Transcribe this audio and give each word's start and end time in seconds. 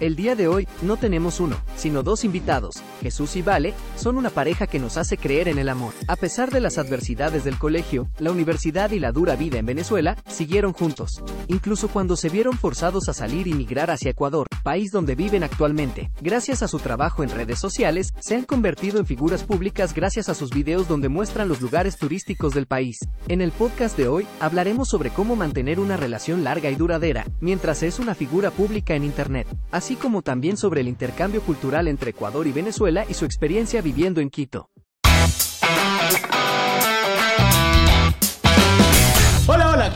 El 0.00 0.16
día 0.16 0.34
de 0.34 0.48
hoy, 0.48 0.66
no 0.80 0.96
tenemos 0.96 1.40
uno, 1.40 1.58
sino 1.76 2.02
dos 2.02 2.24
invitados. 2.24 2.76
Jesús 3.02 3.36
y 3.36 3.42
Vale, 3.42 3.74
son 3.96 4.16
una 4.16 4.30
pareja 4.30 4.66
que 4.66 4.78
nos 4.78 4.96
hace 4.96 5.18
creer 5.18 5.46
en 5.46 5.58
el 5.58 5.68
amor. 5.68 5.92
A 6.08 6.16
pesar 6.16 6.50
de 6.50 6.60
las 6.60 6.78
adversidades 6.78 7.44
del 7.44 7.58
colegio, 7.58 8.08
la 8.18 8.30
universidad 8.30 8.92
y 8.92 8.98
la 8.98 9.12
dura 9.12 9.36
vida 9.36 9.58
en 9.58 9.66
Venezuela, 9.66 10.16
siguieron 10.26 10.72
juntos. 10.72 11.22
Incluso 11.48 11.88
cuando 11.88 12.16
se 12.16 12.30
vieron 12.30 12.56
forzados 12.56 13.10
a 13.10 13.12
salir 13.12 13.46
y 13.46 13.52
migrar 13.52 13.90
hacia 13.90 14.12
Ecuador, 14.12 14.46
país 14.60 14.90
donde 14.92 15.14
viven 15.14 15.42
actualmente. 15.42 16.10
Gracias 16.20 16.62
a 16.62 16.68
su 16.68 16.78
trabajo 16.78 17.22
en 17.22 17.30
redes 17.30 17.58
sociales, 17.58 18.12
se 18.20 18.36
han 18.36 18.44
convertido 18.44 18.98
en 18.98 19.06
figuras 19.06 19.42
públicas 19.44 19.94
gracias 19.94 20.28
a 20.28 20.34
sus 20.34 20.50
videos 20.50 20.88
donde 20.88 21.08
muestran 21.08 21.48
los 21.48 21.60
lugares 21.60 21.96
turísticos 21.96 22.54
del 22.54 22.66
país. 22.66 22.98
En 23.28 23.40
el 23.40 23.52
podcast 23.52 23.96
de 23.96 24.08
hoy, 24.08 24.26
hablaremos 24.40 24.88
sobre 24.88 25.10
cómo 25.10 25.36
mantener 25.36 25.80
una 25.80 25.96
relación 25.96 26.44
larga 26.44 26.70
y 26.70 26.74
duradera, 26.74 27.26
mientras 27.40 27.82
es 27.82 27.98
una 27.98 28.14
figura 28.14 28.50
pública 28.50 28.94
en 28.94 29.04
Internet. 29.04 29.46
Así 29.70 29.96
como 29.96 30.22
también 30.22 30.56
sobre 30.56 30.80
el 30.80 30.88
intercambio 30.88 31.42
cultural 31.42 31.88
entre 31.88 32.10
Ecuador 32.10 32.46
y 32.46 32.52
Venezuela 32.52 33.04
y 33.08 33.14
su 33.14 33.24
experiencia 33.24 33.82
viviendo 33.82 34.20
en 34.20 34.30
Quito. 34.30 34.68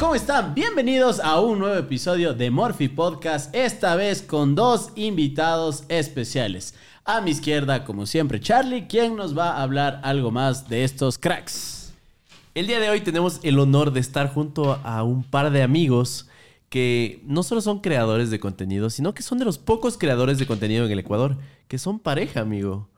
¿Cómo 0.04 0.14
están? 0.14 0.54
Bienvenidos 0.54 1.18
a 1.18 1.40
un 1.40 1.58
nuevo 1.58 1.76
episodio 1.76 2.34
de 2.34 2.50
Morphy 2.50 2.88
Podcast, 2.88 3.54
esta 3.54 3.96
vez 3.96 4.20
con 4.20 4.54
dos 4.54 4.90
invitados 4.96 5.84
especiales. 5.88 6.74
A 7.06 7.22
mi 7.22 7.30
izquierda, 7.30 7.86
como 7.86 8.04
siempre, 8.04 8.38
Charlie, 8.38 8.86
quien 8.86 9.16
nos 9.16 9.36
va 9.36 9.52
a 9.52 9.62
hablar 9.62 10.02
algo 10.04 10.30
más 10.30 10.68
de 10.68 10.84
estos 10.84 11.16
cracks. 11.16 11.94
El 12.54 12.66
día 12.66 12.80
de 12.80 12.90
hoy 12.90 13.00
tenemos 13.00 13.40
el 13.44 13.58
honor 13.58 13.94
de 13.94 14.00
estar 14.00 14.30
junto 14.30 14.78
a 14.84 15.02
un 15.04 15.24
par 15.24 15.50
de 15.50 15.62
amigos 15.62 16.28
que 16.68 17.22
no 17.24 17.42
solo 17.42 17.62
son 17.62 17.80
creadores 17.80 18.30
de 18.30 18.38
contenido, 18.38 18.91
sino 18.91 19.14
que 19.14 19.22
son 19.22 19.38
de 19.38 19.46
los 19.46 19.56
pocos 19.56 19.96
creadores 19.96 20.38
de 20.38 20.46
contenido 20.46 20.84
en 20.84 20.92
el 20.92 20.98
Ecuador, 20.98 21.38
que 21.66 21.78
son 21.78 21.98
pareja, 21.98 22.41
amigo. 22.41 22.91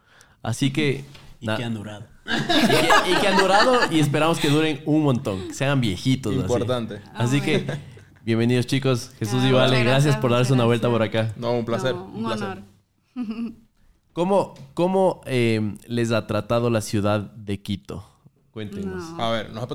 Así 0.42 0.72
que... 0.72 1.04
Y 1.38 1.46
que 1.46 1.62
han 1.62 1.74
durado. 1.74 2.15
Y 2.26 3.20
que, 3.20 3.28
han 3.28 3.38
durado 3.38 3.78
y 3.90 4.00
esperamos 4.00 4.38
que 4.38 4.48
duren 4.48 4.80
un 4.84 5.02
montón, 5.02 5.48
que 5.48 5.54
sean 5.54 5.80
viejitos. 5.80 6.34
Importante. 6.34 7.00
Así, 7.14 7.40
que, 7.40 7.64
bienvenidos 8.24 8.66
chicos, 8.66 9.12
Jesús 9.18 9.44
y 9.44 9.52
Vale, 9.52 9.84
gracias, 9.84 10.16
por 10.16 10.32
darse 10.32 10.52
una 10.52 10.64
vuelta 10.64 10.88
por 10.90 11.02
acá. 11.02 11.32
No, 11.36 11.52
un 11.52 11.64
placer. 11.64 11.94
un, 11.94 12.26
honor. 12.26 12.62
¿Cómo, 14.12 14.54
cómo 14.74 15.20
eh, 15.26 15.76
les 15.86 16.10
ha 16.10 16.26
tratado 16.26 16.70
la 16.70 16.80
ciudad 16.80 17.20
de 17.20 17.60
Quito? 17.60 18.04
Cuéntenos. 18.56 19.04
A 19.18 19.30
ver, 19.30 19.52
nos 19.52 19.62
ha 19.62 19.66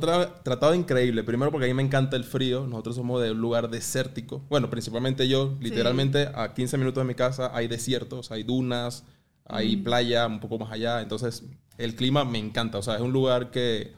tratado, 0.41 0.73
increíble. 0.73 1.23
Primero 1.23 1.51
porque 1.51 1.65
a 1.65 1.67
mí 1.67 1.73
me 1.75 1.83
encanta 1.83 2.15
el 2.15 2.23
frío. 2.23 2.65
Nosotros 2.65 2.95
somos 2.95 3.21
de 3.21 3.29
un 3.29 3.39
lugar 3.39 3.69
desértico. 3.69 4.41
Bueno, 4.49 4.71
principalmente 4.71 5.27
yo. 5.27 5.55
Literalmente 5.59 6.27
a 6.33 6.55
15 6.55 6.79
minutos 6.79 7.03
de 7.03 7.07
mi 7.07 7.13
casa 7.13 7.51
hay 7.53 7.67
desiertos, 7.67 8.31
hay 8.31 8.41
dunas, 8.41 9.05
hay 9.45 9.77
playa 9.77 10.25
un 10.25 10.39
poco 10.39 10.57
más 10.57 10.71
allá. 10.71 11.03
Entonces, 11.03 11.43
el 11.83 11.95
clima 11.95 12.25
me 12.25 12.37
encanta. 12.37 12.77
O 12.77 12.81
sea, 12.81 12.95
es 12.95 13.01
un 13.01 13.11
lugar 13.11 13.51
que 13.51 13.93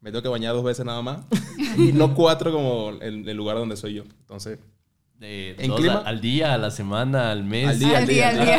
me 0.00 0.10
tengo 0.10 0.22
que 0.22 0.28
bañar 0.28 0.54
dos 0.54 0.64
veces 0.64 0.84
nada 0.84 1.02
más. 1.02 1.20
y 1.78 1.92
no 1.92 2.14
cuatro 2.14 2.52
como 2.52 2.90
el, 3.00 3.28
el, 3.28 3.36
lugar 3.36 3.56
donde 3.56 3.76
soy 3.76 3.94
yo. 3.94 4.02
Entonces... 4.02 4.58
¿En 5.20 5.72
clima? 5.72 6.02
Al 6.04 6.20
día, 6.20 6.52
a 6.52 6.58
la 6.58 6.70
semana, 6.70 7.30
al 7.30 7.44
mes. 7.44 7.68
Al 7.68 7.78
día, 7.78 7.98
al 7.98 8.06
día. 8.06 8.28
Al 8.28 8.44
día, 8.44 8.58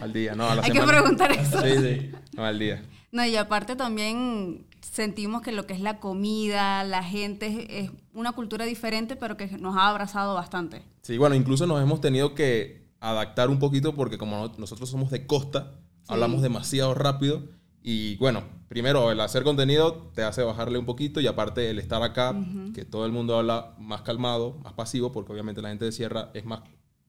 al 0.00 0.12
día. 0.12 0.34
no, 0.34 0.48
a 0.48 0.54
la 0.54 0.62
Hay 0.62 0.70
que 0.70 0.80
preguntar 0.80 1.32
eso. 1.32 1.60
Sí, 1.60 1.76
sí. 1.76 2.10
No, 2.34 2.46
al 2.46 2.58
día. 2.58 2.82
No, 3.12 3.26
y 3.26 3.36
aparte 3.36 3.76
también 3.76 4.64
sentimos 4.80 5.42
que 5.42 5.52
lo 5.52 5.66
que 5.66 5.74
es 5.74 5.80
la 5.80 5.98
comida, 5.98 6.84
la 6.84 7.02
gente, 7.02 7.66
es, 7.80 7.90
una 8.14 8.32
cultura 8.32 8.64
diferente, 8.64 9.16
pero 9.16 9.36
que 9.36 9.46
nos 9.58 9.76
ha 9.76 9.88
abrazado 9.88 10.34
bastante. 10.34 10.82
Sí, 11.02 11.18
bueno, 11.18 11.34
incluso 11.34 11.66
nos 11.66 11.82
hemos 11.82 12.00
tenido 12.00 12.34
que 12.34 12.88
adaptar 13.00 13.50
un 13.50 13.58
poquito 13.58 13.94
porque 13.94 14.18
como 14.18 14.52
nosotros 14.58 14.88
somos 14.88 15.10
de 15.10 15.26
costa, 15.26 15.72
hablamos 16.10 16.42
demasiado 16.42 16.94
rápido 16.94 17.42
y 17.82 18.16
bueno, 18.16 18.42
primero 18.68 19.10
el 19.10 19.20
hacer 19.20 19.42
contenido 19.42 20.10
te 20.14 20.22
hace 20.22 20.42
bajarle 20.42 20.78
un 20.78 20.84
poquito 20.84 21.20
y 21.20 21.26
aparte 21.26 21.70
el 21.70 21.78
estar 21.78 22.02
acá, 22.02 22.34
que 22.74 22.84
todo 22.84 23.06
el 23.06 23.12
mundo 23.12 23.38
habla 23.38 23.74
más 23.78 24.02
calmado, 24.02 24.58
más 24.62 24.74
pasivo, 24.74 25.12
porque 25.12 25.32
obviamente 25.32 25.62
la 25.62 25.70
gente 25.70 25.86
de 25.86 25.92
sierra 25.92 26.30
es 26.34 26.44
más 26.44 26.60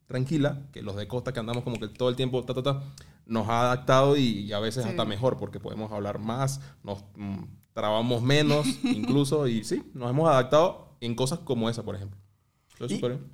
tranquila 0.07 0.67
que 0.71 0.81
los 0.81 0.95
de 0.95 1.07
costa 1.07 1.33
que 1.33 1.39
andamos 1.39 1.63
como 1.63 1.79
que 1.79 1.87
todo 1.87 2.09
el 2.09 2.15
tiempo 2.15 2.43
ta, 2.43 2.53
ta, 2.53 2.63
ta, 2.63 2.83
nos 3.25 3.47
ha 3.47 3.61
adaptado 3.61 4.17
y, 4.17 4.51
a 4.53 4.59
veces 4.59 4.85
hasta 4.85 5.05
mejor 5.05 5.37
porque 5.37 5.59
podemos 5.59 5.91
hablar 5.91 6.19
más, 6.19 6.61
nos 6.83 7.03
mm, 7.15 7.43
trabamos 7.73 8.21
menos 8.21 8.67
incluso 8.83 9.47
y 9.47 9.63
sí, 9.63 9.83
nos 9.93 10.09
hemos 10.09 10.29
adaptado 10.29 10.95
en 11.01 11.15
cosas 11.15 11.39
como 11.39 11.69
esa, 11.69 11.83
por 11.83 11.95
ejemplo. 11.95 12.20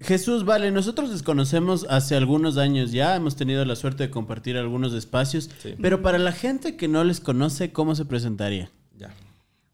Jesús, 0.01 0.45
vale, 0.45 0.71
nosotros 0.71 1.09
les 1.09 1.23
conocemos 1.23 1.85
hace 1.89 2.15
algunos 2.15 2.57
años 2.57 2.91
ya, 2.91 3.15
hemos 3.15 3.35
tenido 3.35 3.63
la 3.65 3.75
suerte 3.75 4.03
de 4.03 4.09
compartir 4.09 4.57
algunos 4.57 4.93
espacios, 4.93 5.49
pero 5.81 6.01
para 6.01 6.17
la 6.17 6.31
gente 6.31 6.75
que 6.75 6.87
no 6.87 7.03
les 7.03 7.19
conoce, 7.19 7.71
¿cómo 7.71 7.95
se 7.95 8.05
presentaría? 8.05 8.71
Ya. 8.97 9.13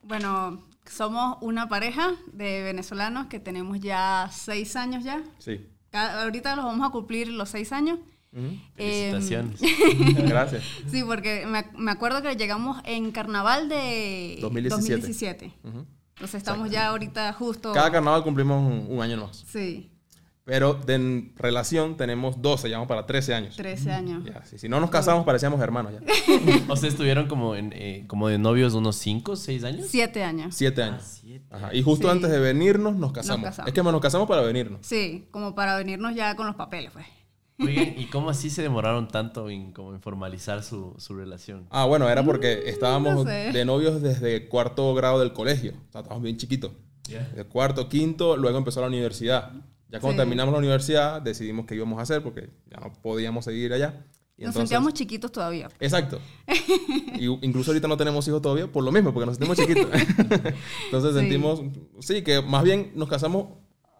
Bueno, 0.03 0.63
somos 0.85 1.38
una 1.41 1.69
pareja 1.69 2.16
de 2.31 2.62
venezolanos 2.63 3.28
que 3.28 3.39
tenemos 3.39 3.79
ya 3.79 4.29
seis 4.31 4.75
años 4.75 5.03
ya. 5.03 5.23
Sí. 5.39 5.66
Ahorita 5.91 6.56
los 6.56 6.66
vamos 6.66 6.88
a 6.88 6.91
cumplir 6.91 7.28
los 7.29 7.50
seis 7.50 7.72
años. 7.72 8.00
Felicitaciones. 8.75 9.62
Gracias. 10.17 10.63
Sí, 10.89 11.03
porque 11.06 11.45
me, 11.45 11.91
acuerdo 11.91 12.22
que 12.23 12.35
llegamos 12.35 12.81
en 12.83 13.12
carnaval 13.12 13.69
de 13.69 14.39
2017. 14.41 15.53
Entonces 16.16 16.35
estamos 16.35 16.69
ya 16.69 16.88
ahorita 16.88 17.34
justo... 17.34 17.74
Cada 17.74 17.91
carnaval 17.91 18.24
cumplimos 18.24 18.62
un, 18.88 19.01
año 19.01 19.18
más. 19.18 19.44
Sí. 19.47 19.90
Pero 20.46 20.74
de 20.74 21.31
relación 21.38 21.96
tenemos 21.96 22.41
12, 22.41 22.68
llevamos 22.68 22.88
para 22.88 23.06
13 23.06 23.34
años. 23.34 23.56
13 23.56 23.91
años. 23.91 24.24
Si 24.57 24.68
no 24.68 24.79
nos 24.79 24.90
casamos, 24.90 25.25
parecíamos 25.25 25.62
hermanos 25.62 25.94
ya. 25.94 26.01
o 26.68 26.75
sea, 26.75 26.90
estuvieron 26.90 27.28
como, 27.28 27.56
en, 27.56 27.72
eh, 27.74 28.03
como 28.07 28.28
de 28.28 28.38
novios 28.38 28.74
unos 28.74 28.97
5, 28.97 29.38
6 29.38 29.63
años. 29.63 29.88
7 29.90 30.24
años. 30.24 30.56
7 30.56 30.84
años. 30.84 31.22
Ah, 31.50 31.56
Ajá. 31.57 31.74
Y 31.74 31.81
justo 31.81 32.12
antes 32.12 32.30
de 32.30 32.40
venirnos 32.40 32.95
nos 32.95 33.13
casamos. 33.13 33.57
Es 33.66 33.74
que 33.74 33.81
nos 33.81 34.01
casamos 34.01 34.28
para 34.28 34.41
venirnos. 34.41 34.85
Sí, 34.85 35.28
como 35.31 35.56
para 35.56 35.78
venirnos 35.78 36.13
ya 36.13 36.35
con 36.35 36.45
los 36.45 36.56
papeles, 36.56 36.91
pues. 36.91 37.06
Oigan, 37.59 37.94
¿y 37.97 38.06
cómo 38.06 38.30
así 38.30 38.50
se 38.50 38.62
demoraron 38.62 39.08
tanto 39.08 39.50
en, 39.50 39.72
como 39.74 39.94
en 39.94 40.02
formalizar 40.02 40.64
su, 40.64 40.96
su 40.97 41.16
relación? 41.16 41.68
Ah, 41.69 41.86
bueno, 41.86 42.09
era 42.09 42.24
porque 42.24 42.64
mm, 42.64 42.69
estábamos 42.69 43.25
de 43.25 43.66
novios 43.66 44.02
desde 44.02 44.47
cuarto 44.47 44.94
grado 44.96 45.19
del 45.19 45.34
colegio. 45.34 45.72
O 45.72 45.92
sea, 45.92 46.02
estábamos 46.02 46.24
bien 46.24 46.38
chiquitos. 46.38 46.72
De 47.08 47.44
cuarto, 47.44 47.90
quinto, 47.90 48.38
luego 48.38 48.58
empezó 48.58 48.81
la 48.81 48.88
universidad. 48.88 49.52
Ya 49.90 50.00
cuando 50.00 50.24
terminamos 50.24 50.52
la 50.52 50.58
universidad, 50.58 51.22
decidimos 51.22 51.66
qué 51.68 51.75
íbamos 51.75 52.00
a 52.00 52.02
hacer 52.02 52.24
porque 52.24 52.50
ya 52.72 52.80
no 52.80 52.92
podíamos 53.02 53.46
seguir 53.46 53.74
allá. 53.74 54.03
Y 54.36 54.46
nos 54.46 54.56
sentíamos 54.56 54.94
chiquitos 54.94 55.31
todavía. 55.31 55.69
Exacto. 55.80 56.19
y 57.19 57.25
incluso 57.46 57.69
ahorita 57.69 57.88
no 57.88 57.97
tenemos 57.97 58.28
hijos 58.28 58.42
todavía 58.42 58.72
por 58.72 58.84
lo 58.84 58.92
mismo, 58.92 59.13
porque 59.13 59.28
nos 59.28 59.36
sentimos 59.36 59.58
chiquitos. 59.58 59.88
entonces 60.86 61.13
sentimos, 61.13 61.62
sí, 62.00 62.24
que 62.24 62.42
más 62.42 62.63
bien 62.63 62.92
nos 62.96 63.08
casamos 63.08 63.50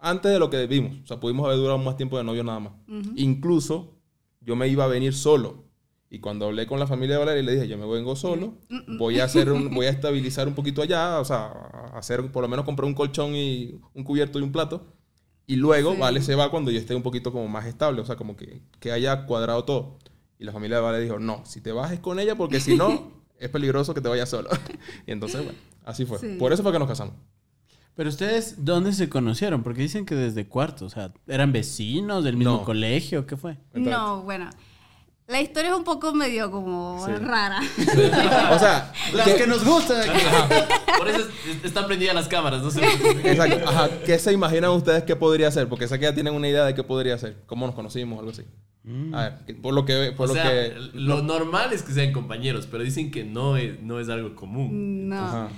antes 0.04 0.30
de 0.30 0.38
lo 0.38 0.50
que 0.50 0.56
debimos. 0.56 0.98
O 1.02 1.06
sea, 1.06 1.18
pudimos 1.18 1.46
haber 1.46 1.58
durado 1.58 1.78
más 1.78 1.96
tiempo 1.96 2.18
de 2.18 2.24
novio 2.24 2.44
nada 2.44 2.60
más. 2.60 2.72
Incluso 3.16 3.98
yo 4.40 4.54
me 4.54 4.68
iba 4.68 4.84
a 4.84 4.88
venir 4.88 5.14
solo. 5.14 5.64
Y 6.10 6.20
cuando 6.20 6.46
hablé 6.46 6.66
con 6.66 6.78
la 6.78 6.86
familia 6.86 7.16
de 7.16 7.24
Valeria, 7.24 7.42
le 7.42 7.52
dije, 7.54 7.66
yo 7.66 7.76
me 7.76 7.86
vengo 7.86 8.14
solo, 8.14 8.54
voy 8.98 9.18
a 9.18 9.24
hacer 9.24 9.50
voy 9.50 9.86
a 9.86 9.88
estabilizar 9.90 10.46
un 10.46 10.54
poquito 10.54 10.80
allá, 10.80 11.18
o 11.18 11.24
sea, 11.24 11.46
hacer, 11.94 12.30
por 12.30 12.42
lo 12.42 12.48
menos 12.48 12.64
comprar 12.64 12.86
un 12.86 12.94
colchón 12.94 13.34
y 13.34 13.80
un 13.94 14.04
cubierto 14.04 14.38
y 14.38 14.42
un 14.42 14.52
plato. 14.52 14.86
Y 15.46 15.56
luego 15.56 15.96
Vale 15.96 16.22
se 16.22 16.36
va 16.36 16.50
cuando 16.50 16.70
yo 16.70 16.78
esté 16.78 16.94
un 16.94 17.02
poquito 17.02 17.32
como 17.32 17.48
más 17.48 17.66
estable, 17.66 18.00
o 18.00 18.04
sea, 18.04 18.14
como 18.14 18.36
que, 18.36 18.62
que 18.78 18.92
haya 18.92 19.26
cuadrado 19.26 19.64
todo. 19.64 19.98
Y 20.38 20.44
la 20.44 20.52
familia 20.52 20.76
de 20.76 20.82
Vale 20.82 21.00
dijo, 21.00 21.18
no, 21.18 21.42
si 21.44 21.60
te 21.60 21.72
bajes 21.72 21.98
con 21.98 22.20
ella, 22.20 22.36
porque 22.36 22.60
si 22.60 22.76
no, 22.76 23.10
es 23.38 23.48
peligroso 23.48 23.92
que 23.92 24.00
te 24.00 24.08
vayas 24.08 24.28
solo. 24.28 24.50
y 25.06 25.10
entonces, 25.10 25.42
bueno, 25.42 25.58
así 25.84 26.04
fue. 26.04 26.18
Por 26.36 26.52
eso 26.52 26.62
fue 26.62 26.70
que 26.70 26.78
nos 26.78 26.88
casamos. 26.88 27.16
Pero 27.96 28.08
ustedes, 28.08 28.64
¿dónde 28.64 28.92
se 28.92 29.08
conocieron? 29.08 29.62
Porque 29.62 29.82
dicen 29.82 30.04
que 30.04 30.16
desde 30.16 30.48
cuarto, 30.48 30.86
o 30.86 30.90
sea, 30.90 31.12
¿eran 31.28 31.52
vecinos 31.52 32.24
del 32.24 32.36
mismo 32.36 32.64
colegio? 32.64 33.26
¿Qué 33.26 33.36
fue? 33.36 33.56
No, 33.72 34.22
bueno. 34.22 34.50
La 35.26 35.40
historia 35.40 35.70
es 35.70 35.76
un 35.76 35.84
poco 35.84 36.12
medio 36.12 36.50
como 36.50 37.06
rara. 37.06 37.60
o 38.52 38.58
sea, 38.58 38.92
las 39.14 39.26
que, 39.26 39.46
nos 39.46 39.64
gustan. 39.64 40.06
Por 40.98 41.08
eso 41.08 41.26
están 41.62 41.86
prendidas 41.86 42.14
las 42.14 42.28
cámaras, 42.28 42.62
no 42.62 42.70
sé. 42.70 42.84
Exacto. 42.84 43.66
Ajá. 43.66 43.88
¿Qué 44.04 44.18
se 44.18 44.32
imaginan 44.34 44.72
ustedes 44.72 45.04
que 45.04 45.16
podría 45.16 45.50
ser? 45.50 45.66
Porque 45.68 45.88
sé 45.88 45.98
que 45.98 46.04
ya 46.04 46.14
tienen 46.14 46.34
una 46.34 46.46
idea 46.46 46.66
de 46.66 46.74
qué 46.74 46.82
podría 46.82 47.16
ser. 47.16 47.38
¿Cómo 47.46 47.64
nos 47.64 47.74
conocimos? 47.74 48.18
Algo 48.18 48.32
así. 48.32 48.42
Mm. 48.82 49.14
A 49.14 49.22
ver, 49.22 49.62
por 49.62 49.72
lo 49.72 49.86
que... 49.86 50.12
Por 50.14 50.28
lo, 50.28 50.34
que, 50.34 50.74
lo 50.92 51.22
normal 51.22 51.72
es 51.72 51.82
que 51.82 51.92
sean 51.94 52.12
compañeros, 52.12 52.68
pero 52.70 52.84
dicen 52.84 53.10
que 53.10 53.24
no 53.24 53.56
es, 53.56 53.80
no 53.80 54.00
es 54.00 54.10
algo 54.10 54.34
común. 54.34 55.08
No. 55.08 55.48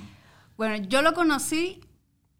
Bueno, 0.57 0.87
yo 0.89 1.03
lo 1.03 1.13
conocí 1.13 1.81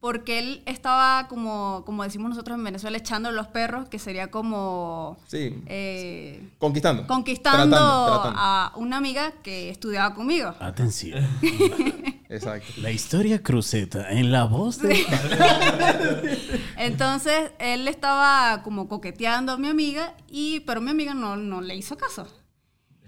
porque 0.07 0.39
él 0.39 0.63
estaba 0.67 1.27
como, 1.27 1.83
como 1.85 2.05
decimos 2.05 2.31
nosotros 2.31 2.57
en 2.57 2.63
Venezuela, 2.63 2.97
echando 2.97 3.33
los 3.33 3.49
perros, 3.49 3.89
que 3.89 3.99
sería 3.99 4.31
como... 4.31 5.19
Sí. 5.27 5.61
Eh, 5.67 6.49
conquistando. 6.59 7.09
Conquistando 7.09 7.77
a 7.77 8.73
una 8.77 8.99
amiga 8.99 9.33
que 9.43 9.69
estudiaba 9.69 10.15
conmigo. 10.15 10.55
Atención. 10.61 11.27
Exacto. 12.29 12.73
La 12.77 12.93
historia 12.93 13.43
cruceta 13.43 14.13
en 14.13 14.31
la 14.31 14.45
voz 14.45 14.79
de... 14.81 14.97
Entonces, 16.77 17.51
él 17.59 17.89
estaba 17.89 18.63
como 18.63 18.87
coqueteando 18.87 19.51
a 19.51 19.57
mi 19.57 19.67
amiga, 19.67 20.15
y, 20.31 20.61
pero 20.61 20.81
mi 20.81 20.93
amiga 20.93 21.15
no, 21.15 21.35
no 21.35 21.61
le 21.63 21.75
hizo 21.75 21.97
caso. 21.97 22.29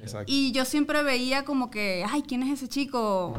Exacto. 0.01 0.27
Y 0.27 0.51
yo 0.51 0.65
siempre 0.65 1.05
veía 1.05 1.45
como 1.45 1.71
que, 1.71 2.05
ay, 2.11 2.25
¿quién 2.27 2.43
es 2.43 2.55
ese 2.55 2.69
chico? 2.69 3.39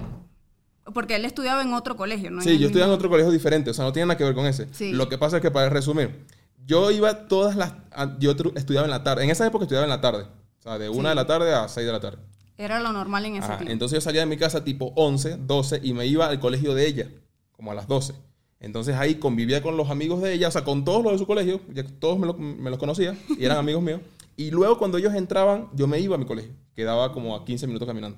Porque 0.93 1.15
él 1.15 1.25
estudiaba 1.25 1.61
en 1.61 1.73
otro 1.73 1.95
colegio, 1.95 2.31
¿no? 2.31 2.41
Sí, 2.41 2.57
yo 2.59 2.67
estudiaba 2.67 2.91
en 2.91 2.97
otro 2.97 3.09
colegio 3.09 3.31
diferente, 3.31 3.69
o 3.69 3.73
sea, 3.73 3.85
no 3.85 3.93
tiene 3.93 4.07
nada 4.07 4.17
que 4.17 4.23
ver 4.23 4.33
con 4.35 4.45
ese. 4.45 4.67
Sí. 4.73 4.91
Lo 4.91 5.09
que 5.09 5.17
pasa 5.17 5.37
es 5.37 5.41
que, 5.41 5.51
para 5.51 5.69
resumir, 5.69 6.25
yo 6.65 6.91
iba 6.91 7.27
todas 7.27 7.55
las... 7.55 7.73
Yo 8.19 8.31
estudiaba 8.55 8.85
en 8.85 8.91
la 8.91 9.03
tarde. 9.03 9.23
En 9.23 9.29
esa 9.29 9.45
época 9.47 9.63
estudiaba 9.65 9.85
en 9.85 9.89
la 9.89 10.01
tarde. 10.01 10.23
O 10.23 10.61
sea, 10.61 10.77
de 10.77 10.89
una 10.89 11.09
de 11.09 11.15
la 11.15 11.25
tarde 11.25 11.53
a 11.53 11.67
6 11.67 11.85
de 11.85 11.91
la 11.91 11.99
tarde. 11.99 12.17
Era 12.57 12.79
lo 12.81 12.91
normal 12.91 13.25
en 13.25 13.35
ese 13.37 13.45
Ajá, 13.45 13.57
tiempo. 13.57 13.71
Entonces 13.71 13.97
yo 13.97 14.01
salía 14.01 14.21
de 14.21 14.27
mi 14.27 14.35
casa 14.37 14.63
tipo 14.63 14.91
11, 14.95 15.37
12 15.47 15.79
y 15.81 15.93
me 15.93 16.05
iba 16.05 16.27
al 16.27 16.39
colegio 16.39 16.73
de 16.75 16.85
ella, 16.87 17.07
como 17.53 17.71
a 17.71 17.75
las 17.75 17.87
12. 17.87 18.13
Entonces 18.59 18.95
ahí 18.97 19.15
convivía 19.15 19.61
con 19.63 19.77
los 19.77 19.89
amigos 19.89 20.21
de 20.21 20.33
ella, 20.33 20.49
o 20.49 20.51
sea, 20.51 20.65
con 20.65 20.83
todos 20.83 21.01
los 21.01 21.13
de 21.13 21.17
su 21.19 21.25
colegio, 21.25 21.61
ya 21.73 21.83
todos 21.99 22.19
me, 22.19 22.27
lo- 22.27 22.33
me 22.33 22.69
los 22.69 22.77
conocía 22.77 23.15
y 23.37 23.45
eran 23.45 23.57
amigos 23.57 23.81
míos. 23.81 24.01
Y 24.35 24.51
luego 24.51 24.77
cuando 24.77 24.97
ellos 24.97 25.13
entraban, 25.13 25.69
yo 25.73 25.87
me 25.87 25.99
iba 26.01 26.15
a 26.15 26.17
mi 26.17 26.25
colegio, 26.25 26.51
quedaba 26.75 27.13
como 27.13 27.33
a 27.35 27.45
15 27.45 27.65
minutos 27.67 27.87
caminando. 27.87 28.17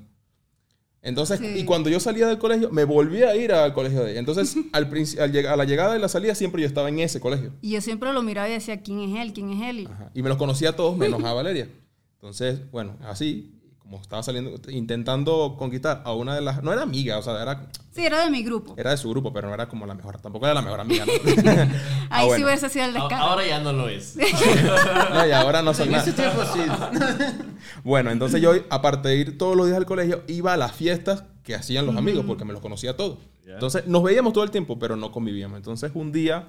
Entonces, 1.03 1.39
Sí. 1.39 1.47
y 1.57 1.63
cuando 1.65 1.89
yo 1.89 1.99
salía 1.99 2.27
del 2.27 2.37
colegio, 2.37 2.69
me 2.69 2.83
volvía 2.83 3.29
a 3.29 3.35
ir 3.35 3.51
al 3.53 3.73
colegio 3.73 4.03
de 4.03 4.11
ella. 4.11 4.19
Entonces, 4.19 4.55
al 4.71 4.85
al 5.19 5.45
a 5.47 5.55
la 5.55 5.65
llegada 5.65 5.97
y 5.97 6.01
la 6.01 6.07
salida, 6.09 6.35
siempre 6.35 6.61
yo 6.61 6.67
estaba 6.67 6.89
en 6.89 6.99
ese 6.99 7.19
colegio. 7.19 7.51
Y 7.61 7.71
yo 7.71 7.81
siempre 7.81 8.13
lo 8.13 8.21
miraba 8.21 8.47
y 8.49 8.53
decía, 8.53 8.81
¿quién 8.81 8.99
es 8.99 9.19
él? 9.21 9.33
¿Quién 9.33 9.49
es 9.51 9.69
él? 9.69 9.87
Ajá. 9.91 10.11
Y 10.13 10.21
me 10.21 10.29
los 10.29 10.37
conocía 10.37 10.69
a 10.69 10.75
todos 10.75 10.95
menos 10.97 11.23
a 11.23 11.33
Valeria. 11.33 11.67
Entonces, 12.15 12.61
bueno, 12.71 12.97
así, 13.01 13.51
como 13.91 14.01
estaba 14.01 14.23
saliendo, 14.23 14.57
intentando 14.69 15.55
conquistar 15.59 16.01
a 16.05 16.13
una 16.13 16.33
de 16.33 16.39
las... 16.39 16.63
No 16.63 16.71
era 16.71 16.81
amiga, 16.81 17.17
o 17.17 17.21
sea, 17.21 17.41
era, 17.41 17.67
Sí, 17.93 18.05
era 18.05 18.23
de 18.23 18.29
mi 18.29 18.41
grupo. 18.41 18.73
era 18.77 18.91
de 18.91 18.95
su 18.97 19.09
grupo, 19.09 19.33
pero 19.33 19.49
no 19.49 19.53
era 19.53 19.67
como 19.67 19.85
la 19.85 19.93
mejor. 19.93 20.17
Tampoco 20.21 20.45
era 20.45 20.53
la 20.53 20.61
mejor 20.61 20.79
amiga, 20.79 21.05
¿no? 21.05 21.11
Ah, 21.19 21.67
Ahí 22.09 22.21
sí 22.23 22.27
bueno. 22.29 22.45
hubiese 22.45 22.69
sido 22.69 22.85
el 22.85 22.91
A- 22.95 22.99
descaro. 23.01 23.21
Ahora 23.21 23.45
ya 23.45 23.59
no 23.59 23.73
lo 23.73 23.89
es. 23.89 24.15
No, 25.13 25.27
y 25.27 25.31
ahora 25.31 25.61
no 25.61 25.73
son 25.73 25.89
En 25.89 25.95
ese 25.95 26.11
nada. 26.11 26.31
tiempo 26.31 26.53
sí. 26.53 27.41
Bueno, 27.83 28.11
entonces 28.11 28.41
yo, 28.41 28.53
aparte 28.69 29.09
de 29.09 29.17
ir 29.17 29.37
todos 29.37 29.57
los 29.57 29.65
días 29.65 29.77
al 29.77 29.85
colegio, 29.85 30.23
iba 30.27 30.53
a 30.53 30.57
las 30.57 30.71
fiestas 30.71 31.25
que 31.43 31.53
hacían 31.53 31.85
los 31.85 31.97
amigos, 31.97 32.23
porque 32.25 32.45
me 32.45 32.53
los 32.53 32.61
conocía 32.61 32.95
todos. 32.95 33.17
Entonces, 33.45 33.85
nos 33.87 34.03
veíamos 34.03 34.31
todo 34.31 34.45
el 34.45 34.51
tiempo, 34.51 34.79
pero 34.79 34.95
no 34.95 35.11
convivíamos. 35.11 35.57
Entonces, 35.57 35.91
un 35.93 36.13
día, 36.13 36.47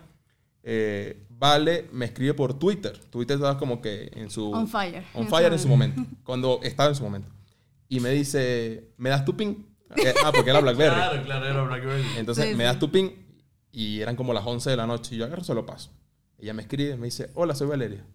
eh, 0.62 1.26
Vale 1.42 1.88
me 1.90 2.04
escribe 2.04 2.34
por 2.34 2.56
Twitter. 2.56 2.96
Twitter 3.10 3.34
estaba 3.34 3.58
como 3.58 3.82
que 3.82 4.12
en 4.14 4.30
su... 4.30 4.52
On 4.52 4.68
fire. 4.68 5.02
On 5.12 5.26
fire 5.26 5.52
en 5.52 5.58
su 5.58 5.66
momento. 5.66 6.00
Cuando 6.22 6.60
estaba 6.62 6.90
en 6.90 6.94
su 6.94 7.02
momento. 7.02 7.28
Y 7.88 7.98
me 7.98 8.10
dice, 8.10 8.92
¿me 8.96 9.10
das 9.10 9.24
tu 9.24 9.36
pin? 9.36 9.66
Eh, 9.96 10.14
ah, 10.24 10.30
porque 10.32 10.50
era 10.50 10.60
BlackBerry. 10.60 10.94
Claro, 10.94 11.22
claro, 11.24 11.46
era 11.46 11.62
Blackberry. 11.64 12.04
Entonces 12.16 12.50
Sí, 12.50 12.54
me 12.54 12.62
das 12.62 12.78
tu 12.78 12.92
pin 12.92 13.12
y 13.72 14.00
eran 14.00 14.14
como 14.14 14.32
las 14.32 14.46
11 14.46 14.70
de 14.70 14.76
la 14.76 14.86
noche 14.86 15.16
y 15.16 15.18
yo 15.18 15.24
agarro, 15.24 15.42
se 15.42 15.52
lo 15.52 15.66
paso. 15.66 15.90
Ella 16.38 16.54
me 16.54 16.62
escribe, 16.62 16.96
me 16.96 17.06
dice, 17.06 17.32
hola, 17.34 17.56
soy 17.56 17.66
Valeria. 17.66 18.06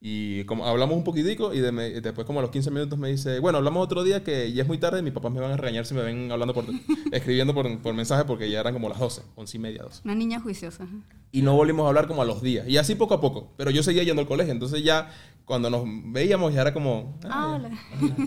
Y 0.00 0.44
como 0.44 0.64
hablamos 0.64 0.96
un 0.96 1.02
poquitico 1.02 1.52
y 1.52 1.58
de 1.58 1.72
me- 1.72 1.90
después 2.00 2.24
como 2.24 2.38
a 2.38 2.42
los 2.42 2.52
15 2.52 2.70
minutos 2.70 2.96
me 2.98 3.08
dice, 3.08 3.40
bueno, 3.40 3.58
hablamos 3.58 3.82
otro 3.84 4.04
día 4.04 4.22
que 4.22 4.52
ya 4.52 4.62
es 4.62 4.68
muy 4.68 4.78
tarde 4.78 5.00
y 5.00 5.02
mis 5.02 5.12
papás 5.12 5.32
me 5.32 5.40
van 5.40 5.50
a 5.50 5.56
regañar 5.56 5.86
si 5.86 5.94
me 5.94 6.02
ven 6.02 6.30
hablando 6.30 6.54
por, 6.54 6.64
escribiendo 7.12 7.52
por, 7.52 7.78
por 7.80 7.94
mensaje 7.94 8.24
porque 8.24 8.48
ya 8.48 8.60
eran 8.60 8.74
como 8.74 8.88
las 8.88 9.00
12, 9.00 9.22
11 9.34 9.56
y 9.56 9.60
media, 9.60 9.82
12. 9.82 10.02
Una 10.04 10.14
niña 10.14 10.38
juiciosa. 10.38 10.86
Y 11.32 11.42
no 11.42 11.54
volvimos 11.56 11.84
a 11.84 11.88
hablar 11.88 12.06
como 12.06 12.22
a 12.22 12.24
los 12.24 12.40
días. 12.42 12.68
Y 12.68 12.76
así 12.76 12.94
poco 12.94 13.14
a 13.14 13.20
poco. 13.20 13.52
Pero 13.56 13.70
yo 13.72 13.82
seguía 13.82 14.02
yendo 14.04 14.22
al 14.22 14.28
colegio. 14.28 14.52
Entonces 14.52 14.82
ya 14.84 15.10
cuando 15.44 15.68
nos 15.68 15.82
veíamos 15.84 16.54
ya 16.54 16.60
era 16.62 16.72
como... 16.72 17.18
Ah, 17.24 17.28
ah, 17.30 17.54
hola. 17.56 17.70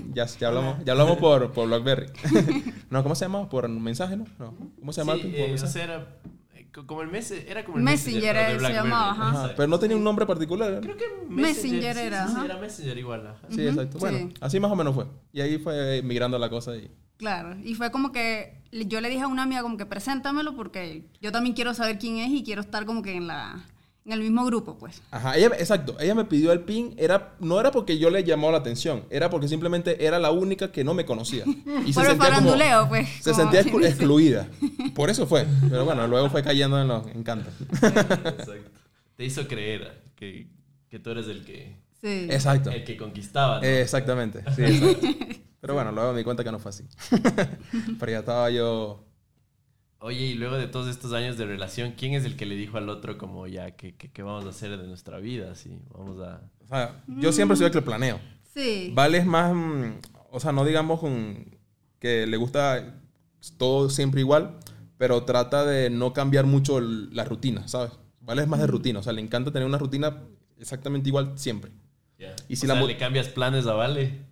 ya, 0.14 0.26
ya 0.26 0.48
hablamos, 0.50 0.84
ya 0.86 0.92
hablamos 0.92 1.18
por, 1.18 1.52
por 1.54 1.68
BlackBerry. 1.68 2.08
no, 2.90 3.02
¿cómo 3.02 3.16
se 3.16 3.26
llama? 3.26 3.48
Por 3.50 3.70
mensaje, 3.70 4.18
¿no? 4.18 4.26
no. 4.38 4.54
¿Cómo 4.80 4.92
se 4.94 5.02
llama? 5.02 5.14
Sí, 5.16 5.22
por 5.22 5.32
eh, 5.36 5.46
o 5.46 5.48
mensaje? 5.48 5.72
sea, 5.74 5.84
era 5.86 6.20
co- 6.22 6.30
como 6.72 7.02
el 7.02 7.10
Messenger, 7.10 7.50
era 7.50 7.66
como 7.66 7.78
el 7.78 7.84
Messenger, 7.84 8.36
eh, 8.36 8.60
se 8.60 8.74
llamaba, 8.74 9.12
ajá. 9.12 9.24
Ajá, 9.24 9.32
Exacto. 9.32 9.54
pero 9.58 9.68
no 9.68 9.80
tenía 9.80 9.98
un 9.98 10.04
nombre 10.04 10.26
particular. 10.26 10.80
Creo 10.82 10.98
que 10.98 11.06
Messenger 11.28 11.98
era, 11.98 12.28
Sí, 12.28 12.36
era 12.46 12.58
Messenger 12.58 12.98
igual. 12.98 13.28
ajá. 13.28 13.40
Sí, 13.50 13.68
exacto. 13.68 13.98
Bueno, 14.00 14.18
sí. 14.18 14.34
así 14.40 14.60
más 14.60 14.72
o 14.72 14.76
menos 14.76 14.96
fue. 14.96 15.06
Y 15.34 15.42
ahí 15.42 15.58
fue 15.58 16.02
migrando 16.04 16.38
la 16.40 16.50
cosa 16.50 16.76
y... 16.76 16.90
Claro. 17.18 17.56
Y 17.64 17.76
fue 17.76 17.92
como 17.92 18.12
que 18.12 18.64
yo 18.72 19.00
le 19.00 19.10
dije 19.10 19.22
a 19.22 19.28
una 19.28 19.44
amiga 19.44 19.62
como 19.62 19.78
que 19.78 19.86
preséntamelo 19.86 20.56
porque 20.56 21.08
yo 21.22 21.32
también 21.32 21.54
quiero 21.54 21.74
saber 21.76 22.00
quién 22.00 22.18
es 22.18 22.32
y 22.32 22.44
quiero 22.44 22.62
estar 22.62 22.86
como 22.86 23.04
que 23.04 23.14
en 23.16 23.28
la 23.28 23.64
en 24.04 24.14
el 24.14 24.20
mismo 24.22 24.44
grupo, 24.46 24.78
pues. 24.78 25.02
Ajá, 25.12 25.38
ella, 25.38 25.48
exacto. 25.60 25.96
Ella 26.00 26.16
me 26.16 26.26
pidió 26.26 26.52
el 26.52 26.62
pin, 26.62 26.94
era, 26.98 27.36
no 27.40 27.60
era 27.60 27.72
porque 27.72 27.98
yo 28.00 28.10
le 28.10 28.24
llamaba 28.24 28.54
la 28.54 28.58
atención, 28.58 29.04
era 29.10 29.30
porque 29.30 29.48
simplemente 29.48 30.06
era 30.06 30.18
la 30.20 30.32
única 30.32 30.72
que 30.72 30.84
no 30.84 30.94
me 30.94 31.06
conocía. 31.06 31.44
Y 31.86 31.94
Por 31.94 32.06
el 32.08 32.18
faranduleo, 32.18 32.90
pues. 32.90 33.08
Se 33.22 33.32
como 33.32 33.36
sentía 33.44 33.64
se 33.64 33.72
exclu- 33.72 33.86
excluida. 33.86 34.48
Por 34.96 35.10
eso 35.10 35.28
fue. 35.28 35.46
Pero 35.70 35.86
bueno, 35.86 36.08
luego 36.08 36.30
fue 36.30 36.42
cayendo 36.44 36.82
en 36.82 36.88
los 36.88 37.06
encantos. 37.08 37.54
Exacto. 37.72 38.72
Te 39.16 39.26
hizo 39.26 39.48
creer 39.48 40.02
que, 40.16 40.48
que 40.90 41.00
tú 41.00 41.12
eres 41.12 41.28
el 41.28 41.46
que, 41.46 41.80
Sí. 42.02 42.28
Exacto. 42.32 42.72
el 42.72 42.84
que 42.84 42.98
conquistaba. 42.98 43.58
¿no? 43.60 43.64
Eh, 43.64 43.82
exactamente. 43.82 44.44
Sí, 44.56 44.64
exacto. 44.64 45.08
Pero 45.60 45.76
bueno, 45.76 45.92
luego 45.92 46.12
me 46.14 46.18
di 46.18 46.24
cuenta 46.24 46.44
que 46.44 46.52
no 46.52 46.58
fue 46.58 46.70
así. 46.70 46.84
Pero 48.00 48.12
ya 48.12 48.20
estaba 48.20 48.50
yo... 48.50 49.06
Oye, 50.04 50.26
y 50.26 50.34
luego 50.34 50.56
de 50.58 50.68
todos 50.68 50.88
estos 50.88 51.14
años 51.14 51.38
de 51.38 51.46
relación, 51.46 51.94
¿quién 51.96 52.14
es 52.16 52.26
el 52.26 52.36
que 52.36 52.48
le 52.48 52.56
dijo 52.56 52.78
al 52.78 52.90
otro 52.90 53.20
como 53.20 53.46
ya, 53.46 53.72
¿qué, 53.72 53.94
qué, 53.96 54.12
qué 54.12 54.24
vamos 54.24 54.46
a 54.46 54.50
hacer 54.50 54.76
de 54.76 54.88
nuestra 54.88 55.20
vida? 55.20 55.52
Así, 55.52 55.78
vamos 55.94 56.20
a... 56.20 56.42
O 56.60 56.68
sea, 56.68 57.04
yo 57.08 57.32
siempre 57.32 57.56
soy 57.56 57.68
el 57.68 57.72
que 57.72 57.78
lo 57.80 57.86
planeo. 57.86 58.20
Sí. 58.52 58.92
Vale 58.96 59.20
es 59.20 59.28
más, 59.28 59.54
mm, 59.54 60.00
o 60.32 60.40
sea, 60.40 60.52
no 60.54 60.66
digamos 60.66 61.02
que 62.00 62.26
le 62.26 62.38
gusta 62.38 62.96
todo 63.58 63.92
siempre 63.92 64.22
igual, 64.22 64.58
pero 64.98 65.24
trata 65.24 65.66
de 65.66 65.92
no 65.92 66.14
cambiar 66.14 66.48
mucho 66.48 66.80
el- 66.80 67.16
la 67.16 67.24
rutina, 67.24 67.68
¿sabes? 67.68 67.92
Vale 68.22 68.42
es 68.42 68.48
más 68.48 68.60
de 68.60 68.68
rutina, 68.68 69.00
o 69.00 69.04
sea, 69.04 69.14
le 69.14 69.22
encanta 69.22 69.52
tener 69.52 69.68
una 69.68 69.78
rutina 69.78 70.24
exactamente 70.60 71.10
igual 71.10 71.34
siempre. 71.36 71.72
Ya. 72.18 72.36
Y 72.48 72.56
si 72.56 72.66
o 72.66 72.70
la 72.70 72.76
sea, 72.76 72.84
le 72.86 72.98
cambias 72.98 73.30
planes 73.30 73.68
a 73.68 73.74
Vale. 73.74 74.31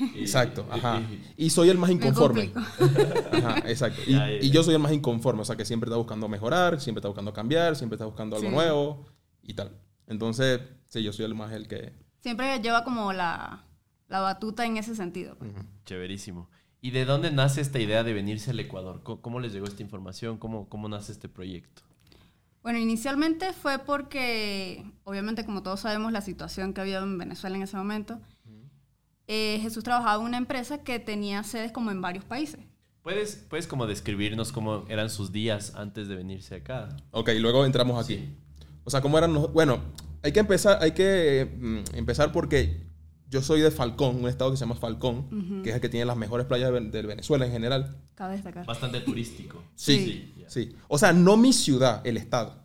Y- 0.14 0.20
Exacto, 0.20 0.66
y- 0.74 0.78
ajá. 0.78 1.00
y- 1.36 1.46
Y 1.46 1.50
soy 1.50 1.68
el 1.68 1.78
más 1.78 1.88
Me 1.88 1.94
inconforme. 1.96 2.52
Ajá, 3.32 3.58
exacto. 3.66 4.00
Y, 4.06 4.12
Ya, 4.12 4.18
ya, 4.28 4.32
y 4.36 4.48
ya. 4.48 4.52
yo 4.54 4.62
soy 4.62 4.74
el 4.74 4.80
más 4.80 4.92
inconforme, 4.92 5.42
o 5.42 5.44
sea, 5.44 5.56
que 5.56 5.64
siempre 5.64 5.88
está 5.88 5.96
buscando 5.96 6.28
mejorar, 6.28 6.80
siempre 6.80 7.00
está 7.00 7.08
buscando 7.08 7.32
cambiar, 7.32 7.76
siempre 7.76 7.96
está 7.96 8.06
buscando 8.06 8.36
algo 8.36 8.48
Sí. 8.48 8.54
nuevo 8.54 9.06
y 9.42 9.54
tal. 9.54 9.72
Entonces, 10.06 10.60
sí, 10.88 11.02
yo 11.02 11.12
soy 11.12 11.24
el 11.26 11.34
más 11.34 11.52
el 11.52 11.68
que... 11.68 11.92
Siempre 12.20 12.58
lleva 12.60 12.84
como 12.84 13.12
la, 13.12 13.64
la 14.08 14.20
batuta 14.20 14.64
en 14.66 14.76
ese 14.76 14.94
sentido. 14.96 15.36
pues. 15.38 15.52
Chéverísimo. 15.84 16.48
¿Y 16.82 16.90
de 16.92 17.04
dónde 17.04 17.30
nace 17.30 17.60
esta 17.60 17.78
idea 17.78 18.02
de 18.04 18.12
venirse 18.12 18.50
al 18.52 18.60
Ecuador? 18.60 19.02
¿Cómo, 19.02 19.20
cómo 19.20 19.40
les 19.40 19.52
llegó 19.52 19.66
esta 19.66 19.82
información? 19.82 20.38
¿Cómo, 20.38 20.68
¿Cómo 20.68 20.88
nace 20.88 21.12
este 21.12 21.28
proyecto? 21.28 21.82
Bueno, 22.62 22.78
inicialmente 22.78 23.52
fue 23.54 23.78
porque, 23.78 24.84
obviamente, 25.04 25.44
como 25.46 25.62
todos 25.62 25.80
sabemos, 25.80 26.12
la 26.12 26.20
situación 26.20 26.74
que 26.74 26.80
había 26.82 26.98
en 26.98 27.16
Venezuela 27.16 27.56
en 27.56 27.62
ese 27.62 27.76
momento, 27.76 28.20
eh, 29.32 29.58
Jesús 29.62 29.84
trabajaba 29.84 30.20
en 30.20 30.26
una 30.28 30.36
empresa 30.38 30.78
que 30.78 30.98
tenía 30.98 31.44
sedes 31.44 31.70
como 31.70 31.92
en 31.92 32.00
varios 32.02 32.24
países. 32.24 32.58
¿Puedes, 33.02 33.36
¿Puedes 33.48 33.66
como 33.68 33.86
describirnos 33.86 34.50
cómo 34.50 34.84
eran 34.88 35.08
sus 35.08 35.30
días 35.30 35.72
antes 35.76 36.08
de 36.08 36.16
venirse 36.16 36.56
acá? 36.56 36.88
Ok, 37.12 37.30
luego 37.38 37.64
entramos 37.64 38.02
aquí. 38.04 38.16
Sí. 38.16 38.34
O 38.84 38.90
sea, 38.90 39.00
¿cómo 39.00 39.16
eran? 39.18 39.32
los- 39.32 39.52
Bueno, 39.52 39.78
hay 40.22 40.32
que 40.32 40.40
empezar, 40.40 40.78
hay 40.82 40.90
que 40.92 41.48
mm, 41.58 41.96
empezar 41.96 42.32
porque 42.32 42.82
yo 43.28 43.40
soy 43.40 43.60
de 43.60 43.70
Falcón, 43.70 44.16
un 44.16 44.28
estado 44.28 44.50
que 44.50 44.56
se 44.56 44.64
llama 44.64 44.74
Falcón, 44.74 45.62
que 45.62 45.70
es 45.70 45.74
el 45.76 45.80
que 45.80 45.88
tiene 45.88 46.04
las 46.06 46.16
mejores 46.16 46.46
playas 46.46 46.66
de 46.72 46.72
Ven- 46.80 46.90
de 46.90 47.02
Venezuela 47.02 47.46
en 47.46 47.52
general. 47.52 47.96
Cabe 48.16 48.34
destacar. 48.34 48.66
Bastante 48.66 49.00
turístico. 49.00 49.62
Sí. 49.76 50.34
ya, 50.36 50.50
Sí. 50.50 50.74
O 50.88 50.98
sea, 50.98 51.12
no 51.12 51.36
mi 51.36 51.52
ciudad, 51.52 52.04
el 52.04 52.16
estado. 52.16 52.60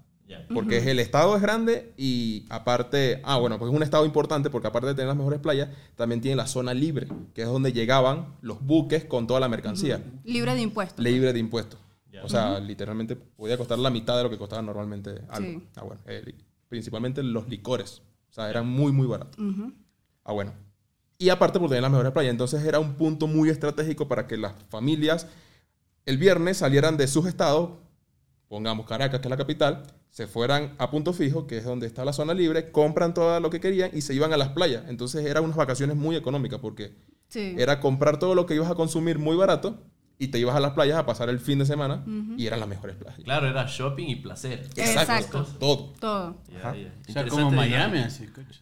Porque 0.54 0.90
el 0.90 1.00
estado 1.00 1.36
es 1.36 1.42
grande 1.42 1.94
y 1.98 2.46
aparte, 2.50 3.22
ah, 3.24 3.38
bueno, 3.38 3.60
pues 3.60 3.72
es 3.72 3.76
un 3.76 3.84
estado 3.84 4.06
importante 4.06 4.50
porque 4.50 4.68
aparte 4.68 4.88
de 4.88 4.94
tener 4.96 5.08
las 5.08 5.18
mejores 5.18 5.40
playas, 5.40 5.70
también 5.96 6.22
tiene 6.22 6.36
la 6.36 6.48
zona 6.48 6.74
libre, 6.74 7.08
que 7.34 7.44
es 7.44 7.48
donde 7.48 7.74
llegaban 7.74 8.36
los 8.42 8.62
buques 8.66 9.06
con 9.06 9.28
toda 9.28 9.40
la 9.40 9.48
mercancía, 9.50 10.02
Libre 10.24 10.56
de 10.56 10.62
impuestos. 10.62 11.04
libre 11.04 11.32
de 11.34 11.40
impuestos. 11.40 11.80
O 12.24 12.30
sea, 12.30 12.60
literalmente 12.60 13.16
podía 13.16 13.58
costar 13.58 13.78
la 13.78 13.90
mitad 13.92 14.18
de 14.18 14.24
lo 14.24 14.30
que 14.30 14.38
costaba 14.38 14.62
normalmente 14.62 15.22
algo. 15.30 15.60
Sí. 15.60 15.68
Ah, 15.76 15.84
bueno, 15.84 16.02
eh, 16.08 16.34
principalmente 16.70 17.22
los 17.22 17.48
licores. 17.48 18.02
O 18.32 18.34
sea, 18.34 18.50
eran 18.50 18.68
muy, 18.68 18.92
muy 18.92 19.06
baratos. 19.06 19.38
Ah, 20.24 20.32
bueno. 20.34 20.54
Y 21.20 21.30
aparte 21.30 21.60
por 21.60 21.70
tener 21.70 21.84
las 21.84 21.92
mejores 21.92 22.12
playas. 22.14 22.32
Entonces 22.32 22.64
era 22.64 22.80
un 22.80 22.96
punto 22.96 23.28
muy 23.28 23.50
estratégico 23.50 24.08
para 24.08 24.26
que 24.28 24.38
las 24.38 24.54
familias 24.70 25.28
el 26.06 26.18
viernes 26.18 26.58
salieran 26.58 26.98
de 26.98 27.08
sus 27.08 27.26
estados, 27.26 27.72
pongamos 28.48 28.86
Caracas, 28.86 29.20
que 29.20 29.28
es 29.28 29.30
la 29.30 29.38
capital, 29.38 29.84
se 30.16 30.28
fueran 30.28 30.76
a 30.78 30.90
punto 30.92 31.12
fijo, 31.12 31.46
que 31.46 31.58
es 31.58 31.66
donde 31.66 31.88
está 31.88 32.06
la 32.06 32.14
zona 32.14 32.34
libre, 32.34 32.72
compran 32.72 33.14
todo 33.14 33.38
lo 33.42 33.50
que 33.50 33.60
querían 33.60 33.92
y 33.94 34.00
se 34.00 34.14
iban 34.14 34.32
a 34.32 34.38
las 34.38 34.48
playas. 34.48 34.86
Entonces 34.88 35.26
eran 35.26 35.44
unas 35.44 35.58
vacaciones 35.58 35.98
muy 35.98 36.16
económicas 36.16 36.58
porque 36.62 36.94
Sí. 37.28 37.54
era 37.58 37.82
comprar 37.82 38.18
todo 38.18 38.34
lo 38.34 38.46
que 38.46 38.56
ibas 38.56 38.72
a 38.72 38.76
consumir 38.76 39.20
muy 39.20 39.36
barato 39.36 39.84
y 40.18 40.30
te 40.30 40.40
ibas 40.40 40.56
a 40.56 40.60
las 40.62 40.72
playas 40.72 40.98
a 40.98 41.06
pasar 41.06 41.28
el 41.30 41.40
fin 41.40 41.60
de 41.60 41.66
semana 41.66 42.04
y 42.38 42.48
eran 42.48 42.60
las 42.62 42.70
mejores 42.70 42.96
playas. 42.96 43.20
Claro, 43.24 43.48
era 43.50 43.66
shopping 43.68 44.08
y 44.08 44.16
placer. 44.16 44.68
Exacto. 44.76 45.44
Todo. 45.60 45.94
Todo. 46.00 46.38
O 47.08 47.12
sea, 47.12 47.28
como 47.28 47.52
Miami, 47.52 48.00
así, 48.00 48.26
coche. 48.28 48.60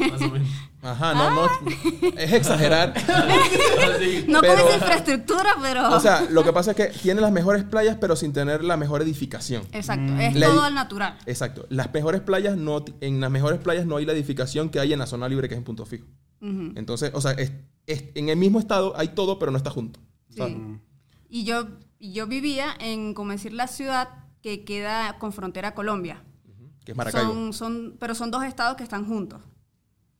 Más 0.10 0.20
o 0.22 0.28
menos. 0.30 0.48
Ajá, 0.82 1.14
no, 1.14 1.30
no. 1.30 1.48
Es 2.18 2.32
exagerar. 2.32 2.92
No 4.28 4.40
Pero- 4.40 4.54
con 4.56 4.66
esa 4.66 4.74
infraestructura, 4.76 5.50
pero... 5.60 5.90
O 5.94 6.00
sea, 6.00 6.26
lo 6.30 6.44
que 6.44 6.52
pasa 6.52 6.72
es 6.72 6.76
que 6.76 6.86
tiene 6.86 7.20
las 7.20 7.32
mejores 7.32 7.64
playas, 7.64 7.96
pero 8.00 8.16
sin 8.16 8.32
tener 8.32 8.62
la 8.64 8.76
mejor 8.76 9.02
edificación. 9.02 9.62
Exacto, 9.72 10.12
es 10.18 10.34
La- 10.34 10.46
todo 10.46 10.62
al 10.62 10.74
natural. 10.74 11.16
Exacto. 11.26 11.66
Las 11.70 11.92
mejores 11.92 12.20
playas 12.20 12.56
no, 12.56 12.84
en 13.00 13.20
las 13.20 13.30
mejores 13.30 13.60
playas 13.60 13.86
no 13.86 13.96
hay 13.96 14.04
la 14.06 14.12
edificación 14.12 14.68
que 14.70 14.80
hay 14.80 14.92
en 14.92 14.98
la 14.98 15.06
zona 15.06 15.28
libre 15.28 15.48
que 15.48 15.54
es 15.54 15.58
en 15.58 15.64
punto 15.64 15.86
fijo. 15.86 16.06
Entonces, 16.40 17.10
o 17.14 17.20
sea, 17.22 17.30
es- 17.32 17.52
es- 17.86 18.04
en 18.14 18.28
el 18.28 18.36
mismo 18.36 18.58
estado 18.58 18.92
hay 18.98 19.08
todo, 19.08 19.38
pero 19.38 19.50
no 19.50 19.56
está 19.56 19.70
junto. 19.70 20.00
Sí. 20.34 20.80
Y 21.28 21.44
yo, 21.44 22.26
vivía 22.26 22.74
en, 22.78 23.14
como 23.14 23.32
decir, 23.32 23.52
la 23.52 23.66
ciudad 23.66 24.08
que 24.42 24.64
queda 24.64 25.18
con 25.18 25.32
frontera 25.32 25.68
a 25.68 25.74
Colombia. 25.74 26.22
Que 26.84 26.92
es 26.92 26.96
Maracaibo. 26.98 27.32
Son, 27.32 27.52
son, 27.52 27.96
pero 27.98 28.14
son 28.14 28.30
dos 28.30 28.44
estados 28.44 28.76
que 28.76 28.82
están 28.84 29.06
juntos. 29.06 29.40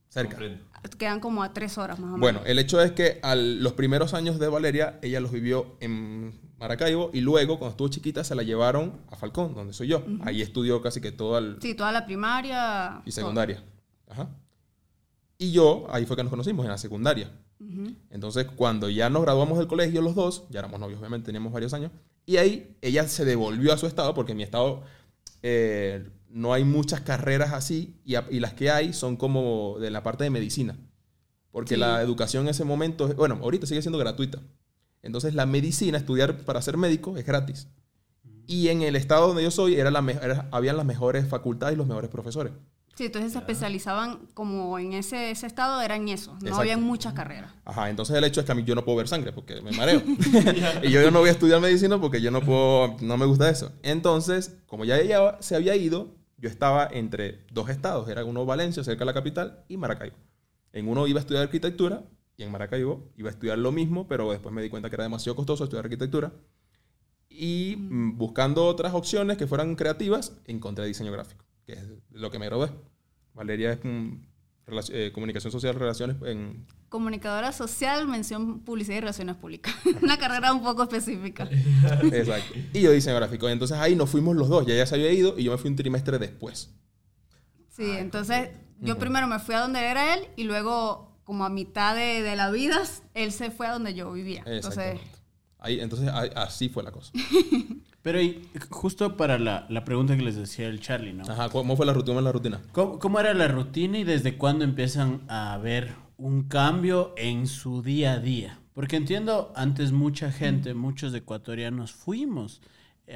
cerca. 0.08 0.30
Comprendo. 0.36 0.64
Quedan 0.98 1.20
como 1.20 1.42
a 1.42 1.52
tres 1.54 1.78
horas 1.78 1.98
más 1.98 2.08
o 2.08 2.12
menos. 2.12 2.20
Bueno, 2.20 2.40
el 2.44 2.58
hecho 2.58 2.80
es 2.80 2.92
que 2.92 3.18
a 3.22 3.34
los 3.34 3.72
primeros 3.72 4.12
años 4.12 4.38
de 4.38 4.48
Valeria, 4.48 4.98
ella 5.02 5.18
los 5.20 5.30
vivió 5.32 5.76
en 5.80 6.38
Maracaibo 6.58 7.10
y 7.12 7.20
luego, 7.20 7.58
cuando 7.58 7.70
estuvo 7.72 7.88
chiquita, 7.88 8.22
se 8.22 8.34
la 8.34 8.42
llevaron 8.42 9.00
a 9.10 9.16
Falcón, 9.16 9.54
donde 9.54 9.72
soy 9.72 9.88
yo. 9.88 10.04
Ahí 10.22 10.42
estudió 10.42 10.82
casi 10.82 11.00
que 11.00 11.10
todo 11.12 11.38
el, 11.38 11.56
Sí, 11.62 11.74
toda 11.74 11.90
la 11.92 12.04
primaria. 12.04 13.00
y 13.04 13.10
todo. 13.10 13.12
secundaria. 13.12 13.62
Ajá. 14.08 14.28
Y 15.38 15.52
yo, 15.52 15.86
ahí 15.90 16.04
fue 16.06 16.16
que 16.16 16.22
nos 16.22 16.30
conocimos, 16.30 16.64
en 16.64 16.70
la 16.70 16.78
secundaria. 16.78 17.30
Entonces, 18.10 18.46
cuando 18.56 18.88
ya 18.90 19.08
nos 19.10 19.22
graduamos 19.22 19.58
del 19.58 19.66
colegio 19.66 20.00
los 20.02 20.14
dos, 20.14 20.44
ya 20.50 20.58
éramos 20.60 20.80
novios, 20.80 20.98
obviamente, 21.00 21.26
teníamos 21.26 21.52
varios 21.52 21.72
años, 21.74 21.90
y 22.26 22.36
ahí 22.38 22.76
ella 22.82 23.06
se 23.08 23.24
devolvió 23.24 23.72
a 23.72 23.76
su 23.78 23.86
estado, 23.86 24.14
porque 24.14 24.32
en 24.32 24.38
mi 24.38 24.44
estado 24.44 24.82
eh, 25.42 26.08
no 26.30 26.52
hay 26.52 26.64
muchas 26.64 27.00
carreras 27.02 27.52
así, 27.52 27.94
y, 28.04 28.14
a- 28.14 28.26
y 28.30 28.40
las 28.40 28.54
que 28.54 28.70
hay 28.70 28.92
son 28.92 29.16
como 29.16 29.76
de 29.78 29.90
la 29.90 30.02
parte 30.02 30.24
de 30.24 30.30
medicina. 30.30 30.76
Porque 31.50 31.74
Sí. 31.74 31.80
la 31.80 32.00
educación 32.02 32.44
en 32.44 32.48
ese 32.50 32.64
momento, 32.64 33.08
bueno, 33.14 33.38
ahorita 33.42 33.66
sigue 33.66 33.82
siendo 33.82 33.98
gratuita. 33.98 34.40
Entonces, 35.02 35.34
la 35.34 35.46
medicina, 35.46 35.98
estudiar 35.98 36.38
para 36.44 36.62
ser 36.62 36.76
médico, 36.76 37.16
es 37.16 37.24
gratis. 37.26 37.68
Y 38.46 38.68
en 38.68 38.82
el 38.82 38.96
estado 38.96 39.28
donde 39.28 39.42
yo 39.42 39.50
soy, 39.50 39.74
era 39.74 39.90
la 39.90 40.00
era- 40.22 40.48
habían 40.50 40.76
las 40.76 40.86
mejores 40.86 41.26
facultades 41.28 41.74
y 41.74 41.78
los 41.78 41.86
mejores 41.86 42.10
profesores. 42.10 42.52
Sí, 42.94 43.06
entonces 43.06 43.32
se 43.32 43.38
especializaban 43.38 44.26
como 44.34 44.78
en 44.78 44.92
ese, 44.92 45.30
ese 45.30 45.46
estado, 45.46 45.82
era 45.82 45.96
en 45.96 46.08
eso. 46.08 46.36
No 46.42 46.56
habían 46.56 46.82
muchas 46.82 47.12
carreras. 47.12 47.52
Ajá, 47.64 47.90
entonces 47.90 48.16
el 48.16 48.24
hecho 48.24 48.40
es 48.40 48.46
que 48.46 48.52
a 48.52 48.54
mí 48.54 48.62
yo 48.62 48.74
no 48.74 48.84
puedo 48.84 48.98
ver 48.98 49.08
sangre 49.08 49.32
porque 49.32 49.60
me 49.62 49.72
mareo. 49.72 50.00
y 50.82 50.90
yo, 50.90 51.02
yo 51.02 51.10
no 51.10 51.20
voy 51.20 51.28
a 51.28 51.32
estudiar 51.32 51.60
medicina 51.60 52.00
porque 52.00 52.20
yo 52.20 52.30
no 52.30 52.40
puedo, 52.40 52.96
no 53.00 53.16
me 53.16 53.26
gusta 53.26 53.50
eso. 53.50 53.72
Entonces, 53.82 54.56
como 54.66 54.84
ya 54.84 54.98
ella 54.98 55.36
se 55.40 55.56
había 55.56 55.74
ido, 55.74 56.14
yo 56.38 56.48
estaba 56.48 56.88
entre 56.90 57.44
dos 57.50 57.68
estados. 57.68 58.08
Era 58.08 58.24
uno 58.24 58.44
Valencia, 58.46 58.84
cerca 58.84 59.00
de 59.00 59.06
la 59.06 59.14
capital, 59.14 59.64
y 59.68 59.76
Maracaibo. 59.76 60.16
En 60.72 60.88
uno 60.88 61.06
iba 61.06 61.18
a 61.18 61.22
estudiar 61.22 61.44
arquitectura 61.44 62.04
y 62.36 62.42
en 62.42 62.50
Maracaibo 62.50 63.12
iba 63.16 63.28
a 63.28 63.32
estudiar 63.32 63.58
lo 63.58 63.72
mismo, 63.72 64.08
pero 64.08 64.30
después 64.30 64.54
me 64.54 64.62
di 64.62 64.68
cuenta 64.68 64.90
que 64.90 64.96
era 64.96 65.04
demasiado 65.04 65.36
costoso 65.36 65.64
estudiar 65.64 65.84
arquitectura. 65.84 66.32
Y 67.28 67.76
mm, 67.78 68.18
buscando 68.18 68.66
otras 68.66 68.94
opciones 68.94 69.36
que 69.36 69.46
fueran 69.46 69.76
creativas, 69.76 70.32
encontré 70.44 70.86
diseño 70.86 71.12
gráfico, 71.12 71.43
que 71.66 71.72
es 71.74 71.84
lo 72.10 72.30
que 72.30 72.38
me 72.38 72.46
gradué. 72.46 72.70
Valeria 73.34 73.72
es 73.72 73.78
mm, 73.82 74.12
relac- 74.66 74.90
eh, 74.92 75.10
comunicación 75.12 75.50
social, 75.52 75.74
relaciones 75.74 76.16
en 76.26 76.66
Comunicadora 76.88 77.50
social, 77.50 78.06
mención 78.06 78.60
publicidad 78.60 78.98
y 78.98 79.00
relaciones 79.00 79.34
públicas. 79.34 79.74
Una 80.02 80.16
carrera 80.16 80.52
un 80.52 80.62
poco 80.62 80.84
específica. 80.84 81.48
Exacto. 82.12 82.54
Y 82.72 82.82
yo 82.82 82.92
diseño 82.92 83.16
gráfico. 83.16 83.48
Entonces 83.48 83.76
ahí 83.78 83.96
nos 83.96 84.08
fuimos 84.10 84.36
los 84.36 84.48
dos. 84.48 84.64
Ya 84.64 84.74
ella 84.74 84.86
se 84.86 84.94
había 84.94 85.10
ido 85.12 85.36
y 85.36 85.42
yo 85.44 85.50
me 85.50 85.58
fui 85.58 85.70
un 85.70 85.76
trimestre 85.76 86.18
después. 86.20 86.70
Sí, 87.70 87.90
entonces 87.90 88.50
yo 88.80 88.96
primero 88.98 89.26
me 89.26 89.40
fui 89.40 89.56
a 89.56 89.60
donde 89.60 89.80
era 89.80 90.14
él 90.14 90.28
y 90.36 90.44
luego, 90.44 91.18
como 91.24 91.44
a 91.44 91.48
mitad 91.48 91.96
de, 91.96 92.22
de 92.22 92.36
la 92.36 92.50
vida, 92.52 92.80
él 93.14 93.32
se 93.32 93.50
fue 93.50 93.66
a 93.66 93.72
donde 93.72 93.94
yo 93.94 94.12
vivía. 94.12 94.44
Entonces. 94.46 95.00
Ahí, 95.58 95.80
entonces 95.80 96.08
ahí- 96.12 96.30
así 96.36 96.68
fue 96.68 96.84
la 96.84 96.92
cosa. 96.92 97.10
Pero 98.04 98.20
y 98.20 98.46
justo 98.68 99.16
para 99.16 99.38
la, 99.38 99.64
la 99.70 99.82
pregunta 99.82 100.14
que 100.14 100.22
les 100.22 100.36
decía 100.36 100.68
el 100.68 100.78
Charlie, 100.78 101.14
¿no? 101.14 101.24
Ajá, 101.24 101.48
¿cómo 101.48 101.74
fue 101.74 101.86
la 101.86 101.94
rutina? 101.94 102.12
¿Cómo 102.12 102.20
es 102.20 102.24
la 102.24 102.32
rutina? 102.32 102.62
¿Cómo, 102.72 102.98
cómo 102.98 103.18
era 103.18 103.32
la 103.32 103.48
rutina 103.48 103.96
y 103.98 104.04
desde 104.04 104.36
cuándo 104.36 104.62
empiezan 104.66 105.22
a 105.26 105.56
ver 105.56 105.94
un 106.18 106.42
cambio 106.42 107.14
en 107.16 107.46
su 107.46 107.80
día 107.82 108.12
a 108.12 108.18
día? 108.20 108.60
Porque 108.74 108.96
entiendo, 108.96 109.54
antes 109.56 109.92
mucha 109.92 110.30
gente, 110.30 110.74
muchos 110.74 111.14
ecuatorianos 111.14 111.92
fuimos 111.94 112.60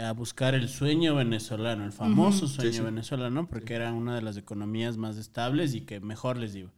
a 0.03 0.13
buscar 0.13 0.55
el 0.55 0.71
sueño 0.71 1.15
venezolano, 1.17 1.85
el 1.85 1.93
famoso 1.93 2.49
sueño 2.49 2.73
sí. 2.73 2.81
venezolano, 2.81 3.47
porque 3.47 3.75
era 3.75 3.93
una 3.93 4.15
de 4.15 4.23
las 4.23 4.39
economías 4.39 4.97
más 4.97 5.19
estables 5.19 5.75
y 5.75 5.83
que 5.83 6.01
mejor 6.01 6.39
les 6.39 6.55
iba. 6.55 6.71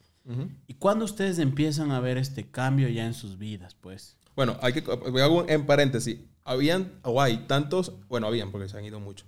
¿Y 0.67 0.75
cuándo 0.75 1.05
ustedes 1.05 1.39
empiezan 1.39 1.93
a 1.93 2.01
ver 2.01 2.19
este 2.19 2.51
cambio 2.51 2.89
ya 2.89 3.07
en 3.07 3.15
sus 3.15 3.39
vidas, 3.39 3.77
pues? 3.81 4.17
Bueno, 4.35 4.57
hay 4.63 4.73
que, 4.73 4.81
hago 5.23 5.43
un- 5.43 5.51
en 5.51 5.65
paréntesis. 5.67 6.19
Habían, 6.45 6.93
o 7.03 7.21
hay 7.21 7.39
tantos, 7.47 7.93
bueno, 8.09 8.27
habían 8.27 8.51
porque 8.51 8.69
se 8.69 8.77
han 8.79 8.85
ido 8.85 8.99
muchos, 9.01 9.27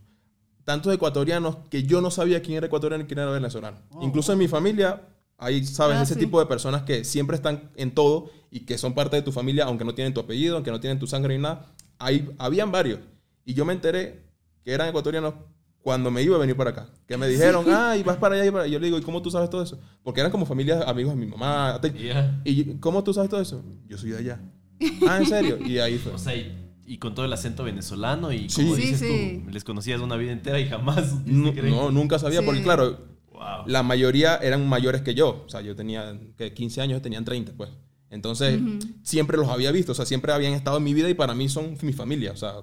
tantos 0.64 0.92
ecuatorianos 0.94 1.56
que 1.70 1.82
yo 1.84 2.00
no 2.00 2.10
sabía 2.10 2.40
quién 2.42 2.56
era 2.56 2.66
ecuatoriano 2.66 3.04
y 3.04 3.06
quién 3.06 3.18
era 3.18 3.30
venezolano. 3.30 3.78
Incluso 4.00 4.32
en 4.32 4.38
mi 4.38 4.48
familia 4.48 5.08
hay, 5.38 5.64
sabes, 5.66 5.96
Ah, 5.98 6.02
ese 6.02 6.14
sí. 6.14 6.20
tipo 6.20 6.38
de 6.40 6.46
personas 6.46 6.82
que 6.82 7.04
siempre 7.04 7.36
están 7.36 7.70
en 7.76 7.90
todo 7.92 8.30
y 8.50 8.60
que 8.60 8.78
son 8.78 8.94
parte 8.94 9.16
de 9.16 9.22
tu 9.22 9.32
familia, 9.32 9.64
aunque 9.64 9.84
no 9.84 9.94
tienen 9.94 10.14
tu 10.14 10.20
apellido, 10.20 10.56
aunque 10.56 10.70
no 10.70 10.80
tienen 10.80 10.98
tu 10.98 11.06
sangre 11.06 11.36
ni 11.36 11.42
nada. 11.42 11.66
Hay, 11.98 12.30
habían 12.38 12.70
varios. 12.72 13.00
Y 13.44 13.54
yo 13.54 13.64
me 13.64 13.72
enteré 13.72 14.22
que 14.64 14.72
eran 14.72 14.88
ecuatorianos 14.88 15.34
cuando 15.80 16.12
me 16.12 16.22
iba 16.22 16.36
a 16.36 16.38
venir 16.38 16.56
para 16.56 16.70
acá. 16.70 16.88
Que 17.08 17.16
me 17.16 17.26
dijeron, 17.28 17.64
ay, 17.68 18.02
vas 18.04 18.16
para 18.18 18.36
allá 18.36 18.46
y 18.46 18.50
para 18.52 18.64
allá. 18.64 18.72
Yo 18.72 18.78
le 18.78 18.86
digo, 18.86 18.98
¿y 18.98 19.02
cómo 19.02 19.20
tú 19.20 19.30
sabes 19.32 19.50
todo 19.50 19.62
eso? 19.62 19.80
Porque 20.04 20.20
eran 20.20 20.30
como 20.30 20.46
familias, 20.46 20.84
amigos 20.86 21.14
de 21.14 21.20
mi 21.20 21.26
mamá. 21.26 21.80
Ya. 22.00 22.40
¿Y 22.44 22.74
cómo 22.78 23.02
tú 23.02 23.12
sabes 23.12 23.28
todo 23.30 23.40
eso? 23.40 23.64
Yo 23.88 23.98
soy 23.98 24.10
de 24.10 24.18
allá. 24.18 24.40
Ah, 25.08 25.18
¿en 25.18 25.26
serio? 25.26 25.58
Y 25.64 25.78
ahí 25.78 25.96
fue. 25.98 26.12
O 26.12 26.18
sea, 26.18 26.34
y, 26.84 26.98
con 26.98 27.14
todo 27.14 27.24
el 27.26 27.32
acento 27.32 27.64
venezolano 27.64 28.32
y 28.32 28.48
Sí. 28.48 28.62
como 28.62 28.76
Sí, 28.76 28.82
dices 28.82 28.98
sí. 29.00 29.42
tú, 29.44 29.50
les 29.50 29.64
conocías 29.64 30.00
una 30.00 30.16
vida 30.16 30.32
entera 30.32 30.58
y 30.60 30.68
jamás 30.68 31.14
No, 31.26 31.52
no, 31.52 31.90
nunca 31.90 32.18
sabía, 32.18 32.40
Sí. 32.40 32.46
porque 32.46 32.62
claro, 32.62 32.98
Wow. 33.32 33.64
la 33.66 33.82
mayoría 33.82 34.36
eran 34.36 34.68
mayores 34.68 35.02
que 35.02 35.14
yo. 35.14 35.42
O 35.46 35.48
sea, 35.48 35.60
yo 35.62 35.74
tenía 35.74 36.16
que 36.36 36.52
15 36.54 36.80
años, 36.80 37.02
tenían 37.02 37.24
30, 37.24 37.52
pues. 37.56 37.70
Entonces, 38.10 38.60
siempre 39.02 39.36
los 39.38 39.48
había 39.48 39.72
visto, 39.72 39.92
o 39.92 39.94
sea, 39.94 40.04
siempre 40.04 40.32
habían 40.32 40.52
estado 40.52 40.76
en 40.76 40.84
mi 40.84 40.92
vida 40.94 41.08
y 41.08 41.14
para 41.14 41.34
mí 41.34 41.48
son 41.48 41.76
mi 41.82 41.92
familia. 41.94 42.30
O 42.32 42.36
sea, 42.36 42.56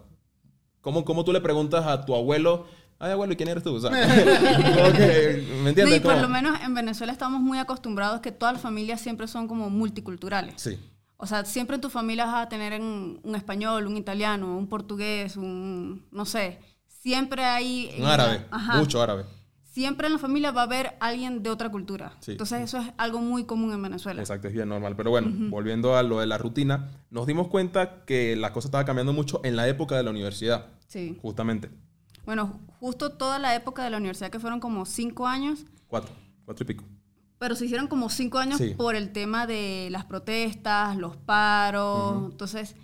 ¿cómo, 0.81 1.03
cómo 1.03 1.25
tú 1.25 1.33
le 1.33 1.41
preguntas 1.41 1.85
a 1.87 2.05
tu 2.05 2.13
abuelo, 2.15 2.67
ay, 2.99 3.11
abuelo, 3.11 3.33
¿y 3.33 3.35
quién 3.35 3.49
eres 3.49 3.63
tú? 3.63 3.73
O 3.73 3.79
sea, 3.81 3.89
como 4.77 4.93
que, 4.93 5.43
¿me 5.63 5.69
entiendes? 5.69 5.97
y 5.97 5.99
por 6.01 6.17
lo 6.21 6.29
menos 6.29 6.59
en 6.61 6.73
Venezuela 6.75 7.11
estamos 7.11 7.41
muy 7.41 7.57
acostumbrados 7.57 8.21
que 8.21 8.31
todas 8.31 8.53
las 8.53 8.61
familias 8.61 9.01
siempre 9.01 9.27
son 9.27 9.47
como 9.47 9.69
multiculturales. 9.71 10.53
Sí, 10.57 10.77
O 11.21 11.25
sea, 11.27 11.43
siempre 11.43 11.75
en 11.75 11.81
tu 11.81 11.89
familia 11.89 12.25
vas 12.25 12.45
a 12.45 12.49
tener 12.49 12.71
en- 12.71 13.19
un 13.21 13.35
español, 13.35 13.87
un 13.87 13.97
italiano, 13.97 14.57
un 14.57 14.67
portugués, 14.67 15.35
un, 15.35 16.05
no 16.11 16.23
sé, 16.25 16.59
siempre 16.87 17.43
hay... 17.43 17.93
un 17.99 18.05
árabe, 18.05 18.45
Ajá. 18.51 18.77
mucho 18.77 19.01
árabe. 19.01 19.25
Siempre 19.63 20.07
en 20.07 20.13
la 20.13 20.19
familia 20.19 20.51
va 20.51 20.61
a 20.61 20.63
haber 20.63 20.95
alguien 21.01 21.43
de 21.43 21.49
otra 21.49 21.69
cultura. 21.69 22.13
Sí. 22.21 22.31
Entonces 22.31 22.61
eso 22.61 22.77
es 22.79 22.87
algo 22.97 23.19
muy 23.19 23.43
común 23.43 23.71
en 23.73 23.81
Venezuela. 23.81 24.21
Exacto, 24.21 24.47
es 24.47 24.53
bien 24.53 24.67
normal. 24.69 24.95
Pero 24.95 25.09
bueno, 25.11 25.29
volviendo 25.49 25.95
a 25.97 26.03
lo 26.03 26.19
de 26.21 26.25
la 26.25 26.37
rutina, 26.37 26.89
nos 27.11 27.27
dimos 27.27 27.49
cuenta 27.49 28.03
que 28.05 28.35
la 28.35 28.51
cosa 28.53 28.67
estaba 28.69 28.85
cambiando 28.85 29.11
mucho 29.13 29.41
en 29.43 29.55
la 29.57 29.67
época 29.67 29.95
de 29.97 30.03
la 30.03 30.09
universidad, 30.11 30.67
Sí. 30.87 31.17
justamente. 31.21 31.69
Bueno, 32.25 32.59
justo 32.79 33.11
toda 33.11 33.39
la 33.39 33.55
época 33.55 33.83
de 33.83 33.89
la 33.89 33.97
universidad, 33.97 34.29
que 34.31 34.39
fueron 34.39 34.59
como 34.59 34.85
cinco 34.85 35.27
años, 35.27 35.65
Cuatro, 35.87 36.13
cuatro 36.45 36.63
y 36.63 36.67
pico. 36.67 36.83
Pero 37.39 37.55
se 37.55 37.65
hicieron 37.65 37.87
como 37.87 38.09
cinco 38.09 38.37
años 38.37 38.57
Sí. 38.59 38.75
por 38.77 38.95
el 38.95 39.11
tema 39.11 39.47
de 39.47 39.87
las 39.91 40.05
protestas, 40.05 40.95
los 40.97 41.17
paros. 41.17 42.31
Entonces, 42.31 42.75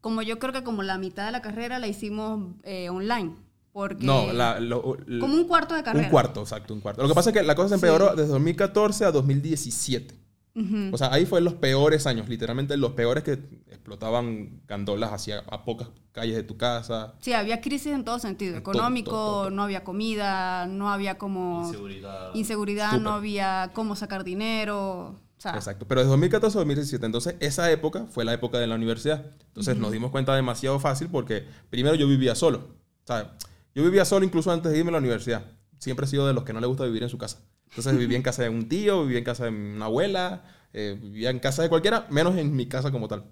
como 0.00 0.22
yo 0.22 0.38
creo 0.40 0.52
que 0.52 0.64
como 0.64 0.82
la 0.82 0.98
mitad 0.98 1.26
de 1.26 1.32
la 1.32 1.42
carrera 1.42 1.78
la 1.78 1.86
hicimos 1.86 2.54
eh, 2.64 2.88
online. 2.90 3.36
Porque 3.72 4.04
No, 4.04 4.30
la, 4.32 4.60
lo- 4.60 4.96
l- 5.06 5.18
como 5.18 5.34
un 5.34 5.44
cuarto 5.44 5.74
de 5.74 5.82
carrera. 5.82 6.04
Un 6.06 6.10
cuarto, 6.10 6.40
exacto, 6.42 6.74
un 6.74 6.80
cuarto. 6.80 7.00
Lo 7.02 7.08
que 7.08 7.14
pasa 7.14 7.30
es 7.30 7.34
que 7.34 7.42
la 7.42 7.54
cosa 7.54 7.70
se 7.70 7.74
empeoró 7.76 8.10
desde 8.14 8.30
2014 8.32 9.04
a 9.06 9.12
2017. 9.12 10.14
Ujú. 10.54 10.90
O 10.92 10.98
sea, 10.98 11.12
ahí 11.12 11.24
fue 11.24 11.40
los 11.40 11.54
peores 11.54 12.06
años, 12.06 12.28
literalmente 12.28 12.76
los 12.76 12.92
peores 12.92 13.24
que 13.24 13.32
explotaban 13.32 14.60
gandolas 14.68 15.12
hacia 15.12 15.40
a 15.40 15.64
pocas 15.64 15.88
calles 16.12 16.36
de 16.36 16.42
tu 16.42 16.56
casa. 16.56 17.14
Sí, 17.20 17.32
había 17.32 17.60
crisis 17.60 17.92
en 17.92 18.04
todo 18.04 18.18
sentido. 18.18 18.56
En 18.56 18.62
todo, 18.62 18.74
Económico, 18.74 19.10
todo, 19.10 19.40
todo. 19.42 19.50
no 19.50 19.62
había 19.62 19.82
comida, 19.82 20.66
no 20.66 20.90
había 20.90 21.16
como... 21.16 21.64
Inseguridad. 21.66 22.34
inseguridad, 22.34 23.00
no 23.00 23.12
había 23.12 23.70
cómo 23.74 23.96
sacar 23.96 24.24
dinero. 24.24 25.16
O 25.38 25.40
sea, 25.42 25.54
Exacto. 25.54 25.86
Pero 25.88 26.02
desde 26.02 26.10
2014 26.10 26.56
a 26.56 26.60
2017, 26.60 27.06
entonces 27.06 27.34
esa 27.40 27.70
época 27.70 28.06
fue 28.10 28.24
la 28.24 28.34
época 28.34 28.58
de 28.58 28.66
la 28.66 28.74
universidad. 28.74 29.24
Entonces 29.48 29.76
nos 29.76 29.90
dimos 29.90 30.10
cuenta 30.10 30.36
demasiado 30.36 30.78
fácil 30.78 31.08
porque 31.10 31.46
primero 31.70 31.94
yo 31.94 32.06
vivía 32.06 32.34
solo. 32.34 32.58
O 33.04 33.06
sea, 33.06 33.32
yo 33.74 33.82
vivía 33.82 34.04
solo 34.04 34.24
incluso 34.24 34.52
antes 34.52 34.70
de 34.70 34.78
irme 34.78 34.90
a 34.90 34.92
la 34.92 34.98
universidad. 34.98 35.44
Siempre 35.78 36.06
he 36.06 36.08
sido 36.08 36.26
de 36.26 36.34
los 36.34 36.44
que 36.44 36.52
no 36.52 36.60
le 36.60 36.66
gusta 36.66 36.84
vivir 36.84 37.02
en 37.02 37.08
su 37.08 37.18
casa. 37.18 37.40
Entonces 37.72 37.96
vivía 37.96 38.18
en 38.18 38.22
casa 38.22 38.42
de 38.42 38.50
un 38.50 38.68
tío, 38.68 39.02
vivía 39.02 39.18
en 39.18 39.24
casa 39.24 39.44
de 39.44 39.50
una 39.50 39.86
abuela, 39.86 40.44
eh, 40.74 40.98
vivía 41.00 41.30
en 41.30 41.38
casa 41.38 41.62
de 41.62 41.70
cualquiera, 41.70 42.06
menos 42.10 42.36
en 42.36 42.54
mi 42.54 42.66
casa 42.66 42.90
como 42.90 43.08
tal. 43.08 43.24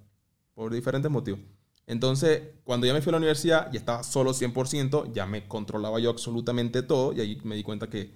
Por 0.54 0.72
diferentes 0.72 1.10
motivos. 1.10 1.40
Entonces, 1.86 2.42
cuando 2.64 2.86
ya 2.86 2.94
me 2.94 3.02
fui 3.02 3.10
a 3.10 3.12
la 3.12 3.18
universidad 3.18 3.70
y 3.70 3.76
estaba 3.76 4.02
solo 4.02 4.32
100%, 4.32 5.12
ya 5.12 5.26
me 5.26 5.46
controlaba 5.46 6.00
yo 6.00 6.08
absolutamente 6.08 6.82
todo 6.82 7.12
y 7.12 7.20
ahí 7.20 7.38
me 7.44 7.54
di 7.54 7.62
cuenta 7.62 7.90
que 7.90 8.14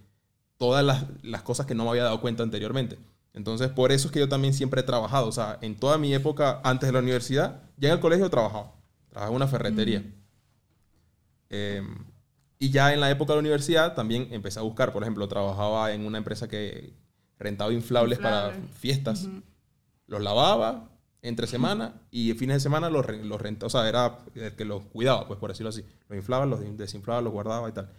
todas 0.56 0.82
las, 0.82 1.04
las 1.22 1.42
cosas 1.42 1.66
que 1.66 1.74
no 1.74 1.84
me 1.84 1.90
había 1.90 2.04
dado 2.04 2.22
cuenta 2.22 2.42
anteriormente. 2.42 2.96
Entonces, 3.34 3.68
por 3.68 3.92
eso 3.92 4.08
es 4.08 4.12
que 4.12 4.20
yo 4.20 4.28
también 4.28 4.54
siempre 4.54 4.80
he 4.80 4.84
trabajado. 4.84 5.28
O 5.28 5.32
sea, 5.32 5.58
en 5.60 5.74
toda 5.76 5.98
mi 5.98 6.14
época 6.14 6.62
antes 6.64 6.88
de 6.88 6.92
la 6.94 7.00
universidad, 7.00 7.60
ya 7.76 7.90
en 7.90 7.96
el 7.96 8.00
colegio 8.00 8.30
trabajaba. 8.30 8.72
Trabajaba 9.10 9.30
en 9.30 9.36
una 9.36 9.48
ferretería. 9.48 10.04
Eh, 11.50 11.82
y 12.58 12.70
ya 12.70 12.92
en 12.94 13.00
la 13.00 13.10
época 13.10 13.32
de 13.32 13.36
la 13.36 13.40
universidad 13.40 13.94
también 13.94 14.28
empecé 14.30 14.58
a 14.58 14.62
buscar. 14.62 14.92
Por 14.92 15.02
ejemplo, 15.02 15.26
trabajaba 15.28 15.92
en 15.92 16.06
una 16.06 16.18
empresa 16.18 16.48
que 16.48 16.94
rentaba 17.38 17.72
inflables 17.72 18.18
para 18.18 18.52
fiestas. 18.72 19.28
Los 20.06 20.22
lavaba 20.22 20.90
entre 21.22 21.46
semana 21.46 22.02
y 22.10 22.32
fines 22.34 22.56
de 22.56 22.60
semana 22.60 22.90
los, 22.90 23.06
los 23.08 23.40
rentaba. 23.40 23.66
O 23.66 23.70
sea, 23.70 23.88
era 23.88 24.18
el 24.34 24.54
que 24.54 24.64
los 24.64 24.84
cuidaba, 24.84 25.26
pues 25.26 25.38
por 25.40 25.50
decirlo 25.50 25.70
así. 25.70 25.84
Los 26.08 26.16
inflaba, 26.16 26.46
los 26.46 26.60
desinflaba, 26.76 27.20
los 27.20 27.32
guardaba 27.32 27.68
y 27.68 27.72
tal. 27.72 27.90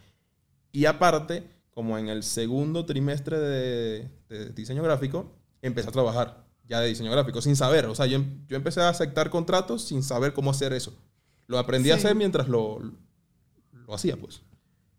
Y 0.72 0.86
aparte, 0.86 1.48
como 1.70 1.98
en 1.98 2.08
el 2.08 2.22
segundo 2.22 2.86
trimestre 2.86 3.38
de, 3.38 4.08
de 4.28 4.50
diseño 4.50 4.82
gráfico, 4.82 5.32
empecé 5.62 5.88
a 5.88 5.92
trabajar 5.92 6.46
ya 6.68 6.80
de 6.80 6.88
diseño 6.88 7.10
gráfico 7.10 7.40
sin 7.40 7.56
saber. 7.56 7.86
O 7.86 7.94
sea, 7.94 8.06
yo, 8.06 8.16
em- 8.16 8.46
yo 8.48 8.56
empecé 8.56 8.80
a 8.80 8.88
aceptar 8.88 9.30
contratos 9.30 9.82
sin 9.82 10.02
saber 10.02 10.32
cómo 10.32 10.50
hacer 10.50 10.72
eso. 10.72 10.92
Lo 11.46 11.58
aprendí 11.58 11.90
a 11.90 11.94
hacer 11.94 12.14
mientras 12.14 12.48
lo, 12.48 12.80
lo 13.86 13.94
hacía, 13.94 14.16
pues. 14.16 14.42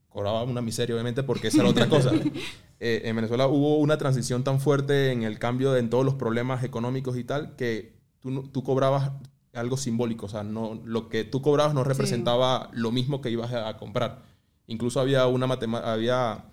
Cobraba 0.10 0.44
una 0.44 0.62
miseria, 0.62 0.96
obviamente, 0.96 1.22
porque 1.24 1.50
esa 1.50 1.60
era 1.62 1.70
otra 1.70 1.88
cosa. 1.90 2.12
Eh, 2.80 3.02
en 3.06 3.16
Venezuela 3.16 3.48
hubo 3.48 3.78
una 3.78 3.98
transición 3.98 4.44
tan 4.44 4.60
fuerte 4.60 5.12
en 5.12 5.24
el 5.24 5.38
cambio 5.40 5.72
de- 5.74 5.80
en 5.80 5.90
todos 5.90 6.06
los 6.06 6.16
problemas 6.16 6.64
económicos 6.64 7.18
y 7.18 7.24
tal, 7.24 7.56
que 7.56 7.94
tú, 8.20 8.44
tú 8.50 8.64
cobrabas 8.64 9.12
algo 9.54 9.78
simbólico. 9.78 10.26
O 10.28 10.30
sea, 10.30 10.44
no, 10.44 10.80
lo 10.86 11.10
que 11.10 11.24
tú 11.24 11.42
cobrabas 11.42 11.74
no 11.74 11.84
representaba 11.84 12.70
lo 12.74 12.92
mismo 12.92 13.22
que 13.22 13.30
ibas 13.30 13.52
a, 13.54 13.68
a 13.70 13.78
comprar. 13.78 14.24
Incluso 14.68 15.00
había 15.00 15.28
una 15.28 15.48
matemática, 15.48 15.92
había, 15.94 16.46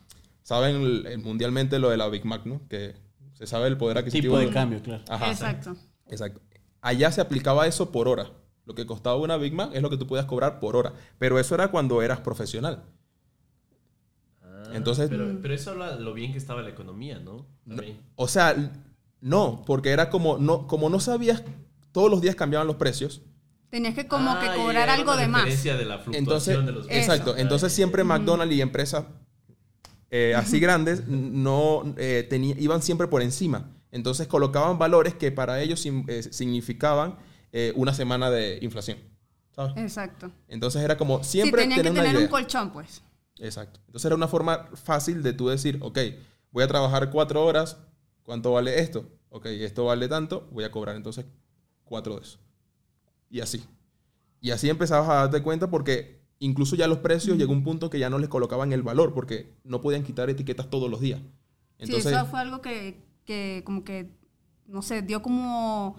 saben 0.42 0.76
el- 0.76 1.06
el- 1.06 1.18
mundialmente 1.18 1.78
lo 1.78 1.90
de 1.90 1.96
la 1.96 2.08
Big 2.08 2.24
Mac, 2.24 2.42
¿no? 2.46 2.60
Que 2.68 2.94
se 3.34 3.46
sabe 3.46 3.68
el 3.68 3.76
poder 3.76 3.98
adquisitivo. 3.98 4.34
Tipo 4.38 4.46
de 4.48 4.52
cambio, 4.54 4.82
claro. 4.82 5.04
Ajá. 5.08 5.30
Exacto. 5.30 5.76
Exacto. 6.08 6.40
Allá 6.80 7.10
se 7.12 7.20
aplicaba 7.20 7.66
eso 7.66 7.90
por 7.90 8.08
hora. 8.08 8.30
Lo 8.66 8.74
que 8.74 8.86
costaba 8.86 9.16
una 9.16 9.36
Big 9.36 9.52
Mac 9.54 9.70
es 9.74 9.82
lo 9.82 9.90
que 9.90 9.96
tú 9.96 10.06
podías 10.06 10.26
cobrar 10.26 10.58
por 10.60 10.74
hora. 10.76 10.92
Pero 11.18 11.38
eso 11.38 11.54
era 11.54 11.68
cuando 11.68 12.00
eras 12.02 12.20
profesional. 12.20 12.82
Entonces- 14.72 15.08
Pero, 15.10 15.38
pero 15.42 15.54
eso 15.54 15.70
habla 15.72 15.96
de 15.96 16.00
lo 16.02 16.14
bien 16.14 16.32
que 16.32 16.38
estaba 16.38 16.62
la 16.62 16.70
economía, 16.70 17.18
¿no? 17.20 17.46
O 18.16 18.28
sea, 18.28 18.72
no, 19.20 19.62
porque 19.66 19.90
era 19.90 20.10
como 20.10 20.38
no, 20.38 20.66
como 20.66 20.88
no 20.88 21.00
sabías, 21.00 21.42
todos 21.92 22.10
los 22.10 22.20
días 22.20 22.34
cambiaban 22.34 22.66
los 22.66 22.76
precios. 22.76 23.22
Tenías 23.70 23.94
que 23.94 24.06
como 24.08 24.30
Ah, 24.30 24.40
que 24.40 24.46
ya, 24.46 24.54
cobrar 24.56 24.88
algo 24.88 25.12
una 25.12 25.20
de 25.20 25.28
más. 25.28 25.62
de 25.64 25.84
la 25.84 25.98
fluctuación 25.98 26.14
Entonces, 26.16 26.66
de 26.66 26.72
los 26.72 26.86
Eso. 26.86 26.94
exacto. 27.12 27.36
Entonces 27.36 27.72
siempre 27.72 28.04
McDonald's 28.04 28.54
y 28.54 28.60
empresas 28.60 29.04
eh, 30.10 30.32
así 30.36 30.60
grandes 30.60 31.08
no 31.08 31.92
eh, 31.96 32.24
tenía- 32.30 32.54
iban 32.58 32.82
siempre 32.82 33.08
por 33.08 33.20
encima. 33.22 33.70
Entonces 33.90 34.28
colocaban 34.28 34.78
valores 34.78 35.14
que 35.14 35.32
para 35.32 35.60
ellos 35.60 35.84
eh, 35.86 36.22
significaban 36.22 37.16
eh, 37.56 37.72
una 37.76 37.94
semana 37.94 38.30
de 38.30 38.58
inflación. 38.62 38.98
¿sabes? 39.54 39.74
Exacto. 39.76 40.32
Entonces 40.48 40.82
era 40.82 40.96
como 40.96 41.22
Sí, 41.22 41.38
siempre 41.38 41.62
tenían 41.62 41.82
que 41.82 41.92
tener 41.92 42.16
un 42.16 42.26
colchón, 42.26 42.72
pues. 42.72 43.00
Exacto. 43.38 43.78
Entonces 43.86 44.06
era 44.06 44.16
una 44.16 44.26
forma 44.26 44.70
fácil 44.74 45.22
de 45.22 45.32
tú 45.34 45.46
decir, 45.46 45.78
ok, 45.80 45.98
voy 46.50 46.64
a 46.64 46.66
trabajar 46.66 47.10
cuatro 47.10 47.44
horas, 47.44 47.78
¿cuánto 48.24 48.50
vale 48.50 48.80
esto? 48.80 49.08
Ok, 49.28 49.46
esto 49.46 49.84
vale 49.84 50.08
tanto, 50.08 50.48
voy 50.50 50.64
a 50.64 50.72
cobrar 50.72 50.96
entonces 50.96 51.26
cuatro 51.84 52.16
de 52.16 52.22
eso. 52.22 52.40
Y 53.30 53.40
así. 53.40 53.64
Y 54.40 54.50
así 54.50 54.68
empezabas 54.68 55.08
a 55.08 55.14
darte 55.14 55.40
cuenta 55.40 55.70
porque 55.70 56.24
incluso 56.40 56.74
ya 56.74 56.88
los 56.88 56.98
precios 56.98 57.38
llegó 57.38 57.52
un 57.52 57.62
punto 57.62 57.88
que 57.88 58.00
ya 58.00 58.10
no 58.10 58.18
les 58.18 58.28
colocaban 58.28 58.72
el 58.72 58.82
valor 58.82 59.14
porque 59.14 59.54
no 59.62 59.80
podían 59.80 60.02
quitar 60.02 60.28
etiquetas 60.28 60.70
todos 60.70 60.90
los 60.90 61.00
días. 61.00 61.20
Entonces, 61.78 62.10
sí, 62.10 62.16
eso 62.16 62.26
fue 62.26 62.40
algo 62.40 62.60
que, 62.60 63.00
que 63.24 63.62
como 63.64 63.84
que, 63.84 64.10
no 64.66 64.82
sé, 64.82 65.02
dio 65.02 65.22
como... 65.22 65.96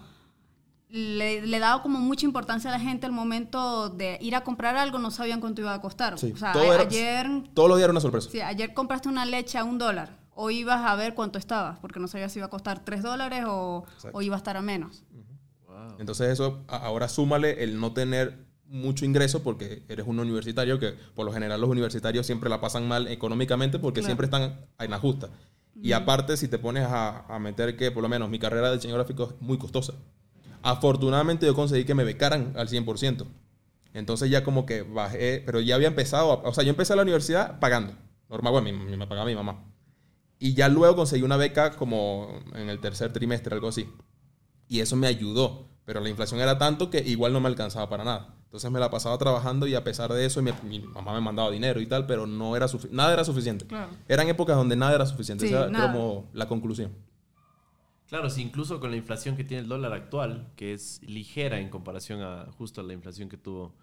Le, 0.96 1.46
le 1.46 1.60
daba 1.60 1.82
como 1.84 2.00
mucha 2.00 2.26
importancia 2.26 2.70
a 2.70 2.74
la 2.74 2.80
gente 2.80 3.06
al 3.06 3.12
momento 3.12 3.90
de 3.90 4.18
ir 4.22 4.34
a 4.34 4.46
comprar 4.46 4.78
algo, 4.78 4.98
no 4.98 5.12
sabían 5.12 5.42
cuánto 5.42 5.60
iba 5.60 5.74
a 5.74 5.82
costar. 5.82 6.18
Sí, 6.18 6.32
o 6.34 6.38
sea, 6.38 6.54
todo 6.54 6.72
a- 6.72 6.76
era- 6.76 6.84
ayer, 6.84 7.28
todos 7.54 7.68
los 7.68 7.78
días 7.78 7.84
era 7.86 7.92
una 7.92 8.00
sorpresa. 8.00 8.30
sí, 8.32 8.40
ayer 8.40 8.74
compraste 8.74 9.10
una 9.10 9.26
leche 9.26 9.58
a 9.58 9.66
un 9.66 9.78
dólar, 9.78 10.18
o 10.34 10.52
ibas 10.52 10.86
a 10.86 10.96
ver 10.96 11.14
cuánto 11.14 11.38
estaba, 11.38 11.80
porque 11.82 12.00
no 12.00 12.08
sabías 12.08 12.32
si 12.32 12.40
iba 12.40 12.46
a 12.46 12.50
costar 12.50 12.80
tres 12.86 13.04
dólares 13.04 13.44
o, 13.46 13.84
iba 14.22 14.36
a 14.36 14.38
estar 14.38 14.56
a 14.56 14.62
menos. 14.62 15.04
Wow. 15.68 15.98
Entonces 16.00 16.30
eso, 16.30 16.64
ahora 16.68 17.10
súmale 17.10 17.62
el 17.64 17.78
no 17.78 17.92
tener 17.92 18.46
mucho 18.68 19.04
ingreso 19.04 19.44
porque 19.44 19.84
eres 19.90 20.08
un 20.08 20.18
universitario 20.20 20.80
que 20.80 20.94
por 21.14 21.26
lo 21.26 21.34
general 21.34 21.60
los 21.60 21.70
universitarios 21.70 22.26
siempre 22.26 22.50
la 22.50 22.62
pasan 22.62 22.88
mal 22.88 23.10
económicamente 23.10 23.80
porque 23.80 24.00
Claro. 24.00 24.08
siempre 24.08 24.26
están 24.28 24.66
en 24.80 24.92
la 24.92 25.00
justa. 25.00 25.30
Y 25.82 25.92
aparte 25.92 26.38
si 26.38 26.48
te 26.48 26.58
pones 26.58 26.86
a, 26.88 27.26
a 27.28 27.38
meter 27.38 27.76
que 27.76 27.92
por 27.92 28.02
lo 28.02 28.08
menos 28.08 28.30
mi 28.30 28.40
carrera 28.40 28.70
de 28.70 28.78
diseño 28.78 28.96
gráfico 28.96 29.26
es 29.36 29.42
muy 29.42 29.58
costosa. 29.58 29.94
Afortunadamente 30.70 31.46
yo 31.46 31.54
conseguí 31.54 31.86
que 31.86 31.94
me 31.94 32.04
becaran 32.04 32.54
al 32.58 32.68
100%. 32.68 33.28
Entonces 33.94 34.30
ya 34.32 34.44
como 34.44 34.66
que 34.66 34.82
bajé, 34.82 35.44
pero 35.46 35.60
ya 35.62 35.76
había 35.76 35.88
empezado, 35.88 36.32
a- 36.34 36.50
o 36.50 36.54
sea, 36.54 36.64
yo 36.64 36.72
empecé 36.72 36.94
a 36.94 36.96
la 36.96 37.04
universidad 37.04 37.60
pagando. 37.60 37.94
Normal, 38.30 38.52
bueno, 38.54 38.66
mi- 38.72 38.86
mi- 38.92 38.98
me 38.98 39.06
pagaba 39.06 39.28
mi 39.28 39.36
mamá. 39.36 39.64
Y 40.40 40.56
ya 40.56 40.68
luego 40.68 40.96
conseguí 40.96 41.22
una 41.22 41.38
beca 41.38 41.72
como 41.78 42.40
en 42.56 42.68
el 42.70 42.80
tercer 42.80 43.14
trimestre, 43.14 43.54
algo 43.54 43.68
así. 43.68 43.88
Y 44.68 44.80
eso 44.80 44.96
me 44.96 45.06
ayudó. 45.08 45.68
Pero 45.86 46.00
la 46.02 46.10
inflación 46.10 46.40
era 46.42 46.58
tanto 46.58 46.90
que 46.90 46.98
igual 47.08 47.32
no 47.32 47.40
me 47.40 47.48
alcanzaba 47.48 47.88
para 47.88 48.04
nada. 48.04 48.34
Entonces 48.46 48.72
me 48.72 48.80
la 48.80 48.90
pasaba 48.90 49.16
trabajando 49.20 49.68
y 49.68 49.76
a 49.76 49.84
pesar 49.84 50.12
de 50.12 50.26
eso 50.26 50.42
mi, 50.42 50.52
mi 50.64 50.80
mamá 50.80 51.14
me 51.14 51.22
mandaba 51.22 51.52
dinero 51.52 51.80
y 51.80 51.86
tal, 51.86 52.08
pero 52.08 52.26
no 52.26 52.56
era 52.56 52.66
nada 52.90 53.14
era 53.14 53.24
suficiente. 53.24 53.68
Claro. 53.68 53.92
Eran 54.08 54.28
épocas 54.28 54.56
donde 54.56 54.76
nada 54.76 54.96
era 54.96 55.06
suficiente. 55.06 55.46
Sí, 55.48 55.54
Esa 55.54 55.66
era 55.66 55.92
como 55.92 56.28
la 56.34 56.48
conclusión. 56.48 56.92
Claro, 58.10 58.30
sí, 58.30 58.42
incluso 58.42 58.80
con 58.80 58.92
la 58.92 58.98
inflación 58.98 59.36
que 59.36 59.44
tiene 59.44 59.64
el 59.64 59.70
dólar 59.70 59.94
actual, 59.94 60.52
que 60.56 60.74
es 60.74 61.02
ligera 61.04 61.60
en 61.60 61.70
comparación 61.70 62.22
a 62.22 62.46
justo 62.58 62.82
a 62.82 62.84
la 62.84 62.94
inflación 62.94 63.30
que 63.30 63.38
tuvo 63.38 63.74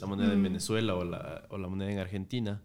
la 0.00 0.06
moneda 0.06 0.32
en 0.32 0.42
Venezuela 0.42 0.94
o 0.94 1.04
la, 1.04 1.44
o 1.48 1.58
la 1.58 1.68
moneda 1.68 1.90
en 1.90 1.98
Argentina, 1.98 2.60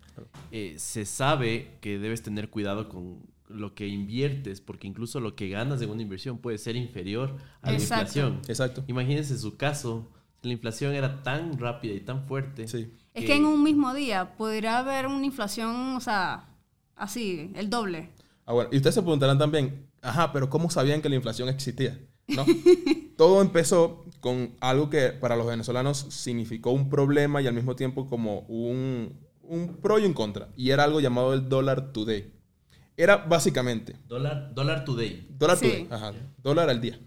eh, 0.52 0.76
se 0.78 1.06
sabe 1.06 1.78
que 1.82 2.00
debes 2.00 2.22
tener 2.22 2.50
cuidado 2.50 2.90
con 2.90 3.22
lo 3.48 3.76
que 3.76 3.88
inviertes, 3.88 4.62
porque 4.62 4.88
incluso 4.88 5.20
lo 5.20 5.36
que 5.36 5.50
ganas 5.50 5.82
en 5.82 5.90
una 5.90 6.02
inversión 6.02 6.38
puede 6.40 6.58
ser 6.58 6.76
inferior 6.76 7.36
a 7.62 7.72
la 7.72 7.78
Exacto. 7.78 8.02
inflación. 8.02 8.42
Exacto. 8.48 8.84
Imagínense 8.88 9.38
su 9.38 9.58
caso, 9.58 10.12
la 10.42 10.52
inflación 10.52 10.94
era 10.94 11.24
tan 11.24 11.58
rápida 11.58 11.94
y 11.94 12.02
tan 12.02 12.26
fuerte. 12.26 12.68
Sí. 12.68 12.92
Es 13.14 13.26
que 13.26 13.36
en 13.36 13.46
un 13.46 13.62
mismo 13.64 13.94
día 13.94 14.36
podría 14.36 14.80
haber 14.80 15.08
una 15.08 15.26
inflación, 15.26 15.96
o 15.96 16.00
sea, 16.00 16.50
así, 16.96 17.52
el 17.56 17.70
doble. 17.70 18.10
Ah, 18.46 18.54
bueno, 18.54 18.70
y 18.74 18.78
ustedes 18.78 18.96
se 18.96 19.02
preguntarán 19.02 19.38
también, 19.38 19.88
ajá, 20.04 20.32
pero 20.32 20.50
¿cómo 20.50 20.70
sabían 20.70 21.02
que 21.02 21.10
la 21.10 21.16
inflación 21.16 21.50
existía? 21.50 22.00
¿No? 22.28 22.46
Todo 23.18 23.42
empezó 23.42 24.06
con 24.20 24.56
algo 24.60 24.90
que 24.90 25.10
para 25.10 25.36
los 25.36 25.48
venezolanos 25.48 25.98
significó 26.10 26.70
un 26.72 26.90
problema 26.90 27.42
y 27.42 27.48
al 27.48 27.54
mismo 27.54 27.76
tiempo 27.76 28.08
como 28.08 28.40
un, 28.42 29.20
un 29.42 29.78
pro 29.82 29.98
y 30.00 30.06
un 30.06 30.14
contra. 30.14 30.50
Y 30.56 30.70
era 30.70 30.84
algo 30.84 31.00
llamado 31.02 31.34
el 31.34 31.50
dólar 31.50 31.92
today. 31.92 32.32
Era 32.96 33.18
básicamente 33.18 33.96
Dólar, 34.08 34.54
dólar 34.54 34.86
today. 34.86 35.28
dólar 35.32 35.58
Sí. 35.58 35.68
today, 35.68 35.88
ajá, 35.90 36.14
dólar 36.38 36.70
al 36.70 36.80
día. 36.80 37.00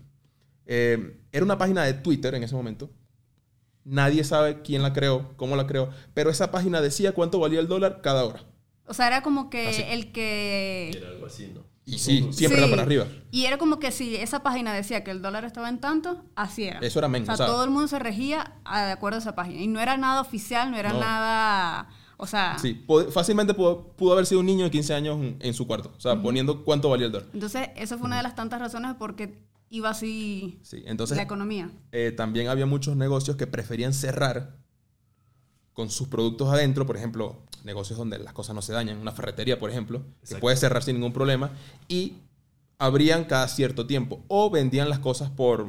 Eh, 0.66 1.20
era 1.30 1.44
una 1.44 1.58
página 1.58 1.84
de 1.84 1.94
Twitter 1.94 2.34
en 2.34 2.42
ese 2.42 2.54
momento. 2.56 2.90
Nadie 3.84 4.24
sabe 4.24 4.62
quién 4.62 4.82
la 4.82 4.92
creó, 4.92 5.32
cómo 5.36 5.54
la 5.54 5.66
creó, 5.68 5.90
pero 6.12 6.28
esa 6.28 6.50
página 6.50 6.80
decía 6.80 7.12
cuánto 7.12 7.38
valía 7.38 7.60
el 7.60 7.68
dólar 7.68 8.00
cada 8.02 8.24
hora. 8.24 8.44
O 8.84 8.94
sea, 8.94 9.06
era 9.06 9.22
como 9.22 9.48
que 9.48 9.68
Así. 9.68 9.82
el 9.88 10.10
que... 10.10 10.90
Era 10.96 11.08
algo 11.08 11.26
así, 11.26 11.52
¿no? 11.54 11.64
Y 11.88 11.98
sí, 11.98 12.28
siempre 12.32 12.58
Sí. 12.58 12.64
era 12.64 12.68
para 12.68 12.82
arriba. 12.82 13.06
Y 13.30 13.44
era 13.44 13.58
como 13.58 13.78
que 13.78 13.92
si 13.92 14.16
esa 14.16 14.42
página 14.42 14.74
decía 14.74 15.04
que 15.04 15.12
el 15.12 15.22
dólar 15.22 15.44
estaba 15.44 15.68
en 15.68 15.78
tanto, 15.80 16.24
así 16.34 16.64
era. 16.64 16.80
Eso 16.80 16.98
era 16.98 17.06
menos, 17.08 17.28
O 17.28 17.34
sea, 17.34 17.34
o 17.34 17.36
sea- 17.36 17.46
todo 17.46 17.64
el 17.64 17.70
mundo 17.70 17.86
se 17.86 18.00
regía 18.00 18.54
a- 18.64 18.86
de 18.86 18.92
acuerdo 18.92 19.18
a 19.18 19.20
esa 19.20 19.36
página. 19.36 19.62
Y 19.62 19.68
no 19.68 19.78
era 19.80 19.96
nada 19.96 20.20
oficial, 20.20 20.70
no 20.72 20.76
era 20.76 20.92
No. 20.92 20.98
nada... 21.00 21.88
O 22.18 22.26
sea, 22.26 22.58
Sí, 22.58 22.84
fácilmente 23.12 23.52
pudo, 23.54 23.92
pudo 23.92 24.14
haber 24.14 24.24
sido 24.26 24.40
un 24.40 24.46
niño 24.46 24.64
de 24.64 24.70
15 24.70 24.94
años 24.94 25.18
en, 25.38 25.54
su 25.54 25.66
cuarto, 25.66 25.92
o 25.96 26.00
sea, 26.00 26.20
poniendo 26.22 26.64
cuánto 26.64 26.88
valía 26.88 27.06
el 27.06 27.12
dólar. 27.12 27.28
entonces 27.34 27.68
esa 27.76 27.98
fue 27.98 28.06
una 28.06 28.16
de 28.16 28.22
las 28.22 28.34
tantas 28.34 28.58
razones 28.58 28.94
por 28.94 29.16
qué 29.16 29.38
iba 29.68 29.90
así 29.90 30.58
Sí, 30.62 30.82
entonces 30.86 31.18
la 31.18 31.24
economía. 31.24 31.70
eh, 31.92 32.12
también 32.16 32.48
había 32.48 32.64
muchos 32.64 32.96
negocios 32.96 33.36
que 33.36 33.46
preferían 33.46 33.92
cerrar 33.92 34.56
con 35.74 35.90
sus 35.90 36.08
productos 36.08 36.48
adentro, 36.50 36.86
por 36.86 36.96
ejemplo, 36.96 37.42
negocios 37.66 37.98
donde 37.98 38.18
las 38.18 38.32
cosas 38.32 38.54
no 38.54 38.62
se 38.62 38.72
dañan, 38.72 38.96
una 38.96 39.12
ferretería, 39.12 39.58
por 39.58 39.68
ejemplo, 39.70 39.98
que 40.00 40.20
Exacto. 40.22 40.40
puede 40.40 40.56
cerrar 40.56 40.82
sin 40.82 40.94
ningún 40.96 41.12
problema, 41.12 41.50
y 41.88 42.14
abrían 42.78 43.24
cada 43.24 43.48
cierto 43.48 43.86
tiempo, 43.86 44.24
o 44.28 44.48
vendían 44.50 44.88
las 44.88 45.00
cosas 45.00 45.28
por, 45.30 45.66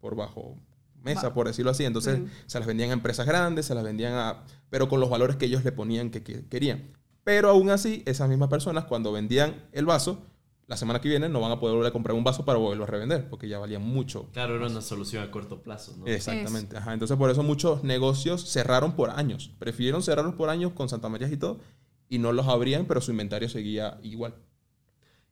por 0.00 0.16
bajo 0.16 0.56
mesa, 1.02 1.28
Va- 1.28 1.34
por 1.34 1.46
decirlo 1.48 1.72
así, 1.72 1.84
entonces 1.84 2.20
se 2.46 2.58
las 2.58 2.66
vendían 2.66 2.90
a 2.90 2.92
empresas 2.94 3.26
grandes, 3.26 3.66
se 3.66 3.74
las 3.74 3.84
vendían 3.84 4.14
a... 4.14 4.44
pero 4.70 4.88
con 4.88 5.00
los 5.00 5.10
valores 5.10 5.36
que 5.36 5.46
ellos 5.46 5.64
le 5.64 5.72
ponían 5.72 6.10
que, 6.10 6.22
que 6.22 6.46
querían. 6.46 6.92
Pero 7.24 7.50
aún 7.50 7.70
así, 7.70 8.02
esas 8.06 8.28
mismas 8.28 8.48
personas, 8.48 8.84
cuando 8.84 9.12
vendían 9.12 9.64
el 9.72 9.84
vaso, 9.84 10.24
la 10.72 10.78
semana 10.78 11.02
que 11.02 11.08
viene 11.10 11.28
no 11.28 11.38
van 11.38 11.52
a 11.52 11.60
poder 11.60 11.74
volver 11.76 11.90
a 11.90 11.92
comprar 11.92 12.16
un 12.16 12.24
vaso 12.24 12.46
para 12.46 12.58
volverlo 12.58 12.84
a 12.84 12.86
revender, 12.86 13.28
porque 13.28 13.46
ya 13.46 13.58
valía 13.58 13.78
mucho. 13.78 14.30
Claro, 14.32 14.56
era 14.56 14.68
una 14.68 14.80
solución 14.80 15.22
a 15.22 15.30
corto 15.30 15.62
plazo, 15.62 15.94
¿no? 15.98 16.06
Exactamente. 16.06 16.78
Ajá. 16.78 16.94
Entonces, 16.94 17.14
por 17.18 17.28
eso 17.28 17.42
muchos 17.42 17.84
negocios 17.84 18.50
cerraron 18.50 18.96
por 18.96 19.10
años. 19.10 19.50
Prefirieron 19.58 20.02
cerrarlos 20.02 20.34
por 20.34 20.48
años 20.48 20.72
con 20.72 20.88
Santa 20.88 21.10
María 21.10 21.28
y 21.28 21.36
todo, 21.36 21.60
y 22.08 22.18
no 22.20 22.32
los 22.32 22.48
abrían, 22.48 22.86
pero 22.86 23.02
su 23.02 23.10
inventario 23.10 23.50
seguía 23.50 23.98
igual. 24.02 24.34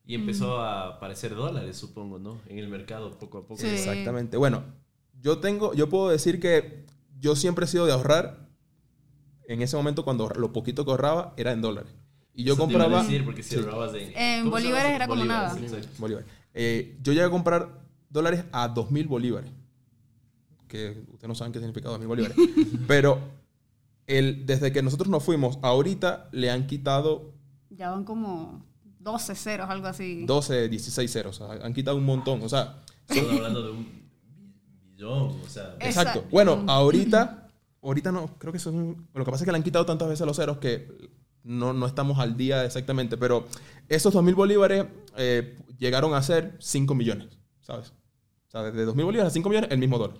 Y 0.05 0.14
empezó 0.14 0.59
a 0.59 0.88
aparecer 0.96 1.35
dólares, 1.35 1.79
supongo, 1.79 2.18
¿no? 2.18 2.42
En 2.46 2.59
el 2.59 2.68
mercado, 2.68 3.18
poco 3.18 3.38
a 3.38 3.46
poco. 3.46 3.62
Sí. 3.62 3.68
Exactamente. 3.68 4.37
Bueno, 4.37 4.64
yo 5.22 5.38
tengo, 5.38 5.72
yo 5.72 5.88
puedo 5.88 6.11
decir 6.11 6.38
que 6.38 6.85
yo 7.18 7.35
siempre 7.35 7.64
he 7.64 7.68
sido 7.68 7.87
de 7.87 7.92
ahorrar. 7.92 8.50
En 9.48 9.62
ese 9.62 9.74
momento, 9.74 10.05
cuando 10.05 10.29
lo 10.29 10.53
poquito 10.53 10.85
que 10.85 10.90
ahorraba 10.90 11.33
era 11.38 11.53
en 11.53 11.62
dólares. 11.62 11.94
Y 12.35 12.45
yo 12.45 12.55
Eso 12.55 12.66
te 12.66 12.73
iba 12.73 12.83
a 12.83 12.85
compraba. 12.87 13.03
decir, 13.05 13.25
porque 13.25 13.43
si 13.43 13.51
Sí. 13.51 13.57
de... 13.57 13.62
En 13.64 13.66
¿cómo 13.66 13.93
se 13.93 14.14
llama 14.14 14.51
bolívares 14.51 14.93
era 14.93 15.09
como 15.09 15.25
nada. 15.25 15.57
Bolívar. 15.99 16.25
Eh, 16.55 16.97
yo 17.03 17.12
llegué 17.12 17.25
a 17.25 17.31
comprar 17.31 17.69
dólares 18.09 18.45
a 18.53 18.73
2.000 18.73 19.07
bolívares. 19.09 19.51
Que 20.69 21.03
ustedes 21.12 21.29
no 21.29 21.35
saben 21.35 21.53
qué 21.53 21.59
significa 21.59 21.88
2.000 21.90 22.07
bolívares. 22.07 22.37
Pero 22.87 23.19
el, 24.07 24.47
desde 24.47 24.73
que 24.73 24.83
nosotros 24.83 25.09
nos 25.09 25.23
fuimos, 25.25 25.59
ahorita 25.62 26.29
le 26.33 26.51
han 26.51 26.66
quitado 26.66 27.33
Ya 27.71 27.90
van 27.90 28.05
como 28.05 28.64
12 29.01 29.35
ceros, 29.35 29.69
algo 29.69 29.87
así. 29.88 30.25
12, 30.27 30.69
16 30.69 31.11
ceros. 31.12 31.40
O 31.40 31.47
sea, 31.53 31.64
han 31.66 31.75
quitado 31.75 31.97
un 31.97 32.05
montón. 32.05 32.43
O 32.43 32.49
sea, 32.49 32.77
Estamos 33.09 33.35
hablando 33.35 33.62
de 33.64 33.71
un 33.73 33.88
billón, 34.93 35.40
o 35.45 35.49
sea... 35.49 35.75
Exacto. 35.81 36.25
Bueno, 36.31 36.62
ahorita, 36.69 37.49
ahorita 37.83 38.12
no, 38.12 38.29
creo 38.38 38.53
que 38.53 38.59
eso 38.59 38.71
es 38.71 38.77
un- 38.77 39.09
Lo 39.14 39.25
que 39.25 39.31
pasa 39.33 39.43
es 39.43 39.47
que 39.47 39.51
le 39.53 39.57
han 39.59 39.64
quitado 39.64 39.85
tantas 39.85 40.09
veces 40.09 40.25
los 40.27 40.37
ceros 40.37 40.59
que 40.59 40.87
no, 41.44 41.72
no 41.72 41.87
estamos 41.87 42.18
al 42.18 42.37
día 42.37 42.64
exactamente. 42.64 43.16
Pero 43.16 43.46
esos 43.88 44.14
2.000 44.14 44.35
bolívares 44.35 44.87
eh, 45.16 45.57
llegaron 45.79 46.14
a 46.14 46.22
ser 46.22 46.57
5 46.61 46.94
millones, 46.94 47.38
¿sabes? 47.61 47.92
O 48.48 48.50
sea, 48.50 48.62
desde 48.64 48.87
2.000 48.90 49.05
bolívares 49.05 49.31
a 49.31 49.35
5 49.35 49.48
millones, 49.48 49.70
el 49.70 49.79
mismo 49.79 49.98
dólar. 49.98 50.18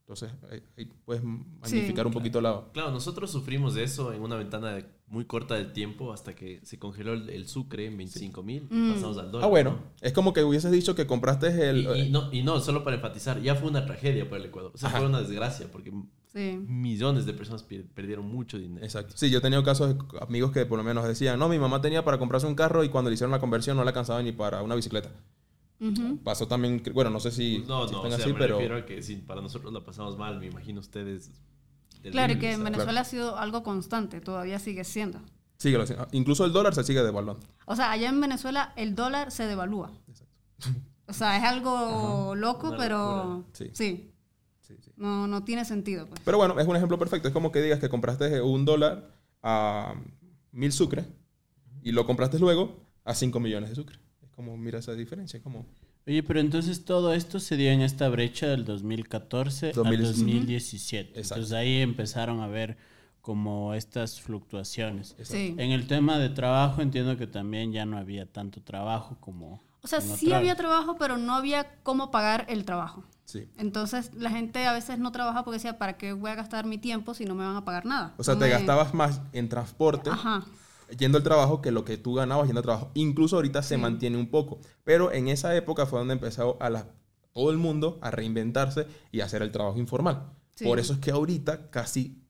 Entonces, 0.00 0.30
ahí, 0.50 0.62
ahí 0.78 0.90
puedes 1.04 1.22
magnificar 1.22 2.06
un 2.06 2.12
poquito 2.14 2.40
la... 2.40 2.64
Claro, 2.72 2.90
nosotros 2.90 3.30
sufrimos 3.30 3.74
de 3.74 3.82
eso 3.84 4.14
en 4.14 4.22
una 4.22 4.36
ventana 4.36 4.72
de- 4.72 4.86
muy 5.06 5.26
corta 5.26 5.54
del 5.54 5.72
tiempo 5.74 6.12
hasta 6.14 6.34
que 6.34 6.60
se 6.64 6.78
congeló 6.78 7.12
el, 7.12 7.28
el 7.28 7.46
sucre 7.46 7.84
en 7.86 7.96
25 7.98 8.42
mil 8.42 8.66
Mm. 8.70 8.94
pasamos 8.94 9.18
al 9.18 9.30
dólar. 9.30 9.46
Ah, 9.46 9.50
bueno. 9.50 9.70
¿no? 9.72 9.78
Es 10.00 10.14
como 10.14 10.32
que 10.32 10.42
hubieses 10.44 10.72
dicho 10.72 10.94
que 10.94 11.06
compraste 11.06 11.48
el... 11.68 11.80
Y, 11.94 12.00
y 12.06 12.10
no, 12.10 12.32
y 12.32 12.42
no, 12.42 12.58
solo 12.60 12.84
para 12.84 12.96
enfatizar, 12.96 13.40
ya 13.42 13.54
fue 13.54 13.68
una 13.68 13.84
tragedia 13.84 14.24
para 14.30 14.40
el 14.42 14.48
Ecuador. 14.48 14.72
O 14.74 14.78
sea, 14.78 14.88
Ajá. 14.88 14.98
fue 14.98 15.06
una 15.08 15.20
desgracia 15.20 15.70
porque 15.70 15.92
Sí. 16.38 16.56
millones 16.68 17.26
de 17.26 17.32
personas 17.32 17.64
perdieron 17.94 18.26
mucho 18.26 18.58
dinero. 18.58 18.84
Exacto. 18.84 19.14
Sí, 19.16 19.28
yo 19.28 19.38
he 19.38 19.42
tenido 19.42 19.64
casos 19.64 19.96
de 19.96 20.18
amigos 20.20 20.52
que 20.52 20.64
por 20.66 20.78
lo 20.78 20.84
menos 20.84 21.04
decían, 21.04 21.38
no, 21.38 21.48
mi 21.48 21.58
mamá 21.58 21.80
tenía 21.80 22.04
para 22.04 22.18
comprarse 22.18 22.46
un 22.46 22.54
carro 22.54 22.84
y 22.84 22.88
cuando 22.90 23.10
le 23.10 23.14
hicieron 23.14 23.32
la 23.32 23.40
conversión 23.40 23.76
no 23.76 23.82
le 23.82 23.88
alcanzaba 23.88 24.22
ni 24.22 24.30
para 24.30 24.62
una 24.62 24.76
bicicleta. 24.76 25.10
Ujú. 25.80 26.18
Pasó 26.22 26.46
también, 26.46 26.82
bueno, 26.94 27.10
no 27.10 27.18
sé 27.18 27.32
si, 27.32 27.64
No, 27.66 27.88
si 27.88 27.94
no, 27.94 28.02
o 28.02 28.08
sea, 28.08 28.18
así, 28.18 28.32
me 28.32 28.38
pero... 28.38 28.56
refiero 28.56 28.76
a 28.76 28.86
que 28.86 29.02
si 29.02 29.16
para 29.16 29.40
nosotros 29.40 29.72
la 29.72 29.84
pasamos 29.84 30.16
mal, 30.16 30.38
me 30.38 30.46
imagino 30.46 30.78
ustedes... 30.80 31.30
Claro, 32.12 32.34
y 32.34 32.38
que 32.38 32.52
en. 32.52 32.62
Venezuela 32.62 33.00
ha 33.00 33.04
sido 33.04 33.36
algo 33.36 33.64
constante, 33.64 34.20
todavía 34.20 34.60
sigue 34.60 34.84
siendo. 34.84 35.20
Síguelo 35.56 35.82
así. 35.82 35.94
Ah, 35.98 36.06
Incluso 36.12 36.44
el 36.44 36.52
dólar 36.52 36.72
se 36.74 36.84
sigue 36.84 37.02
devaluando. 37.02 37.44
O 37.66 37.74
sea, 37.74 37.90
allá 37.90 38.08
en 38.08 38.20
Venezuela 38.20 38.72
el 38.76 38.94
dólar 38.94 39.32
se 39.32 39.46
devalúa. 39.46 39.90
O 41.08 41.12
sea, 41.12 41.36
es 41.36 41.42
algo 41.42 42.34
loco, 42.36 42.68
Una 42.68 42.76
pero 42.76 43.16
locura. 43.24 43.44
Sí. 43.52 43.70
sí. 43.72 44.10
No, 44.98 45.28
no 45.28 45.44
tiene 45.44 45.64
sentido, 45.64 46.06
pues. 46.06 46.20
Pero 46.24 46.38
bueno, 46.38 46.58
es 46.58 46.66
un 46.66 46.76
ejemplo 46.76 46.98
perfecto. 46.98 47.28
Es 47.28 47.34
como 47.34 47.52
que 47.52 47.62
digas 47.62 47.78
que 47.78 47.88
compraste 47.88 48.42
un 48.42 48.64
dólar 48.64 49.10
a 49.42 49.94
mil 50.50 50.72
sucres 50.72 51.06
y 51.82 51.92
lo 51.92 52.04
compraste 52.04 52.38
luego 52.38 52.84
a 53.04 53.14
5 53.14 53.38
millones 53.40 53.70
de 53.70 53.76
sucres. 53.76 54.00
Es 54.22 54.30
como, 54.30 54.56
mira 54.56 54.80
esa 54.80 54.92
diferencia. 54.92 55.38
Es 55.38 55.42
como... 55.42 55.66
Oye, 56.06 56.22
pero 56.22 56.40
entonces 56.40 56.84
todo 56.84 57.14
esto 57.14 57.38
se 57.38 57.56
dio 57.56 57.70
en 57.70 57.80
esta 57.80 58.08
brecha 58.08 58.48
del 58.48 58.64
2014 58.64 59.68
al 59.68 59.72
2017. 59.74 60.32
2017. 60.32 61.08
Exacto. 61.10 61.34
Entonces 61.34 61.56
ahí 61.56 61.80
empezaron 61.80 62.40
a 62.40 62.48
ver 62.48 62.76
como 63.20 63.74
estas 63.74 64.20
fluctuaciones. 64.20 65.14
Sí. 65.22 65.54
En 65.58 65.70
el 65.70 65.86
tema 65.86 66.18
de 66.18 66.30
trabajo 66.30 66.82
entiendo 66.82 67.16
que 67.16 67.26
también 67.26 67.72
ya 67.72 67.84
no 67.84 67.98
había 67.98 68.26
tanto 68.26 68.62
trabajo 68.62 69.18
como... 69.20 69.62
O 69.82 69.86
sea, 69.86 70.00
sí 70.00 70.32
había 70.32 70.56
trabajo, 70.56 70.96
pero 70.98 71.18
no 71.18 71.34
había 71.34 71.76
cómo 71.82 72.10
pagar 72.10 72.46
el 72.48 72.64
trabajo. 72.64 73.04
Sí. 73.28 73.46
Entonces, 73.58 74.10
la 74.14 74.30
gente 74.30 74.66
a 74.66 74.72
veces 74.72 74.98
no 74.98 75.12
trabaja 75.12 75.44
porque 75.44 75.56
decía, 75.56 75.76
¿para 75.76 75.98
qué 75.98 76.14
voy 76.14 76.30
a 76.30 76.34
gastar 76.34 76.64
mi 76.64 76.78
tiempo 76.78 77.12
si 77.12 77.26
no 77.26 77.34
me 77.34 77.44
van 77.44 77.56
a 77.56 77.64
pagar 77.66 77.84
nada? 77.84 78.14
O 78.16 78.24
sea, 78.24 78.32
No 78.34 78.40
te 78.40 78.46
me- 78.46 78.52
gastabas 78.52 78.94
más 78.94 79.20
en 79.32 79.50
transporte 79.50 80.08
Ajá. 80.08 80.46
yendo 80.96 81.18
al 81.18 81.24
trabajo 81.24 81.60
que 81.60 81.70
lo 81.70 81.84
que 81.84 81.98
tú 81.98 82.14
ganabas 82.14 82.46
yendo 82.46 82.60
al 82.60 82.64
trabajo. 82.64 82.90
Incluso 82.94 83.36
ahorita 83.36 83.62
se 83.62 83.76
mantiene 83.76 84.16
un 84.16 84.30
poco. 84.30 84.60
Pero 84.82 85.12
en 85.12 85.28
esa 85.28 85.54
época 85.54 85.84
fue 85.84 85.98
donde 85.98 86.14
empezó 86.14 86.56
a 86.62 86.70
la, 86.70 86.86
todo 87.34 87.50
el 87.50 87.58
mundo 87.58 87.98
a 88.00 88.10
reinventarse 88.10 88.86
y 89.12 89.20
a 89.20 89.26
hacer 89.26 89.42
el 89.42 89.52
trabajo 89.52 89.78
informal. 89.78 90.30
Sí. 90.54 90.64
Por 90.64 90.78
eso 90.78 90.94
es 90.94 90.98
que 90.98 91.10
ahorita 91.10 91.68
casi 91.68 92.24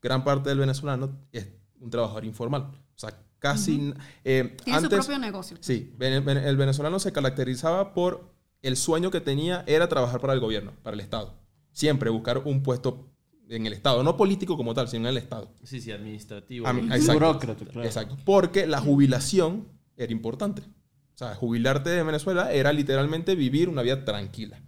gran 0.00 0.22
parte 0.22 0.48
del 0.50 0.58
venezolano 0.60 1.10
es 1.32 1.48
un 1.80 1.90
trabajador 1.90 2.24
informal. 2.24 2.62
O 2.70 2.98
sea, 2.98 3.12
casi... 3.40 3.92
eh, 4.22 4.56
Tiene 4.62 4.80
su 4.80 4.88
propio 4.88 5.18
negocio. 5.18 5.56
Sí, 5.60 5.92
el 5.98 6.56
venezolano 6.56 7.00
se 7.00 7.10
caracterizaba 7.10 7.92
por 7.94 8.35
el 8.62 8.76
sueño 8.76 9.10
que 9.10 9.20
tenía 9.20 9.64
era 9.66 9.88
trabajar 9.88 10.20
para 10.20 10.32
el 10.32 10.40
gobierno, 10.40 10.72
para 10.82 10.94
el 10.94 11.00
Estado. 11.00 11.34
Siempre 11.72 12.10
buscar 12.10 12.38
un 12.38 12.62
puesto 12.62 13.08
en 13.48 13.66
el 13.66 13.72
Estado, 13.72 14.02
no 14.02 14.16
político 14.16 14.56
como 14.56 14.74
tal, 14.74 14.88
sino 14.88 15.04
en 15.08 15.10
el 15.10 15.18
Estado. 15.18 15.50
Sí, 15.62 15.80
sí, 15.80 15.92
administrativo. 15.92 16.66
A 16.66 16.72
mí- 16.72 16.82
¿no? 16.82 16.94
exacto. 16.94 17.12
Burócrata, 17.14 17.64
claro. 17.64 17.84
Exacto. 17.86 18.16
Porque 18.24 18.66
la 18.66 18.80
jubilación 18.80 19.68
era 19.96 20.10
importante. 20.12 20.62
O 20.62 21.18
sea, 21.18 21.34
jubilarte 21.34 21.90
de 21.90 22.02
Venezuela 22.02 22.52
era 22.52 22.72
literalmente 22.72 23.34
vivir 23.34 23.68
una 23.68 23.82
vida 23.82 24.04
tranquila. 24.04 24.60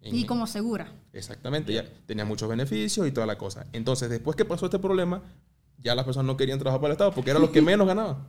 En- 0.00 0.14
Y 0.14 0.24
como 0.24 0.46
segura. 0.46 0.92
Exactamente, 1.12 1.72
ya 1.72 1.84
tenía 2.06 2.24
muchos 2.24 2.48
beneficios 2.48 3.06
y 3.06 3.10
toda 3.12 3.26
la 3.26 3.36
cosa. 3.36 3.66
Entonces, 3.72 4.08
después 4.08 4.36
que 4.36 4.44
pasó 4.44 4.66
este 4.66 4.78
problema, 4.78 5.22
ya 5.76 5.94
las 5.94 6.04
personas 6.04 6.26
no 6.26 6.36
querían 6.36 6.58
trabajar 6.58 6.80
para 6.80 6.92
el 6.92 6.94
Estado 6.94 7.12
porque 7.12 7.30
eran 7.30 7.42
los 7.42 7.50
que 7.50 7.60
menos 7.62 7.86
ganaban. 7.86 8.26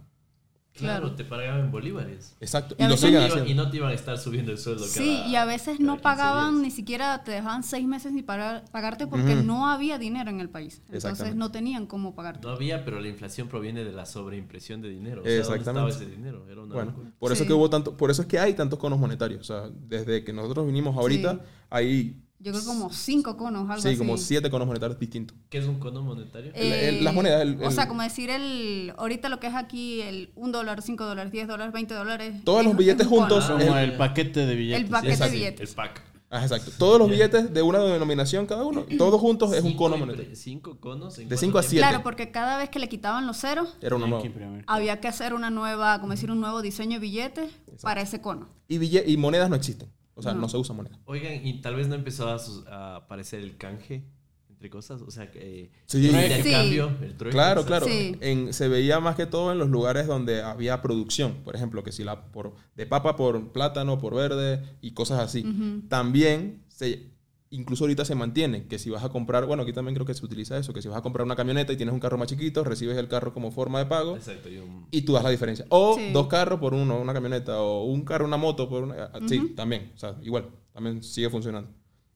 Claro, 0.73 1.11
te 1.13 1.25
pagaban 1.25 1.59
en 1.65 1.71
bolívares. 1.71 2.35
Exacto. 2.39 2.73
Y 2.79 2.83
veces 2.87 3.03
Y, 3.03 3.07
iba- 3.13 3.47
y 3.47 3.53
no 3.53 3.69
te 3.69 3.77
iban 3.77 3.89
a 3.89 3.93
estar 3.93 4.17
subiendo 4.17 4.51
el 4.53 4.57
sueldo 4.57 4.85
Sí, 4.85 5.17
cada- 5.17 5.27
y 5.27 5.35
a 5.35 5.43
veces 5.45 5.79
no 5.81 5.93
15 5.93 6.03
pagaban, 6.03 6.51
días. 6.53 6.63
ni 6.63 6.71
siquiera 6.71 7.23
te 7.23 7.31
dejaban 7.31 7.63
seis 7.63 7.85
meses 7.85 8.13
ni 8.13 8.21
para 8.21 8.63
pagarte 8.71 9.05
porque 9.07 9.35
no 9.35 9.67
había 9.69 9.97
dinero 9.97 10.29
en 10.29 10.39
el 10.39 10.49
país. 10.49 10.81
Entonces 10.91 11.35
no 11.35 11.51
tenían 11.51 11.85
cómo 11.85 12.15
pagarte. 12.15 12.47
No 12.47 12.53
había, 12.53 12.85
pero 12.85 13.01
la 13.01 13.09
inflación 13.09 13.49
proviene 13.49 13.83
de 13.83 13.91
la 13.91 14.05
sobreimpresión 14.05 14.81
de 14.81 14.89
dinero. 14.89 15.21
O 15.21 15.25
sea, 15.25 15.33
¿dónde 15.43 15.57
Exactamente. 15.57 15.89
estaba 15.91 16.05
ese 16.05 16.15
dinero? 16.15 16.45
Era 16.49 16.61
una 16.61 16.73
Bueno, 16.75 16.93
por 17.19 17.31
eso 17.31 17.39
Sí. 17.39 17.43
es 17.43 17.47
que 17.47 17.53
hubo 17.53 17.69
tanto, 17.69 17.97
por 17.97 18.09
eso 18.11 18.21
es 18.21 18.27
que 18.29 18.39
hay 18.39 18.53
tantos 18.53 18.79
conos 18.79 18.99
monetarios. 18.99 19.41
O 19.41 19.43
sea, 19.43 19.69
desde 19.87 20.23
que 20.23 20.31
nosotros 20.31 20.65
vinimos 20.65 20.95
ahorita, 20.95 21.33
Sí. 21.33 21.39
hay 21.71 22.15
Yo 22.41 22.53
creo 22.53 22.63
como 22.63 22.89
cinco 22.93 23.35
conos, 23.35 23.69
algo 23.69 23.81
sí, 23.81 23.89
así. 23.89 23.97
como 23.97 24.17
siete 24.17 24.49
conos 24.49 24.65
monetarios 24.65 24.97
distintos. 24.97 25.35
¿Qué 25.49 25.57
es 25.57 25.65
un 25.65 25.77
cono 25.77 26.01
monetario? 26.01 26.51
El- 26.55 26.71
el- 26.71 27.03
las 27.03 27.13
monedas, 27.13 27.41
el- 27.41 27.61
o 27.61 27.65
el- 27.67 27.71
sea, 27.73 27.87
como 27.89 28.01
decir 28.01 28.29
el... 28.29 28.93
Ahorita 28.97 29.27
lo 29.27 29.39
que 29.41 29.47
es 29.47 29.55
aquí 29.55 30.01
el 30.01 30.31
un 30.35 30.51
dólar, 30.53 30.81
cinco 30.81 31.05
dólares, 31.05 31.33
diez 31.33 31.47
dólares, 31.49 31.73
veinte 31.73 31.93
dólares. 31.93 32.35
Todos 32.45 32.61
es- 32.61 32.65
los 32.67 32.77
billetes 32.77 33.07
juntos, 33.07 33.45
Como 33.45 33.73
Ah, 33.73 33.83
el 33.83 33.91
ya. 33.91 33.97
paquete 33.97 34.45
de 34.45 34.55
billetes. 34.55 34.83
El 34.85 34.89
paquete 34.89 35.13
Exacto. 35.13 35.31
de 35.33 35.37
billetes. 35.37 35.69
El 35.69 35.75
pack. 35.75 36.03
Ah, 36.31 36.43
exacto. 36.43 36.71
Todos 36.77 36.99
los 36.99 37.09
billetes 37.09 37.51
de 37.53 37.61
una 37.63 37.79
denominación 37.79 38.45
cada 38.45 38.63
uno, 38.63 38.85
todos 38.99 39.19
juntos 39.19 39.51
es 39.51 39.63
un 39.63 39.75
cono 39.75 39.97
monetario. 39.97 40.33
Cinco 40.35 40.79
conos. 40.79 41.17
en 41.17 41.27
De 41.27 41.35
cinco 41.37 41.57
a 41.57 41.63
siete. 41.63 41.79
Claro, 41.85 42.03
porque 42.03 42.29
cada 42.31 42.57
vez 42.57 42.69
que 42.69 42.77
le 42.79 42.87
quitaban 42.87 43.25
los 43.27 43.37
ceros, 43.37 43.75
Era 43.81 43.95
uno 43.95 44.05
nuevo. 44.07 44.23
había 44.67 44.99
que 45.01 45.07
hacer 45.07 45.33
una 45.33 45.49
nueva, 45.49 45.99
como 45.99 46.11
decir, 46.13 46.29
un 46.31 46.39
nuevo 46.39 46.61
diseño 46.61 46.93
de 46.93 46.99
billetes 46.99 47.51
para 47.81 48.01
ese 48.01 48.21
cono. 48.21 48.47
Y, 48.67 48.77
bille- 48.77 49.03
y 49.07 49.17
monedas 49.17 49.49
no 49.49 49.55
existen. 49.55 49.89
O 50.19 50.21
sea, 50.21 50.33
no, 50.33 50.41
No. 50.41 50.49
se 50.49 50.57
usa 50.57 50.75
moneda. 50.75 50.99
Oigan, 51.05 51.45
y 51.45 51.61
tal 51.61 51.75
vez 51.75 51.87
no 51.87 51.95
empezó 51.95 52.27
a, 52.29 52.95
aparecer 52.97 53.39
el 53.39 53.57
canje 53.57 54.03
entre 54.49 54.69
cosas. 54.69 55.01
O 55.01 55.09
sea, 55.11 55.31
que. 55.31 55.39
eh, 55.63 55.71
Sí. 55.85 56.09
el 56.09 56.15
intercambio, 56.23 56.91
el 57.01 57.15
trueque, 57.17 57.33
Claro, 57.35 57.65
claro. 57.65 57.85
Sí. 57.87 58.15
En- 58.19 58.53
se 58.53 58.67
veía 58.67 58.99
más 58.99 59.15
que 59.15 59.25
todo 59.25 59.51
en 59.51 59.57
los 59.57 59.69
lugares 59.69 60.05
donde 60.07 60.41
había 60.41 60.81
producción. 60.81 61.35
Por 61.45 61.55
ejemplo, 61.55 61.83
que 61.83 61.91
si 61.91 62.03
la 62.03 62.25
por, 62.31 62.53
de 62.75 62.85
papa 62.85 63.15
por 63.15 63.51
plátano, 63.53 63.97
por 63.97 64.13
verde 64.15 64.61
y 64.81 64.91
cosas 64.91 65.19
así. 65.19 65.43
También, 65.87 66.63
se, 66.67 67.09
incluso 67.51 67.83
ahorita 67.85 68.05
se 68.05 68.13
mantiene, 68.15 68.67
que 68.67 68.77
si 68.77 68.89
vas 68.89 69.03
a 69.03 69.09
comprar, 69.09 69.45
bueno, 69.45 69.63
aquí 69.63 69.73
también 69.73 69.95
creo 69.95 70.05
que 70.05 70.13
se 70.13 70.23
utiliza 70.25 70.57
eso, 70.57 70.71
que 70.73 70.81
si 70.81 70.87
vas 70.87 70.97
a 70.97 71.01
comprar 71.01 71.25
una 71.25 71.35
camioneta 71.35 71.73
y 71.73 71.77
tienes 71.77 71.93
un 71.93 71.99
carro 71.99 72.17
más 72.17 72.27
chiquito, 72.27 72.63
recibes 72.63 72.97
el 72.97 73.07
carro 73.07 73.33
como 73.33 73.51
forma 73.51 73.79
de 73.79 73.85
pago 73.87 74.15
Exacto. 74.15 74.49
y 74.49 74.57
un- 74.57 74.85
y 74.91 75.01
tú 75.01 75.13
das 75.13 75.23
la 75.23 75.29
diferencia. 75.31 75.65
O 75.69 75.95
Sí. 75.95 76.11
dos 76.13 76.27
carros 76.27 76.59
por 76.59 76.73
uno, 76.73 76.99
una 76.99 77.13
camioneta, 77.13 77.59
o 77.61 77.85
un 77.85 78.01
carro, 78.03 78.25
una 78.25 78.37
moto 78.37 78.69
por 78.69 78.83
una... 78.83 79.11
Sí, 79.27 79.53
también, 79.55 79.91
o 79.95 79.97
sea, 79.97 80.15
igual, 80.21 80.45
también 80.73 81.01
sigue 81.03 81.29
funcionando, 81.29 81.69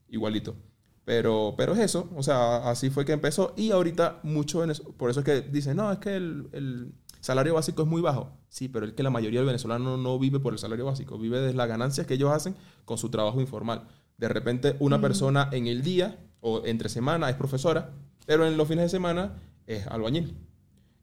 igualito. 0.09 0.55
Pero, 1.05 1.53
pero 1.57 1.73
es 1.73 1.79
eso, 1.79 2.09
o 2.15 2.23
sea, 2.23 2.69
así 2.69 2.89
fue 2.89 3.03
que 3.03 3.11
empezó 3.11 3.53
y 3.57 3.71
ahorita 3.71 4.19
mucho, 4.23 4.63
por 4.97 5.09
eso 5.09 5.19
es 5.19 5.25
que 5.25 5.41
dicen, 5.41 5.75
no, 5.75 5.91
es 5.91 5.97
que 5.99 6.15
el, 6.15 6.47
el 6.53 6.93
salario 7.19 7.55
básico 7.55 7.81
es 7.81 7.87
muy 7.89 8.01
bajo. 8.01 8.31
Sí, 8.47 8.69
pero 8.69 8.85
es 8.85 8.93
que 8.93 9.03
la 9.03 9.09
mayoría 9.09 9.39
del 9.39 9.47
venezolano 9.47 9.97
no 9.97 10.17
vive 10.17 10.39
por 10.39 10.53
el 10.53 10.59
salario 10.59 10.85
básico, 10.85 11.17
vive 11.17 11.39
de 11.41 11.53
las 11.53 11.67
ganancias 11.67 12.07
que 12.07 12.13
ellos 12.13 12.31
hacen 12.31 12.55
con 12.85 12.97
su 12.97 13.09
trabajo 13.09 13.41
informal. 13.41 13.85
De 14.23 14.29
repente 14.29 14.77
una 14.79 15.01
persona 15.01 15.49
en 15.51 15.67
el 15.67 15.83
día 15.83 16.17
o 16.39 16.61
entre 16.65 16.87
semana 16.87 17.29
es 17.29 17.35
profesora, 17.35 17.89
pero 18.25 18.47
en 18.47 18.55
los 18.55 18.69
fines 18.69 18.85
de 18.85 18.89
semana 18.89 19.33
es 19.67 19.85
albañil. 19.87 20.37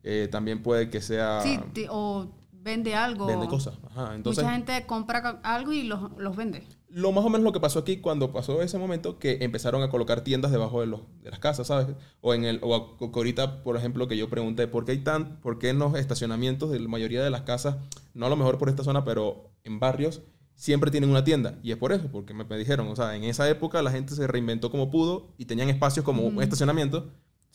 Eh, 0.02 0.28
también 0.30 0.62
puede 0.62 0.88
que 0.88 1.02
sea... 1.02 1.42
Sí, 1.42 1.60
o 1.90 2.28
vende 2.50 2.94
algo. 2.94 3.26
Vende 3.26 3.46
cosas. 3.46 3.74
Ajá. 3.90 4.14
Entonces, 4.14 4.42
Mucha 4.42 4.54
gente 4.54 4.86
compra 4.86 5.38
algo 5.42 5.70
y 5.74 5.82
los, 5.82 6.12
los 6.16 6.34
vende. 6.34 6.66
lo 6.88 7.12
más 7.12 7.22
o 7.22 7.28
menos 7.28 7.44
lo 7.44 7.52
que 7.52 7.60
pasó 7.60 7.80
aquí 7.80 7.98
cuando 7.98 8.32
pasó 8.32 8.62
ese 8.62 8.78
momento 8.78 9.18
que 9.18 9.36
empezaron 9.42 9.82
a 9.82 9.90
colocar 9.90 10.22
tiendas 10.22 10.50
debajo 10.50 10.80
de, 10.80 10.86
los, 10.86 11.00
de 11.22 11.30
las 11.30 11.40
casas, 11.40 11.66
¿sabes? 11.66 11.88
O 12.22 12.32
en 12.32 12.44
el 12.46 12.58
o 12.62 12.96
ahorita, 13.14 13.62
por 13.62 13.76
ejemplo, 13.76 14.08
que 14.08 14.16
yo 14.16 14.30
pregunté 14.30 14.66
por 14.66 14.86
qué 14.86 14.92
hay 14.92 15.04
tan 15.04 15.40
por 15.42 15.58
qué 15.58 15.68
en 15.68 15.78
los 15.78 15.94
estacionamientos 15.94 16.70
de 16.70 16.80
la 16.80 16.88
mayoría 16.88 17.22
de 17.22 17.28
las 17.28 17.42
casas, 17.42 17.76
no 18.14 18.24
a 18.24 18.30
lo 18.30 18.36
mejor 18.36 18.56
por 18.56 18.70
esta 18.70 18.82
zona, 18.82 19.04
pero 19.04 19.50
en 19.62 19.78
barrios 19.78 20.22
siempre 20.60 20.90
tienen 20.90 21.08
una 21.08 21.24
tienda 21.24 21.58
y 21.62 21.70
es 21.72 21.78
por 21.78 21.90
eso, 21.90 22.06
porque 22.12 22.34
me, 22.34 22.44
me 22.44 22.58
dijeron, 22.58 22.86
o 22.88 22.94
sea, 22.94 23.16
en 23.16 23.24
esa 23.24 23.48
época 23.48 23.80
la 23.80 23.90
gente 23.90 24.14
se 24.14 24.26
reinventó 24.26 24.70
como 24.70 24.90
pudo 24.90 25.32
y 25.38 25.46
tenían 25.46 25.70
espacios 25.70 26.04
como 26.04 26.22
un 26.22 26.42
estacionamiento 26.42 27.10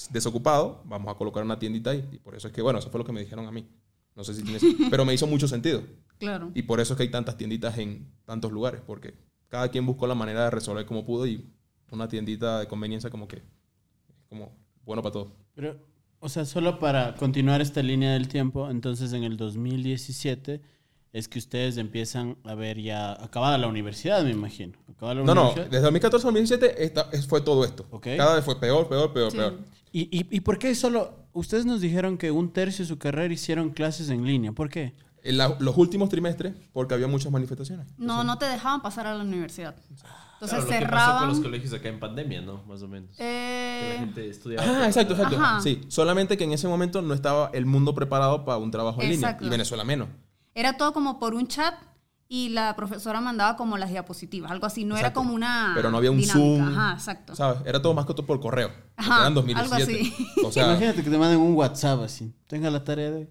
desocupado, 0.10 0.82
vamos 0.86 1.14
a 1.14 1.16
colocar 1.16 1.44
una 1.44 1.60
tiendita 1.60 1.92
ahí 1.92 2.04
y 2.12 2.18
por 2.18 2.34
eso 2.34 2.48
es 2.48 2.54
que 2.54 2.64
bueno, 2.64 2.80
eso 2.80 2.90
fue 2.90 2.98
lo 2.98 3.06
que 3.06 3.12
me 3.12 3.20
dijeron 3.20 3.46
a 3.46 3.52
mí. 3.52 3.68
No 4.16 4.24
sé 4.24 4.34
si 4.34 4.42
tiene 4.42 4.60
pero 4.90 5.06
me 5.06 5.14
hizo 5.14 5.28
mucho 5.28 5.48
sentido. 5.48 5.84
Claro. 6.18 6.50
Y 6.56 6.64
por 6.64 6.80
eso 6.80 6.94
es 6.94 6.98
que 6.98 7.04
hay 7.04 7.12
tantas 7.12 7.38
tienditas 7.38 7.78
en 7.78 8.12
tantos 8.26 8.52
lugares, 8.52 8.82
porque 8.84 9.14
cada 9.50 9.70
quien 9.70 9.86
buscó 9.86 10.08
la 10.08 10.16
manera 10.16 10.46
de 10.46 10.50
resolver 10.50 10.88
como 10.88 11.06
pudo 11.06 11.28
y 11.28 11.46
una 11.92 12.08
tiendita 12.08 12.62
de 12.62 12.68
conveniencia 12.68 13.12
como 13.12 13.28
que 13.28 13.36
es 13.36 13.44
como 14.28 14.52
bueno 14.84 15.04
para 15.04 15.14
todos. 15.14 15.28
Pero, 15.54 15.78
o 16.20 16.28
sea, 16.28 16.44
solo 16.44 16.80
para 16.80 17.14
continuar 17.14 17.62
esta 17.62 17.84
línea 17.84 18.14
del 18.14 18.30
tiempo, 18.30 18.72
entonces 18.72 19.14
en 19.14 19.24
el 19.24 19.38
2017 19.38 20.62
es 21.18 21.28
que 21.30 21.40
ustedes 21.40 21.78
empiezan 21.78 22.38
a 22.44 22.56
ver 22.56 22.80
ya 22.82 23.14
acabada 23.14 23.58
la 23.58 23.68
universidad, 23.68 24.22
me 24.24 24.32
imagino. 24.32 24.74
Acabada 24.94 25.16
la 25.22 25.24
No, 25.24 25.34
no, 25.34 25.54
desde 25.56 25.80
2014 25.80 26.28
al 26.28 26.34
2017 26.34 26.84
esta- 26.84 27.10
es- 27.14 27.26
fue 27.26 27.40
todo 27.42 27.64
esto. 27.64 27.86
Ok. 27.92 28.08
Cada 28.18 28.36
vez 28.36 28.44
fue 28.44 28.60
peor, 28.60 28.90
peor, 28.90 29.14
peor, 29.14 29.32
Sí. 29.32 29.38
peor. 29.38 29.60
¿Y, 29.94 30.02
y, 30.20 30.28
y 30.30 30.40
por 30.42 30.60
qué 30.60 30.76
solo 30.76 31.14
ustedes 31.32 31.66
nos 31.66 31.80
dijeron 31.80 32.18
que 32.18 32.32
un 32.32 32.52
tercio 32.52 32.84
de 32.84 32.90
su 32.90 32.98
carrera 32.98 33.34
hicieron 33.34 33.70
clases 33.70 34.10
en 34.10 34.26
línea? 34.26 34.52
¿Por 34.52 34.70
qué? 34.70 34.94
En 35.24 35.38
la- 35.38 35.56
los 35.60 35.78
últimos 35.78 36.10
trimestres, 36.10 36.54
porque 36.74 36.94
había 36.94 37.08
muchas 37.08 37.32
manifestaciones. 37.32 37.88
No, 37.98 38.24
no 38.26 38.38
te 38.38 38.46
dejaban 38.46 38.82
pasar 38.82 39.08
a 39.08 39.16
la 39.16 39.24
universidad. 39.24 39.74
Entonces 40.34 40.50
Claro, 40.50 40.64
lo 40.64 40.68
que 40.68 40.74
pasó 40.74 40.86
cerraban. 40.86 41.20
con 41.20 41.28
los 41.30 41.40
colegios 41.40 41.74
acá 41.74 41.88
en 41.88 42.00
pandemia, 42.02 42.42
¿no? 42.42 42.62
Más 42.68 42.82
o 42.82 42.90
menos. 42.90 43.16
Que 43.16 43.24
la 43.24 43.96
eh, 43.96 43.98
gente 44.00 44.30
estudiaba. 44.30 44.64
Ah, 44.68 44.86
exacto, 44.86 45.14
exacto. 45.14 45.38
Ajá. 45.38 45.62
Sí, 45.62 45.82
solamente 45.88 46.36
que 46.36 46.44
en 46.44 46.52
ese 46.52 46.68
momento 46.68 47.02
no 47.02 47.14
estaba 47.14 47.50
el 47.54 47.66
mundo 47.66 47.96
preparado 47.96 48.44
para 48.44 48.58
un 48.58 48.70
trabajo 48.70 49.02
en 49.02 49.12
línea 49.12 49.30
Exacto. 49.30 49.46
y 49.46 49.50
Venezuela 49.50 49.86
menos. 49.86 50.10
Era 50.56 50.78
todo 50.78 50.94
como 50.94 51.20
por 51.20 51.36
un 51.36 51.48
chat 51.48 51.76
y 52.28 52.50
la 52.50 52.76
profesora 52.76 53.22
mandaba 53.22 53.56
como 53.56 53.78
las 53.78 53.92
diapositivas, 53.92 54.50
algo 54.50 54.66
así. 54.66 54.84
No 54.84 54.98
era 54.98 55.14
como 55.14 55.34
una. 55.34 55.74
Pero 55.76 55.92
no 55.92 55.98
había 55.98 56.10
un 56.10 56.18
dinámica. 56.18 56.66
Zoom. 56.66 56.78
Ajá, 56.78 56.94
exacto. 56.94 57.36
¿Sabes? 57.36 57.62
Era 57.66 57.82
todo 57.82 57.94
más 57.94 58.06
que 58.06 58.14
todo 58.14 58.26
por 58.26 58.40
correo. 58.40 58.72
Ajá, 58.98 59.16
eran 59.18 59.26
algo 59.28 59.42
2017. 59.42 60.02
así. 60.02 60.28
O 60.44 60.52
sea, 60.52 60.66
Imagínate 60.66 61.04
que 61.04 61.10
te 61.10 61.18
manden 61.18 61.40
un 61.40 61.54
WhatsApp 61.54 62.02
así. 62.02 62.34
Tenga 62.48 62.72
la 62.72 62.84
tarea 62.84 63.12
de... 63.12 63.30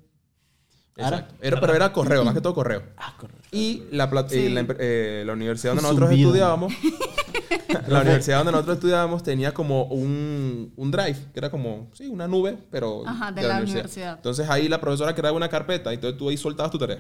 exacto. 0.97 1.35
Era, 1.41 1.61
pero 1.61 1.75
era 1.75 1.93
correo, 1.93 2.25
más 2.25 2.35
que 2.35 2.41
todo 2.41 2.55
correo. 2.55 2.83
Ah, 2.97 3.15
correcto. 3.19 3.49
Y 3.53 3.83
la, 3.91 4.11
plat- 4.11 4.31
eh, 4.33 4.51
la, 4.51 4.67
eh, 4.79 5.23
la 5.27 5.33
universidad 5.33 5.73
donde 5.75 5.83
nosotros 5.83 6.11
estudiábamos, 6.13 6.73
la 7.89 8.01
universidad 8.01 8.39
donde 8.39 8.53
nosotros 8.53 8.77
estudiábamos 8.77 9.23
tenía 9.23 9.53
como 9.53 9.85
un, 9.87 10.73
un 10.77 10.91
drive, 10.91 11.17
que 11.33 11.39
era 11.41 11.51
como, 11.51 11.91
sí, 11.95 12.07
una 12.09 12.27
nube, 12.29 12.57
pero 12.71 13.07
Ajá, 13.07 13.33
de 13.33 13.43
la 13.43 13.61
universidad. 13.61 14.17
Entonces 14.17 14.49
ahí 14.49 14.69
la 14.69 14.81
profesora 14.81 15.15
creaba 15.15 15.37
una 15.37 15.49
carpeta 15.49 15.91
y 15.93 15.95
entonces 15.97 16.19
tú 16.19 16.29
ahí 16.29 16.37
soltabas 16.37 16.71
tu 16.73 16.79
tarea. 16.79 16.99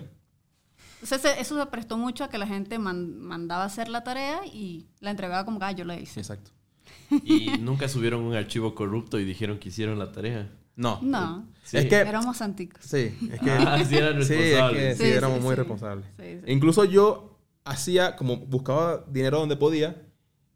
Entonces 1.03 1.21
se- 1.21 1.41
eso 1.41 1.59
se 1.59 1.67
prestó 1.67 1.99
mucho 1.99 2.25
a 2.25 2.29
que 2.29 2.39
la 2.39 2.47
gente 2.47 2.79
man- 2.79 3.19
mandaba 3.21 3.65
a 3.65 3.67
hacer 3.67 3.89
la 3.89 4.03
tarea 4.05 4.41
y 4.47 4.87
la 5.01 5.11
entregaba 5.11 5.45
como 5.45 5.59
que 5.59 5.65
"Ah, 5.67 5.73
yo 5.73 5.85
la 5.85 5.99
hice. 5.99 6.21
Exacto. 6.21 6.51
Y 7.11 7.59
nunca 7.61 7.89
subieron 7.89 8.23
un 8.23 8.35
archivo 8.35 8.75
corrupto 8.75 9.19
y 9.19 9.25
dijeron 9.25 9.59
que 9.59 9.69
hicieron 9.69 9.99
la 9.99 10.13
tarea. 10.13 10.51
No. 10.77 10.99
No, 11.03 11.47
Sí. 11.63 11.79
Es 11.79 11.87
que, 11.87 11.97
éramos 11.97 12.43
anticos. 12.43 12.85
sí, 12.85 13.17
es 13.33 13.41
que, 13.41 13.51
Ah, 13.51 13.83
sí 13.85 13.97
eran 13.97 14.23
sí, 14.23 14.35
es 14.35 14.39
que 14.39 14.45
responsables. 14.45 14.99
sí, 14.99 15.05
Sí, 15.05 15.11
éramos 15.11 15.39
sí, 15.39 15.43
muy 15.45 15.53
sí. 15.53 15.57
responsables. 15.57 16.07
Sí, 16.19 16.25
sí. 16.45 16.53
Incluso 16.53 16.85
yo 16.85 17.39
hacía, 17.65 18.17
como 18.17 18.37
buscaba 18.39 19.05
dinero 19.09 19.39
donde 19.39 19.57
podía, 19.57 20.03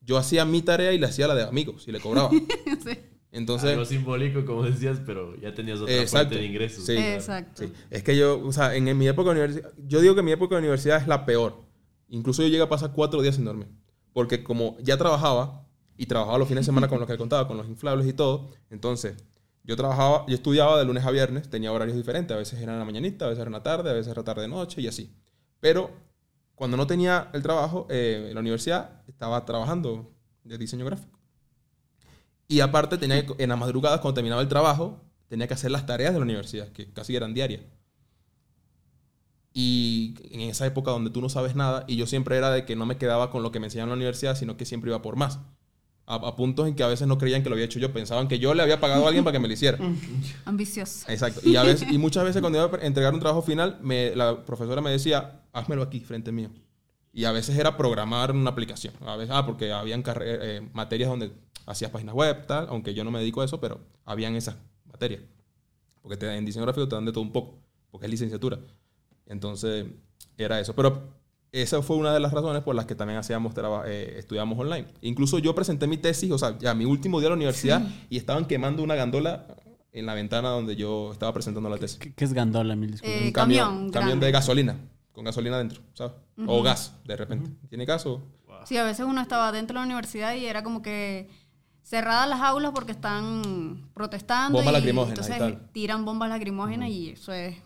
yo 0.02 0.18
hacía 0.18 0.44
mi 0.44 0.60
tarea 0.62 0.92
y 0.92 0.98
le 0.98 1.06
hacía 1.06 1.26
la 1.28 1.34
de 1.34 1.44
amigos 1.44 1.86
y 1.88 1.92
le 1.92 2.00
cobraba. 2.00 2.30
Sí. 2.84 2.98
Entonces, 3.30 3.70
Algo 3.72 3.84
simbólico, 3.84 4.44
como 4.46 4.62
decías, 4.64 5.00
pero 5.04 5.36
ya 5.36 5.52
tenías 5.54 5.80
otra 5.80 5.94
Exacto. 5.94 6.28
fuente 6.30 6.36
de 6.36 6.46
ingresos. 6.46 6.84
Sí. 6.86 6.96
Exacto. 6.96 7.62
Sí, 7.62 7.72
es 7.90 8.02
que 8.02 8.16
yo, 8.16 8.40
o 8.44 8.52
sea, 8.52 8.74
en, 8.74 8.88
en 8.88 8.96
mi 8.96 9.06
época 9.06 9.30
de 9.34 9.40
universidad, 9.40 9.70
yo 9.86 10.00
digo 10.00 10.14
que 10.14 10.22
mi 10.22 10.32
época 10.32 10.54
de 10.54 10.60
universidad 10.60 11.00
es 11.00 11.06
la 11.06 11.24
peor. 11.26 11.62
Incluso 12.08 12.42
yo 12.42 12.48
llegué 12.48 12.62
a 12.62 12.68
pasar 12.70 12.92
cuatro 12.92 13.20
días 13.20 13.34
sin 13.36 13.44
dormir. 13.44 13.68
Porque 14.14 14.42
como 14.42 14.76
ya 14.80 14.96
trabajaba, 14.96 15.66
y 15.96 16.06
trabajaba 16.06 16.38
los 16.38 16.48
fines 16.48 16.64
de 16.64 16.66
semana 16.66 16.88
con 16.88 17.00
lo 17.00 17.06
que 17.06 17.18
contaba, 17.18 17.46
con 17.46 17.56
los 17.58 17.68
inflables 17.68 18.06
y 18.06 18.12
todo, 18.14 18.50
entonces 18.70 19.14
yo 19.68 19.76
trabajaba, 19.76 20.24
yo 20.26 20.34
estudiaba 20.34 20.78
de 20.78 20.86
lunes 20.86 21.04
a 21.04 21.10
viernes, 21.10 21.50
tenía 21.50 21.70
horarios 21.70 21.94
diferentes, 21.94 22.34
a 22.34 22.38
veces 22.38 22.58
era 22.58 22.72
en 22.72 22.78
la 22.78 22.86
mañanita, 22.86 23.26
a 23.26 23.28
veces 23.28 23.42
era 23.42 23.48
en 23.48 23.52
la 23.52 23.62
tarde, 23.62 23.90
a 23.90 23.92
veces 23.92 24.10
era 24.10 24.24
tarde-noche 24.24 24.80
y 24.80 24.86
así. 24.86 25.14
Pero 25.60 25.90
cuando 26.54 26.78
no 26.78 26.86
tenía 26.86 27.28
el 27.34 27.42
trabajo 27.42 27.86
eh, 27.90 28.28
en 28.28 28.34
la 28.34 28.40
universidad, 28.40 29.02
estaba 29.06 29.44
trabajando 29.44 30.10
de 30.42 30.56
diseño 30.56 30.86
gráfico. 30.86 31.20
Y 32.48 32.60
aparte, 32.60 32.96
tenía 32.96 33.26
en 33.36 33.48
las 33.50 33.58
madrugadas, 33.58 34.00
cuando 34.00 34.14
terminaba 34.14 34.40
el 34.40 34.48
trabajo, 34.48 35.04
tenía 35.28 35.46
que 35.46 35.52
hacer 35.52 35.70
las 35.70 35.84
tareas 35.84 36.14
de 36.14 36.18
la 36.18 36.24
universidad, 36.24 36.68
que 36.72 36.90
casi 36.90 37.14
eran 37.14 37.34
diarias. 37.34 37.60
Y 39.52 40.14
en 40.30 40.40
esa 40.48 40.64
época 40.64 40.92
donde 40.92 41.10
tú 41.10 41.20
no 41.20 41.28
sabes 41.28 41.54
nada, 41.54 41.84
y 41.86 41.96
yo 41.96 42.06
siempre 42.06 42.38
era 42.38 42.50
de 42.50 42.64
que 42.64 42.74
no 42.74 42.86
me 42.86 42.96
quedaba 42.96 43.30
con 43.30 43.42
lo 43.42 43.52
que 43.52 43.60
me 43.60 43.66
enseñaban 43.66 43.88
en 43.88 43.90
la 43.90 43.96
universidad, 43.96 44.34
sino 44.34 44.56
que 44.56 44.64
siempre 44.64 44.88
iba 44.88 45.02
por 45.02 45.16
más. 45.16 45.40
A, 46.10 46.14
a 46.14 46.34
puntos 46.36 46.66
en 46.66 46.74
que 46.74 46.82
a 46.82 46.86
veces 46.88 47.06
no 47.06 47.18
creían 47.18 47.42
que 47.42 47.50
lo 47.50 47.54
había 47.54 47.66
hecho 47.66 47.78
yo, 47.78 47.92
pensaban 47.92 48.28
que 48.28 48.38
yo 48.38 48.54
le 48.54 48.62
había 48.62 48.80
pagado 48.80 49.04
a 49.04 49.08
alguien 49.08 49.24
para 49.24 49.32
que 49.32 49.40
me 49.40 49.46
lo 49.46 49.52
hiciera. 49.52 49.76
Ambicioso. 50.46 51.04
Exacto. 51.06 51.40
Y, 51.44 51.56
a 51.56 51.62
veces, 51.62 51.86
y 51.90 51.98
muchas 51.98 52.24
veces 52.24 52.40
cuando 52.40 52.58
iba 52.64 52.78
a 52.78 52.86
entregar 52.86 53.12
un 53.12 53.20
trabajo 53.20 53.42
final, 53.42 53.78
me- 53.82 54.16
la 54.16 54.44
profesora 54.44 54.80
me 54.80 54.90
decía, 54.90 55.42
házmelo 55.52 55.82
aquí, 55.82 56.00
frente 56.00 56.32
mío. 56.32 56.48
Y 57.12 57.24
a 57.24 57.32
veces 57.32 57.58
era 57.58 57.76
programar 57.76 58.32
una 58.32 58.50
aplicación. 58.50 58.94
A 59.04 59.16
veces, 59.16 59.34
ah, 59.36 59.44
porque 59.44 59.70
habían 59.72 60.02
eh, 60.20 60.66
materias 60.72 61.10
donde 61.10 61.30
hacías 61.66 61.90
páginas 61.90 62.14
web, 62.14 62.46
tal, 62.46 62.66
aunque 62.70 62.94
yo 62.94 63.04
no 63.04 63.10
me 63.10 63.18
dedico 63.18 63.42
a 63.42 63.44
eso, 63.44 63.60
pero 63.60 63.78
habían 64.06 64.34
esas 64.34 64.56
materias. 64.86 65.20
Porque 66.00 66.16
te- 66.16 66.34
en 66.36 66.44
diseño 66.46 66.64
gráfico 66.64 66.88
te 66.88 66.94
dan 66.94 67.04
de 67.04 67.12
todo 67.12 67.20
un 67.22 67.32
poco, 67.32 67.58
porque 67.90 68.06
es 68.06 68.10
licenciatura. 68.10 68.58
Entonces, 69.26 69.84
era 70.38 70.58
eso. 70.60 70.74
Pero 70.74 71.02
esa 71.52 71.82
fue 71.82 71.96
una 71.96 72.12
de 72.12 72.20
las 72.20 72.32
razones 72.32 72.62
por 72.62 72.74
las 72.74 72.86
que 72.86 72.94
también 72.94 73.18
hacíamos 73.18 73.54
eh, 73.86 74.14
estudiábamos 74.18 74.58
online. 74.58 74.86
Incluso 75.00 75.38
yo 75.38 75.54
presenté 75.54 75.86
mi 75.86 75.96
tesis, 75.96 76.30
o 76.30 76.38
sea, 76.38 76.58
ya 76.58 76.74
mi 76.74 76.84
último 76.84 77.20
día 77.20 77.26
de 77.26 77.30
la 77.30 77.36
universidad, 77.36 77.82
y 78.10 78.16
estaban 78.16 78.46
quemando 78.46 78.82
una 78.82 78.94
gandola 78.94 79.46
en 79.92 80.06
la 80.06 80.14
ventana 80.14 80.50
donde 80.50 80.76
yo 80.76 81.12
estaba 81.12 81.32
presentando 81.32 81.68
la 81.70 81.78
tesis. 81.78 81.98
¿Qué, 81.98 82.12
qué 82.12 82.24
es 82.24 82.32
gandola, 82.32 82.76
mil 82.76 82.90
disculpas? 82.92 83.20
Eh, 83.20 83.26
un 83.26 83.32
camión, 83.32 83.66
camión 83.66 83.90
camión 83.90 84.08
grande. 84.08 84.26
de 84.26 84.32
gasolina, 84.32 84.76
con 85.12 85.24
gasolina 85.24 85.58
dentro, 85.58 85.80
¿sabes? 85.94 86.12
O 86.46 86.62
gas, 86.62 86.94
de 87.04 87.16
repente. 87.16 87.50
¿Tiene 87.68 87.86
caso? 87.86 88.22
Sí, 88.64 88.76
a 88.76 88.84
veces 88.84 89.06
uno 89.06 89.20
estaba 89.20 89.50
dentro 89.52 89.74
de 89.74 89.80
la 89.80 89.86
universidad 89.86 90.34
y 90.34 90.44
era 90.44 90.62
como 90.62 90.82
que 90.82 91.28
cerradas 91.82 92.28
las 92.28 92.40
aulas 92.40 92.72
porque 92.74 92.92
están 92.92 93.88
protestando. 93.94 94.58
Bombas 94.58 94.72
y 94.72 94.76
lacrimógenas 94.76 95.28
y 95.28 95.32
Entonces 95.32 95.58
tal. 95.58 95.72
tiran 95.72 96.04
bombas 96.04 96.28
lacrimógenas 96.28 96.90
y 96.90 97.10
eso 97.10 97.32
es... 97.32 97.56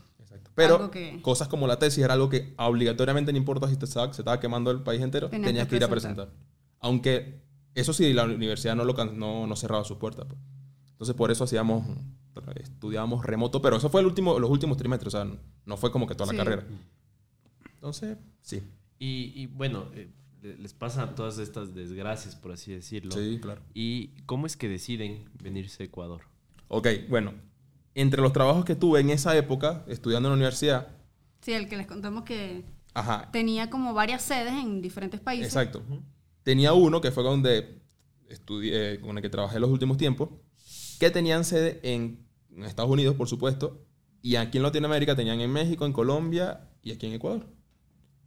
Pero 0.55 0.91
que- 0.91 1.21
cosas 1.23 1.49
como 1.49 1.67
la 1.67 1.79
tesis 1.79 2.05
era 2.05 2.15
algo 2.15 2.29
que 2.29 2.55
obligatoriamente, 2.59 3.33
no 3.33 3.38
importa 3.38 3.69
si 3.69 3.77
te 3.77 3.85
estaba- 3.87 4.12
se 4.12 4.21
estaba 4.23 4.38
quemando 4.41 4.71
el 4.71 4.83
país 4.83 5.01
entero, 5.01 5.29
Tenías 5.31 5.49
tenías 5.49 5.65
que 5.67 5.71
que 5.71 5.77
ir 5.77 5.85
a 5.85 5.88
presentar. 5.88 6.31
Aunque, 6.81 7.43
eso 7.75 7.93
sí, 7.93 8.12
la 8.12 8.25
universidad 8.25 8.75
no, 8.77 8.85
lo, 8.85 8.93
no, 9.07 9.47
no 9.47 9.57
cerraba 9.57 9.85
sus 9.85 9.97
puertas. 9.99 10.27
pues. 10.27 10.38
Entonces, 10.91 11.15
por 11.17 11.31
eso 11.31 11.45
hacíamos, 11.45 11.85
estudiábamos 12.57 13.25
remoto, 13.25 13.61
pero 13.62 13.77
eso 13.77 13.88
fue 13.91 14.01
el 14.03 14.07
último, 14.07 14.38
los 14.38 14.51
últimos 14.51 14.77
trimestres, 14.77 15.15
o 15.15 15.19
sea, 15.25 15.31
no 15.65 15.77
fue 15.77 15.91
como 15.91 16.07
que 16.07 16.15
toda 16.15 16.31
Sí. 16.31 16.37
la 16.37 16.45
carrera. 16.45 16.67
Entonces, 17.75 18.19
sí. 18.43 18.62
Y, 18.99 19.33
y 19.35 19.47
bueno, 19.47 19.87
eh, 19.95 20.11
le- 20.43 20.57
les 20.59 20.73
pasan 20.75 21.15
todas 21.15 21.38
estas 21.38 21.75
desgracias, 21.75 22.37
por 22.37 22.53
así 22.53 22.73
decirlo. 22.73 23.12
Sí, 23.12 23.38
claro. 23.41 23.62
¿Y 23.75 24.09
cómo 24.27 24.47
es 24.47 24.57
que 24.57 24.69
deciden 24.69 25.25
venirse 25.43 25.83
a 25.83 25.87
Ecuador? 25.87 26.23
Ok, 26.69 26.87
bueno. 27.09 27.33
Entre 27.94 28.22
los 28.22 28.33
trabajos 28.33 28.64
que 28.64 28.74
tuve 28.74 29.00
en 29.00 29.11
esa 29.11 29.37
época, 29.37 29.85
estudiando 29.87 30.28
en 30.28 30.33
la 30.33 30.37
universidad, 30.37 30.88
Sí, 31.42 31.52
el 31.52 31.68
que 31.68 31.76
les 31.76 31.88
contamos 31.88 32.22
que 32.22 32.64
ajá, 32.94 33.28
tenía 33.33 33.68
como 33.68 33.94
varias 33.94 34.22
sedes 34.22 34.52
en 34.52 34.81
diferentes 34.81 35.20
países. 35.20 35.48
Exacto. 35.48 35.83
Tenía 36.44 36.72
uno 36.72 37.00
que 37.00 37.11
fue 37.11 37.24
donde 37.24 37.83
estudié, 38.28 39.00
con 39.00 39.16
el 39.16 39.22
que 39.22 39.28
trabajé 39.28 39.59
los 39.59 39.70
últimos 39.70 39.96
tiempos, 39.96 40.31
que 41.00 41.11
tenían 41.11 41.44
sede 41.44 41.81
en, 41.83 42.24
en 42.50 42.62
Estados 42.64 42.90
Unidos, 42.90 43.16
por 43.16 43.28
supuesto, 43.28 43.85
y 44.22 44.37
aquí 44.37 44.59
en 44.59 44.62
Latinoamérica 44.62 45.16
tenían 45.16 45.40
en 45.40 45.52
México, 45.52 45.85
en 45.85 45.92
Colombia 45.92 46.68
y 46.81 46.92
aquí 46.92 47.07
en 47.07 47.14
Ecuador. 47.14 47.48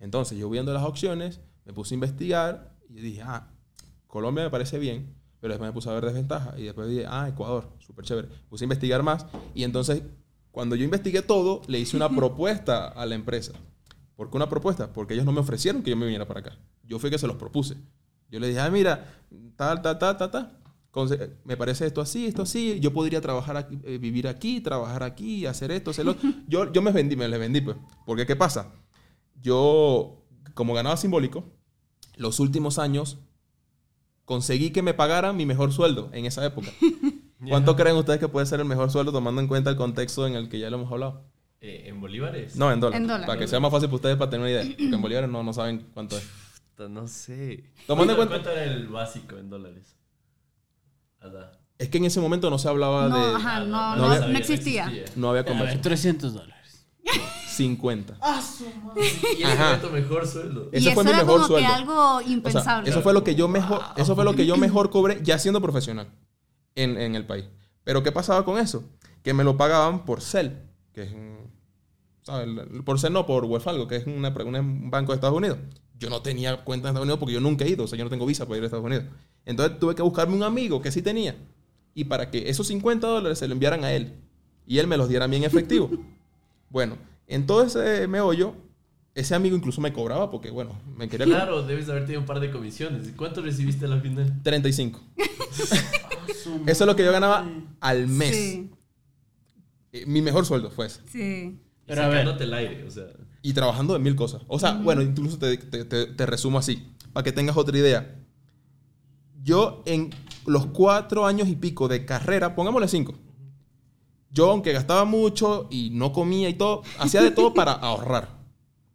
Entonces, 0.02 0.38
yo 0.38 0.50
viendo 0.50 0.74
las 0.74 0.84
opciones, 0.84 1.40
me 1.64 1.72
puse 1.72 1.94
a 1.94 1.96
investigar 1.96 2.76
y 2.90 2.96
dije, 2.96 3.22
ah, 3.24 3.50
Colombia 4.08 4.44
me 4.44 4.50
parece 4.50 4.78
bien, 4.78 5.16
pero 5.40 5.54
después 5.54 5.70
me 5.70 5.74
puse 5.74 5.90
a 5.90 5.94
ver 5.94 6.06
desventajas 6.06 6.58
y 6.58 6.64
después 6.64 6.90
dije, 6.90 7.06
ah, 7.08 7.28
Ecuador, 7.30 7.70
súper 7.80 8.06
chévere. 8.06 8.28
Puse 8.50 8.64
a 8.64 8.66
investigar 8.66 9.04
más 9.04 9.26
y 9.54 9.64
entonces, 9.64 10.02
cuando 10.52 10.76
yo 10.76 10.84
investigué 10.84 11.22
todo, 11.22 11.62
le 11.68 11.80
hice 11.80 11.98
una 11.98 12.10
propuesta 12.16 12.88
a 12.88 13.06
la 13.06 13.16
empresa. 13.16 13.54
¿Por 14.16 14.30
qué 14.30 14.38
una 14.38 14.50
propuesta? 14.50 14.94
Porque 14.94 15.14
ellos 15.14 15.26
no 15.26 15.32
me 15.32 15.42
ofrecieron 15.42 15.84
que 15.84 15.90
yo 15.90 15.98
me 15.98 16.06
viniera 16.06 16.28
para 16.28 16.40
acá. 16.40 16.58
Yo 16.84 17.00
fui 17.00 17.10
que 17.10 17.18
se 17.18 17.28
los 17.28 17.36
propuse. 17.36 17.76
Yo 18.30 18.40
le 18.40 18.48
dije, 18.48 18.60
ah, 18.60 18.70
mira, 18.70 19.22
tal, 19.56 19.82
tal, 19.82 20.00
tal, 20.00 20.18
tal, 20.18 20.32
tal. 20.32 20.60
me 21.44 21.58
parece 21.58 21.86
esto 21.86 22.02
así, 22.02 22.26
esto 22.26 22.44
así, 22.44 22.80
yo 22.80 22.94
podría 22.94 23.22
trabajar 23.22 23.58
aquí, 23.58 23.78
eh, 23.84 23.98
vivir 23.98 24.28
aquí, 24.28 24.62
trabajar 24.62 25.04
aquí, 25.04 25.46
hacer 25.46 25.72
esto, 25.72 25.92
hacerlo. 25.92 26.16
yo, 26.48 26.72
yo 26.72 26.82
me 26.82 26.92
vendí, 26.92 27.16
me 27.16 27.28
les 27.28 27.40
vendí, 27.40 27.62
pues. 27.62 27.78
Porque, 28.06 28.26
¿qué 28.26 28.36
pasa? 28.36 28.72
Yo, 29.42 30.24
como 30.54 30.74
ganaba 30.74 30.98
simbólico, 30.98 31.44
los 32.16 32.40
últimos 32.40 32.80
años 32.80 33.20
conseguí 34.26 34.72
que 34.72 34.82
me 34.82 34.94
pagaran 34.94 35.38
mi 35.38 35.46
mejor 35.46 35.72
sueldo 35.72 36.10
en 36.14 36.26
esa 36.26 36.46
época. 36.46 36.70
¿Cuánto 37.50 37.76
creen 37.76 37.96
ustedes 37.96 38.20
que 38.20 38.28
puede 38.28 38.46
ser 38.46 38.60
el 38.60 38.66
mejor 38.66 38.90
sueldo 38.92 39.12
tomando 39.12 39.40
en 39.42 39.48
cuenta 39.48 39.70
el 39.70 39.76
contexto 39.76 40.26
en 40.26 40.36
el 40.36 40.50
que 40.50 40.60
ya 40.60 40.70
lo 40.70 40.78
hemos 40.78 40.92
hablado? 40.92 41.24
Eh, 41.62 41.84
¿En 41.88 42.00
bolívares? 42.02 42.56
No, 42.56 42.72
en 42.72 42.80
dólares. 42.80 43.02
En 43.02 43.08
dólares. 43.08 43.28
Para 43.28 43.40
que 43.40 43.48
sea 43.48 43.60
más 43.60 43.72
fácil 43.72 43.88
para 43.90 43.96
ustedes 43.96 44.18
para 44.18 44.30
tener 44.30 44.46
una 44.46 44.52
idea. 44.52 44.76
Porque 44.78 44.96
en 44.96 45.02
bolívares 45.02 45.30
no, 45.30 45.44
no 45.44 45.54
saben 45.54 45.88
cuánto 45.94 46.18
es. 46.18 46.28
No 46.90 47.08
sé. 47.08 47.72
Tomando 47.88 48.14
en 48.14 48.18
¿Cuánto, 48.18 48.44
cuenta- 48.44 48.64
el 48.64 48.88
básico 48.88 49.38
en 49.38 49.50
dólares? 49.50 49.96
Ada. 51.20 51.60
Es 51.78 51.90
que 51.90 51.98
en 51.98 52.06
ese 52.06 52.20
momento 52.20 52.50
no 52.50 52.58
se 52.58 52.68
hablaba 52.70 53.08
No, 53.10 53.30
de... 53.32 53.36
ajá, 53.36 53.60
no, 53.62 53.96
no 53.96 53.96
no, 53.96 54.06
había- 54.14 54.28
no 54.28 54.38
existía. 54.38 54.92
No 55.16 55.30
había 55.30 55.46
conversión. 55.46 55.82
300 55.82 56.34
dólares. 56.34 56.55
50. 57.48 58.18
Y 58.96 59.02
ese 59.44 59.46
Ajá. 59.46 59.78
fue 59.78 59.88
tu 59.90 59.94
mejor 59.94 60.28
sueldo. 60.28 60.70
Ese 60.72 60.90
y 60.90 60.94
fue 60.94 61.04
eso 61.04 61.04
mi 61.04 61.10
era 61.12 61.20
mejor 61.20 61.36
como 61.42 61.48
sueldo. 61.48 61.68
que 61.70 61.74
algo 61.74 62.16
O 62.16 62.20
sea, 62.22 62.30
impensable. 62.32 62.90
eso 62.90 63.02
fue 63.02 63.14
lo 63.14 63.24
que 63.24 63.36
yo 63.36 63.48
mejor, 63.48 63.82
eso 63.98 64.16
fue 64.16 64.26
lo 64.26 64.34
que 64.36 64.46
yo 64.46 64.58
mejor 64.58 64.90
cobré 64.90 65.20
ya 65.24 65.40
siendo 65.40 65.62
profesional 65.62 66.08
en, 66.76 66.98
en 66.98 67.16
el 67.16 67.26
país. 67.26 67.46
Pero 67.84 68.04
¿qué 68.04 68.12
pasaba 68.12 68.44
con 68.44 68.58
eso? 68.58 68.84
Que 69.24 69.34
me 69.34 69.44
lo 69.44 69.58
pagaban 69.58 70.06
por 70.06 70.22
CEL, 70.22 70.58
que 70.94 71.04
es 71.04 71.14
un- 71.14 71.38
¿sabes? 72.24 72.48
Por 72.84 73.00
CEL 73.00 73.14
no, 73.14 73.26
por 73.26 73.46
Wells 73.46 73.64
Fargo, 73.64 73.88
que 73.88 73.98
es 73.98 74.08
una, 74.08 74.30
una- 74.30 74.60
un 74.60 74.90
banco 74.90 75.12
de 75.12 75.16
Estados 75.16 75.38
Unidos. 75.38 75.58
Yo 75.98 76.10
no 76.10 76.22
tenía 76.22 76.58
cuenta 76.66 76.90
en 76.90 76.94
Estados 76.94 77.06
Unidos 77.06 77.20
porque 77.20 77.34
yo 77.36 77.40
nunca 77.40 77.64
he 77.64 77.70
ido, 77.70 77.86
o 77.86 77.88
sea, 77.88 77.98
yo 77.98 78.04
no 78.04 78.10
tengo 78.10 78.26
visa 78.26 78.46
para 78.46 78.58
ir 78.58 78.64
a 78.64 78.66
Estados 78.66 78.86
Unidos. 78.86 79.06
Entonces 79.46 79.80
tuve 79.80 79.96
que 79.96 80.02
buscarme 80.02 80.36
un 80.36 80.44
amigo 80.44 80.82
que 80.82 80.92
sí 80.92 81.02
tenía. 81.02 81.36
Y 81.94 82.06
para 82.06 82.30
que 82.30 82.50
esos 82.50 82.68
50 82.68 83.08
dólares 83.08 83.40
se 83.40 83.48
lo 83.48 83.54
enviaran 83.54 83.84
a 83.86 83.94
él. 83.94 84.16
Y 84.68 84.80
él 84.80 84.88
me 84.88 84.98
los 84.98 85.08
diera 85.08 85.26
a 85.26 85.28
mí 85.30 85.38
en 85.38 85.44
efectivo. 85.46 85.90
bueno, 86.76 86.98
en 87.28 87.46
todo 87.46 87.64
ese 87.64 88.06
meollo, 88.06 88.54
ese 89.14 89.34
amigo 89.34 89.56
incluso 89.56 89.80
me 89.80 89.94
cobraba 89.94 90.30
porque, 90.30 90.50
bueno, 90.52 90.78
me 90.98 91.08
quería 91.08 91.26
Claro, 91.26 91.64
debes 91.66 91.88
haber 91.88 92.02
tenido 92.04 92.20
un 92.20 92.26
par 92.26 92.42
de 92.42 92.52
comisiones. 92.52 93.08
¿Y 93.08 93.12
¿Cuánto 93.14 93.42
recibiste 93.42 93.86
a 93.86 93.88
la 93.88 94.02
final? 94.02 94.42
35. 94.44 95.00
Eso 96.66 96.66
es 96.66 96.80
lo 96.82 96.96
que 96.98 97.06
yo 97.06 97.14
ganaba 97.14 97.50
al 97.80 98.08
mes. 98.08 98.36
Sí, 98.36 98.72
Eh, 99.94 100.06
Mi 100.06 100.22
mejor 100.22 100.46
sueldo 100.46 100.70
fue 100.70 100.88
ese. 100.88 101.00
sí. 101.08 101.62
Pero 101.86 102.02
a 102.02 102.08
ver. 102.10 102.18
Sacándote 102.18 102.44
el 102.44 102.54
aire, 102.56 102.84
o 102.84 102.92
sea. 102.92 103.06
Y 103.42 103.54
trabajando 103.54 103.94
de 103.94 104.00
mil 104.00 104.16
cosas. 104.18 104.42
O 104.50 104.60
sea, 104.60 104.74
bueno, 104.74 105.02
incluso 105.02 105.38
te, 105.40 105.56
te- 105.56 105.86
te- 105.86 106.08
te 106.08 106.26
resumo 106.26 106.58
así, 106.58 106.92
para 107.14 107.24
que 107.24 107.32
tengas 107.32 107.56
otra 107.56 107.78
idea. 107.78 108.16
Yo 109.44 109.82
en 109.86 110.10
los 110.46 110.66
cuatro 110.66 111.26
años 111.26 111.48
y 111.48 111.56
pico 111.56 111.88
de 111.88 112.04
carrera, 112.06 112.54
pongámosle 112.54 112.90
cinco, 112.90 113.14
yo 114.32 114.52
aunque 114.52 114.74
gastaba 114.74 115.06
mucho 115.06 115.68
y 115.70 115.90
no 115.92 116.12
comía 116.12 116.50
y 116.50 116.54
todo, 116.56 116.84
hacía 117.00 117.22
de 117.22 117.32
todo 117.32 117.54
para 117.54 117.72
ahorrar. 117.82 118.30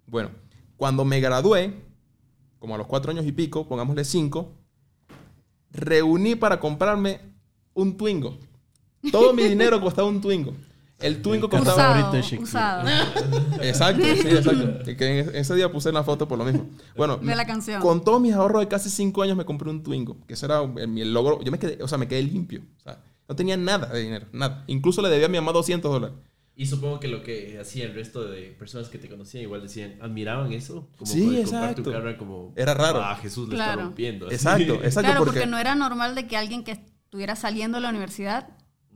Bueno, 0.06 0.30
cuando 0.76 1.04
me 1.04 1.20
gradué, 1.20 1.74
como 2.58 2.74
a 2.74 2.78
los 2.78 2.86
cuatro 2.86 3.10
años 3.10 3.24
y 3.26 3.32
pico, 3.32 3.66
pongámosle 3.66 4.04
cinco, 4.04 4.52
reuní 5.72 6.34
para 6.34 6.58
comprarme 6.60 7.20
un 7.74 7.96
Twingo. 7.96 8.36
Todo 9.12 9.32
mi 9.32 9.44
dinero 9.44 9.80
costaba 9.82 10.08
un 10.08 10.20
Twingo. 10.20 10.52
El 10.98 11.22
Twingo 11.22 11.48
costaba... 11.48 12.10
Usado, 12.12 12.42
usado. 12.42 12.88
Exacto, 13.62 14.02
sí, 14.04 14.10
exacto. 14.28 14.84
Que- 14.84 15.30
ese 15.32 15.54
día 15.54 15.72
puse 15.72 15.88
una 15.88 16.02
foto 16.04 16.28
por 16.28 16.36
lo 16.36 16.44
mismo. 16.44 16.66
Bueno, 16.94 17.16
De 17.16 17.34
la 17.34 17.46
canción. 17.46 17.80
con 17.80 18.04
todos 18.04 18.20
mis 18.20 18.34
ahorros 18.34 18.60
de 18.60 18.68
casi 18.68 18.90
cinco 18.90 19.22
años 19.22 19.34
me 19.34 19.46
compré 19.46 19.70
un 19.70 19.82
Twingo, 19.82 20.18
que 20.26 20.34
ese 20.34 20.44
era 20.44 20.60
el, 20.62 20.88
mi 20.88 21.02
logro. 21.04 21.40
Yo 21.42 21.50
me 21.50 21.58
quedé, 21.58 21.82
o 21.82 21.88
sea, 21.88 21.96
me 21.96 22.06
quedé 22.06 22.22
limpio. 22.22 22.60
O 22.80 22.82
sea, 22.82 22.98
no 23.30 23.36
tenía 23.36 23.56
nada 23.56 23.86
de 23.86 24.00
dinero, 24.02 24.26
nada. 24.32 24.64
Incluso 24.66 25.00
le 25.02 25.08
debía 25.08 25.26
a 25.26 25.28
mi 25.28 25.38
mamá 25.38 25.52
200 25.52 25.90
dólares. 25.90 26.16
Y 26.56 26.66
supongo 26.66 26.98
que 26.98 27.06
lo 27.06 27.22
que 27.22 27.58
hacía 27.60 27.84
el 27.84 27.94
resto 27.94 28.24
de 28.28 28.48
personas 28.58 28.88
que 28.88 28.98
te 28.98 29.08
conocían 29.08 29.44
igual 29.44 29.62
decían, 29.62 29.96
admiraban 30.02 30.52
eso. 30.52 30.88
Como 30.98 31.10
Sí, 31.10 31.38
exacto. 31.38 31.84
tu 31.84 31.92
carro 31.92 32.18
como... 32.18 32.52
Era 32.56 32.74
raro. 32.74 33.00
Ah, 33.00 33.14
Jesús 33.14 33.48
le 33.48 33.54
Claro. 33.54 33.70
está 33.72 33.82
rompiendo. 33.84 34.26
así. 34.26 34.34
Exacto, 34.34 34.74
exacto. 34.74 35.00
Claro, 35.02 35.18
porque, 35.20 35.38
porque 35.40 35.46
no 35.50 35.58
era 35.58 35.76
normal 35.76 36.16
de 36.16 36.26
que 36.26 36.36
alguien 36.36 36.64
que 36.64 36.72
estuviera 36.72 37.36
saliendo 37.36 37.76
de 37.78 37.82
la 37.82 37.90
universidad 37.90 38.48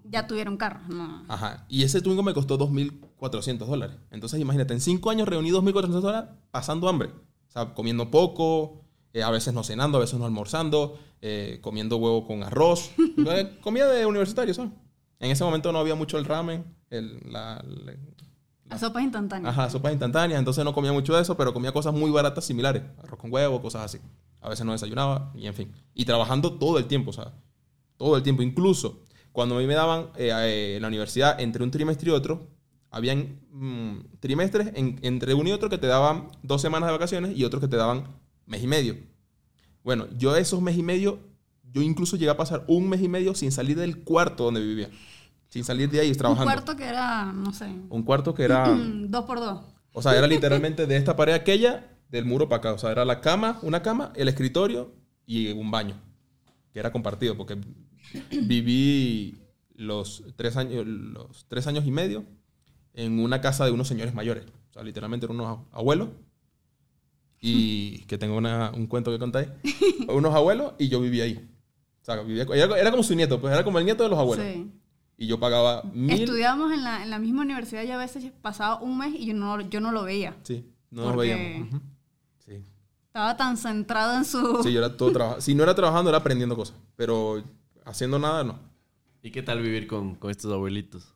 ya 0.03 0.27
tuviera 0.27 0.51
un 0.51 0.57
carro. 0.57 0.81
No. 0.89 1.25
Ajá. 1.29 1.65
Y 1.69 1.85
ese 1.85 2.03
Twingo 2.03 2.25
me 2.25 2.35
costó 2.35 2.59
2.400 2.59 3.59
dólares. 3.67 3.97
Entonces, 4.11 4.41
imagínate, 4.41 4.75
en 4.75 4.81
cinco 4.81 5.11
años 5.11 5.29
reuní 5.29 5.51
2.400 5.53 6.01
dólares 6.01 6.31
pasando 6.51 6.89
hambre. 6.89 7.11
O 7.49 7.53
sea, 7.53 7.73
comiendo 7.73 8.11
poco, 8.11 8.83
eh, 9.13 9.23
a 9.23 9.31
veces 9.31 9.55
no 9.55 9.63
cenando, 9.63 9.97
a 9.99 10.01
veces 10.01 10.19
no 10.19 10.27
almorzando, 10.27 10.99
eh, 11.27 11.59
comiendo 11.63 11.97
huevo 11.97 12.27
con 12.27 12.43
arroz. 12.43 12.91
Eh, 13.27 13.59
comida 13.63 13.91
de 13.91 14.05
universitario, 14.07 14.53
¿sabes? 14.53 14.73
En 15.19 15.31
ese 15.31 15.43
momento 15.45 15.73
no 15.73 15.79
había 15.79 15.95
mucho 15.95 16.19
el 16.19 16.25
ramen, 16.27 16.65
el, 16.91 17.19
la, 17.33 17.65
la- 17.67 17.95
Las 18.69 18.81
sopas 18.81 19.03
instantáneas. 19.03 19.51
Ajá, 19.53 19.71
sopas 19.71 19.93
instantáneas, 19.93 20.39
entonces 20.39 20.65
no 20.65 20.75
comía 20.75 20.93
mucho 20.93 21.15
de 21.15 21.23
eso, 21.23 21.37
pero 21.37 21.53
comía 21.55 21.73
cosas 21.73 21.95
muy 21.95 22.11
baratas 22.11 22.45
similares, 22.45 22.83
arroz 23.03 23.19
con 23.19 23.33
huevo, 23.33 23.63
cosas 23.63 23.83
así. 23.87 23.99
A 24.41 24.49
veces 24.51 24.67
no 24.67 24.73
desayunaba 24.73 25.33
y 25.35 25.47
en 25.47 25.55
fin. 25.55 25.73
Y 25.95 26.05
trabajando 26.05 26.53
todo 26.59 26.77
el 26.79 26.85
tiempo, 26.87 27.11
o 27.11 27.13
sea, 27.15 27.33
todo 27.97 28.17
el 28.17 28.23
tiempo. 28.23 28.43
Incluso 28.43 29.03
cuando 29.33 29.57
a 29.57 29.59
mí 29.61 29.67
me 29.67 29.75
daban 29.75 30.11
eh, 30.17 30.31
eh, 30.33 30.77
en 30.77 30.83
la 30.83 30.89
universidad 30.89 31.41
entre 31.41 31.65
un 31.65 31.71
trimestre 31.71 32.11
y 32.11 32.13
otro, 32.13 32.51
habían 32.91 33.41
mm, 33.51 34.19
trimestres 34.21 34.73
en- 34.75 34.99
entre 35.03 35.33
uno 35.35 35.49
y 35.49 35.53
otro 35.53 35.71
que 35.71 35.79
te 35.79 35.87
daban 35.87 36.29
dos 36.43 36.61
semanas 36.61 36.89
de 36.89 36.93
vacaciones 36.93 37.37
y 37.37 37.45
otros 37.45 37.61
que 37.63 37.69
te 37.69 37.77
daban 37.77 38.09
mes 38.47 38.63
y 38.63 38.67
medio. 38.67 38.97
Bueno, 39.85 40.09
yo 40.17 40.35
esos 40.35 40.61
mes 40.61 40.77
y 40.77 40.83
medio, 40.83 41.21
yo 41.71 41.83
incluso 41.83 42.17
llegué 42.17 42.31
a 42.31 42.37
pasar 42.37 42.65
un 42.67 42.89
mes 42.89 43.03
y 43.03 43.09
medio 43.09 43.35
sin 43.35 43.53
salir 43.53 43.79
del 43.79 44.03
cuarto 44.03 44.45
donde 44.45 44.61
vivía. 44.61 44.91
Sin 45.49 45.63
salir 45.63 45.89
de 45.91 46.01
ahí 46.01 46.11
un 46.11 46.17
trabajando. 46.17 46.51
cuarto 46.51 46.75
que 46.75 46.85
era, 46.85 47.33
no 47.33 47.53
sé, 47.53 47.67
Un 47.91 48.03
cuarto 48.03 48.35
que 48.35 48.45
era... 48.45 48.67
dos 49.09 49.25
por 49.27 49.39
dos. 49.39 49.61
O 49.93 50.03
sea, 50.03 50.17
era 50.17 50.27
literalmente 50.27 50.87
de 50.87 50.97
esta 50.97 51.15
pared 51.15 51.35
aquella, 51.35 51.97
del 52.09 52.25
muro 52.25 52.49
para 52.49 52.59
acá. 52.59 52.73
O 52.73 52.79
sea, 52.79 52.91
era 52.91 53.05
la 53.05 53.21
cama, 53.21 53.61
una 53.63 53.83
cama, 53.83 54.13
el 54.17 54.29
escritorio 54.29 54.93
y 55.27 55.53
un 55.53 55.71
baño. 55.71 55.95
Que 56.73 56.81
era 56.81 56.91
compartido, 56.91 57.37
porque 57.37 57.57
viví 58.31 59.39
los 59.77 60.25
tres 60.35 60.57
años, 60.57 60.85
los 60.87 61.47
tres 61.47 61.67
años 61.67 61.87
y 61.87 61.91
medio 61.93 62.25
en 62.95 63.21
una 63.21 63.41
casa 63.41 63.65
de 63.65 63.71
unos 63.71 63.87
señores 63.87 64.15
mayores. 64.15 64.45
O 64.71 64.73
sea, 64.73 64.83
literalmente 64.83 65.27
eran 65.27 65.39
unos 65.39 65.61
abuelos. 65.71 66.09
Y 67.47 67.99
que 68.07 68.17
tengo 68.19 68.37
una- 68.37 68.71
un 68.71 68.87
cuento 68.87 69.11
que 69.11 69.19
contar 69.19 69.43
ahí. 69.63 69.73
Unos 70.09 70.35
abuelos 70.35 70.73
y 70.79 70.89
yo 70.89 71.01
vivía 71.01 71.25
ahí. 71.25 71.49
O 72.03 72.05
sea, 72.05 72.17
vivía, 72.23 72.47
era, 72.55 72.79
era 72.79 72.91
como 72.91 73.03
su 73.03 73.15
nieto, 73.15 73.41
pues 73.41 73.53
era 73.53 73.65
como 73.65 73.79
el 73.79 73.85
nieto 73.85 74.03
de 74.03 74.09
los 74.11 74.19
abuelos. 74.19 74.47
Sí. 74.47 74.71
Y 75.17 75.27
yo 75.27 75.39
pagaba 75.39 75.83
mil... 75.93 76.21
Estudiábamos 76.23 76.73
en 76.73 76.83
la, 76.85 77.03
en 77.03 77.11
la 77.11 77.19
misma 77.19 77.43
universidad 77.43 77.83
y 77.85 77.91
a 77.91 77.97
veces 77.97 78.31
pasaba 78.43 78.81
un 78.81 78.99
mes 78.99 79.15
y 79.15 79.27
yo 79.27 79.35
no, 79.35 79.61
yo 79.61 79.81
no 79.81 79.93
lo 79.93 80.03
veía. 80.05 80.37
Sí, 80.43 80.67
no 80.91 81.07
nos 81.07 81.17
veíamos. 81.17 81.69
Ujú. 81.69 81.81
Sí. 82.45 82.63
Estaba 83.07 83.37
tan 83.37 83.57
centrado 83.57 84.17
en 84.17 84.25
su... 84.25 84.61
Sí, 84.63 84.73
yo 84.73 84.81
era 84.81 84.97
todo 84.97 85.13
trabajando. 85.13 85.41
Si 85.41 85.55
no 85.55 85.63
era 85.63 85.75
trabajando, 85.75 86.11
era 86.11 86.19
aprendiendo 86.19 86.57
cosas. 86.57 86.77
Pero 86.97 87.43
haciendo 87.85 88.19
nada, 88.19 88.43
no. 88.43 88.59
¿Y 89.23 89.31
qué 89.31 89.43
tal 89.43 89.63
vivir 89.63 89.87
con, 89.87 90.17
con 90.17 90.31
estos 90.31 90.53
abuelitos? 90.53 91.15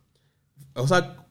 O 0.75 0.87
sea, 0.87 1.27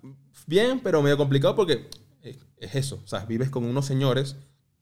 bien, 0.46 0.80
pero 0.82 1.02
medio 1.02 1.18
complicado 1.18 1.56
porque 1.56 1.90
es, 2.22 2.38
es 2.58 2.76
eso. 2.76 3.00
O 3.04 3.08
sea, 3.08 3.26
vives 3.26 3.50
con 3.50 3.64
unos 3.64 3.86
señores 3.86 4.36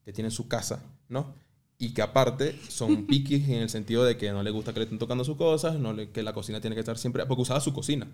que 0.05 0.13
tienen 0.13 0.31
su 0.31 0.47
casa, 0.47 0.83
¿no? 1.09 1.33
Y 1.77 1.93
que 1.93 2.01
aparte 2.01 2.57
son 2.69 3.05
piquis 3.07 3.49
en 3.49 3.55
el 3.63 3.69
sentido 3.69 4.05
de 4.05 4.15
que 4.17 4.31
no 4.31 4.43
les 4.43 4.53
gusta 4.53 4.71
que 4.71 4.79
le 4.79 4.83
estén 4.85 4.99
tocando 4.99 5.23
sus 5.25 5.35
cosas, 5.35 5.77
no 5.79 5.91
le- 5.93 6.11
que 6.11 6.23
la 6.23 6.31
cocina 6.31 6.61
tiene 6.61 6.75
que 6.75 6.79
estar 6.81 6.97
siempre... 6.97 7.25
Porque 7.25 7.41
usaba 7.41 7.59
su 7.59 7.73
cocina. 7.73 8.07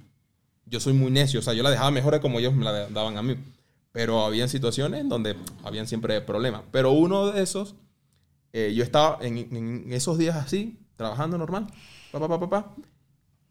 Yo 0.65 0.79
soy 0.79 0.93
muy 0.93 1.11
necio. 1.11 1.39
O 1.41 1.43
sea, 1.43 1.53
yo 1.53 1.61
la 1.61 1.69
dejaba 1.69 1.91
mejor 1.91 2.19
como 2.21 2.39
ellos 2.39 2.53
me 2.53 2.63
la 2.65 2.87
daban 2.87 3.17
a 3.17 3.21
mí. 3.21 3.35
Pero 3.91 4.25
había 4.25 4.47
situaciones 4.47 5.07
donde 5.09 5.35
habían 5.63 5.85
siempre 5.87 6.21
problemas. 6.21 6.61
Pero 6.71 6.91
uno 6.93 7.27
de 7.31 7.43
esos, 7.43 7.75
eh, 8.53 8.73
yo 8.73 8.83
estaba 8.83 9.17
en, 9.21 9.37
en 9.37 9.91
esos 9.93 10.17
días 10.17 10.37
así, 10.37 10.79
trabajando 10.95 11.37
normal, 11.37 11.67
pa, 12.11 12.19
pa, 12.19 12.27
pa, 12.29 12.39
pa, 12.39 12.49
pa, 12.49 12.75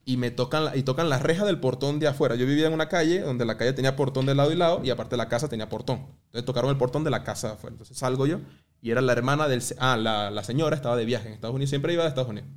y 0.04 0.16
me 0.16 0.30
tocan, 0.30 0.64
la- 0.64 0.76
y 0.76 0.82
tocan 0.82 1.08
las 1.08 1.22
rejas 1.22 1.46
del 1.46 1.60
portón 1.60 1.98
de 2.00 2.08
afuera. 2.08 2.34
Yo 2.34 2.46
vivía 2.46 2.66
en 2.66 2.72
una 2.72 2.88
calle 2.88 3.20
donde 3.20 3.44
la 3.44 3.56
calle 3.56 3.72
tenía 3.72 3.96
portón 3.96 4.26
de 4.26 4.34
lado 4.34 4.52
y 4.52 4.56
lado, 4.56 4.80
y 4.84 4.90
aparte 4.90 5.16
la 5.16 5.28
casa 5.28 5.48
tenía 5.48 5.68
portón. 5.68 6.06
Entonces 6.26 6.44
tocaron 6.44 6.70
el 6.70 6.76
portón 6.76 7.04
de 7.04 7.10
la 7.10 7.22
casa 7.24 7.48
de 7.48 7.54
afuera. 7.54 7.74
Entonces 7.74 7.96
salgo 7.98 8.26
yo, 8.26 8.40
y 8.82 8.90
era 8.90 9.00
la 9.00 9.12
hermana 9.12 9.46
del... 9.46 9.62
Ah, 9.78 9.96
la, 9.96 10.30
la 10.30 10.42
señora 10.42 10.74
estaba 10.76 10.96
de 10.96 11.04
viaje 11.04 11.28
en 11.28 11.34
Estados 11.34 11.54
Unidos, 11.54 11.70
siempre 11.70 11.92
iba 11.92 12.02
de 12.02 12.08
Estados 12.08 12.30
Unidos. 12.30 12.48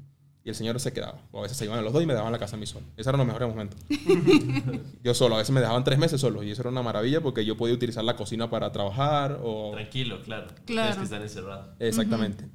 Y 0.45 0.49
el 0.49 0.55
señor 0.55 0.77
se 0.81 0.91
quedaba. 0.91 1.21
O 1.31 1.39
a 1.39 1.43
veces 1.43 1.57
se 1.57 1.63
iban 1.63 1.81
los 1.83 1.93
dos 1.93 2.03
y 2.03 2.05
me 2.05 2.13
daban 2.13 2.31
la 2.33 2.37
casa 2.39 2.57
a 2.57 2.59
mí 2.59 2.65
solo. 2.65 2.85
Esos 2.97 3.07
eran 3.07 3.19
los 3.19 3.27
mejores 3.27 3.47
momentos. 3.47 3.79
yo 5.03 5.13
solo. 5.13 5.35
A 5.35 5.37
veces 5.37 5.53
me 5.53 5.61
dejaban 5.61 5.83
tres 5.85 5.97
meses 5.99 6.19
solo. 6.19 6.43
Y 6.43 6.51
eso 6.51 6.61
era 6.63 6.69
una 6.69 6.81
maravilla 6.81 7.21
porque 7.21 7.45
yo 7.45 7.55
podía 7.55 7.73
utilizar 7.75 8.03
la 8.03 8.15
cocina 8.17 8.49
para 8.49 8.71
trabajar 8.73 9.39
o... 9.41 9.71
Tranquilo, 9.73 10.21
claro. 10.21 10.47
Claro. 10.65 10.87
Tienes 10.91 10.97
que 10.97 11.03
estar 11.03 11.21
encerrado. 11.21 11.75
Exactamente. 11.79 12.45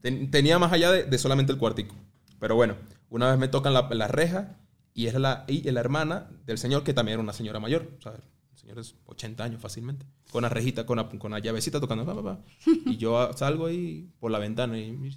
Ten- 0.00 0.28
tenía 0.30 0.58
más 0.58 0.72
allá 0.72 0.90
de, 0.90 1.04
de 1.04 1.18
solamente 1.18 1.52
el 1.52 1.58
cuartico. 1.58 1.94
Pero 2.40 2.56
bueno, 2.56 2.74
una 3.10 3.30
vez 3.30 3.38
me 3.38 3.48
tocan 3.48 3.74
la, 3.74 3.88
la 3.90 4.08
reja 4.08 4.58
y 4.94 5.06
era 5.06 5.18
la, 5.18 5.44
y 5.46 5.70
la 5.70 5.80
hermana 5.80 6.30
del 6.46 6.58
señor 6.58 6.82
que 6.82 6.94
también 6.94 7.14
era 7.14 7.22
una 7.22 7.32
señora 7.32 7.60
mayor. 7.60 7.92
O 7.98 8.02
sea, 8.02 8.12
el 8.12 8.58
señor 8.58 8.78
es 8.78 8.96
80 9.04 9.44
años 9.44 9.60
fácilmente. 9.60 10.06
Con 10.30 10.42
la 10.42 10.48
rejita, 10.48 10.86
con 10.86 10.96
la, 10.96 11.08
con 11.08 11.30
la 11.30 11.38
llavecita 11.38 11.80
tocando. 11.80 12.06
pa, 12.06 12.14
pa, 12.14 12.22
pa. 12.22 12.40
Y 12.86 12.96
yo 12.96 13.30
salgo 13.34 13.66
ahí 13.66 14.10
por 14.18 14.30
la 14.30 14.38
ventana 14.38 14.78
y... 14.78 15.16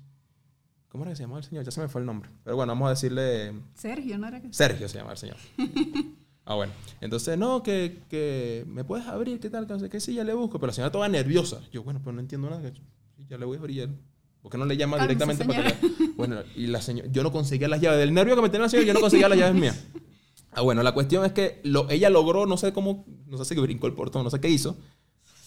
¿Cómo 0.89 1.03
era 1.03 1.11
que 1.11 1.17
se 1.17 1.23
llamaba 1.23 1.39
el 1.39 1.45
señor? 1.45 1.63
Ya 1.63 1.71
se 1.71 1.79
me 1.79 1.87
fue 1.87 2.01
el 2.01 2.07
nombre. 2.07 2.29
Pero 2.43 2.55
bueno, 2.55 2.73
vamos 2.73 2.87
a 2.87 2.89
decirle... 2.89 3.53
Sergio, 3.75 4.17
¿no 4.17 4.27
era 4.27 4.41
que? 4.41 4.51
Sergio 4.51 4.89
se 4.89 4.97
llama 4.97 5.11
el 5.11 5.17
señor. 5.17 5.37
ah, 6.45 6.55
bueno. 6.55 6.73
Entonces, 6.99 7.37
no, 7.37 7.63
que, 7.63 8.03
que 8.09 8.65
me 8.67 8.83
puedes 8.83 9.07
abrir, 9.07 9.39
¿qué 9.39 9.49
tal? 9.49 9.67
Que 9.67 9.73
no 9.73 9.79
sé 9.79 9.89
qué, 9.89 9.99
sí, 9.99 10.15
ya 10.15 10.23
le 10.23 10.33
busco. 10.33 10.59
Pero 10.59 10.67
la 10.67 10.73
señora 10.73 10.91
toda 10.91 11.07
nerviosa. 11.07 11.61
Yo, 11.71 11.83
bueno, 11.83 12.01
pero 12.03 12.13
no 12.13 12.21
entiendo 12.21 12.49
nada. 12.49 12.71
Ya 13.29 13.37
le 13.37 13.45
voy 13.45 13.57
a 13.57 13.59
abrir. 13.59 13.89
¿Por 14.41 14.51
qué 14.51 14.57
no 14.57 14.65
le 14.65 14.77
llama 14.77 14.97
directamente 14.99 15.43
para 15.45 15.63
que 15.63 15.87
le- 15.87 16.07
Bueno, 16.15 16.37
y 16.55 16.67
la 16.67 16.81
señora... 16.81 17.09
Yo 17.11 17.23
no 17.23 17.31
conseguía 17.31 17.67
las 17.67 17.81
llaves. 17.81 17.99
Del 17.99 18.13
nervio 18.13 18.35
que 18.35 18.41
me 18.41 18.49
tenía 18.49 18.63
la 18.65 18.69
señora, 18.69 18.87
yo 18.87 18.93
no 18.93 19.01
conseguía 19.01 19.27
las 19.29 19.37
llaves 19.37 19.55
mías. 19.55 19.85
Ah, 20.51 20.61
bueno, 20.61 20.81
la 20.81 20.93
cuestión 20.93 21.25
es 21.25 21.31
que 21.33 21.59
lo, 21.63 21.89
ella 21.89 22.09
logró, 22.09 22.45
no 22.45 22.57
sé 22.57 22.73
cómo, 22.73 23.05
no 23.27 23.37
sé 23.37 23.45
si 23.45 23.59
brincó 23.59 23.87
el 23.87 23.93
portón, 23.93 24.23
no 24.23 24.29
sé 24.29 24.39
qué 24.39 24.49
hizo. 24.49 24.77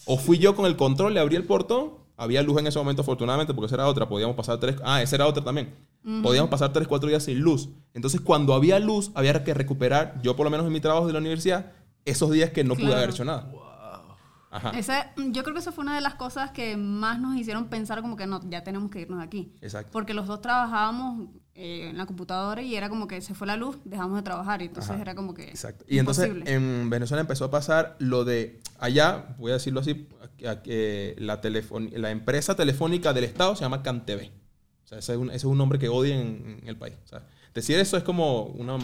O 0.05 0.17
fui 0.17 0.37
yo 0.37 0.55
con 0.55 0.65
el 0.65 0.75
control, 0.75 1.13
le 1.13 1.19
abrí 1.19 1.35
el 1.35 1.43
portón. 1.45 2.01
Había 2.15 2.43
luz 2.43 2.59
en 2.59 2.67
ese 2.67 2.77
momento, 2.77 3.01
afortunadamente, 3.01 3.53
porque 3.53 3.65
esa 3.65 3.75
era 3.75 3.87
otra. 3.87 4.07
Podíamos 4.07 4.35
pasar 4.35 4.59
tres. 4.59 4.75
Ah, 4.83 5.01
esa 5.01 5.15
era 5.15 5.25
otra 5.27 5.43
también. 5.43 5.73
Podíamos 6.21 6.49
pasar 6.49 6.71
tres, 6.71 6.87
cuatro 6.87 7.09
días 7.09 7.23
sin 7.23 7.39
luz. 7.39 7.69
Entonces, 7.93 8.21
cuando 8.21 8.53
había 8.53 8.77
luz, 8.79 9.11
había 9.15 9.43
que 9.43 9.53
recuperar, 9.53 10.19
yo 10.21 10.35
por 10.35 10.43
lo 10.45 10.49
menos 10.51 10.65
en 10.67 10.73
mi 10.73 10.79
trabajo 10.81 11.07
de 11.07 11.13
la 11.13 11.19
universidad, 11.19 11.71
esos 12.05 12.29
días 12.31 12.51
que 12.51 12.63
no 12.63 12.75
pude 12.75 12.85
Claro. 12.85 12.97
haber 12.97 13.09
hecho 13.09 13.25
nada. 13.25 13.49
Ajá. 14.53 14.69
Ese- 14.77 15.05
yo 15.31 15.43
creo 15.43 15.53
que 15.53 15.59
esa 15.59 15.71
fue 15.71 15.83
una 15.83 15.95
de 15.95 16.01
las 16.01 16.15
cosas 16.15 16.51
que 16.51 16.77
más 16.77 17.19
nos 17.19 17.35
hicieron 17.35 17.67
pensar 17.69 18.01
como 18.01 18.15
que 18.15 18.27
no, 18.27 18.39
ya 18.49 18.63
tenemos 18.63 18.89
que 18.91 19.01
irnos 19.01 19.19
de 19.19 19.25
aquí. 19.25 19.53
Exacto. 19.61 19.89
Porque 19.91 20.13
los 20.13 20.27
dos 20.27 20.41
trabajábamos 20.41 21.27
eh, 21.55 21.89
en 21.89 21.97
la 21.97 22.05
computadora 22.05 22.61
y 22.61 22.75
era 22.75 22.89
como 22.89 23.07
que 23.07 23.21
se 23.21 23.33
fue 23.35 23.45
la 23.47 23.55
luz, 23.57 23.77
dejamos 23.85 24.15
de 24.17 24.23
trabajar 24.23 24.61
y 24.61 24.65
entonces 24.65 24.91
Ajá. 24.91 25.01
era 25.01 25.15
como 25.15 25.33
que 25.33 25.43
Exacto. 25.49 25.85
Y 25.87 25.99
entonces 25.99 26.31
en 26.45 26.89
Venezuela 26.89 27.21
empezó 27.21 27.45
a 27.45 27.51
pasar 27.51 27.95
lo 27.99 28.25
de 28.25 28.59
allá, 28.79 29.35
voy 29.37 29.51
a 29.51 29.55
decirlo 29.55 29.79
así, 29.81 30.07
que 30.63 31.15
la, 31.19 31.39
la 31.99 32.11
empresa 32.11 32.55
telefónica 32.55 33.13
del 33.13 33.23
Estado 33.25 33.55
se 33.55 33.61
llama 33.61 33.83
CanTV. 33.83 34.31
O 34.83 34.87
sea, 34.87 34.97
ese 34.99 35.13
es 35.13 35.17
un, 35.17 35.27
ese 35.29 35.37
es 35.37 35.43
un 35.45 35.57
nombre 35.57 35.79
que 35.79 35.89
odian 35.89 36.19
en, 36.19 36.59
en 36.63 36.67
el 36.67 36.77
país. 36.77 36.95
O 37.03 37.07
sea, 37.07 37.23
decir 37.53 37.77
eso 37.79 37.97
es 37.97 38.03
como 38.03 38.43
una 38.45 38.77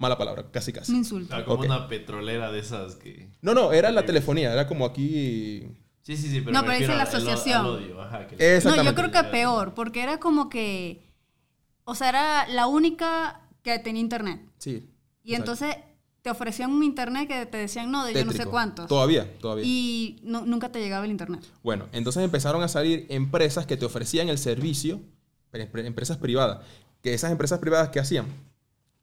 mala 0.00 0.18
palabra, 0.18 0.46
casi 0.50 0.72
casi. 0.72 0.90
un 0.92 0.98
insulto. 0.98 1.34
Ah, 1.36 1.44
como 1.44 1.62
una 1.62 1.86
petrolera 1.86 2.50
de 2.50 2.58
esas 2.58 2.96
que... 2.96 3.28
No, 3.42 3.54
no, 3.54 3.72
era 3.72 3.90
la 3.92 4.04
telefonía, 4.04 4.52
era 4.52 4.66
como 4.66 4.84
aquí... 4.86 5.68
Sí, 6.02 6.16
sí, 6.16 6.28
sí, 6.30 6.40
pero 6.40 6.52
No, 6.52 6.62
me 6.62 6.68
pero 6.68 6.78
dice 6.80 6.88
la 6.96 7.02
al- 7.02 7.08
al- 7.08 7.14
al 7.14 7.14
asociación. 7.28 7.66
odio, 7.66 8.02
ajá, 8.02 8.26
que- 8.26 8.60
No, 8.64 8.82
yo 8.82 8.94
creo 8.94 9.10
que 9.12 9.22
peor, 9.24 9.74
porque 9.74 10.02
era 10.02 10.18
como 10.18 10.48
que, 10.48 11.04
o 11.84 11.94
sea, 11.94 12.08
era 12.08 12.48
la 12.48 12.66
única 12.66 13.42
que 13.62 13.78
tenía 13.78 14.00
internet. 14.00 14.40
Sí. 14.58 14.88
Y 15.22 15.34
exacto. 15.34 15.52
entonces 15.52 15.76
te 16.22 16.30
ofrecían 16.30 16.70
un 16.72 16.82
internet 16.82 17.28
que 17.28 17.44
te 17.46 17.58
decían 17.58 17.90
no, 17.90 18.04
de 18.06 18.14
yo 18.14 18.24
no 18.24 18.32
sé 18.32 18.46
cuántos. 18.46 18.88
Todavía, 18.88 19.38
todavía. 19.38 19.64
Y 19.66 20.18
no- 20.22 20.46
nunca 20.46 20.72
te 20.72 20.80
llegaba 20.80 21.04
el 21.04 21.10
internet. 21.10 21.44
Bueno, 21.62 21.86
entonces 21.92 22.22
empezaron 22.24 22.62
a 22.62 22.68
salir 22.68 23.06
empresas 23.10 23.66
que 23.66 23.76
te 23.76 23.84
ofrecían 23.84 24.30
el 24.30 24.38
servicio, 24.38 25.00
pre- 25.50 25.66
pre- 25.66 25.86
empresas 25.86 26.16
privadas, 26.16 26.60
que 27.02 27.12
esas 27.12 27.30
empresas 27.30 27.58
privadas 27.58 27.90
que 27.90 28.00
hacían, 28.00 28.26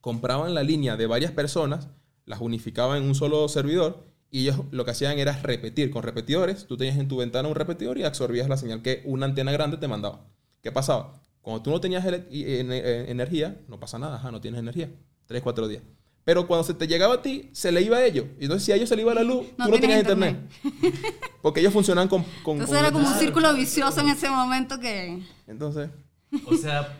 compraban 0.08 0.54
la 0.54 0.64
línea 0.64 0.96
de 0.96 1.06
varias 1.06 1.34
personas, 1.34 1.90
las 2.26 2.40
unificaban 2.40 3.00
en 3.00 3.04
un 3.10 3.14
solo 3.14 3.46
servidor 3.50 4.06
y 4.32 4.44
ellos 4.44 4.62
lo 4.72 4.86
que 4.86 4.92
hacían 4.92 5.20
era 5.20 5.34
repetir 5.42 5.92
con 5.92 6.02
repetidores. 6.02 6.66
Tú 6.66 6.78
tenías 6.78 6.96
en 6.96 7.10
tu 7.10 7.18
ventana 7.18 7.50
un 7.50 7.56
repetidor 7.56 7.98
y 7.98 8.04
absorbías 8.06 8.48
la 8.48 8.56
señal 8.56 8.82
que 8.82 9.02
una 9.04 9.26
antena 9.26 9.52
grande 9.52 9.76
te 9.76 9.90
mandaba. 9.90 10.22
¿Qué 10.64 10.72
pasaba? 10.72 11.12
Cuando 11.42 11.62
tú 11.62 11.72
no 11.72 11.82
tenías 11.82 12.06
en- 12.06 12.26
en- 12.32 12.72
energía, 13.10 13.60
no 13.68 13.82
pasa 13.82 14.00
nada, 14.00 14.16
ajá, 14.16 14.32
no 14.32 14.40
tienes 14.40 14.62
energía. 14.62 14.90
Tres, 15.26 15.42
cuatro 15.44 15.68
días. 15.68 15.84
Pero 16.24 16.48
cuando 16.48 16.64
se 16.64 16.74
te 16.74 16.88
llegaba 16.88 17.16
a 17.16 17.22
ti, 17.22 17.50
se 17.52 17.70
le 17.74 17.82
iba 17.82 17.98
a 17.98 18.06
ellos. 18.06 18.28
Y 18.40 18.44
entonces, 18.44 18.64
si 18.66 18.72
a 18.72 18.76
ellos 18.76 18.88
se 18.88 18.96
le 18.96 19.02
iba 19.02 19.14
la 19.14 19.24
luz, 19.24 19.46
No 19.58 19.66
tú 19.66 19.72
no 19.72 19.78
tenías 19.82 20.00
internet. 20.00 20.38
Porque 21.42 21.60
ellos 21.60 21.74
funcionan 21.74 22.08
con. 22.08 22.24
con 22.44 22.54
Entonces 22.62 22.68
con- 22.78 22.78
era 22.86 22.92
como 22.94 23.08
un 23.10 23.14
círculo 23.20 23.54
vicioso 23.54 24.00
en 24.00 24.08
ese 24.08 24.30
momento 24.30 24.80
que... 24.80 25.22
Entonces, 25.48 25.90
O 26.46 26.56
sea, 26.56 26.98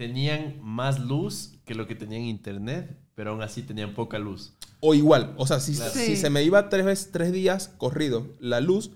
tenían 0.00 0.56
más 0.62 0.98
luz 0.98 1.58
que 1.66 1.74
lo 1.74 1.86
que 1.86 1.94
tenían 1.94 2.22
internet, 2.22 2.96
pero 3.14 3.32
aún 3.32 3.42
así 3.42 3.60
tenían 3.62 3.92
poca 3.92 4.18
luz. 4.18 4.54
o 4.82 4.94
igual. 4.94 5.34
O 5.36 5.46
sea, 5.46 5.60
si, 5.60 5.74
Claro. 5.74 5.90
si 5.92 6.06
Sí. 6.06 6.16
se 6.16 6.30
me 6.30 6.42
iba 6.42 6.70
tres, 6.70 6.86
veces, 6.86 7.10
tres 7.12 7.32
días 7.32 7.68
corrido 7.76 8.26
la 8.40 8.60
luz, 8.60 8.92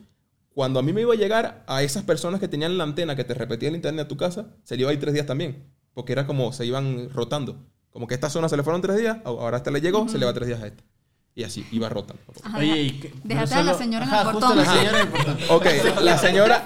cuando 0.55 0.81
a 0.81 0.83
mí 0.83 0.95
me 0.95 1.03
iba 1.03 1.13
a 1.13 1.17
llegar 1.17 1.63
a 1.67 1.83
esas 1.83 2.05
personas 2.05 2.41
que 2.41 2.49
tenían 2.49 2.79
la 2.79 2.85
antena 2.85 3.17
que 3.17 3.25
te 3.25 3.35
repetía 3.35 3.69
el 3.69 3.75
internet 3.75 4.07
a 4.07 4.09
tu 4.09 4.17
casa, 4.17 4.47
se 4.63 4.77
le 4.77 4.81
iba 4.83 4.91
a 4.91 4.95
ir 4.95 5.01
tres 5.01 5.13
días 5.13 5.27
también. 5.27 5.65
Porque 5.93 6.13
era 6.13 6.27
como 6.27 6.55
se 6.55 6.65
iban 6.65 7.11
rotando. 7.11 7.67
Como 7.91 8.07
que 8.07 8.15
esta 8.15 8.31
zona 8.31 8.49
se 8.49 8.57
le 8.57 8.63
fueron 8.63 8.81
tres 8.81 8.97
días, 8.97 9.19
ahora 9.27 9.59
esta 9.59 9.71
le 9.71 9.83
llegó, 9.83 10.09
se 10.09 10.17
le 10.19 10.25
va 10.25 10.33
tres 10.33 10.49
días 10.49 10.63
a 10.63 10.69
esta. 10.69 10.83
Y 11.37 11.43
así, 11.43 11.67
iba 11.73 11.89
rotando. 11.89 12.23
Ajá, 12.45 12.59
Oye, 12.59 12.67
deja- 12.69 12.81
y 12.81 12.91
que- 13.01 13.09
Déjate 13.25 13.25
pero 13.25 13.41
a 13.41 13.45
la 13.65 13.73
solo- 13.73 13.79
señora 13.79 14.05
en 14.05 14.11
Ajá, 14.13 14.21
el 14.23 14.27
justo 14.29 14.41
portón. 14.47 14.57
la 14.65 14.73
señora 14.73 15.01
en 15.01 15.07
el 15.07 15.13
portón. 15.13 15.39
Ok, 15.51 15.67
la 16.03 16.19
señora, 16.19 16.65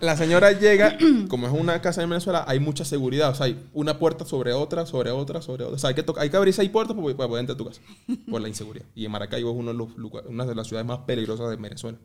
la 0.00 0.16
señora 0.18 0.52
llega, 0.60 0.98
como 1.28 1.46
es 1.46 1.52
una 1.54 1.80
casa 1.80 2.02
en 2.02 2.10
Venezuela, 2.10 2.44
hay 2.46 2.60
mucha 2.60 2.84
seguridad. 2.84 3.30
O 3.30 3.34
sea, 3.34 3.46
hay 3.46 3.66
una 3.72 3.98
puerta 3.98 4.26
sobre 4.26 4.52
otra, 4.52 4.84
sobre 4.84 5.10
otra, 5.10 5.40
sobre 5.40 5.64
otra. 5.64 5.76
O 5.76 5.78
sea, 5.78 5.88
hay 5.88 5.94
que, 5.94 6.04
hay 6.18 6.28
que 6.28 6.36
abrir 6.36 6.52
seis 6.52 6.68
puertas 6.68 6.94
para, 6.94 7.28
poder 7.28 7.40
entrar 7.40 7.54
a 7.54 7.56
tu 7.58 7.64
casa. 7.64 7.80
Por 8.30 8.42
la 8.42 8.48
inseguridad. 8.48 8.84
Y 8.94 9.06
en 9.06 9.10
Maracaibo 9.10 9.52
es 9.52 9.56
uno 9.56 9.72
de 9.72 9.78
los 9.78 10.24
una 10.26 10.44
de 10.44 10.54
las 10.54 10.66
ciudades 10.66 10.86
más 10.86 10.98
peligrosas 10.98 11.48
de 11.48 11.56
Venezuela. 11.56 11.96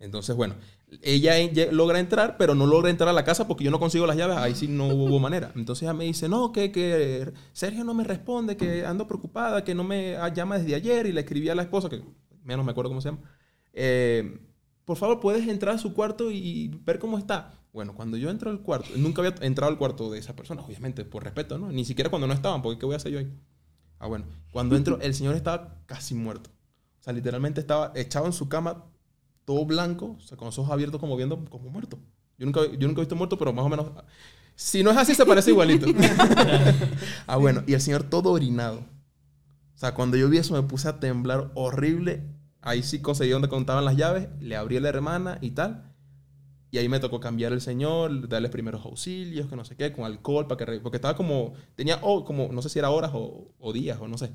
Entonces, 0.00 0.34
bueno, 0.34 0.54
ella 1.02 1.34
logra 1.70 2.00
entrar, 2.00 2.36
pero 2.38 2.54
no 2.54 2.66
logra 2.66 2.90
entrar 2.90 3.08
a 3.08 3.12
la 3.12 3.24
casa 3.24 3.46
porque 3.46 3.64
yo 3.64 3.70
no 3.70 3.78
consigo 3.78 4.06
las 4.06 4.16
llaves. 4.16 4.38
Ahí 4.38 4.54
sí 4.54 4.68
no 4.68 4.88
hubo 4.88 5.18
manera. 5.18 5.52
Entonces 5.54 5.82
ella 5.82 5.92
me 5.92 6.04
dice, 6.04 6.28
no, 6.28 6.52
que, 6.52 6.72
que 6.72 7.32
Sergio 7.52 7.84
no 7.84 7.94
me 7.94 8.04
responde, 8.04 8.56
que 8.56 8.86
ando 8.86 9.06
preocupada, 9.06 9.64
que 9.64 9.74
no 9.74 9.84
me 9.84 10.16
ah, 10.16 10.32
llama 10.32 10.58
desde 10.58 10.74
ayer. 10.74 11.06
Y 11.06 11.12
le 11.12 11.20
escribí 11.20 11.48
a 11.48 11.54
la 11.54 11.62
esposa, 11.62 11.88
que 11.88 12.02
menos 12.42 12.64
me 12.64 12.72
acuerdo 12.72 12.90
cómo 12.90 13.00
se 13.00 13.10
llama. 13.10 13.22
Eh, 13.72 14.40
por 14.84 14.96
favor, 14.96 15.20
puedes 15.20 15.46
entrar 15.46 15.74
a 15.74 15.78
su 15.78 15.92
cuarto 15.92 16.30
y 16.30 16.68
ver 16.84 16.98
cómo 16.98 17.18
está. 17.18 17.52
Bueno, 17.72 17.94
cuando 17.94 18.16
yo 18.16 18.30
entro 18.30 18.50
al 18.50 18.62
cuarto, 18.62 18.88
nunca 18.96 19.20
había 19.20 19.34
entrado 19.46 19.70
al 19.70 19.78
cuarto 19.78 20.10
de 20.10 20.18
esa 20.18 20.34
persona, 20.34 20.62
obviamente, 20.62 21.04
por 21.04 21.22
respeto, 21.22 21.58
¿no? 21.58 21.70
Ni 21.70 21.84
siquiera 21.84 22.08
cuando 22.08 22.26
no 22.26 22.32
estaban, 22.32 22.62
porque 22.62 22.78
¿qué 22.78 22.86
voy 22.86 22.94
a 22.94 22.96
hacer 22.96 23.12
yo 23.12 23.18
ahí? 23.18 23.30
Ah, 23.98 24.06
bueno. 24.06 24.24
Cuando 24.50 24.76
entro, 24.76 24.98
el 25.00 25.14
señor 25.14 25.34
estaba 25.34 25.82
casi 25.86 26.14
muerto. 26.14 26.50
O 27.00 27.02
sea, 27.02 27.12
literalmente 27.12 27.60
estaba 27.60 27.92
echado 27.94 28.26
en 28.26 28.32
su 28.32 28.48
cama, 28.48 28.86
todo 29.48 29.64
blanco, 29.64 30.18
o 30.18 30.20
sea, 30.20 30.36
con 30.36 30.44
los 30.44 30.58
ojos 30.58 30.70
abiertos 30.70 31.00
como 31.00 31.16
viendo 31.16 31.42
como 31.46 31.70
muerto. 31.70 31.98
Yo 32.36 32.44
nunca, 32.44 32.60
yo 32.66 32.86
nunca 32.86 33.00
he 33.00 33.04
visto 33.04 33.16
muerto, 33.16 33.38
pero 33.38 33.50
más 33.54 33.64
o 33.64 33.70
menos... 33.70 33.86
Si 34.54 34.82
no 34.82 34.90
es 34.90 34.98
así, 34.98 35.14
se 35.14 35.24
parece 35.24 35.52
igualito. 35.52 35.86
ah, 37.26 37.38
bueno. 37.38 37.62
Y 37.66 37.72
el 37.72 37.80
señor 37.80 38.02
todo 38.02 38.30
orinado. 38.30 38.80
O 39.74 39.78
sea, 39.78 39.94
cuando 39.94 40.18
yo 40.18 40.28
vi 40.28 40.36
eso 40.36 40.52
me 40.52 40.68
puse 40.68 40.86
a 40.86 41.00
temblar 41.00 41.50
horrible. 41.54 42.24
Ahí 42.60 42.82
sí 42.82 43.00
conseguí 43.00 43.30
donde 43.30 43.48
contaban 43.48 43.86
las 43.86 43.96
llaves, 43.96 44.28
le 44.38 44.54
abrí 44.54 44.76
a 44.76 44.82
la 44.82 44.90
hermana 44.90 45.38
y 45.40 45.52
tal. 45.52 45.94
Y 46.70 46.76
ahí 46.76 46.90
me 46.90 47.00
tocó 47.00 47.20
cambiar 47.20 47.54
el 47.54 47.62
señor, 47.62 48.28
darle 48.28 48.50
primeros 48.50 48.84
auxilios, 48.84 49.46
que 49.46 49.56
no 49.56 49.64
sé 49.64 49.76
qué, 49.76 49.94
con 49.94 50.04
alcohol, 50.04 50.46
para 50.46 50.66
que... 50.66 50.80
Porque 50.80 50.98
estaba 50.98 51.16
como... 51.16 51.54
Tenía, 51.74 52.00
oh, 52.02 52.26
como, 52.26 52.50
no 52.52 52.60
sé 52.60 52.68
si 52.68 52.78
era 52.78 52.90
horas 52.90 53.12
o, 53.14 53.54
o 53.58 53.72
días, 53.72 53.98
o 53.98 54.08
no 54.08 54.18
sé. 54.18 54.30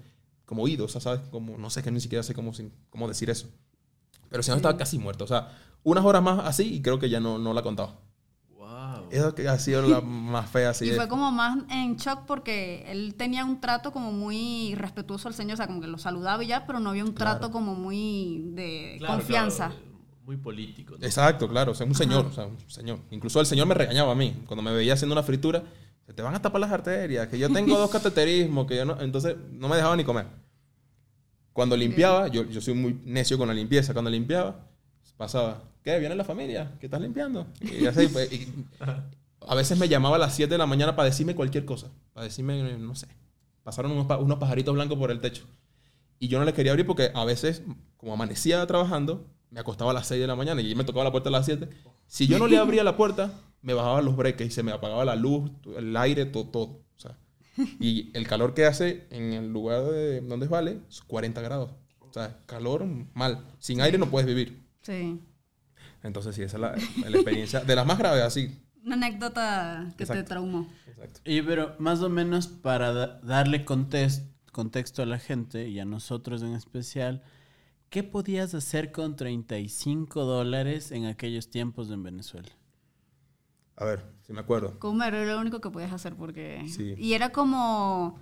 Como 0.45 0.63
oídos, 0.63 0.87
o 0.87 0.99
sea, 0.99 1.01
¿sabes? 1.01 1.29
Como, 1.29 1.55
no 1.59 1.69
sé, 1.69 1.83
que 1.83 1.91
ni 1.91 1.99
siquiera 1.99 2.23
sé 2.23 2.33
cómo, 2.33 2.51
cómo 2.89 3.07
decir 3.07 3.29
eso. 3.29 3.47
Pero 4.33 4.39
el 4.39 4.45
señor 4.45 4.57
estaba 4.57 4.75
casi 4.75 4.97
muerto. 4.97 5.25
O 5.25 5.27
sea, 5.27 5.49
unas 5.83 6.03
horas 6.03 6.23
más 6.23 6.39
así 6.43 6.63
y 6.73 6.81
creo 6.81 6.97
que 6.97 7.07
ya 7.07 7.19
no, 7.19 7.37
no 7.37 7.53
la 7.53 7.61
contaba. 7.61 7.93
Wow. 8.57 9.09
Eso 9.11 9.35
que 9.35 9.47
ha 9.47 9.59
sido 9.59 9.83
la 9.87 10.01
más 10.01 10.49
fea 10.49 10.71
así. 10.71 10.85
Y 10.85 10.89
de- 10.89 10.95
fue 10.95 11.07
como 11.07 11.31
más 11.31 11.59
en 11.69 11.97
shock 11.97 12.21
porque 12.25 12.83
él 12.87 13.13
tenía 13.15 13.45
un 13.45 13.61
trato 13.61 13.91
como 13.91 14.11
muy 14.11 14.73
respetuoso 14.73 15.27
al 15.27 15.35
señor, 15.35 15.53
o 15.53 15.57
sea, 15.57 15.67
como 15.67 15.81
que 15.81 15.85
lo 15.87 15.99
saludaba 15.99 16.43
y 16.43 16.47
ya, 16.47 16.65
pero 16.65 16.79
no 16.79 16.89
había 16.89 17.03
un 17.05 17.13
trato 17.13 17.51
como 17.51 17.75
muy 17.75 18.41
de 18.55 18.95
Claro, 18.97 19.13
confianza. 19.17 19.67
claro, 19.67 19.83
muy 20.25 20.37
político. 20.37 20.95
¿no? 20.97 21.05
Exacto, 21.05 21.47
claro. 21.47 21.73
O 21.73 21.75
sea, 21.75 21.85
un 21.85 21.93
señor, 21.93 22.25
o 22.25 22.31
sea, 22.33 22.47
un 22.47 22.57
señor. 22.67 22.97
Incluso 23.11 23.39
el 23.39 23.45
señor 23.45 23.67
me 23.67 23.75
regañaba 23.75 24.13
a 24.13 24.15
mí. 24.15 24.33
Cuando 24.47 24.63
me 24.63 24.71
veía 24.73 24.93
haciendo 24.93 25.13
una 25.13 25.21
fritura, 25.21 25.61
se 26.07 26.13
te 26.13 26.23
van 26.23 26.33
a 26.33 26.41
tapar 26.41 26.59
las 26.59 26.71
arterias, 26.71 27.27
que 27.27 27.37
yo 27.37 27.51
tengo 27.53 27.77
dos 27.77 27.91
cateterismos, 27.91 28.65
que 28.65 28.77
yo 28.77 28.85
no... 28.85 28.99
Entonces, 28.99 29.35
no 29.51 29.69
me 29.69 29.75
dejaba 29.75 29.95
ni 29.95 30.03
comer. 30.03 30.25
Cuando 31.53 31.77
limpiaba, 31.77 32.27
yo, 32.27 32.43
yo 32.49 32.59
soy 32.61 32.73
muy 32.73 32.99
necio 33.05 33.37
con 33.37 33.47
la 33.47 33.53
limpieza. 33.53 33.93
Cuando 33.93 34.09
limpiaba, 34.11 34.65
pasaba, 35.17 35.61
¿qué? 35.83 35.99
¿Viene 35.99 36.15
la 36.15 36.23
familia? 36.23 36.71
¿Qué 36.79 36.87
estás 36.87 36.99
limpiando? 37.01 37.47
Y 37.61 37.85
así, 37.85 38.07
pues, 38.07 38.31
y 38.33 38.47
a 39.47 39.55
veces 39.55 39.77
me 39.77 39.87
llamaba 39.87 40.15
a 40.15 40.19
las 40.19 40.35
7 40.35 40.51
de 40.53 40.57
la 40.57 40.65
mañana 40.65 40.95
para 40.95 41.07
decirme 41.09 41.35
cualquier 41.35 41.65
cosa. 41.65 41.87
Para 42.13 42.25
decirme, 42.25 42.77
no 42.77 42.95
sé. 42.95 43.07
Pasaron 43.63 43.91
unos, 43.91 44.07
pa- 44.07 44.17
unos 44.17 44.39
pajaritos 44.39 44.73
blancos 44.73 44.97
por 44.97 45.11
el 45.11 45.19
techo. 45.21 45.45
Y 46.19 46.27
yo 46.27 46.39
no 46.39 46.45
le 46.45 46.53
quería 46.53 46.71
abrir 46.71 46.85
porque 46.87 47.11
a 47.13 47.25
veces, 47.25 47.61
como 47.97 48.13
amanecía 48.13 48.65
trabajando, 48.65 49.27
me 49.51 49.59
acostaba 49.59 49.91
a 49.91 49.93
las 49.93 50.07
6 50.07 50.19
de 50.21 50.27
la 50.27 50.35
mañana 50.35 50.61
y 50.61 50.73
me 50.75 50.83
tocaba 50.83 51.03
la 51.03 51.11
puerta 51.11 51.29
a 51.29 51.31
las 51.31 51.45
7. 51.45 51.69
Si 52.07 52.27
yo 52.27 52.39
no 52.39 52.47
le 52.47 52.57
abría 52.57 52.83
la 52.83 52.97
puerta, 52.97 53.31
me 53.61 53.73
bajaban 53.73 54.03
los 54.05 54.15
breaks 54.15 54.41
y 54.45 54.49
se 54.51 54.63
me 54.63 54.71
apagaba 54.71 55.05
la 55.05 55.15
luz, 55.15 55.51
el 55.77 55.95
aire, 55.97 56.25
todo. 56.25 56.45
todo. 56.45 56.79
Y 57.79 58.09
el 58.17 58.27
calor 58.27 58.53
que 58.53 58.65
hace 58.65 59.05
en 59.11 59.33
el 59.33 59.51
lugar 59.53 59.83
de 59.85 60.21
donde 60.21 60.45
es 60.45 60.49
Vale 60.49 60.79
es 60.89 61.01
40 61.01 61.41
grados. 61.41 61.71
O 61.99 62.11
sea, 62.13 62.39
calor 62.45 62.85
mal. 63.13 63.45
Sin 63.59 63.81
aire 63.81 63.97
no 63.97 64.09
puedes 64.09 64.27
vivir. 64.27 64.61
Sí. 64.81 65.19
Entonces, 66.03 66.35
sí, 66.35 66.41
esa 66.41 66.57
es 66.57 66.61
la, 66.61 67.09
la 67.09 67.15
experiencia 67.17 67.59
de 67.61 67.75
las 67.75 67.85
más 67.85 67.97
graves, 67.97 68.23
así. 68.23 68.59
Una 68.85 68.95
anécdota 68.95 69.85
que 69.91 69.97
te 70.05 70.11
Exacto. 70.13 70.25
traumó. 70.29 70.67
Exacto. 70.87 71.21
Y 71.25 71.41
pero 71.41 71.75
más 71.79 72.01
o 72.01 72.09
menos 72.09 72.47
para 72.47 72.91
da- 72.91 73.19
darle 73.21 73.63
contexto 73.65 75.01
a 75.01 75.05
la 75.05 75.19
gente 75.19 75.69
y 75.69 75.79
a 75.79 75.85
nosotros 75.85 76.41
en 76.41 76.53
especial, 76.53 77.23
¿qué 77.89 78.03
podías 78.03 78.53
hacer 78.53 78.91
con 78.91 79.15
35 79.15 80.25
dólares 80.25 80.91
en 80.91 81.05
aquellos 81.05 81.49
tiempos 81.49 81.89
en 81.91 82.03
Venezuela? 82.03 82.49
A 83.75 83.85
ver, 83.85 84.05
si 84.21 84.33
me 84.33 84.39
acuerdo. 84.41 84.77
Comer 84.79 85.13
era 85.13 85.33
lo 85.33 85.41
único 85.41 85.59
que 85.61 85.69
podías 85.69 85.91
hacer 85.93 86.15
porque... 86.15 86.63
Sí. 86.67 86.95
Y 86.97 87.13
era 87.13 87.31
como... 87.31 88.19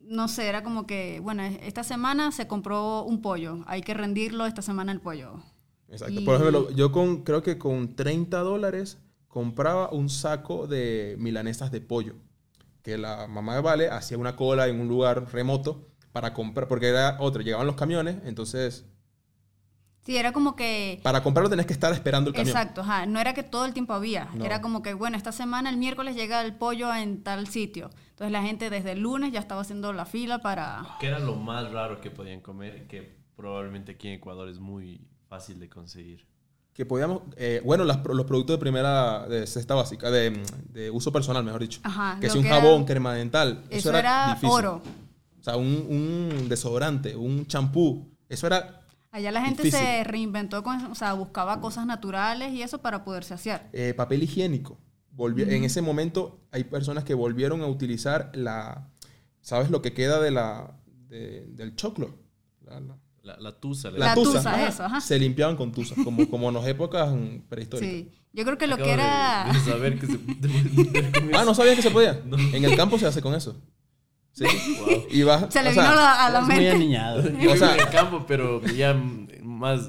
No 0.00 0.28
sé, 0.28 0.48
era 0.48 0.62
como 0.62 0.86
que, 0.86 1.20
bueno, 1.22 1.42
esta 1.42 1.82
semana 1.84 2.32
se 2.32 2.46
compró 2.46 3.02
un 3.02 3.20
pollo, 3.20 3.58
hay 3.66 3.82
que 3.82 3.92
rendirlo 3.92 4.46
esta 4.46 4.62
semana 4.62 4.90
el 4.92 5.00
pollo. 5.00 5.42
Exacto. 5.88 6.20
Y- 6.20 6.24
Por 6.24 6.36
ejemplo, 6.36 6.70
yo 6.70 6.92
con, 6.92 7.24
creo 7.24 7.42
que 7.42 7.58
con 7.58 7.94
30 7.94 8.38
dólares 8.40 8.98
compraba 9.26 9.90
un 9.90 10.08
saco 10.08 10.66
de 10.66 11.16
milanesas 11.18 11.70
de 11.70 11.80
pollo. 11.82 12.14
Que 12.82 12.96
la 12.96 13.26
mamá 13.26 13.54
de 13.56 13.60
Vale 13.60 13.88
hacía 13.90 14.16
una 14.16 14.34
cola 14.36 14.66
en 14.68 14.80
un 14.80 14.88
lugar 14.88 15.30
remoto 15.32 15.88
para 16.12 16.32
comprar, 16.32 16.68
porque 16.68 16.88
era 16.88 17.18
otro, 17.20 17.42
llegaban 17.42 17.66
los 17.66 17.76
camiones, 17.76 18.16
entonces 18.24 18.86
Sí, 20.08 20.16
era 20.16 20.32
como 20.32 20.56
que... 20.56 21.00
para 21.02 21.22
comprarlo 21.22 21.50
tenés 21.50 21.66
que 21.66 21.74
estar 21.74 21.92
esperando 21.92 22.30
el 22.30 22.34
camión. 22.34 22.56
Exacto, 22.56 22.80
ajá. 22.80 23.04
no 23.04 23.20
era 23.20 23.34
que 23.34 23.42
todo 23.42 23.66
el 23.66 23.74
tiempo 23.74 23.92
había, 23.92 24.30
No. 24.34 24.42
era 24.42 24.62
como 24.62 24.80
que, 24.80 24.94
bueno, 24.94 25.18
esta 25.18 25.32
semana 25.32 25.68
el 25.68 25.76
miércoles 25.76 26.16
llega 26.16 26.40
el 26.40 26.54
pollo 26.54 26.94
en 26.94 27.22
tal 27.22 27.46
sitio. 27.46 27.90
Entonces 28.12 28.32
la 28.32 28.40
gente 28.42 28.70
desde 28.70 28.92
el 28.92 29.00
lunes 29.00 29.32
ya 29.32 29.40
estaba 29.40 29.60
haciendo 29.60 29.92
la 29.92 30.06
fila 30.06 30.38
para... 30.38 30.96
Que 30.98 31.08
era 31.08 31.18
lo 31.18 31.36
más 31.36 31.70
raro 31.72 32.00
que 32.00 32.10
podían 32.10 32.40
comer, 32.40 32.86
que 32.86 33.18
probablemente 33.36 33.92
aquí 33.92 34.08
en 34.08 34.14
Ecuador 34.14 34.48
es 34.48 34.58
muy 34.60 35.02
fácil 35.28 35.60
de 35.60 35.68
conseguir. 35.68 36.26
Que 36.72 36.86
podíamos, 36.86 37.20
eh, 37.36 37.60
bueno, 37.62 37.84
las 37.84 38.02
los 38.02 38.24
productos 38.24 38.54
de 38.56 38.60
primera, 38.60 39.28
de 39.28 39.46
cesta 39.46 39.74
básica, 39.74 40.10
de, 40.10 40.42
de 40.72 40.90
uso 40.90 41.12
personal, 41.12 41.44
mejor 41.44 41.60
dicho. 41.60 41.80
Ajá, 41.84 42.16
que 42.18 42.30
si 42.30 42.38
un 42.38 42.44
que 42.44 42.48
era- 42.48 42.62
jabón, 42.62 42.86
crema 42.86 43.12
dental. 43.12 43.62
Eso, 43.68 43.94
era, 43.94 44.28
difícil. 44.28 44.48
oro. 44.50 44.80
O 45.38 45.42
sea, 45.44 45.56
un, 45.58 45.66
un 45.66 46.48
desodorante, 46.48 47.14
un 47.14 47.46
champú. 47.46 48.08
Eso 48.30 48.46
era 48.46 48.77
Allá 49.10 49.32
la 49.32 49.42
gente 49.42 49.62
Difícil. 49.62 49.86
se 49.86 50.04
reinventó, 50.04 50.62
con, 50.62 50.84
o 50.86 50.94
sea, 50.94 51.14
buscaba 51.14 51.60
cosas 51.60 51.86
naturales 51.86 52.52
y 52.52 52.62
eso 52.62 52.78
para 52.78 53.04
poderse 53.04 53.34
hacer. 53.34 53.62
eh, 53.72 53.94
papel 53.94 54.22
higiénico. 54.22 54.78
Volvi- 55.16 55.50
En 55.50 55.64
ese 55.64 55.82
momento 55.82 56.40
hay 56.52 56.64
personas 56.64 57.04
que 57.04 57.14
volvieron 57.14 57.62
a 57.62 57.66
utilizar 57.66 58.30
la... 58.34 58.88
¿Sabes 59.40 59.70
lo 59.70 59.80
que 59.82 59.92
queda 59.94 60.20
de 60.20 60.30
la, 60.30 60.78
de- 61.08 61.46
del 61.48 61.74
choclo? 61.74 62.14
La, 62.64 62.80
la- 62.80 62.98
La, 63.22 63.36
la 63.38 63.52
tusa. 63.60 63.90
la 63.90 63.98
La 63.98 64.14
tusa. 64.14 64.38
tusa, 64.38 64.50
Ajá. 64.54 64.68
eso, 64.68 64.84
ajá. 64.84 65.00
Se 65.00 65.18
limpiaban 65.18 65.56
con 65.56 65.72
tusa, 65.72 65.94
como, 66.04 66.28
como 66.30 66.48
en 66.48 66.54
las 66.54 66.66
épocas 66.66 67.10
mm, 67.12 67.40
prehistóricas. 67.48 67.90
Sí. 67.90 68.12
Yo 68.32 68.44
creo 68.44 68.56
que 68.58 68.66
lo 68.66 68.74
Acabo 68.74 68.86
que 68.88 68.92
era... 68.94 69.50
de 69.52 69.60
saber 69.60 69.98
que 69.98 70.06
se... 70.06 70.16
de- 70.18 71.30
Ah, 71.36 71.44
¿no 71.44 71.54
sabías 71.54 71.76
que 71.76 71.82
se 71.82 71.90
podía? 71.90 72.22
En 72.52 72.64
el 72.64 72.76
campo 72.76 72.98
se 72.98 73.06
hace 73.06 73.20
con 73.22 73.34
eso. 73.34 73.56
Sí. 74.32 74.44
Wow. 74.78 75.04
Y 75.10 75.22
vas, 75.24 75.46
Se 75.52 75.62
le 75.62 75.70
vino 75.70 75.82
sea, 75.82 76.26
a 76.26 76.30
la 76.30 76.38
Es 76.40 76.44
muy 76.46 76.54
mente. 76.54 76.70
aniñado. 76.70 77.22
Yo 77.38 77.52
O 77.54 77.56
sea- 77.56 77.74
en 77.74 77.80
el 77.80 77.88
campo, 77.90 78.24
pero 78.26 78.62
ya 78.62 78.94
más... 79.42 79.88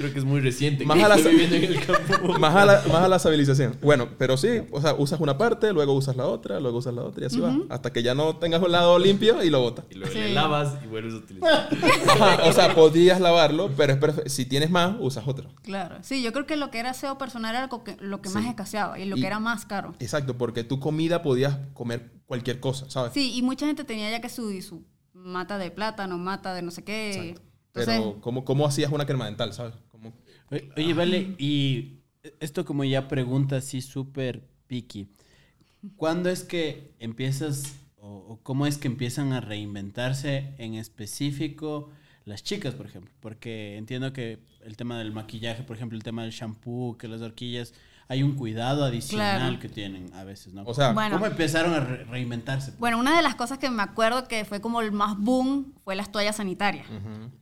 Creo 0.00 0.14
que 0.14 0.18
es 0.18 0.24
muy 0.24 0.40
reciente 0.40 0.86
Más 0.86 0.98
a 1.02 1.08
la- 1.08 1.16
estoy 1.16 1.32
viviendo 1.34 1.56
en 1.56 1.64
el 1.64 1.86
campo. 1.86 2.38
Más 2.38 2.56
a, 2.56 2.64
la, 2.64 2.82
más 2.88 3.02
a 3.04 3.08
la 3.08 3.16
estabilización. 3.16 3.76
Bueno, 3.82 4.08
pero 4.16 4.38
sí, 4.38 4.48
o 4.72 4.80
sea, 4.80 4.94
usas 4.94 5.20
una 5.20 5.36
parte, 5.36 5.74
luego 5.74 5.92
usas 5.92 6.16
la 6.16 6.24
otra, 6.26 6.58
luego 6.58 6.78
usas 6.78 6.94
la 6.94 7.02
otra 7.02 7.24
y 7.24 7.26
así 7.26 7.38
va. 7.38 7.54
Hasta 7.68 7.92
que 7.92 8.02
ya 8.02 8.14
no 8.14 8.36
tengas 8.36 8.62
un 8.62 8.72
lado 8.72 8.98
limpio 8.98 9.42
y 9.44 9.50
lo 9.50 9.60
botas. 9.60 9.84
Y 9.90 9.96
luego 9.96 10.10
Sí. 10.10 10.18
le 10.20 10.32
lavas 10.32 10.78
y 10.82 10.86
vuelves 10.86 11.12
a 11.12 11.16
utilizar. 11.18 11.68
Ajá, 12.08 12.44
o 12.48 12.52
sea, 12.54 12.74
podías 12.74 13.20
lavarlo, 13.20 13.70
pero 13.76 13.92
es 14.24 14.32
si 14.32 14.46
tienes 14.46 14.70
más, 14.70 14.96
usas 15.00 15.28
otro. 15.28 15.50
Claro, 15.62 15.96
sí, 16.00 16.22
yo 16.22 16.32
creo 16.32 16.46
que 16.46 16.56
lo 16.56 16.70
que 16.70 16.78
era 16.78 16.90
aseo 16.92 17.18
personal 17.18 17.54
era 17.54 17.66
lo 17.70 17.84
que, 17.84 17.98
lo 18.00 18.22
que 18.22 18.30
más 18.30 18.46
escaseaba 18.46 18.98
y 18.98 19.04
lo 19.04 19.18
Y- 19.18 19.20
que 19.20 19.26
era 19.26 19.38
más 19.38 19.66
caro. 19.66 19.92
Exacto, 19.98 20.38
porque 20.38 20.64
tu 20.64 20.80
comida 20.80 21.20
podías 21.20 21.58
comer 21.74 22.10
cualquier 22.24 22.58
cosa, 22.58 22.88
¿sabes? 22.88 23.12
Sí, 23.12 23.34
y 23.34 23.42
mucha 23.42 23.66
gente 23.66 23.84
tenía 23.84 24.10
ya 24.10 24.22
que 24.22 24.30
su, 24.30 24.50
su 24.62 24.82
mata 25.12 25.58
de 25.58 25.70
plátano, 25.70 26.16
mata 26.16 26.54
de 26.54 26.62
no 26.62 26.70
sé 26.70 26.84
qué. 26.84 27.10
Exacto. 27.10 27.42
Entonces, 27.72 27.98
Pero, 28.00 28.20
¿cómo, 28.20 28.44
¿cómo 28.44 28.66
hacías 28.66 28.90
una 28.90 29.06
crema 29.06 29.26
dental, 29.26 29.52
sabes? 29.52 29.74
Oye, 30.50 30.94
vale, 30.94 31.34
y 31.38 32.00
esto 32.40 32.64
como 32.64 32.84
ya 32.84 33.06
pregunta 33.08 33.56
así 33.56 33.80
súper 33.80 34.42
picky. 34.66 35.08
¿Cuándo 35.96 36.28
es 36.28 36.42
que 36.44 36.92
empiezas 36.98 37.76
o, 37.96 38.08
o 38.16 38.40
cómo 38.42 38.66
es 38.66 38.76
que 38.76 38.88
empiezan 38.88 39.32
a 39.32 39.40
reinventarse 39.40 40.54
en 40.58 40.74
específico 40.74 41.90
las 42.24 42.42
chicas, 42.42 42.74
por 42.74 42.86
ejemplo? 42.86 43.12
Porque 43.20 43.76
entiendo 43.76 44.12
que 44.12 44.40
el 44.64 44.76
tema 44.76 44.98
del 44.98 45.12
maquillaje, 45.12 45.62
por 45.62 45.76
ejemplo, 45.76 45.96
el 45.96 46.02
tema 46.02 46.22
del 46.22 46.32
shampoo, 46.32 46.98
que 46.98 47.08
las 47.08 47.20
horquillas, 47.22 47.72
hay 48.10 48.24
un 48.24 48.34
cuidado 48.34 48.84
adicional 48.84 49.38
Claro. 49.40 49.58
que 49.60 49.68
tienen 49.68 50.12
a 50.14 50.24
veces, 50.24 50.52
¿no? 50.52 50.64
O 50.64 50.74
sea, 50.74 50.92
Bueno. 50.92 51.14
¿Cómo 51.14 51.26
empezaron 51.26 51.72
a 51.74 51.78
re- 51.80 52.04
reinventarse? 52.04 52.72
bueno, 52.78 52.98
una 52.98 53.16
de 53.16 53.22
las 53.22 53.36
cosas 53.36 53.58
que 53.58 53.70
me 53.70 53.82
acuerdo 53.84 54.26
que 54.26 54.44
fue 54.44 54.60
como 54.60 54.80
el 54.80 54.90
más 54.90 55.16
boom 55.16 55.72
fue 55.84 55.94
las 55.94 56.10
toallas 56.10 56.36
sanitarias. 56.36 56.86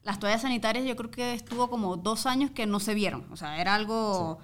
Las 0.02 0.18
toallas 0.18 0.42
sanitarias 0.42 0.84
yo 0.84 0.94
creo 0.94 1.10
que 1.10 1.32
estuvo 1.32 1.70
como 1.70 1.96
dos 1.96 2.26
años 2.26 2.50
que 2.50 2.66
no 2.66 2.80
se 2.80 2.92
vieron. 2.92 3.26
O 3.32 3.36
sea, 3.36 3.60
era 3.60 3.74
algo, 3.74 4.38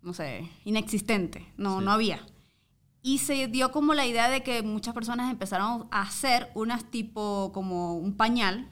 no 0.00 0.14
sé, 0.14 0.48
inexistente. 0.64 1.52
No, 1.56 1.80
no 1.80 1.90
había. 1.90 2.20
Y 3.02 3.18
se 3.18 3.48
dio 3.48 3.72
como 3.72 3.94
la 3.94 4.06
idea 4.06 4.30
de 4.30 4.42
que 4.44 4.62
muchas 4.62 4.94
personas 4.94 5.30
empezaron 5.30 5.88
a 5.90 6.02
hacer 6.02 6.50
unas 6.54 6.84
tipo 6.90 7.50
como 7.52 7.96
un 7.98 8.16
pañal, 8.16 8.70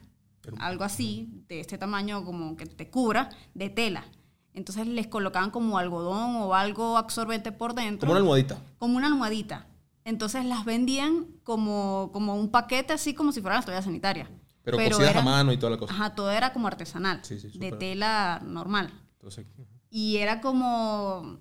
algo 0.59 0.85
así, 0.85 1.43
de 1.49 1.59
este 1.59 1.77
tamaño 1.77 2.23
como 2.25 2.55
que 2.55 2.65
te 2.65 2.89
cubra, 2.89 3.29
de 3.53 3.69
tela. 3.69 4.05
Entonces 4.53 4.85
les 4.87 5.07
colocaban 5.07 5.49
como 5.51 5.77
algodón 5.77 6.35
o 6.37 6.53
algo 6.53 6.97
absorbente 6.97 7.51
por 7.51 7.73
dentro. 7.73 8.01
como 8.01 8.11
una 8.11 8.19
almohadita. 8.19 8.57
como 8.77 8.97
una 8.97 9.07
almohadita. 9.07 9.67
Entonces 10.05 10.45
las 10.45 10.65
vendían 10.65 11.27
como, 11.43 12.09
como 12.13 12.35
un 12.35 12.49
paquete, 12.49 12.93
así 12.93 13.13
como 13.13 13.31
si 13.31 13.41
fueran 13.41 13.57
las 13.59 13.65
toallas 13.65 13.85
sanitarias. 13.85 14.29
Pero, 14.63 14.77
cosidas 14.77 15.07
a 15.07 15.11
eran- 15.11 15.25
mano 15.25 15.51
y 15.53 15.57
toda 15.57 15.71
la 15.71 15.77
cosa. 15.77 15.93
Ajá, 15.93 16.15
todo 16.15 16.29
era 16.31 16.53
como 16.53 16.67
artesanal, 16.67 17.19
Sí, 17.23 17.39
sí, 17.39 17.49
de 17.57 17.71
tela 17.71 18.41
normal. 18.45 18.91
Entonces, 19.13 19.45
Y 19.89 20.17
era 20.17 20.39
como 20.41 21.37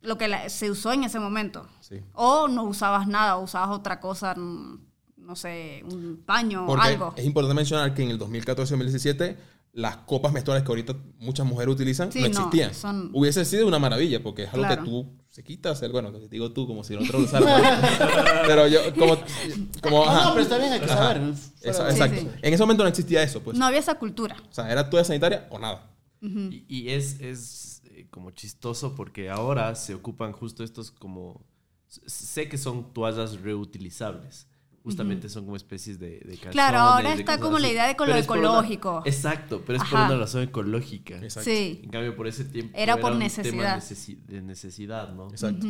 lo 0.00 0.18
que 0.18 0.28
la- 0.28 0.48
se 0.48 0.70
usó 0.70 0.92
en 0.92 1.04
ese 1.04 1.18
momento. 1.20 1.66
sí. 1.80 2.00
O 2.14 2.48
no 2.48 2.64
usabas 2.64 3.06
nada, 3.08 3.36
o 3.36 3.42
usabas 3.44 3.70
otra 3.76 4.00
cosa, 4.00 4.34
no 4.36 5.36
sé, 5.36 5.82
un 5.90 6.22
paño 6.26 6.66
o 6.66 6.76
algo. 6.76 7.14
es 7.16 7.24
importante 7.24 7.54
mencionar 7.54 7.94
que 7.94 8.02
en 8.02 8.10
el 8.10 8.18
2014-2017 8.18 9.36
las 9.74 9.96
copas 9.98 10.32
menstruales 10.32 10.64
que 10.64 10.68
ahorita 10.70 10.94
muchas 11.18 11.46
mujeres 11.46 11.74
utilizan 11.74 12.12
Sí, 12.12 12.20
no 12.20 12.28
no, 12.28 12.30
existían. 12.30 12.74
son- 12.74 13.10
Hubiese 13.14 13.44
sido 13.44 13.66
una 13.66 13.78
maravilla 13.78 14.22
porque 14.22 14.42
es 14.44 14.48
algo 14.52 14.66
Claro. 14.66 14.82
que 14.84 14.90
tú 14.90 15.08
se 15.30 15.42
quitas, 15.42 15.80
el, 15.82 15.92
bueno, 15.92 16.12
te 16.12 16.28
digo 16.28 16.52
tú 16.52 16.66
como 16.66 16.84
si 16.84 16.94
no 16.94 17.00
te 17.00 17.06
lo 17.12 17.20
usara. 17.20 18.42
pero 18.46 18.68
yo, 18.68 18.80
como. 18.94 19.16
como 19.82 20.04
No, 20.04 20.10
ajá. 20.10 20.24
no, 20.26 20.30
pero 20.32 20.42
está 20.42 20.58
bien, 20.58 20.72
hay 20.74 20.80
que 20.80 20.84
Ajá. 20.84 20.96
saber. 21.14 21.22
exacto. 21.62 22.20
sí. 22.20 22.28
En 22.42 22.52
ese 22.52 22.62
momento 22.62 22.82
no 22.82 22.88
existía 22.90 23.22
eso, 23.22 23.40
pues. 23.42 23.56
No 23.56 23.64
había 23.64 23.78
esa 23.78 23.94
cultura. 23.94 24.36
O 24.50 24.52
sea, 24.52 24.70
era 24.70 24.90
toalla 24.90 25.04
sanitaria 25.04 25.46
o 25.50 25.58
nada. 25.58 25.88
Y, 26.20 26.64
y 26.68 26.90
es, 26.90 27.18
es 27.20 27.82
eh, 27.86 28.06
como 28.10 28.30
chistoso 28.30 28.94
porque 28.94 29.28
ahora 29.30 29.74
se 29.74 29.94
ocupan 29.94 30.32
justo 30.32 30.62
estos 30.62 30.90
como... 30.92 31.44
Sé 31.88 32.48
que 32.48 32.58
son 32.58 32.92
toallas 32.92 33.40
reutilizables. 33.40 34.46
Justamente 34.82 35.28
son 35.28 35.44
como 35.44 35.54
especies 35.56 35.98
de, 36.00 36.18
de 36.20 36.32
calzones. 36.34 36.50
Claro, 36.52 36.78
ahora 36.80 37.10
de 37.14 37.20
está 37.20 37.38
como 37.38 37.58
la 37.60 37.68
idea 37.68 37.86
de 37.86 37.94
con 37.94 38.08
lo 38.08 38.14
una- 38.14 38.22
ecológico. 38.24 39.02
exacto, 39.04 39.62
pero 39.64 39.78
es 39.82 39.88
por 39.88 40.00
una 40.00 40.16
razón 40.16 40.42
ecológica. 40.42 41.14
Exacto. 41.18 41.48
Sí. 41.48 41.80
En 41.84 41.90
cambio, 41.90 42.16
por 42.16 42.26
ese 42.26 42.44
tiempo 42.44 42.76
Era 42.76 42.96
por 42.96 43.12
un 43.12 43.20
necesidad. 43.20 43.52
tema 43.52 43.76
necesi- 43.76 44.18
de 44.26 44.42
necesidad, 44.42 45.12
¿no? 45.14 45.28
Exacto. 45.30 45.66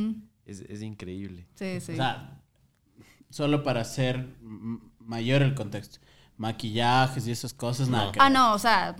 Es, 0.46 0.60
es 0.60 0.80
increíble. 0.82 1.46
Sí, 1.54 1.78
sí. 1.80 1.92
O 1.92 1.96
sea, 1.96 2.40
solo 3.28 3.62
para 3.62 3.82
hacer 3.82 4.34
mayor 4.98 5.42
el 5.42 5.54
contexto. 5.54 5.98
Maquillajes 6.38 7.26
y 7.26 7.30
esas 7.32 7.52
cosas, 7.52 7.88
nada 7.90 8.12
que 8.12 8.18
Ah, 8.18 8.24
ver. 8.24 8.32
no, 8.32 8.54
o 8.54 8.58
sea, 8.58 8.96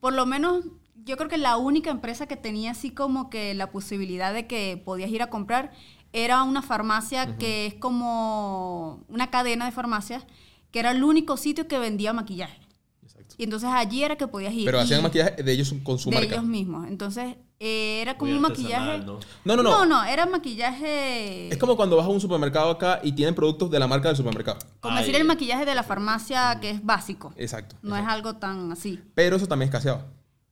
por 0.00 0.12
lo 0.12 0.26
menos 0.26 0.64
yo 1.04 1.16
creo 1.16 1.28
que 1.30 1.38
la 1.38 1.56
única 1.56 1.90
empresa 1.90 2.26
que 2.26 2.36
tenía 2.36 2.72
así 2.72 2.90
como 2.90 3.30
que 3.30 3.54
la 3.54 3.70
posibilidad 3.70 4.34
de 4.34 4.46
que 4.46 4.80
podías 4.84 5.10
ir 5.10 5.22
a 5.22 5.30
comprar 5.30 5.72
era 6.12 6.42
una 6.42 6.62
farmacia 6.62 7.36
que 7.36 7.66
es 7.66 7.74
como 7.74 9.04
una 9.08 9.30
cadena 9.30 9.66
de 9.66 9.72
farmacias 9.72 10.24
que 10.70 10.80
era 10.80 10.90
el 10.90 11.02
único 11.02 11.36
sitio 11.36 11.66
que 11.68 11.78
vendía 11.78 12.12
maquillaje. 12.12 12.60
Exacto. 13.02 13.34
Y 13.38 13.44
entonces 13.44 13.70
allí 13.72 14.02
era 14.02 14.16
que 14.16 14.26
podías 14.26 14.52
ir. 14.52 14.64
Pero 14.66 14.80
hacían 14.80 15.02
maquillaje 15.02 15.42
de 15.42 15.52
ellos 15.52 15.74
con 15.82 15.98
su 15.98 16.10
de 16.10 16.16
marca. 16.16 16.34
ellos 16.34 16.44
mismos. 16.44 16.86
Entonces 16.88 17.36
eh, 17.60 18.00
era 18.02 18.16
como 18.16 18.30
Muy 18.30 18.36
un 18.36 18.42
maquillaje. 18.42 18.98
¿no? 18.98 19.18
No, 19.44 19.56
no, 19.56 19.62
no. 19.62 19.70
No, 19.70 19.86
no, 19.86 20.04
era 20.04 20.26
maquillaje. 20.26 21.48
Es 21.48 21.58
como 21.58 21.76
cuando 21.76 21.96
vas 21.96 22.06
a 22.06 22.10
un 22.10 22.20
supermercado 22.20 22.70
acá 22.70 23.00
y 23.02 23.12
tienen 23.12 23.34
productos 23.34 23.70
de 23.70 23.78
la 23.78 23.86
marca 23.86 24.08
del 24.08 24.16
supermercado. 24.16 24.58
como 24.80 24.94
Ay. 24.96 25.00
decir 25.04 25.16
el 25.16 25.26
maquillaje 25.26 25.64
de 25.64 25.74
la 25.74 25.82
farmacia 25.82 26.58
que 26.60 26.70
es 26.70 26.84
básico. 26.84 27.32
Exacto. 27.36 27.76
No 27.82 27.96
es 27.96 28.06
algo 28.06 28.36
tan 28.36 28.70
así. 28.72 29.00
Pero 29.14 29.36
eso 29.36 29.46
también 29.46 29.68
escaseaba. 29.68 30.06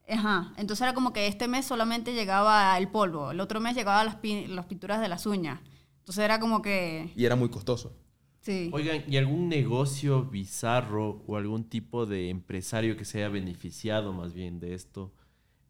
Ajá, 0.08 0.52
entonces 0.56 0.82
era 0.82 0.94
como 0.94 1.12
que 1.12 1.26
este 1.26 1.48
mes 1.48 1.66
solamente 1.66 2.14
llegaba 2.14 2.78
el 2.78 2.88
polvo, 2.88 3.32
el 3.32 3.40
otro 3.40 3.60
mes 3.60 3.74
llegaba 3.74 4.04
las, 4.04 4.18
las 4.48 4.66
pinturas 4.66 5.00
de 5.00 5.08
las 5.08 5.26
uñas. 5.26 5.60
Entonces 5.98 6.24
era 6.24 6.38
como 6.38 6.62
que, 6.62 7.10
Y 7.16 7.24
era 7.24 7.34
muy 7.34 7.48
costoso. 7.48 7.96
sí. 8.40 8.70
Oigan, 8.72 9.02
¿y 9.08 9.16
algún 9.16 9.48
negocio 9.48 10.24
bizarro 10.24 11.24
o 11.26 11.36
algún 11.36 11.64
tipo 11.68 12.06
de 12.06 12.30
empresario 12.30 12.96
que 12.96 13.04
se 13.04 13.18
haya 13.18 13.28
beneficiado 13.28 14.12
más 14.12 14.32
bien 14.32 14.60
de 14.60 14.74
esto? 14.74 15.12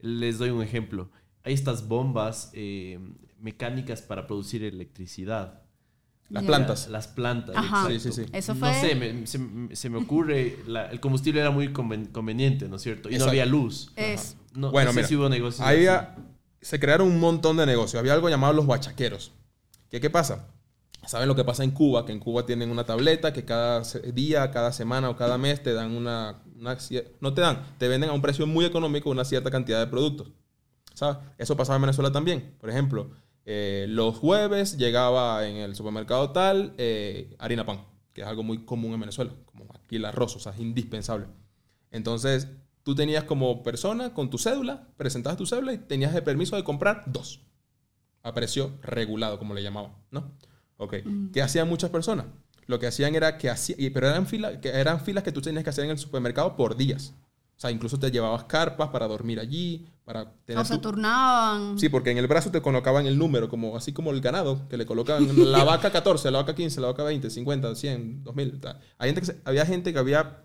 Les 0.01 0.37
doy 0.39 0.51
un 0.51 0.62
ejemplo. 0.62 1.11
Hay 1.43 1.55
estas 1.55 1.89
bombas 1.89 2.51
eh, 2.53 2.99
mecánicas 3.39 4.03
para 4.03 4.26
producir 4.26 4.62
electricidad. 4.64 5.62
Las 6.29 6.45
plantas. 6.45 6.89
Las 6.89 7.07
plantas. 7.09 7.55
Ajá. 7.57 7.89
Sí, 7.89 8.01
sí, 8.01 8.12
sí. 8.12 8.27
Eso 8.33 8.55
No 8.55 8.61
fue... 8.61 8.74
sé, 8.81 8.95
me- 8.97 9.27
se, 9.27 9.39
se 9.77 9.89
me 9.91 9.99
ocurre, 9.99 10.59
la- 10.66 10.91
el 10.91 10.99
combustible 11.01 11.41
era 11.41 11.51
muy 11.51 11.68
conven- 11.68 12.11
conveniente, 12.11 12.68
¿no 12.68 12.77
es 12.77 12.83
cierto? 12.83 13.09
Y 13.11 13.18
no 13.18 13.27
había 13.27 13.47
luz. 13.47 13.93
es, 13.97 14.37
No, 14.53 14.70
Bueno, 14.72 14.89
no 14.89 14.93
sé 14.95 14.97
mira, 14.99 15.09
si 15.09 15.16
hubo 15.16 15.29
negocios. 15.29 15.66
Había, 15.66 16.16
se 16.61 16.81
crearon 16.81 17.07
un 17.09 17.20
montón 17.20 17.57
de 17.59 17.66
negocios. 17.66 18.01
Había 18.01 18.14
algo 18.14 18.29
llamado 18.29 18.53
los 18.55 18.66
bachaqueros. 18.66 19.33
¿Qué, 19.91 20.01
¿Qué 20.01 20.11
pasa? 20.11 20.49
¿Saben 21.07 21.29
lo 21.29 21.37
que 21.37 21.45
pasa 21.45 21.62
en 21.62 21.70
Cuba? 21.70 22.05
Que 22.05 22.11
en 22.11 22.18
Cuba 22.18 22.45
tienen 22.47 22.70
una 22.72 22.83
tableta 22.83 23.33
que 23.33 23.45
cada 23.45 23.83
día, 24.12 24.51
cada 24.51 24.72
semana 24.72 25.09
o 25.09 25.14
cada 25.16 25.39
mes 25.39 25.62
te 25.62 25.72
dan 25.72 25.93
una, 25.93 26.43
una 26.59 26.77
No 27.20 27.33
te 27.33 27.41
dan, 27.43 27.62
te 27.79 27.87
venden 27.87 28.11
a 28.11 28.12
un 28.12 28.20
precio 28.22 28.45
muy 28.49 28.64
económico 28.64 29.11
una 29.11 29.24
cierta 29.24 29.49
cantidad 29.53 29.79
de 29.79 29.87
productos. 29.87 30.33
¿Sabes? 30.95 31.18
Eso 31.39 31.57
pasaba 31.57 31.77
en 31.77 31.83
Venezuela 31.83 32.11
también. 32.11 32.57
Por 32.59 32.70
ejemplo, 32.70 33.11
eh, 33.49 33.86
los 33.88 34.16
jueves 34.16 34.76
llegaba 34.76 35.47
en 35.47 35.57
el 35.57 35.76
supermercado 35.76 36.32
tal 36.32 36.74
eh, 36.78 37.36
harina 37.38 37.64
pan, 37.64 37.84
que 38.12 38.22
es 38.22 38.26
algo 38.26 38.42
muy 38.42 38.64
común 38.64 38.92
en 38.92 39.01
Venezuela, 39.01 39.32
como 39.44 39.66
aquí 39.72 39.97
el 39.97 40.05
arroz, 40.05 40.34
o 40.34 40.40
sea, 40.40 40.53
es 40.53 40.59
indispensable. 40.59 41.28
Entonces, 41.92 42.49
tú 42.82 42.97
tenías 42.97 43.22
como 43.22 43.62
persona 43.62 44.12
con 44.12 44.30
tu 44.30 44.38
cédula, 44.38 44.88
presentabas 44.97 45.38
tu 45.38 45.47
cédula 45.47 45.72
y 45.72 45.78
tenías 45.78 46.12
el 46.16 46.24
permiso 46.24 46.57
de 46.57 46.64
comprar 46.64 47.05
dos. 47.07 47.40
A 48.24 48.34
precio 48.34 48.72
regulado, 48.82 49.38
como 49.38 49.55
le 49.55 49.62
llamaban, 49.62 49.92
¿no? 50.11 50.32
Ok. 50.78 50.97
¿Qué 51.32 51.40
hacían 51.40 51.68
muchas 51.68 51.90
personas? 51.90 52.26
Lo 52.66 52.80
que 52.80 52.88
hacían 52.88 53.14
era 53.14 53.38
que 53.38 53.49
hacían, 53.49 53.78
pero 53.94 54.09
eran, 54.09 54.26
filas 54.26 54.59
que 54.59 54.70
eran 54.70 55.01
filas 55.01 55.22
que 55.22 55.30
tú 55.30 55.40
tenías 55.40 55.62
que 55.62 55.70
hacer 55.70 55.84
en 55.84 55.92
el 55.92 55.99
supermercado 55.99 56.57
por 56.57 56.76
días. 56.76 57.14
O 57.57 57.61
sea, 57.61 57.70
incluso 57.70 57.98
te 57.98 58.11
llevabas 58.11 58.44
carpas 58.44 58.90
para 58.90 59.09
dormir 59.09 59.40
allí, 59.40 59.86
para 60.04 60.30
tener 60.44 60.61
O 60.61 60.64
se 60.66 60.74
tu- 60.74 60.80
turnaban. 60.82 61.78
Sí, 61.78 61.88
porque 61.88 62.11
en 62.11 62.18
el 62.18 62.26
brazo 62.26 62.50
te 62.50 62.61
colocaban 62.61 63.07
el 63.07 63.16
número, 63.16 63.48
como, 63.48 63.76
así 63.76 63.92
como 63.94 64.11
el 64.11 64.20
ganado, 64.20 64.68
que 64.68 64.76
le 64.76 64.84
colocaban 64.84 65.26
la 65.50 65.64
vaca 65.64 65.90
14, 65.90 66.30
la 66.30 66.38
vaca 66.40 66.54
15, 66.54 66.80
la 66.82 66.88
vaca 66.88 67.02
20, 67.02 67.30
50, 67.30 67.74
100, 67.74 68.22
2000. 68.24 68.61
tal. 68.61 68.78
Hay 68.98 69.09
gente 69.09 69.20
que 69.22 69.26
se- 69.26 69.40
había 69.46 69.64
gente 69.64 69.92
que 69.94 69.98
había 69.98 70.42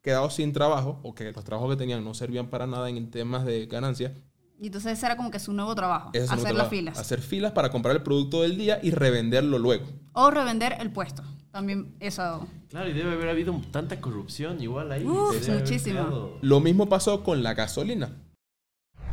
quedado 0.00 0.30
sin 0.30 0.54
trabajo 0.54 0.98
o 1.02 1.14
que 1.14 1.30
los 1.30 1.44
trabajos 1.44 1.70
que 1.72 1.76
tenían 1.76 2.02
no 2.02 2.14
servían 2.14 2.48
para 2.48 2.66
nada 2.66 2.88
en 2.88 3.10
temas 3.10 3.44
de 3.44 3.66
ganancia. 3.66 4.14
Y 4.58 4.66
entonces 4.66 4.92
ese 4.92 5.06
era 5.06 5.16
como 5.18 5.30
que 5.30 5.38
su 5.38 5.52
nuevo 5.52 5.74
trabajo. 5.74 6.10
Hacer 6.30 6.54
las 6.54 6.68
filas. 6.68 6.98
Hacer 6.98 7.20
filas 7.20 7.52
para 7.52 7.70
comprar 7.70 7.94
el 7.96 8.02
producto 8.02 8.42
del 8.42 8.56
día 8.56 8.78
y 8.82 8.90
revenderlo 8.92 9.58
luego. 9.58 9.84
O 10.14 10.30
revender 10.30 10.76
el 10.80 10.90
puesto. 10.90 11.22
También 11.52 11.94
eso. 12.00 12.46
Claro, 12.68 12.88
y 12.90 12.92
debe 12.92 13.12
haber 13.12 13.28
habido 13.28 13.60
tanta 13.72 14.00
corrupción 14.00 14.62
igual 14.62 14.92
ahí. 14.92 15.04
Uf, 15.04 15.30
creado- 15.40 16.38
Lo 16.42 16.60
mismo 16.60 16.88
pasó 16.88 17.24
con 17.24 17.42
la 17.42 17.54
gasolina. 17.54 18.12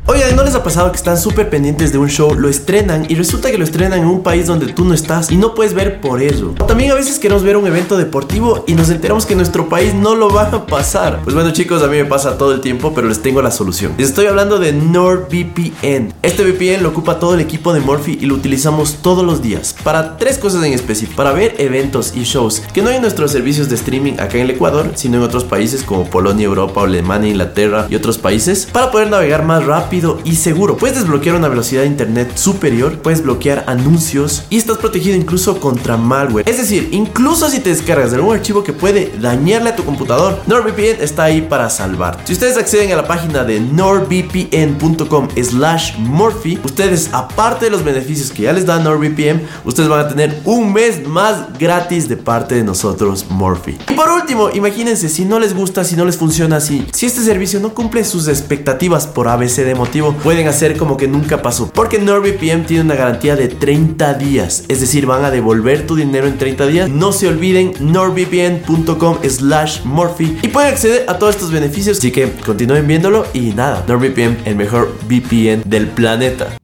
Oigan, 0.10 0.38
¿no 0.38 0.44
les 0.46 0.56
ha 0.56 0.64
pasado 0.64 0.90
que 0.90 0.96
están 0.96 1.18
súper 1.18 1.50
pendientes 1.50 1.92
de 1.92 1.98
un 1.98 2.08
show, 2.08 2.34
lo 2.34 2.48
estrenan 2.48 3.06
y 3.10 3.16
resulta 3.16 3.52
que 3.52 3.58
lo 3.58 3.66
estrenan 3.66 4.00
en 4.00 4.06
un 4.06 4.24
país 4.24 4.48
donde 4.48 4.72
tú 4.72 4.86
no 4.86 4.94
estás 4.94 5.30
y 5.32 5.36
no 5.36 5.54
puedes 5.54 5.74
ver 5.74 6.00
por 6.00 6.22
ello? 6.22 6.56
O 6.62 6.66
también 6.66 6.92
a 6.92 6.96
veces 6.96 7.20
queremos 7.20 7.44
ver 7.44 7.58
un 7.58 7.68
evento 7.68 7.98
deportivo 7.98 8.64
y 8.68 8.74
nos 8.74 8.90
enteramos 8.90 9.26
que 9.26 9.36
nuestro 9.36 9.68
país 9.68 9.94
no 9.94 10.16
lo 10.16 10.30
van 10.30 10.56
a 10.56 10.66
pasar. 10.66 11.20
Pues 11.26 11.36
bueno 11.36 11.52
chicos, 11.52 11.84
a 11.84 11.88
mí 11.88 11.98
me 11.98 12.06
pasa 12.06 12.38
todo 12.38 12.54
el 12.54 12.62
tiempo, 12.62 12.94
pero 12.96 13.10
les 13.10 13.22
tengo 13.22 13.42
la 13.42 13.52
solución. 13.52 13.96
Les 13.98 14.08
estoy 14.08 14.28
hablando 14.28 14.60
de 14.60 14.72
NordVPN. 14.72 16.14
Este 16.22 16.44
VPN 16.44 16.84
lo 16.84 16.90
ocupa 16.90 17.20
todo 17.20 17.34
el 17.34 17.42
equipo 17.42 17.74
de 17.74 17.82
Morphy 17.82 18.18
y 18.22 18.28
lo 18.28 18.36
utilizamos 18.36 19.00
todos 19.02 19.26
los 19.26 19.42
días 19.42 19.76
para 19.84 20.16
tres 20.16 20.38
cosas 20.38 20.64
en 20.64 20.72
específico. 20.72 21.18
Para 21.18 21.34
ver 21.34 21.56
eventos 21.58 22.14
y 22.16 22.24
shows 22.24 22.62
que 22.74 22.82
no 22.82 22.92
hay 22.92 22.96
en 22.96 23.02
nuestros 23.02 23.34
servicios 23.34 23.68
de 23.68 23.76
streaming 23.76 24.14
acá 24.14 24.38
en 24.38 24.44
el 24.44 24.52
Ecuador, 24.52 24.90
sino 24.96 25.18
en 25.18 25.24
otros 25.24 25.44
países 25.44 25.84
como 25.84 26.06
Polonia, 26.06 26.46
Europa, 26.46 26.82
Alemania, 26.82 27.32
Inglaterra 27.32 27.88
y 27.90 27.96
otros 27.96 28.18
países. 28.18 28.70
Para 28.72 28.90
poder 28.90 29.10
navegar 29.10 29.44
más 29.44 29.66
rápido 29.66 29.97
y 30.24 30.36
seguro. 30.36 30.78
Puedes 30.78 30.98
desbloquear 30.98 31.36
una 31.36 31.48
velocidad 31.48 31.82
de 31.82 31.88
internet 31.88 32.36
superior, 32.36 33.00
puedes 33.00 33.24
bloquear 33.24 33.64
anuncios 33.68 34.44
y 34.50 34.58
estás 34.58 34.78
protegido 34.78 35.16
incluso 35.16 35.60
contra 35.60 35.98
malware. 35.98 36.48
Es 36.48 36.58
decir, 36.58 36.90
incluso 36.92 37.50
si 37.50 37.60
te 37.60 37.72
descargas 37.72 38.12
de 38.12 38.18
algún 38.18 38.36
archivo 38.36 38.64
que 38.64 38.74
puede 38.74 39.12
dañarle 39.20 39.70
a 39.70 39.76
tu 39.76 39.84
computador, 39.84 40.40
NordVPN 40.46 41.02
está 41.02 41.24
ahí 41.24 41.42
para 41.42 41.70
salvar. 41.72 42.20
Si 42.26 42.34
ustedes 42.34 42.58
acceden 42.58 42.92
a 42.92 42.96
la 42.96 43.08
página 43.08 43.44
de 43.44 43.60
nordvpn.com 43.60 45.30
slash 45.42 45.98
Morphy, 45.98 46.60
ustedes 46.64 47.10
aparte 47.12 47.66
de 47.66 47.72
los 47.72 47.84
beneficios 47.84 48.32
que 48.32 48.44
ya 48.44 48.54
les 48.54 48.68
da 48.68 48.78
NordVPN, 48.78 49.42
ustedes 49.66 49.90
van 49.90 50.06
a 50.06 50.10
tener 50.10 50.42
un 50.46 50.74
mes 50.74 51.08
más 51.08 51.58
gratis 51.58 52.08
de 52.08 52.18
parte 52.18 52.54
de 52.54 52.64
nosotros 52.64 53.26
Morphy. 53.30 53.80
Y 53.90 53.94
por 53.94 54.12
último, 54.12 54.52
imagínense 54.52 55.10
si 55.10 55.26
no 55.26 55.40
les 55.40 55.56
gusta, 55.56 55.84
si 55.84 55.96
no 55.96 56.06
les 56.06 56.18
funciona 56.18 56.58
así, 56.58 56.86
si 56.94 57.08
este 57.08 57.22
servicio 57.22 57.60
no 57.60 57.74
cumple 57.74 58.04
sus 58.04 58.28
expectativas 58.28 59.08
por 59.08 59.28
ABC 59.28 59.64
de 59.64 59.74
motivo, 59.88 60.14
pueden 60.14 60.48
hacer 60.48 60.78
como 60.78 60.98
que 60.98 61.08
nunca 61.08 61.42
pasó. 61.42 61.72
Porque 61.72 61.98
NordVPN 61.98 62.66
tiene 62.66 62.84
una 62.84 62.96
garantía 62.96 63.36
de 63.36 63.48
30 63.48 64.16
días, 64.16 64.66
es 64.68 64.82
decir, 64.82 65.06
van 65.06 65.24
a 65.24 65.32
devolver 65.32 65.88
tu 65.88 65.96
dinero 65.96 66.28
en 66.28 66.38
30 66.38 66.68
días. 66.68 66.90
No 66.90 67.14
se 67.14 67.28
olviden 67.28 67.72
nordvpn.com 67.80 69.20
slash 69.24 69.86
Morphy 69.86 70.38
y 70.42 70.50
pueden 70.50 70.74
acceder 70.74 71.06
a 71.10 71.18
todos 71.18 71.36
estos 71.36 71.52
beneficios. 71.52 72.00
Así 72.00 72.12
que 72.12 72.30
continúen 72.46 72.86
viéndolo 72.86 73.26
y 73.34 73.52
nada, 73.54 73.86
NordVPN, 73.88 74.40
el 74.46 74.56
mejor 74.56 74.94
VPN 75.08 75.64
del 75.66 75.88
planeta. 75.88 76.58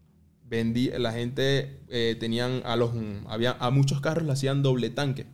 Vendí, 0.43 0.91
la 0.97 1.13
gente 1.13 1.79
eh, 1.87 2.17
tenían 2.19 2.61
a 2.65 2.75
los 2.75 2.91
había 3.27 3.55
a 3.59 3.71
muchos 3.71 4.01
carros 4.01 4.25
le 4.25 4.33
hacían 4.33 4.61
doble 4.61 4.89
tanque. 4.89 5.27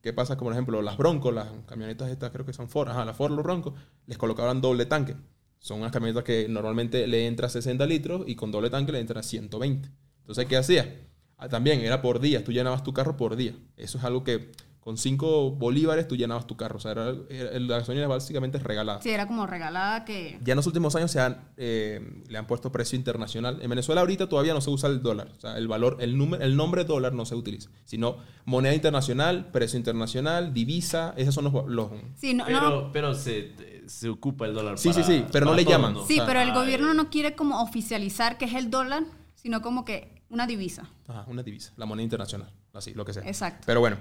¿Qué 0.00 0.12
pasa? 0.12 0.36
Como 0.36 0.48
por 0.48 0.54
ejemplo, 0.54 0.82
las 0.82 0.96
Broncos, 0.96 1.34
las 1.34 1.48
camionetas 1.66 2.10
estas 2.10 2.30
creo 2.30 2.44
que 2.44 2.52
son 2.52 2.68
Ford, 2.68 2.88
ajá, 2.88 3.04
las 3.04 3.16
Ford, 3.16 3.32
los 3.32 3.44
Broncos, 3.44 3.74
les 4.06 4.18
colocaban 4.18 4.60
doble 4.60 4.86
tanque. 4.86 5.16
Son 5.64 5.78
unas 5.78 5.92
camionetas 5.92 6.24
que 6.24 6.46
normalmente 6.46 7.06
le 7.06 7.26
entra 7.26 7.48
60 7.48 7.86
litros 7.86 8.24
y 8.26 8.34
con 8.34 8.50
doble 8.52 8.68
tanque 8.68 8.92
le 8.92 9.00
entra 9.00 9.22
120. 9.22 9.88
Entonces, 10.20 10.44
¿qué 10.44 10.58
hacía? 10.58 11.00
Ah, 11.38 11.48
también 11.48 11.80
era 11.80 12.02
por 12.02 12.20
día, 12.20 12.44
tú 12.44 12.52
llenabas 12.52 12.82
tu 12.82 12.92
carro 12.92 13.16
por 13.16 13.34
día. 13.34 13.54
Eso 13.78 13.96
es 13.96 14.04
algo 14.04 14.24
que 14.24 14.52
con 14.80 14.98
5 14.98 15.52
bolívares 15.52 16.06
tú 16.06 16.16
llenabas 16.16 16.46
tu 16.46 16.58
carro. 16.58 16.76
O 16.76 16.80
sea, 16.80 16.90
era, 16.92 17.14
era- 17.30 17.58
la 17.58 17.78
gasolina 17.78 18.06
básicamente 18.06 18.58
regalada. 18.58 19.00
Sí, 19.00 19.08
era 19.08 19.26
como 19.26 19.46
regalada 19.46 20.04
que. 20.04 20.38
Ya 20.44 20.52
en 20.52 20.56
los 20.56 20.66
últimos 20.66 20.94
años 20.96 21.10
se 21.10 21.20
han, 21.20 21.48
eh, 21.56 22.22
le 22.28 22.36
han 22.36 22.46
puesto 22.46 22.70
precio 22.70 22.98
internacional. 22.98 23.60
En 23.62 23.70
Venezuela 23.70 24.02
ahorita 24.02 24.28
todavía 24.28 24.52
no 24.52 24.60
se 24.60 24.68
usa 24.68 24.90
el 24.90 25.00
dólar. 25.00 25.32
O 25.34 25.40
sea, 25.40 25.56
el 25.56 25.66
valor, 25.66 25.96
el, 26.00 26.18
número, 26.18 26.44
el 26.44 26.56
nombre 26.56 26.84
dólar 26.84 27.14
no 27.14 27.24
se 27.24 27.34
utiliza. 27.36 27.70
Sino 27.86 28.18
moneda 28.44 28.74
internacional, 28.74 29.50
precio 29.50 29.78
internacional, 29.78 30.52
divisa. 30.52 31.14
Esos 31.16 31.34
son 31.34 31.44
los... 31.44 31.54
los- 31.66 31.88
Sí, 32.16 32.34
no, 32.34 32.44
Pero, 32.44 32.60
no. 32.60 32.92
pero 32.92 33.14
se, 33.14 33.52
se 33.88 34.08
ocupa 34.08 34.46
el 34.46 34.54
dólar 34.54 34.78
Sí, 34.78 34.90
para- 34.90 35.04
sí, 35.04 35.12
sí, 35.18 35.24
pero 35.32 35.46
no 35.46 35.54
le 35.54 35.64
llaman. 35.64 35.94
Sí, 36.06 36.14
O 36.14 36.16
sea, 36.16 36.26
pero 36.26 36.40
el 36.40 36.50
ay, 36.50 36.54
gobierno 36.54 36.94
no 36.94 37.10
quiere 37.10 37.34
como 37.34 37.62
oficializar 37.62 38.38
que 38.38 38.44
es 38.46 38.54
el 38.54 38.70
dólar, 38.70 39.04
sino 39.34 39.62
como 39.62 39.84
que 39.84 40.22
una 40.28 40.46
divisa. 40.46 40.90
ajá, 41.06 41.24
una 41.28 41.42
divisa, 41.42 41.72
la 41.76 41.86
moneda 41.86 42.04
internacional. 42.04 42.52
Así, 42.72 42.92
lo 42.94 43.04
que 43.04 43.12
sea. 43.12 43.22
Exacto. 43.24 43.62
Pero 43.66 43.80
bueno, 43.80 43.96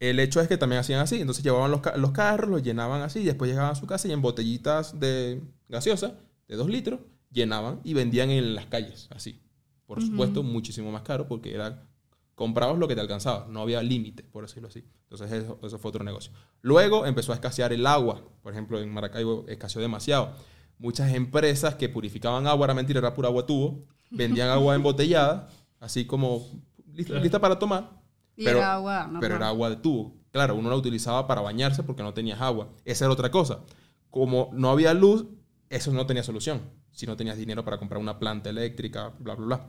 el 0.00 0.18
hecho 0.20 0.40
es 0.40 0.48
que 0.48 0.56
también 0.56 0.80
hacían 0.80 1.00
así. 1.00 1.20
Entonces 1.20 1.44
llevaban 1.44 1.70
los, 1.70 1.80
los 1.96 2.10
carros, 2.12 2.50
los 2.50 2.62
llenaban 2.62 3.02
así. 3.02 3.20
Y 3.20 3.24
después 3.24 3.48
llegaban 3.50 3.72
a 3.72 3.74
su 3.76 3.86
casa 3.86 4.08
y 4.08 4.12
en 4.12 4.20
botellitas 4.22 4.98
de 4.98 5.40
gaseosa, 5.68 6.14
de 6.48 6.56
2 6.56 6.68
litros, 6.68 7.00
llenaban 7.30 7.80
y 7.84 7.94
vendían 7.94 8.30
en 8.30 8.54
las 8.54 8.66
calles. 8.66 9.08
Así. 9.14 9.40
Por 9.86 10.02
supuesto, 10.02 10.42
muchísimo 10.42 10.90
más 10.92 11.02
caro 11.02 11.26
porque 11.28 11.54
era 11.54 11.87
comprabas 12.38 12.78
lo 12.78 12.86
que 12.86 12.94
te 12.94 13.00
alcanzaba, 13.00 13.46
no 13.50 13.60
había 13.62 13.82
límite, 13.82 14.22
por 14.22 14.46
decirlo 14.46 14.68
así. 14.68 14.84
Entonces 15.10 15.32
eso, 15.32 15.58
eso 15.60 15.76
fue 15.80 15.88
otro 15.88 16.04
negocio. 16.04 16.32
Luego 16.62 17.04
empezó 17.04 17.32
a 17.32 17.34
escasear 17.34 17.72
el 17.72 17.84
agua, 17.84 18.22
por 18.42 18.52
ejemplo 18.52 18.80
en 18.80 18.90
Maracaibo 18.94 19.44
escaseó 19.48 19.82
demasiado. 19.82 20.32
Muchas 20.78 21.12
empresas 21.12 21.74
que 21.74 21.88
purificaban 21.88 22.46
agua, 22.46 22.66
era 22.66 22.74
mentira, 22.74 23.00
era 23.00 23.12
pura 23.12 23.26
agua 23.26 23.44
tubo, 23.44 23.84
vendían 24.10 24.48
agua 24.50 24.76
embotellada, 24.76 25.48
así 25.80 26.04
como 26.04 26.46
lista, 26.94 27.14
lista 27.18 27.40
para 27.40 27.58
tomar, 27.58 27.90
Y 28.36 28.44
pero, 28.44 28.58
era 28.58 28.74
agua 28.74 29.02
normal. 29.02 29.20
pero 29.20 29.34
era 29.34 29.48
agua 29.48 29.70
de 29.70 29.76
tubo. 29.76 30.14
Claro, 30.30 30.54
uno 30.54 30.70
la 30.70 30.76
utilizaba 30.76 31.26
para 31.26 31.40
bañarse 31.40 31.82
porque 31.82 32.04
no 32.04 32.14
tenías 32.14 32.40
agua. 32.40 32.68
Esa 32.84 33.06
era 33.06 33.12
otra 33.12 33.32
cosa. 33.32 33.64
Como 34.10 34.50
no 34.52 34.70
había 34.70 34.94
luz, 34.94 35.24
eso 35.70 35.92
no 35.92 36.06
tenía 36.06 36.22
solución. 36.22 36.60
Si 36.92 37.04
no 37.06 37.16
tenías 37.16 37.36
dinero 37.36 37.64
para 37.64 37.78
comprar 37.78 38.00
una 38.00 38.20
planta 38.20 38.48
eléctrica, 38.48 39.12
bla, 39.18 39.34
bla, 39.34 39.46
bla. 39.46 39.66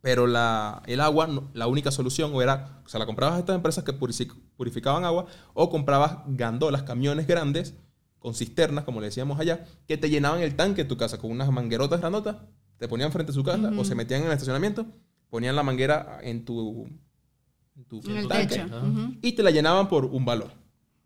Pero 0.00 0.26
la, 0.26 0.82
el 0.86 1.00
agua, 1.00 1.28
la 1.54 1.66
única 1.66 1.90
solución 1.90 2.30
o 2.34 2.40
era, 2.40 2.80
o 2.84 2.88
sea, 2.88 3.00
la 3.00 3.06
comprabas 3.06 3.36
a 3.36 3.40
estas 3.40 3.56
empresas 3.56 3.84
que 3.84 3.92
purificaban 3.92 5.04
agua 5.04 5.26
o 5.54 5.70
comprabas 5.70 6.18
gandolas, 6.26 6.84
camiones 6.84 7.26
grandes 7.26 7.74
con 8.18 8.34
cisternas, 8.34 8.84
como 8.84 9.00
le 9.00 9.06
decíamos 9.06 9.38
allá, 9.40 9.64
que 9.86 9.96
te 9.96 10.10
llenaban 10.10 10.40
el 10.40 10.54
tanque 10.56 10.84
de 10.84 10.88
tu 10.88 10.96
casa 10.96 11.18
con 11.18 11.30
unas 11.30 11.50
manguerotas 11.50 12.00
grandotas, 12.00 12.36
te 12.78 12.88
ponían 12.88 13.12
frente 13.12 13.32
a 13.32 13.34
su 13.34 13.42
casa 13.42 13.72
o 13.76 13.84
se 13.84 13.94
metían 13.94 14.20
en 14.20 14.26
el 14.28 14.32
estacionamiento, 14.32 14.86
ponían 15.30 15.56
la 15.56 15.62
manguera 15.62 16.18
en 16.22 16.44
tu, 16.44 16.86
en 17.76 17.84
tu 17.84 18.00
En 18.08 18.16
el 18.18 18.28
tanque 18.28 18.58
techo. 18.58 19.10
y 19.20 19.32
te 19.32 19.42
la 19.42 19.50
llenaban 19.50 19.88
por 19.88 20.04
un 20.04 20.24
valor. 20.24 20.52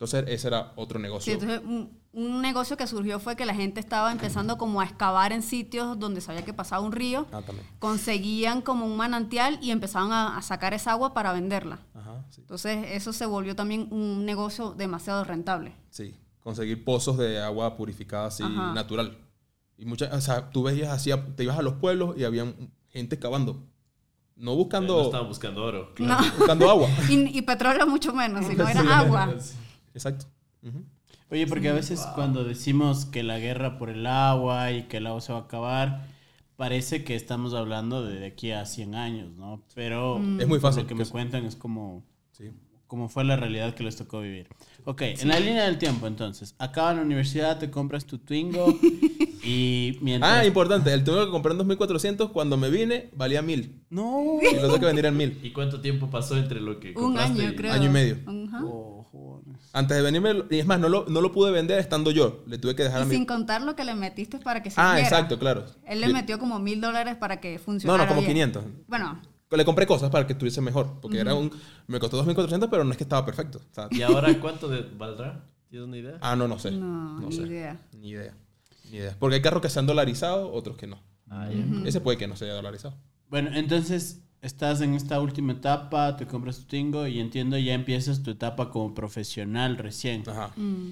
Entonces, 0.03 0.25
ese 0.35 0.49
era 0.49 0.73
otro 0.75 0.99
Sí, 0.99 1.03
negocio. 1.03 1.33
entonces 1.35 1.61
un, 1.65 1.97
un 2.13 2.43
negocio 2.43 2.77
que 2.77 2.89
surgió 2.89 3.21
fue 3.21 3.37
que 3.37 3.47
la 3.47 3.55
gente 3.55 3.79
estaba 3.79 4.11
empezando 4.11 4.59
como 4.59 4.81
a 4.81 4.85
excavar 4.85 5.31
en 5.33 5.43
sitios 5.43 5.97
donde 5.97 6.21
sabía 6.21 6.45
que 6.45 6.53
pasaba 6.53 6.83
un 6.85 6.91
río, 6.91 7.27
Ah, 7.31 7.41
también. 7.43 7.65
conseguían 7.79 8.63
como 8.63 8.85
un 8.85 8.97
manantial 8.97 9.61
y 9.63 9.71
empezaban 9.71 10.11
a, 10.11 10.37
a 10.37 10.43
sacar 10.43 10.75
esa 10.75 10.91
agua 10.91 11.15
para 11.15 11.33
venderla. 11.33 11.79
Ajá, 11.95 12.25
sí. 12.31 12.41
Entonces 12.41 12.85
eso 12.91 13.13
se 13.13 13.27
volvió 13.27 13.55
también 13.55 13.87
un 13.93 14.27
negocio 14.27 14.73
demasiado 14.73 15.23
rentable. 15.23 15.73
Sí, 15.91 16.17
conseguir 16.41 16.83
pozos 16.85 17.17
de 17.17 17.41
agua 17.41 17.77
purificada 17.77 18.27
así 18.27 18.43
Ajá. 18.43 18.73
natural. 18.75 19.17
Y 19.79 19.85
muchas, 19.85 20.13
o 20.13 20.21
sea, 20.21 20.51
tú 20.51 20.65
veías 20.65 20.91
así, 20.93 21.13
te 21.37 21.45
ibas 21.45 21.59
a 21.59 21.63
los 21.63 21.75
pueblos 21.75 22.17
y 22.19 22.25
había 22.25 22.53
gente 22.89 23.21
cavando. 23.21 23.69
No 24.35 24.51
No 24.51 24.57
buscando, 24.57 25.03
estaban 25.03 25.29
buscando 25.29 25.63
oro. 25.63 25.95
No. 25.99 26.17
buscando 26.37 26.69
agua. 26.69 26.89
Y, 27.09 27.39
y 27.39 27.43
petróleo 27.43 27.87
mucho 27.87 28.13
menos, 28.13 28.45
sino 28.47 28.67
era 28.69 28.99
agua. 28.99 29.33
Exacto. 29.95 30.26
Ujú. 30.62 30.84
Oye, 31.30 31.47
porque 31.47 31.68
a 31.70 31.72
veces 31.72 32.01
cuando 32.14 32.45
decimos 32.45 33.07
que 33.07 33.22
la 33.22 33.38
guerra 33.38 33.78
por 33.78 33.88
el 33.90 34.07
agua 34.07 34.70
y 34.72 34.82
que 34.84 34.99
el 34.99 35.07
agua 35.07 35.20
se 35.22 35.32
va 35.32 35.38
a 35.40 35.43
acabar, 35.43 36.07
parece 36.57 37.05
que 37.05 37.14
estamos 37.14 37.55
hablando 37.55 38.05
de, 38.05 38.20
de 38.20 38.26
aquí 38.26 38.51
a 38.53 38.66
100 38.66 38.95
años, 38.95 39.36
¿no? 39.36 39.62
Pero 39.74 40.18
Es 40.38 40.47
muy 40.47 40.61
fácil. 40.61 40.82
Lo 40.82 40.88
que 40.88 40.95
me 40.95 41.07
cuentan 41.07 41.47
es 41.47 41.57
como, 41.57 42.05
Sí. 42.32 42.51
como 42.86 43.09
fue 43.09 43.24
la 43.24 43.36
realidad 43.36 43.74
que 43.74 43.82
les 43.82 43.97
tocó 43.97 44.20
vivir. 44.20 44.49
Ok, 44.84 45.01
en 45.03 45.28
la 45.28 45.40
línea 45.40 45.64
del 45.64 45.78
tiempo, 45.78 46.07
entonces. 46.07 46.55
Acaba 46.59 46.93
la 46.95 47.03
universidad, 47.03 47.59
te 47.59 47.70
compras 47.70 48.05
tu 48.05 48.18
Twingo 48.18 48.66
y 49.45 49.99
mientras... 50.03 50.30
Ah, 50.40 50.45
importante. 50.45 50.93
El 50.93 51.03
tuve 51.05 51.24
que 51.24 51.30
compré 51.30 51.53
en 51.53 51.59
2400. 51.59 52.30
Cuando 52.30 52.57
me 52.57 52.68
vine, 52.68 53.09
valía 53.16 53.40
1000. 53.43 53.84
no. 53.90 54.38
Y 54.43 54.55
lo 54.57 54.68
tuve 54.68 54.80
que 54.80 54.86
vender 54.86 55.07
en 55.07 55.16
1000. 55.16 55.40
¿Y 55.43 55.51
cuánto 55.53 55.80
tiempo 55.80 56.11
pasó 56.11 56.36
entre 56.36 56.61
lo 56.61 56.78
que 56.78 56.88
Un 56.90 56.95
compraste 56.95 57.43
año, 57.43 57.53
y- 57.53 57.57
creo. 57.57 57.72
Año 57.72 57.86
y 57.86 57.88
medio. 57.93 58.16
Ajá. 58.26 58.61
Oh, 58.64 59.02
Antes 59.73 59.97
de 59.97 60.03
venirme, 60.03 60.45
y 60.51 60.59
es 60.59 60.67
más, 60.67 60.81
no 60.81 60.89
lo, 60.89 61.05
no 61.09 61.21
lo 61.21 61.33
pude 61.33 61.51
vender 61.51 61.79
estando 61.79 62.11
yo. 62.11 62.43
Le 62.47 62.59
tuve 62.59 62.75
que 62.75 62.83
dejar 62.85 63.03
a 63.03 63.05
mi. 63.05 63.15
sin 63.15 63.27
contar 63.27 63.63
lo 63.63 63.77
que 63.77 63.85
le 63.85 63.95
metiste 63.95 64.39
para 64.39 64.63
que 64.63 64.71
se 64.71 64.81
Ah, 64.81 64.99
exacto, 65.01 65.39
claro. 65.39 65.67
Él 65.87 66.01
le 66.01 66.09
metió 66.13 66.39
como 66.39 66.59
mil 66.59 66.81
dólares 66.81 67.17
para 67.17 67.41
que 67.41 67.55
No, 67.55 67.59
funcionara 67.61 68.05
no, 68.05 68.09
como 68.09 68.21
bien. 68.23 68.33
500. 68.33 68.65
Bueno, 68.89 69.21
Le 69.51 69.65
compré 69.67 69.87
cosas 69.87 70.09
para 70.11 70.27
que 70.27 70.33
estuviese 70.33 70.61
mejor. 70.63 70.99
Porque 71.01 71.19
era 71.21 71.35
un. 71.35 71.51
Me 71.87 71.99
costó 72.01 72.17
2400, 72.17 72.71
pero 72.71 72.85
no 72.85 72.91
es 72.91 72.97
que 72.97 73.05
estaba 73.05 73.25
perfecto. 73.27 73.59
O 73.71 73.75
sea, 73.75 73.89
¿Y 73.91 74.01
ahora 74.03 74.39
cuánto 74.41 74.69
de- 74.69 74.83
valdrá? 74.97 75.45
¿Tienes 75.69 75.89
una 75.89 75.99
idea? 75.99 76.19
ah, 76.21 76.35
no, 76.37 76.49
no 76.49 76.59
sé. 76.59 76.71
no, 76.71 77.21
ni 77.21 77.33
sé. 77.37 77.43
idea. 77.43 77.79
Ni 77.93 78.11
idea. 78.11 78.35
Ni 78.91 78.97
idea. 78.99 79.17
Porque 79.19 79.37
hay 79.37 79.43
carros 79.43 79.61
que 79.63 79.69
se 79.71 79.79
han 79.79 79.87
dolarizado, 79.87 80.53
otros 80.53 80.77
que 80.77 80.87
no. 80.87 81.03
Ah. 81.31 81.49
Ese 81.87 82.01
puede 82.01 82.19
que 82.19 82.27
no 82.27 82.37
se 82.37 82.45
haya 82.45 82.55
dolarizado. 82.55 82.97
Bueno, 83.29 83.51
entonces 83.55 84.23
estás 84.43 84.80
en 84.80 84.95
esta 84.95 85.20
última 85.20 85.53
etapa, 85.53 86.16
te 86.16 86.26
compras 86.26 86.59
tu 86.59 86.64
Twingo 86.64 87.07
y 87.07 87.20
entiendo 87.20 87.57
ya 87.57 87.72
empiezas 87.72 88.22
tu 88.22 88.32
etapa 88.32 88.70
como 88.70 88.93
profesional 88.93 89.78
recién. 89.78 90.28
Ajá. 90.28 90.51
Mm. 90.57 90.90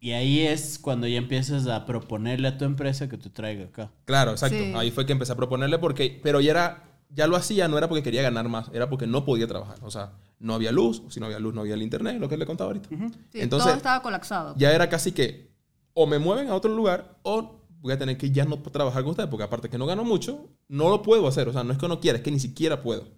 Y 0.00 0.12
ahí 0.12 0.40
es 0.40 0.78
cuando 0.78 1.06
ya 1.06 1.18
empiezas 1.18 1.66
a 1.66 1.86
proponerle 1.86 2.48
a 2.48 2.58
tu 2.58 2.64
empresa 2.64 3.08
que 3.08 3.18
te 3.18 3.30
traiga 3.30 3.66
acá. 3.66 3.90
Claro, 4.04 4.32
exacto. 4.32 4.58
Sí. 4.58 4.72
Ahí 4.74 4.90
fue 4.90 5.06
que 5.06 5.12
empecé 5.12 5.32
a 5.32 5.36
proponerle 5.36 5.78
porque, 5.78 6.20
pero 6.22 6.40
ya 6.40 6.50
era, 6.50 6.84
ya 7.10 7.26
lo 7.26 7.36
hacía, 7.36 7.68
no 7.68 7.78
era 7.78 7.88
porque 7.88 8.02
quería 8.02 8.22
ganar 8.22 8.48
más, 8.48 8.70
era 8.72 8.88
porque 8.88 9.06
no 9.06 9.24
podía 9.24 9.46
trabajar. 9.46 9.78
O 9.82 9.90
sea, 9.90 10.12
no 10.38 10.54
había 10.54 10.72
luz, 10.72 11.02
si 11.08 11.20
no 11.20 11.26
había 11.26 11.38
luz 11.38 11.54
no 11.54 11.62
había 11.62 11.74
el 11.74 11.82
internet, 11.82 12.18
lo 12.18 12.28
que 12.28 12.36
le 12.36 12.46
contaba 12.46 12.68
ahorita. 12.68 12.88
Sí, 12.88 13.40
Entonces, 13.40 13.66
todo 13.66 13.76
estaba 13.76 14.02
colapsado. 14.02 14.54
ya 14.56 14.72
era 14.72 14.88
casi 14.88 15.12
que 15.12 15.50
o 15.94 16.06
me 16.06 16.18
mueven 16.18 16.48
a 16.48 16.54
otro 16.54 16.74
lugar 16.74 17.16
o 17.22 17.65
voy 17.86 17.94
a 17.94 17.98
tener 17.98 18.18
que 18.18 18.30
ya 18.30 18.44
no 18.44 18.58
trabajar 18.58 19.02
con 19.02 19.10
ustedes, 19.12 19.28
porque 19.30 19.44
aparte 19.44 19.68
que 19.70 19.78
no 19.78 19.86
gano 19.86 20.04
mucho, 20.04 20.48
no 20.68 20.90
lo 20.90 21.02
puedo 21.02 21.26
hacer. 21.26 21.48
O 21.48 21.52
sea, 21.52 21.64
no 21.64 21.72
es 21.72 21.78
que 21.78 21.88
no 21.88 22.00
quiera, 22.00 22.18
es 22.18 22.24
que 22.24 22.30
ni 22.30 22.38
siquiera 22.40 22.82
puedo. 22.82 23.08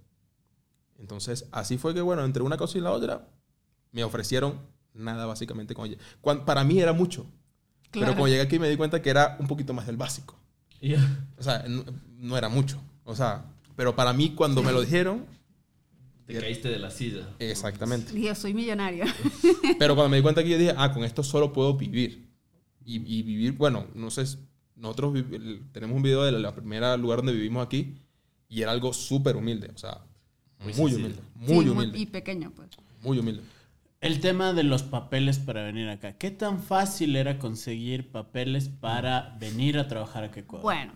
Entonces, 0.98 1.46
así 1.52 1.78
fue 1.78 1.94
que, 1.94 2.00
bueno, 2.00 2.24
entre 2.24 2.42
una 2.42 2.56
cosa 2.56 2.78
y 2.78 2.80
la 2.80 2.90
otra, 2.90 3.28
me 3.92 4.04
ofrecieron 4.04 4.58
nada 4.94 5.26
básicamente. 5.26 5.74
Cuando, 5.74 5.94
llegué. 5.94 6.04
Cuan- 6.20 6.44
para 6.44 6.64
mí 6.64 6.78
era 6.80 6.92
mucho. 6.92 7.24
Pero 7.90 8.04
Claro. 8.04 8.12
cuando 8.14 8.28
llegué 8.28 8.40
aquí 8.42 8.58
me 8.58 8.68
di 8.68 8.76
cuenta 8.76 9.00
que 9.00 9.10
era 9.10 9.36
un 9.40 9.46
poquito 9.46 9.72
más 9.72 9.86
del 9.86 9.96
básico. 9.96 10.36
Ya. 10.80 11.26
O 11.38 11.42
sea, 11.42 11.64
no, 11.68 11.84
no 12.18 12.36
era 12.36 12.48
mucho. 12.48 12.80
O 13.04 13.14
sea, 13.16 13.44
pero 13.76 13.94
para 13.96 14.12
mí 14.12 14.34
cuando 14.34 14.62
me 14.62 14.72
lo 14.72 14.80
dijeron, 14.82 15.24
Te 16.26 16.38
caíste 16.38 16.68
de 16.68 16.78
la 16.78 16.90
silla. 16.90 17.28
exactamente. 17.38 18.12
Dije, 18.12 18.34
soy 18.34 18.52
millonario. 18.52 19.04
Pero 19.78 19.94
cuando 19.94 20.10
me 20.10 20.16
di 20.18 20.22
cuenta 20.22 20.42
que 20.42 20.50
yo 20.50 20.58
dije, 20.58 20.74
ah, 20.76 20.92
con 20.92 21.04
esto 21.04 21.22
solo 21.22 21.52
puedo 21.52 21.74
vivir. 21.74 22.28
Y, 22.84 22.96
y 22.96 23.22
vivir, 23.22 23.52
bueno, 23.52 23.86
no 23.94 24.10
sé, 24.10 24.24
nosotros 24.78 25.14
tenemos 25.72 25.96
un 25.96 26.02
video 26.02 26.22
de 26.22 26.32
la, 26.32 26.38
la 26.38 26.54
primera 26.54 26.96
lugar 26.96 27.18
donde 27.18 27.32
vivimos 27.32 27.64
aquí 27.66 27.96
y 28.48 28.62
era 28.62 28.72
algo 28.72 28.92
súper 28.92 29.36
humilde. 29.36 29.70
O 29.74 29.78
sea, 29.78 30.00
muy, 30.60 30.72
Muy 30.74 30.94
humilde. 30.94 31.22
Sí, 31.46 31.52
Muy 31.54 31.68
humilde. 31.68 31.98
y 31.98 32.06
pequeño, 32.06 32.50
pues. 32.54 32.70
Muy 33.02 33.18
humilde. 33.18 33.42
El 34.00 34.20
tema 34.20 34.52
de 34.52 34.62
los 34.62 34.82
papeles 34.84 35.38
para 35.38 35.62
venir 35.64 35.88
acá. 35.88 36.12
¿Qué 36.12 36.30
tan 36.30 36.60
fácil 36.62 37.16
era 37.16 37.38
conseguir 37.38 38.10
papeles 38.10 38.68
para 38.68 39.36
venir 39.40 39.78
a 39.78 39.88
trabajar 39.88 40.24
aquí 40.24 40.40
a 40.40 40.42
Ecuador? 40.42 40.62
Bueno, 40.62 40.92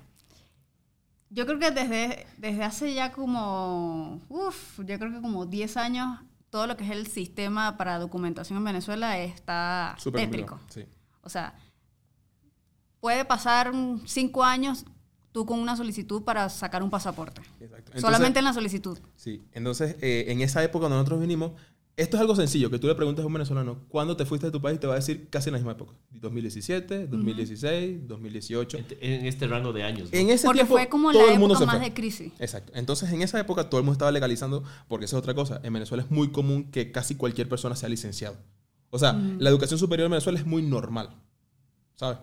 yo 1.31 1.47
creo 1.47 1.59
que 1.59 1.71
desde, 1.71 2.27
desde 2.39 2.63
hace 2.63 2.95
ya 2.95 3.13
como, 3.13 4.21
uff, 4.29 4.79
yo 4.85 4.99
creo 4.99 5.11
que 5.13 5.21
como 5.21 5.47
10 5.47 5.77
años, 5.79 6.19
todo 6.51 6.67
lo 6.67 6.77
que 6.77 6.85
es 6.85 6.91
el 6.91 7.07
sistema 7.07 7.77
para 7.77 7.99
documentación 7.99 8.59
en 8.59 8.65
Venezuela 8.65 9.19
está 9.19 9.97
Súper 9.99 10.23
tétrico. 10.23 10.61
Sí. 10.69 10.85
O 11.23 11.29
sea, 11.29 11.55
puede 13.03 13.25
pasar 13.25 13.73
5 14.07 14.45
años 14.45 14.85
tú 15.33 15.45
con 15.45 15.59
una 15.59 15.77
solicitud 15.77 16.23
para 16.23 16.49
sacar 16.49 16.83
un 16.85 16.91
pasaporte. 16.91 17.41
Exacto. 17.59 17.77
Entonces- 17.77 18.01
Solamente 18.03 18.39
en 18.39 18.45
la 18.45 18.53
solicitud. 18.53 18.97
Sí, 19.17 19.43
entonces 19.53 19.97
eh, 20.01 20.27
en 20.29 20.41
esa 20.41 20.63
época 20.63 20.83
cuando 20.83 20.97
nosotros 20.99 21.21
vinimos, 21.21 21.53
esto 21.97 22.17
es 22.17 22.21
algo 22.21 22.37
sencillo, 22.37 22.71
que 22.71 22.79
tú 22.79 22.87
le 22.87 22.95
preguntas 22.95 23.25
a 23.25 23.27
un 23.27 23.33
venezolano, 23.33 23.79
¿cuándo 23.89 24.17
te 24.17 24.25
fuiste 24.25 24.47
de 24.47 24.53
tu 24.53 24.63
país? 24.63 24.79
Te 24.79 24.87
va 24.87 24.93
a 24.93 24.97
decir 24.97 25.29
casi 25.31 25.49
en 25.49 25.55
la 25.55 25.59
misma 25.59 25.73
época. 25.73 25.93
2017, 26.13 27.07
2016, 27.09 28.07
2018. 28.07 28.79
En, 28.79 28.87
en 29.01 29.27
este 29.27 29.47
rango 29.49 29.73
de 29.73 29.83
años. 29.83 30.11
¿no? 30.13 30.19
En 30.19 30.31
ese 30.31 30.47
Porque 30.47 30.61
tiempo 30.61 30.75
fue 30.75 30.89
como 30.89 31.11
todo 31.13 31.27
la 31.27 31.33
el 31.33 31.41
mundo 31.41 31.55
época 31.55 31.65
se 31.65 31.67
más 31.67 31.77
fue. 31.79 31.85
de 31.87 31.95
crisis. 31.95 32.33
Exacto. 32.39 32.73
Entonces 32.77 33.11
en 33.13 33.23
esa 33.23 33.41
época 33.41 33.69
todo 33.69 33.81
el 33.81 33.85
mundo 33.85 33.95
estaba 33.95 34.13
legalizando, 34.13 34.63
porque 34.87 35.07
esa 35.07 35.17
es 35.17 35.21
otra 35.21 35.35
cosa. 35.35 35.61
En 35.65 35.73
Venezuela 35.73 36.05
es 36.05 36.11
muy 36.11 36.31
común 36.31 36.71
que 36.71 36.93
casi 36.93 37.15
cualquier 37.17 37.49
persona 37.49 37.75
sea 37.75 37.89
licenciado. 37.89 38.37
O 38.91 38.99
sea, 38.99 39.13
la 39.15 39.51
educación 39.51 39.79
superior 39.79 40.07
en 40.07 40.13
Venezuela 40.13 40.39
es 40.39 40.47
muy 40.47 40.63
normal. 40.63 41.11
¿Sabes? 41.97 42.19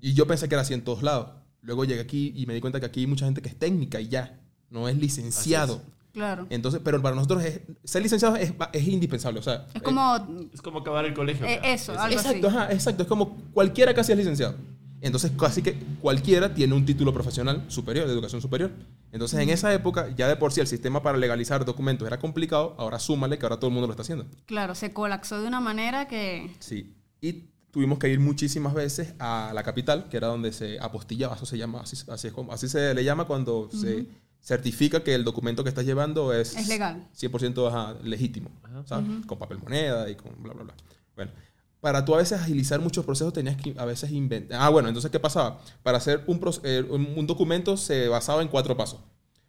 Y 0.00 0.14
yo 0.14 0.26
pensé 0.26 0.48
que 0.48 0.54
era 0.54 0.62
así 0.62 0.74
en 0.74 0.82
todos 0.82 1.02
lados. 1.02 1.30
Luego 1.62 1.84
llegué 1.84 2.00
aquí 2.00 2.32
y 2.36 2.46
me 2.46 2.54
di 2.54 2.60
cuenta 2.60 2.78
que 2.80 2.86
aquí 2.86 3.00
hay 3.00 3.06
mucha 3.06 3.24
gente 3.24 3.42
que 3.42 3.48
es 3.48 3.58
técnica 3.58 4.00
y 4.00 4.08
ya. 4.08 4.38
No 4.70 4.88
es 4.88 4.96
licenciado. 4.96 5.82
Claro. 6.12 6.46
Entonces, 6.50 6.80
pero 6.84 7.00
para 7.02 7.14
nosotros 7.14 7.44
es- 7.44 7.60
ser 7.84 8.02
licenciado 8.02 8.36
es, 8.36 8.52
es 8.72 8.88
indispensable. 8.88 9.38
O 9.38 9.42
sea, 9.42 9.66
Es 9.74 9.82
como 9.82 10.48
Es 10.52 10.62
como 10.62 10.80
acabar 10.80 11.04
el 11.04 11.14
colegio. 11.14 11.46
eh, 11.46 11.60
eso, 11.64 11.92
Es- 11.92 11.98
algo 11.98 12.18
así. 12.18 12.28
Exacto, 12.28 12.48
ajá, 12.48 12.72
exacto. 12.72 13.02
Es 13.02 13.08
como 13.08 13.36
cualquiera 13.52 13.94
casi 13.94 14.12
es 14.12 14.18
licenciado. 14.18 14.54
Entonces, 15.00 15.30
casi 15.38 15.62
que 15.62 15.76
cualquiera 16.00 16.52
tiene 16.54 16.74
un 16.74 16.84
título 16.84 17.12
profesional 17.14 17.64
superior, 17.68 18.06
de 18.08 18.12
educación 18.12 18.40
superior. 18.42 18.72
Entonces, 19.12 19.38
en 19.38 19.48
esa 19.50 19.72
época, 19.72 20.08
ya 20.16 20.26
de 20.26 20.34
por 20.34 20.52
sí 20.52 20.60
el 20.60 20.66
sistema 20.66 21.02
para 21.04 21.16
legalizar 21.18 21.64
documentos 21.64 22.04
era 22.06 22.18
complicado. 22.18 22.74
Ahora 22.78 22.98
súmale 22.98 23.38
que 23.38 23.46
ahora 23.46 23.58
todo 23.58 23.68
el 23.68 23.74
mundo 23.74 23.86
lo 23.86 23.92
está 23.92 24.02
haciendo. 24.02 24.26
Claro, 24.46 24.74
se 24.74 24.92
colapsó 24.92 25.40
de 25.40 25.46
una 25.46 25.60
manera 25.60 26.08
que... 26.08 26.50
Sí. 26.58 26.96
Y 27.20 27.44
tuvimos 27.70 27.98
que 27.98 28.08
ir 28.08 28.18
muchísimas 28.20 28.74
veces 28.74 29.14
a 29.18 29.52
la 29.54 29.62
capital, 29.62 30.08
que 30.08 30.16
era 30.16 30.28
donde 30.28 30.52
se 30.52 30.78
apostillaba, 30.80 31.36
eso 31.36 31.46
se 31.46 31.58
llama, 31.58 31.80
así, 31.80 31.96
así, 32.10 32.28
es 32.28 32.32
como- 32.32 32.52
así 32.52 32.68
se 32.68 32.94
le 32.94 33.04
llama 33.04 33.26
cuando 33.26 33.68
se 33.70 34.06
certifica 34.40 35.02
que 35.02 35.14
el 35.14 35.24
documento 35.24 35.62
que 35.62 35.68
estás 35.68 35.84
llevando 35.84 36.32
es, 36.32 36.56
Es 36.56 36.68
legal. 36.68 37.06
100% 37.14 37.68
ajá, 37.68 37.94
legítimo, 38.02 38.50
Ajá. 38.62 38.82
¿sabes? 38.86 39.26
Con 39.26 39.38
papel 39.38 39.58
moneda 39.58 40.08
y 40.08 40.14
con 40.14 40.32
bla, 40.42 40.54
bla, 40.54 40.64
bla. 40.64 40.74
Bueno, 41.16 41.32
para 41.80 42.04
tú 42.04 42.14
a 42.14 42.18
veces 42.18 42.40
agilizar 42.40 42.80
muchos 42.80 43.04
procesos 43.04 43.32
tenías 43.32 43.56
que 43.56 43.74
a 43.76 43.84
veces 43.84 44.10
inventar... 44.10 44.60
Ah, 44.60 44.68
bueno, 44.68 44.88
entonces, 44.88 45.10
¿qué 45.10 45.20
pasaba? 45.20 45.60
Para 45.82 45.98
hacer 45.98 46.24
eh, 46.62 46.86
un 46.88 47.08
un 47.16 47.26
documento 47.26 47.76
se 47.76 48.08
basaba 48.08 48.42
en 48.42 48.48
cuatro 48.48 48.76
pasos. 48.76 49.00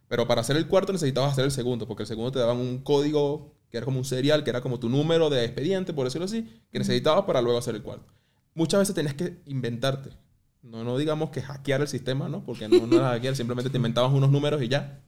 Pero 0.07 0.27
para 0.27 0.41
hacer 0.41 0.57
el 0.57 0.67
cuarto 0.67 0.91
necesitabas 0.91 1.33
hacer 1.33 1.45
el 1.45 1.51
segundo, 1.51 1.87
porque 1.87 2.03
el 2.03 2.07
segundo 2.07 2.31
te 2.31 2.39
daban 2.39 2.57
un 2.57 2.79
código 2.79 3.53
que 3.69 3.77
era 3.77 3.85
como 3.85 3.99
un 3.99 4.05
serial, 4.05 4.43
que 4.43 4.49
era 4.49 4.61
como 4.61 4.79
tu 4.79 4.89
número 4.89 5.29
de 5.29 5.45
expediente, 5.45 5.93
por 5.93 6.05
decirlo 6.05 6.25
así, 6.25 6.43
que 6.71 6.79
necesitabas 6.79 7.25
para 7.25 7.41
luego 7.41 7.59
hacer 7.59 7.75
el 7.75 7.83
cuarto. 7.83 8.11
Muchas 8.55 8.79
veces 8.79 8.95
tenías 8.95 9.13
que 9.13 9.41
inventarte. 9.45 10.09
No, 10.61 10.83
no 10.83 10.97
digamos 10.97 11.29
que 11.29 11.41
hackear 11.41 11.81
el 11.81 11.87
sistema, 11.87 12.27
¿no? 12.27 12.43
Porque 12.43 12.67
no, 12.67 12.85
no 12.87 12.97
era 12.97 13.09
hackear, 13.11 13.35
simplemente 13.35 13.69
te 13.69 13.77
inventabas 13.77 14.11
unos 14.11 14.31
números 14.31 14.61
y 14.61 14.67
ya. 14.67 15.01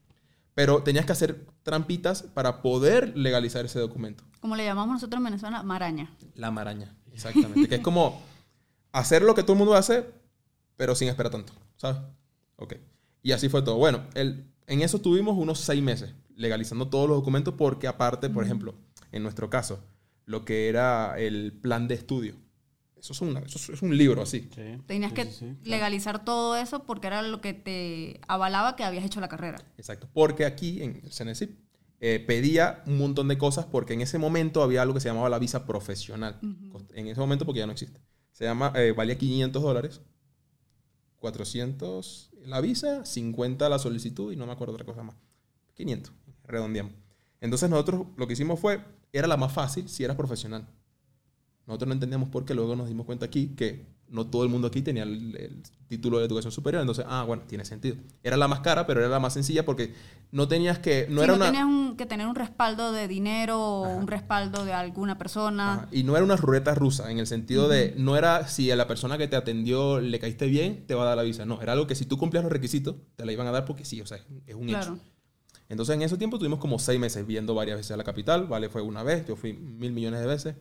Pero 0.54 0.84
tenías 0.84 1.06
que 1.06 1.12
hacer 1.12 1.46
trampitas 1.64 2.24
para 2.24 2.62
poder 2.62 3.18
legalizar 3.18 3.66
ese 3.66 3.80
documento. 3.80 4.24
Como 4.40 4.56
le 4.56 4.66
llamamos 4.66 4.96
nosotros 4.96 5.18
en 5.20 5.26
Venezuela, 5.26 5.64
maraña. 5.64 6.12
La 6.36 6.52
maraña, 6.52 6.96
exactamente. 7.14 7.68
que 7.68 7.76
es 7.76 7.82
como 7.82 8.22
hacer 8.92 9.22
lo 9.24 9.34
que 9.34 9.44
todo 9.44 9.54
el 9.54 9.60
mundo 9.60 9.76
hace, 9.76 10.06
pero 10.78 10.96
sin 10.96 11.08
esperar 11.08 11.32
tanto, 11.32 11.54
¿sabes? 11.78 12.02
Ok. 12.58 12.76
Y 13.24 13.32
así 13.32 13.50
fue 13.50 13.62
todo. 13.62 13.78
Bueno, 13.78 14.04
el, 14.14 14.46
en 14.68 14.82
eso 14.82 15.00
tuvimos 15.00 15.38
unos 15.38 15.60
seis 15.60 15.82
meses 15.82 16.14
legalizando 16.42 16.90
todos 16.90 17.08
los 17.08 17.18
documentos 17.18 17.54
porque 17.58 17.88
aparte, 17.88 18.30
por 18.30 18.44
ejemplo, 18.44 18.76
en 19.12 19.24
nuestro 19.24 19.50
caso, 19.50 19.84
lo 20.26 20.44
que 20.46 20.68
era 20.70 21.18
el 21.20 21.54
plan 21.54 21.88
de 21.88 21.96
estudio. 21.96 22.36
Eso 22.98 23.14
es, 23.14 23.22
una- 23.22 23.40
eso 23.40 23.74
es 23.74 23.82
un 23.82 23.98
libro 23.98 24.22
así. 24.22 24.48
Sí, 24.54 24.62
Tenías 24.86 25.10
sí, 25.12 25.16
que 25.16 25.26
sí, 25.26 25.32
sí, 25.32 25.46
claro. 25.46 25.60
legalizar 25.64 26.24
todo 26.24 26.56
eso 26.56 26.84
porque 26.84 27.08
era 27.08 27.22
lo 27.24 27.42
que 27.42 27.54
te 27.54 28.20
avalaba 28.28 28.76
que 28.76 28.84
habías 28.84 29.04
hecho 29.06 29.20
la 29.20 29.28
carrera. 29.28 29.58
Exacto. 29.78 30.08
Porque 30.14 30.46
aquí 30.46 30.84
en 30.84 31.02
el 31.04 31.12
CNCIP 31.12 31.60
eh, 32.00 32.24
pedía 32.28 32.84
un 32.86 32.98
montón 33.00 33.28
de 33.28 33.38
cosas 33.40 33.66
porque 33.66 33.94
en 33.94 34.02
ese 34.02 34.20
momento 34.20 34.62
había 34.62 34.82
algo 34.84 34.94
que 34.94 35.00
se 35.00 35.10
llamaba 35.10 35.30
la 35.30 35.40
visa 35.40 35.66
profesional. 35.66 36.40
En 36.94 37.08
ese 37.08 37.20
momento 37.20 37.44
porque 37.46 37.60
ya 37.60 37.66
no 37.66 37.72
existe. 37.72 38.00
Se 38.32 38.44
llama, 38.46 38.72
eh, 38.76 38.92
valía 38.92 39.18
500 39.18 39.62
dólares. 39.64 40.02
400 41.20 42.30
la 42.46 42.62
visa, 42.62 43.06
50 43.06 43.70
la 43.70 43.78
solicitud 43.80 44.32
y 44.32 44.36
no 44.36 44.46
me 44.46 44.52
acuerdo 44.54 44.74
otra 44.74 44.86
cosa 44.86 45.04
más. 45.04 45.16
500, 45.76 46.14
redondeamos. 46.46 46.94
Entonces 47.40 47.70
nosotros 47.70 48.08
lo 48.18 48.28
que 48.28 48.34
hicimos 48.34 48.60
fue, 48.60 48.82
era 49.14 49.28
la 49.28 49.38
más 49.38 49.52
fácil 49.52 49.90
si 49.90 50.04
eras 50.04 50.16
profesional. 50.18 50.68
Nosotros 51.68 51.88
no 51.88 51.94
entendíamos 51.94 52.30
por 52.30 52.44
qué, 52.46 52.54
luego 52.54 52.76
nos 52.76 52.88
dimos 52.88 53.06
cuenta 53.06 53.26
aquí 53.26 53.50
que 53.56 53.86
no 54.10 54.28
todo 54.28 54.44
el 54.44 54.50
mundo 54.50 54.68
aquí 54.68 54.82
tenía 54.82 55.04
el, 55.04 55.36
el 55.38 55.64
título 55.88 56.20
de 56.20 56.26
educación 56.26 56.52
superior, 56.52 56.82
entonces, 56.82 57.06
ah, 57.08 57.24
bueno, 57.24 57.44
tiene 57.48 57.64
sentido. 57.64 57.96
Era 58.24 58.36
la 58.36 58.50
más 58.50 58.60
cara, 58.60 58.86
pero 58.86 59.00
era 59.00 59.08
la 59.08 59.20
más 59.22 59.32
sencilla 59.34 59.64
porque 59.64 59.94
no 60.34 60.50
tenías 60.50 60.80
que, 60.80 61.08
no 61.10 61.24
era 61.24 61.32
no 61.32 61.38
una... 61.38 61.46
tenías 61.46 61.64
un- 61.66 61.96
que 61.96 62.06
tener 62.06 62.28
un 62.28 62.36
respaldo 62.36 62.92
de 62.92 63.08
dinero 63.08 63.58
o 63.62 63.96
un 63.96 64.08
respaldo 64.08 64.66
de 64.66 64.74
alguna 64.74 65.18
persona. 65.18 65.74
Ajá, 65.74 65.88
Y 65.92 66.04
no 66.04 66.16
era 66.18 66.26
una 66.26 66.36
ruleta 66.36 66.76
rusa, 66.76 67.10
en 67.10 67.20
el 67.20 67.28
sentido 67.28 67.70
de, 67.70 67.94
no 67.98 68.18
era 68.18 68.48
si 68.50 68.70
a 68.70 68.76
la 68.76 68.86
persona 68.88 69.18
que 69.18 69.30
te 69.30 69.38
atendió 69.38 70.02
le 70.02 70.20
caíste 70.20 70.48
bien, 70.48 70.86
te 70.88 70.94
va 70.96 71.04
a 71.04 71.06
dar 71.06 71.18
la 71.18 71.24
visa. 71.24 71.46
No, 71.46 71.62
era 71.62 71.72
algo 71.72 71.88
que 71.88 71.96
si 71.96 72.06
tú 72.06 72.18
cumplías 72.18 72.44
los 72.44 72.52
requisitos, 72.52 72.96
te 73.16 73.26
la 73.26 73.32
iban 73.32 73.48
a 73.48 73.52
dar 73.52 73.64
porque 73.64 73.86
sí, 73.86 74.02
o 74.02 74.06
sea, 74.06 74.18
es 74.46 74.56
un 74.56 74.68
Claro. 74.68 74.94
hecho. 74.96 75.02
Entonces 75.72 75.96
en 75.96 76.02
ese 76.02 76.18
tiempo 76.18 76.38
tuvimos 76.38 76.60
como 76.60 76.78
seis 76.80 77.00
meses 77.00 77.26
viendo 77.26 77.56
varias 77.56 77.78
veces 77.78 77.92
a 77.92 77.98
la 77.98 78.04
capital, 78.04 78.46
¿vale? 78.46 78.68
Fue 78.70 78.82
una 78.82 79.04
vez, 79.04 79.26
yo 79.26 79.36
fui 79.38 79.54
mil 79.54 79.94
millones 79.94 80.20
de 80.20 80.28
veces. 80.28 80.56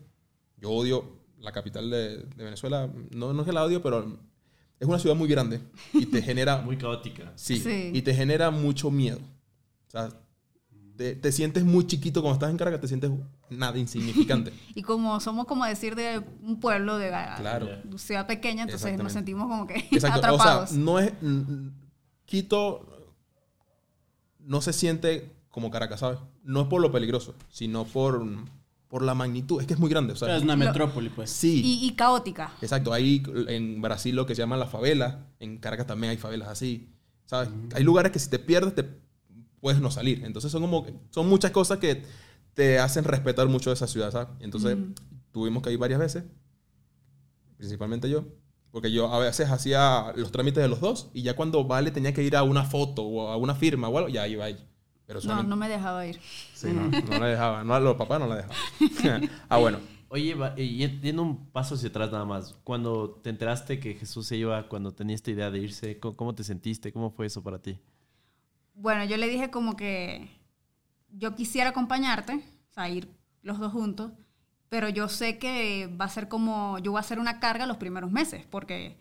Yo 0.57 0.69
odio 0.71 1.03
la 1.37 1.51
capital 1.51 1.89
de, 1.89 2.17
de 2.19 2.43
Venezuela, 2.43 2.89
no, 3.11 3.33
no 3.33 3.41
es 3.41 3.45
que 3.45 3.51
la 3.51 3.63
odio, 3.65 3.81
pero 3.81 4.17
es 4.79 4.87
una 4.87 4.99
ciudad 4.99 5.15
muy 5.15 5.27
grande 5.27 5.59
y 5.93 6.05
te 6.05 6.21
genera... 6.23 6.61
Muy 6.61 6.77
caótica. 6.77 7.33
Sí, 7.35 7.57
Sí. 7.59 7.91
y 7.93 8.01
te 8.03 8.13
genera 8.13 8.51
mucho 8.51 8.89
miedo. 8.89 9.19
O 9.87 9.91
sea, 9.91 10.09
te, 10.95 11.15
te 11.15 11.31
sientes 11.33 11.63
muy 11.65 11.85
chiquito 11.87 12.21
cuando 12.21 12.35
estás 12.35 12.49
en 12.51 12.57
Caracas, 12.57 12.79
te 12.79 12.87
sientes 12.87 13.11
nada 13.49 13.77
insignificante. 13.77 14.53
Y 14.75 14.81
como 14.81 15.19
somos 15.19 15.45
como 15.45 15.65
decir 15.65 15.95
de 15.95 16.23
un 16.41 16.59
pueblo 16.61 16.97
de 16.97 17.09
Claro. 17.09 17.67
ciudad 17.97 18.27
pequeña, 18.27 18.63
entonces 18.63 18.97
nos 18.97 19.11
sentimos 19.11 19.47
como 19.49 19.67
que 19.67 19.75
Exacto. 19.91 20.19
atrapados. 20.19 20.71
O 20.71 20.73
sea, 20.73 20.77
no 20.83 20.99
es. 20.99 21.11
Quito 22.25 22.90
no 24.45 24.61
se 24.61 24.73
siente 24.73 25.31
como 25.49 25.69
Caracas, 25.71 25.99
¿sabes? 25.99 26.19
No 26.43 26.61
es 26.61 26.67
por 26.67 26.81
lo 26.81 26.91
peligroso, 26.91 27.35
sino 27.49 27.85
por, 27.85 28.25
por 28.87 29.03
la 29.03 29.13
magnitud. 29.13 29.61
Es 29.61 29.67
que 29.67 29.73
es 29.73 29.79
muy 29.79 29.89
grande, 29.89 30.13
o 30.13 30.15
sea, 30.15 30.35
Es 30.35 30.43
una 30.43 30.55
metrópoli, 30.55 31.09
pues. 31.09 31.29
Sí. 31.29 31.61
y, 31.63 31.85
y 31.87 31.91
caótica. 31.91 32.53
Exacto. 32.61 32.93
Hay 32.93 33.23
en 33.47 33.81
Brasil 33.81 34.15
lo 34.15 34.25
que 34.25 34.35
se 34.35 34.41
llaman 34.41 34.59
las 34.59 34.69
favelas. 34.69 35.17
En 35.39 35.57
Caracas 35.57 35.87
también 35.87 36.11
hay 36.11 36.17
favelas 36.17 36.47
así. 36.47 36.89
¿Sabes? 37.25 37.49
Hay 37.73 37.83
lugares 37.83 38.11
que 38.11 38.19
si 38.19 38.29
te 38.29 38.39
pierdes 38.39 38.75
te 38.75 38.85
puedes 39.59 39.79
no 39.79 39.91
salir. 39.91 40.23
Entonces 40.25 40.51
son 40.51 40.61
como 40.61 40.85
son 41.11 41.29
muchas 41.29 41.51
cosas 41.51 41.77
que 41.77 42.03
te 42.53 42.79
hacen 42.79 43.03
respetar 43.03 43.47
mucho 43.47 43.71
esa 43.71 43.87
ciudad, 43.87 44.11
¿sabes? 44.11 44.29
Entonces 44.39 44.77
tuvimos 45.31 45.63
que 45.63 45.71
ir 45.71 45.77
varias 45.77 45.99
veces. 45.99 46.23
Principalmente 47.57 48.09
yo. 48.09 48.25
Porque 48.71 48.91
yo 48.91 49.13
a 49.13 49.19
veces 49.19 49.49
hacía 49.49 50.13
los 50.15 50.31
trámites 50.31 50.63
de 50.63 50.69
los 50.69 50.79
dos 50.79 51.11
y 51.13 51.23
ya 51.23 51.35
cuando 51.35 51.65
Vale 51.65 51.91
tenía 51.91 52.13
que 52.13 52.23
ir 52.23 52.35
a 52.35 52.43
una 52.43 52.63
foto 52.63 53.03
o 53.03 53.27
a 53.27 53.37
una 53.37 53.53
firma 53.53 53.89
o 53.89 53.97
algo, 53.97 54.09
ya 54.09 54.27
iba 54.27 54.45
ahí. 54.45 54.57
Pero 55.05 55.19
No, 55.25 55.43
no 55.43 55.55
me 55.57 55.67
dejaba 55.67 56.05
ir. 56.07 56.19
Sí, 56.53 56.67
no, 56.71 56.89
no 56.89 57.19
la 57.19 57.27
dejaba. 57.27 57.63
No, 57.65 57.79
los 57.81 57.97
papás 57.97 58.19
no 58.19 58.27
la 58.27 58.37
dejaban. 58.37 59.29
ah, 59.49 59.57
bueno. 59.57 59.79
Oye, 60.07 60.35
yendo 61.01 61.21
un 61.21 61.51
paso 61.51 61.75
hacia 61.75 61.87
atrás 61.87 62.11
nada 62.11 62.25
más, 62.25 62.53
cuando 62.65 63.11
te 63.23 63.29
enteraste 63.29 63.79
que 63.79 63.93
Jesús 63.93 64.27
se 64.27 64.35
iba, 64.35 64.67
cuando 64.67 64.93
tenías 64.93 65.19
esta 65.19 65.31
idea 65.31 65.49
de 65.49 65.59
irse, 65.59 65.99
¿cómo, 65.99 66.17
cómo 66.17 66.35
te 66.35 66.43
sentiste? 66.43 66.91
¿Cómo 66.91 67.11
fue 67.11 67.27
eso 67.27 67.41
para 67.41 67.61
ti? 67.61 67.79
Bueno, 68.73 69.05
yo 69.05 69.15
le 69.15 69.29
dije 69.29 69.49
como 69.51 69.77
que 69.77 70.29
yo 71.11 71.33
quisiera 71.35 71.69
acompañarte, 71.69 72.43
o 72.71 72.73
sea, 72.73 72.89
ir 72.89 73.09
los 73.41 73.59
dos 73.59 73.71
juntos, 73.71 74.11
pero 74.71 74.87
yo 74.87 75.09
sé 75.09 75.37
que 75.37 75.93
va 75.99 76.05
a 76.05 76.09
ser 76.09 76.29
como, 76.29 76.79
yo 76.79 76.91
voy 76.91 76.97
a 76.99 77.01
hacer 77.01 77.19
una 77.19 77.41
carga 77.41 77.65
los 77.65 77.75
primeros 77.75 78.09
meses, 78.09 78.45
porque 78.49 78.95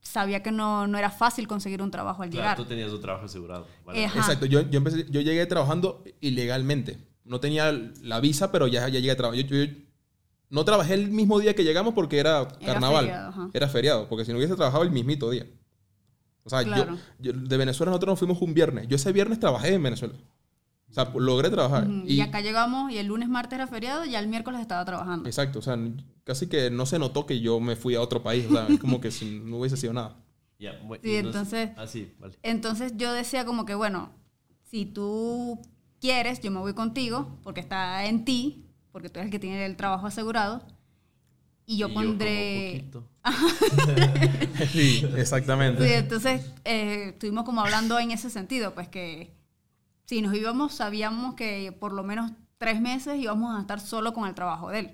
sabía 0.00 0.42
que 0.42 0.50
no, 0.50 0.88
no 0.88 0.98
era 0.98 1.10
fácil 1.12 1.46
conseguir 1.46 1.80
un 1.80 1.92
trabajo 1.92 2.24
al 2.24 2.30
llegar. 2.30 2.56
tú 2.56 2.64
tenías 2.64 2.90
un 2.90 3.00
trabajo 3.00 3.26
asegurado. 3.26 3.68
Exacto, 3.94 4.46
yo, 4.46 4.62
yo, 4.68 4.78
empecé, 4.78 5.06
yo 5.08 5.20
llegué 5.20 5.46
trabajando 5.46 6.02
ilegalmente. 6.20 6.98
No 7.24 7.38
tenía 7.38 7.70
la 7.70 8.18
visa, 8.18 8.50
pero 8.50 8.66
ya, 8.66 8.80
ya 8.88 8.98
llegué 8.98 9.12
a 9.12 9.16
trabajar. 9.16 9.44
Yo, 9.44 9.56
yo- 9.64 9.72
no 10.50 10.64
trabajé 10.64 10.94
el 10.94 11.08
mismo 11.12 11.38
día 11.38 11.54
que 11.54 11.62
llegamos 11.62 11.94
porque 11.94 12.18
era 12.18 12.48
carnaval. 12.66 13.04
feriado. 13.04 13.50
Era 13.54 13.68
feriado, 13.68 14.08
porque 14.08 14.24
si 14.24 14.32
no 14.32 14.38
hubiese 14.38 14.56
trabajado 14.56 14.82
el 14.82 14.90
mismito 14.90 15.30
día. 15.30 15.46
O 16.42 16.50
sea, 16.50 16.62
yo- 16.62 16.72
Claro. 16.74 16.98
yo, 17.20 17.32
de 17.32 17.56
Venezuela 17.56 17.90
nosotros 17.90 18.10
nos 18.14 18.18
fuimos 18.18 18.42
un 18.42 18.54
viernes. 18.54 18.88
Yo 18.88 18.96
ese 18.96 19.12
viernes 19.12 19.38
trabajé 19.38 19.72
en 19.72 19.84
Venezuela. 19.84 20.14
O 20.92 20.94
sea, 20.94 21.10
logré 21.16 21.50
trabajar. 21.50 21.88
Ujú, 21.88 22.04
Y, 22.06 22.20
acá 22.20 22.40
llegamos 22.40 22.92
y 22.92 22.98
el 22.98 23.06
lunes, 23.06 23.28
martes 23.28 23.54
era 23.56 23.66
feriado 23.66 24.04
y 24.04 24.10
ya 24.10 24.20
el 24.20 24.28
miércoles 24.28 24.60
estaba 24.60 24.84
trabajando. 24.84 25.28
Exacto, 25.28 25.58
o 25.58 25.62
sea, 25.62 25.76
casi 26.24 26.46
que 26.48 26.70
no 26.70 26.86
se 26.86 26.98
notó 26.98 27.26
que 27.26 27.40
yo 27.40 27.58
me 27.60 27.76
fui 27.76 27.94
a 27.94 28.00
otro 28.02 28.22
país. 28.22 28.46
O 28.48 28.52
sea, 28.52 28.66
es 28.68 28.78
como 28.78 29.00
que 29.00 29.10
si 29.10 29.40
no 29.44 29.56
hubiese 29.58 29.76
sido 29.76 29.92
nada. 29.94 30.16
Ya, 30.58 30.80
bu- 30.82 31.00
Sí, 31.02 31.08
y 31.10 31.22
no 31.22 31.22
sé- 31.22 31.26
entonces- 31.28 31.70
Ah, 31.76 31.86
sí, 31.86 32.12
vale. 32.20 32.34
Entonces 32.42 32.92
yo 32.96 33.12
decía 33.12 33.44
como 33.44 33.64
que, 33.64 33.74
bueno, 33.74 34.10
si 34.70 34.84
tú 34.86 35.58
quieres, 36.00 36.40
yo 36.40 36.50
me 36.50 36.60
voy 36.60 36.74
contigo, 36.74 37.38
porque 37.42 37.60
está 37.60 38.04
en 38.06 38.24
ti, 38.24 38.66
porque 38.92 39.08
tú 39.08 39.18
eres 39.18 39.26
el 39.28 39.32
que 39.32 39.38
tiene 39.38 39.64
el 39.66 39.76
trabajo 39.76 40.06
asegurado. 40.06 40.62
Y 41.64 41.78
yo 41.78 41.88
Y 41.88 41.92
pondré... 41.94 42.90
poquito. 42.90 43.08
Sí, 44.72 45.04
exactamente. 45.16 45.86
Sí, 45.86 45.92
entonces 45.94 46.44
eh, 46.64 47.08
estuvimos 47.10 47.44
como 47.44 47.60
hablando 47.62 47.98
en 47.98 48.10
ese 48.10 48.30
sentido, 48.30 48.74
pues 48.74 48.88
que 48.88 49.34
si 50.12 50.20
nos 50.20 50.34
íbamos, 50.34 50.74
sabíamos 50.74 51.34
que 51.36 51.74
por 51.80 51.92
lo 51.94 52.02
menos 52.02 52.32
tres 52.58 52.80
meses 52.82 53.18
íbamos 53.18 53.56
a 53.56 53.60
estar 53.62 53.80
solo 53.80 54.12
con 54.12 54.28
el 54.28 54.34
trabajo 54.34 54.68
de 54.68 54.78
él. 54.80 54.86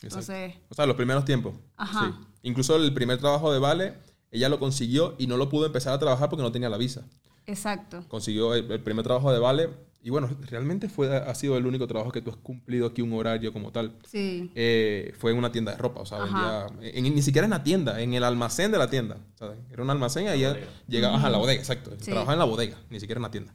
Exacto. 0.00 0.32
Entonces, 0.32 0.54
O 0.68 0.74
sea, 0.74 0.86
los 0.86 0.94
primeros 0.94 1.24
tiempos. 1.24 1.54
Ajá. 1.76 2.12
Sí. 2.16 2.26
Incluso 2.42 2.76
el 2.76 2.94
primer 2.94 3.18
trabajo 3.18 3.52
de 3.52 3.58
Vale, 3.58 3.94
ella 4.30 4.48
lo 4.48 4.60
consiguió 4.60 5.16
y 5.18 5.26
no 5.26 5.36
lo 5.36 5.48
pudo 5.48 5.66
empezar 5.66 5.92
a 5.94 5.98
trabajar 5.98 6.28
porque 6.30 6.44
no 6.44 6.52
tenía 6.52 6.68
la 6.68 6.76
visa. 6.78 7.02
exacto. 7.46 8.04
Consiguió 8.06 8.54
el, 8.54 8.70
el 8.70 8.80
primer 8.80 9.04
trabajo 9.04 9.32
de 9.32 9.40
Vale 9.40 9.70
y 10.00 10.10
bueno, 10.10 10.28
realmente 10.48 10.88
fue, 10.88 11.16
ha 11.16 11.34
sido 11.34 11.56
el 11.56 11.66
único 11.66 11.86
trabajo 11.88 12.10
que 12.12 12.20
tú 12.22 12.30
has 12.30 12.36
cumplido 12.36 12.86
aquí 12.86 13.02
un 13.02 13.12
horario 13.14 13.52
como 13.52 13.72
tal. 13.72 13.96
Sí. 14.08 14.50
Eh, 14.54 15.12
fue 15.18 15.32
en 15.32 15.38
una 15.38 15.50
tienda 15.50 15.72
de 15.72 15.78
ropa, 15.78 16.00
o 16.02 16.06
sea, 16.06 16.18
vendía, 16.18 16.66
en- 16.82 17.02
ni 17.14 17.22
siquiera 17.22 17.46
en 17.46 17.50
la 17.50 17.62
tienda, 17.64 18.00
en 18.00 18.14
el 18.14 18.22
almacén 18.24 18.70
de 18.72 18.78
la 18.78 18.88
tienda. 18.88 19.16
O 19.34 19.38
sea, 19.38 19.54
era 19.72 19.82
un 19.82 19.90
almacén 19.90 20.24
y 20.24 20.28
ahí 20.28 20.44
bodega. 20.44 20.66
llegabas 20.88 21.24
a 21.24 21.30
la 21.30 21.38
bodega, 21.38 21.60
exacto. 21.60 21.90
Sí. 21.98 22.06
Trabajaba 22.06 22.32
en 22.34 22.38
la 22.40 22.44
bodega, 22.46 22.76
ni 22.90 22.98
siquiera 23.00 23.18
en 23.18 23.22
la 23.22 23.30
tienda. 23.30 23.54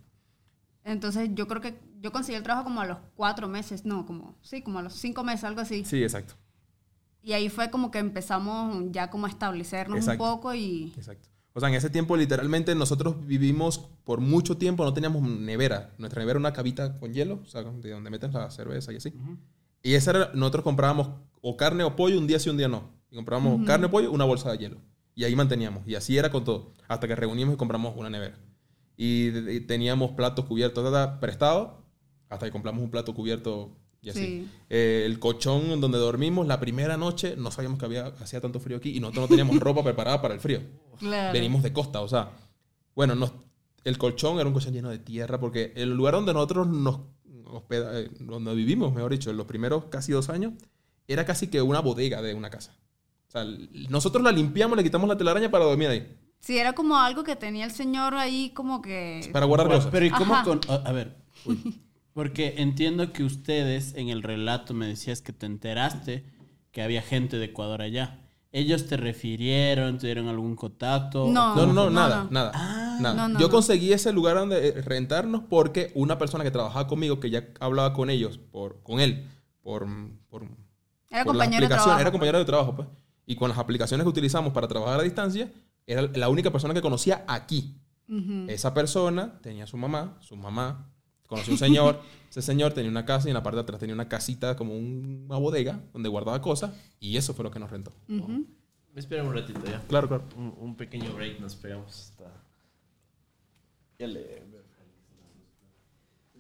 Entonces 0.87 1.29
yo 1.33 1.49
creo 1.49 1.61
que 1.61 1.77
yo 1.99 2.13
conseguí 2.13 2.37
el 2.37 2.43
trabajo 2.43 2.63
como 2.63 2.79
a 2.79 2.85
los 2.85 2.97
cuatro 3.15 3.49
meses, 3.49 3.83
no, 3.85 4.05
como, 4.05 4.37
sí, 4.41 4.61
como 4.61 4.79
a 4.79 4.81
los 4.81 4.93
cinco 4.93 5.21
meses, 5.21 5.43
algo 5.43 5.59
así. 5.59 5.83
Sí, 5.83 6.01
exacto. 6.01 6.35
Y 7.21 7.33
ahí 7.33 7.49
fue 7.49 7.69
como 7.69 7.91
que 7.91 7.99
empezamos 7.99 8.85
ya 8.91 9.09
como 9.09 9.25
a 9.25 9.29
establecernos 9.29 9.97
Exacto. 9.97 10.23
un 10.23 10.29
poco 10.29 10.53
y... 10.53 10.93
Exacto. 10.95 11.27
O 11.51 11.59
sea, 11.59 11.67
en 11.67 11.75
ese 11.75 11.89
tiempo 11.89 12.15
literalmente 12.15 12.73
nosotros 12.73 13.27
vivimos 13.27 13.79
por 14.05 14.21
mucho 14.21 14.55
tiempo, 14.57 14.85
no 14.85 14.93
teníamos 14.93 15.23
nevera. 15.23 15.93
Nuestra 15.97 16.21
nevera 16.21 16.37
era 16.37 16.39
una 16.39 16.53
cabita 16.53 16.97
con 16.99 17.11
hielo, 17.11 17.41
o 17.43 17.49
sea, 17.49 17.63
de 17.63 17.91
donde 17.91 18.09
meten 18.09 18.31
la 18.31 18.49
cerveza 18.49 18.93
y 18.93 18.95
así. 18.95 19.13
Y 19.83 19.95
esa 19.95 20.11
era, 20.11 20.31
nosotros 20.35 20.63
comprábamos 20.63 21.09
o 21.41 21.57
carne 21.57 21.83
o 21.83 21.97
pollo 21.97 22.17
un 22.17 22.27
día 22.27 22.39
sí, 22.39 22.49
un 22.49 22.57
día 22.57 22.69
no. 22.69 22.93
Y 23.11 23.15
comprábamos 23.17 23.65
carne 23.65 23.87
o 23.87 23.91
pollo, 23.91 24.09
una 24.09 24.23
bolsa 24.23 24.51
de 24.51 24.57
hielo. 24.57 24.77
Y 25.15 25.25
ahí 25.25 25.35
manteníamos. 25.35 25.85
Y 25.85 25.95
así 25.95 26.17
era 26.17 26.31
con 26.31 26.45
todo. 26.45 26.71
Hasta 26.87 27.09
que 27.09 27.15
reunimos 27.15 27.55
y 27.55 27.57
compramos 27.57 27.93
una 27.97 28.09
nevera. 28.09 28.37
Y, 28.97 29.27
y 29.49 29.59
teníamos 29.61 30.11
platos 30.11 30.45
cubiertos 30.45 30.83
ta, 30.83 30.91
ta, 30.91 31.19
prestados, 31.19 31.69
hasta 32.29 32.45
que 32.47 32.51
compramos 32.51 32.83
un 32.83 32.89
plato 32.89 33.13
cubierto 33.13 33.69
y 34.01 34.09
así. 34.09 34.19
Sí. 34.19 34.49
Eh, 34.69 35.03
el 35.05 35.19
colchón 35.19 35.79
donde 35.79 35.97
dormimos 35.99 36.47
la 36.47 36.59
primera 36.59 36.97
noche, 36.97 37.35
no 37.37 37.51
sabíamos 37.51 37.77
que 37.79 37.85
había, 37.85 38.07
hacía 38.07 38.41
tanto 38.41 38.59
frío 38.59 38.77
aquí 38.77 38.95
y 38.95 38.99
nosotros 38.99 39.23
no 39.23 39.27
teníamos 39.29 39.59
ropa 39.59 39.83
preparada 39.83 40.21
para 40.21 40.33
el 40.33 40.39
frío. 40.39 40.61
Claro. 40.99 41.31
Venimos 41.33 41.61
de 41.63 41.71
costa, 41.71 42.01
o 42.01 42.07
sea, 42.07 42.31
bueno, 42.95 43.13
nos- 43.15 43.33
el 43.83 43.97
colchón 43.97 44.37
era 44.39 44.47
un 44.47 44.53
colchón 44.53 44.73
lleno 44.73 44.89
de 44.89 44.97
tierra 44.99 45.39
porque 45.39 45.71
el 45.75 45.93
lugar 45.95 46.15
donde 46.15 46.33
nosotros 46.33 46.67
nos 46.67 46.99
hospeda, 47.45 47.99
eh, 48.01 48.09
donde 48.19 48.53
vivimos, 48.55 48.93
mejor 48.93 49.11
dicho, 49.11 49.29
en 49.29 49.37
los 49.37 49.45
primeros 49.45 49.85
casi 49.85 50.11
dos 50.11 50.29
años, 50.29 50.53
era 51.07 51.23
casi 51.25 51.47
que 51.47 51.61
una 51.61 51.79
bodega 51.79 52.21
de 52.21 52.33
una 52.33 52.49
casa. 52.49 52.75
O 53.27 53.31
sea, 53.31 53.45
nosotros 53.89 54.23
la 54.23 54.31
limpiamos, 54.31 54.75
le 54.75 54.83
quitamos 54.83 55.07
la 55.07 55.17
telaraña 55.17 55.49
para 55.51 55.65
dormir 55.65 55.87
ahí, 55.87 56.17
Sí, 56.39 56.57
era 56.57 56.73
como 56.73 56.97
algo 56.97 57.23
que 57.23 57.35
tenía 57.35 57.65
el 57.65 57.71
señor 57.71 58.15
ahí 58.15 58.51
como 58.51 58.81
que... 58.81 59.29
para 59.33 59.45
guardar 59.45 59.67
cosas. 59.67 59.89
Pero 59.91 60.05
¿y 60.05 60.09
cómo 60.11 60.35
Ajá. 60.35 60.43
con...? 60.43 60.61
A 60.67 60.91
ver, 60.91 61.15
uy. 61.45 61.81
porque 62.13 62.55
entiendo 62.57 63.11
que 63.13 63.23
ustedes 63.23 63.93
en 63.95 64.09
el 64.09 64.23
relato 64.23 64.73
me 64.73 64.87
decías 64.87 65.21
que 65.21 65.33
te 65.33 65.45
enteraste 65.45 66.25
que 66.71 66.81
había 66.81 67.01
gente 67.01 67.37
de 67.37 67.45
Ecuador 67.45 67.81
allá. 67.81 68.19
¿Ellos 68.51 68.87
te 68.87 68.97
refirieron, 68.97 69.97
te 69.97 70.07
dieron 70.07 70.27
algún 70.29 70.55
contacto? 70.55 71.27
No. 71.27 71.53
¿O 71.53 71.55
No, 71.55 71.65
no, 71.67 71.73
no, 71.73 71.83
no, 71.85 71.89
nada, 71.89 72.23
no. 72.23 72.31
nada. 72.31 72.51
Ah. 72.55 72.97
nada. 73.01 73.15
No, 73.15 73.29
no, 73.29 73.39
Yo 73.39 73.49
conseguí 73.49 73.91
ese 73.91 74.13
lugar 74.13 74.37
donde 74.37 74.69
eh, 74.69 74.81
rentarnos 74.81 75.43
porque 75.49 75.91
una 75.95 76.17
persona 76.17 76.43
que 76.43 76.51
trabajaba 76.51 76.87
conmigo, 76.87 77.19
que 77.19 77.29
ya 77.29 77.45
hablaba 77.59 77.93
con 77.93 78.09
ellos, 78.09 78.37
por, 78.37 78.81
con 78.83 78.99
él, 78.99 79.27
por, 79.61 79.85
por, 80.29 80.43
Era 81.09 81.23
por 81.23 81.33
compañero 81.33 81.67
de 81.67 81.75
trabajo. 81.75 81.99
Era 81.99 82.11
compañero 82.11 82.39
de 82.39 82.45
trabajo, 82.45 82.75
pues. 82.75 82.87
Y 83.25 83.35
con 83.35 83.49
las 83.49 83.57
aplicaciones 83.57 84.05
que 84.05 84.09
utilizamos 84.09 84.53
para 84.53 84.67
trabajar 84.67 85.01
a 85.01 85.03
distancia, 85.03 85.51
era 85.87 86.01
la 86.03 86.29
única 86.29 86.51
persona 86.51 86.73
que 86.73 86.81
conocía 86.81 87.23
aquí. 87.27 87.75
Ujú. 88.09 88.45
Esa 88.49 88.73
persona 88.73 89.39
tenía 89.41 89.65
su 89.67 89.77
mamá, 89.77 90.17
su 90.21 90.35
mamá, 90.35 90.89
conoció 91.27 91.53
un 91.53 91.59
señor, 91.59 91.99
ese 92.29 92.41
señor 92.41 92.73
tenía 92.73 92.91
una 92.91 93.05
casa 93.05 93.27
y 93.27 93.31
en 93.31 93.35
la 93.35 93.43
parte 93.43 93.55
de 93.55 93.61
atrás 93.63 93.79
tenía 93.79 93.95
una 93.95 94.07
casita 94.07 94.55
como 94.55 94.77
un- 94.77 95.25
una 95.29 95.37
bodega 95.39 95.81
donde 95.93 96.07
guardaba 96.09 96.41
cosas 96.41 96.71
y 96.99 97.17
eso 97.17 97.33
fue 97.33 97.43
lo 97.43 97.51
que 97.51 97.59
nos 97.59 97.71
rentó. 97.71 97.91
Ujú. 98.07 98.45
Espera 98.95 99.23
un 99.23 99.33
ratito 99.33 99.59
ya. 99.65 99.81
Claro, 99.87 100.07
claro. 100.07 100.23
Un, 100.37 100.53
un 100.57 100.75
pequeño 100.75 101.13
break, 101.13 101.39
nos 101.39 101.55
pegamos 101.55 101.93
hasta... 102.11 102.31
Ya 103.99 104.07
le... 104.07 104.43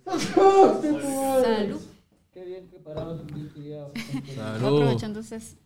Salud. 0.05 0.83
Salud. 1.43 1.81
Aprovecho 4.39 5.05
entonces. 5.05 5.57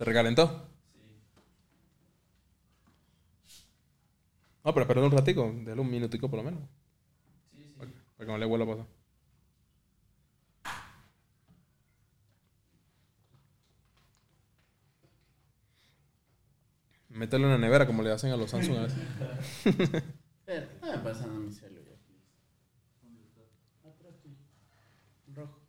¿Se 0.00 0.04
recalentó? 0.06 0.66
No, 4.64 4.72
pero 4.72 4.80
espera 4.80 5.02
un 5.02 5.10
ratico. 5.10 5.52
Déjale 5.58 5.78
un 5.82 5.90
minutico 5.90 6.30
por 6.30 6.38
lo 6.38 6.44
menos. 6.44 6.62
Para, 7.76 7.90
para 8.16 8.26
que 8.26 8.32
no 8.32 8.38
le 8.38 8.46
vuelva 8.46 8.64
a 8.64 8.68
pasar. 8.68 8.86
Mételo 17.10 17.44
en 17.44 17.50
la 17.52 17.58
nevera 17.58 17.86
como 17.86 18.02
le 18.02 18.10
hacen 18.10 18.32
a 18.32 18.38
los 18.38 18.50
Samsung 18.50 18.76
a 18.78 18.82
veces. 18.84 18.98
No 20.80 20.90
me 20.90 20.98
pasa 20.98 21.26
nada 21.28 21.38
mi 21.38 21.52
celular. 21.52 21.94
Atrás 23.84 24.14
tuyo. 24.20 24.34
Rojo. 25.34 25.60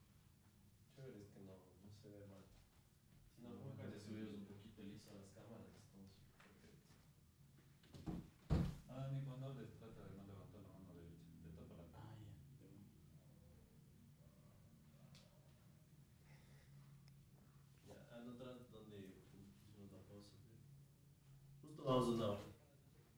Justo 21.62 21.84
vamos 21.84 22.08
a 22.08 22.10
una 22.12 22.26
hora. 22.30 22.42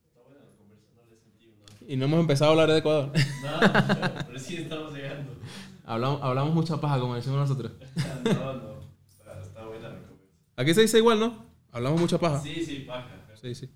Está 0.07 0.21
buena 0.21 0.39
la 0.45 0.55
conversación, 0.57 0.95
no 0.97 1.09
le 1.09 1.17
sentí 1.17 1.47
una 1.47 1.63
hora. 1.63 1.82
Y 1.93 1.95
no 1.95 2.05
hemos 2.05 2.21
empezado 2.21 2.49
a 2.49 2.53
hablar 2.53 2.71
de 2.71 2.79
Ecuador. 2.79 3.11
No, 3.43 3.59
recién 4.31 4.63
estamos 4.63 4.91
llegando. 4.95 5.37
hablamos, 5.85 6.23
hablamos 6.23 6.55
mucha 6.55 6.81
paja, 6.81 6.99
como 6.99 7.13
decimos 7.13 7.37
nosotros. 7.37 7.71
No, 8.23 8.53
no. 8.55 8.79
Está, 9.07 9.39
está 9.39 9.63
buena 9.63 9.89
la 9.89 9.99
conversación. 9.99 10.31
Aquí 10.55 10.73
se 10.73 10.81
dice 10.81 10.97
igual, 10.97 11.19
¿no? 11.19 11.45
Hablamos 11.71 12.01
mucha 12.01 12.17
paja. 12.17 12.39
Sí, 12.39 12.65
sí, 12.65 12.79
paja. 12.79 13.09
Sí, 13.39 13.53
sí. 13.53 13.69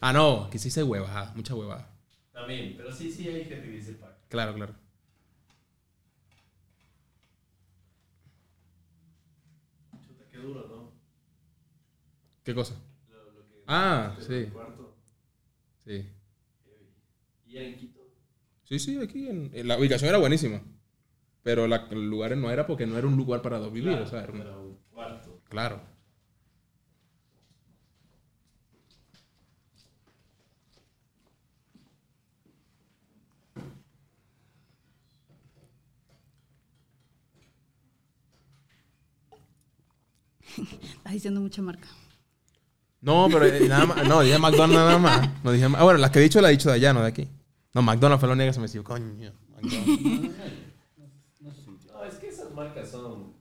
Ah, 0.00 0.14
no, 0.14 0.44
aquí 0.44 0.58
se 0.58 0.68
dice 0.68 0.82
huevada, 0.82 1.34
mucha 1.36 1.54
huevada. 1.54 1.94
También, 2.32 2.72
pero 2.78 2.90
sí, 2.90 3.12
sí 3.12 3.28
hay 3.28 3.44
gente 3.44 3.66
que 3.66 3.76
dice 3.76 3.92
paja. 3.92 4.16
Claro, 4.30 4.54
claro. 4.54 4.74
Chuta, 10.02 10.24
qué 10.30 10.38
duro, 10.38 10.66
¿no? 10.66 10.92
¿Qué 12.42 12.54
cosa? 12.54 12.74
Ah, 13.66 14.16
sí. 14.20 14.46
cuarto. 14.52 14.94
Sí. 15.84 16.06
¿Y 17.46 17.56
era 17.56 17.66
en 17.66 17.76
Quito? 17.76 18.00
Sí, 18.64 18.78
sí, 18.78 18.98
aquí 19.02 19.28
en, 19.28 19.50
en 19.54 19.68
la 19.68 19.78
ubicación 19.78 20.08
era 20.08 20.18
buenísima. 20.18 20.62
Pero 21.42 21.66
la, 21.68 21.88
el 21.90 22.08
lugar 22.10 22.36
no 22.36 22.50
era 22.50 22.66
porque 22.66 22.86
no 22.86 22.98
era 22.98 23.06
un 23.06 23.16
lugar 23.16 23.42
para 23.42 23.58
dos 23.58 23.72
vivir. 23.72 24.00
o 24.00 24.06
sea, 24.06 24.24
era 24.24 24.32
un- 24.32 24.40
Era 24.42 24.58
un 24.58 24.78
cuarto. 24.92 25.42
claro. 25.48 25.82
Estás 40.96 41.12
diciendo 41.12 41.40
mucha 41.40 41.62
marca. 41.62 41.88
No, 43.04 43.28
pero 43.30 43.44
eh, 43.44 43.68
nada 43.68 43.84
más. 43.86 44.08
No, 44.08 44.20
dije 44.22 44.38
McDonald's 44.38 44.74
nada 44.76 44.98
más. 44.98 45.28
No 45.44 45.52
dije, 45.52 45.66
ah, 45.66 45.84
bueno, 45.84 45.98
las 45.98 46.10
que 46.10 46.18
he 46.20 46.22
dicho 46.22 46.40
la 46.40 46.48
he 46.48 46.52
dicho 46.52 46.70
de 46.70 46.76
allá, 46.76 46.92
no 46.94 47.02
de 47.02 47.08
aquí. 47.08 47.28
No, 47.74 47.82
McDonald's 47.82 48.20
fue 48.20 48.28
la 48.28 48.32
única 48.32 48.48
que 48.48 48.54
se 48.54 48.60
me 48.60 48.66
dijo, 48.68 48.82
coño. 48.84 49.32
McDonald's. 49.60 50.30
No, 51.92 52.04
es 52.04 52.14
que 52.16 52.28
esas 52.28 52.50
marcas 52.52 52.90
son, 52.90 53.34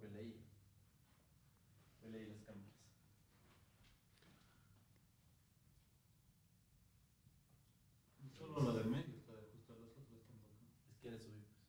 Huele 0.01 0.19
ahí. 0.19 0.35
Huele 2.01 2.17
ahí 2.19 2.25
las 2.27 2.41
cámaras. 2.45 2.73
Solo 8.37 8.61
la 8.63 8.73
del 8.79 8.89
medio 8.89 9.15
está 9.17 9.33
justo 9.51 9.73
las 9.79 9.91
otras 9.97 10.23
tampoco. 10.27 10.65
Es 10.91 10.97
que 10.99 11.07
eres 11.09 11.23
subir, 11.23 11.43
pues. 11.45 11.63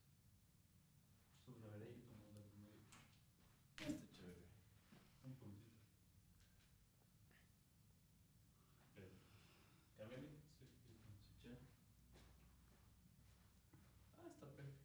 Solo 1.45 1.59
la 1.65 1.69
veré 1.77 1.91
y 1.97 2.03
como 2.07 2.23
la 2.33 2.41
del 2.41 2.53
medio. 2.59 2.81
Está 3.77 3.89
chévere. 4.15 4.45
Un 5.25 5.33
puntito. 5.35 5.73
Cámbiale. 9.97 10.29
Sí, 10.59 10.65
sí, 10.69 10.81
sí, 10.87 11.49
ya. 11.49 11.57
Ah, 14.19 14.29
está 14.29 14.47
perfecto. 14.47 14.85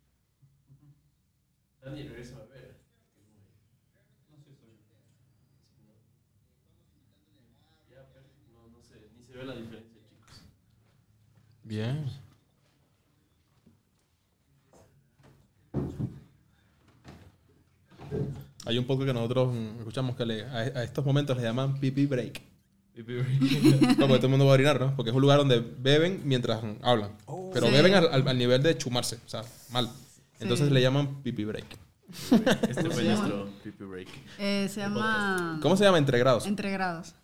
Dani, 1.84 2.03
regresa 2.07 2.36
a 2.38 2.45
ver. 2.45 2.75
No 4.31 4.38
sé, 4.38 4.51
soy 4.59 4.69
yo. 4.77 4.84
Ya, 7.91 8.01
perfecto. 8.13 8.39
No, 8.53 8.69
no 8.69 8.81
sé, 8.84 9.09
ni 9.17 9.23
se 9.23 9.34
ve 9.38 9.43
la 9.45 9.55
diferencia, 9.55 10.01
chicos. 10.09 10.41
Bien. 11.63 12.05
Hay 18.65 18.77
un 18.77 18.86
poco 18.86 19.05
que 19.05 19.13
nosotros 19.13 19.53
escuchamos 19.79 20.15
que 20.15 20.25
le- 20.25 20.45
a, 20.45 20.57
a 20.59 20.84
estos 20.84 21.05
momentos 21.05 21.36
le 21.38 21.43
llaman 21.43 21.79
pipi 21.79 22.05
break. 22.05 22.41
No, 23.97 24.07
porque 24.07 24.17
todo 24.17 24.27
el 24.27 24.29
mundo 24.29 24.45
va 24.45 24.51
a 24.51 24.53
orinar, 24.53 24.79
¿no? 24.79 24.95
Porque 24.95 25.09
es 25.09 25.15
un 25.15 25.21
lugar 25.21 25.39
donde 25.39 25.59
beben 25.59 26.21
mientras 26.25 26.61
hablan. 26.84 27.11
Pero 27.53 27.67
Sí. 27.67 27.71
beben 27.73 27.95
al, 27.95 28.07
al- 28.11 28.27
al 28.27 28.38
nivel 28.38 28.61
de 28.61 28.77
chumarse, 28.77 29.17
o 29.25 29.29
sea, 29.29 29.43
mal. 29.71 29.89
Entonces 30.44 30.68
Sí. 30.68 30.74
le 30.74 30.82
llaman 30.82 31.22
pipi 31.24 31.46
break. 31.46 31.66
Este 32.70 32.89
fue 32.89 33.04
nuestro 33.04 33.50
pipi 33.64 33.84
break. 33.84 34.08
Eh, 34.39 34.68
se 34.70 34.82
llama 34.82 35.60
¿Cómo 35.62 35.76
se 35.76 35.84
llama? 35.84 35.98
Entre 35.98 36.20
grados. 36.20 36.46
Entre 36.46 36.70
grados. 36.72 37.16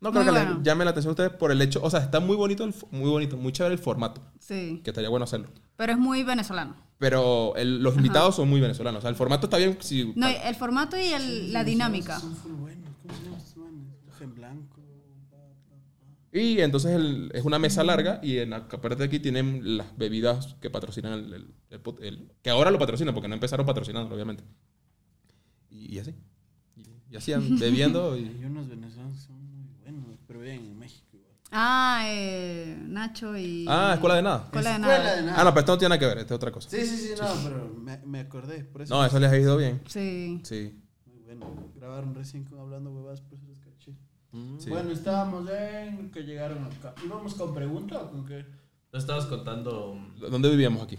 No 0.00 0.10
creo 0.10 0.24
Muy 0.24 0.32
que 0.32 0.38
bueno. 0.40 0.54
les 0.56 0.62
llame 0.64 0.84
la 0.84 0.90
atención 0.90 1.10
a 1.10 1.12
ustedes 1.12 1.30
por 1.30 1.52
el 1.52 1.62
hecho, 1.62 1.80
o 1.82 1.88
sea, 1.88 2.00
está 2.00 2.18
muy 2.18 2.34
bonito, 2.36 2.64
el, 2.64 2.74
muy 2.90 3.08
bonito, 3.08 3.36
muy 3.36 3.52
chévere 3.52 3.74
el 3.74 3.80
formato, 3.80 4.20
Sí. 4.40 4.80
que 4.82 4.90
estaría 4.90 5.08
bueno 5.08 5.22
hacerlo. 5.24 5.48
Pero 5.76 5.92
es 5.92 5.98
muy 5.98 6.24
venezolano. 6.24 6.74
Pero 6.98 7.54
el- 7.56 7.80
los 7.82 7.96
invitados 7.96 8.34
son 8.36 8.48
muy 8.48 8.60
venezolanos, 8.60 8.98
o 8.98 9.02
sea, 9.02 9.10
el 9.10 9.16
formato 9.16 9.46
está 9.46 9.58
bien 9.58 9.78
si 9.80 10.12
No, 10.16 10.26
el 10.28 10.54
formato 10.56 10.96
y 10.96 11.04
el- 11.06 11.52
la 11.52 11.62
dinámica. 11.62 12.18
Son 12.18 12.34
full 12.34 12.52
buenos. 12.52 12.90
¿Cómo 13.02 13.14
se 13.16 13.24
llaman 13.24 13.38
estos 13.40 13.56
manes? 13.58 13.86
Traje 14.06 14.24
en 14.24 14.34
blanco. 14.34 14.76
pa, 15.30 15.36
pa, 15.36 15.44
pa. 15.70 15.76
Y 16.34 16.60
entonces 16.60 16.92
el- 16.92 17.30
es 17.34 17.44
una 17.44 17.58
mesa 17.58 17.84
larga 17.84 18.18
y 18.22 18.38
en 18.38 18.50
la 18.50 18.66
parte 18.66 18.96
de 18.96 19.04
aquí 19.04 19.18
tienen 19.20 19.76
las 19.76 19.94
bebidas 19.98 20.54
que 20.60 20.70
patrocinan 20.70 21.12
el, 21.12 21.32
el- 21.34 21.54
el 21.70 21.82
pot- 21.82 21.98
el- 22.02 22.32
que 22.42 22.48
ahora 22.50 22.70
lo 22.70 22.78
patrocinan 22.78 23.12
porque 23.14 23.28
no 23.28 23.34
empezaron 23.34 23.66
patrocinando, 23.66 24.14
obviamente. 24.14 24.42
Y, 25.70 25.96
y 25.96 25.98
así. 25.98 26.14
Y, 26.76 26.82
y 27.10 27.16
así 27.16 27.32
bebiendo 27.60 28.16
y... 28.16 28.24
Hay 28.26 28.44
unos 28.46 28.68
venezolanos 28.68 29.16
que 29.18 29.26
son 29.26 29.36
muy 29.36 29.68
buenos, 29.82 30.18
pero 30.26 30.40
viven 30.40 30.60
en 30.64 30.78
México 30.78 31.06
igual. 31.16 31.32
Ah, 31.50 32.04
eh, 32.06 32.78
Nacho 32.80 33.36
y. 33.36 33.66
Ah, 33.68 33.92
escuela 33.94 34.14
de 34.16 34.22
nada. 34.22 34.44
Escuela 34.44 34.70
de 34.70 34.76
Escuela 34.76 34.98
nada. 34.98 35.16
de 35.16 35.22
nada. 35.22 35.40
Ah, 35.40 35.44
no, 35.44 35.50
pero 35.50 35.60
esto 35.60 35.72
no 35.72 35.78
tiene 35.78 35.88
nada 35.90 35.98
que 35.98 36.06
ver, 36.06 36.18
esto 36.18 36.34
es 36.34 36.36
otra 36.36 36.50
cosa. 36.50 36.70
Sí, 36.70 36.80
sí, 36.86 36.96
sí, 36.96 37.08
no, 37.20 37.28
pero 37.44 37.74
me, 37.78 37.98
me 38.06 38.20
acordé. 38.20 38.64
Por 38.64 38.80
eso 38.80 38.94
No, 38.94 39.04
eso 39.04 39.20
les 39.20 39.30
ha 39.30 39.36
ido 39.38 39.58
bien. 39.58 39.82
Sí. 39.86 40.40
Sí. 40.44 40.80
Muy 41.04 41.18
bueno. 41.24 41.70
Grabaron 41.76 42.14
recién 42.14 42.44
con 42.44 42.58
Hablando 42.58 42.90
Huevas, 42.90 43.20
por 43.20 43.38
Sí. 44.58 44.70
Bueno, 44.70 44.90
estábamos 44.90 45.48
en 45.50 46.10
que 46.10 46.22
llegaron 46.22 46.64
acá. 46.64 46.94
¿Íbamos 47.04 47.34
con 47.34 47.54
pregunta 47.54 48.00
o 48.02 48.10
con 48.10 48.24
qué? 48.26 48.46
Nos 48.92 49.02
estabas 49.02 49.26
contando. 49.26 49.98
¿Dónde 50.18 50.48
vivíamos 50.50 50.82
aquí? 50.82 50.98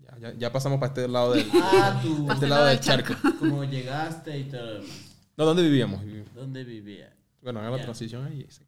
Ya, 0.00 0.18
ya, 0.18 0.34
ya 0.34 0.52
pasamos 0.52 0.78
para 0.80 0.88
este 0.88 1.06
lado 1.06 1.32
del, 1.34 1.46
Ah, 1.54 2.00
tú. 2.02 2.26
este 2.32 2.48
lado 2.48 2.66
del 2.66 2.80
charco. 2.80 3.14
Cómo 3.38 3.62
llegaste 3.64 4.36
y 4.38 4.44
todo. 4.44 4.62
lo 4.66 4.74
demás. 4.80 5.16
No, 5.36 5.44
¿dónde 5.44 5.62
vivíamos? 5.62 6.00
¿Dónde 6.34 6.64
vivía? 6.64 7.14
Bueno, 7.42 7.60
haga 7.60 7.76
la 7.76 7.82
transición 7.82 8.24
ahí. 8.26 8.44
sí. 8.48 8.62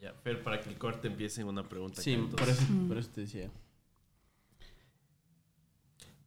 Ya, 0.00 0.14
Fer, 0.14 0.42
para 0.42 0.60
que 0.60 0.70
el 0.70 0.78
corte 0.78 1.08
empiece 1.08 1.42
en 1.42 1.48
una 1.48 1.68
pregunta. 1.68 2.00
Sí, 2.00 2.16
por 2.16 2.48
eso, 2.48 2.62
por 2.88 2.96
eso 2.96 3.10
te 3.14 3.20
decía. 3.22 3.50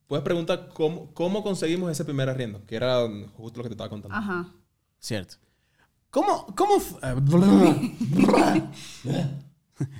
Puedes 0.05 0.23
preguntar 0.23 0.69
cómo, 0.73 1.11
cómo 1.13 1.41
conseguimos 1.41 1.89
ese 1.91 2.05
primer 2.05 2.29
arriendo, 2.29 2.63
que 2.67 2.75
era 2.75 2.99
justo 3.35 3.57
lo 3.59 3.63
que 3.63 3.69
te 3.69 3.73
estaba 3.73 3.89
contando. 3.89 4.15
Ajá. 4.15 4.47
Cierto. 4.99 5.37
¿Cómo, 6.13 6.45
cómo 6.55 6.79
fu- 6.79 6.99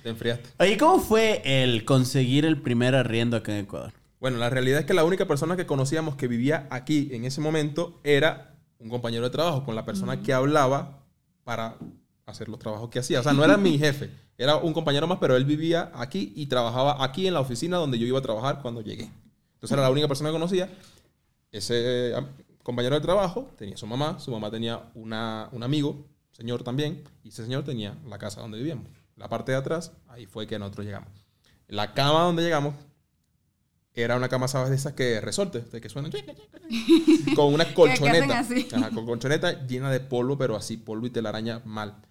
Te 0.04 0.10
enfriaste. 0.10 0.50
Oye, 0.60 0.78
¿cómo 0.78 1.00
fue 1.00 1.42
el 1.44 1.86
conseguir 1.86 2.46
el 2.46 2.62
primer 2.62 2.94
arriendo 2.94 3.36
acá 3.36 3.52
en 3.58 3.66
Ecuador? 3.66 3.92
Bueno, 4.20 4.38
la 4.38 4.52
realidad 4.52 4.80
es 4.82 4.86
que 4.86 4.94
la 4.94 5.04
única 5.06 5.26
persona 5.26 5.56
que 5.58 5.66
conocíamos 5.66 6.16
que 6.16 6.28
vivía 6.28 6.68
aquí 6.70 7.10
en 7.14 7.26
ese 7.26 7.42
momento 7.42 8.00
era 8.04 8.54
un 8.80 8.90
compañero 8.90 9.24
de 9.24 9.32
trabajo, 9.32 9.64
con 9.64 9.74
la 9.76 9.86
persona 9.86 10.22
que 10.22 10.34
hablaba 10.34 11.00
para 11.44 11.78
hacer 12.28 12.48
los 12.48 12.60
trabajos 12.60 12.90
que 12.92 13.00
hacía. 13.00 13.20
O 13.20 13.24
sea, 13.24 13.34
no 13.34 13.44
era 13.44 13.58
mi 13.58 13.78
jefe, 13.80 14.12
era 14.38 14.58
un 14.58 14.72
compañero 14.72 15.08
más, 15.08 15.18
pero 15.20 15.36
él 15.36 15.46
vivía 15.46 15.92
aquí 15.96 16.32
y 16.36 16.46
trabajaba 16.46 17.04
aquí 17.04 17.26
en 17.26 17.34
la 17.34 17.40
oficina 17.40 17.78
donde 17.78 17.98
yo 17.98 18.06
iba 18.06 18.20
a 18.20 18.22
trabajar 18.22 18.62
cuando 18.62 18.82
llegué. 18.82 19.10
Entonces 19.56 19.72
era 19.72 19.82
la 19.82 19.90
única 19.90 20.08
persona 20.08 20.30
que 20.30 20.34
conocía. 20.34 20.70
Ese 21.52 22.14
compañero 22.64 22.96
de 22.96 23.02
trabajo 23.02 23.52
tenía 23.58 23.78
su 23.78 23.86
mamá, 23.86 24.20
su 24.20 24.32
mamá 24.32 24.50
tenía 24.50 24.90
una, 24.96 25.50
un 25.52 25.64
amigo, 25.64 26.08
señor 26.32 26.64
también, 26.64 27.04
y 27.24 27.30
ese 27.30 27.44
señor 27.44 27.64
tenía 27.64 27.98
la 28.08 28.18
casa 28.18 28.42
donde 28.42 28.58
vivíamos. 28.58 28.88
La 29.16 29.30
parte 29.30 29.52
de 29.52 29.58
atrás, 29.58 29.92
ahí 30.08 30.26
fue 30.26 30.48
que 30.48 30.58
nosotros 30.58 30.86
llegamos. 30.86 31.10
La 31.68 31.94
cama 31.94 32.24
donde 32.24 32.44
llegamos 32.44 32.76
era 33.94 34.16
una 34.16 34.28
cama, 34.28 34.48
¿sabes? 34.48 34.70
De 34.70 34.76
esas 34.76 34.94
que 34.94 35.22
resorte, 35.22 35.62
de 35.62 35.82
que 35.82 35.90
suenan 35.90 36.12
con 37.36 37.54
una 37.54 37.74
colchoneta. 37.76 38.40
Ajá, 38.40 38.90
con 38.90 39.06
colchoneta 39.06 39.68
llena 39.68 39.92
de 39.92 40.00
polvo, 40.00 40.38
pero 40.38 40.56
así, 40.56 40.78
polvo 40.78 41.06
y 41.06 41.12
telaraña 41.12 41.62
mal. 41.66 42.02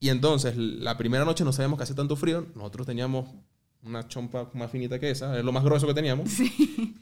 Y 0.00 0.08
entonces, 0.08 0.56
la 0.56 0.96
primera 0.96 1.24
noche 1.24 1.44
no 1.44 1.52
sabíamos 1.52 1.78
que 1.78 1.84
hacía 1.84 1.94
tanto 1.94 2.16
frío. 2.16 2.46
Nosotros 2.54 2.86
teníamos 2.86 3.28
una 3.82 4.06
chompa 4.08 4.50
más 4.54 4.70
finita 4.70 4.98
que 4.98 5.10
esa, 5.10 5.38
es 5.38 5.44
lo 5.44 5.52
más 5.52 5.64
grueso 5.64 5.86
que 5.86 5.94
teníamos. 5.94 6.28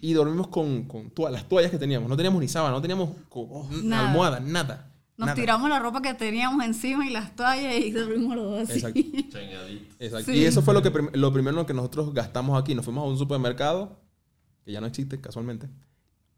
Y 0.01 0.13
dormimos 0.13 0.49
con, 0.49 0.85
con 0.85 1.11
todas 1.11 1.33
las 1.33 1.49
toallas 1.49 1.71
que 1.71 1.79
teníamos. 1.79 2.09
No 2.09 2.17
teníamos 2.17 2.41
ni 2.41 2.49
sábana, 2.49 2.75
no 2.75 2.81
teníamos 2.83 3.11
n- 3.73 3.83
Nada. 3.83 4.09
almohada, 4.09 4.41
nada. 4.41 4.93
Nos 5.17 5.27
nada. 5.27 5.35
tiramos 5.35 5.69
la 5.69 5.81
ropa 5.81 6.01
que 6.01 6.15
teníamos 6.15 6.65
encima 6.65 7.05
y 7.05 7.11
las 7.11 7.35
toallas 7.35 7.75
y 7.77 7.91
dormimos 7.91 8.37
los 8.37 8.45
dos 8.53 8.71
así. 8.71 8.79
Exacto. 8.79 9.01
Exacto. 9.99 10.31
Sí. 10.33 10.39
Y 10.39 10.45
eso 10.45 10.63
fue 10.63 10.75
lo, 10.75 10.83
que 10.83 10.93
prim- 10.93 11.11
lo 11.15 11.33
primero 11.33 11.67
que 11.67 11.75
nosotros 11.75 12.15
gastamos 12.15 12.61
aquí. 12.61 12.75
Nos 12.77 12.85
fuimos 12.85 13.03
a 13.05 13.09
un 13.09 13.19
supermercado, 13.19 13.99
que 14.65 14.71
ya 14.73 14.81
no 14.81 14.87
existe 14.87 15.21
casualmente, 15.21 15.69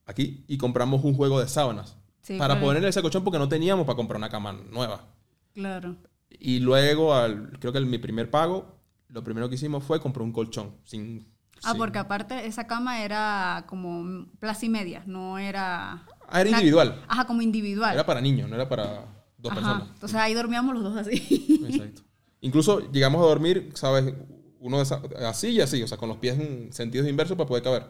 aquí, 0.07 0.45
y 0.49 0.57
compramos 0.57 1.05
un 1.05 1.15
juego 1.15 1.39
de 1.41 1.49
sábanas. 1.49 1.97
Sí, 2.23 2.39
para 2.39 2.55
claro. 2.55 2.67
ponerle 2.67 2.89
ese 2.89 3.03
colchón 3.03 3.23
porque 3.25 3.39
no 3.39 3.49
teníamos 3.49 3.85
para 3.87 3.97
comprar 3.97 4.17
una 4.17 4.31
cama 4.31 4.53
nueva. 4.71 5.05
Claro. 5.53 5.97
Y 6.31 6.61
luego, 6.61 7.15
al, 7.15 7.59
creo 7.61 7.73
que 7.73 7.79
el- 7.79 7.87
mi 7.87 7.99
primer 7.99 8.31
pago, 8.31 8.80
lo 9.13 9.23
primero 9.25 9.49
que 9.49 9.55
hicimos 9.57 9.85
fue 9.85 10.01
comprar 10.01 10.23
un 10.25 10.33
colchón. 10.33 10.75
Sin, 10.85 11.27
Ah, 11.63 11.71
sin- 11.73 11.79
porque 11.79 11.99
aparte 11.99 12.47
esa 12.47 12.67
cama 12.67 13.03
era 13.03 13.65
como 13.69 14.27
plaza 14.39 14.65
y 14.67 14.69
media, 14.71 15.03
no 15.07 15.39
era... 15.39 16.07
Ah, 16.29 16.41
era 16.41 16.49
una- 16.49 16.59
individual. 16.59 17.03
Ajá, 17.09 17.27
como 17.27 17.43
individual. 17.43 17.93
Era 17.95 18.07
para 18.07 18.21
niños, 18.21 18.49
no 18.49 18.55
era 18.55 18.69
para 18.69 19.05
dos 19.37 19.53
Ajá. 19.53 19.61
personas. 19.61 19.89
Entonces 19.95 20.19
ahí 20.19 20.33
dormíamos 20.35 20.75
los 20.75 20.83
dos 20.85 20.97
así. 20.97 21.61
Exacto. 21.69 22.03
Incluso 22.41 22.91
llegamos 22.93 23.21
a 23.23 23.27
dormir, 23.27 23.71
¿sabes? 23.75 24.15
Uno 24.59 24.77
de 24.79 24.83
esa- 24.85 25.03
así 25.29 25.49
y 25.49 25.61
así, 25.61 25.83
o 25.83 25.89
sea, 25.89 25.99
con 25.99 26.09
los 26.09 26.19
pies 26.19 26.39
en 26.39 26.73
sentidos 26.73 27.07
inversos 27.09 27.37
para 27.37 27.49
poder 27.49 27.63
caber. 27.63 27.87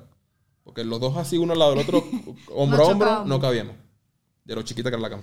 Porque 0.64 0.85
los 0.85 1.01
dos 1.01 1.16
así, 1.16 1.39
uno 1.39 1.53
al 1.53 1.59
lado 1.59 1.71
del 1.75 1.81
otro, 1.81 2.05
hombro 2.55 2.83
a 2.85 2.87
hombro, 2.89 3.25
no 3.25 3.41
cabíamos. 3.41 3.75
De 4.45 4.55
lo 4.57 4.62
chiquita 4.62 4.91
que 4.91 4.95
era 4.97 5.03
la 5.03 5.11
cama. 5.11 5.23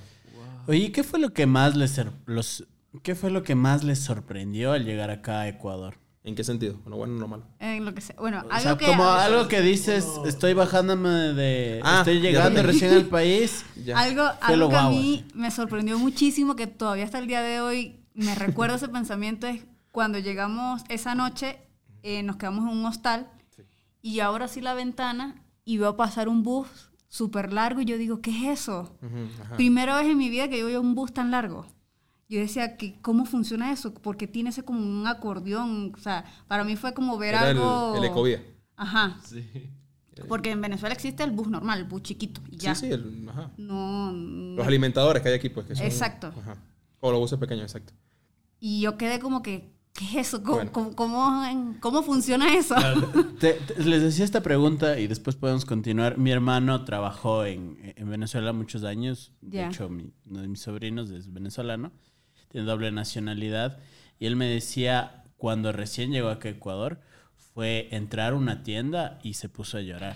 Oye, 0.67 0.91
¿qué 0.91 1.03
fue 1.03 1.19
lo 1.19 1.33
que 1.33 1.45
más 1.45 1.75
les 1.75 1.99
los 2.25 2.65
qué 3.03 3.15
fue 3.15 3.29
lo 3.31 3.43
que 3.43 3.55
más 3.55 3.83
les 3.83 3.99
sorprendió 3.99 4.71
al 4.71 4.85
llegar 4.85 5.09
acá 5.09 5.41
a 5.41 5.47
Ecuador? 5.47 5.97
¿En 6.23 6.35
qué 6.35 6.43
sentido? 6.43 6.77
Bueno, 6.83 6.97
bueno, 6.97 7.13
no 7.13 7.27
malo. 7.29 7.45
En 7.59 7.85
lo 7.85 7.93
que 7.93 8.01
sea. 8.01 8.15
Bueno, 8.19 8.39
O 8.39 8.51
algo 8.51 8.59
sea, 8.59 8.77
que... 8.77 8.85
como 8.85 9.05
algo 9.05 9.47
que 9.47 9.61
dices, 9.61 10.05
estoy 10.25 10.53
bajándome 10.53 11.09
de 11.09 11.79
Ah, 11.83 11.99
estoy 11.99 12.19
llegando 12.19 12.61
recién 12.63 12.93
al 12.93 13.05
país. 13.05 13.63
Ya. 13.85 13.97
Algo, 13.97 14.23
algo 14.41 14.57
lo 14.57 14.69
que 14.69 14.75
a 14.75 14.89
mí 14.89 15.25
me 15.33 15.49
sorprendió 15.51 15.97
muchísimo, 15.97 16.57
que 16.57 16.67
todavía 16.67 17.05
hasta 17.05 17.19
el 17.19 17.27
día 17.27 17.41
de 17.41 17.61
hoy 17.61 18.01
me 18.13 18.35
recuerdo 18.35 18.75
ese 18.75 18.89
pensamiento, 18.89 19.47
es 19.47 19.63
cuando 19.93 20.19
llegamos 20.19 20.81
esa 20.89 21.15
noche, 21.15 21.59
eh, 22.03 22.23
nos 22.23 22.35
quedamos 22.35 22.69
en 22.69 22.77
un 22.77 22.85
hostal 22.85 23.29
y 24.01 24.15
yo 24.15 24.25
abro 24.25 24.43
así 24.43 24.59
la 24.59 24.73
ventana 24.73 25.35
y 25.63 25.77
veo 25.77 25.95
pasar 25.95 26.27
un 26.27 26.43
bus 26.43 26.67
súper 27.07 27.53
largo 27.53 27.79
y 27.79 27.85
yo 27.85 27.97
digo, 27.97 28.19
¿qué 28.21 28.31
es 28.51 28.59
eso? 28.61 28.97
Ujú, 29.01 29.29
ajá. 29.43 29.55
Primera 29.55 29.95
vez 29.95 30.07
en 30.07 30.17
mi 30.17 30.29
vida 30.29 30.49
que 30.49 30.59
yo 30.59 30.65
veo 30.65 30.81
un 30.81 30.93
bus 30.93 31.13
tan 31.13 31.31
largo. 31.31 31.65
Yo 32.29 32.39
decía, 32.39 32.75
que 32.77 32.99
¿cómo 33.01 33.25
funciona 33.25 33.71
eso? 33.71 33.93
Porque 33.93 34.27
tiene 34.27 34.49
ese 34.49 34.63
como 34.63 34.81
un 34.81 35.07
acordeón. 35.07 35.93
O 35.95 35.99
sea, 35.99 36.25
para 36.47 36.63
mí 36.65 36.75
fue 36.75 36.93
como 36.93 37.17
ver 37.17 37.29
Era 37.35 37.49
el, 37.51 37.57
algo... 37.57 37.95
el 37.97 38.03
ecovía. 38.03 38.43
Ajá. 38.75 39.17
Porque 40.27 40.51
en 40.51 40.61
Venezuela 40.61 40.93
existe 40.93 41.23
el 41.23 41.31
bus 41.31 41.47
normal, 41.47 41.79
el 41.79 41.85
bus 41.85 42.01
chiquito. 42.01 42.41
Y 42.51 42.57
ya. 42.57 42.73
Sí, 42.75 42.87
sí, 42.87 42.91
el, 42.93 43.27
ajá. 43.29 43.51
No, 43.57 44.11
no- 44.11 44.55
Los 44.57 44.67
alimentadores 44.67 45.21
que 45.21 45.29
hay 45.29 45.35
aquí, 45.35 45.49
pues. 45.49 45.67
Que 45.67 45.75
son- 45.75 45.85
Exacto. 45.85 46.33
Ajá. 46.39 46.57
O 46.99 47.11
los 47.11 47.19
buses 47.19 47.37
pequeños, 47.39 47.63
exacto. 47.63 47.93
Y 48.59 48.81
yo 48.81 48.97
quedé 48.97 49.19
como 49.19 49.43
que, 49.43 49.71
¿qué 49.93 50.05
es 50.05 50.15
eso? 50.27 50.41
¿Cómo, 50.41 50.55
Bueno. 50.55 50.71
cómo, 50.71 50.95
cómo- 50.95 51.75
cómo 51.79 52.01
funciona 52.03 52.55
eso? 52.55 52.73
Te- 53.39 53.53
te- 53.53 53.83
les 53.83 54.01
decía 54.01 54.25
esta 54.25 54.41
pregunta 54.41 54.99
y 54.99 55.05
después 55.07 55.35
podemos 55.35 55.63
continuar. 55.65 56.17
Mi 56.17 56.31
hermano 56.31 56.83
trabajó 56.83 57.45
en, 57.45 57.93
en 57.95 58.09
Venezuela 58.09 58.51
muchos 58.53 58.83
años. 58.83 59.31
De 59.41 59.57
Ya. 59.57 59.67
hecho, 59.69 59.87
mi- 59.87 60.11
uno 60.25 60.41
de 60.41 60.47
mis 60.47 60.61
sobrinos 60.61 61.11
es 61.11 61.31
venezolano. 61.31 61.91
Tiene 62.49 62.67
doble 62.67 62.91
nacionalidad. 62.91 63.77
Y 64.19 64.25
él 64.25 64.35
me 64.35 64.47
decía, 64.47 65.23
cuando 65.37 65.71
recién 65.71 66.11
llegó 66.11 66.29
acá 66.29 66.47
a 66.49 66.51
Ecuador, 66.51 66.99
fue 67.53 67.87
entrar 67.91 68.33
a 68.33 68.35
una 68.35 68.63
tienda 68.63 69.19
y 69.23 69.33
se 69.35 69.49
puso 69.49 69.77
a 69.77 69.81
llorar. 69.81 70.15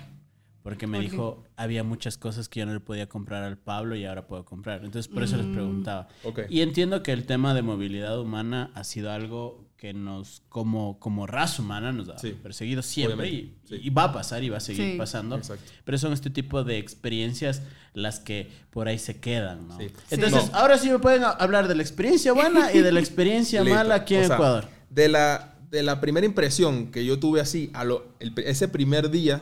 Porque 0.64 0.86
me 0.86 1.00
dijo, 1.00 1.44
había 1.56 1.84
muchas 1.84 2.18
cosas 2.20 2.48
que 2.48 2.60
yo 2.60 2.68
no 2.68 2.74
le 2.74 2.80
podía 2.80 3.10
comprar 3.10 3.42
al 3.44 3.58
Pablo 3.58 3.96
y 3.96 4.06
ahora 4.06 4.28
puedo 4.28 4.46
comprar. 4.46 4.84
Entonces, 4.86 5.12
por 5.12 5.24
eso 5.24 5.36
les 5.38 5.48
Mm. 5.48 5.54
preguntaba. 5.54 6.08
Y 6.50 6.62
entiendo 6.62 7.02
que 7.02 7.12
el 7.14 7.26
tema 7.26 7.56
de 7.56 7.64
movilidad 7.64 8.20
humana 8.20 8.70
ha 8.76 8.84
sido 8.84 9.12
algo 9.12 9.66
que 9.82 9.94
nos, 9.96 10.44
como, 10.48 11.00
como 11.00 11.26
raza 11.26 11.64
humana, 11.64 11.92
nos 11.92 12.08
ha 12.10 12.20
Sí. 12.20 12.36
perseguido 12.44 12.84
siempre 12.84 13.28
y, 13.32 13.56
sí. 13.68 13.80
y 13.82 13.90
va 13.90 14.04
a 14.04 14.14
pasar 14.14 14.44
y 14.44 14.50
va 14.50 14.58
a 14.58 14.60
seguir 14.60 14.92
Sí. 14.92 14.96
pasando. 15.00 15.38
Exacto. 15.38 15.64
Pero 15.84 15.98
son 15.98 16.14
este 16.14 16.30
tipo 16.30 16.64
de 16.64 16.78
experiencias 16.78 17.64
las 17.96 18.20
que 18.20 18.48
por 18.70 18.88
ahí 18.88 19.00
se 19.00 19.20
quedan, 19.20 19.68
¿no? 19.68 19.80
Sí. 19.80 19.88
Entonces, 20.12 20.44
Sí. 20.44 20.50
ahora 20.54 20.78
sí 20.78 20.88
me 20.92 21.00
pueden 21.00 21.24
hablar 21.24 21.68
de 21.68 21.74
la 21.74 21.82
experiencia 21.82 22.32
buena 22.32 22.72
y 22.72 22.78
de 22.82 22.92
la 22.92 23.00
experiencia 23.00 23.64
mala 23.64 23.96
aquí 23.96 24.14
en 24.14 24.26
O 24.26 24.28
sea, 24.28 24.36
Ecuador. 24.36 24.68
De 24.92 25.10
la, 25.10 25.56
de 25.72 25.82
la 25.82 26.00
primera 26.00 26.28
impresión 26.28 26.92
que 26.92 27.04
yo 27.04 27.18
tuve 27.18 27.42
así, 27.42 27.72
a 27.74 27.84
lo- 27.84 28.06
el- 28.20 28.34
ese 28.46 28.68
primer 28.68 29.10
día 29.10 29.42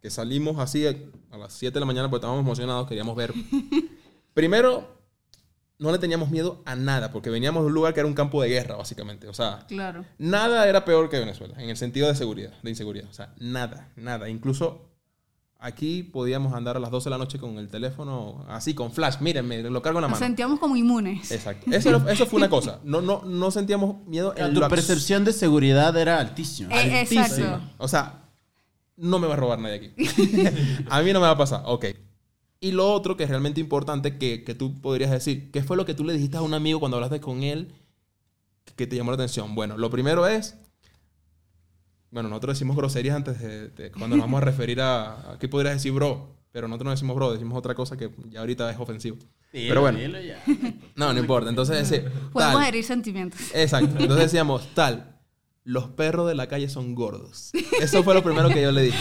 que 0.00 0.08
salimos 0.08 0.58
así 0.60 0.86
a, 0.86 0.94
a 1.30 1.36
las 1.36 1.52
7 1.52 1.74
de 1.74 1.80
la 1.80 1.86
mañana 1.86 2.08
porque 2.08 2.22
estábamos 2.22 2.42
emocionados, 2.42 2.88
queríamos 2.88 3.14
ver. 3.16 3.34
Primero, 4.32 4.93
no 5.78 5.90
le 5.92 5.98
teníamos 5.98 6.30
miedo 6.30 6.62
a 6.66 6.76
nada 6.76 7.10
porque 7.10 7.30
veníamos 7.30 7.62
de 7.62 7.66
un 7.68 7.74
lugar 7.74 7.94
que 7.94 8.00
era 8.00 8.06
un 8.06 8.14
campo 8.14 8.40
de 8.42 8.48
guerra, 8.48 8.76
básicamente. 8.76 9.26
O 9.28 9.34
sea, 9.34 9.64
Claro. 9.68 10.04
nada 10.18 10.68
era 10.68 10.84
peor 10.84 11.08
que 11.10 11.18
Venezuela 11.18 11.54
en 11.62 11.68
el 11.70 11.76
sentido 11.76 12.08
de 12.08 12.14
seguridad, 12.14 12.52
de 12.62 12.70
inseguridad. 12.70 13.08
O 13.10 13.12
sea, 13.12 13.34
nada, 13.38 13.90
nada. 13.96 14.28
Incluso 14.28 14.90
aquí 15.58 16.02
podíamos 16.02 16.52
andar 16.54 16.76
a 16.76 16.80
las 16.80 16.90
12 16.90 17.04
de 17.06 17.10
la 17.10 17.18
noche 17.18 17.38
con 17.38 17.58
el 17.58 17.68
teléfono 17.68 18.44
así, 18.48 18.74
con 18.74 18.92
flash. 18.92 19.16
Mírenme, 19.20 19.62
lo 19.62 19.82
cargo 19.82 19.98
en 19.98 20.02
la 20.02 20.08
Nos 20.08 20.20
mano. 20.20 20.26
sentíamos 20.28 20.60
como 20.60 20.76
inmunes. 20.76 21.30
Exacto. 21.32 21.70
Eso, 21.70 22.08
eso 22.08 22.26
fue 22.26 22.36
una 22.38 22.48
cosa. 22.50 22.80
No, 22.84 23.00
no, 23.00 23.22
no 23.24 23.50
sentíamos 23.50 24.06
miedo 24.06 24.34
en 24.36 24.54
tu 24.54 24.60
lo 24.60 24.68
percepción 24.68 25.24
de 25.24 25.32
seguridad 25.32 25.96
era 25.96 26.20
altísima. 26.20 26.74
Eh, 26.74 27.00
altísima. 27.00 27.26
exacto. 27.26 27.60
O 27.78 27.88
sea, 27.88 28.20
no 28.96 29.18
me 29.18 29.26
va 29.26 29.34
a 29.34 29.36
robar 29.36 29.58
nadie 29.58 29.74
aquí. 29.76 29.94
a 30.88 31.02
mí 31.02 31.12
no 31.12 31.18
me 31.20 31.26
va 31.26 31.32
a 31.32 31.36
pasar. 31.38 31.62
Ok. 31.66 31.86
Y 32.64 32.72
lo 32.72 32.90
otro 32.90 33.14
que 33.16 33.24
es 33.24 33.28
realmente 33.28 33.60
importante 33.60 34.16
que, 34.16 34.42
que 34.42 34.54
tú 34.54 34.80
podrías 34.80 35.10
decir, 35.10 35.50
¿qué 35.50 35.62
fue 35.62 35.76
lo 35.76 35.84
que 35.84 35.92
tú 35.92 36.02
le 36.02 36.14
dijiste 36.14 36.38
a 36.38 36.42
un 36.42 36.54
amigo 36.54 36.80
cuando 36.80 36.96
hablaste 36.96 37.20
con 37.20 37.42
él 37.42 37.72
que 38.74 38.86
te 38.86 38.96
llamó 38.96 39.10
la 39.10 39.16
atención? 39.16 39.54
Bueno, 39.54 39.76
lo 39.76 39.90
primero 39.90 40.26
es, 40.26 40.56
bueno, 42.10 42.28
nosotros 42.30 42.56
decimos 42.56 42.74
groserías 42.76 43.16
antes 43.16 43.38
de, 43.40 43.68
de- 43.68 43.90
cuando 43.90 44.16
nos 44.16 44.24
vamos 44.24 44.40
a 44.40 44.44
referir 44.46 44.80
a, 44.80 45.32
aquí 45.32 45.46
podrías 45.46 45.74
decir 45.74 45.92
bro, 45.92 46.36
pero 46.52 46.66
nosotros 46.68 46.86
no 46.86 46.90
decimos 46.92 47.16
bro, 47.16 47.32
decimos 47.32 47.58
otra 47.58 47.74
cosa 47.74 47.98
que 47.98 48.10
ya 48.30 48.40
ahorita 48.40 48.70
es 48.70 48.78
ofensivo. 48.78 49.18
Dilo, 49.52 49.68
pero 49.68 49.80
bueno. 49.82 49.98
ya. 50.20 50.42
No, 50.96 51.12
no 51.12 51.18
importa. 51.20 51.50
Entonces, 51.50 51.82
ese, 51.92 52.08
Podemos 52.32 52.64
herir 52.66 52.82
sentimientos. 52.84 53.40
Exacto. 53.54 53.90
Entonces 53.98 54.24
decíamos, 54.26 54.68
tal, 54.74 55.13
los 55.64 55.88
perros 55.88 56.28
de 56.28 56.34
la 56.34 56.46
calle 56.46 56.68
son 56.68 56.94
gordos. 56.94 57.50
Eso 57.80 58.04
fue 58.04 58.14
lo 58.14 58.22
primero 58.22 58.50
que 58.50 58.62
yo 58.62 58.70
le 58.70 58.82
dije. 58.82 58.98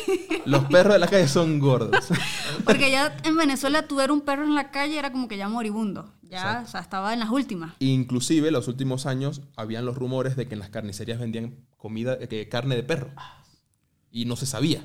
Los 0.46 0.64
perros 0.66 0.94
de 0.94 0.98
la 1.00 1.08
calle 1.08 1.28
son 1.28 1.58
gordos. 1.58 2.08
Porque 2.64 2.90
ya 2.90 3.16
en 3.24 3.36
Venezuela 3.36 3.86
tú 3.88 3.96
ver 3.96 4.12
un 4.12 4.20
perro 4.20 4.44
en 4.44 4.54
la 4.54 4.70
calle 4.70 4.96
era 4.96 5.10
como 5.10 5.26
que 5.28 5.36
ya 5.36 5.48
moribundo. 5.48 6.14
Ya, 6.22 6.62
o 6.64 6.68
sea, 6.68 6.80
estaba 6.80 7.12
en 7.12 7.20
las 7.20 7.30
últimas. 7.30 7.74
Inclusive, 7.80 8.50
los 8.50 8.68
últimos 8.68 9.06
años, 9.06 9.42
habían 9.56 9.84
los 9.84 9.96
rumores 9.96 10.36
de 10.36 10.46
que 10.46 10.54
en 10.54 10.60
las 10.60 10.70
carnicerías 10.70 11.18
vendían 11.18 11.66
comida, 11.76 12.16
eh, 12.20 12.48
carne 12.48 12.76
de 12.76 12.82
perro. 12.82 13.10
Y 14.10 14.24
no 14.24 14.36
se 14.36 14.46
sabía. 14.46 14.84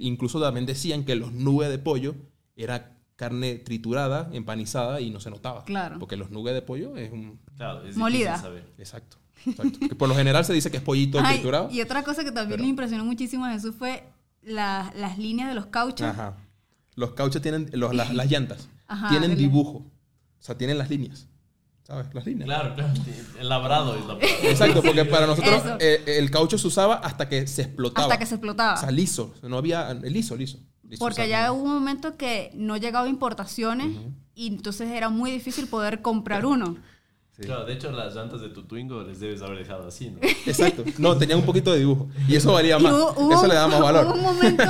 Incluso 0.00 0.40
también 0.40 0.66
decían 0.66 1.04
que 1.04 1.14
los 1.14 1.32
nubes 1.32 1.70
de 1.70 1.78
pollo 1.78 2.16
era 2.56 2.97
carne 3.18 3.56
triturada, 3.56 4.30
empanizada 4.32 5.00
y 5.00 5.10
no 5.10 5.18
se 5.18 5.28
notaba. 5.28 5.64
Claro. 5.64 5.98
Porque 5.98 6.16
los 6.16 6.30
nubes 6.30 6.54
de 6.54 6.62
pollo 6.62 6.96
es 6.96 7.10
un... 7.10 7.40
Claro, 7.56 7.82
es 7.84 7.96
Molida. 7.96 8.38
saber. 8.38 8.64
Exacto. 8.78 9.16
exacto. 9.44 9.76
Que 9.88 9.94
por 9.96 10.08
lo 10.08 10.14
general 10.14 10.44
se 10.44 10.52
dice 10.52 10.70
que 10.70 10.76
es 10.76 10.82
pollito 10.84 11.18
Ay, 11.20 11.34
triturado. 11.38 11.68
y 11.72 11.80
otra 11.82 12.04
cosa 12.04 12.22
que 12.22 12.30
también 12.30 12.50
Pero- 12.58 12.62
me 12.62 12.68
impresionó 12.70 13.04
muchísimo 13.04 13.44
a 13.44 13.50
Jesús 13.50 13.74
fue 13.76 14.04
la- 14.42 14.92
las 14.94 15.18
líneas 15.18 15.48
de 15.48 15.56
los 15.56 15.66
cauchos. 15.66 16.06
Ajá. 16.06 16.36
Los 16.94 17.14
cauchos 17.14 17.42
tienen, 17.42 17.68
los- 17.72 17.92
las, 17.92 18.14
las 18.14 18.30
llantas, 18.30 18.68
Ajá, 18.86 19.08
tienen 19.08 19.36
dibujo. 19.36 19.78
O 19.78 20.40
sea, 20.42 20.56
tienen 20.56 20.78
las 20.78 20.88
líneas. 20.88 21.26
¿Sabes? 21.82 22.06
Las 22.14 22.24
líneas. 22.24 22.46
Claro, 22.46 22.74
claro. 22.76 22.92
El 23.40 23.48
labrado 23.48 23.94
es 23.96 24.06
labrado. 24.06 24.20
Exacto, 24.44 24.80
porque 24.82 25.04
para 25.06 25.26
nosotros 25.26 25.62
eh, 25.80 26.04
el 26.06 26.30
caucho 26.30 26.56
se 26.56 26.66
usaba 26.68 26.96
hasta 26.96 27.28
que 27.28 27.46
se 27.48 27.62
explotaba. 27.62 28.06
Hasta 28.06 28.18
que 28.18 28.26
se 28.26 28.34
explotaba. 28.36 28.74
O 28.74 28.76
sea, 28.76 28.90
liso. 28.92 29.34
No 29.42 29.56
había... 29.56 29.92
Liso, 29.94 30.36
liso. 30.36 30.58
Porque 30.98 31.28
ya 31.28 31.52
hubo 31.52 31.62
un 31.64 31.74
momento 31.74 32.16
que 32.16 32.50
no 32.54 32.76
llegaba 32.76 33.08
importaciones 33.08 33.96
y 34.34 34.46
entonces 34.48 34.90
era 34.90 35.08
muy 35.08 35.30
difícil 35.30 35.66
poder 35.66 36.00
comprar 36.02 36.46
uno. 36.46 36.76
Claro, 37.40 37.64
de 37.66 37.74
hecho, 37.74 37.92
las 37.92 38.16
llantas 38.16 38.40
de 38.40 38.48
tu 38.48 38.64
Twingo 38.64 39.04
les 39.04 39.20
debes 39.20 39.40
haber 39.42 39.58
dejado 39.58 39.86
así, 39.86 40.10
¿no? 40.10 40.18
Exacto. 40.44 40.82
No, 40.98 41.16
tenían 41.16 41.38
un 41.38 41.44
poquito 41.46 41.70
de 41.72 41.78
dibujo. 41.78 42.08
Y 42.26 42.34
eso 42.34 42.52
valía 42.52 42.80
más. 42.80 42.92
hubo- 42.92 43.12
hubo 43.16 43.32
Eso 43.32 43.46
le 43.46 43.54
da 43.54 43.68
más 43.68 43.76
Hubo 43.78 43.84
valor. 43.84 44.06
un 44.16 44.22
momento 44.22 44.64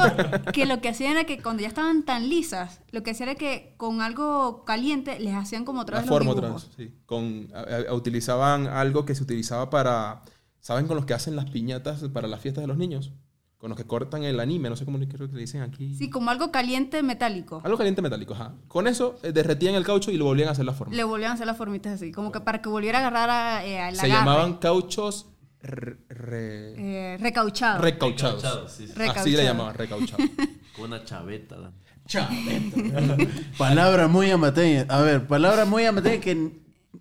que 0.53 0.67
lo 0.67 0.79
que 0.83 0.91
hacían 0.91 1.13
era 1.13 1.25
que 1.25 1.41
cuando 1.43 1.63
ya 1.63 1.69
estaban 1.69 2.03
tan 2.05 2.29
lisas, 2.29 2.83
lo 2.91 3.03
que 3.03 3.13
hacían 3.13 3.31
era 3.31 3.39
que 3.39 3.73
con 3.79 4.03
algo 4.03 4.65
caliente 4.67 5.19
les 5.19 5.35
hacían 5.35 5.65
como 5.65 5.81
otra 5.81 5.95
La 5.97 6.01
vez 6.03 6.11
los 6.11 6.19
forma 6.19 6.35
dibujos. 6.35 6.77
vez, 6.77 6.89
sí. 6.91 6.95
Con, 7.07 7.49
a- 7.55 7.91
a- 7.91 7.95
utilizaban 7.95 8.67
algo 8.67 9.07
que 9.07 9.15
se 9.15 9.23
utilizaba 9.23 9.71
para... 9.71 10.21
¿Saben 10.61 10.87
con 10.87 10.97
los 10.97 11.07
que 11.07 11.15
hacen 11.15 11.37
las 11.37 11.49
piñatas 11.49 12.03
para 12.13 12.29
las 12.29 12.41
fiestas 12.41 12.63
de 12.65 12.69
los 12.69 12.77
niños? 12.77 13.13
Con 13.59 13.71
los 13.71 13.77
que 13.77 13.85
cortan 13.85 14.23
el 14.23 14.39
anime, 14.39 14.71
no 14.71 14.77
sé 14.77 14.85
cómo 14.85 14.99
creo 14.99 15.29
que 15.29 15.35
le 15.35 15.41
dicen 15.41 15.63
aquí. 15.63 15.93
Sí, 15.97 16.09
como 16.11 16.31
algo 16.31 16.53
caliente 16.53 17.03
metálico. 17.03 17.61
Algo 17.65 17.77
caliente 17.77 18.01
metálico, 18.03 18.35
ajá. 18.35 18.55
Con 18.69 18.87
eso 18.87 19.19
eh, 19.25 19.33
derretían 19.33 19.75
el 19.75 19.85
caucho 19.85 20.13
y 20.13 20.17
lo 20.17 20.27
volvían 20.27 20.49
a 20.49 20.53
hacer 20.53 20.65
la 20.65 20.73
forma. 20.75 20.95
Le 20.95 21.03
volvían 21.03 21.33
a 21.33 21.35
hacer 21.35 21.47
las 21.47 21.57
formitas 21.57 21.95
así, 21.95 22.13
como 22.13 22.31
que 22.31 22.41
para 22.41 22.63
que 22.63 22.69
volviera 22.69 22.99
a 22.99 23.01
agarrar 23.09 23.31
a, 23.31 23.67
eh, 23.67 23.81
al 23.81 23.97
Se 23.97 24.07
agarre. 24.07 24.19
llamaban 24.21 24.55
cauchos 24.59 25.27
re- 25.61 25.97
re- 26.09 26.75
Eh, 27.15 27.19
recauchado. 27.21 27.83
recauchados. 27.83 28.43
Recauchados, 28.45 28.73
sí, 28.73 28.87
sí. 28.87 28.95
Así 29.03 29.31
le 29.33 29.43
llamaban, 29.43 29.75
recauchados. 29.75 30.25
Con 30.77 30.85
una 30.87 31.05
chaveta. 31.05 31.57
Dan. 31.59 31.73
Palabra 33.59 34.09
muy 34.09 34.31
amateña. 34.31 34.87
A 34.89 35.01
ver, 35.03 35.27
palabra 35.27 35.65
muy 35.65 35.85
amateña 35.85 36.21
que 36.21 36.53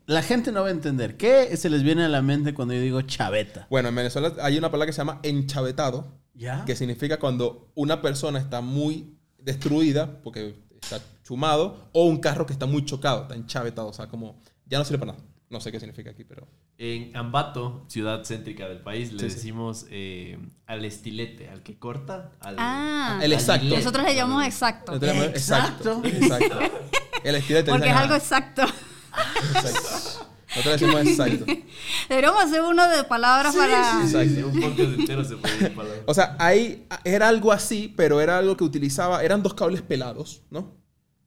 la 0.05 0.21
gente 0.21 0.51
no 0.51 0.61
va 0.63 0.67
a 0.69 0.71
entender. 0.71 1.17
¿Qué 1.17 1.55
se 1.55 1.69
les 1.69 1.83
viene 1.83 2.03
a 2.03 2.09
la 2.09 2.21
mente 2.21 2.53
cuando 2.53 2.73
yo 2.73 2.81
digo 2.81 3.01
chaveta? 3.03 3.67
bueno, 3.69 3.89
en 3.89 3.95
Venezuela 3.95 4.33
hay 4.41 4.57
una 4.57 4.69
palabra 4.71 4.87
que 4.87 4.93
se 4.93 4.97
llama 4.97 5.19
enchavetado, 5.23 6.13
¿Ya? 6.37 6.63
que 6.65 6.75
significa 6.75 7.17
cuando 7.19 7.71
una 7.75 8.01
persona 8.01 8.37
está 8.39 8.61
muy 8.61 9.17
destruida 9.39 10.21
porque 10.21 10.55
está 10.81 10.99
chumado 11.23 11.89
o 11.93 12.05
un 12.05 12.17
carro 12.19 12.45
que 12.45 12.53
está 12.53 12.65
muy 12.67 12.85
chocado, 12.85 13.23
está 13.23 13.35
enchavetado, 13.35 13.87
o 13.89 13.93
sea, 13.93 14.07
como 14.07 14.39
ya 14.65 14.77
no 14.77 14.85
sirve 14.85 14.99
para 14.99 15.13
nada. 15.13 15.23
No 15.49 15.61
sé 15.61 15.71
qué 15.71 15.79
significa 15.79 16.11
aquí, 16.11 16.23
pero 16.25 16.45
En 16.77 17.15
Ambato, 17.15 17.85
ciudad 17.87 18.23
céntrica 18.25 18.67
del 18.67 18.79
país, 18.81 19.13
le 19.13 19.19
Sí, 19.21 19.29
sí. 19.29 19.35
decimos 19.35 19.85
eh, 19.89 20.37
al 20.65 20.83
estilete, 20.85 21.49
al 21.49 21.63
que 21.63 21.79
corta, 21.79 22.31
al, 22.41 22.55
Ah. 22.59 23.19
El 23.23 23.31
exacto. 23.33 23.65
hilete. 23.65 23.81
Nosotros 23.81 24.05
le 24.05 24.13
llamamos 24.15 24.43
exacto. 24.45 24.99
Llamamos- 24.99 25.27
exacto, 25.29 26.01
exacto. 26.03 26.59
El 27.23 27.35
estilete 27.35 27.71
Porque 27.71 27.89
es 27.89 27.95
algo 27.95 28.15
exacto. 28.15 28.61
exacto. 29.55 30.26
Nosotros 30.55 30.79
decimos 30.79 31.01
exacto. 31.05 31.45
Deberíamos 32.09 32.43
hacer 32.43 32.61
uno 32.61 32.87
de 32.89 33.03
palabras 33.03 33.55
para. 33.55 34.07
Sí, 34.07 34.29
sí, 34.29 34.43
un 34.43 34.59
podcast 34.59 34.99
entero 34.99 35.23
se 35.25 35.35
puede 35.37 35.53
decir 35.55 35.75
palabras. 35.75 36.01
O 36.05 36.13
sea, 36.13 36.35
ahí 36.39 36.87
era 37.03 37.27
algo 37.27 37.51
así, 37.51 37.93
pero 37.97 38.21
era 38.21 38.37
algo 38.37 38.55
que 38.55 38.63
utilizaba, 38.63 39.23
eran 39.23 39.43
dos 39.43 39.53
cables 39.53 39.81
pelados, 39.81 40.43
¿no? 40.49 40.75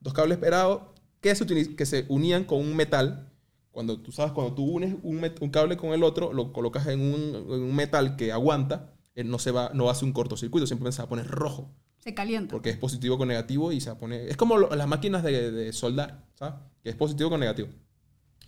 Dos 0.00 0.14
cables 0.14 0.38
pelados 0.38 0.82
que 1.20 1.34
se, 1.34 1.44
utiliz- 1.44 1.76
que 1.76 1.84
se 1.86 2.06
unían 2.08 2.44
con 2.44 2.58
un 2.60 2.74
metal. 2.74 3.26
Cuando 3.72 4.00
tú 4.00 4.10
sabes, 4.10 4.32
cuando 4.32 4.54
tú 4.54 4.64
unes 4.64 4.96
un, 5.02 5.20
met- 5.20 5.36
un 5.40 5.50
cable 5.50 5.76
con 5.76 5.90
el 5.92 6.02
otro, 6.02 6.32
lo 6.32 6.52
colocas 6.52 6.86
en 6.88 7.00
un, 7.00 7.20
en 7.54 7.62
un 7.62 7.76
metal 7.76 8.16
que 8.16 8.32
aguanta, 8.32 8.94
él 9.14 9.28
no 9.30 9.38
se 9.38 9.50
va, 9.52 9.70
no 9.74 9.90
hace 9.90 10.04
un 10.04 10.12
cortocircuito, 10.12 10.66
simplemente 10.66 10.96
se 10.96 11.02
va 11.02 11.06
a 11.06 11.08
poner 11.10 11.28
rojo, 11.28 11.70
Se 11.98 12.12
calienta. 12.14 12.50
porque 12.50 12.70
es 12.70 12.76
positivo 12.78 13.16
con 13.18 13.28
negativo 13.28 13.70
y 13.70 13.80
se 13.80 13.90
va 13.90 13.96
a 13.96 13.98
poner... 13.98 14.28
Es 14.28 14.36
como 14.36 14.56
lo- 14.56 14.74
las 14.74 14.88
máquinas 14.88 15.22
de, 15.22 15.52
de 15.52 15.72
soldar, 15.72 16.24
¿sabes? 16.34 16.54
Que 16.82 16.90
es 16.90 16.96
positivo 16.96 17.30
con 17.30 17.38
negativo. 17.40 17.68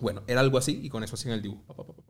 Bueno, 0.03 0.23
era 0.27 0.41
algo 0.41 0.59
así 0.59 0.79
y 0.83 0.89
con 0.91 1.03
eso 1.05 1.15
hacían 1.15 1.33
el 1.35 1.41
dibujo. 1.43 1.63
Pa, 1.75 1.75
pa, 1.87 1.93
pa. 1.95 2.03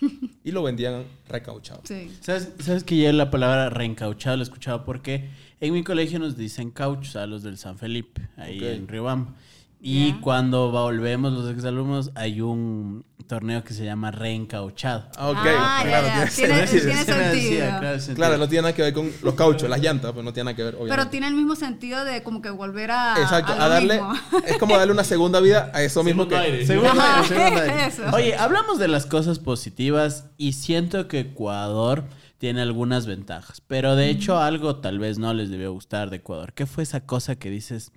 Y 0.44 0.50
lo 0.52 0.62
vendían 0.62 1.04
recauchado. 1.28 1.80
Sí. 1.84 2.10
¿Sabes, 2.20 2.50
¿Sabes 2.60 2.84
que 2.84 2.96
yo 2.98 3.10
la 3.12 3.30
palabra 3.30 3.70
reencauchado 3.70 4.36
la 4.36 4.42
escuchaba 4.42 4.84
porque 4.84 5.30
en 5.60 5.72
mi 5.72 5.82
colegio 5.84 6.18
nos 6.18 6.36
dicen 6.36 6.70
cauchos 6.70 7.16
a 7.16 7.26
los 7.26 7.42
del 7.42 7.56
San 7.58 7.78
Felipe, 7.78 8.28
ahí 8.36 8.58
Ok. 8.58 8.62
en 8.64 8.88
Riobamba. 8.88 9.34
Y 9.80 10.14
cuando 10.14 10.72
volvemos 10.72 11.32
los 11.32 11.48
exalumnos 11.50 12.10
hay 12.16 12.40
un 12.40 13.04
torneo 13.28 13.62
que 13.62 13.74
se 13.74 13.84
llama 13.84 14.10
reencauchado. 14.10 15.08
Ah, 15.16 15.28
ok. 15.30 15.36
Ah, 15.56 15.80
claro, 15.84 16.30
tiene 16.34 16.66
Tiene- 16.66 16.66
tiene 16.66 17.04
sentido. 17.04 17.66
claro, 17.66 17.98
sentido. 18.00 18.16
Claro, 18.16 18.36
no 18.38 18.48
tiene 18.48 18.62
nada 18.62 18.74
que 18.74 18.82
ver 18.82 18.92
con 18.92 19.12
los 19.22 19.34
cauchos, 19.34 19.68
las 19.70 19.80
llantas, 19.80 20.12
pues 20.12 20.24
no 20.24 20.32
tiene 20.32 20.46
nada 20.46 20.56
que 20.56 20.64
ver, 20.64 20.74
obviamente. 20.74 20.96
Pero 20.96 21.10
tiene 21.10 21.28
el 21.28 21.34
mismo 21.34 21.54
sentido 21.54 22.04
de 22.04 22.22
como 22.24 22.42
que 22.42 22.50
volver 22.50 22.90
a. 22.90 23.14
Exacto, 23.20 23.52
a, 23.52 23.68
darle, 23.68 23.94
mismo. 24.00 24.12
es 24.46 24.58
como 24.58 24.76
darle 24.76 24.92
una 24.92 25.04
segunda 25.04 25.38
vida 25.40 25.70
a 25.72 25.82
eso 25.82 26.02
mismo 26.02 26.24
Segundo 26.24 26.28
que... 26.42 26.50
aire. 26.52 26.66
Segundo 26.66 26.90
Ajá, 26.90 27.20
aire, 27.20 27.28
segundo 27.28 27.60
aire. 27.60 27.86
eso. 27.86 28.02
Oye, 28.14 28.36
hablamos 28.36 28.78
de 28.80 28.88
las 28.88 29.06
cosas 29.06 29.38
positivas 29.38 30.24
y 30.38 30.54
siento 30.54 31.06
que 31.06 31.20
Ecuador 31.20 32.04
tiene 32.38 32.62
algunas 32.62 33.06
ventajas, 33.06 33.60
pero 33.66 33.94
de 33.94 34.10
hecho 34.10 34.38
algo 34.38 34.76
tal 34.76 34.98
vez 34.98 35.18
no 35.18 35.34
les 35.34 35.50
debió 35.50 35.72
gustar 35.72 36.10
de 36.10 36.16
Ecuador. 36.16 36.52
¿Qué 36.52 36.66
fue 36.66 36.82
esa 36.82 37.00
cosa 37.04 37.36
que 37.36 37.50
dices, 37.50 37.90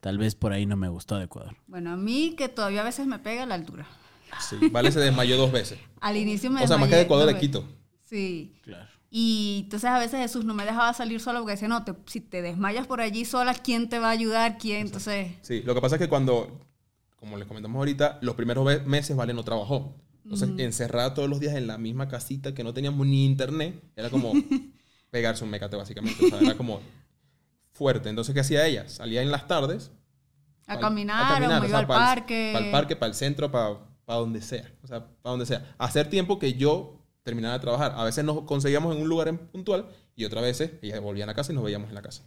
tal 0.00 0.18
vez 0.18 0.34
por 0.34 0.52
ahí 0.52 0.66
no 0.66 0.76
me 0.76 0.88
gustó 0.88 1.16
de 1.16 1.24
Ecuador? 1.24 1.56
Bueno, 1.66 1.92
a 1.92 1.96
mí 1.96 2.34
que 2.36 2.48
todavía 2.48 2.80
a 2.82 2.84
veces 2.84 3.06
me 3.06 3.18
pega 3.18 3.46
la 3.46 3.54
altura. 3.54 3.86
Sí, 4.48 4.56
vale 4.70 4.92
se 4.92 5.00
desmayó 5.00 5.36
dos 5.36 5.50
veces. 5.52 5.78
Al 6.00 6.16
inicio 6.16 6.50
me 6.50 6.62
O 6.62 6.66
sea, 6.66 6.76
más 6.76 6.88
que 6.88 6.96
de 6.96 7.02
Ecuador 7.02 7.26
de. 7.32 7.38
Quito. 7.38 7.64
Sí. 8.04 8.54
Claro. 8.62 8.88
Y 9.10 9.62
entonces 9.64 9.88
a 9.88 9.98
veces 9.98 10.20
Jesús 10.20 10.44
no 10.44 10.52
me 10.52 10.64
dejaba 10.66 10.92
salir 10.92 11.18
solo 11.18 11.38
porque 11.40 11.52
decía, 11.52 11.68
no, 11.68 11.82
te- 11.84 11.94
si 12.06 12.20
te 12.20 12.42
desmayas 12.42 12.86
por 12.86 13.00
allí 13.00 13.24
sola, 13.24 13.54
¿quién 13.54 13.88
te 13.88 13.98
va 13.98 14.08
a 14.08 14.10
ayudar? 14.10 14.58
¿Quién? 14.58 14.82
Entonces, 14.86 15.32
Sí, 15.40 15.62
lo 15.62 15.74
que 15.74 15.80
pasa 15.80 15.96
es 15.96 16.02
que 16.02 16.08
cuando, 16.10 16.60
como 17.16 17.38
les 17.38 17.48
comentamos 17.48 17.78
ahorita, 17.78 18.18
los 18.20 18.34
primeros 18.34 18.84
meses 18.86 19.16
Vale 19.16 19.32
no 19.32 19.44
trabajó. 19.44 19.94
Entonces, 20.24 20.50
encerrada 20.58 21.14
todos 21.14 21.26
los 21.30 21.40
días 21.40 21.54
en 21.54 21.66
la 21.66 21.78
misma 21.78 22.06
casita 22.08 22.52
que 22.52 22.62
no 22.62 22.74
teníamos 22.74 23.06
ni 23.06 23.24
internet, 23.24 23.82
era 23.96 24.10
como 24.10 24.34
pegarse 25.10 25.42
un 25.42 25.48
mecate 25.48 25.74
básicamente. 25.76 26.26
O 26.26 26.28
sea, 26.28 26.40
era 26.40 26.54
como 26.54 26.82
fuerte. 27.78 28.08
Entonces, 28.08 28.34
¿qué 28.34 28.40
hacía 28.40 28.66
ella? 28.66 28.88
Salía 28.88 29.22
en 29.22 29.30
las 29.30 29.46
tardes. 29.46 29.90
a 30.66 30.78
caminar, 30.78 31.42
o 31.42 31.60
me 31.60 31.68
iba 31.68 31.78
al 31.78 31.86
parque. 31.86 32.50
Para 32.52 32.66
el 32.66 32.72
parque, 32.72 32.96
para 32.96 33.08
el 33.08 33.14
centro, 33.14 33.50
para 33.50 33.78
donde 34.06 34.42
sea. 34.42 34.70
O 34.82 34.86
sea, 34.86 35.06
para 35.22 35.30
donde 35.30 35.46
sea. 35.46 35.74
Hacer 35.78 36.10
tiempo 36.10 36.38
que 36.38 36.54
yo 36.54 36.98
terminara 37.22 37.54
de 37.54 37.60
trabajar. 37.60 37.94
A 37.96 38.04
veces 38.04 38.24
nos 38.24 38.42
conseguíamos 38.42 38.94
en 38.94 39.02
un 39.02 39.08
lugar 39.08 39.28
en 39.28 39.38
puntual 39.38 39.86
y 40.16 40.24
otras 40.24 40.42
veces 40.42 40.72
ella 40.82 40.98
volvía 41.00 41.24
a 41.24 41.26
la 41.26 41.34
casa 41.34 41.52
y 41.52 41.54
nos 41.54 41.64
veíamos 41.64 41.88
en 41.88 41.94
la 41.94 42.02
casa. 42.02 42.22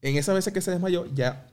En 0.00 0.16
esas 0.16 0.34
veces 0.34 0.52
que 0.52 0.62
se 0.62 0.70
desmayó, 0.70 1.06
ya, 1.14 1.46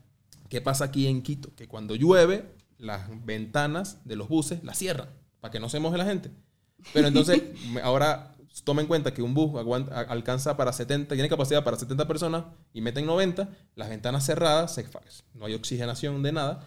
¿qué 0.47 0.61
pasa 0.61 0.85
aquí 0.85 1.07
en 1.07 1.21
Quito? 1.21 1.53
Que 1.55 1.67
cuando 1.67 1.95
llueve, 1.95 2.45
las 2.77 3.09
ventanas 3.25 4.05
de 4.05 4.15
los 4.15 4.29
buses 4.29 4.63
las 4.63 4.77
cierran 4.77 5.09
para 5.41 5.51
que 5.51 5.59
no 5.59 5.69
se 5.69 5.79
moje 5.79 5.97
la 5.97 6.05
gente. 6.05 6.31
Pero 6.93 7.07
entonces, 7.07 7.41
ahora 7.83 8.36
toma 8.63 8.81
en 8.81 8.87
cuenta 8.87 9.13
que 9.13 9.21
un 9.21 9.33
bus 9.33 9.55
aguanta- 9.59 9.99
alcanza 10.01 10.57
para 10.57 10.71
70, 10.73 11.13
tiene 11.15 11.29
capacidad 11.29 11.63
para 11.63 11.77
70 11.77 12.07
personas 12.07 12.45
y 12.73 12.81
meten 12.81 13.05
90, 13.05 13.47
las 13.75 13.89
ventanas 13.89 14.25
cerradas, 14.25 14.73
se 14.73 14.85
no 15.33 15.45
hay 15.45 15.53
oxigenación 15.53 16.21
de 16.23 16.31
nada. 16.31 16.63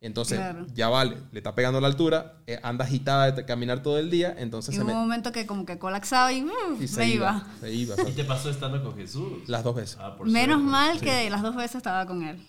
Entonces, 0.00 0.36
Claro. 0.38 0.66
ya 0.74 0.88
vale, 0.88 1.16
le 1.30 1.38
está 1.38 1.54
pegando 1.54 1.80
la 1.80 1.86
altura, 1.86 2.38
eh, 2.48 2.58
anda 2.64 2.84
agitada 2.84 3.30
de 3.30 3.44
caminar 3.44 3.84
todo 3.84 3.98
el 4.00 4.10
día, 4.10 4.34
entonces 4.36 4.74
y 4.74 4.78
se 4.78 4.82
hubo 4.82 4.90
un 4.90 4.96
me, 4.96 5.00
momento 5.00 5.30
que 5.30 5.46
como 5.46 5.64
que 5.64 5.78
colapsaba 5.78 6.32
y, 6.32 6.42
uh, 6.42 6.48
y 6.76 6.80
me 6.80 6.88
se 6.88 7.06
iba. 7.06 7.14
iba. 7.14 7.46
Se 7.60 7.72
iba. 7.72 7.94
¿Y 8.08 8.12
te 8.12 8.24
pasó 8.24 8.50
estando 8.50 8.82
con 8.82 8.96
Jesús? 8.96 9.48
las 9.48 9.62
dos 9.62 9.76
veces. 9.76 9.98
Ah, 10.00 10.16
por 10.16 10.28
Menos 10.28 10.60
mal 10.60 11.00
que 11.00 11.30
las 11.30 11.40
dos 11.42 11.54
veces 11.54 11.76
estaba 11.76 12.04
con 12.06 12.24
él. 12.24 12.44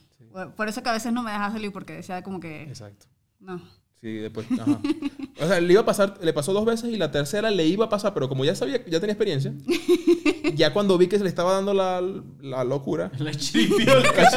Por 0.55 0.67
eso 0.67 0.81
que 0.81 0.89
a 0.89 0.93
veces 0.93 1.13
no 1.13 1.21
me 1.21 1.29
dejaba 1.31 1.51
salir 1.53 1.71
porque 1.71 1.93
decía 1.93 2.23
como 2.23 2.39
que, 2.39 2.63
Exacto. 2.63 3.05
no. 3.39 3.61
Sí, 4.03 4.15
después. 4.17 4.45
Ajá. 4.59 4.81
O 5.41 5.47
sea, 5.47 5.61
le 5.61 5.71
iba 5.71 5.81
a 5.81 5.85
pasar, 5.85 6.15
le 6.21 6.33
pasó 6.33 6.51
dos 6.51 6.65
veces 6.65 6.91
y 6.91 6.97
la 6.97 7.09
tercera 7.09 7.49
le 7.49 7.65
iba 7.65 7.85
a 7.85 7.89
pasar, 7.89 8.13
pero 8.13 8.27
como 8.27 8.43
ya 8.43 8.53
sabía, 8.53 8.83
ya 8.85 8.99
tenía 8.99 9.13
experiencia, 9.13 9.53
ya 10.55 10.73
cuando 10.73 10.97
vi 10.97 11.07
que 11.07 11.17
se 11.17 11.23
le 11.23 11.29
estaba 11.29 11.53
dando 11.53 11.73
la, 11.73 12.01
la 12.41 12.63
locura, 12.65 13.11
La 13.17 13.31
chiripioca, 13.33 14.29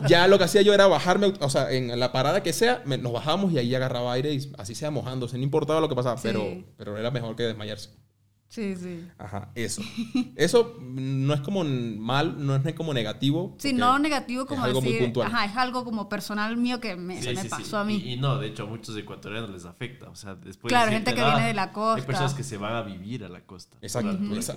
ya 0.08 0.28
lo 0.28 0.38
que 0.38 0.44
hacía 0.44 0.62
yo 0.62 0.72
era 0.72 0.86
bajarme, 0.86 1.32
o 1.40 1.50
sea, 1.50 1.72
en 1.72 1.98
la 1.98 2.12
parada 2.12 2.42
que 2.42 2.52
sea, 2.52 2.82
me- 2.86 2.98
nos 2.98 3.12
bajamos 3.12 3.52
y 3.52 3.58
ahí 3.58 3.74
agarraba 3.74 4.12
aire 4.12 4.32
y 4.32 4.50
así 4.58 4.74
sea 4.76 4.90
mojándose, 4.90 5.36
no 5.38 5.42
importaba 5.44 5.80
lo 5.80 5.88
que 5.88 5.94
pasaba, 5.96 6.16
Sí. 6.16 6.28
pero, 6.28 6.44
pero 6.76 6.96
era 6.98 7.10
mejor 7.10 7.34
que 7.36 7.42
desmayarse. 7.42 7.90
Sí, 8.48 8.76
sí. 8.76 9.06
Ajá, 9.18 9.50
eso. 9.54 9.82
Eso 10.36 10.76
no 10.80 11.34
es 11.34 11.40
como 11.40 11.64
mal, 11.64 12.46
no 12.46 12.54
es 12.54 12.74
como 12.74 12.94
negativo. 12.94 13.54
Sí, 13.58 13.72
no 13.72 13.98
negativo 13.98 14.46
como 14.46 14.60
es 14.62 14.66
algo 14.68 14.80
muy 14.80 14.92
decir, 14.92 15.04
puntual. 15.06 15.26
ajá, 15.28 15.44
es 15.46 15.56
algo 15.56 15.84
como 15.84 16.08
personal 16.08 16.56
mío 16.56 16.80
que 16.80 16.96
me, 16.96 17.20
Sí, 17.20 17.28
me 17.34 17.42
sí, 17.42 17.48
pasó 17.48 17.64
sí. 17.64 17.76
a 17.76 17.84
mí. 17.84 17.96
Y, 17.96 18.12
y 18.12 18.16
no, 18.16 18.38
de 18.38 18.46
hecho, 18.46 18.62
a 18.62 18.66
muchos 18.66 18.96
ecuatorianos 18.96 19.50
les 19.50 19.64
afecta. 19.64 20.08
O 20.08 20.14
sea, 20.14 20.36
después 20.36 20.70
Claro, 20.70 20.86
de 20.86 20.92
gente 20.92 21.12
que 21.14 21.22
viene 21.22 21.46
de 21.48 21.54
la 21.54 21.72
costa. 21.72 22.00
Hay 22.00 22.06
personas 22.06 22.34
que 22.34 22.44
se 22.44 22.56
van 22.56 22.74
a 22.74 22.82
vivir 22.82 23.24
a 23.24 23.28
la 23.28 23.40
costa. 23.44 23.76
Exacto, 23.82 24.10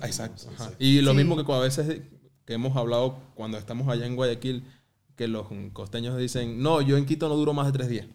exacto. 0.06 0.48
ajá. 0.54 0.70
Y 0.78 1.00
lo 1.02 1.10
Sí. 1.10 1.16
mismo 1.16 1.36
que 1.36 1.44
cuando 1.44 1.62
a 1.64 1.66
veces 1.66 2.02
que 2.46 2.54
hemos 2.54 2.76
hablado 2.76 3.18
cuando 3.34 3.58
estamos 3.58 3.88
allá 3.88 4.06
en 4.06 4.16
Guayaquil, 4.16 4.64
que 5.16 5.28
los 5.28 5.48
costeños 5.72 6.16
dicen, 6.16 6.62
no, 6.62 6.80
yo 6.80 6.96
en 6.96 7.04
Quito 7.06 7.28
no 7.28 7.34
duro 7.36 7.52
más 7.52 7.66
de 7.66 7.72
tres 7.72 7.88
días. 7.88 8.06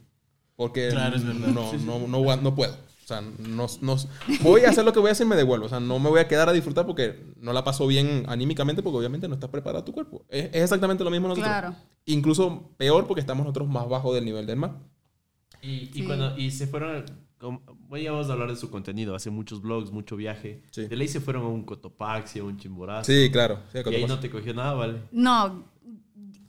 Porque 0.55 0.87
Claro, 0.89 1.17
es 1.17 1.23
verdad. 1.25 1.47
no, 1.49 1.73
no, 1.73 2.07
no, 2.07 2.35
no 2.37 2.55
puedo. 2.55 2.75
O 3.05 3.07
sea, 3.07 3.21
no, 3.21 3.67
no- 3.81 3.95
voy 4.41 4.61
a 4.61 4.69
hacer 4.71 4.83
lo 4.83 4.91
que 4.91 4.99
voy 4.99 5.09
a 5.09 5.11
hacer 5.11 5.27
y 5.27 5.29
me 5.29 5.35
devuelvo. 5.35 5.67
O 5.67 5.69
sea, 5.69 5.79
no 5.79 5.99
me 5.99 6.09
voy 6.09 6.19
a 6.19 6.27
quedar 6.27 6.49
a 6.49 6.53
disfrutar 6.53 6.87
porque 6.87 7.33
no 7.39 7.53
la 7.53 7.63
paso 7.63 7.85
bien 7.85 8.25
anímicamente 8.27 8.81
porque 8.81 8.97
obviamente 8.97 9.27
no 9.27 9.35
está 9.35 9.51
preparado 9.51 9.83
tu 9.83 9.93
cuerpo. 9.93 10.25
Es, 10.27 10.45
es 10.45 10.63
exactamente 10.63 11.03
lo 11.03 11.11
mismo 11.11 11.27
nosotros. 11.27 11.47
Claro. 11.47 11.75
Incluso 12.05 12.71
peor 12.77 13.05
porque 13.05 13.21
estamos 13.21 13.45
nosotros 13.45 13.67
más 13.69 13.87
bajo 13.87 14.11
del 14.11 14.25
nivel 14.25 14.47
del 14.47 14.55
mar. 14.57 14.79
Y, 15.61 15.69
y 15.69 15.89
Sí. 15.93 16.03
cuando 16.05 16.35
y 16.35 16.49
se 16.49 16.65
fueron, 16.65 17.05
como- 17.37 17.61
bueno, 17.87 18.03
ya 18.03 18.11
vamos 18.11 18.27
a 18.29 18.33
hablar 18.33 18.49
de 18.49 18.55
su 18.55 18.71
contenido, 18.71 19.13
hace 19.13 19.29
muchos 19.29 19.61
vlogs, 19.61 19.91
mucho 19.91 20.15
viaje. 20.15 20.63
Sí. 20.71 20.87
De 20.87 20.95
ley 20.95 21.07
se 21.07 21.19
fueron 21.21 21.43
a 21.43 21.47
un 21.47 21.63
Cotopaxi, 21.63 22.39
a 22.39 22.43
un 22.43 22.57
Chimborazo. 22.57 23.11
Sí, 23.11 23.29
claro. 23.31 23.59
Sí, 23.71 23.79
y 23.85 23.93
ahí 23.95 24.05
no 24.07 24.19
te 24.19 24.31
cogió 24.31 24.51
nada, 24.55 24.73
¿vale? 24.73 25.01
No, 25.11 25.63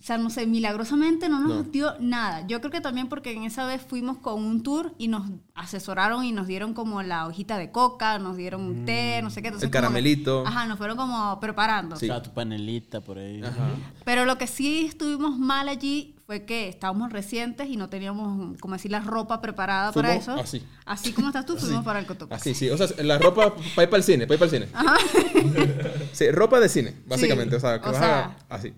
sea, 0.07 0.19
no 0.19 0.31
sé, 0.31 0.47
milagrosamente 0.47 1.29
no 1.29 1.41
nos 1.41 1.49
No. 1.57 1.63
dio 1.65 1.95
nada. 1.99 2.47
Yo 2.47 2.61
creo 2.61 2.71
que 2.71 2.81
también 2.81 3.09
porque 3.09 3.33
en 3.33 3.43
esa 3.45 3.67
vez 3.67 3.83
fuimos 3.83 4.19
con 4.19 4.43
un 4.45 4.63
tour 4.63 4.95
y 4.99 5.09
nos 5.09 5.29
asesoraron 5.55 6.25
y 6.25 6.33
nos 6.33 6.47
dieron 6.47 6.75
como 6.75 7.03
la 7.03 7.27
hojita 7.27 7.59
de 7.59 7.71
coca, 7.73 8.19
nos 8.19 8.37
dieron 8.37 8.61
un 8.63 8.85
té, 8.85 9.21
no 9.23 9.31
sé 9.31 9.43
qué. 9.43 9.49
entonces 9.49 9.67
El 9.67 9.71
como 9.73 9.83
caramelito. 9.83 10.47
ajá, 10.47 10.67
nos 10.67 10.79
fueron 10.79 10.97
como 10.97 11.41
preparando. 11.41 11.97
Sí. 11.97 12.07
O 12.09 12.09
sea, 12.15 12.23
tu 12.23 12.33
panelita 12.33 13.01
por 13.01 13.19
ahí. 13.19 13.43
Ajá. 13.43 13.69
Pero 14.05 14.25
lo 14.25 14.39
que 14.39 14.47
sí 14.47 14.87
estuvimos 14.87 15.39
mal 15.39 15.69
allí 15.69 16.15
fue 16.27 16.45
que 16.45 16.69
estábamos 16.69 17.13
recientes 17.13 17.69
y 17.69 17.77
no 17.77 17.89
teníamos, 17.89 18.59
como 18.59 18.75
decir, 18.75 18.91
la 18.91 19.01
ropa 19.01 19.41
preparada 19.41 19.93
para 19.93 20.15
eso. 20.15 20.33
así. 20.35 20.63
Así 20.85 21.13
como 21.13 21.29
estás 21.29 21.47
tú, 21.47 21.57
fuimos 21.57 21.85
para 21.85 21.99
el 22.01 22.07
Cotopaxi. 22.07 22.51
Así, 22.51 22.59
sí. 22.67 22.71
O 22.71 22.77
sea, 22.77 22.89
la 23.05 23.19
ropa 23.19 23.55
para 23.75 23.83
ir 23.85 23.91
para 23.91 23.97
el 23.99 24.03
cine, 24.05 24.27
para 24.27 24.35
ir 24.35 24.39
para 24.41 24.57
el 24.57 24.69
cine. 24.69 25.77
Sí, 26.13 26.31
ropa 26.31 26.61
de 26.61 26.69
cine, 26.69 26.95
básicamente. 27.07 27.57
O 27.57 27.61
sea, 27.61 27.81
que 27.81 27.89
o 27.89 27.93
vas 27.93 28.01
sea, 28.01 28.37
a- 28.49 28.55
así. 28.55 28.73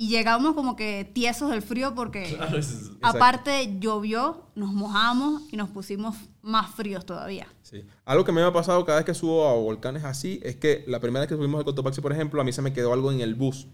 Y 0.00 0.08
llegamos 0.08 0.54
como 0.54 0.76
que 0.76 1.04
tiesos 1.12 1.50
del 1.50 1.60
frío 1.60 1.94
porque 1.94 2.22
Claro, 2.36 2.56
eso 2.56 2.74
es- 2.74 2.90
aparte 3.02 3.76
llovió, 3.80 4.46
nos 4.54 4.72
mojamos 4.72 5.42
y 5.52 5.58
nos 5.58 5.68
pusimos 5.68 6.16
más 6.40 6.70
fríos 6.74 7.04
todavía. 7.04 7.46
Sí. 7.60 7.84
Algo 8.06 8.24
que 8.24 8.32
me 8.32 8.40
ha 8.40 8.50
pasado 8.50 8.82
cada 8.86 8.96
vez 8.96 9.04
que 9.04 9.12
subo 9.12 9.46
a 9.46 9.52
volcanes 9.52 10.04
así 10.04 10.40
es 10.42 10.56
que 10.56 10.84
la 10.86 11.00
primera 11.00 11.20
vez 11.20 11.28
que 11.28 11.34
subimos 11.36 11.58
al 11.58 11.66
Cotopaxi, 11.66 12.00
por 12.00 12.12
ejemplo, 12.12 12.40
a 12.40 12.44
mí 12.44 12.52
se 12.52 12.62
me 12.62 12.72
quedó 12.72 12.94
algo 12.94 13.12
en 13.12 13.20
el 13.20 13.34
bus. 13.34 13.66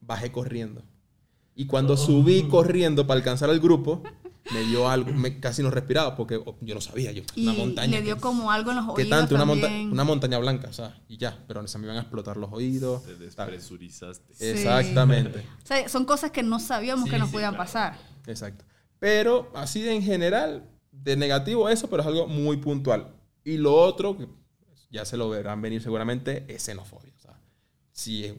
Bajé 0.00 0.30
corriendo. 0.30 0.84
Y 1.56 1.66
cuando 1.66 1.96
subí 1.96 2.44
corriendo 2.44 3.04
para 3.08 3.18
alcanzar 3.18 3.50
al 3.50 3.58
grupo, 3.58 4.04
me 4.52 4.60
dio 4.64 4.88
algo, 4.88 5.12
me, 5.12 5.38
casi 5.38 5.62
no 5.62 5.70
respiraba 5.70 6.16
porque 6.16 6.36
oh, 6.36 6.56
yo 6.60 6.74
no 6.74 6.80
sabía 6.80 7.12
yo. 7.12 7.22
Y 7.34 7.44
Una 7.48 7.52
montaña. 7.58 7.98
le 7.98 8.02
dio 8.02 8.16
que- 8.16 8.20
como 8.22 8.50
algo 8.50 8.70
en 8.70 8.76
los 8.78 8.86
¿Qué 8.94 9.02
oídos 9.02 9.10
tanto? 9.10 9.34
Una, 9.36 9.44
monta- 9.44 9.66
también. 9.68 9.92
una 9.92 10.04
montaña 10.04 10.38
blanca, 10.38 10.68
o 10.68 10.72
sea, 10.72 11.00
y 11.08 11.16
ya. 11.16 11.44
Pero 11.46 11.66
se 11.68 11.78
me 11.78 11.84
iban 11.84 11.96
a 11.96 12.00
explotar 12.00 12.36
los 12.36 12.52
oídos. 12.52 13.04
Te 13.04 13.12
tal. 13.30 13.50
despresurizaste. 13.50 14.34
Sí. 14.34 14.44
Exactamente. 14.46 15.38
O 15.62 15.66
sea, 15.66 15.88
son 15.88 16.04
cosas 16.04 16.30
que 16.32 16.42
no 16.42 16.58
sabíamos 16.58 17.08
que 17.08 17.18
nos 17.18 17.28
sí, 17.28 17.34
podían 17.34 17.52
claro. 17.54 17.64
pasar. 17.64 17.98
Exacto. 18.26 18.64
Pero 18.98 19.50
así 19.54 19.80
de 19.82 19.94
en 19.94 20.02
general, 20.02 20.68
de 20.90 21.16
negativo 21.16 21.68
eso, 21.68 21.88
pero 21.88 22.02
es 22.02 22.08
algo 22.08 22.26
muy 22.26 22.56
puntual. 22.58 23.14
Y 23.44 23.56
lo 23.56 23.74
otro, 23.74 24.16
que 24.16 24.28
ya 24.90 25.04
se 25.04 25.16
lo 25.16 25.28
verán 25.30 25.62
venir 25.62 25.82
seguramente, 25.82 26.44
es 26.48 26.62
xenofobia. 26.62 27.12
O 27.16 27.20
sea, 27.20 27.38
si- 27.92 28.32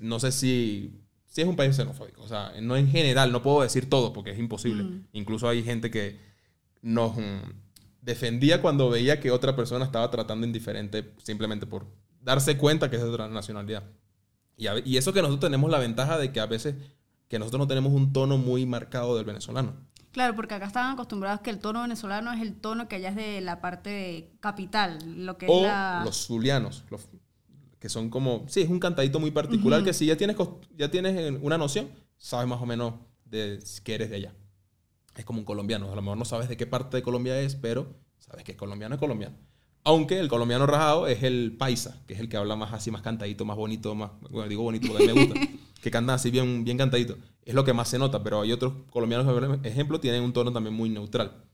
no 0.00 0.18
sé 0.20 0.32
si, 0.32 1.00
si 1.36 1.42
es 1.42 1.48
un 1.48 1.54
país 1.54 1.76
xenofóbico. 1.76 2.22
O 2.22 2.28
sea, 2.28 2.54
no 2.62 2.78
en 2.78 2.88
general, 2.88 3.30
no 3.30 3.42
puedo 3.42 3.60
decir 3.60 3.90
todo 3.90 4.14
porque 4.14 4.30
es 4.30 4.38
imposible. 4.38 4.84
Mm. 4.84 5.08
Incluso 5.12 5.46
hay 5.46 5.62
gente 5.62 5.90
que 5.90 6.18
nos 6.80 7.14
mm, 7.14 7.42
defendía 8.00 8.62
cuando 8.62 8.88
veía 8.88 9.20
que 9.20 9.30
otra 9.30 9.54
persona 9.54 9.84
estaba 9.84 10.10
tratando 10.10 10.46
indiferente 10.46 11.12
simplemente 11.22 11.66
por 11.66 11.84
darse 12.22 12.56
cuenta 12.56 12.88
que 12.88 12.96
es 12.96 13.02
de 13.02 13.10
otra 13.10 13.28
nacionalidad. 13.28 13.84
Y, 14.56 14.66
a 14.66 14.78
y 14.82 14.96
eso 14.96 15.12
que 15.12 15.20
nosotros 15.20 15.50
tenemos 15.50 15.70
la 15.70 15.78
ventaja 15.78 16.16
de 16.16 16.32
que 16.32 16.40
a 16.40 16.46
veces 16.46 16.74
que 17.28 17.38
nosotros 17.38 17.58
no 17.58 17.66
tenemos 17.66 17.92
un 17.92 18.14
tono 18.14 18.38
muy 18.38 18.64
marcado 18.64 19.14
del 19.14 19.26
venezolano. 19.26 19.74
Claro, 20.12 20.34
porque 20.34 20.54
acá 20.54 20.64
estaban 20.64 20.92
acostumbrados 20.92 21.42
que 21.42 21.50
el 21.50 21.58
tono 21.58 21.82
venezolano 21.82 22.32
es 22.32 22.40
el 22.40 22.54
tono 22.54 22.88
que 22.88 22.96
allá 22.96 23.10
es 23.10 23.16
de 23.16 23.42
la 23.42 23.60
parte 23.60 24.32
capital, 24.40 25.26
lo 25.26 25.36
que 25.36 25.44
O 25.50 25.58
es 25.58 25.66
la... 25.66 26.00
los 26.02 26.16
zulianos, 26.16 26.84
los, 26.88 27.06
que 27.86 27.90
son 27.90 28.10
como, 28.10 28.44
sí, 28.48 28.62
es 28.62 28.68
un 28.68 28.80
cantadito 28.80 29.20
muy 29.20 29.30
particular 29.30 29.84
que 29.84 29.92
si 29.92 30.06
ya 30.06 30.16
tienes, 30.16 30.36
ya 30.76 30.90
tienes 30.90 31.38
una 31.40 31.56
noción, 31.56 31.88
sabes 32.18 32.48
más 32.48 32.60
o 32.60 32.66
menos 32.66 32.94
de 33.24 33.60
que 33.84 33.94
eres 33.94 34.10
de 34.10 34.16
allá. 34.16 34.34
Es 35.14 35.24
como 35.24 35.38
un 35.38 35.44
colombiano, 35.44 35.92
a 35.92 35.94
lo 35.94 36.02
mejor 36.02 36.18
no 36.18 36.24
sabes 36.24 36.48
de 36.48 36.56
qué 36.56 36.66
parte 36.66 36.96
de 36.96 37.04
Colombia 37.04 37.40
es, 37.40 37.54
pero 37.54 37.94
sabes 38.18 38.42
que 38.42 38.52
es 38.52 38.58
colombiano, 38.58 38.96
es 38.96 38.98
colombiano. 38.98 39.36
Aunque 39.84 40.18
el 40.18 40.26
colombiano 40.26 40.66
rajado 40.66 41.06
es 41.06 41.22
el 41.22 41.56
paisa, 41.56 42.02
que 42.08 42.14
es 42.14 42.18
el 42.18 42.28
que 42.28 42.36
habla 42.36 42.56
más 42.56 42.72
así, 42.72 42.90
más 42.90 43.02
cantadito, 43.02 43.44
más 43.44 43.56
bonito, 43.56 43.94
más, 43.94 44.10
bueno, 44.30 44.48
digo 44.48 44.64
bonito 44.64 44.88
porque 44.88 45.04
a 45.08 45.14
mí 45.14 45.20
me 45.20 45.26
gusta, 45.26 45.40
que 45.80 45.90
canta 45.92 46.14
así 46.14 46.32
bien, 46.32 46.64
bien 46.64 46.76
cantadito. 46.76 47.16
Es 47.44 47.54
lo 47.54 47.64
que 47.64 47.72
más 47.72 47.86
se 47.86 48.00
nota, 48.00 48.20
pero 48.24 48.40
hay 48.40 48.50
otros 48.50 48.72
colombianos, 48.90 49.32
por 49.32 49.64
ejemplo, 49.64 50.00
tienen 50.00 50.24
un 50.24 50.32
tono 50.32 50.52
también 50.52 50.74
muy 50.74 50.88
neutral. 50.88 51.44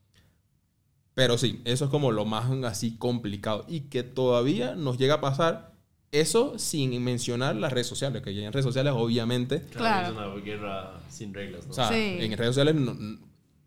Pero 1.12 1.36
sí, 1.36 1.60
eso 1.66 1.84
es 1.84 1.90
como 1.90 2.10
lo 2.10 2.24
más 2.24 2.50
así 2.64 2.96
complicado. 2.96 3.66
Y 3.68 3.80
que 3.90 4.02
todavía 4.02 4.76
nos 4.76 4.96
llega 4.96 5.16
a 5.16 5.20
pasar 5.20 5.71
eso 6.12 6.58
sin 6.58 7.02
mencionar 7.02 7.56
las 7.56 7.72
redes 7.72 7.86
sociales, 7.88 8.22
que 8.22 8.34
ya 8.34 8.42
en 8.46 8.52
redes 8.52 8.64
sociales 8.66 8.92
obviamente, 8.96 9.62
Claro. 9.62 10.08
Es 10.08 10.12
una 10.14 10.42
guerra 10.44 11.00
sin 11.08 11.32
reglas, 11.34 11.64
¿no? 11.66 11.72
o 11.72 11.74
sea, 11.74 11.88
Sí. 11.88 11.94
en 12.20 12.30
redes 12.38 12.50
sociales 12.54 12.74
no- 12.74 12.96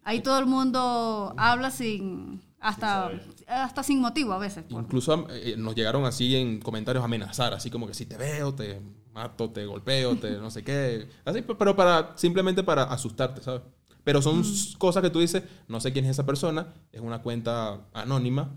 Ahí 0.07 0.21
todo 0.21 0.37
el 0.37 0.45
mundo 0.45 1.33
habla 1.35 1.71
sin... 1.71 2.39
Hasta, 2.59 3.09
Sin 3.11 3.45
hasta 3.49 3.83
sin 3.83 3.99
motivo 3.99 4.33
a 4.33 4.37
veces. 4.39 4.63
por- 4.63 4.81
incluso 4.83 5.27
eh, 5.31 5.55
nos 5.57 5.75
llegaron 5.75 6.05
así 6.05 6.35
en 6.35 6.59
comentarios 6.59 7.01
a 7.01 7.05
amenazar, 7.05 7.53
así 7.53 7.69
como 7.69 7.85
que 7.87 7.93
si 7.93 8.05
te 8.07 8.17
veo, 8.17 8.53
te 8.55 8.81
mato, 9.13 9.49
te 9.51 9.65
golpeo, 9.65 10.15
te 10.15 10.31
no 10.37 10.49
sé 10.49 10.63
qué. 10.63 11.07
Así, 11.25 11.41
pe- 11.43 11.53
pero 11.55 11.75
para 11.75 12.13
simplemente 12.17 12.63
para 12.63 12.83
asustarte, 12.83 13.41
¿sabes? 13.43 13.61
Pero 14.03 14.19
son 14.21 14.41
s- 14.41 14.75
cosas 14.79 15.03
que 15.03 15.09
tú 15.11 15.19
dices, 15.19 15.43
no 15.67 15.79
sé 15.79 15.91
quién 15.93 16.05
es 16.05 16.11
esa 16.11 16.25
persona, 16.25 16.73
es 16.91 17.01
una 17.01 17.21
cuenta 17.21 17.81
anónima, 17.93 18.55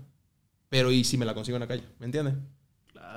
pero 0.69 0.91
¿y 0.91 1.03
si 1.03 1.17
me 1.17 1.25
la 1.25 1.33
consigo 1.35 1.57
en 1.57 1.61
la 1.61 1.67
calle? 1.67 1.83
¿Me 1.99 2.05
entiendes? 2.07 2.33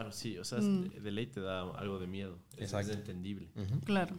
Claro, 0.02 0.12
sí. 0.12 0.38
O 0.38 0.44
sea, 0.44 0.58
Mm. 0.58 0.90
de 1.02 1.12
ley 1.12 1.26
te 1.26 1.40
da 1.40 1.62
algo 1.78 1.98
de 1.98 2.06
miedo. 2.06 2.38
Es- 2.56 2.64
Exacto. 2.72 2.92
Es 2.92 2.98
entendible. 2.98 3.48
Claro. 3.84 4.16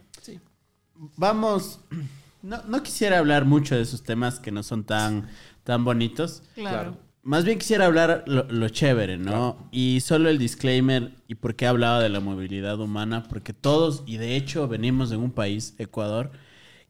Vamos. 1.16 1.80
No, 2.42 2.62
no 2.68 2.82
quisiera 2.82 3.16
hablar 3.20 3.46
mucho 3.46 3.74
de 3.74 3.80
esos 3.80 4.02
temas 4.02 4.38
que 4.38 4.52
no 4.52 4.62
son 4.62 4.84
tan, 4.84 5.30
tan 5.62 5.82
bonitos. 5.82 6.42
Claro. 6.54 6.98
Más 7.22 7.46
bien 7.46 7.58
quisiera 7.58 7.86
hablar 7.86 8.22
lo, 8.26 8.42
lo 8.50 8.68
chévere, 8.68 9.16
¿no? 9.16 9.66
Y 9.72 10.00
solo 10.02 10.28
el 10.28 10.36
disclaimer 10.36 11.14
y 11.26 11.36
por 11.36 11.54
qué 11.56 11.66
hablaba 11.66 12.00
de 12.02 12.10
la 12.10 12.20
movilidad 12.20 12.78
humana, 12.80 13.22
porque 13.30 13.54
todos, 13.54 14.02
y 14.04 14.18
de 14.18 14.36
hecho 14.36 14.68
venimos 14.68 15.08
de 15.08 15.16
un 15.16 15.30
país, 15.30 15.74
Ecuador, 15.78 16.32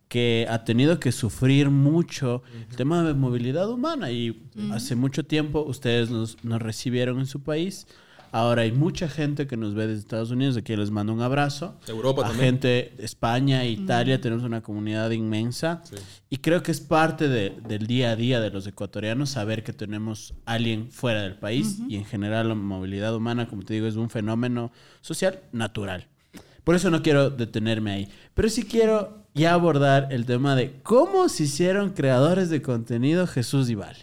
que 0.08 0.48
ha 0.50 0.64
tenido 0.64 0.98
que 0.98 1.12
sufrir 1.12 1.70
mucho 1.70 2.42
el 2.68 2.74
tema 2.74 3.04
de 3.04 3.14
movilidad 3.14 3.70
humana 3.70 4.10
y 4.10 4.48
hace 4.72 4.96
mucho 4.96 5.24
tiempo 5.24 5.60
ustedes 5.62 6.10
nos, 6.10 6.42
nos 6.42 6.60
recibieron 6.60 7.20
en 7.20 7.26
su 7.26 7.44
país. 7.44 7.86
Ahora 8.34 8.62
hay 8.62 8.72
mucha 8.72 9.08
gente 9.08 9.46
que 9.46 9.56
nos 9.56 9.74
ve 9.74 9.86
desde 9.86 10.00
Estados 10.00 10.32
Unidos, 10.32 10.56
de 10.56 10.62
aquí 10.62 10.74
les 10.74 10.90
mando 10.90 11.12
un 11.12 11.20
abrazo. 11.20 11.78
Europa 11.86 12.22
a 12.22 12.28
también. 12.30 12.46
gente 12.54 12.92
de 12.96 13.04
España 13.04 13.62
e 13.62 13.70
Italia, 13.70 14.20
tenemos 14.20 14.44
una 14.44 14.60
comunidad 14.60 15.10
inmensa. 15.12 15.82
Sí. 15.84 15.94
Y 16.30 16.38
creo 16.38 16.60
que 16.62 16.72
es 16.72 16.80
parte 16.80 17.28
de- 17.28 17.50
del 17.68 17.86
día 17.86 18.10
a 18.10 18.16
día 18.16 18.40
de 18.40 18.50
los 18.50 18.66
ecuatorianos 18.66 19.30
saber 19.30 19.62
que 19.62 19.72
tenemos 19.72 20.34
alguien 20.46 20.90
fuera 20.90 21.22
del 21.22 21.36
país 21.36 21.78
y 21.88 21.94
en 21.94 22.04
general 22.04 22.48
la 22.48 22.56
movilidad 22.56 23.14
humana, 23.14 23.46
como 23.46 23.62
te 23.62 23.74
digo, 23.74 23.86
es 23.86 23.94
un 23.94 24.10
fenómeno 24.10 24.72
social 25.00 25.38
natural. 25.52 26.08
Por 26.64 26.74
eso 26.74 26.90
no 26.90 27.02
quiero 27.02 27.30
detenerme 27.30 27.92
ahí. 27.92 28.08
Pero 28.34 28.48
sí 28.48 28.64
quiero 28.64 29.22
ya 29.34 29.52
abordar 29.52 30.08
el 30.10 30.26
tema 30.26 30.56
de 30.56 30.80
cómo 30.82 31.28
se 31.28 31.44
hicieron 31.44 31.90
creadores 31.90 32.48
de 32.50 32.62
contenido 32.62 33.26
Jesús 33.28 33.70
y 33.70 33.76
Vale. 33.76 33.98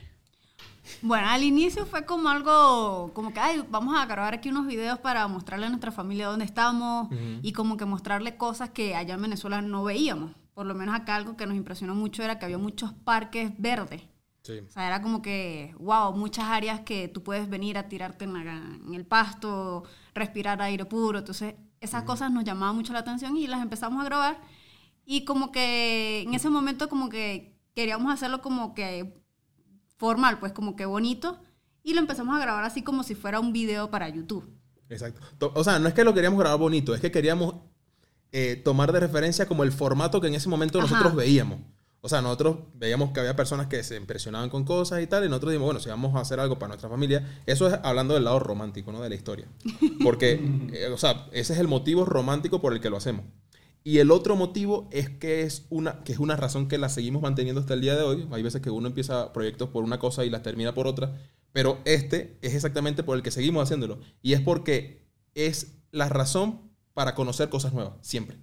Bueno, 1.03 1.28
al 1.30 1.44
inicio 1.44 1.86
fue 1.86 2.06
como 2.06 2.30
algo, 2.30 3.11
como 3.14 3.34
que, 3.34 3.40
ay, 3.40 3.64
vamos 3.69 3.95
a 3.98 4.06
grabar 4.06 4.34
aquí 4.36 4.49
unos 4.49 4.68
videos 4.68 4.99
para 4.99 5.28
mostrarle 5.28 5.65
a 5.65 5.69
nuestra 5.69 5.91
familia 5.91 6.28
dónde 6.28 6.45
estamos 6.45 7.10
y 7.41 7.53
como 7.53 7.76
que 7.78 7.86
mostrarle 7.86 8.38
cosas 8.38 8.69
que 8.69 8.95
allá 8.95 9.15
en 9.15 9.22
Venezuela 9.23 9.61
no 9.61 9.84
veíamos. 9.84 10.32
Por 10.53 10.65
lo 10.65 10.76
menos 10.76 10.94
acá 10.94 11.15
algo 11.15 11.36
que 11.38 11.48
nos 11.48 11.56
impresionó 11.57 11.95
mucho 11.95 12.22
era 12.23 12.38
que 12.38 12.45
había 12.45 12.57
muchos 12.60 12.94
parques 12.94 13.52
verdes. 13.57 14.03
Sí. 14.44 14.60
O 14.68 14.72
sea, 14.72 14.88
era 14.88 15.02
como 15.02 15.22
que, 15.22 15.73
wow, 15.80 16.14
muchas 16.14 16.45
áreas 16.45 16.82
que 16.82 17.07
tú 17.07 17.23
puedes 17.23 17.49
venir 17.49 17.78
a 17.78 17.88
tirarte 17.88 18.26
en, 18.26 18.34
la- 18.34 18.41
en 18.86 18.94
el 18.94 19.06
pasto, 19.06 19.84
respirar 20.14 20.61
aire 20.61 20.86
puro. 20.86 21.19
Entonces, 21.19 21.56
esas 21.80 22.03
cosas 22.03 22.32
nos 22.32 22.44
llamaban 22.44 22.76
mucho 22.76 22.91
la 22.94 22.99
atención 22.99 23.38
y 23.38 23.48
las 23.48 23.61
empezamos 23.61 24.02
a 24.02 24.06
grabar. 24.06 24.40
Y 25.06 25.26
como 25.26 25.52
que 25.52 26.22
en 26.22 26.34
ese 26.34 26.49
momento 26.49 26.90
como 26.90 27.10
que 27.10 27.56
queríamos 27.76 28.11
hacerlo 28.14 28.41
como 28.41 28.73
que 28.76 29.20
formal, 30.02 30.40
pues 30.40 30.52
como 30.52 30.76
que 30.76 30.86
bonito. 30.86 31.40
Y 31.84 31.94
lo 31.94 31.99
empezamos 31.99 32.36
a 32.36 32.40
grabar 32.40 32.64
así 32.64 32.82
como 32.84 33.03
si 33.03 33.14
fuera 33.14 33.40
un 33.40 33.53
video 33.53 33.90
para 33.91 34.10
YouTube. 34.10 34.44
Exacto. 34.90 35.22
To- 35.38 35.52
O 35.56 35.64
sea, 35.64 35.78
no 35.80 35.88
es 35.88 35.94
que 35.94 36.03
lo 36.03 36.14
queríamos 36.15 36.40
grabar 36.40 36.60
bonito, 36.60 36.94
es 36.95 37.02
que 37.02 37.11
queríamos 37.11 37.53
eh, 38.32 38.56
tomar 38.64 38.91
de 38.91 38.99
referencia 38.99 39.45
como 39.48 39.64
el 39.64 39.72
formato 39.72 40.19
que 40.19 40.28
en 40.28 40.34
ese 40.36 40.49
momento 40.49 40.80
Ajá. 40.80 40.88
nosotros 40.88 41.15
veíamos. 41.15 41.60
O 42.03 42.10
sea, 42.10 42.19
nosotros 42.23 42.57
veíamos 42.73 43.11
que 43.11 43.19
había 43.19 43.36
personas 43.36 43.68
que 43.68 43.84
se 43.84 43.95
impresionaban 43.95 44.49
con 44.49 44.64
cosas 44.65 45.03
y 45.03 45.07
tal, 45.07 45.23
y 45.23 45.30
nosotros 45.30 45.52
dijimos, 45.52 45.68
bueno, 45.68 45.80
si 45.80 45.90
vamos 45.90 46.15
a 46.15 46.22
hacer 46.22 46.40
algo 46.40 46.57
para 46.57 46.69
nuestra 46.69 46.90
familia, 46.90 47.41
eso 47.45 47.68
es 47.68 47.80
hablando 47.84 48.15
del 48.15 48.23
lado 48.23 48.40
romántico, 48.40 48.91
¿no? 48.91 49.02
De 49.02 49.10
la 49.10 49.14
historia. 49.15 49.45
Porque, 50.03 50.40
eh, 50.73 50.88
o 50.91 50.98
sea, 50.98 51.28
ese 51.32 51.53
es 51.53 51.60
el 51.60 51.68
motivo 51.68 52.03
romántico 52.06 52.60
por 52.60 52.73
el 52.73 52.80
que 52.80 52.90
lo 52.90 52.98
hacemos. 52.98 53.26
Y 53.84 53.98
el 53.98 54.12
otro 54.12 54.36
motivo 54.36 54.88
es 54.91 55.10
que 55.10 55.41
es 55.41 55.66
una, 55.70 56.03
que 56.03 56.14
es 56.14 56.20
una 56.20 56.36
razón 56.36 56.68
que 56.68 56.78
la 56.78 56.90
seguimos 56.90 57.22
manteniendo 57.22 57.62
hasta 57.62 57.74
el 57.74 57.82
día 57.82 57.95
de 57.95 58.03
hoy. 58.03 58.28
Hay 58.32 58.44
veces 58.44 58.62
que 58.62 58.70
uno 58.70 58.88
empieza 58.88 59.34
proyectos 59.34 59.70
por 59.70 59.84
una 59.84 59.98
cosa 59.98 60.24
y 60.24 60.30
las 60.30 60.44
termina 60.44 60.74
por 60.74 60.86
otra, 60.86 61.18
pero 61.52 61.80
este 61.86 62.38
es 62.41 62.53
exactamente 62.53 63.03
por 63.03 63.18
el 63.18 63.24
que 63.24 63.32
seguimos 63.32 63.64
haciéndolo. 63.64 63.99
Y 64.22 64.34
es 64.34 64.41
porque 64.41 65.08
es 65.34 65.80
la 65.91 66.10
razón 66.10 66.72
para 66.94 67.16
conocer 67.16 67.49
cosas 67.49 67.74
nuevas, 67.74 67.94
siempre. 68.02 68.38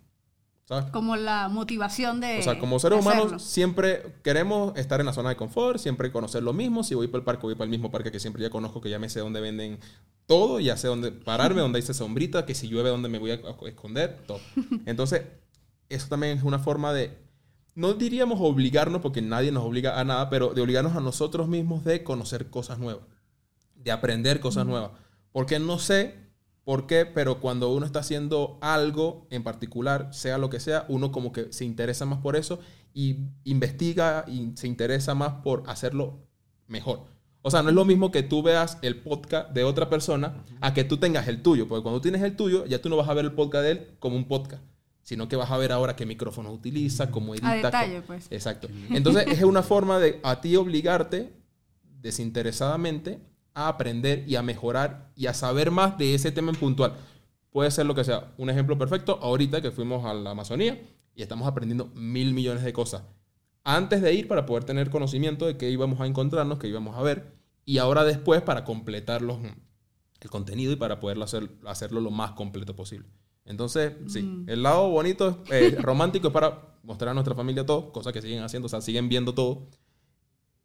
¿Sabes? 0.68 0.90
Como 0.90 1.16
la 1.16 1.48
motivación 1.48 2.20
de 2.20 2.40
O 2.40 2.42
sea, 2.42 2.58
como 2.58 2.78
seres 2.78 3.00
humanos 3.00 3.42
siempre 3.42 4.02
queremos 4.22 4.76
estar 4.76 5.00
en 5.00 5.06
la 5.06 5.14
zona 5.14 5.30
de 5.30 5.36
confort, 5.36 5.78
siempre 5.78 6.12
conocer 6.12 6.42
lo 6.42 6.52
mismo. 6.52 6.84
Si 6.84 6.94
voy 6.94 7.06
para 7.06 7.20
el 7.20 7.24
parque, 7.24 7.44
voy 7.44 7.54
para 7.54 7.64
el 7.64 7.70
mismo 7.70 7.90
parque 7.90 8.12
que 8.12 8.20
siempre 8.20 8.42
ya 8.42 8.50
conozco, 8.50 8.82
que 8.82 8.90
ya 8.90 8.98
me 8.98 9.08
sé 9.08 9.20
dónde 9.20 9.40
venden 9.40 9.78
todo, 10.26 10.60
ya 10.60 10.76
sé 10.76 10.88
dónde 10.88 11.10
pararme, 11.10 11.60
dónde 11.62 11.80
dice 11.80 11.94
sombrita, 11.94 12.44
que 12.44 12.54
si 12.54 12.68
llueve, 12.68 12.90
dónde 12.90 13.08
me 13.08 13.18
voy 13.18 13.30
a 13.30 13.40
esconder, 13.66 14.18
todo. 14.26 14.40
Entonces, 14.84 15.22
eso 15.88 16.08
también 16.08 16.36
es 16.36 16.44
una 16.44 16.58
forma 16.58 16.92
de, 16.92 17.16
no 17.74 17.94
diríamos 17.94 18.38
obligarnos, 18.38 19.00
porque 19.00 19.22
nadie 19.22 19.50
nos 19.50 19.64
obliga 19.64 19.98
a 19.98 20.04
nada, 20.04 20.28
pero 20.28 20.52
de 20.52 20.60
obligarnos 20.60 20.94
a 20.94 21.00
nosotros 21.00 21.48
mismos 21.48 21.82
de 21.82 22.04
conocer 22.04 22.50
cosas 22.50 22.78
nuevas, 22.78 23.04
de 23.74 23.90
aprender 23.90 24.38
cosas 24.38 24.66
nuevas. 24.66 24.90
Porque 25.32 25.58
no 25.58 25.78
sé 25.78 26.27
por 26.68 26.86
qué, 26.86 27.06
pero 27.06 27.40
cuando 27.40 27.72
uno 27.72 27.86
está 27.86 28.00
haciendo 28.00 28.58
algo 28.60 29.26
en 29.30 29.42
particular, 29.42 30.12
sea 30.12 30.36
lo 30.36 30.50
que 30.50 30.60
sea, 30.60 30.84
uno 30.90 31.10
como 31.10 31.32
que 31.32 31.50
se 31.50 31.64
interesa 31.64 32.04
más 32.04 32.18
por 32.18 32.36
eso 32.36 32.60
y 32.92 33.20
investiga 33.44 34.26
y 34.28 34.50
se 34.54 34.66
interesa 34.66 35.14
más 35.14 35.32
por 35.42 35.62
hacerlo 35.66 36.18
mejor. 36.66 37.04
O 37.40 37.50
sea, 37.50 37.62
no 37.62 37.70
es 37.70 37.74
lo 37.74 37.86
mismo 37.86 38.10
que 38.10 38.22
tú 38.22 38.42
veas 38.42 38.76
el 38.82 38.96
podcast 39.00 39.50
de 39.52 39.64
otra 39.64 39.88
persona 39.88 40.44
a 40.60 40.74
que 40.74 40.84
tú 40.84 40.98
tengas 40.98 41.26
el 41.26 41.40
tuyo, 41.40 41.66
porque 41.68 41.82
cuando 41.82 42.02
tienes 42.02 42.20
el 42.20 42.36
tuyo, 42.36 42.66
ya 42.66 42.82
tú 42.82 42.90
no 42.90 42.98
vas 42.98 43.08
a 43.08 43.14
ver 43.14 43.24
el 43.24 43.32
podcast 43.32 43.64
de 43.64 43.70
él 43.70 43.86
como 43.98 44.16
un 44.16 44.28
podcast, 44.28 44.62
sino 45.00 45.26
que 45.26 45.36
vas 45.36 45.50
a 45.50 45.56
ver 45.56 45.72
ahora 45.72 45.96
qué 45.96 46.04
micrófono 46.04 46.52
utiliza, 46.52 47.10
cómo 47.10 47.32
edita. 47.32 47.54
detalle, 47.54 48.00
co- 48.02 48.08
pues. 48.08 48.26
Exacto. 48.30 48.68
Entonces, 48.90 49.24
es 49.28 49.42
una 49.42 49.62
forma 49.62 49.98
de 49.98 50.20
a 50.22 50.42
ti 50.42 50.54
obligarte 50.56 51.32
desinteresadamente 52.02 53.20
a 53.58 53.68
aprender 53.68 54.24
y 54.28 54.36
a 54.36 54.42
mejorar 54.42 55.10
y 55.16 55.26
a 55.26 55.34
saber 55.34 55.70
más 55.70 55.98
de 55.98 56.14
ese 56.14 56.30
tema 56.30 56.50
en 56.50 56.56
puntual. 56.56 56.92
Puede 57.50 57.70
ser 57.72 57.86
lo 57.86 57.94
que 57.94 58.04
sea. 58.04 58.32
Un 58.38 58.50
ejemplo 58.50 58.78
perfecto, 58.78 59.18
ahorita 59.20 59.60
que 59.60 59.70
fuimos 59.72 60.04
a 60.04 60.14
la 60.14 60.30
Amazonía 60.30 60.80
y 61.14 61.22
estamos 61.22 61.48
aprendiendo 61.48 61.86
mil 61.94 62.32
millones 62.34 62.62
de 62.62 62.72
cosas. 62.72 63.02
Antes 63.64 64.00
de 64.00 64.14
ir 64.14 64.28
para 64.28 64.46
poder 64.46 64.62
tener 64.64 64.90
conocimiento 64.90 65.46
de 65.46 65.56
qué 65.56 65.70
íbamos 65.70 66.00
a 66.00 66.06
encontrarnos, 66.06 66.58
qué 66.58 66.68
íbamos 66.68 66.96
a 66.96 67.02
ver, 67.02 67.32
y 67.64 67.78
ahora 67.78 68.04
después 68.04 68.42
para 68.42 68.64
completar 68.64 69.22
los- 69.22 69.38
el 70.20 70.30
contenido 70.30 70.72
y 70.72 70.76
para 70.76 71.00
poderlo 71.00 71.24
hacer, 71.24 71.50
hacerlo 71.66 72.00
lo 72.00 72.10
más 72.10 72.32
completo 72.32 72.76
posible. 72.76 73.08
Entonces, 73.44 73.92
sí, 74.08 74.20
el 74.46 74.62
lado 74.62 74.88
bonito, 74.90 75.42
eh, 75.50 75.76
romántico 75.80 76.28
es 76.28 76.32
para 76.32 76.76
mostrar 76.84 77.10
a 77.10 77.14
nuestra 77.14 77.34
familia 77.34 77.66
todo, 77.66 77.92
cosas 77.92 78.12
que 78.12 78.22
siguen 78.22 78.42
haciendo, 78.42 78.66
o 78.66 78.68
sea, 78.68 78.80
siguen 78.80 79.08
viendo 79.08 79.34
todo. 79.34 79.66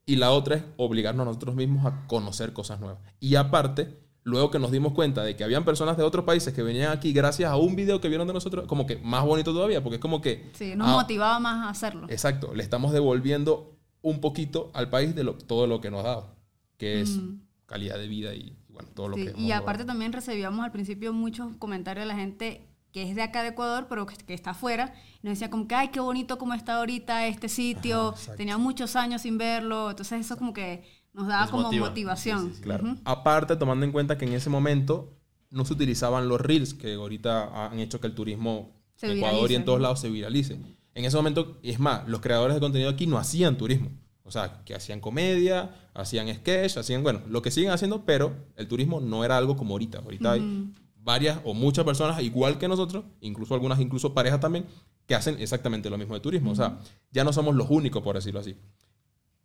Y 0.06 0.18
la 0.18 0.32
otra 0.32 0.56
es 0.58 0.64
obligarnos 0.78 1.24
a 1.24 1.30
nosotros 1.30 1.56
mismos 1.56 1.86
a 1.86 2.06
conocer 2.08 2.52
cosas 2.54 2.80
nuevas. 2.80 3.00
Y 3.20 3.36
aparte, 3.36 4.00
luego 4.24 4.52
que 4.52 4.60
nos 4.60 4.72
dimos 4.72 4.94
cuenta 4.94 5.24
de 5.24 5.36
que 5.36 5.44
habían 5.44 5.64
personas 5.64 5.96
de 5.98 6.04
otros 6.04 6.26
países 6.26 6.54
que 6.54 6.62
venían 6.64 6.92
aquí 6.92 7.14
gracias 7.14 7.50
a 7.52 7.56
un 7.56 7.76
video 7.76 8.02
que 8.02 8.10
vieron 8.10 8.28
de 8.28 8.34
nosotros, 8.34 8.68
como 8.68 8.86
que 8.86 8.98
más 8.98 9.24
bonito 9.26 9.54
todavía, 9.54 9.82
porque 9.82 9.96
es 9.96 10.02
como 10.02 10.22
que... 10.22 10.52
Sí, 10.54 10.76
nos 10.76 10.90
ah, 10.90 10.94
motivaba 10.94 11.40
más 11.40 11.66
a 11.66 11.70
hacerlo. 11.70 12.08
Exacto, 12.10 12.54
le 12.54 12.64
estamos 12.64 12.92
devolviendo 12.92 13.78
un 14.02 14.20
poquito 14.20 14.72
al 14.74 14.90
país 14.90 15.16
de 15.16 15.24
lo- 15.24 15.36
todo 15.36 15.68
lo 15.68 15.80
que 15.80 15.90
nos 15.90 16.02
ha 16.02 16.08
dado, 16.10 16.36
que 16.78 17.00
es 17.02 17.20
calidad 17.66 17.98
de 17.98 18.08
vida 18.10 18.36
y, 18.36 18.58
bueno, 18.70 18.90
todo 18.94 19.08
lo 19.08 19.16
Sí, 19.16 19.24
que... 19.24 19.30
y 19.32 19.34
hemos 19.52 19.52
aparte 19.52 19.84
logrado. 19.84 19.86
también 19.88 20.12
recibíamos 20.12 20.66
al 20.66 20.72
principio 20.74 21.14
muchos 21.14 21.56
comentarios 21.56 22.04
de 22.06 22.08
la 22.14 22.16
gente 22.20 22.68
que 22.94 23.10
es 23.10 23.16
de 23.16 23.24
acá 23.24 23.42
de 23.44 23.50
Ecuador, 23.50 23.88
pero 23.90 24.06
que, 24.06 24.16
que 24.16 24.34
está 24.34 24.52
afuera. 24.52 24.94
Y 25.22 25.28
nos 25.28 25.34
decía 25.34 25.50
como 25.50 25.68
que, 25.68 25.76
ay, 25.76 25.90
qué 25.90 26.00
bonito 26.00 26.38
como 26.38 26.54
está 26.54 26.76
ahorita 26.78 27.28
este 27.28 27.50
sitio. 27.50 28.12
exacto. 28.12 28.38
Tenía 28.38 28.58
muchos 28.58 28.96
años 28.96 29.24
sin 29.24 29.38
verlo. 29.38 29.90
Entonces 29.90 30.22
eso 30.26 30.38
como 30.38 30.54
que 30.54 30.84
nos 31.12 31.28
daba 31.28 31.42
Nos 31.42 31.52
como 31.52 31.64
motiva. 31.64 31.90
motivación. 31.90 32.40
Sí, 32.44 32.50
sí, 32.52 32.56
sí. 32.58 32.62
Claro. 32.64 32.84
Ujú. 32.86 33.02
Aparte, 33.04 33.56
tomando 33.58 33.86
en 33.86 33.92
cuenta 33.92 34.18
que 34.18 34.26
en 34.26 34.34
ese 34.34 34.50
momento 34.50 35.18
no 35.50 35.66
se 35.66 35.74
utilizaban 35.74 36.28
los 36.30 36.40
reels, 36.40 36.74
que 36.74 36.94
ahorita 36.94 37.66
han 37.68 37.80
hecho 37.80 38.00
que 38.00 38.08
el 38.08 38.16
turismo 38.16 38.72
Se 38.96 39.12
en 39.12 39.18
Ecuador 39.18 39.52
y 39.52 39.56
en 39.56 39.66
todos 39.66 39.82
lados 39.82 40.00
se 40.00 40.10
viralice. 40.10 40.60
En 40.96 41.06
ese 41.06 41.18
momento, 41.18 41.58
y 41.64 41.72
es 41.72 41.80
más, 41.80 42.08
los 42.08 42.22
creadores 42.22 42.54
de 42.56 42.62
contenido 42.62 42.90
aquí 42.92 43.08
no 43.08 43.18
hacían 43.18 43.58
turismo. 43.58 43.90
O 44.24 44.32
sea, 44.32 44.64
que 44.64 44.74
hacían 44.74 45.00
comedia, 45.00 45.76
hacían 45.94 46.34
sketch, 46.34 46.78
hacían, 46.78 47.04
bueno, 47.04 47.22
lo 47.28 47.42
que 47.42 47.52
siguen 47.52 47.72
haciendo, 47.72 48.06
pero 48.06 48.34
el 48.56 48.68
turismo 48.68 49.02
no 49.02 49.26
era 49.26 49.36
algo 49.38 49.58
como 49.58 49.74
ahorita. 49.74 50.00
Ahorita 50.00 50.32
hay 50.32 50.72
varias 51.04 51.40
o 51.44 51.54
muchas 51.54 51.86
personas, 51.86 52.22
igual 52.22 52.58
que 52.58 52.68
nosotros, 52.68 53.04
incluso 53.22 53.54
algunas, 53.54 53.80
incluso 53.80 54.14
parejas 54.14 54.40
también, 54.40 54.66
que 55.06 55.16
hacen 55.16 55.40
exactamente 55.40 55.90
lo 55.90 55.98
mismo 55.98 56.14
de 56.14 56.22
turismo. 56.22 56.52
O 56.52 56.56
sea, 56.56 56.80
ya 57.12 57.24
no 57.24 57.34
somos 57.34 57.56
los 57.56 57.70
únicos, 57.70 58.02
por 58.02 58.16
decirlo 58.16 58.40
así. 58.40 58.56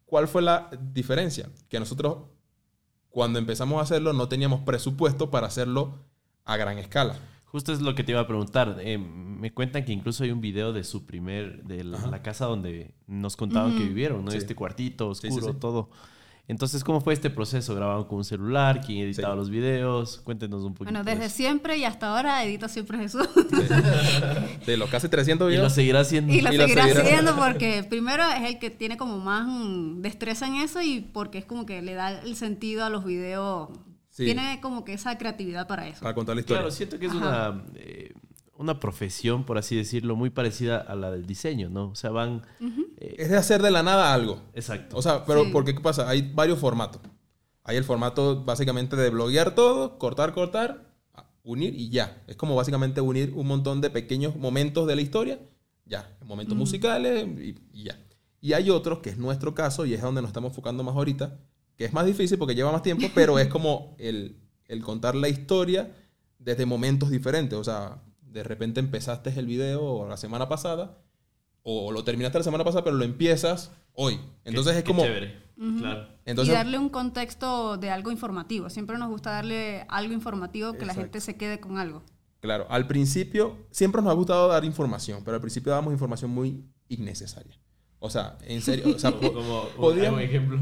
¿Cuál 0.04 0.28
fue 0.28 0.42
la 0.42 0.70
diferencia? 0.92 1.50
Que 1.68 1.78
nosotros, 1.80 2.18
cuando 3.10 3.38
empezamos 3.38 3.78
a 3.78 3.82
hacerlo, 3.82 4.12
no 4.12 4.28
teníamos 4.28 4.60
presupuesto 4.60 5.30
para 5.30 5.48
hacerlo 5.48 5.98
a 6.44 6.56
gran 6.56 6.78
escala. 6.78 7.16
Justo 7.46 7.72
es 7.72 7.80
lo 7.80 7.94
que 7.94 8.04
te 8.04 8.12
iba 8.12 8.20
a 8.20 8.26
preguntar. 8.26 8.76
Eh, 8.80 8.98
me 8.98 9.52
cuentan 9.52 9.84
que 9.84 9.92
incluso 9.92 10.22
hay 10.22 10.30
un 10.30 10.40
video 10.40 10.72
de 10.72 10.84
su 10.84 11.06
primer, 11.06 11.64
de 11.64 11.82
la, 11.82 12.06
la 12.06 12.22
casa 12.22 12.44
donde 12.46 12.94
nos 13.06 13.36
contaban 13.36 13.76
que 13.76 13.84
vivieron, 13.84 14.24
¿no? 14.24 14.30
Sí. 14.30 14.36
Este 14.36 14.54
cuartito 14.54 15.14
Sí, 15.14 15.26
oscuro, 15.28 15.46
sí, 15.46 15.52
sí. 15.52 15.58
todo. 15.58 15.90
Entonces, 16.48 16.82
¿cómo 16.82 17.00
fue 17.02 17.12
este 17.12 17.28
proceso? 17.28 17.74
¿Grababan 17.74 18.04
con 18.04 18.18
un 18.18 18.24
celular? 18.24 18.80
¿Quién 18.80 19.00
editaba 19.06 19.34
Sí. 19.34 19.38
los 19.38 19.50
videos? 19.50 20.20
Cuéntenos 20.24 20.64
un 20.64 20.72
poquito. 20.72 20.84
Bueno, 20.92 21.04
de 21.04 21.14
desde 21.14 21.28
siempre 21.28 21.76
y 21.76 21.84
hasta 21.84 22.08
ahora 22.08 22.42
edita 22.42 22.68
siempre 22.68 22.96
Jesús. 22.98 23.28
De 24.66 24.76
los 24.76 24.88
casi 24.90 25.08
300 25.08 25.46
Y 25.46 25.54
lo 25.54 25.60
videos. 25.60 25.72
seguirá 25.74 26.00
haciendo. 26.00 26.32
y 26.32 26.40
lo 26.40 26.52
Y 26.52 26.56
lo 26.56 26.62
seguirá 26.64 26.84
seguirá. 26.84 27.02
haciendo 27.04 27.36
porque 27.38 27.84
primero 27.88 28.22
es 28.24 28.44
el 28.50 28.58
que 28.58 28.70
tiene 28.70 28.96
como 28.96 29.18
más 29.18 29.46
destreza 30.02 30.46
en 30.46 30.54
eso 30.56 30.80
y 30.82 31.00
porque 31.00 31.38
es 31.38 31.44
como 31.44 31.66
que 31.66 31.82
le 31.82 31.94
da 31.94 32.18
el 32.20 32.34
sentido 32.34 32.84
a 32.84 32.90
los 32.90 33.04
videos. 33.04 33.68
Sí. 34.10 34.24
Tiene 34.24 34.58
como 34.60 34.84
que 34.84 34.94
esa 34.94 35.16
creatividad 35.18 35.66
para 35.68 35.86
eso. 35.86 36.00
Para 36.00 36.14
contar 36.14 36.34
la 36.34 36.40
historia. 36.40 36.62
Claro, 36.62 36.74
siento 36.74 36.98
que 36.98 37.06
es 37.06 37.12
Ajá. 37.12 37.50
una, 37.50 37.64
eh, 37.76 38.12
una 38.58 38.80
profesión, 38.80 39.44
por 39.44 39.56
así 39.56 39.76
decirlo, 39.76 40.16
muy 40.16 40.30
parecida 40.30 40.78
a 40.78 40.94
la 40.96 41.10
del 41.10 41.26
diseño, 41.26 41.70
¿no? 41.70 41.88
O 41.90 41.94
sea, 41.94 42.10
van... 42.10 42.42
eh, 42.98 43.14
Es 43.18 43.30
de 43.30 43.36
hacer 43.36 43.62
de 43.62 43.70
la 43.70 43.82
nada 43.82 44.12
algo. 44.12 44.42
exacto. 44.52 44.96
O 44.96 45.02
sea, 45.02 45.24
pero 45.24 45.44
Sí. 45.44 45.50
¿por 45.52 45.64
qué 45.64 45.74
qué 45.74 45.80
pasa? 45.80 46.08
Hay 46.08 46.30
varios 46.34 46.58
formatos. 46.58 47.00
Hay 47.64 47.76
el 47.76 47.84
formato 47.84 48.44
básicamente 48.44 48.96
de 48.96 49.10
bloguear 49.10 49.54
todo, 49.54 49.98
cortar, 49.98 50.32
cortar, 50.34 50.88
unir 51.44 51.74
y 51.74 51.88
ya. 51.90 52.22
Es 52.26 52.36
como 52.36 52.54
básicamente 52.56 53.00
unir 53.00 53.32
un 53.34 53.46
montón 53.46 53.80
de 53.80 53.90
pequeños 53.90 54.36
momentos 54.36 54.86
de 54.86 54.96
la 54.96 55.02
historia, 55.02 55.38
ya, 55.86 56.16
momentos 56.24 56.56
musicales 56.56 57.26
y, 57.26 57.54
y 57.72 57.84
ya. 57.84 57.98
Y 58.40 58.52
hay 58.54 58.70
otros, 58.70 58.98
que 59.00 59.10
es 59.10 59.18
nuestro 59.18 59.54
caso 59.54 59.86
y 59.86 59.94
es 59.94 60.02
donde 60.02 60.20
nos 60.22 60.28
estamos 60.30 60.50
enfocando 60.50 60.82
más 60.82 60.94
ahorita, 60.96 61.38
que 61.76 61.84
es 61.84 61.92
más 61.92 62.06
difícil 62.06 62.38
porque 62.38 62.54
lleva 62.54 62.72
más 62.72 62.82
tiempo, 62.82 63.06
pero 63.14 63.38
es 63.38 63.48
como 63.56 63.94
el, 63.98 64.36
el 64.66 64.82
contar 64.82 65.14
la 65.14 65.28
historia 65.28 65.92
desde 66.38 66.66
momentos 66.66 67.10
diferentes. 67.10 67.58
O 67.58 67.64
sea, 67.64 68.02
de 68.32 68.42
repente 68.44 68.80
empezaste 68.80 69.30
el 69.38 69.46
video 69.46 70.06
la 70.08 70.16
semana 70.16 70.48
pasada 70.48 70.98
o 71.62 71.92
lo 71.92 72.04
terminaste 72.04 72.38
la 72.38 72.44
semana 72.44 72.64
pasada, 72.64 72.84
pero 72.84 72.96
lo 72.96 73.04
empiezas 73.04 73.72
hoy. 73.92 74.18
Entonces 74.44 74.72
Qué- 74.72 74.78
es 74.78 74.84
qué 74.84 74.88
como... 74.88 75.02
chévere. 75.02 75.48
Claro. 75.80 76.06
Entonces, 76.24 76.52
y 76.54 76.56
darle 76.56 76.78
un 76.78 76.88
contexto 76.88 77.76
de 77.78 77.90
algo 77.90 78.12
informativo. 78.12 78.70
Siempre 78.70 78.96
nos 78.96 79.08
gusta 79.08 79.30
darle 79.32 79.84
algo 79.88 80.12
informativo 80.14 80.74
que 80.74 80.86
la 80.86 80.94
gente 80.94 81.20
se 81.20 81.36
quede 81.36 81.58
con 81.58 81.78
algo. 81.78 82.02
claro, 82.40 82.66
al 82.70 82.86
principio 82.86 83.56
siempre 83.72 84.00
nos 84.00 84.12
ha 84.12 84.14
gustado 84.14 84.46
dar 84.48 84.64
información, 84.64 85.22
pero 85.24 85.34
al 85.34 85.40
principio 85.40 85.72
damos 85.72 85.92
información 85.92 86.30
muy 86.30 86.64
innecesaria. 86.88 87.58
O 87.98 88.08
sea, 88.08 88.38
en 88.46 88.62
serio, 88.62 88.94
o 88.94 88.98
sea, 89.00 89.10
Como 89.20 89.64
podría- 89.76 90.12
un 90.12 90.20
ejemplo. 90.20 90.58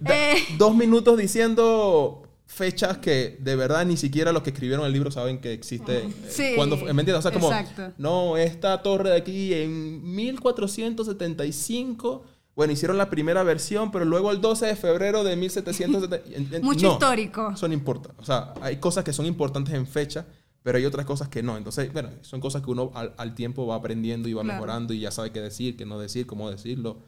da- 0.00 0.32
Eh. 0.32 0.38
dos 0.58 0.74
minutos 0.74 1.16
diciendo 1.16 2.22
fechas 2.52 2.98
que 2.98 3.36
de 3.40 3.54
verdad 3.56 3.86
ni 3.86 3.96
siquiera 3.96 4.32
los 4.32 4.42
que 4.42 4.50
escribieron 4.50 4.84
el 4.84 4.92
libro 4.92 5.10
saben 5.12 5.40
que 5.40 5.52
existe. 5.52 5.98
eh, 5.98 6.08
Sí, 6.28 6.52
cuando 6.56 6.76
¿Me 6.76 6.90
entiendes? 6.90 7.14
O 7.16 7.22
sea, 7.22 7.30
como, 7.30 7.50
exacto. 7.52 7.92
no, 7.96 8.36
esta 8.36 8.82
torre 8.82 9.10
de 9.10 9.16
aquí 9.16 9.54
en 9.54 10.02
1475, 10.14 12.24
bueno, 12.56 12.72
hicieron 12.72 12.98
la 12.98 13.08
primera 13.08 13.42
versión, 13.42 13.90
pero 13.90 14.04
luego 14.04 14.30
el 14.32 14.40
12 14.40 14.66
de 14.66 14.76
febrero 14.76 15.24
de 15.24 15.36
1770... 15.36 16.16
en- 16.34 16.54
en- 16.54 16.62
Mucho 16.62 16.88
no, 16.88 16.92
histórico. 16.94 17.50
Eso 17.54 17.68
no 17.68 17.74
importa. 17.74 18.10
O 18.18 18.24
sea, 18.24 18.52
hay 18.60 18.76
cosas 18.76 19.04
que 19.04 19.12
son 19.12 19.26
importantes 19.26 19.72
en 19.74 19.86
fecha, 19.86 20.26
pero 20.62 20.76
hay 20.76 20.84
otras 20.84 21.06
cosas 21.06 21.28
que 21.28 21.42
no. 21.42 21.56
Entonces, 21.56 21.92
bueno, 21.92 22.10
son 22.22 22.40
cosas 22.40 22.62
que 22.62 22.70
uno 22.70 22.90
al, 22.94 23.14
al 23.16 23.34
tiempo 23.34 23.66
va 23.66 23.76
aprendiendo 23.76 24.28
y 24.28 24.34
va 24.34 24.42
Claro. 24.42 24.56
mejorando 24.58 24.92
y 24.92 25.00
ya 25.00 25.10
sabe 25.10 25.30
qué 25.30 25.40
decir, 25.40 25.76
qué 25.76 25.86
no 25.86 25.98
decir, 25.98 26.26
cómo 26.26 26.50
decirlo. 26.50 26.98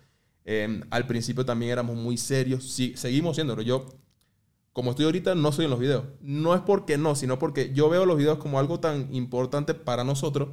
Eh, 0.44 0.80
al 0.90 1.06
principio 1.06 1.44
también 1.44 1.72
éramos 1.72 1.96
muy 1.96 2.16
serios. 2.16 2.64
Sí, 2.72 2.94
seguimos 2.96 3.36
siéndolo. 3.36 3.62
Yo, 3.62 3.86
como 4.72 4.90
estoy 4.90 5.04
ahorita, 5.06 5.34
no 5.34 5.52
soy 5.52 5.64
en 5.66 5.70
los 5.70 5.80
videos. 5.80 6.04
No 6.20 6.54
es 6.54 6.60
porque 6.62 6.96
no, 6.98 7.14
sino 7.14 7.38
porque 7.38 7.72
yo 7.74 7.88
veo 7.90 8.06
los 8.06 8.16
videos 8.16 8.38
como 8.38 8.58
algo 8.58 8.80
tan 8.80 9.14
importante 9.14 9.74
para 9.74 10.04
nosotros 10.04 10.48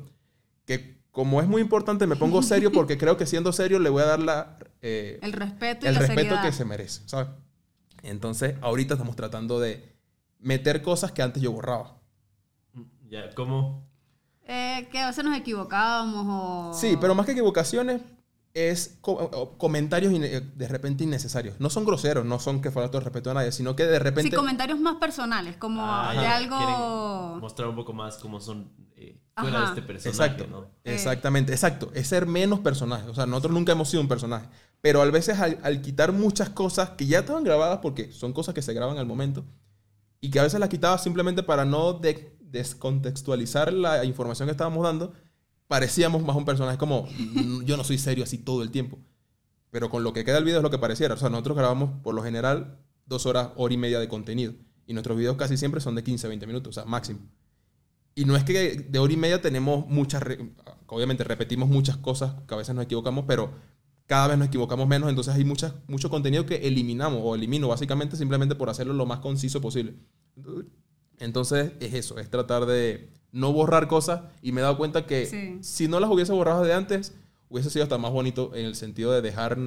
que 0.65 0.99
como 1.11 1.41
es 1.41 1.47
muy 1.47 1.61
importante 1.61 2.05
me 2.05 2.15
pongo 2.15 2.43
serio 2.43 2.71
porque 2.71 2.97
creo 2.97 3.17
que 3.17 3.25
siendo 3.25 3.51
serio 3.51 3.79
le 3.79 3.89
voy 3.89 4.03
a 4.03 4.05
dar 4.05 4.19
la, 4.19 4.57
eh, 4.81 5.19
El 5.21 5.33
respeto 5.33 5.85
y 5.85 5.89
el 5.89 5.95
la 5.95 5.99
respeto 6.01 6.21
seriedad. 6.21 6.43
que 6.43 6.51
se 6.51 6.65
merece, 6.65 7.01
¿sabes? 7.07 7.29
Entonces, 8.03 8.55
ahorita 8.61 8.93
estamos 8.93 9.15
tratando 9.15 9.59
de 9.59 9.95
meter 10.39 10.81
cosas 10.81 11.11
que 11.11 11.21
antes 11.21 11.41
yo 11.41 11.51
borraba. 11.51 11.97
Ya, 13.09 13.33
¿cómo? 13.35 13.87
Eh, 14.45 14.87
que 14.91 14.99
a 14.99 15.07
veces 15.07 15.23
nos 15.25 15.35
equivocábamos 15.37 16.25
o... 16.29 16.73
Sí, 16.73 16.97
pero 17.01 17.15
más 17.15 17.25
que 17.25 17.33
equivocaciones, 17.33 18.01
es 18.53 18.97
co- 19.01 19.55
comentarios 19.57 20.11
de 20.13 20.67
repente 20.67 21.03
innecesarios. 21.03 21.59
No 21.59 21.69
son 21.69 21.85
groseros, 21.85 22.25
no 22.25 22.39
son 22.39 22.61
que 22.61 22.71
falta 22.71 22.97
el 22.97 23.03
respeto 23.03 23.31
a 23.31 23.33
nadie, 23.35 23.51
sino 23.51 23.75
que 23.75 23.85
de 23.85 23.99
repente... 23.99 24.31
Sí, 24.31 24.35
comentarios 24.35 24.79
más 24.79 24.95
personales, 24.95 25.55
como 25.57 25.81
Ah, 25.85 26.13
de 26.13 26.25
algo... 26.27 26.57
quieren 26.57 27.39
mostrar 27.41 27.69
un 27.69 27.75
poco 27.75 27.93
más 27.93 28.17
cómo 28.17 28.39
son 28.41 28.71
eh, 28.95 29.17
fuera 29.37 29.57
Ajá. 29.57 29.73
de 29.73 29.79
este 29.79 29.81
personaje, 29.81 30.21
Exacto, 30.33 30.47
¿no? 30.47 30.67
exactamente, 30.83 31.51
exacto. 31.53 31.91
Es 31.93 32.07
ser 32.07 32.25
menos 32.25 32.59
personaje. 32.59 33.07
O 33.07 33.15
sea, 33.15 33.25
nosotros 33.25 33.53
nunca 33.53 33.71
hemos 33.71 33.89
sido 33.89 34.01
un 34.01 34.09
personaje. 34.09 34.47
Pero 34.81 35.01
a 35.01 35.05
veces 35.05 35.39
al, 35.39 35.59
al 35.63 35.81
quitar 35.81 36.11
muchas 36.11 36.49
cosas 36.49 36.91
que 36.91 37.05
ya 37.05 37.19
estaban 37.19 37.43
grabadas, 37.43 37.79
porque 37.81 38.11
son 38.11 38.33
cosas 38.33 38.55
que 38.55 38.61
se 38.61 38.73
graban 38.73 38.97
al 38.97 39.05
momento, 39.05 39.45
y 40.21 40.31
que 40.31 40.39
a 40.39 40.43
veces 40.43 40.59
las 40.59 40.69
quitaba 40.69 40.97
simplemente 40.97 41.43
para 41.43 41.65
no 41.65 41.93
de- 41.93 42.35
descontextualizar 42.41 43.71
la 43.73 44.03
información 44.05 44.47
que 44.47 44.51
estábamos 44.51 44.83
dando, 44.83 45.13
parecíamos 45.69 46.21
más 46.23 46.35
un 46.35 46.43
personaje 46.43 46.77
como, 46.77 47.03
"Mm, 47.17 47.63
yo 47.63 47.77
no 47.77 47.85
soy 47.85 47.97
serio 47.97 48.25
así 48.25 48.37
todo 48.39 48.63
el 48.63 48.71
tiempo. 48.71 48.99
Pero 49.71 49.89
con 49.89 50.03
lo 50.03 50.11
que 50.13 50.25
queda 50.25 50.39
el 50.39 50.43
video 50.43 50.57
es 50.57 50.63
lo 50.63 50.71
que 50.71 50.79
pareciera. 50.79 51.13
O 51.13 51.17
sea, 51.17 51.29
nosotros 51.29 51.55
grabamos 51.55 51.91
por 52.03 52.15
lo 52.15 52.23
general 52.23 52.79
dos 53.05 53.25
horas, 53.27 53.49
hora 53.55 53.73
y 53.73 53.77
media 53.77 53.99
de 53.99 54.07
contenido. 54.09 54.53
Y 54.87 54.93
nuestros 54.93 55.15
videos 55.17 55.37
casi 55.37 55.57
siempre 55.57 55.79
son 55.79 55.93
de 55.95 56.03
15, 56.03 56.27
20 56.27 56.47
minutos, 56.47 56.75
o 56.75 56.81
sea, 56.81 56.89
máximo. 56.89 57.19
Y 58.15 58.25
no 58.25 58.35
es 58.35 58.43
que 58.43 58.87
de 58.89 58.99
hora 58.99 59.13
y 59.13 59.17
media 59.17 59.41
tenemos 59.41 59.87
muchas, 59.87 60.23
re- 60.23 60.39
obviamente 60.87 61.23
repetimos 61.23 61.69
muchas 61.69 61.97
cosas, 61.97 62.33
que 62.47 62.53
a 62.55 62.57
veces 62.57 62.73
nos 62.73 62.83
equivocamos, 62.85 63.25
pero 63.27 63.51
cada 64.07 64.27
vez 64.29 64.37
nos 64.39 64.47
equivocamos 64.47 64.87
menos, 64.87 65.07
entonces 65.07 65.35
hay 65.35 65.45
muchas, 65.45 65.75
mucho 65.87 66.09
contenido 66.09 66.47
que 66.47 66.55
eliminamos 66.67 67.21
o 67.23 67.35
elimino 67.35 67.67
básicamente 67.67 68.17
simplemente 68.17 68.55
por 68.55 68.71
hacerlo 68.71 68.93
lo 68.93 69.05
más 69.05 69.19
conciso 69.19 69.61
posible. 69.61 69.93
Entonces 71.19 71.73
es 71.79 71.93
eso, 71.93 72.17
es 72.17 72.29
tratar 72.29 72.65
de 72.65 73.11
no 73.31 73.53
borrar 73.53 73.87
cosas 73.87 74.21
y 74.41 74.51
me 74.51 74.61
he 74.61 74.63
dado 74.63 74.77
cuenta 74.77 75.05
que 75.05 75.25
Sí. 75.25 75.57
si 75.61 75.87
no 75.87 75.99
las 75.99 76.09
hubiese 76.09 76.31
borrado 76.33 76.63
de 76.63 76.73
antes, 76.73 77.15
hubiese 77.49 77.69
sido 77.69 77.83
hasta 77.83 77.97
más 77.97 78.11
bonito 78.11 78.51
en 78.55 78.65
el 78.65 78.75
sentido 78.75 79.11
de 79.11 79.21
dejar 79.21 79.57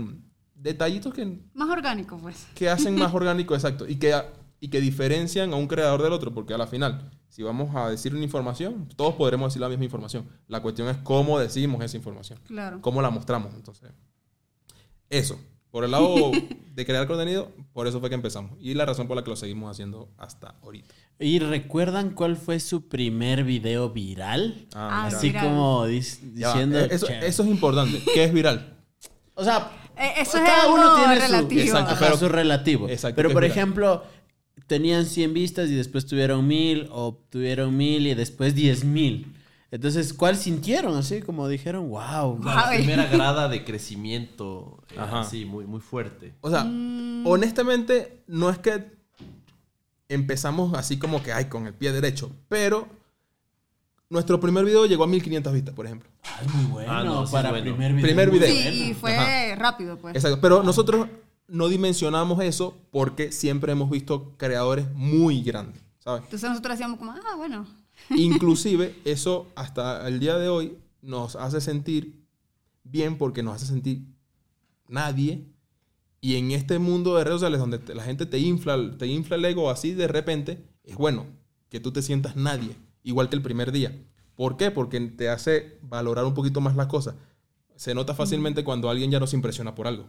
detallitos 0.54 1.12
que, 1.14 1.40
Más 1.54 1.68
orgánico, 1.68 2.18
pues. 2.18 2.46
que 2.54 2.68
hacen 2.70 2.94
más 2.96 3.12
orgánico, 3.14 3.54
exacto, 3.54 3.88
y 3.88 3.96
que, 3.96 4.14
y 4.60 4.68
que 4.68 4.80
diferencian 4.80 5.52
a 5.52 5.56
un 5.56 5.66
creador 5.66 6.02
del 6.02 6.12
otro, 6.12 6.32
porque 6.32 6.54
a 6.54 6.58
la 6.58 6.66
final, 6.66 7.10
si 7.28 7.42
vamos 7.42 7.74
a 7.74 7.88
decir 7.88 8.14
una 8.14 8.22
información, 8.24 8.88
todos 8.96 9.14
podremos 9.14 9.48
decir 9.50 9.60
la 9.62 9.68
misma 9.68 9.84
información. 9.84 10.28
La 10.48 10.60
cuestión 10.60 10.88
es 10.88 10.98
cómo 10.98 11.38
decimos 11.38 11.82
esa 11.84 11.96
información, 11.96 12.38
Claro. 12.46 12.80
cómo 12.80 13.02
la 13.02 13.10
mostramos. 13.10 13.54
Entonces, 13.54 13.90
eso. 15.10 15.38
Por 15.72 15.84
el 15.84 15.90
lado 15.90 16.30
de 16.74 16.86
crear 16.86 17.06
contenido, 17.08 17.50
por 17.72 17.88
eso 17.88 17.98
fue 17.98 18.08
que 18.10 18.14
empezamos. 18.14 18.52
Y 18.60 18.74
la 18.74 18.84
razón 18.86 19.08
por 19.08 19.16
la 19.16 19.24
que 19.24 19.30
lo 19.30 19.36
seguimos 19.36 19.68
haciendo 19.70 20.10
hasta 20.18 20.54
ahorita. 20.62 20.94
¿Y 21.18 21.38
recuerdan 21.40 22.10
cuál 22.10 22.36
fue 22.36 22.60
su 22.60 22.88
primer 22.88 23.42
video 23.42 23.90
viral? 23.90 24.66
Ah, 24.74 25.04
mira. 25.06 25.18
Así 25.18 25.28
viral. 25.28 25.44
como 25.46 25.86
dis- 25.88 26.20
Ya 26.34 26.48
va, 26.48 26.52
diciendo... 26.54 26.78
eh, 26.78 26.88
eso, 26.92 27.08
eso 27.08 27.42
es 27.42 27.48
importante. 27.48 28.00
¿Qué 28.14 28.22
es 28.24 28.32
viral? 28.32 28.78
O 29.34 29.42
sea, 29.42 29.72
Eh, 29.96 30.12
eso 30.18 30.38
es 30.38 30.44
cada 30.44 30.68
uno 30.72 30.94
tiene 30.96 31.14
relativo. 31.16 31.60
su, 31.62 31.66
Exacto, 31.66 31.90
ajá, 31.92 32.04
pero- 32.06 32.16
su 32.18 32.28
relativo. 32.28 32.88
Exacto, 32.88 33.16
pero 33.16 33.30
por 33.32 33.44
ejemplo, 33.44 34.04
tenían 34.66 35.06
100 35.06 35.32
vistas 35.34 35.68
y 35.70 35.74
después 35.74 36.06
tuvieron 36.06 36.46
1000 36.46 36.88
o 36.90 37.18
tuvieron 37.30 37.76
1000 37.76 38.06
y 38.08 38.14
después 38.14 38.54
10000. 38.54 39.34
Entonces, 39.72 40.12
¿cuál 40.12 40.36
sintieron? 40.36 40.94
Así 40.96 41.20
como 41.22 41.48
dijeron, 41.48 41.88
wow. 41.88 42.38
La 42.44 42.68
Ay. 42.68 42.78
primera 42.84 43.06
grada 43.06 43.48
de 43.48 43.64
crecimiento, 43.64 44.84
eh, 44.90 44.96
Ajá. 44.98 45.22
así, 45.22 45.44
muy, 45.46 45.64
muy 45.66 45.80
fuerte. 45.80 46.34
O 46.42 46.50
sea, 46.50 46.62
Mm. 46.64 47.26
honestamente, 47.26 48.22
no 48.26 48.50
es 48.50 48.58
que 48.58 48.92
empezamos 50.08 50.74
así 50.74 50.98
como 50.98 51.22
que, 51.22 51.32
ay, 51.32 51.46
con 51.46 51.66
el 51.66 51.72
pie 51.74 51.90
derecho, 51.92 52.30
pero 52.48 52.86
nuestro 54.10 54.38
primer 54.40 54.64
video 54.66 54.84
llegó 54.84 55.04
a 55.04 55.06
1500 55.06 55.52
vistas, 55.54 55.74
por 55.74 55.86
ejemplo. 55.86 56.08
Ay, 56.38 56.46
muy 56.54 56.64
bueno. 56.66 56.92
Ah, 56.92 57.02
no, 57.02 57.26
sí 57.26 57.32
para 57.32 57.48
bueno. 57.50 57.64
primer 57.64 57.92
video. 57.94 58.02
Primer 58.04 58.30
video. 58.30 58.48
Sí, 58.48 58.62
bueno. 58.62 58.84
y 58.90 58.94
fue 58.94 59.16
Ajá. 59.16 59.54
rápido, 59.56 59.96
pues. 59.96 60.14
Exacto. 60.14 60.38
Pero 60.42 60.62
nosotros 60.62 61.06
no 61.48 61.68
dimensionamos 61.68 62.42
eso 62.42 62.76
porque 62.90 63.32
siempre 63.32 63.72
hemos 63.72 63.88
visto 63.88 64.34
creadores 64.36 64.84
muy 64.94 65.42
grandes, 65.42 65.80
¿sabes? 65.98 66.24
Entonces 66.24 66.48
nosotros 66.50 66.74
decíamos 66.74 66.98
como, 66.98 67.12
ah, 67.12 67.36
bueno. 67.38 67.66
Inclusive 68.10 68.94
eso 69.04 69.48
hasta 69.54 70.06
el 70.08 70.20
día 70.20 70.36
de 70.38 70.48
hoy 70.48 70.78
nos 71.00 71.36
hace 71.36 71.60
sentir 71.60 72.22
bien 72.84 73.18
porque 73.18 73.42
nos 73.42 73.56
hace 73.56 73.66
sentir 73.66 74.04
nadie. 74.88 75.46
Y 76.20 76.36
en 76.36 76.52
este 76.52 76.78
mundo 76.78 77.16
de 77.16 77.24
redes 77.24 77.36
sociales 77.40 77.58
donde 77.60 77.78
te- 77.78 77.94
la 77.94 78.04
gente 78.04 78.26
te 78.26 78.38
infla, 78.38 78.96
te 78.96 79.06
infla 79.06 79.36
el 79.36 79.44
ego 79.44 79.70
así 79.70 79.92
de 79.92 80.06
repente, 80.08 80.64
es 80.84 80.96
bueno 80.96 81.26
que 81.68 81.80
tú 81.80 81.90
te 81.92 82.02
sientas 82.02 82.36
nadie, 82.36 82.76
igual 83.02 83.28
que 83.28 83.36
el 83.36 83.42
primer 83.42 83.72
día. 83.72 84.04
¿Por 84.36 84.56
qué? 84.56 84.70
Porque 84.70 85.00
te 85.00 85.28
hace 85.28 85.78
valorar 85.82 86.24
un 86.24 86.34
poquito 86.34 86.60
más 86.60 86.76
las 86.76 86.86
cosas. 86.86 87.16
Se 87.76 87.94
nota 87.94 88.14
fácilmente 88.14 88.62
cuando 88.64 88.88
alguien 88.88 89.10
ya 89.10 89.18
no 89.20 89.26
se 89.26 89.36
impresiona 89.36 89.74
por 89.74 89.86
algo. 89.86 90.06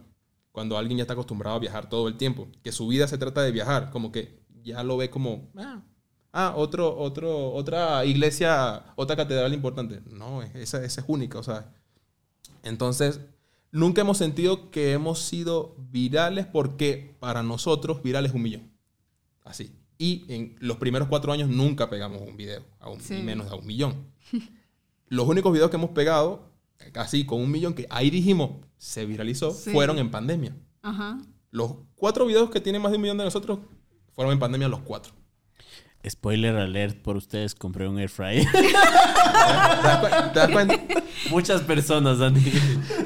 Cuando 0.52 0.78
alguien 0.78 0.98
ya 0.98 1.02
está 1.02 1.14
acostumbrado 1.14 1.56
a 1.56 1.60
viajar 1.60 1.88
todo 1.88 2.06
el 2.06 2.16
tiempo. 2.16 2.48
Que 2.62 2.70
su 2.70 2.86
vida 2.86 3.08
se 3.08 3.18
trata 3.18 3.42
de 3.42 3.50
viajar. 3.50 3.90
Como 3.90 4.12
que 4.12 4.38
ya 4.62 4.84
lo 4.84 4.96
ve 4.96 5.10
como, 5.10 5.50
ah, 5.56 5.82
ah, 6.34 6.52
otro, 6.56 6.94
otro, 6.98 7.52
otra 7.54 8.04
iglesia, 8.04 8.84
otra 8.96 9.16
catedral 9.16 9.54
importante. 9.54 10.02
No, 10.10 10.42
esa, 10.42 10.84
esa 10.84 11.00
es 11.00 11.04
única, 11.08 11.38
o 11.38 11.42
sea. 11.42 11.72
Entonces, 12.62 13.20
nunca 13.70 14.02
hemos 14.02 14.18
sentido 14.18 14.70
que 14.70 14.92
hemos 14.92 15.20
sido 15.20 15.74
virales 15.78 16.46
porque 16.46 17.16
para 17.20 17.42
nosotros 17.42 18.02
viral 18.02 18.26
es 18.26 18.34
un 18.34 18.42
millón. 18.42 18.70
Así. 19.44 19.74
Y 19.96 20.24
en 20.28 20.56
los 20.58 20.78
primeros 20.78 21.08
cuatro 21.08 21.32
años 21.32 21.48
nunca 21.48 21.88
pegamos 21.88 22.20
un 22.20 22.36
video, 22.36 22.64
a 22.80 22.90
un, 22.90 23.00
Sí. 23.00 23.14
y 23.14 23.22
menos 23.22 23.50
a 23.50 23.54
un 23.54 23.66
millón. 23.66 23.94
los 25.08 25.28
únicos 25.28 25.52
videos 25.52 25.70
que 25.70 25.76
hemos 25.76 25.90
pegado, 25.90 26.50
así 26.94 27.24
con 27.24 27.40
un 27.40 27.50
millón, 27.50 27.74
que 27.74 27.86
ahí 27.90 28.10
dijimos 28.10 28.50
se 28.76 29.06
viralizó, 29.06 29.52
Sí. 29.52 29.70
fueron 29.70 29.98
en 29.98 30.10
pandemia. 30.10 30.56
Ajá. 30.82 31.18
Los 31.50 31.76
cuatro 31.94 32.26
videos 32.26 32.50
que 32.50 32.60
tienen 32.60 32.82
más 32.82 32.90
de 32.90 32.96
un 32.96 33.02
millón 33.02 33.18
de 33.18 33.24
nosotros 33.24 33.60
fueron 34.12 34.32
en 34.32 34.38
pandemia 34.40 34.68
los 34.68 34.80
cuatro. 34.80 35.12
Spoiler 36.08 36.54
alert 36.56 36.98
por 36.98 37.16
ustedes, 37.16 37.54
compré 37.54 37.88
un 37.88 37.98
air 37.98 38.10
fryer. 38.10 38.46
Muchas 41.30 41.62
personas, 41.62 42.18
Dani. 42.18 42.40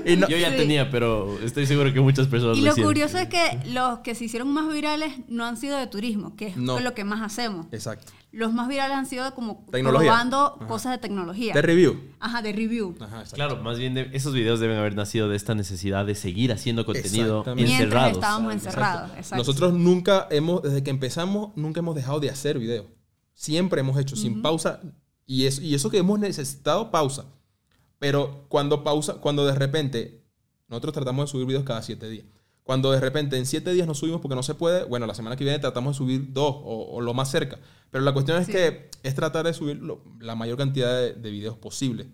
Y 0.04 0.16
no- 0.16 0.28
Yo 0.28 0.36
ya 0.36 0.50
Sí. 0.50 0.56
tenía, 0.56 0.90
pero 0.90 1.38
estoy 1.42 1.66
seguro 1.66 1.92
que 1.92 2.00
muchas 2.00 2.26
personas 2.26 2.58
Y 2.58 2.62
lo 2.62 2.74
curioso 2.74 3.18
es 3.18 3.28
que 3.28 3.58
los 3.66 4.00
que 4.00 4.14
se 4.14 4.24
hicieron 4.24 4.48
más 4.52 4.72
virales 4.72 5.12
no 5.28 5.44
han 5.44 5.56
sido 5.56 5.76
de 5.78 5.86
turismo, 5.86 6.34
que 6.36 6.48
es 6.48 6.56
No. 6.56 6.80
lo 6.80 6.94
que 6.94 7.04
más 7.04 7.22
hacemos. 7.22 7.66
Exacto. 7.72 8.12
Los 8.30 8.52
más 8.52 8.68
virales 8.68 8.96
han 8.96 9.06
sido 9.06 9.34
como 9.34 9.64
Tecnología. 9.70 10.10
probando 10.10 10.58
cosas 10.68 10.92
de 10.92 10.98
tecnología. 10.98 11.54
De 11.54 11.62
review. 11.62 11.98
Ajá, 12.20 12.42
de 12.42 12.52
review. 12.52 12.94
Ajá, 13.00 13.20
exacto. 13.20 13.36
Claro, 13.36 13.56
más 13.62 13.78
bien 13.78 13.94
de- 13.94 14.10
esos 14.12 14.34
videos 14.34 14.60
deben 14.60 14.76
haber 14.76 14.94
nacido 14.94 15.28
de 15.30 15.36
esta 15.36 15.54
necesidad 15.54 16.04
de 16.04 16.14
seguir 16.14 16.52
haciendo 16.52 16.84
contenido 16.84 17.42
encerrados. 17.56 18.12
estábamos 18.12 18.52
Exacto. 18.54 18.68
encerrados. 18.80 19.10
Exacto. 19.16 19.36
Nosotros 19.36 19.72
nunca 19.72 20.26
hemos, 20.30 20.62
desde 20.62 20.82
que 20.82 20.90
empezamos, 20.90 21.50
nunca 21.56 21.80
hemos 21.80 21.94
dejado 21.94 22.20
de 22.20 22.28
hacer 22.28 22.58
video. 22.58 22.86
Siempre 23.32 23.80
hemos 23.80 23.98
hecho, 23.98 24.14
sin 24.14 24.42
pausa. 24.42 24.80
Y 25.24 25.46
eso, 25.46 25.62
y 25.62 25.74
eso 25.74 25.88
que 25.90 25.98
hemos 25.98 26.18
necesitado 26.18 26.90
pausa. 26.90 27.24
Pero 27.98 28.44
cuando 28.48 28.84
pausa, 28.84 29.14
cuando 29.14 29.46
de 29.46 29.54
repente, 29.54 30.22
nosotros 30.68 30.92
tratamos 30.92 31.26
de 31.26 31.30
subir 31.32 31.46
videos 31.46 31.64
cada 31.64 31.82
siete 31.82 32.08
días. 32.08 32.26
Cuando 32.68 32.90
de 32.92 33.00
repente 33.00 33.38
en 33.38 33.46
siete 33.46 33.72
días 33.72 33.86
no 33.86 33.94
subimos 33.94 34.20
porque 34.20 34.34
no 34.34 34.42
se 34.42 34.54
puede, 34.54 34.84
bueno, 34.84 35.06
la 35.06 35.14
semana 35.14 35.36
que 35.36 35.44
viene 35.44 35.58
tratamos 35.58 35.94
de 35.94 35.96
subir 36.04 36.34
dos 36.34 36.54
o, 36.54 36.88
o 36.92 37.00
lo 37.00 37.14
más 37.14 37.30
cerca. 37.30 37.58
Pero 37.90 38.04
la 38.04 38.12
cuestión 38.12 38.36
es 38.38 38.44
Sí. 38.44 38.52
que 38.52 38.90
es 39.02 39.14
tratar 39.14 39.46
de 39.46 39.54
subir 39.54 39.78
lo- 39.78 40.04
la 40.20 40.34
mayor 40.34 40.58
cantidad 40.58 40.94
de, 40.94 41.14
de 41.14 41.30
videos 41.30 41.56
posible. 41.56 42.10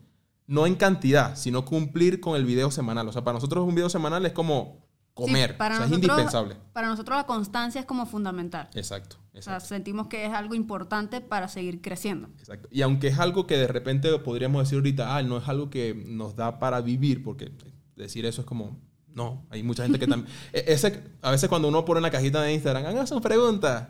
No 0.46 0.64
en 0.68 0.76
cantidad, 0.76 1.34
sino 1.34 1.64
cumplir 1.64 2.20
con 2.20 2.36
el 2.36 2.44
video 2.44 2.70
semanal. 2.70 3.08
O 3.08 3.12
sea, 3.12 3.24
para 3.24 3.34
nosotros 3.34 3.66
un 3.66 3.74
video 3.74 3.88
semanal 3.90 4.24
es 4.26 4.32
como 4.32 4.86
Sí, 5.08 5.12
comer. 5.14 5.56
para 5.56 5.74
o 5.74 5.78
sea, 5.78 5.86
es 5.86 5.90
nosotros- 5.90 6.12
indispensable. 6.18 6.56
Para 6.72 6.86
nosotros 6.86 7.16
la 7.16 7.26
constancia 7.26 7.80
es 7.80 7.86
como 7.86 8.06
fundamental. 8.06 8.68
Exacto, 8.74 9.16
O 9.36 9.42
sea, 9.42 9.58
sentimos 9.58 10.06
que 10.06 10.24
es 10.24 10.32
algo 10.32 10.54
importante 10.54 11.20
para 11.20 11.48
seguir 11.48 11.80
creciendo. 11.80 12.28
exacto. 12.38 12.68
Y 12.70 12.82
aunque 12.82 13.08
es 13.08 13.18
algo 13.18 13.48
que 13.48 13.56
de 13.58 13.66
repente 13.66 14.16
podríamos 14.20 14.62
decir 14.62 14.76
ahorita, 14.78 15.16
ah, 15.16 15.22
no 15.24 15.38
es 15.38 15.48
algo 15.48 15.68
que 15.68 15.94
nos 16.06 16.36
da 16.36 16.60
para 16.60 16.80
vivir, 16.80 17.24
porque 17.24 17.50
decir 17.96 18.24
eso 18.24 18.42
es 18.42 18.46
como, 18.46 18.78
no, 19.14 19.46
hay 19.50 19.62
mucha 19.62 19.84
gente 19.84 19.98
que 19.98 20.06
también... 20.06 20.32
E- 20.52 20.64
ese, 20.68 21.02
a 21.22 21.30
veces 21.30 21.48
cuando 21.48 21.68
uno 21.68 21.84
pone 21.84 22.00
una 22.00 22.10
cajita 22.10 22.42
de 22.42 22.52
Instagram, 22.52 22.84
hagan 22.86 23.06
sus 23.06 23.20
preguntas. 23.20 23.88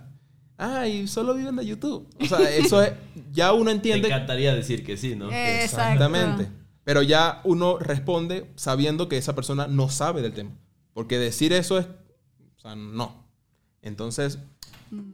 Ay, 0.56 1.08
solo 1.08 1.34
viven 1.34 1.56
de 1.56 1.66
YouTube. 1.66 2.08
O 2.20 2.26
sea, 2.26 2.38
eso 2.54 2.80
es, 2.82 2.92
ya 3.32 3.52
uno 3.52 3.64
Me 3.64 3.72
entiende... 3.72 4.06
encantaría 4.08 4.54
decir 4.54 4.84
que 4.84 4.96
sí, 4.96 5.16
¿no? 5.16 5.30
Exactamente. 5.32 6.42
Exacto. 6.44 6.64
Pero 6.84 7.02
ya 7.02 7.40
uno 7.44 7.78
responde 7.78 8.50
sabiendo 8.54 9.08
que 9.08 9.16
esa 9.16 9.34
persona 9.34 9.66
no 9.66 9.88
sabe 9.88 10.20
del 10.22 10.32
tema. 10.34 10.50
Porque 10.92 11.18
decir 11.18 11.52
eso 11.54 11.78
es, 11.78 11.86
o 12.56 12.60
sea, 12.60 12.76
no. 12.76 13.24
Entonces, 13.82 14.38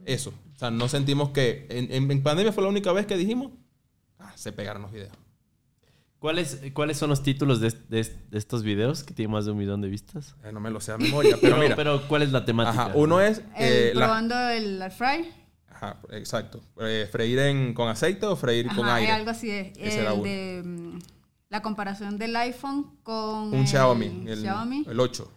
eso. 0.05 0.31
O 0.55 0.59
sea, 0.59 0.69
no 0.69 0.87
sentimos 0.89 1.29
que 1.29 1.65
en, 1.69 1.91
en- 1.91 2.11
en 2.11 2.21
pandemia 2.21 2.51
fue 2.51 2.63
la 2.63 2.69
única 2.69 2.91
vez 2.91 3.05
que 3.07 3.17
dijimos, 3.17 3.51
ah, 4.19 4.33
se 4.35 4.51
pegaron 4.51 4.81
los 4.83 4.91
videos. 4.91 5.13
¿Cuáles, 6.21 6.61
¿Cuáles 6.75 6.97
son 6.97 7.09
los 7.09 7.23
títulos 7.23 7.59
de, 7.59 7.71
de- 7.89 8.03
de 8.29 8.37
estos 8.37 8.61
videos 8.61 9.03
que 9.03 9.11
tienen 9.15 9.31
más 9.31 9.45
de 9.45 9.51
un 9.53 9.57
millón 9.57 9.81
de 9.81 9.89
vistas? 9.89 10.35
Eh, 10.43 10.51
no 10.51 10.59
me 10.59 10.69
lo 10.69 10.79
sé 10.79 10.91
a 10.91 10.97
memoria, 10.99 11.35
pero 11.41 11.55
Pero, 11.55 11.63
mira. 11.63 11.75
pero 11.75 12.07
¿cuál 12.07 12.21
es 12.21 12.31
la 12.31 12.45
temática? 12.45 12.83
ajá, 12.85 12.91
uno 12.95 13.19
es... 13.19 13.39
eh, 13.57 13.89
El, 13.91 13.97
la- 13.99 14.05
probando 14.05 14.35
el 14.49 14.79
air 14.83 14.91
fry. 14.91 15.27
ajá, 15.67 15.99
exacto. 16.11 16.61
Eh, 16.79 17.09
freír 17.11 17.39
en- 17.39 17.73
con 17.73 17.87
aceite 17.89 18.27
o 18.27 18.35
freír 18.35 18.67
con 18.67 18.85
Ajá, 18.85 18.95
aire. 18.97 19.11
algo 19.13 19.31
así 19.31 19.49
es. 19.49 19.75
Ese 19.79 20.01
era 20.01 20.11
El 20.11 20.19
uno. 20.19 20.23
de 20.29 20.61
mm, 20.63 20.99
la 21.49 21.61
comparación 21.63 22.19
del 22.19 22.35
iPhone 22.35 22.97
con 23.01 23.47
Un 23.47 23.55
el 23.55 23.67
Xiaomi, 23.67 24.25
el, 24.27 24.41
Xiaomi. 24.41 24.85
el 24.87 24.99
8, 24.99 25.31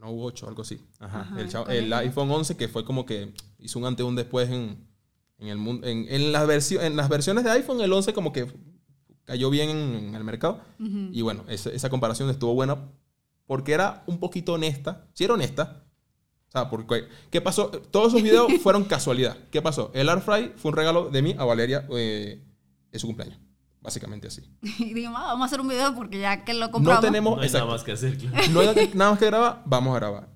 no 0.00 0.06
8, 0.10 0.48
algo 0.48 0.62
así. 0.62 0.80
Ajá, 1.00 1.20
Ajá, 1.20 1.64
el, 1.70 1.92
iPhone 1.92 2.30
11 2.30 2.56
que 2.56 2.66
fue 2.66 2.86
como 2.86 3.04
que 3.04 3.34
hizo 3.58 3.78
un 3.78 3.84
antes 3.84 4.02
y 4.06 4.08
un 4.08 4.16
después 4.16 4.48
en, 4.48 4.86
en 5.38 5.48
el 5.48 5.58
mundo. 5.58 5.86
En, 5.86 6.06
en 6.08 6.32
las 6.32 6.46
versio- 6.48 6.80
en 6.80 6.96
las 6.96 7.10
versiones 7.10 7.44
de 7.44 7.50
iPhone, 7.50 7.82
el 7.82 7.92
11 7.92 8.14
como 8.14 8.32
que 8.32 8.46
cayó 9.24 9.50
bien 9.50 9.70
en, 9.70 9.78
en 10.08 10.14
el 10.14 10.24
mercado. 10.24 10.60
Ujú. 10.78 11.08
Y 11.12 11.22
bueno, 11.22 11.44
esa, 11.48 11.70
esa 11.70 11.88
comparación 11.90 12.30
estuvo 12.30 12.54
buena 12.54 12.76
porque 13.46 13.72
era 13.72 14.02
un 14.06 14.18
poquito 14.18 14.54
honesta. 14.54 15.06
Sí 15.14 15.24
era 15.24 15.34
honesta. 15.34 15.84
O 16.48 16.52
sea, 16.52 16.68
porque, 16.68 17.06
¿qué 17.30 17.40
pasó? 17.40 17.68
Todos 17.70 18.08
esos 18.08 18.22
videos 18.22 18.52
fueron 18.62 18.84
casualidad. 18.84 19.36
¿Qué 19.52 19.62
pasó? 19.62 19.90
El 19.94 20.08
Air 20.08 20.20
Fry 20.20 20.52
fue 20.56 20.70
un 20.70 20.76
regalo 20.76 21.08
de 21.10 21.22
mí 21.22 21.34
a 21.38 21.44
Valeria 21.44 21.86
eh, 21.90 22.42
en 22.90 23.00
su 23.00 23.06
cumpleaños. 23.06 23.38
Básicamente 23.80 24.26
así. 24.28 24.42
Y 24.78 24.92
digo, 24.94 25.12
"Ah, 25.16 25.26
vamos 25.28 25.42
a 25.42 25.46
hacer 25.46 25.60
un 25.60 25.68
video 25.68 25.94
porque 25.94 26.18
ya 26.20 26.44
que 26.44 26.52
lo 26.54 26.66
No 26.66 26.72
compramos. 26.72 27.04
tenemos... 27.04 27.36
No 27.36 27.42
hay 27.42 27.50
nada 27.50 27.66
más 27.66 27.84
que 27.84 27.92
hacer. 27.92 28.18
claro. 28.18 28.48
No 28.50 28.60
hay 28.60 28.90
nada 28.94 29.10
más 29.12 29.18
que 29.20 29.26
grabar, 29.26 29.62
vamos 29.64 29.94
a 29.94 29.98
grabar. 30.00 30.28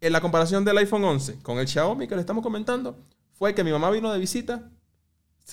En 0.00 0.12
la 0.12 0.20
comparación 0.20 0.64
del 0.64 0.78
iPhone 0.78 1.04
11 1.04 1.38
con 1.42 1.58
el 1.60 1.68
Xiaomi 1.68 2.08
que 2.08 2.16
le 2.16 2.20
estamos 2.22 2.42
comentando, 2.42 2.98
fue 3.34 3.54
que 3.54 3.62
mi 3.62 3.70
mamá 3.70 3.88
vino 3.90 4.12
de 4.12 4.18
visita, 4.18 4.68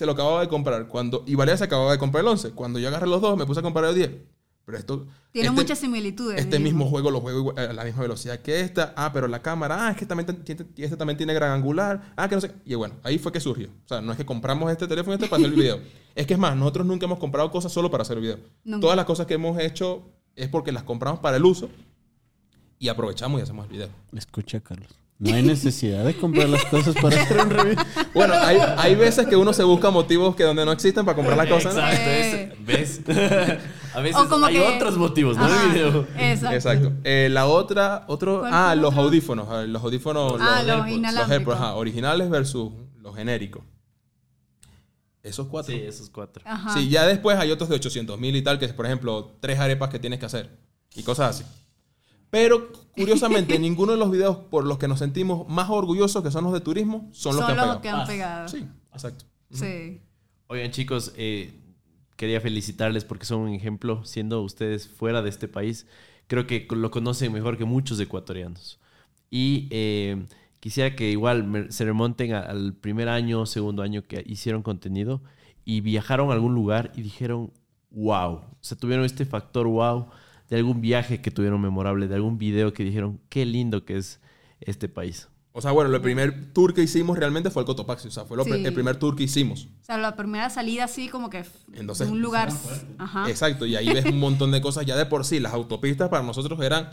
se 0.00 0.06
lo 0.06 0.12
acababa 0.12 0.40
de 0.40 0.48
comprar. 0.48 0.88
Cuando, 0.88 1.24
y 1.26 1.34
Valeria 1.34 1.58
se 1.58 1.64
acababa 1.64 1.92
de 1.92 1.98
comprar 1.98 2.22
el 2.22 2.28
11. 2.28 2.52
Cuando 2.52 2.78
yo 2.78 2.88
agarré 2.88 3.06
los 3.06 3.20
dos, 3.20 3.36
me 3.36 3.44
puse 3.44 3.60
a 3.60 3.62
comprar 3.62 3.84
el 3.84 3.94
10. 3.94 4.10
Pero 4.64 4.78
esto... 4.78 5.06
Tiene 5.30 5.48
este- 5.48 5.60
muchas 5.60 5.78
similitudes. 5.78 6.40
Este 6.40 6.58
mismo. 6.58 6.78
mismo 6.78 6.90
juego 6.90 7.10
lo 7.10 7.20
juego 7.20 7.38
igual- 7.40 7.58
a 7.58 7.72
la 7.74 7.84
misma 7.84 8.00
velocidad 8.00 8.38
que 8.40 8.60
esta. 8.60 8.94
Ah, 8.96 9.10
pero 9.12 9.28
la 9.28 9.42
cámara, 9.42 9.88
ah, 9.88 9.90
es 9.90 9.98
que 9.98 10.06
también 10.06 10.42
este 10.46 10.96
también 10.96 11.18
tiene 11.18 11.34
gran 11.34 11.50
angular. 11.52 12.14
Ah, 12.16 12.30
que 12.30 12.34
no 12.34 12.40
sé. 12.40 12.50
Y 12.64 12.74
bueno, 12.76 12.94
ahí 13.02 13.18
fue 13.18 13.30
que 13.30 13.40
surgió. 13.40 13.68
O 13.68 13.88
sea, 13.88 14.00
no 14.00 14.10
es 14.12 14.16
que 14.16 14.24
compramos 14.24 14.72
este 14.72 14.88
teléfono 14.88 15.12
este 15.12 15.26
para 15.26 15.42
hacer 15.42 15.52
el 15.52 15.60
video. 15.60 15.80
Es 16.14 16.26
que 16.26 16.32
es 16.32 16.40
más, 16.40 16.56
nosotros 16.56 16.86
nunca 16.86 17.04
hemos 17.04 17.18
comprado 17.18 17.50
cosas 17.50 17.72
solo 17.72 17.90
para 17.90 18.02
hacer 18.02 18.16
el 18.16 18.22
video. 18.22 18.38
Nunca. 18.64 18.80
Todas 18.80 18.96
las 18.96 19.04
cosas 19.04 19.26
que 19.26 19.34
hemos 19.34 19.58
hecho 19.60 20.08
es 20.34 20.48
porque 20.48 20.72
las 20.72 20.82
compramos 20.84 21.20
para 21.20 21.36
el 21.36 21.44
uso 21.44 21.68
y 22.78 22.88
aprovechamos 22.88 23.38
y 23.38 23.42
hacemos 23.42 23.66
el 23.66 23.72
video. 23.72 23.88
Escucha, 24.16 24.60
Carlos. 24.60 24.88
No 25.20 25.34
hay 25.34 25.42
necesidad 25.42 26.02
de 26.04 26.16
comprar 26.16 26.48
las 26.48 26.64
cosas 26.64 26.94
para 26.94 27.20
hacer 27.22 27.36
un 27.38 27.50
review. 27.50 27.76
Bueno, 28.14 28.34
hay, 28.34 28.58
hay 28.78 28.94
veces 28.96 29.26
que 29.28 29.36
uno 29.36 29.52
se 29.52 29.62
busca 29.62 29.90
motivos 29.90 30.34
que 30.34 30.42
donde 30.44 30.64
no 30.64 30.72
existen 30.72 31.04
para 31.04 31.14
comprar 31.14 31.36
las 31.36 31.46
cosas. 31.46 31.74
Exacto, 31.76 32.10
es- 32.10 32.66
¿ves? 32.66 33.00
a 33.94 34.00
veces 34.00 34.16
O 34.20 34.28
como 34.30 34.46
hay 34.46 34.54
que- 34.54 34.62
otros 34.62 34.96
motivos, 34.96 35.36
no 35.36 35.44
Ajá, 35.44 35.62
el 35.66 35.70
video. 35.72 36.06
Exacto. 36.16 36.56
Exacto. 36.56 36.92
Eh, 37.04 37.28
la 37.30 37.46
otra, 37.46 38.04
otro, 38.08 38.40
¿Cuál 38.40 38.52
ah, 38.54 38.74
los 38.74 38.92
otro? 38.94 39.02
audífonos. 39.04 39.46
ah, 39.50 39.62
Los 39.62 39.82
audífonos, 39.84 40.40
Ah, 40.40 40.62
los, 40.62 40.66
los 40.66 40.76
AirPods, 40.86 40.90
inalámbricos. 40.96 41.30
AirPods, 41.30 41.56
ajá, 41.56 41.74
originales 41.74 42.30
versus 42.30 42.72
los 42.98 43.14
genéricos. 43.14 43.62
Esos 45.22 45.48
cuatro. 45.48 45.74
Sí, 45.74 45.80
esos 45.82 46.08
cuatro. 46.08 46.42
Ajá. 46.46 46.72
Sí, 46.72 46.88
ya 46.88 47.06
después 47.06 47.38
hay 47.38 47.50
otros 47.50 47.68
de 47.68 47.74
800 47.76 48.18
mil 48.18 48.34
y 48.36 48.42
tal, 48.42 48.58
que 48.58 48.64
es, 48.64 48.72
por 48.72 48.86
ejemplo, 48.86 49.36
tres 49.40 49.58
arepas 49.60 49.90
que 49.90 49.98
tienes 49.98 50.18
que 50.18 50.24
hacer 50.26 50.48
y 50.94 51.02
cosas 51.02 51.36
así. 51.36 51.44
Pero, 52.30 52.72
curiosamente, 52.94 53.58
ninguno 53.60 53.92
de 53.92 53.98
los 53.98 54.10
videos 54.10 54.36
por 54.36 54.64
los 54.64 54.78
que 54.78 54.88
nos 54.88 54.98
sentimos 54.98 55.48
más 55.48 55.70
orgullosos, 55.70 56.22
que 56.22 56.30
son 56.30 56.44
los 56.44 56.52
de 56.52 56.60
turismo, 56.60 57.08
son 57.12 57.36
los 57.36 57.44
Son 57.44 57.54
que 57.54 57.60
han 57.60 57.68
los 57.68 57.76
pegado. 57.78 57.80
que 57.80 57.88
han 57.88 58.06
pegado. 58.06 58.48
Sí, 58.48 58.66
exacto. 58.92 59.24
Sí. 59.50 60.00
Oigan, 60.46 60.70
chicos, 60.70 61.12
eh, 61.16 61.52
quería 62.16 62.40
felicitarles 62.40 63.04
porque 63.04 63.24
son 63.24 63.40
un 63.40 63.54
ejemplo, 63.54 64.04
siendo 64.04 64.42
ustedes 64.42 64.88
fuera 64.88 65.22
de 65.22 65.30
este 65.30 65.48
país. 65.48 65.86
Creo 66.26 66.46
que 66.46 66.66
lo 66.70 66.90
conocen 66.90 67.32
mejor 67.32 67.56
que 67.56 67.64
muchos 67.64 67.98
ecuatorianos. 67.98 68.78
Y 69.30 69.68
eh, 69.70 70.26
quisiera 70.60 70.94
que 70.94 71.10
igual 71.10 71.66
se 71.70 71.84
remonten 71.84 72.32
al 72.34 72.74
primer 72.74 73.08
año, 73.08 73.46
segundo 73.46 73.82
año 73.82 74.02
que 74.06 74.22
hicieron 74.26 74.62
contenido 74.62 75.22
y 75.64 75.80
viajaron 75.80 76.30
a 76.30 76.34
algún 76.34 76.54
lugar 76.54 76.92
y 76.94 77.02
dijeron, 77.02 77.52
wow. 77.90 78.32
O 78.34 78.58
sea, 78.60 78.76
tuvieron 78.76 79.04
este 79.04 79.24
factor 79.24 79.66
wow 79.66 80.08
de 80.50 80.56
algún 80.56 80.80
viaje 80.82 81.22
que 81.22 81.30
tuvieron 81.30 81.60
memorable, 81.60 82.08
de 82.08 82.14
algún 82.16 82.36
video 82.36 82.72
que 82.72 82.82
dijeron, 82.84 83.20
qué 83.28 83.46
lindo 83.46 83.84
que 83.84 83.96
es 83.96 84.20
este 84.60 84.88
país. 84.88 85.28
O 85.52 85.60
sea, 85.60 85.72
bueno, 85.72 85.92
el 85.94 86.00
primer 86.00 86.52
tour 86.52 86.74
que 86.74 86.82
hicimos 86.82 87.18
realmente 87.18 87.50
fue 87.50 87.62
el 87.62 87.66
Cotopaxi. 87.66 88.08
O 88.08 88.10
sea, 88.10 88.24
fue 88.24 88.42
Sí. 88.44 88.50
el 88.64 88.72
primer 88.72 88.96
tour 88.96 89.16
que 89.16 89.24
hicimos. 89.24 89.68
O 89.80 89.84
sea, 89.84 89.98
la 89.98 90.14
primera 90.14 90.48
salida 90.50 90.84
así 90.84 91.08
como 91.08 91.28
que 91.30 91.44
Entonces- 91.72 92.08
un 92.08 92.20
lugar. 92.20 92.50
Ajá. 92.98 93.28
Exacto, 93.28 93.66
y 93.66 93.74
ahí 93.74 93.88
ves 93.92 94.04
un 94.06 94.18
montón 94.20 94.52
de 94.52 94.60
cosas. 94.60 94.86
Ya 94.86 94.96
de 94.96 95.06
por 95.06 95.24
sí, 95.24 95.40
las 95.40 95.52
autopistas 95.52 96.08
para 96.08 96.22
nosotros 96.22 96.60
eran 96.60 96.90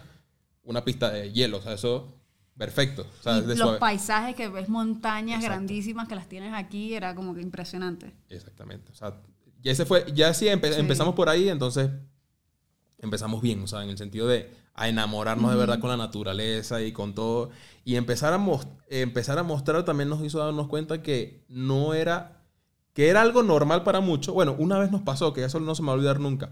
una 0.63 0.83
pista 0.83 1.11
de 1.11 1.31
hielo. 1.31 1.57
O 1.57 1.61
sea, 1.61 1.73
eso, 1.73 2.15
perfecto. 2.57 3.05
O 3.19 3.23
sea, 3.23 3.37
Y 3.37 3.41
de 3.41 3.47
los 3.49 3.59
suave. 3.59 3.77
paisajes 3.79 4.35
que 4.35 4.49
ves 4.49 4.69
montañas 4.69 5.37
Exacto. 5.37 5.53
grandísimas 5.53 6.07
que 6.07 6.15
las 6.15 6.27
tienes 6.27 6.53
aquí 6.55 6.95
era 6.95 7.13
como 7.13 7.35
que 7.35 7.41
impresionante. 7.41 8.13
Exactamente. 8.29 8.91
O 8.91 8.95
sea, 8.95 9.21
ya 9.61 9.71
ese 9.71 9.85
fue, 9.85 10.05
ya 10.15 10.33
sí, 10.33 10.45
empe- 10.47 10.73
Sí. 10.73 10.79
empezamos 10.79 11.13
por 11.13 11.29
ahí, 11.29 11.47
entonces 11.49 11.91
empezamos 12.99 13.41
bien, 13.41 13.61
o 13.63 13.67
sea, 13.67 13.83
en 13.83 13.89
el 13.89 13.97
sentido 13.97 14.27
de 14.27 14.49
a 14.77 14.87
enamorarnos 14.87 15.51
de 15.51 15.57
verdad 15.57 15.79
con 15.79 15.89
la 15.89 15.97
naturaleza 15.97 16.81
y 16.81 16.91
con 16.91 17.15
todo. 17.15 17.49
Y 17.83 17.95
empezar 17.95 18.33
a, 18.33 18.59
empezar 18.89 19.39
a 19.39 19.43
mostrar 19.43 19.83
también 19.83 20.07
nos 20.07 20.23
hizo 20.23 20.37
darnos 20.37 20.67
cuenta 20.67 21.01
que 21.01 21.43
no 21.49 21.95
era, 21.95 22.43
que 22.93 23.09
era 23.09 23.21
algo 23.23 23.41
normal 23.41 23.83
para 23.83 24.01
muchos. 24.01 24.35
Bueno, 24.35 24.55
una 24.57 24.77
vez 24.77 24.91
nos 24.91 25.01
pasó, 25.01 25.33
que 25.33 25.43
eso 25.43 25.59
no 25.59 25.73
se 25.73 25.81
me 25.81 25.87
va 25.87 25.93
a 25.93 25.95
olvidar 25.95 26.19
nunca. 26.19 26.51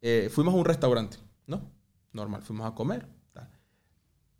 Eh, 0.00 0.28
fuimos 0.32 0.54
a 0.54 0.56
un 0.56 0.64
restaurante, 0.64 1.18
¿no? 1.46 1.70
Normal, 2.12 2.42
fuimos 2.42 2.66
a 2.66 2.74
comer. 2.74 3.06
tal. 3.32 3.48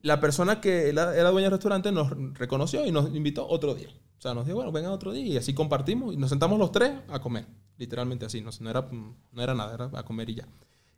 La 0.01 0.19
persona 0.19 0.61
que 0.61 0.89
era, 0.89 1.17
era 1.17 1.31
dueña 1.31 1.45
del 1.45 1.53
restaurante 1.53 1.93
nos 1.93 2.11
reconoció 2.35 2.85
y 2.85 2.91
nos 2.91 3.15
invitó 3.15 3.47
otro 3.47 3.77
día. 3.77 3.89
O 4.19 4.21
sea, 4.21 4.35
nos 4.35 4.47
dijo, 4.47 4.57
bueno, 4.57 4.73
vengan 4.73 4.91
otro 4.91 5.13
día 5.13 5.25
y 5.27 5.37
así 5.37 5.55
compartimos 5.55 6.13
y 6.13 6.17
nos 6.17 6.31
sentamos 6.31 6.59
los 6.59 6.73
tres 6.73 6.93
a 7.09 7.21
comer. 7.21 7.47
Literalmente 7.79 8.27
así, 8.27 8.41
no, 8.41 8.51
no, 8.59 8.71
era, 8.71 8.89
no 8.91 9.43
era 9.43 9.55
nada, 9.55 9.75
era 9.75 9.91
a 9.99 10.03
comer 10.05 10.29
y 10.31 10.35
ya. 10.37 10.49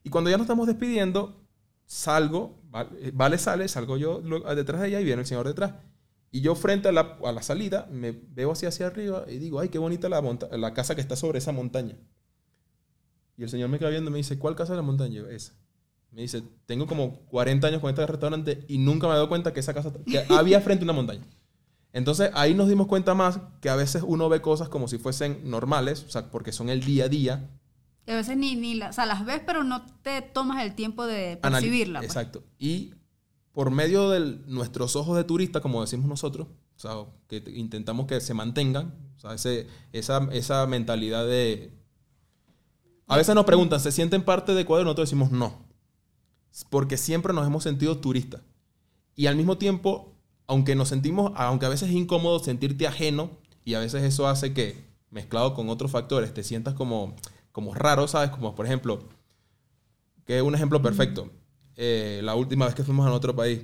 Y 0.04 0.10
cuando 0.10 0.30
ya 0.30 0.36
nos 0.36 0.44
estamos 0.44 0.68
despidiendo, 0.68 1.44
salgo, 1.86 2.62
eh, 3.00 3.10
Vale 3.12 3.38
sale, 3.38 3.66
salgo 3.68 3.96
yo 3.96 4.20
luego 4.22 4.54
detrás 4.54 4.80
de 4.80 4.88
ella 4.88 5.00
y 5.00 5.04
viene 5.04 5.22
el 5.22 5.26
señor 5.26 5.46
detrás. 5.48 5.74
Y 6.30 6.40
yo 6.40 6.54
frente 6.54 6.88
a 6.88 6.92
la, 6.92 7.18
a 7.24 7.32
la 7.32 7.42
salida 7.42 7.88
me 7.90 8.10
veo 8.12 8.52
así 8.52 8.66
hacia 8.66 8.86
arriba 8.86 9.24
y 9.28 9.38
digo, 9.38 9.60
ay, 9.60 9.68
qué 9.68 9.78
bonita 9.78 10.08
la, 10.08 10.20
monta- 10.22 10.48
la 10.56 10.72
casa 10.74 10.94
que 10.94 11.00
está 11.00 11.16
sobre 11.16 11.38
esa 11.38 11.52
montaña. 11.52 11.96
Y 13.36 13.42
el 13.42 13.48
señor 13.48 13.68
me 13.68 13.78
queda 13.78 13.90
viendo 13.90 14.10
y 14.10 14.12
me 14.12 14.18
dice, 14.18 14.38
¿cuál 14.38 14.54
casa 14.54 14.72
de 14.72 14.76
la 14.76 14.82
montaña? 14.82 15.14
Yo, 15.14 15.28
esa. 15.28 15.52
Me 16.12 16.22
dice, 16.22 16.42
tengo 16.66 16.86
como 16.86 17.20
40 17.26 17.66
años 17.66 17.80
con 17.80 17.90
este 17.90 18.06
restaurante 18.06 18.64
y 18.68 18.78
nunca 18.78 19.08
me 19.08 19.12
he 19.14 19.16
dado 19.16 19.28
cuenta 19.28 19.52
que 19.52 19.60
esa 19.60 19.74
casa 19.74 19.92
que 20.06 20.24
había 20.28 20.60
frente 20.60 20.82
a 20.84 20.86
una 20.86 20.92
montaña. 20.92 21.24
Entonces 21.92 22.30
ahí 22.34 22.54
nos 22.54 22.68
dimos 22.68 22.86
cuenta 22.88 23.14
más 23.14 23.38
que 23.60 23.68
a 23.68 23.76
veces 23.76 24.02
uno 24.06 24.28
ve 24.28 24.40
cosas 24.40 24.68
como 24.68 24.86
si 24.88 24.98
fuesen 24.98 25.48
normales, 25.48 26.04
o 26.06 26.10
sea, 26.10 26.30
porque 26.30 26.52
son 26.52 26.68
el 26.68 26.84
día 26.84 27.04
a 27.04 27.08
día. 27.08 27.50
Y 28.06 28.10
a 28.10 28.16
veces 28.16 28.36
ni, 28.36 28.54
ni 28.56 28.74
la- 28.74 28.90
o 28.90 28.92
sea, 28.92 29.06
las 29.06 29.24
ves, 29.24 29.40
pero 29.46 29.64
no 29.64 29.84
te 30.02 30.20
tomas 30.22 30.62
el 30.62 30.74
tiempo 30.74 31.06
de 31.06 31.36
percibirla. 31.38 32.00
pues. 32.00 32.10
Exacto. 32.10 32.42
Y 32.58 32.94
por 33.52 33.70
medio 33.70 34.10
de 34.10 34.38
nuestros 34.46 34.96
ojos 34.96 35.16
de 35.16 35.24
turista, 35.24 35.60
como 35.60 35.80
decimos 35.80 36.06
nosotros, 36.06 36.48
o 36.76 36.78
sea, 36.78 36.92
que 37.28 37.42
intentamos 37.54 38.06
que 38.06 38.20
se 38.20 38.34
mantengan, 38.34 38.94
o 39.16 39.20
sea, 39.20 39.34
ese- 39.34 39.66
esa, 39.92 40.28
esa 40.32 40.66
mentalidad 40.66 41.26
de... 41.26 41.72
A 43.06 43.16
veces 43.16 43.34
nos 43.34 43.44
preguntan, 43.44 43.80
¿se 43.80 43.92
sienten 43.92 44.22
parte 44.24 44.54
de 44.54 44.62
Ecuador? 44.62 44.82
Y 44.82 44.86
nosotros 44.86 45.08
decimos 45.08 45.30
no. 45.30 45.66
Porque 46.70 46.96
siempre 46.96 47.32
nos 47.32 47.46
hemos 47.46 47.62
sentido 47.62 47.98
turistas. 47.98 48.42
Y 49.14 49.26
al 49.26 49.36
mismo 49.36 49.58
tiempo, 49.58 50.14
aunque 50.46 50.74
nos 50.74 50.88
sentimos, 50.88 51.32
aunque 51.36 51.66
a 51.66 51.68
veces 51.68 51.90
es 51.90 51.94
incómodo 51.94 52.38
sentirte 52.40 52.86
ajeno, 52.86 53.30
y 53.64 53.74
a 53.74 53.80
veces 53.80 54.02
eso 54.02 54.26
hace 54.26 54.52
que, 54.52 54.84
mezclado 55.10 55.54
con 55.54 55.68
otros 55.68 55.90
factores, 55.90 56.34
te 56.34 56.42
sientas 56.42 56.74
como, 56.74 57.14
como 57.54 57.72
raro, 57.74 58.06
¿sabes? 58.08 58.30
Como 58.30 58.54
por 58.54 58.66
ejemplo, 58.66 58.98
que 60.26 60.36
es 60.36 60.42
un 60.42 60.54
ejemplo 60.54 60.82
perfecto. 60.82 61.30
Eh, 61.76 62.20
la 62.22 62.34
última 62.34 62.66
vez 62.66 62.74
que 62.74 62.84
fuimos 62.84 63.06
a 63.06 63.12
otro 63.12 63.34
país. 63.34 63.60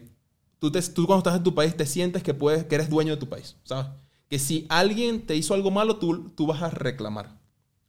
Tú, 0.58 0.70
te- 0.70 0.82
tú 0.82 1.06
cuando 1.06 1.18
estás 1.20 1.36
en 1.36 1.42
tu 1.42 1.54
país 1.54 1.76
te 1.76 1.86
sientes 1.86 2.22
que, 2.22 2.34
puedes, 2.34 2.64
que 2.64 2.74
eres 2.74 2.90
dueño 2.90 3.12
de 3.12 3.16
tu 3.18 3.28
país, 3.28 3.56
¿sabes? 3.64 3.86
Que 4.28 4.38
si 4.38 4.66
alguien 4.68 5.26
te 5.26 5.34
hizo 5.36 5.54
algo 5.54 5.70
malo, 5.70 5.96
tú, 5.96 6.30
tú 6.36 6.46
vas 6.46 6.62
a 6.62 6.70
reclamar. 6.70 7.38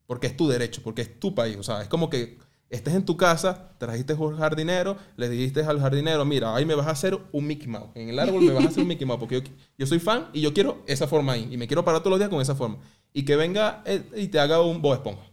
Porque 0.08 0.28
es 0.28 0.36
tu 0.38 0.48
derecho, 0.48 0.82
porque 0.84 1.02
es 1.04 1.20
tu 1.20 1.36
país. 1.36 1.58
O 1.70 1.82
es 1.82 1.88
como 1.90 2.10
que 2.10 2.38
estés 2.70 2.96
en 2.96 3.06
tu 3.06 3.18
casa, 3.18 3.72
trajiste 3.78 4.14
un 4.14 4.38
jardinero, 4.38 4.98
le 5.18 5.30
dijiste 5.30 5.62
al 5.64 5.80
jardinero, 5.80 6.26
mira, 6.26 6.56
ahí 6.56 6.66
me 6.66 6.76
vas 6.76 6.88
a 6.88 6.92
hacer 6.92 7.20
un 7.32 7.46
Mickey 7.48 7.68
Mouse. 7.68 7.90
En 7.96 8.10
el 8.10 8.20
árbol 8.20 8.44
me 8.44 8.54
vas 8.54 8.66
a 8.66 8.68
hacer 8.70 8.82
un 8.82 8.88
Mickey 8.88 9.06
Mouse, 9.06 9.20
porque 9.20 9.42
yo, 9.42 9.52
yo 9.78 9.86
soy 9.88 10.00
fan 10.00 10.30
y 10.34 10.42
yo 10.42 10.54
quiero 10.54 10.84
esa 10.88 11.08
forma 11.08 11.34
ahí. 11.34 11.48
Y 11.52 11.58
me 11.58 11.68
quiero 11.68 11.84
parar 11.86 12.02
todos 12.02 12.12
los 12.12 12.20
días 12.20 12.30
con 12.30 12.42
esa 12.42 12.56
forma. 12.56 12.78
Y 13.14 13.24
que 13.26 13.36
venga 13.36 13.84
eh, 13.86 14.04
y 14.16 14.28
te 14.30 14.40
haga 14.40 14.62
un 14.62 14.82
Bob 14.82 14.94
Esponja. 14.94 15.31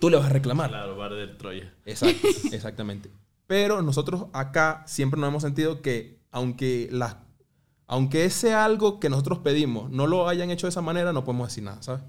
Tú 0.00 0.10
le 0.10 0.16
vas 0.16 0.26
a 0.26 0.30
reclamar. 0.30 0.70
Claro, 0.70 0.96
bar 0.96 1.14
de 1.14 1.26
Troya. 1.28 1.74
Exacto, 1.84 2.28
exactamente. 2.52 3.10
Pero 3.46 3.82
nosotros 3.82 4.26
acá 4.32 4.84
siempre 4.86 5.20
nos 5.20 5.28
hemos 5.28 5.42
sentido 5.42 5.80
que 5.80 6.20
aunque, 6.30 6.88
las, 6.92 7.16
aunque 7.86 8.24
ese 8.24 8.54
algo 8.54 9.00
que 9.00 9.08
nosotros 9.08 9.38
pedimos 9.38 9.90
no 9.90 10.06
lo 10.06 10.28
hayan 10.28 10.50
hecho 10.50 10.66
de 10.66 10.70
esa 10.70 10.82
manera, 10.82 11.12
no 11.12 11.24
podemos 11.24 11.48
decir 11.48 11.64
nada, 11.64 11.82
¿sabes? 11.82 12.02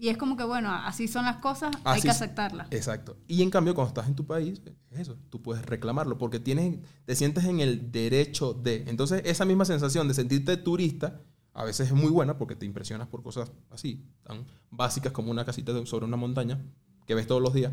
Y 0.00 0.10
es 0.10 0.16
como 0.16 0.36
que, 0.36 0.44
bueno, 0.44 0.72
así 0.72 1.08
son 1.08 1.24
las 1.24 1.38
cosas, 1.38 1.72
hay 1.82 2.00
que 2.00 2.10
aceptarlas. 2.10 2.68
Exacto. 2.70 3.16
Y 3.26 3.42
en 3.42 3.50
cambio, 3.50 3.74
cuando 3.74 3.88
estás 3.88 4.06
en 4.06 4.14
tu 4.14 4.26
país, 4.26 4.62
es 4.92 5.00
eso, 5.00 5.16
tú 5.28 5.42
puedes 5.42 5.66
reclamarlo 5.66 6.18
porque 6.18 6.38
tienes, 6.38 6.78
te 7.04 7.16
sientes 7.16 7.44
en 7.44 7.58
el 7.58 7.90
derecho 7.90 8.54
de. 8.54 8.84
Entonces, 8.86 9.22
esa 9.24 9.44
misma 9.44 9.64
sensación 9.64 10.06
de 10.06 10.14
sentirte 10.14 10.56
turista 10.56 11.20
a 11.58 11.64
veces 11.64 11.88
es 11.88 11.92
muy 11.92 12.08
buena 12.10 12.38
porque 12.38 12.54
te 12.54 12.66
impresionas 12.66 13.08
por 13.08 13.24
cosas 13.24 13.50
así, 13.70 14.06
tan 14.22 14.46
básicas 14.70 15.12
como 15.12 15.32
una 15.32 15.44
casita 15.44 15.72
sobre 15.86 16.06
una 16.06 16.16
montaña 16.16 16.64
que 17.04 17.16
ves 17.16 17.26
todos 17.26 17.42
los 17.42 17.52
días, 17.52 17.72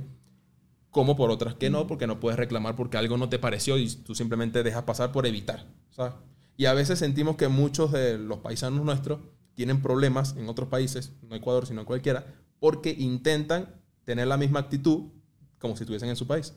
como 0.89 1.15
por 1.15 1.29
otras 1.29 1.53
que 1.53 1.69
no, 1.69 1.85
porque 1.85 2.07
no 2.07 2.19
puedes 2.19 2.39
reclamar 2.39 2.75
porque 2.75 2.97
algo 2.97 3.15
no 3.17 3.29
te 3.29 3.37
pareció 3.37 3.77
y 3.77 3.87
tú 3.87 4.15
simplemente 4.15 4.63
dejas 4.63 4.85
pasar 4.85 5.11
por 5.11 5.27
evitar, 5.27 5.67
¿sabes? 5.91 6.13
Y 6.57 6.65
a 6.65 6.73
veces 6.73 6.97
sentimos 6.97 7.35
que 7.35 7.47
muchos 7.47 7.91
de 7.91 8.17
los 8.17 8.39
paisanos 8.39 8.83
nuestros 8.83 9.19
tienen 9.53 9.83
problemas 9.83 10.35
en 10.35 10.49
otros 10.49 10.67
países, 10.67 11.13
no 11.21 11.35
Ecuador, 11.35 11.67
sino 11.67 11.81
en 11.81 11.85
cualquiera, 11.85 12.25
porque 12.59 12.89
intentan 12.97 13.83
tener 14.03 14.25
la 14.25 14.37
misma 14.37 14.61
actitud 14.61 15.11
como 15.59 15.75
si 15.77 15.83
estuviesen 15.83 16.09
en 16.09 16.15
su 16.15 16.25
país. 16.25 16.55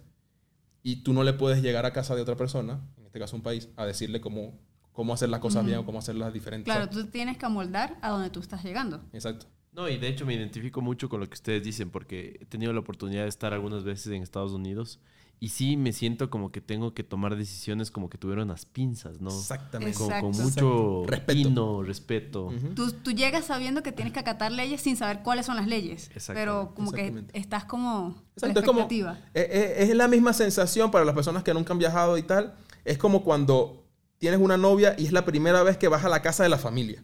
Y 0.82 1.02
tú 1.02 1.12
no 1.12 1.24
le 1.24 1.34
puedes 1.34 1.60
llegar 1.60 1.84
a 1.84 1.92
casa 1.92 2.16
de 2.16 2.22
otra 2.22 2.36
persona, 2.36 2.80
en 2.96 3.04
este 3.04 3.18
caso 3.18 3.36
un 3.36 3.42
país, 3.42 3.68
a 3.76 3.84
decirle 3.84 4.22
cómo, 4.22 4.58
cómo 4.98 5.14
hacer 5.14 5.28
las 5.28 5.38
cosas 5.38 5.64
bien 5.64 5.78
o 5.78 5.84
cómo 5.86 6.00
hacerlas 6.00 6.32
diferentes. 6.32 6.64
Claro, 6.64 6.90
¿sabes? 6.90 7.04
tú 7.04 7.10
tienes 7.12 7.38
que 7.38 7.46
amoldar 7.46 7.96
a 8.02 8.08
donde 8.10 8.30
tú 8.30 8.40
estás 8.40 8.64
llegando. 8.64 9.00
Exacto. 9.12 9.46
No, 9.72 9.88
y 9.88 9.96
de 9.96 10.08
hecho 10.08 10.26
me 10.26 10.34
identifico 10.34 10.80
mucho 10.80 11.08
con 11.08 11.20
lo 11.20 11.28
que 11.28 11.34
ustedes 11.34 11.62
dicen 11.62 11.88
porque 11.90 12.36
he 12.40 12.46
tenido 12.46 12.72
la 12.72 12.80
oportunidad 12.80 13.22
de 13.22 13.28
estar 13.28 13.54
algunas 13.54 13.84
veces 13.84 14.08
en 14.12 14.24
Estados 14.24 14.50
Unidos 14.50 14.98
y 15.38 15.50
sí 15.50 15.76
me 15.76 15.92
siento 15.92 16.30
como 16.30 16.50
que 16.50 16.60
tengo 16.60 16.94
que 16.94 17.04
tomar 17.04 17.36
decisiones 17.36 17.92
como 17.92 18.10
que 18.10 18.18
tuvieron 18.18 18.48
las 18.48 18.66
pinzas, 18.66 19.20
¿no? 19.20 19.28
Exactamente. 19.30 19.96
Con, 19.96 20.08
con 20.08 20.30
Exacto. 20.30 20.42
mucho 20.42 21.02
Respeto. 21.06 21.32
tino, 21.48 21.82
respeto. 21.84 22.52
Tú, 22.74 22.90
tú 22.90 23.12
llegas 23.12 23.44
sabiendo 23.44 23.84
que 23.84 23.92
tienes 23.92 24.12
que 24.12 24.18
acatar 24.18 24.50
leyes 24.50 24.80
sin 24.80 24.96
saber 24.96 25.20
cuáles 25.22 25.46
son 25.46 25.54
las 25.54 25.68
leyes. 25.68 26.10
Exactamente, 26.12 26.40
Pero 26.42 26.74
como 26.74 26.90
que 26.90 27.22
estás 27.34 27.64
como 27.66 28.16
la 28.16 28.48
Exacto, 28.48 28.58
es 28.60 28.66
como. 28.66 28.80
expectativa. 28.80 29.16
eh, 29.32 29.48
eh, 29.48 29.76
Es, 29.84 29.94
la 29.94 30.08
misma 30.08 30.32
sensación 30.32 30.90
para 30.90 31.04
las 31.04 31.14
personas 31.14 31.44
que 31.44 31.54
nunca 31.54 31.72
han 31.72 31.78
viajado 31.78 32.18
y 32.18 32.22
tal. 32.24 32.56
Es 32.84 32.98
como 32.98 33.22
cuando 33.22 33.84
tienes 34.18 34.40
una 34.40 34.56
novia 34.56 34.94
y 34.98 35.06
es 35.06 35.12
la 35.12 35.24
primera 35.24 35.62
vez 35.62 35.76
que 35.76 35.88
vas 35.88 36.04
a 36.04 36.08
la 36.08 36.22
casa 36.22 36.42
de 36.42 36.48
la 36.48 36.58
familia. 36.58 37.02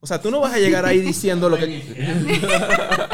O 0.00 0.06
sea, 0.06 0.20
tú 0.22 0.30
no 0.30 0.40
vas 0.40 0.52
a 0.54 0.58
llegar 0.58 0.84
ahí 0.84 1.00
diciendo 1.12 1.48
lo 1.48 1.56
que. 1.56 1.82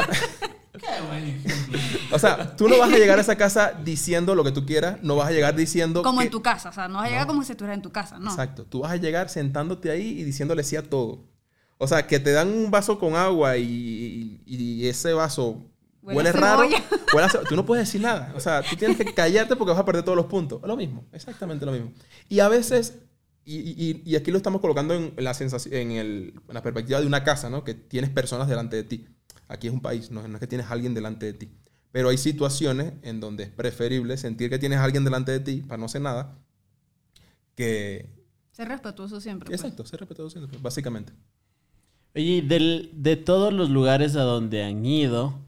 O 2.11 2.19
sea, 2.19 2.55
tú 2.55 2.67
no 2.69 2.77
vas 2.77 2.91
a 2.93 2.97
llegar 2.97 3.17
a 3.17 3.21
esa 3.21 3.35
casa 3.35 3.73
diciendo 3.83 4.35
lo 4.35 4.43
que 4.43 4.51
tú 4.51 4.65
quieras, 4.65 4.97
no 5.01 5.15
vas 5.15 5.27
a 5.27 5.31
llegar 5.31 5.55
diciendo. 5.55 6.01
Como 6.03 6.19
que- 6.19 6.25
en 6.25 6.31
tu 6.31 6.41
casa, 6.41 6.69
o 6.69 6.73
sea, 6.73 6.87
no 6.87 6.95
vas 6.99 7.07
a 7.07 7.09
llegar 7.09 7.27
como 7.27 7.43
si 7.43 7.51
estuvieras 7.51 7.75
en 7.77 7.81
tu 7.81 7.91
casa, 7.91 8.19
no. 8.19 8.29
Exacto. 8.29 8.65
Tú 8.65 8.81
vas 8.81 8.91
a 8.91 8.95
llegar 8.97 9.29
sentándote 9.29 9.89
ahí 9.91 10.19
y 10.19 10.23
diciéndole 10.23 10.63
sí 10.63 10.75
a 10.75 10.83
todo. 10.83 11.23
O 11.77 11.87
sea, 11.87 12.07
que 12.07 12.19
te 12.19 12.31
dan 12.31 12.49
un 12.49 12.71
vaso 12.71 12.99
con 12.99 13.15
agua 13.15 13.57
y, 13.57 14.41
y- 14.45 14.55
y 14.55 14.87
ese 14.87 15.13
vaso 15.13 15.61
Huele 16.01 16.31
raro. 16.31 16.61
huele 17.13 17.25
a 17.27 17.29
tú 17.49 17.55
no 17.55 17.65
puedes 17.65 17.87
decir 17.87 17.99
nada. 18.01 18.31
O 18.35 18.39
sea, 18.39 18.61
tú 18.61 18.75
tienes 18.75 18.95
que 18.97 19.05
callarte 19.13 19.55
porque 19.55 19.71
vas 19.71 19.79
a 19.79 19.85
perder 19.85 20.03
todos 20.03 20.15
los 20.15 20.27
puntos. 20.27 20.61
Lo 20.63 20.77
mismo, 20.77 21.03
exactamente 21.11 21.65
lo 21.65 21.71
mismo. 21.71 21.91
Y 22.29 22.39
a 22.39 22.47
veces, 22.47 22.99
y, 23.45 23.57
y- 23.91 24.01
y 24.05 24.15
aquí 24.15 24.31
lo 24.31 24.37
estamos 24.37 24.59
colocando 24.61 24.93
en 24.93 25.13
la, 25.17 25.33
sensación, 25.33 25.73
en, 25.75 25.91
el- 25.91 26.33
en 26.47 26.53
la 26.53 26.61
perspectiva 26.63 26.99
de 26.99 27.07
una 27.07 27.23
casa, 27.23 27.49
¿no? 27.49 27.63
Que 27.63 27.73
tienes 27.75 28.09
personas 28.09 28.47
delante 28.47 28.75
de 28.75 28.83
ti. 28.83 29.07
Aquí 29.47 29.67
es 29.67 29.73
un 29.73 29.81
país, 29.81 30.09
no, 30.11 30.27
no 30.27 30.35
es 30.35 30.39
que 30.39 30.47
tienes 30.47 30.67
a 30.67 30.71
alguien 30.73 30.93
delante 30.95 31.27
de 31.27 31.33
ti. 31.33 31.49
Pero 31.91 32.09
hay 32.09 32.17
situaciones 32.17 32.93
en 33.03 33.19
donde 33.19 33.43
es 33.43 33.49
preferible 33.49 34.17
sentir 34.17 34.49
que 34.49 34.57
tienes 34.59 34.79
a 34.79 34.83
alguien 34.83 35.03
delante 35.05 35.31
de 35.31 35.39
ti 35.39 35.57
para 35.61 35.77
no 35.77 35.85
hacer 35.85 36.01
nada 36.01 36.37
que... 37.55 38.09
Ser 38.51 38.67
respetuoso 38.69 39.19
siempre. 39.21 39.47
pues. 39.47 39.61
Exacto, 39.61 39.85
ser 39.85 39.99
respetuoso 39.99 40.37
siempre, 40.37 40.59
básicamente. 40.61 41.13
Oye, 42.15 42.41
del- 42.41 42.89
de 42.93 43.15
todos 43.17 43.53
los 43.53 43.69
lugares 43.69 44.15
a 44.15 44.21
donde 44.23 44.63
han 44.63 44.85
ido, 44.85 45.39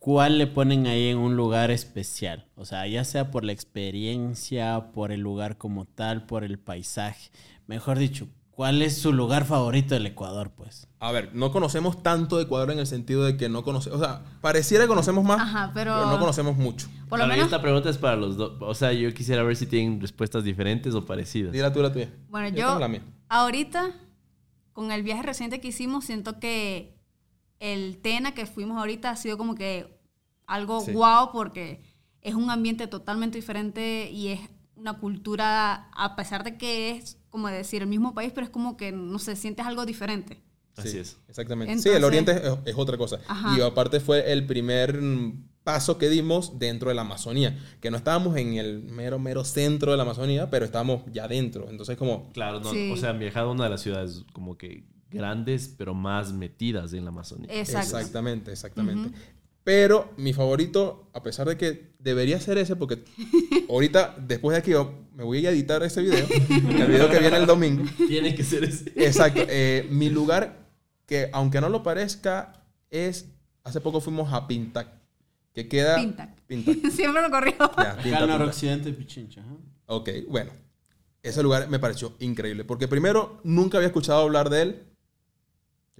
¿cuál 0.00 0.38
le 0.38 0.48
ponen 0.48 0.88
ahí 0.88 1.06
en 1.08 1.18
un 1.18 1.36
lugar 1.36 1.70
especial? 1.70 2.46
O 2.56 2.64
sea, 2.64 2.86
ya 2.88 3.04
sea 3.04 3.30
por 3.30 3.44
la 3.44 3.52
experiencia, 3.52 4.90
por 4.92 5.12
el 5.12 5.20
lugar 5.20 5.56
como 5.58 5.84
tal, 5.84 6.26
por 6.26 6.42
el 6.42 6.58
paisaje. 6.58 7.30
Mejor 7.66 7.98
dicho, 7.98 8.26
¿cuál 8.50 8.82
es 8.82 8.98
su 8.98 9.12
lugar 9.12 9.44
favorito 9.44 9.94
del 9.94 10.06
Ecuador, 10.06 10.50
pues? 10.56 10.88
A 10.98 11.12
ver, 11.12 11.30
no 11.34 11.52
conocemos 11.52 12.02
tanto 12.02 12.36
de 12.36 12.42
Ecuador 12.44 12.70
en 12.72 12.78
el 12.78 12.86
sentido 12.86 13.24
de 13.24 13.36
que 13.36 13.48
no 13.48 13.62
conocemos... 13.62 14.00
O 14.00 14.02
sea, 14.04 14.22
pareciera 14.40 14.84
que 14.84 14.88
conocemos 14.88 15.24
más, 15.24 15.40
Ajá, 15.40 15.70
pero- 15.72 16.06
no 16.10 16.18
conocemos 16.18 16.56
mucho. 16.56 16.88
Por 17.08 17.18
lo 17.18 17.26
menos, 17.26 17.44
esta 17.46 17.62
pregunta 17.62 17.88
es 17.90 17.98
para 17.98 18.16
los 18.16 18.36
dos. 18.36 18.52
O 18.60 18.74
sea, 18.74 18.92
yo 18.92 19.12
quisiera 19.14 19.42
ver 19.42 19.56
si 19.56 19.66
tienen 19.66 20.00
respuestas 20.00 20.44
diferentes 20.44 20.94
o 20.94 21.04
parecidas. 21.06 21.52
Dila 21.52 21.72
tú 21.72 21.80
la 21.82 21.92
tuya. 21.92 22.10
bueno, 22.28 22.48
Yo 22.48 22.56
yo, 22.56 22.66
tengo 22.68 22.80
la 22.80 22.88
mía. 22.88 23.02
ahorita, 23.28 23.90
con 24.72 24.92
el 24.92 25.02
viaje 25.02 25.22
reciente 25.22 25.60
que 25.60 25.68
hicimos, 25.68 26.04
siento 26.04 26.38
que 26.38 26.99
el 27.60 27.98
Tena 27.98 28.34
que 28.34 28.46
fuimos 28.46 28.76
ahorita 28.78 29.10
ha 29.10 29.16
sido 29.16 29.38
como 29.38 29.54
que 29.54 29.96
algo 30.46 30.80
Sí. 30.80 30.92
guau 30.92 31.30
porque 31.30 31.82
es 32.22 32.34
un 32.34 32.50
ambiente 32.50 32.86
totalmente 32.88 33.38
diferente 33.38 34.10
y 34.10 34.28
es 34.28 34.40
una 34.74 34.94
cultura, 34.98 35.88
a 35.94 36.16
pesar 36.16 36.42
de 36.42 36.56
que 36.58 36.90
es, 36.90 37.18
como 37.28 37.46
decir, 37.48 37.82
el 37.82 37.88
mismo 37.88 38.14
país, 38.14 38.32
pero 38.34 38.44
es 38.46 38.50
como 38.50 38.76
que, 38.76 38.90
no 38.92 39.18
sé, 39.18 39.36
sientes 39.36 39.64
algo 39.66 39.86
diferente. 39.86 40.42
Así 40.76 40.88
Sí, 40.90 40.98
es. 40.98 41.18
Exactamente. 41.28 41.72
Entonces- 41.72 41.92
sí, 41.92 41.96
el 41.96 42.04
Oriente 42.04 42.32
es, 42.32 42.58
es 42.64 42.74
otra 42.76 42.96
cosa. 42.96 43.20
Ajá. 43.28 43.56
Y 43.56 43.60
aparte 43.60 44.00
fue 44.00 44.32
el 44.32 44.46
primer 44.46 44.98
paso 45.62 45.98
que 45.98 46.08
dimos 46.08 46.58
dentro 46.58 46.88
de 46.88 46.94
la 46.94 47.02
Amazonía. 47.02 47.58
Que 47.80 47.90
no 47.90 47.98
estábamos 47.98 48.36
en 48.38 48.54
el 48.54 48.82
mero, 48.84 49.18
mero 49.18 49.44
centro 49.44 49.90
de 49.90 49.98
la 49.98 50.04
Amazonía, 50.04 50.48
pero 50.48 50.64
estábamos 50.64 51.02
ya 51.12 51.28
dentro. 51.28 51.68
Entonces, 51.68 51.98
como... 51.98 52.30
Claro, 52.32 52.60
no, 52.60 52.72
Sí. 52.72 52.90
o 52.90 52.96
sea, 52.96 53.10
han 53.10 53.18
viajado 53.18 53.50
a 53.50 53.52
una 53.52 53.64
de 53.64 53.70
las 53.70 53.82
ciudades 53.82 54.24
como 54.32 54.56
que 54.56 54.84
grandes, 55.10 55.74
pero 55.76 55.94
más 55.94 56.32
metidas 56.32 56.92
en 56.92 57.04
la 57.04 57.10
Amazonía. 57.10 57.48
Exacto. 57.50 57.98
Exactamente, 57.98 58.52
exactamente. 58.52 59.16
Pero 59.62 60.12
mi 60.16 60.32
favorito, 60.32 61.10
a 61.12 61.22
pesar 61.22 61.46
de 61.48 61.56
que 61.56 61.92
debería 61.98 62.40
ser 62.40 62.58
ese, 62.58 62.76
porque 62.76 63.04
ahorita, 63.68 64.16
después 64.18 64.54
de 64.54 64.58
aquí, 64.58 64.70
yo 64.70 64.94
me 65.14 65.22
voy 65.22 65.46
a 65.46 65.50
editar 65.50 65.82
ese 65.82 66.00
video, 66.02 66.26
el 66.48 66.86
video 66.86 67.10
que 67.10 67.18
viene 67.18 67.36
el 67.36 67.46
domingo. 67.46 67.84
Tiene 68.08 68.34
que 68.34 68.42
ser 68.42 68.64
ese. 68.64 68.90
Exacto. 68.96 69.42
eh, 69.48 69.86
mi 69.90 70.08
lugar, 70.08 70.70
que 71.06 71.28
aunque 71.32 71.60
no 71.60 71.68
lo 71.68 71.82
parezca, 71.82 72.64
es. 72.88 73.26
Hace 73.62 73.82
poco 73.82 74.00
fuimos 74.00 74.32
a 74.32 74.46
Pintac, 74.46 74.88
que 75.52 75.68
queda. 75.68 75.96
Pintac. 75.96 76.34
Pintac. 76.46 76.90
Siempre 76.90 77.20
lo 77.20 77.30
corrió. 77.30 77.54
Ya, 77.76 77.98
Pintac, 78.02 78.56
de 78.82 78.92
Pichincha. 78.94 79.42
ajá. 79.42 79.56
Ok, 79.86 80.08
bueno. 80.28 80.52
Ese 81.22 81.42
lugar 81.42 81.68
me 81.68 81.78
pareció 81.78 82.14
increíble, 82.20 82.64
porque 82.64 82.88
primero 82.88 83.40
nunca 83.44 83.76
había 83.76 83.88
escuchado 83.88 84.22
hablar 84.22 84.48
de 84.48 84.62
él. 84.62 84.82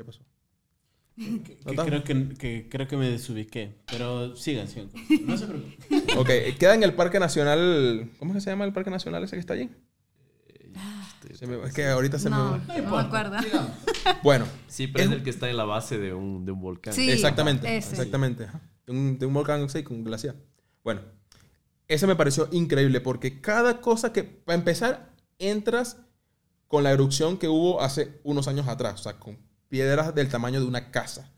¿Qué 0.01 0.05
pasó? 0.05 0.21
Creo 1.85 2.05
que, 2.05 2.29
que 2.39 2.69
creo 2.71 2.89
que 2.89 2.97
me 2.97 3.11
desubiqué. 3.11 3.75
Pero 3.91 4.35
sigan, 4.37 4.69
sigan. 4.69 4.91
No 5.27 5.37
se 5.37 5.47
preocupen. 5.47 6.19
Ok, 6.19 6.29
queda 6.59 6.75
en 6.75 6.83
el 6.83 6.95
Parque 6.95 7.21
Nacional. 7.21 8.11
¿Cómo 8.19 8.33
es 8.33 8.37
que 8.37 8.41
se 8.41 8.51
llama 8.51 8.65
el 8.65 8.73
Parque 8.73 8.91
Nacional 8.91 9.23
ese 9.25 9.37
que 9.37 9.41
está 9.41 9.53
allí? 9.55 9.69
Se 11.35 11.47
me- 11.47 11.63
es 11.67 11.75
que 11.75 11.87
ahorita 11.87 12.19
se 12.19 12.31
No, 12.31 12.59
me. 12.67 12.81
no 12.83 12.91
me 12.91 12.99
acuerdo. 13.03 13.37
Bueno, 14.23 14.47
Sí, 14.69 14.87
pero 14.87 15.05
es 15.05 15.11
Es- 15.11 15.17
el 15.17 15.23
que 15.23 15.31
está 15.31 15.51
en 15.51 15.57
la 15.59 15.65
base 15.65 15.99
de 15.99 16.15
un, 16.15 16.47
de 16.47 16.53
un 16.53 16.61
volcán. 16.61 16.95
Sí. 16.95 17.11
exactamente. 17.11 17.77
ese. 17.77 17.91
Exactamente. 17.91 18.47
De 18.87 18.93
un, 18.93 19.19
de 19.19 19.27
un 19.27 19.35
volcán 19.35 19.69
sí, 19.69 19.83
con 19.83 20.03
glaciar. 20.05 20.37
Bueno, 20.83 21.03
ese 21.89 22.07
me 22.07 22.17
pareció 22.17 22.49
increíble 22.53 23.01
porque 23.03 23.41
cada 23.43 23.81
cosa 23.83 24.13
que, 24.13 24.25
para 24.25 24.57
empezar, 24.59 25.11
entras 25.39 25.99
con 26.67 26.83
la 26.85 26.93
erupción 26.93 27.37
que 27.37 27.49
hubo 27.49 27.83
hace 27.83 28.21
unos 28.25 28.49
años 28.49 28.67
atrás, 28.69 29.01
o 29.01 29.03
sea, 29.03 29.19
con 29.19 29.37
piedras 29.71 30.15
del 30.15 30.29
tamaño 30.29 30.61
de 30.61 30.67
una 30.67 30.91
casa. 30.91 31.33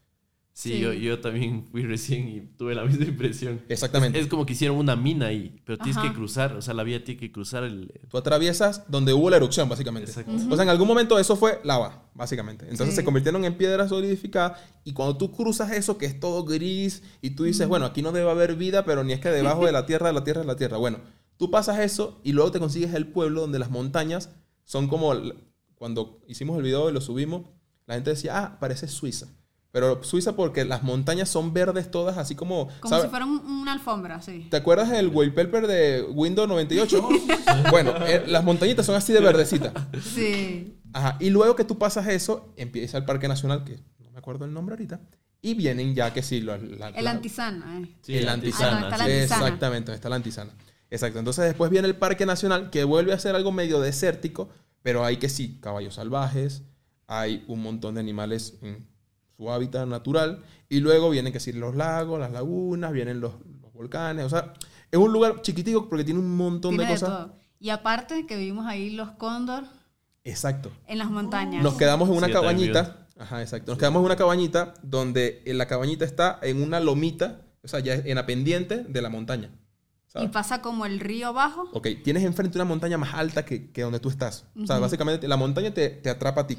Sí, 0.55 0.73
Sí. 0.73 0.81
Yo, 0.81 0.93
yo 0.93 1.19
también 1.19 1.65
fui 1.71 1.83
recién 1.83 2.29
y 2.29 2.41
tuve 2.59 2.75
la 2.75 2.85
misma 2.85 3.05
impresión. 3.07 3.63
Exactamente. 3.71 4.19
Es 4.21 4.27
como 4.27 4.45
que 4.45 4.53
hicieron 4.53 4.77
una 4.77 4.97
mina 4.97 5.29
ahí, 5.29 5.63
pero 5.65 5.79
tienes 5.79 5.97
Ajá. 5.97 6.09
que 6.09 6.15
cruzar, 6.15 6.53
o 6.55 6.61
sea, 6.61 6.75
la 6.75 6.83
vía 6.83 7.03
tiene 7.03 7.19
que 7.19 7.33
cruzar 7.33 7.65
el... 7.65 7.91
Tú 8.11 8.19
atraviesas 8.19 8.85
donde 8.89 9.15
hubo 9.15 9.31
la 9.31 9.37
erupción, 9.39 9.67
básicamente. 9.71 10.11
Exacto. 10.11 10.33
O 10.51 10.55
sea, 10.55 10.65
en 10.65 10.69
algún 10.69 10.87
momento 10.89 11.19
eso 11.19 11.37
fue 11.37 11.59
lava, 11.65 12.11
básicamente. 12.15 12.65
Entonces 12.69 12.91
Sí. 12.95 12.97
se 12.97 13.05
convirtieron 13.05 13.45
en 13.47 13.57
piedras 13.57 13.89
solidificadas 13.89 14.61
y 14.85 14.93
cuando 14.93 15.17
tú 15.17 15.33
cruzas 15.33 15.73
eso 15.73 15.97
que 15.97 16.05
es 16.05 16.21
todo 16.21 16.45
gris 16.45 17.03
y 17.23 17.31
tú 17.31 17.45
dices, 17.45 17.67
bueno, 17.67 17.87
aquí 17.87 18.03
no 18.03 18.13
debe 18.13 18.31
haber 18.31 18.55
vida, 18.55 18.85
pero 18.85 19.05
ni 19.05 19.15
es 19.15 19.21
que 19.21 19.31
debajo 19.31 19.65
de 19.65 19.73
la 19.73 19.87
tierra, 19.87 20.09
de 20.09 20.13
la 20.13 20.25
tierra, 20.25 20.43
de 20.43 20.47
la 20.49 20.57
tierra. 20.57 20.77
Bueno, 20.77 20.99
tú 21.39 21.51
pasas 21.51 21.79
eso 21.79 22.21
y 22.25 22.33
luego 22.33 22.51
te 22.53 22.59
consigues 22.59 22.93
el 22.93 23.07
pueblo 23.07 23.41
donde 23.41 23.59
las 23.59 23.71
montañas 23.71 24.29
son 24.65 24.87
como, 24.89 25.15
cuando 25.77 26.21
hicimos 26.29 26.59
el 26.59 26.63
video 26.63 26.91
y 26.91 26.93
lo 26.93 27.01
subimos, 27.01 27.47
la 27.87 27.95
gente 27.95 28.11
decía, 28.11 28.39
ah, 28.39 28.59
parece 28.61 28.89
Suiza. 28.89 29.27
Pero 29.71 30.05
Suiza 30.05 30.37
porque 30.37 30.67
las 30.67 30.83
montañas 30.83 31.31
son 31.31 31.55
verdes 31.55 31.91
todas, 31.91 32.19
así 32.19 32.35
como... 32.35 32.69
Como 32.81 33.01
si 33.01 33.09
fuera 33.09 33.25
un- 33.25 33.39
una 33.47 33.73
alfombra, 33.73 34.21
sí. 34.21 34.47
¿Te 34.51 34.59
acuerdas 34.59 34.91
del 34.91 35.09
wallpaper 35.09 35.67
de 35.67 36.03
Windows 36.11 36.47
98? 36.47 37.09
bueno, 37.71 37.95
eh, 38.07 38.25
las 38.27 38.45
montañitas 38.45 38.85
son 38.85 38.95
así 38.97 39.15
de 39.15 39.21
verdecitas. 39.21 39.73
Sí. 40.15 40.79
Ajá. 40.93 41.17
Y 41.21 41.31
luego 41.31 41.57
que 41.57 41.65
tú 41.65 41.79
pasas 41.79 42.07
eso, 42.09 42.53
empieza 42.57 42.99
el 42.99 43.07
Parque 43.07 43.29
Nacional, 43.29 43.65
que 43.65 43.79
no 43.99 44.11
me 44.11 44.19
acuerdo 44.19 44.45
el 44.45 44.53
nombre 44.53 44.75
ahorita, 44.75 45.01
y 45.41 45.55
vienen 45.55 45.95
ya 45.95 46.13
que 46.13 46.23
sí, 46.23 46.43
la- 46.43 46.57
El 46.57 46.79
la- 47.05 47.11
antisana, 47.11 47.81
eh. 47.81 47.97
Sí, 48.03 48.19
el 48.19 48.29
antisana. 48.29 48.77
Ah, 48.77 48.81
no, 48.81 48.87
está 48.89 48.99
la 48.99 49.05
Sí, 49.07 49.11
antisana. 49.13 49.45
Exactamente, 49.47 49.87
donde 49.87 49.97
está 49.97 50.09
la 50.11 50.17
antisana. 50.17 50.53
Exacto. 50.91 51.19
Entonces 51.19 51.45
después 51.47 51.71
viene 51.71 51.89
el 51.89 51.97
Parque 51.97 52.27
Nacional, 52.27 52.69
que 52.69 52.85
vuelve 52.85 53.15
a 53.15 53.19
ser 53.19 53.35
algo 53.35 53.53
medio 53.53 53.81
desértico, 53.81 54.51
pero 54.83 55.03
hay 55.03 55.17
que 55.17 55.31
sí, 55.31 55.59
caballos 55.63 55.95
salvajes, 55.95 56.63
hay 57.21 57.45
un 57.49 57.63
montón 57.63 57.95
de 57.95 58.01
animales 58.01 58.59
en 58.63 58.87
su 59.37 59.51
hábitat 59.51 59.87
natural, 59.87 60.43
y 60.69 60.81
luego 60.81 61.11
vienen 61.11 61.33
que 61.33 61.41
sí, 61.41 61.53
los 61.53 61.75
lagos, 61.75 62.19
las 62.21 62.31
lagunas, 62.33 62.93
vienen 62.93 63.21
los, 63.21 63.35
los 63.61 63.73
volcanes, 63.73 64.25
o 64.25 64.29
sea, 64.31 64.53
es 64.91 64.99
un 64.99 65.13
lugar 65.13 65.43
chiquitico 65.43 65.89
porque 65.89 66.05
tiene 66.05 66.21
un 66.21 66.37
montón 66.37 66.71
Tiene 66.73 66.85
de 66.85 66.89
de 66.95 66.95
cosas. 67.01 67.09
todo. 67.09 67.37
Y 67.59 67.71
aparte 67.71 68.27
que 68.27 68.37
vivimos 68.37 68.67
ahí 68.67 68.91
los 68.91 69.11
cóndor 69.13 69.65
Exacto. 70.25 70.71
en 70.87 70.99
las 70.99 71.11
montañas. 71.11 71.63
Nos 71.63 71.75
quedamos 71.75 72.09
en 72.09 72.17
una 72.17 72.27
Sí, 72.29 72.33
cabañita. 72.33 73.07
Ajá, 73.19 73.41
exacto. 73.41 73.73
Nos 73.73 73.79
quedamos 73.79 74.01
en 74.01 74.07
una 74.07 74.17
cabañita 74.17 74.75
donde 74.83 75.43
en 75.47 75.59
la 75.59 75.67
cabañita 75.67 76.05
está 76.05 76.39
en 76.43 76.63
una 76.63 76.81
lomita, 76.81 77.43
o 77.63 77.69
sea, 77.69 77.81
ya 77.81 77.95
en 77.95 78.15
la 78.17 78.27
pendiente 78.27 78.79
de 78.85 79.03
la 79.03 79.09
montaña. 79.11 79.51
y 80.09 80.13
¿sabes? 80.13 80.31
pasa 80.31 80.61
como 80.61 80.87
el 80.87 80.99
río 81.01 81.29
abajo. 81.29 81.69
Ok, 81.73 81.89
tienes 82.05 82.25
enfrente 82.25 82.59
una 82.59 82.65
montaña 82.65 82.99
más 82.99 83.15
alta 83.15 83.45
que, 83.45 83.71
que 83.71 83.83
donde 83.83 84.01
tú 84.01 84.09
estás. 84.09 84.45
O 84.61 84.67
sea, 84.67 84.79
básicamente 84.79 85.27
la 85.29 85.37
montaña 85.37 85.73
te, 85.73 85.89
te 85.89 86.11
atrapa 86.11 86.43
a 86.43 86.47
ti. 86.47 86.59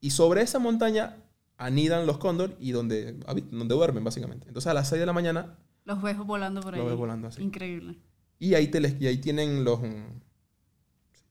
Y 0.00 0.10
sobre 0.10 0.42
esa 0.42 0.58
montaña 0.58 1.16
anidan 1.58 2.06
los 2.06 2.18
cóndor 2.18 2.56
y 2.58 2.72
donde, 2.72 3.12
donde 3.50 3.74
duermen, 3.74 4.02
básicamente. 4.04 4.46
Entonces 4.48 4.70
a 4.70 4.74
las 4.74 4.88
6 4.88 5.00
de 5.00 5.06
la 5.06 5.12
mañana, 5.12 5.58
Los 5.84 6.00
ves 6.02 6.16
volando 6.18 6.60
por 6.60 6.74
ahí. 6.74 6.80
Los 6.80 6.88
ves 6.88 6.98
volando 6.98 7.28
así. 7.28 7.42
Increíble. 7.42 7.98
y 8.38 8.54
ahí, 8.54 8.68
te 8.68 8.80
les- 8.80 8.98
y 9.00 9.06
ahí 9.06 9.18
tienen 9.18 9.64
los, 9.64 9.80
mm, 9.82 10.04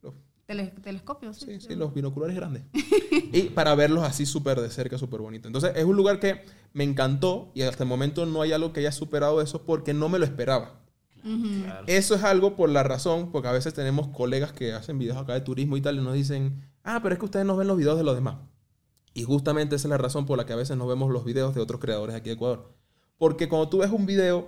los 0.03 0.13
Tele- 0.45 0.73
telescopios. 0.83 1.37
Sí, 1.37 1.59
Sí, 1.59 1.67
sí, 1.69 1.75
los 1.75 1.93
binoculares 1.93 2.35
grandes. 2.35 2.63
y 3.33 3.49
para 3.49 3.73
verlos 3.75 4.03
así 4.03 4.25
súper 4.27 4.59
de 4.61 4.69
cerca, 4.69 4.97
súper 4.99 5.19
bonito. 5.21 5.47
Entonces, 5.47 5.71
es 5.75 5.85
un 5.85 5.95
lugar 5.95 6.19
que 6.19 6.45
me 6.73 6.83
encantó 6.83 7.51
y 7.55 7.63
hasta 7.63 7.83
el 7.83 7.89
momento 7.89 8.25
no 8.27 8.41
hay 8.43 8.51
algo 8.51 8.71
que 8.73 8.81
haya 8.81 8.91
superado 8.91 9.41
eso 9.41 9.63
porque 9.63 9.93
no 9.95 10.09
me 10.09 10.19
lo 10.19 10.25
esperaba. 10.25 10.79
Ujú. 11.23 11.63
Eso 11.87 12.13
es 12.15 12.23
algo 12.23 12.55
por 12.55 12.69
la 12.69 12.83
razón, 12.83 13.31
porque 13.31 13.47
a 13.47 13.51
veces 13.51 13.73
tenemos 13.73 14.07
colegas 14.09 14.53
que 14.53 14.73
hacen 14.73 14.99
videos 14.99 15.17
acá 15.17 15.33
de 15.33 15.41
turismo 15.41 15.75
y 15.77 15.81
tal 15.81 15.97
y 15.97 16.01
nos 16.01 16.13
dicen, 16.13 16.61
ah, 16.83 16.99
pero 17.01 17.13
es 17.13 17.19
que 17.19 17.25
ustedes 17.25 17.45
no 17.45 17.57
ven 17.57 17.67
los 17.67 17.77
videos 17.77 17.97
de 17.97 18.03
los 18.03 18.15
demás. 18.15 18.35
Y 19.19 19.23
justamente 19.23 19.75
esa 19.75 19.87
es 19.87 19.89
la 19.89 19.97
razón 19.97 20.25
por 20.25 20.37
la 20.37 20.45
que 20.45 20.53
a 20.53 20.55
veces 20.55 20.77
no 20.77 20.87
vemos 20.87 21.11
los 21.11 21.25
videos 21.25 21.53
de 21.55 21.61
otros 21.61 21.79
creadores 21.81 22.15
aquí 22.15 22.29
de 22.29 22.35
Ecuador. 22.35 22.73
Porque 23.17 23.49
cuando 23.49 23.67
tú 23.69 23.79
ves 23.79 23.91
un 23.91 24.05
video, 24.05 24.47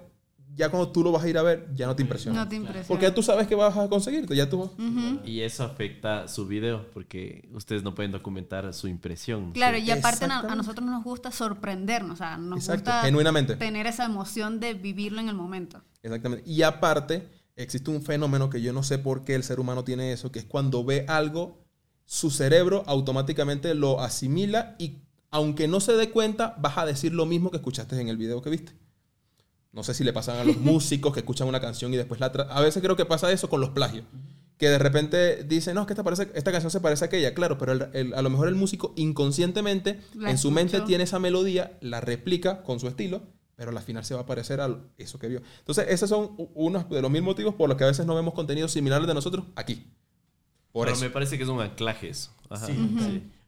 ya 0.56 0.70
cuando 0.70 0.92
tú 0.92 1.04
lo 1.04 1.12
vas 1.12 1.24
a 1.24 1.30
ir 1.30 1.38
a 1.38 1.42
ver, 1.44 1.70
ya 1.76 1.88
no 1.88 1.96
te 1.96 2.02
impresiona. 2.04 2.44
No 2.44 2.48
te 2.50 2.56
impresiona. 2.56 2.88
Porque 2.88 3.06
ya 3.06 3.14
tú 3.14 3.22
sabes 3.24 3.48
que 3.48 3.56
vas 3.56 3.76
a 3.78 3.88
conseguir, 3.90 4.26
ya 4.34 4.50
tú... 4.50 4.62
Ujú. 4.64 5.20
Y 5.26 5.42
eso 5.42 5.64
afecta 5.64 6.28
su 6.28 6.46
video 6.48 6.90
porque 6.94 7.50
ustedes 7.54 7.84
no 7.84 7.94
pueden 7.96 8.12
documentar 8.12 8.74
su 8.74 8.88
impresión. 8.88 9.52
Claro, 9.52 9.78
y 9.78 9.92
aparte 9.92 10.26
a- 10.26 10.56
nosotros 10.56 10.86
nos 10.88 11.04
gusta 11.04 11.32
sorprendernos, 11.32 12.14
o 12.14 12.18
sea, 12.18 12.38
nos 12.38 12.60
Exacto, 12.60 12.92
gusta 12.92 13.02
genuinamente. 13.04 13.56
tener 13.56 13.88
esa 13.88 14.06
emoción 14.06 14.60
de 14.60 14.74
vivirlo 14.74 15.20
en 15.20 15.30
el 15.30 15.36
momento. 15.36 15.82
Exactamente. 16.04 16.50
Y 16.50 16.62
aparte, 16.64 17.28
existe 17.56 17.92
un 17.92 18.02
fenómeno 18.02 18.50
que 18.50 18.62
yo 18.62 18.74
no 18.74 18.84
sé 18.84 18.98
por 19.00 19.24
qué 19.24 19.36
el 19.36 19.44
ser 19.44 19.60
humano 19.60 19.84
tiene 19.84 20.12
eso, 20.14 20.32
que 20.32 20.40
es 20.40 20.46
cuando 20.46 20.84
ve 20.84 21.06
algo, 21.08 21.61
su 22.14 22.30
cerebro 22.30 22.84
automáticamente 22.88 23.74
lo 23.74 24.02
asimila 24.02 24.76
y 24.78 24.98
aunque 25.30 25.70
no 25.70 25.80
se 25.80 25.94
dé 25.94 26.10
cuenta, 26.10 26.56
vas 26.60 26.78
a 26.78 26.86
decir 26.86 27.14
lo 27.14 27.26
mismo 27.26 27.52
que 27.52 27.56
escuchaste 27.58 27.98
en 28.02 28.10
el 28.10 28.18
video 28.18 28.42
que 28.42 28.50
viste. 28.50 28.74
No 29.72 29.82
sé 29.82 29.94
si 29.94 30.04
le 30.04 30.12
pasan 30.12 30.36
a 30.38 30.44
los 30.44 30.58
músicos 30.60 31.14
que 31.14 31.22
escuchan 31.22 31.48
una 31.48 31.62
canción 31.62 31.94
y 31.94 31.96
después 31.96 32.20
la... 32.20 32.26
A 32.28 32.60
veces 32.60 32.84
creo 32.84 32.98
que 32.98 33.06
pasa 33.06 33.32
eso 33.32 33.48
con 33.50 33.62
los 33.62 33.70
plagios. 33.70 34.04
Que 34.58 34.68
de 34.68 34.78
repente 34.78 35.46
dicen, 35.46 35.74
no, 35.76 35.82
es 35.82 35.88
que 35.88 35.94
esta, 35.94 36.04
parece, 36.04 36.30
esta 36.36 36.52
canción 36.52 36.70
se 36.70 36.82
parece 36.82 37.06
a 37.06 37.08
aquella. 37.08 37.34
Claro, 37.34 37.58
pero 37.58 37.72
el- 37.72 37.88
el- 37.94 38.14
a 38.14 38.22
lo 38.22 38.30
mejor 38.30 38.50
el 38.50 38.56
músico 38.56 38.92
inconscientemente 38.98 40.02
La 40.14 40.32
en 40.32 40.38
su 40.38 40.52
mente 40.52 40.82
tiene 40.82 41.06
esa 41.06 41.18
melodía, 41.18 41.78
la 41.80 42.02
replica 42.02 42.62
con 42.64 42.82
su 42.82 42.90
estilo, 42.90 43.22
pero 43.56 43.72
al 43.72 43.80
final 43.82 44.04
se 44.04 44.16
va 44.16 44.22
a 44.22 44.26
parecer 44.26 44.60
a 44.60 44.70
eso 44.98 45.18
que 45.18 45.30
vio. 45.30 45.42
Entonces, 45.60 45.86
esos 45.88 46.10
son 46.10 46.32
unos 46.56 46.90
de 46.90 47.02
los 47.02 47.10
mil 47.10 47.22
motivos 47.22 47.56
por 47.56 47.70
los 47.70 47.78
que 47.78 47.86
a 47.86 47.88
veces 47.88 48.06
no 48.06 48.16
vemos 48.16 48.34
contenidos 48.34 48.74
similares 48.74 49.08
de 49.08 49.14
nosotros 49.14 49.46
aquí. 49.56 49.86
Por 50.72 50.86
Pero 50.86 50.96
eso. 50.96 51.06
me 51.06 51.10
parece 51.12 51.38
que 51.38 51.44
es 51.44 51.50
un 51.50 51.60
anclaje 51.62 52.10
eso. 52.10 52.32
Ajá. 52.50 52.68
Sí, 52.68 52.74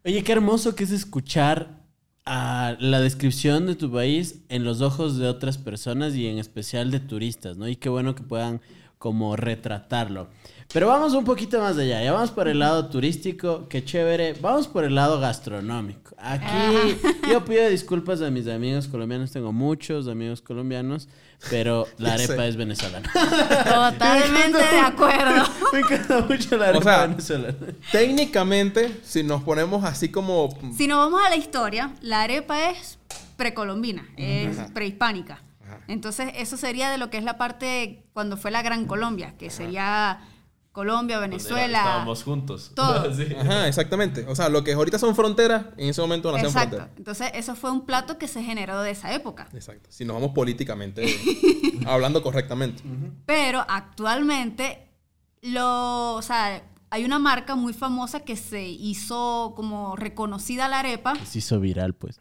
Oye, 0.06 0.24
qué 0.24 0.32
hermoso 0.34 0.76
que 0.76 0.84
es 0.84 0.92
escuchar 0.92 1.82
a 2.26 2.76
la 2.80 3.00
descripción 3.02 3.66
de 3.66 3.76
tu 3.76 3.92
país 3.92 4.42
en 4.50 4.64
los 4.64 4.82
ojos 4.82 5.18
de 5.18 5.28
otras 5.28 5.58
personas 5.58 6.16
y 6.16 6.28
en 6.28 6.38
especial 6.40 6.92
de 6.92 7.00
turistas, 7.00 7.58
¿no? 7.58 7.68
Y 7.68 7.76
qué 7.76 7.90
bueno 7.90 8.16
que 8.16 8.24
puedan 8.24 8.62
como 9.04 9.36
retratarlo. 9.36 10.30
Pero 10.72 10.88
vamos 10.88 11.14
un 11.14 11.26
poquito 11.26 11.60
más 11.60 11.78
allá, 11.78 12.02
ya 12.02 12.14
vamos 12.14 12.32
por 12.32 12.48
el 12.48 12.60
lado 12.60 12.88
turístico, 12.88 13.68
qué 13.68 13.84
chévere, 13.84 14.32
vamos 14.40 14.70
por 14.70 14.86
el 14.86 14.96
lado 14.96 15.20
gastronómico. 15.20 16.16
Aquí 16.18 16.98
yo 17.30 17.44
pido 17.44 17.68
disculpas 17.68 18.22
a 18.22 18.32
mis 18.32 18.48
amigos 18.48 18.88
colombianos, 18.88 19.30
tengo 19.30 19.52
muchos 19.52 20.08
amigos 20.08 20.42
colombianos, 20.42 21.10
pero 21.50 21.86
la 21.98 22.14
arepa 22.14 22.48
es 22.48 22.56
venezolana. 22.56 23.12
Totalmente 23.12 24.60
de 24.60 24.80
acuerdo. 24.80 25.44
Me 25.74 25.80
encanta 25.80 26.22
mucho 26.22 26.56
la 26.56 26.70
arepa 26.70 26.80
O 26.80 26.84
sea, 26.84 27.08
venezolana. 27.08 27.56
Técnicamente, 27.92 29.02
si 29.04 29.22
nos 29.22 29.44
ponemos 29.44 29.84
así 29.84 30.12
como... 30.12 30.58
Si 30.78 30.88
nos 30.88 31.00
vamos 31.00 31.22
a 31.26 31.30
la 31.30 31.36
historia, 31.36 31.94
la 32.00 32.22
arepa 32.22 32.70
es 32.70 33.00
precolombina, 33.36 34.08
es 34.16 34.56
prehispánica. 34.72 35.42
Entonces, 35.88 36.32
eso 36.36 36.58
sería 36.58 36.90
de 36.90 36.98
lo 36.98 37.10
que 37.10 37.18
es 37.18 37.24
la 37.24 37.38
parte 37.38 38.06
cuando 38.14 38.38
fue 38.38 38.52
la 38.52 38.62
Gran 38.62 38.86
Colombia, 38.86 39.36
que 39.38 39.50
sería 39.50 40.22
Colombia, 40.72 41.20
Venezuela. 41.20 41.78
Estábamos 41.78 42.24
juntos. 42.24 42.72
Todo. 42.76 43.14
Sí. 43.14 43.28
Ajá, 43.40 43.68
exactamente. 43.68 44.26
O 44.28 44.36
sea, 44.36 44.50
lo 44.50 44.64
que 44.64 44.74
ahorita 44.74 44.98
son 44.98 45.16
fronteras, 45.16 45.66
en 45.78 45.90
ese 45.90 46.02
momento 46.02 46.32
nacían 46.32 46.48
Exacto. 46.48 46.78
fronteras. 46.78 46.98
Entonces, 46.98 47.32
eso 47.36 47.56
fue 47.56 47.72
un 47.72 47.86
plato 47.86 48.18
que 48.18 48.28
se 48.28 48.44
generó 48.44 48.82
de 48.82 48.92
esa 48.92 49.14
época. 49.14 49.48
Exacto. 49.54 49.90
Si 49.92 50.04
nos 50.04 50.16
vamos 50.16 50.32
políticamente, 50.34 51.06
hablando 51.86 52.24
correctamente. 52.24 52.82
Pero 53.28 53.64
actualmente, 53.70 54.90
lo, 55.44 56.16
o 56.16 56.22
sea, 56.24 56.64
hay 56.90 57.06
una 57.06 57.20
marca 57.20 57.56
muy 57.56 57.74
famosa 57.74 58.22
que 58.22 58.36
se 58.36 58.64
hizo 58.68 59.54
como 59.56 59.96
reconocida 59.96 60.68
la 60.68 60.80
arepa 60.80 61.14
Se 61.26 61.40
hizo 61.40 61.60
viral, 61.60 61.94
pues. 61.94 62.20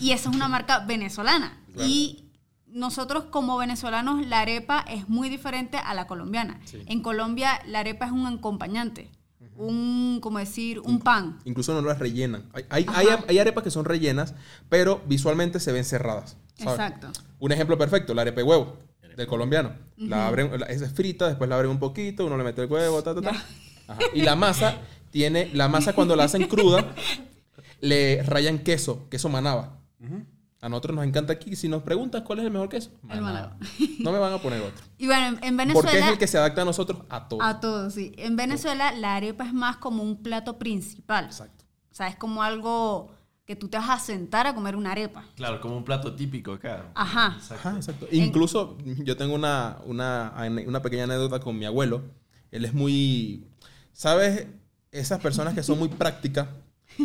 y 0.00 0.12
esa 0.12 0.30
es 0.30 0.36
una 0.36 0.48
marca 0.48 0.80
venezolana. 0.80 1.61
Y 1.86 2.24
nosotros 2.66 3.24
como 3.24 3.56
venezolanos, 3.58 4.26
la 4.26 4.40
arepa 4.40 4.84
es 4.88 5.08
muy 5.08 5.28
diferente 5.28 5.76
a 5.76 5.94
la 5.94 6.06
colombiana. 6.06 6.60
En 6.86 7.02
Colombia, 7.02 7.60
la 7.66 7.80
arepa 7.80 8.06
es 8.06 8.12
un 8.12 8.26
acompañante, 8.26 9.10
un, 9.56 10.18
como 10.22 10.38
decir, 10.38 10.80
un 10.80 10.98
pan. 11.00 11.38
Incluso 11.44 11.74
no 11.74 11.86
las 11.86 11.98
rellenan. 11.98 12.44
Hay, 12.54 12.64
hay, 12.70 12.86
hay, 12.94 13.06
hay 13.28 13.38
arepas 13.38 13.62
que 13.64 13.70
son 13.70 13.84
rellenas, 13.84 14.34
pero 14.68 15.02
visualmente 15.06 15.60
se 15.60 15.72
ven 15.72 15.84
cerradas. 15.84 16.36
¿sabes? 16.56 16.74
Exacto. 16.80 17.08
Un 17.38 17.52
ejemplo 17.52 17.76
perfecto, 17.76 18.14
la 18.14 18.22
arepa 18.22 18.36
de 18.38 18.44
huevo 18.44 18.76
del 19.16 19.26
colombiano. 19.26 19.72
La 19.98 20.26
abren, 20.26 20.58
la- 20.58 20.66
esa 20.66 20.86
es 20.86 20.92
frita, 20.92 21.28
después 21.28 21.50
la 21.50 21.56
abren 21.56 21.70
un 21.70 21.78
poquito, 21.78 22.24
uno 22.24 22.38
le 22.38 22.44
mete 22.44 22.62
el 22.62 22.70
huevo, 22.70 23.02
ta, 23.02 23.14
ta, 23.14 23.20
ta. 23.20 23.30
Ajá. 23.88 24.00
Y 24.14 24.22
la 24.22 24.36
masa 24.36 24.78
tiene, 25.10 25.50
la 25.52 25.68
masa 25.68 25.92
cuando 25.92 26.16
la 26.16 26.24
hacen 26.24 26.48
cruda, 26.48 26.94
le 27.80 28.22
rayan 28.22 28.60
queso, 28.60 29.06
queso 29.10 29.28
manaba. 29.28 29.78
A 30.62 30.68
nosotros 30.70 30.94
nos 30.96 31.04
encanta 31.04 31.32
aquí. 31.34 31.54
Si 31.56 31.68
nos 31.68 31.82
preguntas 31.82 32.22
cuál 32.22 32.38
es 32.38 32.44
el 32.46 32.50
mejor 32.52 32.68
queso, 32.70 32.90
El 33.10 33.20
manaba. 33.20 33.56
no 33.98 34.12
me 34.12 34.18
van 34.18 34.32
a 34.32 34.38
poner 34.38 34.62
otro. 34.62 34.82
Y 34.96 35.06
bueno, 35.06 35.36
en- 35.42 35.44
en 35.44 35.56
Porque 35.74 35.88
es 35.88 35.94
Venezuela... 35.94 36.08
el 36.12 36.18
que 36.18 36.26
se 36.28 36.38
adapta 36.38 36.62
a 36.62 36.64
nosotros 36.64 37.02
a 37.10 37.28
todo. 37.28 37.42
A 37.42 37.60
todos, 37.60 37.92
sí. 37.94 38.12
En 38.16 38.36
Venezuela 38.36 38.92
la 38.92 39.16
arepa 39.16 39.44
es 39.44 39.52
más 39.52 39.76
como 39.76 40.02
un 40.02 40.22
plato 40.22 40.58
principal. 40.58 41.26
Exacto. 41.26 41.64
O 41.90 41.94
sea, 41.94 42.06
es 42.08 42.16
como 42.16 42.42
algo 42.42 43.10
que 43.44 43.56
tú 43.56 43.68
te 43.68 43.76
vas 43.76 43.90
a 43.90 43.98
sentar 43.98 44.46
a 44.46 44.54
comer 44.54 44.76
una 44.76 44.92
arepa. 44.92 45.24
Claro, 45.34 45.60
como 45.60 45.76
un 45.76 45.84
plato 45.84 46.14
típico 46.14 46.52
acá. 46.52 46.86
Ajá. 46.94 47.36
Ajá, 47.50 47.74
exacto. 47.76 48.06
Incluso 48.12 48.78
yo 49.04 49.16
tengo 49.16 49.34
una, 49.34 49.78
una, 49.84 50.32
una 50.66 50.80
pequeña 50.80 51.04
anécdota 51.04 51.40
con 51.40 51.58
mi 51.58 51.64
abuelo. 51.66 52.02
Él 52.52 52.64
es 52.64 52.72
muy... 52.72 53.48
¿Sabes? 53.92 54.46
Esas 54.92 55.20
personas 55.20 55.54
que 55.54 55.62
son 55.64 55.78
muy 55.78 55.88
prácticas, 55.88 56.46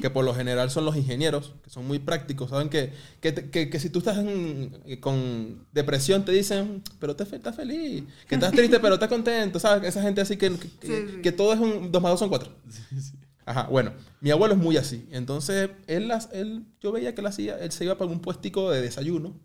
que 0.02 0.10
por 0.10 0.24
lo 0.26 0.34
general 0.34 0.70
son 0.70 0.86
los 0.86 0.96
ingenieros, 0.96 1.54
que 1.64 1.70
son 1.70 1.88
muy 1.88 2.00
prácticos, 2.00 2.50
saben 2.50 2.70
que, 2.70 2.94
que, 3.22 3.34
que- 3.34 3.70
que 3.70 3.80
si 3.80 3.90
tú 3.90 4.00
estás 4.00 4.18
en- 4.18 4.98
con 5.00 5.66
depresión 5.72 6.24
te 6.26 6.32
dicen, 6.32 6.84
pero 7.00 7.16
te 7.16 7.24
estás 7.24 7.56
feliz, 7.56 8.04
que 8.28 8.36
estás 8.36 8.52
triste, 8.52 8.80
pero 8.80 8.96
estás 8.96 9.10
contento, 9.10 9.60
¿sabes? 9.60 9.88
Esa 9.90 10.02
gente 10.02 10.22
así 10.22 10.38
que, 10.38 10.50
que, 10.52 10.68
Sí, 10.68 11.06
sí. 11.16 11.22
que 11.22 11.32
todo 11.32 11.54
es 11.54 11.60
un... 11.60 11.92
Dos 11.92 12.02
más 12.02 12.12
dos 12.12 12.20
son 12.20 12.30
cuatro. 12.30 12.52
Ajá, 13.46 13.64
bueno, 13.70 13.94
mi 14.20 14.30
abuelo 14.32 14.56
es 14.56 14.60
muy 14.60 14.76
así. 14.78 15.08
Entonces, 15.12 15.70
él, 15.88 16.08
las, 16.10 16.30
él, 16.34 16.66
yo 16.82 16.92
veía 16.92 17.16
que 17.16 17.22
él 17.22 17.28
hacía, 17.28 17.58
él 17.60 17.72
se 17.72 17.86
iba 17.86 17.98
para 17.98 18.12
un 18.12 18.20
puestico 18.20 18.70
de 18.72 18.82
desayuno 18.82 19.40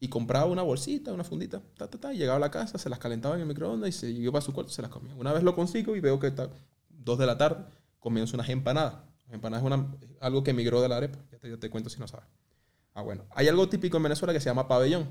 y 0.00 0.08
compraba 0.08 0.46
una 0.46 0.62
bolsita, 0.62 1.12
una 1.12 1.22
fundita, 1.24 1.62
ta, 1.76 1.88
ta, 1.88 1.98
ta, 2.00 2.12
y 2.12 2.18
llegaba 2.18 2.38
a 2.38 2.40
la 2.40 2.50
casa, 2.50 2.78
se 2.78 2.88
las 2.88 2.98
calentaba 2.98 3.34
en 3.36 3.42
el 3.42 3.46
microondas 3.46 3.88
y 3.90 3.92
se 3.92 4.10
iba 4.10 4.32
para 4.32 4.42
su 4.42 4.52
cuarto 4.52 4.72
y 4.72 4.74
se 4.74 4.82
las 4.82 4.90
comía. 4.90 5.14
Una 5.14 5.32
vez 5.32 5.42
lo 5.44 5.54
consigo 5.54 5.94
y 5.94 6.00
veo 6.00 6.18
que 6.18 6.26
está 6.26 6.48
dos 6.88 7.18
de 7.18 7.26
la 7.26 7.38
tarde 7.38 7.64
comiéndose 8.00 8.34
unas 8.34 8.48
empanadas. 8.48 8.94
Empanadas 9.32 9.62
es 9.64 9.66
una, 9.72 9.86
algo 10.20 10.42
que 10.42 10.50
emigró 10.50 10.80
de 10.80 10.88
la 10.88 10.96
arepa. 10.96 11.18
Ya 11.30 11.38
te, 11.38 11.50
ya 11.50 11.56
te 11.56 11.70
cuento 11.70 11.88
si 11.90 11.98
no 12.00 12.08
sabes. 12.08 12.26
Ah, 12.94 13.02
bueno. 13.02 13.24
Hay 13.34 13.48
algo 13.48 13.68
típico 13.68 13.96
en 13.96 14.02
Venezuela 14.02 14.32
que 14.32 14.40
se 14.40 14.50
llama 14.50 14.66
pabellón. 14.68 15.08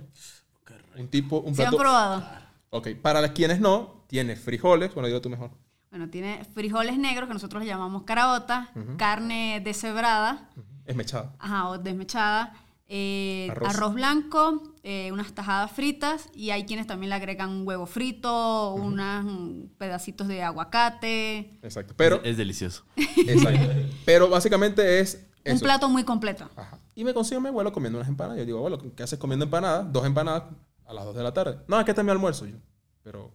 Un 0.97 1.07
tipo, 1.07 1.39
un 1.39 1.55
¿Se 1.55 1.63
han 1.63 1.69
plato. 1.69 1.77
probado? 1.77 2.23
Ok, 2.71 2.89
para 3.01 3.31
quienes 3.33 3.59
no, 3.59 4.03
tiene 4.07 4.35
frijoles, 4.35 4.93
bueno, 4.93 5.07
digo 5.07 5.21
tú 5.21 5.29
mejor. 5.29 5.51
Bueno, 5.89 6.09
tiene 6.09 6.43
frijoles 6.53 6.97
negros 6.97 7.27
que 7.27 7.33
nosotros 7.33 7.63
le 7.63 7.67
llamamos 7.67 8.03
caraota, 8.03 8.69
carne 8.97 9.59
deshebrada, 9.63 10.49
Esmechada. 10.85 11.33
ajá, 11.39 11.69
o 11.69 11.77
desmechada, 11.79 12.53
eh, 12.91 13.47
Arroz. 13.51 13.69
arroz. 13.69 13.93
blanco, 13.93 14.73
eh, 14.83 15.11
unas 15.11 15.31
tajadas 15.33 15.71
fritas 15.71 16.27
y 16.33 16.49
hay 16.49 16.65
quienes 16.65 16.87
también 16.87 17.09
le 17.11 17.15
agregan 17.15 17.49
un 17.51 17.67
huevo 17.67 17.85
frito, 17.85 18.73
unos 18.73 19.69
pedacitos 19.77 20.27
de 20.27 20.41
aguacate. 20.41 21.59
Exacto. 21.61 21.93
Pero, 21.95 22.17
Es, 22.17 22.31
es 22.31 22.37
delicioso. 22.37 22.83
exacto. 22.95 23.69
Pero 24.05 24.27
básicamente 24.29 24.99
es 24.99 25.25
Un 25.45 25.59
plato 25.59 25.87
muy 25.87 26.03
completo. 26.03 26.49
Ajá. 26.55 26.79
Y 26.95 27.03
me 27.03 27.13
consigo 27.13 27.37
a 27.39 27.41
mi 27.41 27.47
abuelo 27.49 27.71
comiendo 27.71 27.97
unas 27.99 28.09
empanadas. 28.09 28.39
Yo 28.39 28.45
digo, 28.45 28.57
abuelo, 28.57 28.79
¿qué 28.95 29.03
haces 29.03 29.19
comiendo 29.19 29.45
empanadas? 29.45 29.91
Dos 29.93 30.05
empanadas 30.05 30.43
a 30.85 30.93
las 30.93 31.05
dos 31.05 31.15
de 31.15 31.23
la 31.23 31.33
tarde. 31.33 31.59
No, 31.67 31.77
es 31.79 31.85
que 31.85 31.91
este 31.91 32.01
es 32.01 32.05
mi 32.05 32.11
almuerzo. 32.11 32.45
Yo, 32.47 32.57
pero 33.03 33.31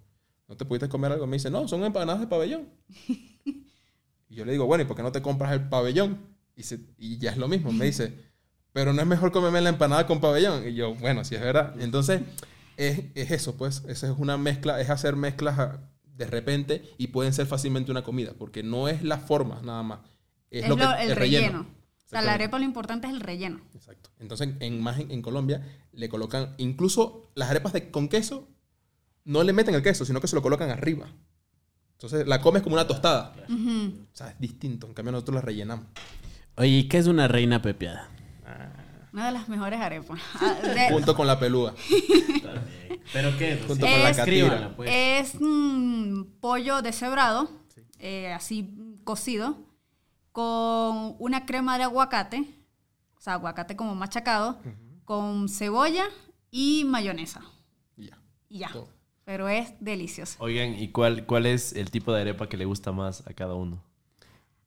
no 0.49 0.57
te 0.57 0.65
pudiste 0.65 0.89
comer 0.89 1.13
algo. 1.13 1.27
Me 1.29 1.37
dice, 1.37 1.49
no, 1.51 1.67
son 1.69 1.85
empanadas 1.85 2.21
de 2.21 2.27
pabellón. 2.27 2.69
y 4.29 4.35
yo 4.35 4.45
le 4.45 4.53
digo, 4.53 4.67
bueno, 4.67 4.83
¿y 4.83 4.87
por 4.87 4.97
qué 4.97 5.03
no 5.03 5.13
te 5.13 5.23
compras 5.23 5.53
el 5.53 5.69
pabellón? 5.69 6.19
Y, 6.57 6.65
se- 6.65 6.81
y 6.99 7.19
ya 7.19 7.31
es 7.31 7.37
lo 7.37 7.49
mismo. 7.49 7.73
Me 7.73 7.85
dice, 7.87 8.34
pero 8.75 8.93
no 8.93 9.01
es 9.01 9.07
mejor 9.07 9.33
comerme 9.33 9.63
la 9.63 9.71
empanada 9.71 10.07
con 10.07 10.21
pabellón. 10.21 10.69
Y 10.69 10.75
yo, 10.75 10.95
bueno, 10.97 11.25
sí 11.25 11.35
es 11.37 11.41
verdad. 11.41 11.75
Entonces, 11.81 12.21
es, 12.77 13.05
es 13.15 13.31
eso, 13.31 13.57
pues. 13.57 13.83
Esa 13.89 14.09
es 14.11 14.19
una 14.19 14.37
mezcla, 14.37 14.79
es 14.83 14.91
hacer 14.91 15.17
mezclas 15.17 15.59
a- 15.59 15.79
de 16.05 16.27
repente 16.27 16.83
y 16.99 17.07
pueden 17.07 17.33
ser 17.33 17.47
fácilmente 17.47 17.91
una 17.91 18.03
comida. 18.03 18.33
Porque 18.39 18.63
no 18.63 18.89
es 18.89 19.03
la 19.03 19.19
forma 19.19 19.63
nada 19.63 19.83
más. 19.83 20.01
Es, 20.51 20.65
Es 20.65 20.69
lo 20.69 20.77
que, 20.77 20.83
lo- 20.85 20.95
el 20.97 21.17
relleno. 21.17 21.61
O 21.63 22.09
sea, 22.09 22.21
la 22.21 22.35
arepa 22.35 22.59
lo 22.59 22.65
importante 22.65 23.07
es 23.07 23.13
el 23.15 23.21
relleno. 23.21 23.61
Exacto. 23.75 24.11
Entonces, 24.19 24.51
en, 24.61 24.83
más 24.83 24.99
en, 25.01 25.11
en 25.11 25.23
Colombia 25.23 25.63
le 25.93 26.09
colocan, 26.09 26.55
incluso 26.59 27.31
las 27.35 27.49
arepas 27.51 27.73
de, 27.73 27.91
con 27.91 28.09
queso, 28.09 28.47
no 29.25 29.43
le 29.45 29.53
meten 29.53 29.75
el 29.75 29.83
queso, 29.83 30.05
sino 30.05 30.21
que 30.21 30.27
se 30.29 30.37
lo 30.37 30.43
colocan 30.43 30.69
arriba. 30.71 31.07
Entonces 31.93 32.27
la 32.27 32.41
comes 32.41 32.63
como 32.63 32.75
una 32.75 32.87
tostada. 32.87 33.35
O 33.49 34.17
sea, 34.17 34.31
es 34.31 34.39
distinto. 34.41 34.87
En 34.89 34.95
cambio, 34.95 35.13
nosotros 35.13 35.37
la 35.37 35.41
rellenamos. 35.41 35.87
Oye, 36.57 36.69
¿y 36.69 36.89
¿qué 36.89 36.99
es 36.99 37.07
una 37.07 37.27
reina 37.29 37.63
pepeada? 37.63 38.11
Una 39.15 39.27
de 39.27 39.33
las 39.33 39.49
mejores 39.49 39.81
arepas. 39.81 40.21
Ah, 40.41 40.55
de- 40.63 40.91
Junto 40.91 41.15
con 41.15 41.27
la 41.27 41.39
peluda. 41.39 41.73
¿Pero 43.13 43.39
qué? 43.39 43.63
Junto 43.67 43.87
con 43.87 44.03
la 44.03 44.13
catira. 44.13 44.73
pues. 44.77 44.91
Es 44.93 45.37
mm, 45.41 46.25
pollo 46.41 46.83
deshebrado, 46.83 47.49
eh, 48.01 48.33
así 48.33 48.75
cocido, 49.05 49.57
con 50.33 51.15
una 51.21 51.47
crema 51.47 51.79
de 51.79 51.85
aguacate, 51.85 52.45
o 53.17 53.21
sea, 53.21 53.35
aguacate 53.35 53.77
como 53.77 53.95
machacado, 53.95 54.59
con 55.05 55.49
cebolla 55.49 56.07
y 56.51 56.85
mayonesa. 56.85 57.43
Y 57.97 58.07
ya. 58.07 58.19
Y 58.49 58.59
ya. 58.59 58.73
Todo. 58.73 58.89
Pero 59.25 59.49
es 59.49 59.73
delicioso. 59.81 60.37
Oigan, 60.41 60.75
¿y 60.79 60.89
cuál, 60.89 61.25
cuál 61.25 61.47
es 61.47 61.73
el 61.75 61.91
tipo 61.91 62.13
de 62.13 62.23
arepa 62.23 62.49
que 62.49 62.57
le 62.57 62.65
gusta 62.65 62.91
más 62.93 63.25
a 63.27 63.33
cada 63.33 63.55
uno? 63.55 63.83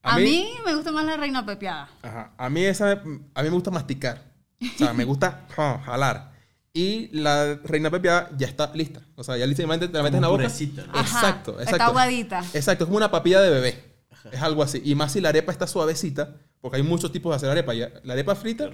A, 0.02 0.18
mí, 0.20 0.48
me 0.66 0.74
gusta 0.74 0.92
más 0.94 1.04
la 1.06 1.18
reina 1.18 1.46
pepiada. 1.46 1.90
Ajá. 2.02 2.32
A 2.38 2.50
mí 2.50 2.64
esa, 2.64 2.92
a 2.94 2.96
mí 3.44 3.50
me 3.50 3.50
gusta 3.50 3.72
masticar. 3.72 4.27
O 4.62 4.78
sea, 4.78 4.94
me 4.94 5.04
gusta 5.04 5.46
ja, 5.56 5.80
jalar. 5.86 6.32
Y 6.74 7.10
la 7.18 7.56
reina 7.64 7.90
pepiada 7.90 8.30
ya 8.38 8.48
está 8.48 8.72
lista. 8.76 9.02
O 9.16 9.24
sea, 9.24 9.36
ya 9.38 9.46
literalmente 9.48 9.88
te 9.88 9.98
la 9.98 10.04
metes 10.04 10.18
en 10.18 10.22
la 10.22 10.28
boca. 10.28 10.46
Ajá, 10.46 11.02
Exacto, 11.02 11.52
está 11.60 11.64
exacto. 11.64 11.84
aguadita. 11.86 12.44
Exacto, 12.54 12.84
es 12.84 12.88
como 12.88 12.98
una 12.98 13.10
papilla 13.10 13.42
de 13.42 13.50
bebé. 13.50 13.84
Es 14.32 14.42
algo 14.42 14.62
así. 14.62 14.82
Y 14.84 14.94
más 14.94 15.12
si 15.14 15.22
la 15.22 15.30
arepa 15.30 15.52
está 15.52 15.66
suavecita, 15.68 16.36
porque 16.62 16.78
hay 16.78 16.84
muchos 16.84 17.12
tipos 17.12 17.32
de 17.32 17.36
hacer 17.38 17.50
arepa. 17.50 17.74
Ya- 17.74 17.90
La 18.04 18.14
arepa 18.14 18.36
frita, 18.36 18.70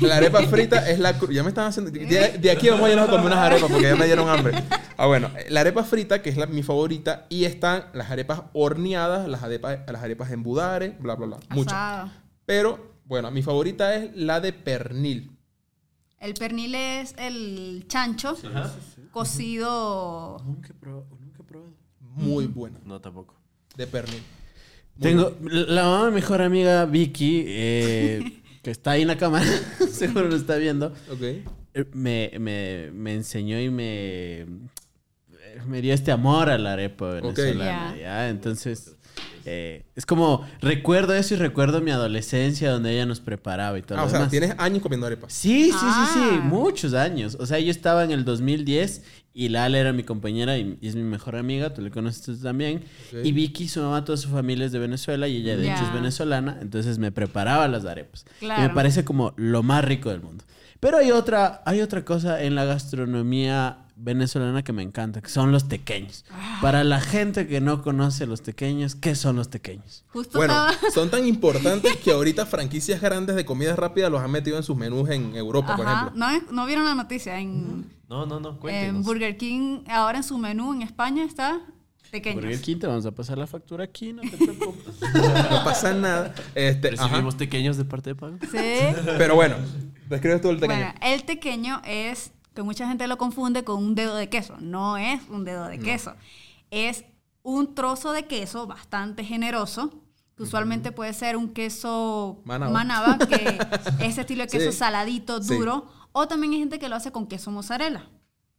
la 0.00 0.16
arepa 0.16 0.42
frita 0.42 0.88
es 0.88 0.98
la... 0.98 1.18
Ya 1.30 1.42
me 1.42 1.48
están 1.48 1.66
haciendo... 1.66 1.90
De, 1.90 2.38
de 2.38 2.50
aquí 2.50 2.68
vamos 2.68 2.86
a 2.86 2.90
irnos 2.90 3.08
a 3.08 3.10
comer 3.10 3.26
unas 3.26 3.38
arepas 3.38 3.70
porque 3.70 3.82
ya 3.88 3.96
me 3.96 4.06
dieron 4.06 4.28
hambre. 4.28 4.52
Ah, 4.96 5.06
bueno. 5.06 5.30
La 5.48 5.60
arepa 5.60 5.84
frita, 5.84 6.22
que 6.22 6.30
es 6.30 6.36
la, 6.36 6.46
mi 6.46 6.62
favorita, 6.62 7.26
y 7.28 7.44
están 7.44 7.86
las 7.94 8.10
arepas 8.10 8.42
horneadas, 8.52 9.26
las 9.28 9.42
arepas, 9.42 9.78
las 9.90 10.02
arepas 10.02 10.30
en 10.30 10.42
budare, 10.42 10.96
bla, 11.00 11.14
bla, 11.16 11.26
bla. 11.26 11.36
Muchas. 11.50 11.72
Asado. 11.72 12.10
Pero, 12.46 12.95
bueno, 13.06 13.30
mi 13.30 13.42
favorita 13.42 13.94
es 13.96 14.14
la 14.14 14.40
de 14.40 14.52
pernil. 14.52 15.30
El 16.18 16.34
pernil 16.34 16.74
es 16.74 17.14
el 17.18 17.84
chancho 17.88 18.36
cocido. 19.10 20.38
Nunca 20.44 20.68
he 20.70 20.74
probado. 20.74 21.06
Nunca 21.20 21.38
he 21.42 21.44
probado. 21.44 21.72
Muy 22.00 22.46
buena. 22.46 22.78
No, 22.84 23.00
tampoco. 23.00 23.34
De 23.76 23.86
pernil. 23.86 24.22
Muy 24.96 25.02
Tengo 25.02 25.36
la 25.40 25.84
mamá 25.84 26.04
de 26.06 26.10
mi 26.10 26.14
mejor 26.16 26.42
amiga 26.42 26.84
Vicky, 26.86 27.44
eh, 27.46 28.42
que 28.62 28.70
está 28.70 28.92
ahí 28.92 29.02
en 29.02 29.08
la 29.08 29.18
cámara, 29.18 29.44
seguro 29.90 30.28
lo 30.28 30.36
está 30.36 30.56
viendo. 30.56 30.86
Ok. 31.12 31.20
eh, 31.22 31.44
Me, 31.92 32.32
me, 32.40 32.90
me 32.92 33.14
enseñó 33.14 33.60
y 33.60 33.68
me, 33.68 34.46
me 35.66 35.82
dio 35.82 35.92
este 35.92 36.12
amor 36.12 36.48
a 36.48 36.56
la 36.56 36.72
arepa 36.72 37.10
venezolana. 37.10 37.94
Ya. 37.94 38.00
¿ya? 38.00 38.28
Entonces, 38.30 38.95
eh, 39.44 39.84
es 39.94 40.04
como 40.06 40.46
recuerdo 40.60 41.14
eso 41.14 41.34
y 41.34 41.36
recuerdo 41.36 41.80
mi 41.80 41.90
adolescencia 41.92 42.70
donde 42.70 42.92
ella 42.92 43.06
nos 43.06 43.20
preparaba 43.20 43.78
y 43.78 43.82
todo 43.82 43.98
Ah, 43.98 44.02
lo 44.02 44.06
o 44.06 44.10
sea, 44.10 44.18
demás. 44.20 44.30
tienes 44.30 44.54
años 44.58 44.82
comiendo 44.82 45.06
arepas. 45.06 45.32
Sí, 45.32 45.64
sí, 45.66 45.70
sí, 45.72 46.12
sí, 46.14 46.20
Ah. 46.32 46.40
muchos 46.42 46.94
años. 46.94 47.36
O 47.40 47.46
sea, 47.46 47.58
yo 47.60 47.70
estaba 47.70 48.02
en 48.04 48.10
el 48.10 48.24
2010 48.24 49.02
y 49.34 49.48
Lala 49.50 49.78
era 49.78 49.92
mi 49.92 50.02
compañera 50.02 50.56
y, 50.58 50.78
y 50.80 50.88
es 50.88 50.96
mi 50.96 51.02
mejor 51.02 51.36
amiga, 51.36 51.72
tú 51.74 51.82
le 51.82 51.90
conoces 51.90 52.22
tú 52.22 52.36
también. 52.36 52.82
Y 53.22 53.32
Vicky, 53.32 53.68
su 53.68 53.80
mamá, 53.82 54.04
toda 54.04 54.16
su 54.18 54.28
familia 54.30 54.66
es 54.66 54.72
de 54.72 54.78
Venezuela 54.78 55.28
y 55.28 55.36
ella 55.36 55.56
de 55.56 55.70
hecho 55.70 55.84
es 55.84 55.92
venezolana, 55.92 56.58
entonces 56.62 56.98
me 56.98 57.12
preparaba 57.12 57.68
las 57.68 57.84
arepas. 57.84 58.24
Y 58.40 58.46
me 58.46 58.70
parece 58.70 59.04
como 59.04 59.32
lo 59.36 59.62
más 59.62 59.84
rico 59.84 60.10
del 60.10 60.22
mundo. 60.22 60.44
Pero 60.80 60.98
hay 60.98 61.10
otra, 61.10 61.62
hay 61.66 61.80
otra 61.80 62.04
cosa 62.04 62.42
en 62.42 62.54
la 62.54 62.64
gastronomía 62.64 63.78
venezolana 63.96 64.62
que 64.62 64.72
me 64.72 64.82
encanta, 64.82 65.22
que 65.22 65.28
son 65.30 65.50
los 65.52 65.68
tequeños. 65.68 66.24
Ah. 66.30 66.58
Para 66.60 66.84
la 66.84 67.00
gente 67.00 67.46
que 67.46 67.60
no 67.60 67.82
conoce 67.82 68.26
los 68.26 68.42
tequeños, 68.42 68.94
¿qué 68.94 69.14
son 69.14 69.36
los 69.36 69.48
tequeños? 69.48 70.04
Justo 70.12 70.38
Bueno, 70.38 70.52
estaba. 70.70 70.90
son 70.94 71.10
tan 71.10 71.26
importantes 71.26 71.96
que 72.04 72.12
ahorita 72.12 72.44
franquicias 72.46 73.00
grandes 73.00 73.36
de 73.36 73.44
comida 73.46 73.74
rápida 73.74 74.10
los 74.10 74.20
han 74.20 74.30
metido 74.30 74.58
en 74.58 74.62
sus 74.62 74.76
menús 74.76 75.08
en 75.10 75.34
Europa, 75.34 75.76
por 75.76 75.86
Ajá. 75.86 76.00
ejemplo. 76.12 76.18
¿No, 76.18 76.52
no 76.52 76.66
vieron 76.66 76.84
la 76.84 76.94
noticia? 76.94 77.38
En, 77.40 77.90
No, 78.08 78.26
no, 78.26 78.38
no, 78.38 78.50
en 78.50 78.56
cuéntenos. 78.56 79.04
Burger 79.04 79.36
King, 79.38 79.80
ahora 79.88 80.18
en 80.18 80.24
su 80.24 80.36
menú 80.38 80.74
en 80.74 80.82
España 80.82 81.24
está 81.24 81.60
pequeños. 82.10 82.42
Burger 82.44 82.60
King, 82.60 82.76
te 82.78 82.86
vamos 82.86 83.06
a 83.06 83.12
pasar 83.12 83.38
la 83.38 83.46
factura 83.46 83.84
aquí, 83.84 84.12
no 84.12 84.22
te 84.22 84.36
preocupes. 84.36 84.94
No 85.50 85.64
pasa 85.64 85.94
nada. 85.94 86.34
Este, 86.54 86.88
ajá. 86.88 87.04
¿Recibimos 87.06 87.34
pequeños 87.34 87.76
de 87.78 87.84
parte 87.86 88.10
de 88.10 88.14
pago? 88.14 88.36
Sí. 88.42 88.58
Pero 89.18 89.34
bueno, 89.34 89.56
describes 90.08 90.40
tú 90.42 90.50
el 90.50 90.58
pequeño. 90.58 90.78
Bueno, 90.80 90.94
el 91.00 91.24
tequeño 91.24 91.80
es 91.84 92.32
que 92.56 92.64
mucha 92.64 92.88
gente 92.88 93.06
lo 93.06 93.16
confunde 93.18 93.62
con 93.62 93.84
un 93.84 93.94
dedo 93.94 94.16
de 94.16 94.28
queso. 94.28 94.56
No 94.58 94.96
es 94.96 95.20
un 95.28 95.44
dedo 95.44 95.66
de 95.68 95.78
queso. 95.78 96.14
Es 96.72 97.04
un 97.44 97.76
trozo 97.76 98.10
de 98.10 98.24
queso 98.26 98.66
bastante 98.66 99.22
generoso. 99.22 100.02
Que 100.36 100.42
usualmente 100.42 100.92
puede 100.92 101.14
ser 101.14 101.36
un 101.38 101.48
queso 101.54 102.42
Manaba. 102.44 102.70
manaba, 102.72 103.18
que 103.18 103.58
ese 104.00 104.20
estilo 104.22 104.42
de 104.42 104.48
queso 104.48 104.70
Sí. 104.72 104.76
saladito, 104.78 105.42
Sí. 105.42 105.54
duro. 105.54 105.86
O 106.12 106.26
también 106.28 106.52
hay 106.52 106.58
gente 106.58 106.78
que 106.78 106.88
lo 106.90 106.96
hace 106.96 107.10
con 107.12 107.26
queso 107.26 107.50
mozzarella 107.50 108.10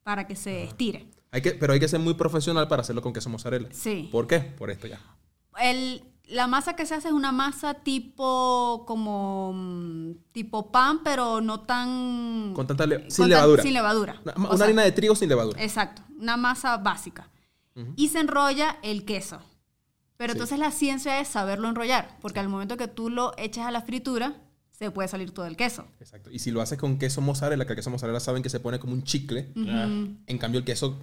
para 0.04 0.26
que 0.26 0.36
se 0.36 0.64
estire. 0.64 1.12
Hay 1.32 1.42
que, 1.42 1.52
pero 1.52 1.74
hay 1.74 1.80
que 1.80 1.88
ser 1.88 2.00
muy 2.00 2.14
profesional 2.16 2.68
para 2.68 2.82
hacerlo 2.82 3.02
con 3.04 3.14
queso 3.14 3.30
mozzarella. 3.30 3.68
Sí. 3.72 4.10
¿Por 4.12 4.26
qué? 4.26 4.40
Por 4.40 4.72
esto 4.72 4.88
ya. 4.88 5.00
El, 5.60 6.02
la 6.30 6.48
masa 6.48 6.76
que 6.76 6.86
se 6.86 6.94
hace 6.96 7.08
es 7.08 7.14
una 7.14 7.32
masa 7.32 7.74
tipo 7.76 8.84
como 8.88 9.54
mm, 9.54 10.12
tipo 10.32 10.72
pan, 10.72 11.02
pero 11.04 11.42
no 11.42 11.62
tan 11.62 12.52
Con 12.54 12.68
tanta 12.68 12.86
le- 12.86 13.02
con 13.02 13.12
sin 13.12 13.24
tan- 13.24 13.30
levadura. 13.30 13.64
Sin 13.64 13.74
levadura. 13.74 14.22
Una, 14.24 14.34
O 14.34 14.40
una 14.50 14.58
sea, 14.58 14.66
harina 14.66 14.82
de 14.84 14.92
trigo 14.92 15.16
sin 15.16 15.30
levadura. 15.30 15.62
Exacto, 15.64 16.02
una 16.20 16.38
masa 16.38 16.78
básica. 16.78 17.30
Y 17.96 18.08
se 18.08 18.20
enrolla 18.20 18.78
el 18.82 19.06
queso. 19.06 19.40
Pero 20.18 20.34
Sí. 20.34 20.38
entonces 20.38 20.58
la 20.58 20.72
ciencia 20.72 21.20
es 21.20 21.28
saberlo 21.28 21.70
enrollar, 21.70 22.18
porque 22.22 22.40
al 22.40 22.50
momento 22.50 22.76
que 22.76 22.88
tú 22.88 23.12
lo 23.12 23.34
eches 23.38 23.64
a 23.64 23.70
la 23.72 23.82
fritura, 23.84 24.34
se 24.72 24.90
puede 24.90 25.08
salir 25.08 25.30
todo 25.32 25.46
el 25.46 25.56
queso. 25.56 25.86
Exacto. 26.00 26.32
Y 26.32 26.40
si 26.40 26.50
lo 26.50 26.60
haces 26.62 26.80
con 26.80 26.98
queso 26.98 27.22
mozzarella, 27.22 27.66
que 27.66 27.74
el 27.74 27.78
queso 27.78 27.92
mozzarella 27.92 28.20
saben 28.20 28.42
que 28.42 28.50
se 28.50 28.60
pone 28.60 28.80
como 28.80 28.94
un 28.94 29.04
chicle. 29.04 29.52
En 29.56 30.38
cambio, 30.40 30.58
el 30.60 30.66
queso 30.66 30.98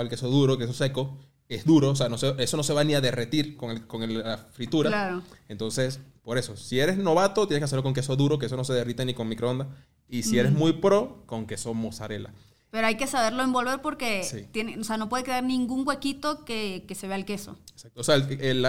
el 0.00 0.08
queso 0.10 0.28
duro, 0.28 0.52
el 0.54 0.58
queso 0.58 0.74
seco, 0.74 1.16
es 1.50 1.64
duro. 1.64 1.90
O 1.90 1.96
sea, 1.96 2.08
no 2.08 2.16
se- 2.18 2.34
eso 2.38 2.56
no 2.56 2.62
se 2.62 2.72
va 2.72 2.82
ni 2.84 2.94
a 2.94 3.00
derretir 3.00 3.56
con, 3.56 3.70
el- 3.70 3.86
con 3.86 4.02
el- 4.02 4.18
la 4.18 4.38
fritura. 4.38 4.88
Claro. 4.90 5.22
Entonces, 5.48 6.00
por 6.22 6.38
eso, 6.38 6.56
si 6.56 6.80
eres 6.80 6.96
novato, 6.98 7.46
tienes 7.46 7.60
que 7.60 7.64
hacerlo 7.66 7.82
con 7.82 7.94
queso 7.94 8.16
duro, 8.16 8.38
que 8.38 8.46
eso 8.46 8.56
no 8.56 8.64
se 8.64 8.72
derrite 8.72 9.04
ni 9.04 9.14
con 9.14 9.28
microondas. 9.28 9.68
Y 10.08 10.22
si 10.24 10.38
eres 10.38 10.52
muy 10.52 10.72
pro, 10.74 11.22
con 11.26 11.46
queso 11.46 11.72
mozzarella. 11.74 12.32
Pero 12.70 12.86
hay 12.86 12.96
que 12.96 13.06
saberlo 13.08 13.42
envolver 13.42 13.80
porque 13.82 14.22
Sí. 14.22 14.46
tiene, 14.52 14.78
o 14.78 14.84
sea, 14.84 14.96
no 14.96 15.08
puede 15.08 15.24
quedar 15.24 15.42
ningún 15.42 15.86
huequito 15.86 16.44
que, 16.44 16.84
que 16.86 16.94
se 16.94 17.08
vea 17.08 17.16
el 17.16 17.24
queso. 17.24 17.58
Exacto. 17.72 18.00
O 18.00 18.04
sea, 18.04 18.14
el, 18.14 18.64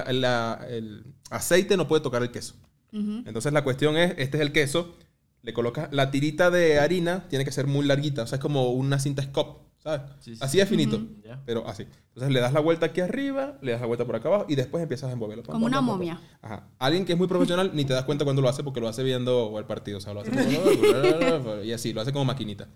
aceite 1.30 1.78
no 1.78 1.88
puede 1.88 2.02
tocar 2.02 2.22
el 2.24 2.32
queso. 2.32 2.56
Entonces 2.94 3.54
la 3.54 3.64
cuestión 3.64 3.96
es, 3.98 4.16
este 4.18 4.38
es 4.38 4.42
el 4.42 4.52
queso, 4.52 4.96
le 5.44 5.54
colocas 5.54 5.88
la 5.94 6.12
tirita 6.12 6.50
de 6.52 6.78
harina, 6.80 7.26
tiene 7.30 7.46
que 7.46 7.52
ser 7.54 7.66
muy 7.66 7.86
larguita, 7.86 8.24
o 8.24 8.28
sea, 8.28 8.36
es 8.38 8.42
como 8.42 8.72
una 8.72 9.00
cinta 9.00 9.24
scop, 9.24 9.60
¿sabes? 9.84 10.02
Sí, 10.20 10.36
sí, 10.36 10.42
así 10.44 10.60
es 10.60 10.70
finito, 10.70 11.02
pero 11.46 11.68
así. 11.68 11.84
Entonces 12.10 12.32
le 12.34 12.40
das 12.40 12.54
la 12.54 12.60
vuelta 12.60 12.88
aquí 12.88 13.02
arriba, 13.02 13.58
le 13.62 13.72
das 13.72 13.82
la 13.82 13.88
vuelta 13.88 14.06
por 14.06 14.16
acá 14.16 14.28
abajo 14.28 14.46
y 14.50 14.56
después 14.56 14.82
empiezas 14.82 15.10
a 15.10 15.14
envolverlo. 15.14 15.44
Como 15.44 15.56
pam, 15.58 15.64
una 15.64 15.82
momia. 15.82 16.16
pam. 16.42 16.52
Ajá. 16.52 16.68
Alguien 16.80 17.06
que 17.06 17.14
es 17.14 17.18
muy 17.18 17.28
profesional 17.28 17.72
ni 17.74 17.86
te 17.86 17.94
das 17.94 18.04
cuenta 18.06 18.24
cuando 18.26 18.42
lo 18.42 18.50
hace 18.50 18.64
porque 18.64 18.80
lo 18.82 18.88
hace 18.88 19.04
viendo 19.04 19.58
el 19.58 19.66
partido, 19.66 19.98
o 19.98 20.02
sea, 20.02 20.14
lo 20.14 20.22
hace 20.22 20.32
como- 20.32 21.64
y 21.64 21.72
así, 21.72 21.94
lo 21.94 22.02
hace 22.02 22.12
como 22.12 22.26
maquinita. 22.26 22.68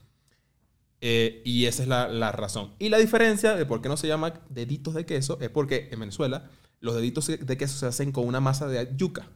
Eh, 1.01 1.41
y 1.45 1.65
esa 1.65 1.83
es 1.83 1.89
la, 1.89 2.07
la 2.07 2.31
razón. 2.31 2.73
Y 2.79 2.89
la 2.89 2.97
diferencia 2.97 3.55
de 3.55 3.65
por 3.65 3.81
qué 3.81 3.89
no 3.89 3.97
se 3.97 4.07
llama 4.07 4.33
deditos 4.49 4.93
de 4.93 5.05
queso 5.05 5.37
es 5.41 5.49
porque 5.49 5.89
en 5.91 5.99
Venezuela 5.99 6.49
los 6.79 6.95
deditos 6.95 7.27
de 7.27 7.57
queso 7.57 7.77
se 7.77 7.85
hacen 7.85 8.11
con 8.11 8.25
una 8.25 8.39
masa 8.39 8.67
de 8.67 8.89
yuca. 8.95 9.27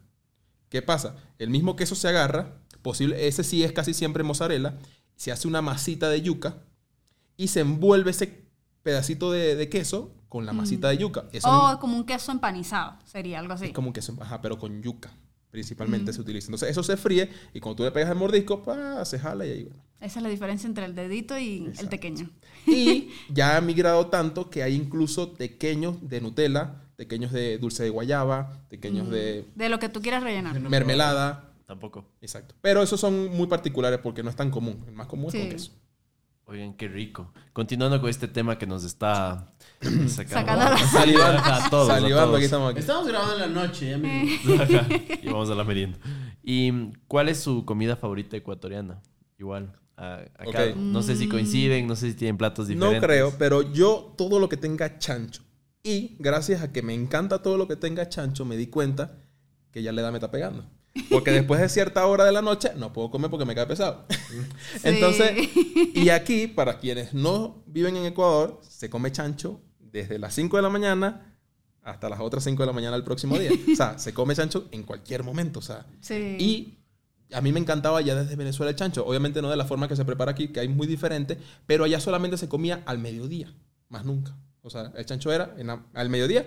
¿Qué 0.70 0.82
pasa? 0.82 1.16
El 1.38 1.50
mismo 1.50 1.76
queso 1.76 1.96
se 1.96 2.08
agarra, 2.08 2.60
posible, 2.82 3.28
ese 3.28 3.44
sí 3.44 3.64
es 3.64 3.72
casi 3.72 3.94
siempre 3.94 4.24
mozzarella, 4.24 4.78
se 5.16 5.32
hace 5.32 5.48
una 5.48 5.62
masita 5.62 6.10
de 6.10 6.22
yuca 6.22 6.64
y 7.40 7.48
se 7.48 7.61
envuelve 7.61 8.11
ese 8.11 8.44
pedacito 8.84 9.32
de, 9.32 9.56
de 9.56 9.70
queso 9.70 10.11
con 10.28 10.45
la 10.45 10.52
masita 10.53 10.90
de 10.90 10.98
yuca. 10.98 11.24
Eso 11.32 11.49
O 11.49 11.72
es- 11.72 11.78
como 11.78 11.95
un 11.95 12.03
queso 12.03 12.32
empanizado, 12.32 12.98
sería 13.06 13.40
algo 13.40 13.53
así. 13.53 13.66
es 13.68 13.72
como 13.74 13.88
un 13.88 13.94
queso, 13.94 14.16
ajá, 14.20 14.41
pero 14.41 14.60
con 14.60 14.84
yuca. 14.84 15.10
Principalmente 15.49 16.14
se 16.14 16.22
utiliza. 16.22 16.48
Entonces 16.48 16.70
eso 16.70 16.84
se 16.84 16.95
fríe 16.98 17.30
y 17.53 17.60
cuando 17.60 17.78
tú 17.78 17.84
le 17.84 17.91
pegas 17.91 18.11
el 18.11 18.18
mordisco, 18.18 18.61
pa, 18.64 19.03
se 19.06 19.18
jala 19.18 19.45
y 19.48 19.52
ahí 19.52 19.64
bueno. 19.64 19.82
Esa 20.02 20.20
es 20.20 20.24
la 20.24 20.30
diferencia 20.30 20.68
entre 20.68 20.86
el 20.86 20.94
dedito 20.95 21.38
y 21.40 21.72
el 21.80 21.88
pequeño. 21.90 22.30
Y 22.68 23.10
ya 23.34 23.57
ha 23.57 23.61
migrado 23.61 24.07
tanto 24.07 24.49
que 24.49 24.61
hay 24.61 24.76
incluso 24.76 25.34
pequeños 25.34 25.95
de 26.07 26.22
Nutella, 26.22 26.84
pequeños 26.98 27.32
de 27.32 27.57
dulce 27.57 27.82
de 27.84 27.90
guayaba, 27.90 28.61
pequeños 28.70 29.10
de 29.10 29.45
De 29.56 29.70
lo 29.70 29.80
que 29.80 29.90
tú 29.90 30.02
quieras 30.02 30.22
rellenar. 30.24 30.60
mermelada. 30.60 31.52
Tampoco. 31.66 32.06
Exacto. 32.22 32.53
Pero 32.61 32.84
esos 32.84 32.99
son 32.99 33.30
muy 33.36 33.48
particulares 33.48 33.99
porque 34.03 34.22
no 34.24 34.30
es 34.30 34.36
tan 34.36 34.52
común. 34.52 34.84
El 34.88 34.94
más 34.94 35.07
común 35.07 35.28
es 35.34 35.41
con 35.41 35.49
queso. 35.49 35.72
Oigan, 36.50 36.74
qué 36.74 36.88
rico. 36.88 37.32
Continuando 37.54 38.02
con 38.02 38.10
este 38.10 38.28
tema 38.28 38.58
que 38.58 38.66
nos 38.66 38.84
está 38.84 39.54
sacando, 40.08 40.56
la- 40.56 40.78
Salivando. 40.92 41.42
a 41.44 41.70
todos, 41.70 41.90
a 41.90 42.00
Salivando, 42.00 42.26
todos. 42.28 42.36
aquí 42.38 42.46
estamos 42.46 42.72
aquí. 42.72 42.80
Estamos 42.80 43.08
grabando 43.08 43.34
en 43.36 43.40
la 43.54 43.62
noche, 43.62 43.90
ya 43.90 43.98
Ajá. 44.64 44.88
y 45.22 45.28
vamos 45.28 45.50
a 45.52 45.56
la 45.56 45.64
merienda. 45.64 46.00
¿Y 46.44 46.72
mm, 46.72 46.94
cuál 47.08 47.30
es 47.30 47.40
su 47.40 47.66
comida 47.66 47.96
favorita 47.96 48.36
ecuatoriana? 48.36 49.02
Igual. 49.38 49.74
a- 49.96 50.22
acá. 50.40 50.66
Ok. 50.72 50.76
No 50.78 51.04
sé 51.04 51.16
si 51.18 51.30
coinciden, 51.30 51.86
no 51.86 51.96
sé 51.96 52.10
si 52.10 52.16
tienen 52.18 52.38
platos 52.38 52.68
diferentes. 52.68 53.00
No 53.02 53.08
creo, 53.08 53.34
pero 53.38 53.62
yo 53.72 54.14
todo 54.18 54.40
lo 54.40 54.50
que 54.50 54.58
tenga 54.58 54.98
chancho 54.98 55.44
Y 55.84 56.16
gracias 56.20 56.62
a 56.64 56.72
que 56.72 56.82
me 56.82 56.94
encanta 56.96 57.44
todo 57.44 57.58
lo 57.58 57.68
que 57.68 57.76
tenga 57.76 58.10
chancho, 58.10 58.44
me 58.44 58.58
di 58.58 58.68
cuenta 58.68 59.18
que 59.72 59.84
ya 59.84 59.92
la 59.92 60.02
edad 60.02 60.12
me 60.12 60.18
está 60.18 60.32
pegando. 60.32 60.66
Porque 61.10 61.32
después 61.32 61.61
de 61.61 61.70
cierta 61.70 62.06
hora 62.07 62.26
de 62.26 62.32
la 62.32 62.41
noche 62.41 62.72
no 62.76 62.91
puedo 62.94 63.10
comer 63.11 63.30
porque 63.30 63.45
me 63.45 63.56
cae 63.56 63.66
pesado. 63.68 64.06
Entonces, 64.84 65.49
y 65.94 66.10
aquí, 66.10 66.48
para 66.48 66.80
quienes 66.80 67.14
no 67.14 67.64
viven 67.68 67.95
en 67.98 68.06
Ecuador, 68.06 68.60
se 68.68 68.90
come 68.90 69.11
chancho 69.11 69.61
desde 69.80 70.20
las 70.20 70.34
5 70.34 70.57
de 70.57 70.64
la 70.64 70.70
mañana 70.70 71.36
hasta 71.84 72.10
las 72.10 72.20
otras 72.20 72.44
5 72.44 72.61
de 72.64 72.68
la 72.68 72.74
mañana 72.74 72.95
del 72.95 73.03
próximo 73.03 73.38
día. 73.38 73.52
O 73.72 73.76
sea, 73.76 73.98
se 73.98 74.14
come 74.14 74.36
chancho 74.36 74.68
en 74.72 74.84
cualquier 74.84 75.24
momento. 75.24 75.60
O 75.60 75.61
sea, 75.61 75.86
Sí. 76.02 76.38
y 76.40 76.78
a 77.34 77.41
mí 77.41 77.52
me 77.52 77.60
encantaba 77.60 78.02
ya 78.02 78.16
desde 78.16 78.36
Venezuela 78.36 78.70
el 78.72 78.76
chancho. 78.76 79.06
Obviamente 79.06 79.41
no 79.41 79.49
de 79.49 79.57
la 79.57 79.66
forma 79.66 79.88
que 79.88 79.95
se 79.95 80.06
prepara 80.06 80.32
aquí, 80.32 80.49
que 80.49 80.60
hay 80.60 80.68
muy 80.68 80.88
diferente, 80.88 81.38
pero 81.66 81.84
allá 81.86 81.99
solamente 81.99 82.38
se 82.38 82.49
comía 82.49 82.84
al 82.86 82.98
mediodía, 82.99 83.53
más 83.90 84.06
nunca. 84.06 84.36
O 84.61 84.70
sea, 84.70 84.91
el 84.95 85.06
chancho 85.06 85.32
era 85.32 85.53
en 85.57 85.68
la- 85.68 85.86
al 85.94 86.10
mediodía 86.10 86.45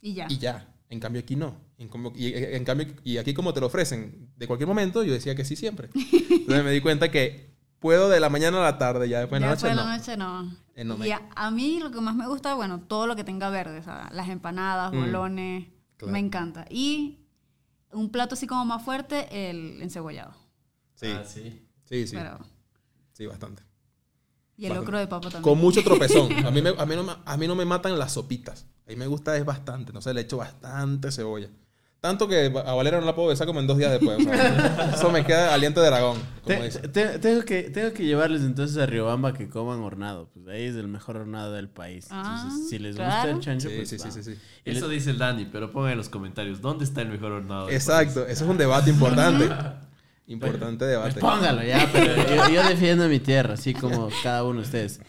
y 0.00 0.14
ya. 0.14 0.26
y 0.28 0.38
ya. 0.38 0.68
En 0.90 1.00
cambio 1.00 1.22
aquí 1.22 1.34
no. 1.34 1.56
En, 1.78 1.88
como- 1.88 2.12
y, 2.14 2.32
en 2.34 2.64
cambio, 2.64 2.86
y 3.02 3.16
aquí 3.18 3.34
como 3.34 3.52
te 3.52 3.60
lo 3.60 3.66
ofrecen 3.66 4.30
de 4.36 4.46
cualquier 4.46 4.68
momento, 4.68 5.02
yo 5.02 5.12
decía 5.12 5.34
que 5.34 5.44
sí 5.44 5.56
siempre. 5.56 5.90
Entonces 5.94 6.64
me 6.64 6.70
di 6.70 6.80
cuenta 6.80 7.10
que 7.10 7.52
puedo 7.80 8.08
de 8.08 8.20
la 8.20 8.28
mañana 8.30 8.58
a 8.60 8.62
la 8.62 8.78
tarde, 8.78 9.08
ya 9.08 9.18
después 9.20 9.40
de 9.40 9.46
la 9.46 9.52
después 9.52 9.70
de 9.72 9.76
noche 9.76 10.16
la 10.16 10.24
no. 10.24 10.42
noche 10.42 10.52
no. 10.52 10.64
Eh, 10.76 10.84
no 10.84 10.96
me- 10.96 11.08
y 11.08 11.10
a, 11.12 11.22
a 11.34 11.50
mí 11.50 11.80
lo 11.80 11.90
que 11.90 12.00
más 12.00 12.14
me 12.14 12.26
gusta, 12.28 12.54
bueno, 12.54 12.80
todo 12.80 13.06
lo 13.06 13.16
que 13.16 13.24
tenga 13.24 13.50
verde, 13.50 13.78
o 13.78 13.82
sea, 13.82 14.08
las 14.12 14.28
empanadas, 14.28 14.92
Mm, 14.92 15.00
bolones, 15.00 15.68
claro. 15.96 16.12
me 16.12 16.18
encanta. 16.20 16.64
Y 16.70 17.18
un 17.92 18.10
plato 18.10 18.34
así 18.34 18.46
como 18.46 18.64
más 18.64 18.82
fuerte, 18.84 19.50
el 19.50 19.82
encebollado. 19.82 20.34
Sí, 20.94 21.06
Ah, 21.10 21.24
sí. 21.26 21.66
sí, 21.84 22.06
sí. 22.06 22.16
Pero, 22.16 22.38
Sí, 23.12 23.26
bastante. 23.26 23.62
y 24.56 24.64
el 24.66 24.70
Bastante. 24.70 24.74
locro 24.86 24.98
de 25.00 25.06
papa 25.08 25.22
también. 25.30 25.42
Con 25.42 25.58
mucho 25.60 25.82
tropezón. 25.84 26.32
A 26.46 26.50
mí, 26.52 26.62
me- 26.62 26.70
a, 26.78 26.86
mí 26.86 26.94
no, 26.96 27.16
a 27.24 27.36
mí 27.36 27.46
no 27.48 27.54
me 27.56 27.64
matan 27.64 27.98
las 27.98 28.12
sopitas. 28.12 28.66
A 28.86 28.90
mí 28.90 28.96
me 28.96 29.06
gusta 29.08 29.36
es 29.36 29.44
bastante. 29.44 29.92
No 29.92 30.00
sé, 30.00 30.14
le 30.14 30.22
echo 30.22 30.36
bastante 30.36 31.10
cebolla. 31.12 31.48
Tanto 32.04 32.28
que 32.28 32.52
a 32.66 32.74
Valera 32.74 33.00
no 33.00 33.06
la 33.06 33.14
puedo 33.14 33.28
besar 33.28 33.46
como 33.46 33.60
en 33.60 33.66
dos 33.66 33.78
días 33.78 33.90
después. 33.90 34.18
o 34.18 34.22
sea, 34.22 34.90
eso 34.94 35.10
me 35.10 35.24
queda 35.24 35.54
aliento 35.54 35.80
de 35.80 35.86
dragón, 35.86 36.18
como 36.42 36.58
Te- 36.58 36.62
dice. 36.64 36.80
te- 36.88 37.18
tengo, 37.18 37.40
que, 37.46 37.62
tengo 37.70 37.94
que 37.94 38.04
llevarles 38.04 38.42
entonces 38.42 38.76
a 38.76 38.84
Riobamba 38.84 39.32
que 39.32 39.48
coman 39.48 39.78
hornado. 39.80 40.28
Pues 40.34 40.46
ahí 40.48 40.64
es 40.64 40.76
el 40.76 40.86
mejor 40.86 41.16
hornado 41.16 41.52
del 41.52 41.70
país. 41.70 42.08
Ah, 42.10 42.42
Entonces, 42.44 42.68
si 42.68 42.78
les 42.78 42.94
gusta 42.98 43.30
el 43.30 43.40
chancho, 43.40 43.70
Sí, 43.70 43.74
pues 43.76 43.88
sí, 43.88 43.98
sí, 43.98 44.08
va. 44.18 44.22
sí, 44.22 44.34
Eso 44.66 44.86
dice 44.90 45.12
el 45.12 45.18
Dani, 45.18 45.46
pero 45.46 45.72
pongan 45.72 45.92
en 45.92 45.96
los 45.96 46.10
comentarios, 46.10 46.60
¿dónde 46.60 46.84
está 46.84 47.00
el 47.00 47.08
mejor 47.08 47.32
hornado? 47.32 47.68
del 47.68 47.74
Exacto, 47.74 48.26
eso 48.26 48.44
es 48.44 48.50
un 48.50 48.58
debate 48.58 48.90
importante. 48.90 49.48
Importante 50.26 50.84
Pues 50.84 51.14
debate. 51.14 51.20
póngalo 51.20 51.62
ya, 51.62 51.88
pero 51.90 52.16
yo, 52.16 52.52
yo 52.54 52.68
defiendo 52.68 53.08
mi 53.08 53.18
tierra, 53.20 53.54
así 53.54 53.72
como 53.72 54.10
cada 54.22 54.44
uno 54.44 54.60
de 54.60 54.66
ustedes. 54.66 55.00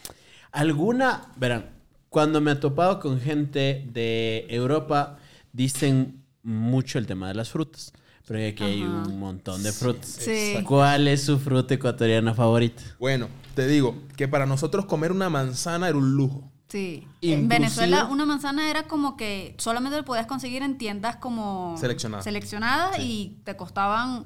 Alguna, 0.54 1.24
verán, 1.36 1.72
cuando 2.08 2.40
me 2.40 2.52
he 2.52 2.56
topado 2.56 3.02
con 3.02 3.20
gente 3.20 3.86
de 3.92 4.46
Europa, 4.50 5.18
dicen 5.52 6.22
mucho 6.46 6.98
el 7.00 7.06
tema 7.08 7.28
de 7.28 7.34
las 7.34 7.50
frutas. 7.50 7.92
Pero 8.28 8.40
aquí 8.48 8.64
hay 8.64 8.82
Ajá. 8.82 9.04
un 9.08 9.20
montón 9.20 9.62
de 9.62 9.72
frutas. 9.72 10.08
Sí. 10.08 10.56
¿Cuál 10.66 11.08
es 11.08 11.24
su 11.26 11.38
fruta 11.38 11.74
ecuatoriana 11.76 12.34
favorita? 12.34 12.82
Bueno, 13.00 13.28
te 13.54 13.68
digo 13.68 13.96
que 14.16 14.28
para 14.28 14.46
nosotros 14.48 14.86
comer 14.86 15.12
una 15.12 15.30
manzana 15.30 15.90
era 15.90 15.98
un 15.98 16.16
lujo. 16.16 16.52
Sí. 16.68 17.08
Inclusive- 17.22 17.34
En 17.34 17.48
Venezuela 17.48 18.06
una 18.06 18.26
manzana 18.26 18.70
era 18.72 18.88
como 18.88 19.16
que 19.16 19.54
solamente 19.60 19.98
lo 19.98 20.06
podías 20.06 20.26
conseguir 20.26 20.64
en 20.64 20.78
tiendas 20.80 21.18
como 21.18 21.76
Seleccionadas. 21.80 22.24
seleccionadas 22.24 22.98
y 23.00 23.38
te 23.44 23.56
costaban 23.56 24.26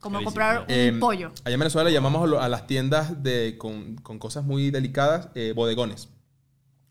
como 0.00 0.22
comprar 0.22 0.60
un 0.60 0.64
Eh, 0.68 0.94
pollo. 1.00 1.32
Allá 1.44 1.54
en 1.54 1.60
Venezuela 1.60 1.88
le 1.88 1.94
llamamos 1.94 2.30
a, 2.40 2.48
las 2.50 2.66
tiendas 2.66 3.22
de, 3.22 3.56
con, 3.58 3.96
con 3.96 4.18
cosas 4.18 4.44
muy 4.44 4.70
delicadas 4.70 5.30
eh, 5.34 5.52
bodegones. 5.56 6.10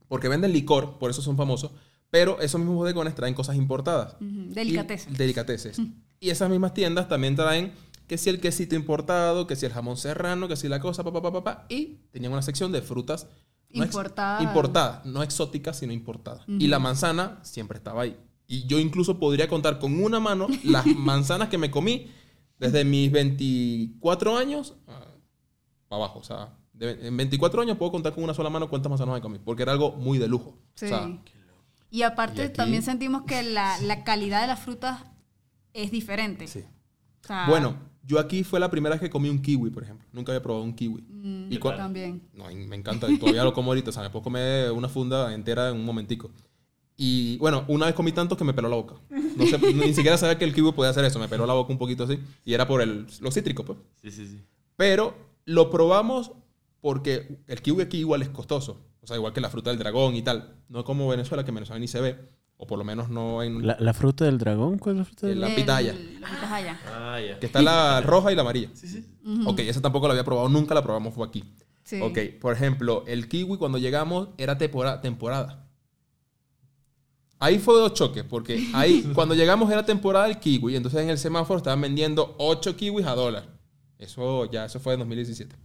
Porque 0.07 0.27
venden 0.27 0.53
licor, 0.53 0.97
por 0.97 1.11
eso 1.11 1.21
son 1.21 1.37
famosos. 1.37 1.71
Pero 2.09 2.39
esos 2.39 2.59
mismos 2.59 2.77
bodegones 2.77 3.15
traen 3.15 3.33
cosas 3.33 3.55
importadas. 3.57 4.13
Ujú, 4.21 4.53
delicatessen. 4.53 5.13
Y- 5.13 5.17
delicateces. 5.17 5.77
y 6.19 6.29
esas 6.29 6.49
mismas 6.49 6.73
tiendas 6.73 7.07
también 7.07 7.35
traen 7.35 7.73
que 8.07 8.17
si 8.17 8.29
el 8.29 8.39
quesito 8.39 8.75
importado, 8.75 9.45
que 9.47 9.55
si 9.57 9.65
el 9.65 9.73
jamón 9.73 9.97
serrano, 9.97 10.47
que 10.47 10.55
si 10.55 10.69
la 10.69 10.79
cosa, 10.79 11.03
papá, 11.03 11.21
papá, 11.21 11.43
papá. 11.43 11.65
Y 11.69 11.97
tenían 12.11 12.31
una 12.31 12.41
sección 12.41 12.71
de 12.71 12.81
frutas 12.81 13.27
no 13.69 13.83
Importadas. 13.83 14.41
importadas, 14.43 15.05
no 15.05 15.21
exóticas, 15.21 15.77
sino 15.79 15.91
importadas. 15.91 16.43
Y 16.47 16.67
la 16.67 16.79
manzana 16.79 17.39
siempre 17.43 17.77
estaba 17.77 18.03
ahí. 18.03 18.15
Y 18.47 18.65
yo 18.65 18.79
incluso 18.79 19.19
podría 19.19 19.49
contar 19.49 19.77
con 19.77 20.01
una 20.01 20.21
mano 20.21 20.47
las 20.63 20.85
manzanas 20.97 21.49
que 21.49 21.57
me 21.57 21.69
comí 21.69 22.09
desde 22.57 22.85
mis 22.85 23.11
24 23.11 24.37
años 24.37 24.75
ah, 24.87 25.05
para 25.89 26.03
abajo. 26.03 26.19
O 26.19 26.23
sea, 26.23 26.53
de- 26.71 27.07
en 27.07 27.17
24 27.17 27.61
años 27.61 27.77
puedo 27.77 27.91
contar 27.91 28.13
con 28.15 28.23
una 28.23 28.33
sola 28.33 28.49
mano 28.49 28.69
cuántas 28.69 28.89
manzanas 28.89 29.15
me 29.15 29.21
comí. 29.21 29.37
Porque 29.37 29.63
era 29.63 29.73
algo 29.73 29.91
muy 29.97 30.17
de 30.17 30.29
lujo. 30.29 30.57
Sí. 30.75 30.85
O 30.85 30.87
sea, 30.87 31.19
y 31.89 32.01
aparte 32.03 32.41
y 32.41 32.45
aquí- 32.45 32.53
también 32.57 32.83
sentimos 32.83 33.23
que 33.23 33.43
la, 33.43 33.79
la 33.81 34.03
calidad 34.03 34.41
de 34.41 34.47
las 34.47 34.59
frutas 34.59 35.03
es 35.73 35.91
diferente. 35.91 36.47
sí. 36.47 36.63
O 37.23 37.27
sea, 37.27 37.45
Bueno, 37.49 37.75
yo 38.03 38.19
aquí 38.19 38.43
fue 38.45 38.59
la 38.59 38.69
primera 38.71 38.95
vez 38.95 39.01
que 39.01 39.09
comí 39.09 39.29
un 39.29 39.41
kiwi, 39.41 39.69
por 39.69 39.83
ejemplo. 39.83 40.07
Nunca 40.13 40.31
había 40.31 40.41
probado 40.41 40.63
un 40.63 40.73
kiwi. 40.73 41.01
mm, 41.09 41.51
y 41.51 41.57
cua- 41.59 41.75
también. 41.75 42.21
No, 42.33 42.49
y 42.49 42.55
me 42.55 42.75
encanta. 42.77 43.09
y 43.11 43.17
Todavía 43.17 43.43
lo 43.43 43.53
como 43.53 43.71
ahorita. 43.71 43.89
O 43.89 43.93
sea, 43.93 44.03
me 44.03 44.09
puedo 44.09 44.23
comer 44.23 44.71
una 44.71 44.87
funda 44.87 45.33
entera 45.33 45.69
en 45.69 45.75
un 45.75 45.83
momentico. 45.85 46.31
Y 46.95 47.37
bueno, 47.37 47.65
una 47.67 47.85
vez 47.87 47.95
comí 47.95 48.11
tanto 48.13 48.35
que 48.37 48.43
me 48.45 48.53
peló 48.53 48.69
la 48.69 48.77
boca. 48.77 48.95
No 49.09 49.45
sé, 49.45 49.57
ni 49.73 49.93
siquiera 49.93 50.17
sabía 50.17 50.37
que 50.37 50.45
el 50.45 50.53
kiwi 50.55 50.71
podía 50.71 50.89
hacer 50.91 51.03
eso. 51.05 51.19
Me 51.19 51.27
peló 51.27 51.45
la 51.45 51.53
boca 51.53 51.71
un 51.73 51.77
poquito 51.77 52.05
así. 52.05 52.17
Y 52.45 52.53
era 52.53 52.65
por 52.67 52.81
el, 52.81 53.05
los 53.19 53.33
cítricos, 53.33 53.65
pues. 53.65 53.77
Sí, 54.01 54.09
sí, 54.11 54.25
sí. 54.25 54.41
Pero 54.77 55.13
lo 55.45 55.69
probamos 55.69 56.31
porque 56.81 57.39
el 57.47 57.61
kiwi 57.61 57.83
aquí 57.83 57.97
igual 57.99 58.21
es 58.21 58.29
costoso. 58.29 58.81
O 59.01 59.07
sea, 59.07 59.15
igual 59.15 59.33
que 59.33 59.41
la 59.41 59.49
fruta 59.49 59.69
del 59.69 59.79
dragón 59.79 60.15
y 60.15 60.21
tal. 60.21 60.55
No 60.69 60.83
como 60.83 61.07
Venezuela, 61.07 61.43
que 61.43 61.51
en 61.51 61.55
Venezuela 61.55 61.79
ni 61.79 61.87
se 61.87 62.01
ve. 62.01 62.17
O 62.57 62.65
por 62.65 62.77
lo 62.79 62.83
menos 62.83 63.09
no 63.09 63.43
en... 63.43 63.65
¿La, 63.65 63.77
la 63.79 63.93
fruta 63.93 64.25
del 64.25 64.37
dragón? 64.39 64.79
¿Cuál 64.79 64.95
es 64.95 64.99
la 64.99 65.05
fruta 65.05 65.27
del 65.27 65.39
La 65.39 65.47
El- 65.49 65.55
pitaya. 65.55 65.93
La 66.19 66.27
pitaya. 66.29 66.79
Ah, 66.87 67.19
ya. 67.21 67.39
Que 67.39 67.45
está 67.45 67.61
la 67.61 68.01
roja 68.01 68.31
y 68.31 68.35
la 68.35 68.41
amarilla. 68.41 68.69
Sí, 68.73 68.87
sí. 68.87 69.05
Ok, 69.45 69.59
esa 69.59 69.79
tampoco 69.81 70.07
la 70.07 70.13
había 70.13 70.23
probado. 70.23 70.49
Nunca 70.49 70.73
la 70.73 70.81
probamos, 70.83 71.13
fue 71.13 71.25
aquí. 71.27 71.43
Sí. 71.83 72.01
Ok, 72.01 72.17
por 72.41 72.53
ejemplo, 72.53 73.03
el 73.07 73.29
kiwi 73.29 73.57
cuando 73.57 73.77
llegamos 73.77 74.29
era 74.37 74.57
tempora- 74.57 74.99
temporada. 75.01 75.67
Ahí 77.39 77.59
fue 77.59 77.75
dos 77.75 77.93
choques, 77.93 78.23
porque 78.23 78.67
ahí 78.73 79.03
cuando 79.13 79.35
llegamos 79.35 79.69
era 79.71 79.85
temporada 79.85 80.25
del 80.25 80.39
kiwi, 80.39 80.75
entonces 80.75 81.01
en 81.01 81.09
el 81.09 81.19
semáforo 81.19 81.57
estaban 81.57 81.79
vendiendo 81.79 82.35
8 82.39 82.75
kiwis 82.75 83.05
a 83.05 83.13
dólar. 83.13 83.47
Eso 83.99 84.45
ya, 84.51 84.65
eso 84.65 84.79
fue 84.79 84.93
en 84.93 84.99
2017. 84.99 85.55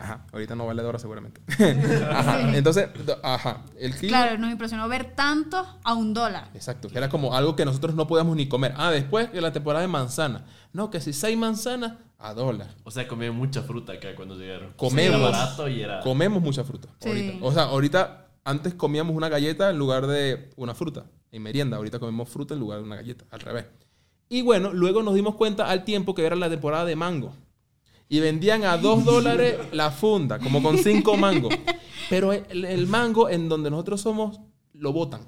Ajá, 0.00 0.24
ahorita 0.32 0.54
no 0.54 0.66
vale 0.66 0.82
dólar 0.82 0.98
seguramente. 0.98 1.42
ajá, 2.10 2.56
entonces, 2.56 2.88
ajá, 3.22 3.64
el. 3.78 3.94
Claro, 3.94 4.38
nos 4.38 4.50
impresionó 4.50 4.88
ver 4.88 5.14
tanto 5.14 5.62
a 5.84 5.92
un 5.92 6.14
dólar. 6.14 6.48
Exacto, 6.54 6.88
que 6.88 6.96
era 6.96 7.10
como 7.10 7.36
algo 7.36 7.54
que 7.54 7.66
nosotros 7.66 7.94
no 7.94 8.06
podíamos 8.06 8.34
ni 8.34 8.48
comer. 8.48 8.72
Ah, 8.78 8.90
después 8.90 9.30
de 9.30 9.42
la 9.42 9.52
temporada 9.52 9.82
de 9.82 9.88
manzana. 9.88 10.46
No, 10.72 10.90
que 10.90 11.02
si 11.02 11.12
seis 11.12 11.36
manzanas, 11.36 11.98
a 12.18 12.32
dólar. 12.32 12.74
O 12.84 12.90
sea, 12.90 13.06
comían 13.06 13.34
mucha 13.34 13.62
fruta 13.62 13.92
acá 13.92 14.14
cuando 14.16 14.36
llegaron. 14.36 14.72
Comemos. 14.76 15.20
Era 15.20 15.30
barato 15.30 15.68
y 15.68 15.82
era... 15.82 16.00
Comemos 16.00 16.42
mucha 16.42 16.64
fruta. 16.64 16.88
Sí. 17.00 17.08
Ahorita. 17.08 17.38
O 17.44 17.52
sea, 17.52 17.62
ahorita 17.64 18.26
antes 18.44 18.74
comíamos 18.74 19.14
una 19.14 19.28
galleta 19.28 19.68
en 19.68 19.78
lugar 19.78 20.06
de 20.06 20.50
una 20.56 20.74
fruta. 20.74 21.04
En 21.30 21.42
merienda. 21.42 21.76
Ahorita 21.76 21.98
comemos 21.98 22.28
fruta 22.28 22.54
en 22.54 22.60
lugar 22.60 22.78
de 22.78 22.84
una 22.84 22.96
galleta. 22.96 23.24
Al 23.30 23.40
revés. 23.40 23.66
Y 24.28 24.42
bueno, 24.42 24.72
luego 24.72 25.02
nos 25.02 25.14
dimos 25.14 25.34
cuenta 25.34 25.68
al 25.68 25.84
tiempo 25.84 26.14
que 26.14 26.24
era 26.24 26.36
la 26.36 26.48
temporada 26.48 26.84
de 26.84 26.96
mango. 26.96 27.34
Y 28.10 28.20
vendían 28.20 28.64
a 28.64 28.76
dos 28.76 29.04
dólares 29.06 29.56
la 29.72 29.90
funda, 29.90 30.38
como 30.38 30.62
con 30.62 30.76
cinco 30.78 31.16
mangos. 31.16 31.54
Pero 32.10 32.32
el, 32.34 32.64
el 32.66 32.86
mango 32.88 33.28
en 33.30 33.48
donde 33.48 33.70
nosotros 33.70 34.00
somos, 34.02 34.40
lo 34.74 34.92
botan. 34.92 35.22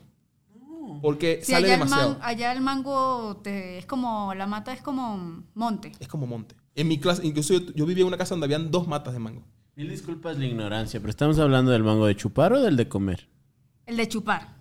Porque 1.00 1.40
Sí, 1.42 1.52
sale 1.52 1.66
allá 1.66 1.74
el, 1.74 1.80
demasiado. 1.80 2.10
man- 2.10 2.18
allá 2.22 2.52
el 2.52 2.60
mango 2.60 3.40
te- 3.42 3.78
es 3.78 3.86
como, 3.86 4.34
la 4.34 4.46
mata 4.46 4.72
es 4.72 4.82
como 4.82 5.44
monte. 5.54 5.92
Es 6.00 6.08
como 6.08 6.26
monte. 6.26 6.54
En 6.74 6.88
mi 6.88 6.98
clase, 6.98 7.26
incluso 7.26 7.54
yo, 7.54 7.72
yo 7.74 7.86
vivía 7.86 8.02
en 8.02 8.08
una 8.08 8.16
casa 8.18 8.34
donde 8.34 8.44
habían 8.46 8.70
dos 8.70 8.86
matas 8.88 9.12
de 9.14 9.18
mango. 9.20 9.44
Mil 9.74 9.88
disculpas 9.88 10.36
la 10.38 10.44
ignorancia, 10.44 11.00
pero 11.00 11.10
estamos 11.10 11.38
hablando 11.38 11.70
del 11.70 11.82
mango 11.82 12.06
de 12.06 12.14
chupar 12.16 12.52
o 12.52 12.60
del 12.60 12.76
de 12.76 12.88
comer. 12.88 13.28
El 13.86 13.96
de 13.96 14.06
chupar. 14.08 14.56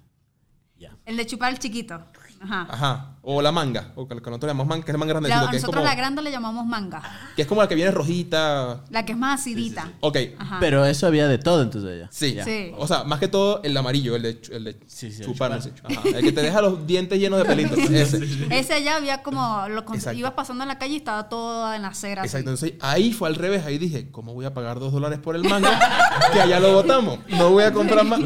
Ya. 0.77 0.97
El 1.05 1.17
de 1.17 1.25
chupar 1.25 1.51
el 1.53 1.59
chiquito. 1.59 2.05
Ajá. 2.43 2.67
Ajá. 2.69 3.07
O 3.23 3.39
la 3.39 3.51
manga. 3.51 3.91
O 3.95 4.07
que 4.07 4.15
nosotros 4.15 4.41
llamamos 4.49 4.65
manga, 4.67 4.83
que 4.83 4.91
es 4.91 4.97
La- 4.97 5.05
grandecito. 5.05 5.49
que, 5.51 5.57
es 5.57 5.61
nosotros 5.61 5.81
como, 5.83 5.85
la 5.89 5.95
grande 5.95 6.21
le 6.23 6.31
llamamos 6.31 6.65
manga. 6.65 7.03
que 7.35 7.43
es 7.43 7.47
como 7.47 7.61
la 7.61 7.67
que 7.67 7.75
viene 7.75 7.91
rojita. 7.91 8.81
La 8.89 9.05
que 9.05 9.11
es 9.11 9.17
más 9.17 9.41
acidita. 9.41 9.91
Ok. 9.99 10.17
Ajá. 10.39 10.57
Pero 10.59 10.83
eso 10.85 11.05
había 11.05 11.27
de 11.27 11.37
todo 11.37 11.61
entonces 11.61 11.91
allá. 11.91 12.07
Sí. 12.11 12.33
Ya. 12.33 12.43
Sí. 12.43 12.71
O 12.77 12.87
sea, 12.87 13.03
más 13.03 13.19
que 13.19 13.27
todo 13.27 13.61
el 13.63 13.77
amarillo, 13.77 14.15
el 14.15 14.23
de, 14.23 14.41
el 14.51 14.63
de 14.63 14.79
Sí, 14.87 15.11
sí, 15.11 15.21
el 15.21 15.27
chupar. 15.27 15.61
chupar. 15.61 15.91
Ajá. 15.97 16.09
El 16.17 16.23
que 16.23 16.31
te 16.31 16.41
deja 16.41 16.61
los 16.61 16.87
dientes 16.87 17.19
llenos 17.19 17.37
de 17.39 17.45
pelitos. 17.45 17.77
Ese. 17.91 18.19
Ese 18.49 18.73
allá 18.73 18.95
había 18.95 19.21
como, 19.21 19.67
lo 19.69 19.83
ibas 20.13 20.31
pasando 20.33 20.63
en 20.63 20.69
la 20.69 20.79
calle 20.79 20.93
y 20.95 20.97
estaba 20.97 21.29
todo 21.29 21.71
en 21.75 21.83
la 21.83 21.89
acera. 21.89 22.23
así. 22.23 22.27
Exacto. 22.29 22.49
Entonces 22.49 22.73
ahí 22.81 23.13
fue 23.13 23.29
al 23.29 23.35
revés. 23.35 23.63
Ahí 23.67 23.77
dije, 23.77 24.09
¿cómo 24.09 24.33
voy 24.33 24.45
a 24.45 24.53
pagar 24.55 24.79
dos 24.79 24.91
dólares 24.91 25.19
por 25.19 25.35
el 25.35 25.43
mango? 25.43 25.69
que 26.33 26.41
allá 26.41 26.59
lo 26.59 26.73
botamos. 26.73 27.19
No 27.29 27.51
voy 27.51 27.65
a 27.65 27.71
comprar 27.71 28.03
más. 28.03 28.19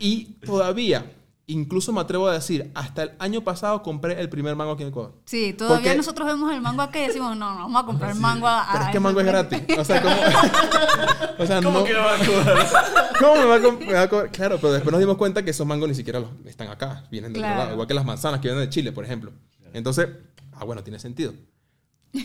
Y 0.00 0.24
todavía, 0.44 1.06
incluso 1.48 1.92
me 1.92 2.00
atrevo 2.00 2.26
a 2.26 2.32
decir, 2.32 2.70
hasta 2.74 3.04
el 3.04 3.12
año 3.20 3.42
pasado 3.44 3.82
compré 3.82 4.20
el 4.20 4.28
primer 4.28 4.56
mango 4.56 4.72
aquí 4.72 4.82
en 4.82 4.88
Ecuador. 4.88 5.14
Sí, 5.26 5.52
todavía 5.52 5.78
Porque- 5.84 5.96
nosotros 5.96 6.26
vemos 6.26 6.52
el 6.52 6.60
mango 6.60 6.82
acá 6.82 6.98
y 6.98 7.06
decimos, 7.06 7.36
no, 7.36 7.54
no, 7.54 7.60
vamos 7.60 7.82
a 7.82 7.86
comprar 7.86 8.14
mango 8.16 8.48
a, 8.48 8.66
Pero 8.72 8.84
es 8.84 8.90
que 8.90 8.90
ese 8.96 9.00
mango 9.00 9.20
es 9.20 9.26
precio". 9.26 9.48
gratis. 9.48 9.78
O 9.78 9.84
sea, 9.84 10.02
¿cómo, 10.02 10.14
o 11.38 11.46
sea, 11.46 11.60
no, 11.60 11.72
¿Cómo 11.72 11.84
me 11.84 13.44
va 13.44 13.54
a 13.56 13.60
co- 13.62 13.72
me 13.78 13.92
va 13.92 14.02
a 14.02 14.08
co- 14.08 14.24
Claro, 14.32 14.56
pero 14.60 14.72
después 14.72 14.90
nos 14.92 15.00
dimos 15.00 15.16
cuenta 15.16 15.44
que 15.44 15.50
esos 15.50 15.66
mangos 15.66 15.88
ni 15.88 15.94
siquiera 15.94 16.20
los, 16.20 16.30
están 16.46 16.68
acá, 16.68 17.04
vienen 17.10 17.32
de 17.32 17.38
Claro. 17.38 17.52
otro 17.54 17.62
lado. 17.62 17.72
Igual 17.74 17.88
que 17.88 17.94
las 17.94 18.04
manzanas 18.04 18.40
que 18.40 18.48
vienen 18.48 18.64
de 18.64 18.70
Chile, 18.70 18.92
por 18.92 19.04
ejemplo. 19.04 19.32
Entonces, 19.72 20.08
ah, 20.54 20.64
bueno, 20.64 20.82
tiene 20.82 20.98
sentido. 20.98 21.32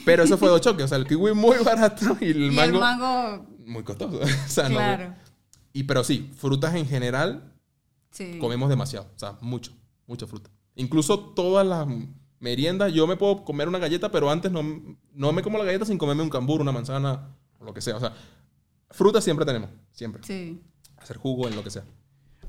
Pero 0.05 0.23
eso 0.23 0.37
fue 0.37 0.47
dos 0.49 0.61
choques. 0.61 0.85
O 0.85 0.87
sea, 0.87 0.97
el 0.97 1.05
kiwi 1.05 1.33
muy 1.33 1.57
barato 1.63 2.17
y 2.21 2.29
el 2.31 2.43
Y 2.51 2.55
mango, 2.55 2.75
el 2.75 2.79
mango, 2.79 3.45
muy 3.65 3.83
costoso. 3.83 4.19
o 4.23 4.49
sea, 4.49 4.69
no- 4.69 4.75
claro. 4.77 5.13
y 5.73 5.83
pero 5.83 6.03
sí, 6.03 6.31
frutas 6.37 6.73
en 6.75 6.87
general 6.87 7.53
Sí. 8.11 8.37
comemos 8.39 8.69
demasiado. 8.69 9.07
O 9.15 9.19
sea, 9.19 9.37
mucho, 9.41 9.71
mucha 10.05 10.27
fruta. 10.27 10.49
Incluso 10.75 11.19
todas 11.19 11.65
las 11.65 11.87
meriendas, 12.39 12.93
yo 12.93 13.07
me 13.07 13.17
puedo 13.17 13.43
comer 13.43 13.67
una 13.67 13.79
galleta, 13.79 14.11
pero 14.11 14.29
antes 14.29 14.51
no, 14.51 14.63
no 15.13 15.31
me 15.31 15.41
como 15.41 15.57
la 15.57 15.63
galleta 15.63 15.85
sin 15.85 15.97
comerme 15.97 16.23
un 16.23 16.29
cambur, 16.29 16.61
una 16.61 16.71
manzana, 16.71 17.35
o 17.59 17.65
lo 17.65 17.73
que 17.73 17.81
sea. 17.81 17.95
O 17.95 17.99
sea, 17.99 18.13
fruta 18.89 19.21
siempre 19.21 19.45
tenemos, 19.45 19.69
siempre. 19.91 20.23
Sí. 20.23 20.61
Hacer 20.97 21.17
jugo 21.17 21.47
en 21.47 21.55
lo 21.55 21.63
que 21.63 21.71
sea. 21.71 21.83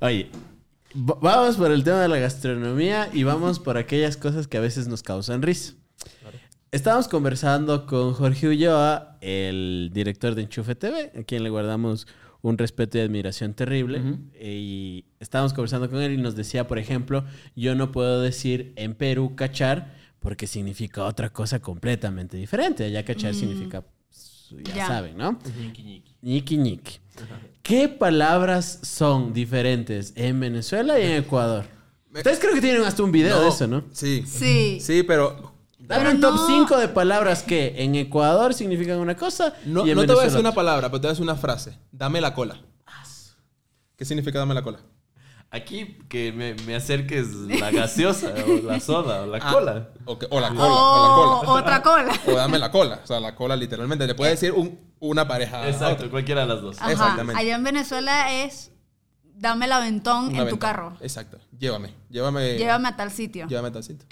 Oye, 0.00 0.30
vamos 0.94 1.56
por 1.56 1.70
el 1.70 1.84
tema 1.84 2.00
de 2.00 2.08
la 2.08 2.18
gastronomía 2.18 3.08
y 3.12 3.22
vamos 3.22 3.58
por 3.58 3.76
aquellas 3.76 4.16
cosas 4.16 4.48
que 4.48 4.56
a 4.56 4.60
veces 4.60 4.88
nos 4.88 5.02
causan 5.02 5.42
risa. 5.42 5.74
Estábamos 6.70 7.06
conversando 7.06 7.86
con 7.86 8.14
Jorge 8.14 8.48
Ulloa, 8.48 9.18
el 9.20 9.90
director 9.92 10.34
de 10.34 10.42
Enchufe 10.42 10.74
TV, 10.74 11.12
a 11.18 11.22
quien 11.22 11.42
le 11.44 11.50
guardamos 11.50 12.06
un 12.42 12.58
respeto 12.58 12.98
y 12.98 13.00
admiración 13.00 13.54
terrible. 13.54 14.00
Y 14.40 15.04
estábamos 15.20 15.52
conversando 15.54 15.88
con 15.88 16.00
él 16.02 16.12
y 16.12 16.16
nos 16.18 16.34
decía, 16.36 16.66
por 16.66 16.78
ejemplo, 16.78 17.24
yo 17.56 17.74
no 17.74 17.92
puedo 17.92 18.20
decir 18.20 18.72
en 18.76 18.94
Perú 18.94 19.34
cachar 19.36 19.94
porque 20.20 20.46
significa 20.46 21.04
otra 21.04 21.30
cosa 21.30 21.60
completamente 21.60 22.36
diferente. 22.36 22.84
Allá 22.84 23.04
cachar 23.04 23.34
significa, 23.34 23.82
pues, 23.82 24.54
ya, 24.64 24.74
Ya. 24.74 24.86
saben, 24.86 25.16
¿no? 25.16 25.38
Ñiqui 26.22 26.56
ñiqui. 26.58 26.98
¿Qué 27.62 27.88
palabras 27.88 28.80
son 28.82 29.32
diferentes 29.32 30.12
en 30.16 30.38
Venezuela 30.40 30.98
y 31.00 31.04
en 31.04 31.12
Ecuador? 31.22 31.64
Ustedes 32.14 32.38
creo 32.40 32.54
que 32.54 32.60
tienen 32.60 32.82
hasta 32.82 33.02
un 33.02 33.10
video 33.12 33.40
de 33.40 33.48
eso, 33.48 33.66
¿no? 33.66 33.84
Sí. 33.92 34.24
Sí. 34.26 34.78
Sí, 34.80 35.02
pero 35.02 35.51
Dame 35.86 36.10
un 36.10 36.20
top 36.20 36.34
no- 36.36 36.46
5 36.46 36.76
de 36.78 36.88
palabras 36.88 37.42
que 37.42 37.74
en 37.82 37.94
Ecuador 37.96 38.54
significan 38.54 38.98
una 38.98 39.16
cosa 39.16 39.54
no, 39.64 39.86
y 39.86 39.90
en 39.90 39.96
no 39.96 40.06
te 40.06 40.12
voy 40.12 40.22
a 40.22 40.24
decir 40.24 40.40
una 40.40 40.52
palabra, 40.52 40.88
pero 40.88 41.00
te 41.00 41.06
voy 41.06 41.10
a 41.10 41.12
decir 41.12 41.22
una 41.24 41.36
frase. 41.36 41.78
Dame 41.90 42.20
la 42.20 42.34
cola. 42.34 42.60
¿Qué 43.96 44.04
significa 44.04 44.38
dame 44.38 44.54
la 44.54 44.62
cola? 44.62 44.80
Aquí 45.50 45.98
que 46.08 46.32
me, 46.32 46.54
me 46.66 46.74
acerques 46.74 47.28
la 47.30 47.70
gaseosa 47.70 48.32
o 48.48 48.66
la 48.66 48.80
soda 48.80 49.22
o 49.22 49.26
la 49.26 49.38
Ah, 49.42 49.52
cola. 49.52 49.88
O, 50.06 50.14
la 50.40 50.48
cola, 50.48 50.64
O 50.64 50.64
o 50.64 51.00
la 51.00 51.46
cola. 51.46 51.60
otra 51.60 51.82
cola. 51.82 52.12
O 52.26 52.32
dame 52.32 52.58
la 52.58 52.70
cola. 52.70 53.00
O 53.04 53.06
sea, 53.06 53.20
la 53.20 53.34
cola 53.34 53.54
literalmente. 53.54 54.06
Te 54.06 54.14
puede 54.14 54.30
decir 54.30 54.52
un- 54.52 54.78
una 54.98 55.28
pareja. 55.28 55.68
Exacto, 55.68 56.10
cualquiera 56.10 56.40
de 56.42 56.46
las 56.46 56.62
dos. 56.62 56.80
Ajá. 56.80 56.92
Exactamente. 56.92 57.38
Allá 57.40 57.54
en 57.54 57.64
Venezuela 57.64 58.32
es 58.44 58.70
dame 59.34 59.66
el 59.66 59.72
aventón 59.72 60.28
Una 60.28 60.42
en 60.42 60.48
tu 60.48 60.58
carro. 60.58 60.96
Exacto. 61.00 61.38
Llévame. 61.58 61.92
Llévame. 62.08 62.56
Llévame 62.56 62.88
a 62.88 62.96
tal 62.96 63.10
sitio. 63.10 63.46
Llévame 63.46 63.68
a 63.68 63.72
tal 63.72 63.84
sitio. 63.84 64.06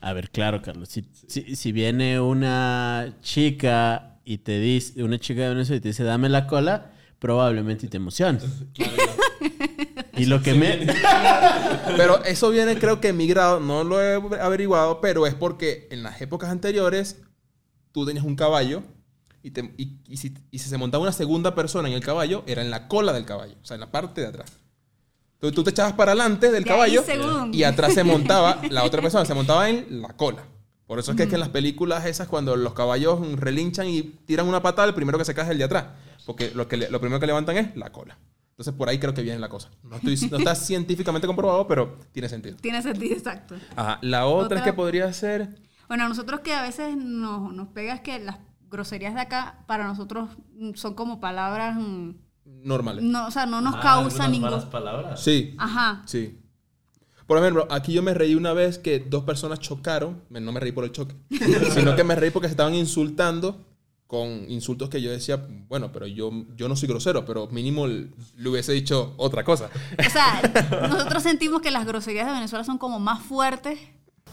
A 0.00 0.12
ver, 0.12 0.30
claro, 0.30 0.62
Carlos. 0.62 0.88
Si, 0.88 1.04
si- 1.28 1.54
si 1.56 1.72
viene 1.72 2.20
una 2.20 3.16
chica 3.20 4.18
y 4.24 4.38
te 4.38 4.58
dice, 4.58 5.02
una 5.02 5.18
chica 5.18 5.42
de 5.42 5.48
Venezuela 5.50 5.76
y 5.78 5.80
te 5.80 5.88
dice, 5.88 6.04
dame 6.04 6.28
la 6.28 6.46
cola, 6.46 6.92
probablemente 7.18 7.86
te 7.88 7.96
emociones. 7.98 8.44
y 10.16 10.24
lo 10.26 10.42
que 10.42 10.54
me... 10.54 10.86
Pero 11.96 12.24
eso 12.24 12.50
viene, 12.50 12.78
creo 12.78 13.00
que 13.00 13.12
migrado, 13.12 13.60
no 13.60 13.84
lo 13.84 14.00
he 14.02 14.14
averiguado, 14.40 15.00
pero 15.00 15.26
es 15.26 15.34
porque 15.34 15.88
en 15.90 16.02
las 16.02 16.20
épocas 16.20 16.50
anteriores 16.50 17.20
tú 17.92 18.06
tenías 18.06 18.24
un 18.24 18.36
caballo 18.36 18.82
y, 19.42 19.50
te- 19.50 19.74
y- 19.76 19.98
y 20.06 20.16
si, 20.18 20.34
y 20.50 20.58
si 20.58 20.68
se 20.68 20.78
montaba 20.78 21.02
una 21.02 21.12
segunda 21.12 21.54
persona 21.54 21.88
en 21.88 21.94
el 21.94 22.02
caballo, 22.04 22.42
era 22.46 22.62
en 22.62 22.70
la 22.70 22.88
cola 22.88 23.12
del 23.12 23.24
caballo, 23.24 23.56
o 23.62 23.66
sea, 23.66 23.74
en 23.74 23.80
la 23.80 23.90
parte 23.90 24.20
de 24.20 24.28
atrás. 24.28 24.52
Entonces 25.40 25.54
tú 25.56 25.64
te 25.64 25.70
echabas 25.70 25.94
para 25.94 26.12
adelante 26.12 26.50
del 26.52 26.64
De 26.64 26.68
caballo 26.68 27.02
y 27.50 27.62
atrás 27.62 27.94
se 27.94 28.04
montaba 28.04 28.60
la 28.70 28.84
otra 28.84 29.00
persona, 29.00 29.24
se 29.24 29.32
montaba 29.32 29.70
en 29.70 30.02
la 30.02 30.08
cola. 30.16 30.42
Por 30.86 30.98
eso 30.98 31.12
es 31.12 31.16
que, 31.16 31.22
es 31.22 31.28
que 31.30 31.36
en 31.36 31.40
las 31.40 31.48
películas 31.48 32.04
esas, 32.04 32.28
cuando 32.28 32.56
los 32.56 32.74
caballos 32.74 33.20
relinchan 33.40 33.86
y 33.86 34.02
tiran 34.02 34.46
una 34.48 34.60
patada, 34.60 34.88
el 34.88 34.94
primero 34.94 35.16
que 35.18 35.24
se 35.24 35.34
cae 35.34 35.44
es 35.44 35.50
el 35.52 35.58
de 35.58 35.64
atrás. 35.64 35.84
Porque 36.26 36.50
lo, 36.54 36.68
que 36.68 36.76
le- 36.76 36.90
lo 36.90 37.00
primero 37.00 37.18
que 37.20 37.26
levantan 37.26 37.56
es 37.56 37.74
la 37.76 37.90
cola. 37.90 38.18
Entonces 38.50 38.74
por 38.74 38.88
ahí 38.90 38.98
creo 38.98 39.14
que 39.14 39.22
viene 39.22 39.38
la 39.38 39.48
cosa. 39.48 39.70
No, 39.82 39.96
estoy- 39.96 40.28
no 40.30 40.36
está 40.36 40.54
científicamente 40.56 41.26
comprobado, 41.26 41.66
pero 41.66 41.96
tiene 42.12 42.28
sentido. 42.28 42.56
Tiene 42.60 42.82
sentido, 42.82 43.14
exacto. 43.16 43.54
Ajá. 43.76 43.98
La 44.02 44.26
otra, 44.26 44.58
es 44.58 44.64
que 44.64 44.72
podría 44.74 45.10
ser. 45.14 45.56
Bueno, 45.88 46.04
a 46.04 46.08
nosotros 46.08 46.40
que 46.40 46.52
a 46.52 46.60
veces 46.62 46.96
nos, 46.96 47.52
nos 47.54 47.68
pega 47.68 47.94
es 47.94 48.00
que 48.02 48.18
las 48.18 48.36
groserías 48.68 49.14
de 49.14 49.20
acá 49.22 49.64
para 49.66 49.84
nosotros 49.86 50.28
mm, 50.54 50.74
son 50.74 50.94
como 50.94 51.18
palabras, 51.20 51.76
mm, 51.78 52.10
Normales. 52.62 53.02
no, 53.04 53.26
o 53.26 53.30
sea, 53.30 53.46
no 53.46 53.60
nos 53.60 53.74
Ah, 53.76 53.80
causa 53.80 54.28
ningún... 54.28 54.50
malas 54.50 54.64
palabras. 54.66 55.22
Sí. 55.22 55.54
Ajá. 55.58 56.02
Sí. 56.06 56.36
Por 57.26 57.38
ejemplo, 57.38 57.66
aquí 57.70 57.92
yo 57.92 58.02
me 58.02 58.12
reí 58.12 58.34
una 58.34 58.52
vez 58.52 58.78
que 58.78 58.98
dos 58.98 59.22
personas 59.24 59.60
chocaron. 59.60 60.22
No 60.30 60.52
me 60.52 60.58
reí 60.60 60.72
por 60.72 60.84
el 60.84 60.92
choque, 60.92 61.14
sino 61.74 61.94
que 61.96 62.04
me 62.04 62.16
reí 62.16 62.30
porque 62.30 62.48
se 62.48 62.52
estaban 62.52 62.74
insultando 62.74 63.66
con 64.08 64.50
insultos 64.50 64.88
que 64.88 65.00
yo 65.00 65.12
decía, 65.12 65.40
bueno, 65.68 65.92
pero 65.92 66.04
yo, 66.08 66.32
yo 66.56 66.68
no 66.68 66.74
soy 66.74 66.88
grosero, 66.88 67.24
pero 67.24 67.46
mínimo 67.46 67.86
le 67.86 68.48
hubiese 68.48 68.72
dicho 68.72 69.14
otra 69.16 69.44
cosa. 69.44 69.70
O 70.04 70.10
sea, 70.10 70.42
nosotros 70.90 71.22
sentimos 71.22 71.62
que 71.62 71.70
las 71.70 71.86
groserías 71.86 72.26
de 72.26 72.32
Venezuela 72.32 72.64
son 72.64 72.76
como 72.78 72.98
más 72.98 73.22
fuertes. 73.22 73.78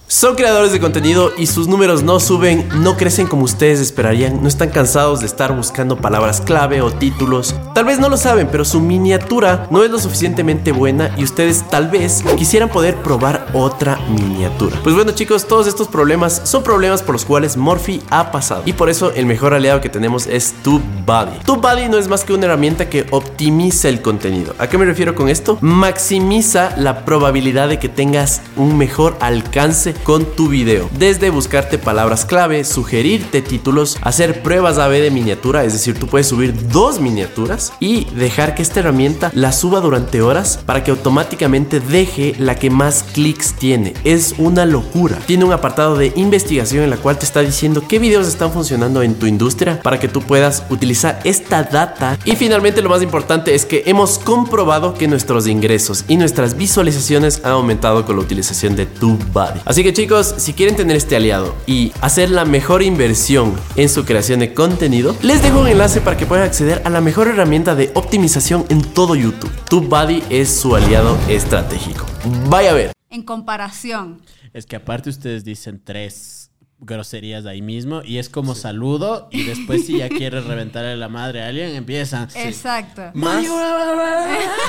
Son 0.10 0.36
creadores 0.36 0.72
de 0.72 0.80
contenido 0.80 1.34
y 1.38 1.48
sus 1.48 1.68
números 1.68 2.02
no 2.02 2.22
suben, 2.22 2.70
no 2.78 2.96
crecen 2.96 3.28
como 3.28 3.44
ustedes 3.44 3.82
esperarían, 3.82 4.42
no 4.42 4.48
están 4.48 4.70
cansados 4.70 5.20
de 5.20 5.26
estar 5.26 5.54
buscando 5.54 5.98
palabras 5.98 6.40
clave 6.40 6.82
o 6.82 6.90
títulos. 6.90 7.54
Tal 7.76 7.84
vez 7.84 8.00
no 8.00 8.08
lo 8.08 8.16
saben, 8.16 8.48
pero 8.50 8.64
su 8.64 8.80
miniatura 8.80 9.68
no 9.70 9.84
es 9.84 9.92
lo 9.92 10.00
suficientemente 10.00 10.72
buena 10.72 11.14
y 11.18 11.26
ustedes 11.26 11.68
tal 11.70 11.90
vez 11.90 12.24
quisieran 12.38 12.70
poder 12.70 12.96
probar 13.04 13.48
otra 13.52 14.00
miniatura. 14.08 14.80
Pues 14.82 14.96
bueno 14.96 15.12
chicos, 15.12 15.46
todos 15.46 15.68
estos 15.68 15.90
problemas 15.90 16.42
son 16.46 16.64
problemas 16.64 17.04
por 17.04 17.14
los 17.14 17.26
cuales 17.26 17.58
Morphy 17.58 18.02
ha 18.10 18.32
pasado 18.32 18.64
y 18.66 18.72
por 18.72 18.90
eso 18.90 19.12
el 19.14 19.26
mejor 19.26 19.54
aliado 19.54 19.82
que 19.82 19.90
tenemos 19.90 20.26
es 20.26 20.54
TubeBuddy. 20.64 21.40
TubeBuddy 21.44 21.90
no 21.90 21.98
es 21.98 22.08
más 22.08 22.24
que 22.24 22.32
una 22.32 22.46
herramienta 22.46 22.90
que 22.90 23.08
optimiza 23.12 23.90
el 23.90 24.02
contenido. 24.02 24.56
¿A 24.58 24.70
qué 24.70 24.78
me 24.78 24.86
refiero 24.86 25.16
con 25.16 25.28
esto? 25.28 25.58
Maximiza 25.60 26.78
la 26.78 27.04
probabilidad 27.04 27.68
de 27.68 27.78
que 27.78 27.90
tengas 27.90 28.42
un 28.56 28.78
mejor 28.78 29.18
alcance 29.20 29.97
con 30.04 30.26
tu 30.26 30.48
video. 30.48 30.90
Desde 30.98 31.30
buscarte 31.30 31.78
palabras 31.78 32.26
clave, 32.26 32.64
sugerirte 32.64 33.42
títulos, 33.42 33.98
hacer 34.02 34.42
pruebas 34.42 34.78
AB 34.78 34.92
de 34.92 35.12
miniatura, 35.12 35.64
es 35.64 35.74
decir, 35.74 36.00
tú 36.00 36.08
puedes 36.08 36.28
subir 36.28 36.70
dos 36.70 37.00
miniaturas 37.00 37.74
y 37.80 38.06
dejar 38.16 38.56
que 38.56 38.62
esta 38.62 38.80
herramienta 38.80 39.32
la 39.34 39.52
suba 39.52 39.80
durante 39.80 40.22
horas 40.22 40.60
para 40.66 40.84
que 40.84 40.92
automáticamente 40.92 41.80
deje 41.80 42.36
la 42.38 42.56
que 42.56 42.70
más 42.70 43.04
clics 43.14 43.54
tiene. 43.54 43.94
Es 44.04 44.36
una 44.38 44.66
locura. 44.66 45.18
Tiene 45.26 45.46
un 45.46 45.54
apartado 45.54 45.98
de 45.98 46.14
investigación 46.16 46.84
en 46.84 46.90
la 46.90 46.98
cual 46.98 47.18
te 47.18 47.26
está 47.26 47.42
diciendo 47.42 47.84
qué 47.88 48.00
videos 48.00 48.28
están 48.28 48.52
funcionando 48.52 49.02
en 49.02 49.16
tu 49.16 49.26
industria 49.26 49.82
para 49.82 50.00
que 50.00 50.08
tú 50.08 50.22
puedas 50.22 50.64
utilizar 50.70 51.20
esta 51.24 51.64
data. 51.64 52.18
Y 52.26 52.36
finalmente 52.36 52.82
lo 52.82 52.90
más 52.90 53.02
importante 53.02 53.56
es 53.56 53.66
que 53.66 53.84
hemos 53.86 54.20
comprobado 54.20 54.94
que 54.94 55.08
nuestros 55.08 55.48
ingresos 55.48 56.06
y 56.08 56.18
nuestras 56.18 56.58
visualizaciones 56.58 57.42
han 57.44 57.52
aumentado 57.52 58.06
con 58.06 58.16
la 58.16 58.22
utilización 58.22 58.76
de 58.76 58.86
TubeBuddy. 58.86 59.62
Así 59.66 59.84
que 59.84 59.87
chicos, 59.94 60.36
si 60.38 60.54
quieren 60.54 60.76
tener 60.76 60.96
este 60.96 61.16
aliado 61.16 61.56
y 61.66 61.92
hacer 62.02 62.30
la 62.30 62.46
mejor 62.46 62.82
inversión 62.82 63.56
en 63.76 63.90
su 63.90 64.06
creación 64.06 64.40
de 64.40 64.54
contenido, 64.54 65.16
les 65.22 65.42
dejo 65.42 65.62
un 65.62 65.68
enlace 65.68 66.02
para 66.02 66.18
que 66.18 66.26
puedan 66.26 66.46
acceder 66.46 66.82
a 66.86 66.90
la 66.90 67.02
mejor 67.02 67.28
herramienta 67.28 67.76
de 67.76 67.92
optimización 67.94 68.66
en 68.70 68.82
todo 68.82 69.16
YouTube. 69.16 69.52
TubeBuddy 69.70 70.24
es 70.30 70.50
su 70.50 70.76
aliado 70.76 71.18
estratégico. 71.28 72.06
Vaya 72.50 72.72
a 72.72 72.74
ver. 72.74 72.92
En 73.10 73.24
comparación. 73.24 74.22
Es 74.54 74.66
que 74.66 74.76
aparte 74.76 75.10
ustedes 75.10 75.44
dicen 75.44 75.82
tres 75.84 76.52
groserías 76.80 77.46
ahí 77.46 77.62
mismo 77.62 78.02
y 78.04 78.18
es 78.18 78.30
como 78.30 78.54
saludo 78.54 79.30
y 79.32 79.44
después 79.44 79.86
si 79.86 79.98
ya 79.98 80.10
quieres 80.10 80.46
reventarle 80.46 80.96
la 80.98 81.10
madre 81.10 81.44
a 81.44 81.48
alguien 81.48 81.76
empiezan. 81.76 82.28
Exacto. 82.36 83.04
Más, 83.14 83.46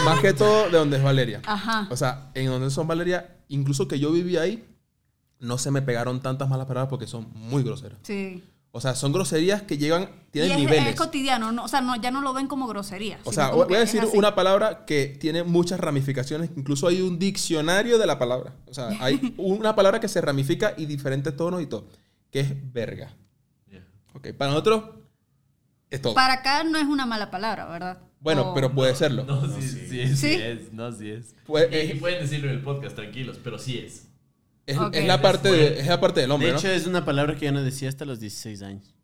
más 0.04 0.20
que 0.20 0.32
todo 0.32 0.70
de 0.70 0.78
donde 0.78 0.96
es 0.96 1.02
Valeria. 1.02 1.42
Ajá. 1.44 1.86
O 1.90 1.96
sea, 1.96 2.30
en 2.34 2.46
donde 2.46 2.70
son 2.70 2.86
Valeria, 2.86 3.36
incluso 3.48 3.88
que 3.88 3.98
yo 3.98 4.12
vivía 4.12 4.42
ahí, 4.42 4.64
no 5.40 5.58
se 5.58 5.70
me 5.70 5.82
pegaron 5.82 6.20
tantas 6.20 6.48
malas 6.48 6.66
palabras 6.66 6.88
porque 6.90 7.06
son 7.06 7.28
muy 7.34 7.62
groseras. 7.62 7.98
Sí. 8.02 8.42
O 8.70 8.80
sea, 8.80 8.94
son 8.94 9.12
groserías 9.12 9.62
que 9.62 9.78
llegan, 9.78 10.02
Y 10.28 10.30
tienen 10.32 10.52
es, 10.52 10.58
niveles. 10.58 10.88
es 10.88 10.94
cotidiano, 10.96 11.52
no, 11.52 11.64
o 11.64 11.68
sea, 11.68 11.80
no, 11.80 11.96
ya 11.96 12.10
no 12.10 12.20
lo 12.20 12.34
ven 12.34 12.46
como 12.48 12.66
grosería. 12.66 13.18
O 13.24 13.32
sea, 13.32 13.50
voy 13.50 13.74
a 13.74 13.80
decir 13.80 14.04
una 14.12 14.34
palabra 14.34 14.84
que 14.84 15.06
tiene 15.06 15.42
muchas 15.42 15.80
ramificaciones. 15.80 16.50
Incluso 16.54 16.86
hay 16.86 17.00
un 17.00 17.18
diccionario 17.18 17.98
de 17.98 18.06
la 18.06 18.18
palabra. 18.18 18.54
O 18.66 18.74
sea, 18.74 18.90
hay 19.00 19.34
una 19.38 19.74
palabra 19.74 20.00
que 20.00 20.08
se 20.08 20.20
ramifica 20.20 20.74
y 20.76 20.84
diferentes 20.86 21.34
tonos 21.34 21.62
y 21.62 21.66
todo. 21.66 21.88
Que 22.30 22.40
es 22.40 22.72
verga. 22.72 23.16
Ok, 24.14 24.28
para 24.36 24.50
nosotros 24.50 24.84
es 25.90 26.02
todo. 26.02 26.14
Para 26.14 26.34
acá 26.34 26.62
no 26.64 26.76
es 26.78 26.84
una 26.86 27.06
mala 27.06 27.30
palabra, 27.30 27.66
¿verdad? 27.66 27.98
Bueno, 28.20 28.52
pero 28.52 28.74
puede 28.74 28.94
serlo. 28.96 29.24
No, 29.24 29.46
sí, 29.48 29.62
sí, 29.62 30.00
es, 30.00 30.18
sí 30.18 30.34
¿Sí? 30.34 30.42
es, 30.42 30.72
no, 30.72 30.90
sí 30.92 31.10
es. 31.10 31.34
Puede- 31.46 31.86
Y 31.86 31.90
eh, 31.92 31.96
pueden 32.00 32.20
decirlo 32.20 32.48
en 32.50 32.56
el 32.56 32.62
podcast, 32.62 32.96
tranquilos, 32.96 33.38
pero 33.42 33.58
sí 33.58 33.78
es. 33.78 34.07
Es, 34.72 34.78
Ok. 34.78 34.94
es 34.94 35.06
la 35.06 35.20
parte 35.22 35.50
de- 35.50 35.80
es 35.80 35.86
la 35.86 35.98
parte 36.00 36.20
del 36.20 36.30
hombre, 36.30 36.48
De 36.48 36.52
¿no? 36.54 36.58
hecho, 36.60 36.68
es 36.68 36.86
una 36.86 37.04
palabra 37.04 37.34
que 37.36 37.46
yo 37.46 37.52
no 37.52 37.62
decía 37.62 37.88
hasta 37.88 38.04
los 38.04 38.20
16 38.20 38.62
años. 38.62 38.94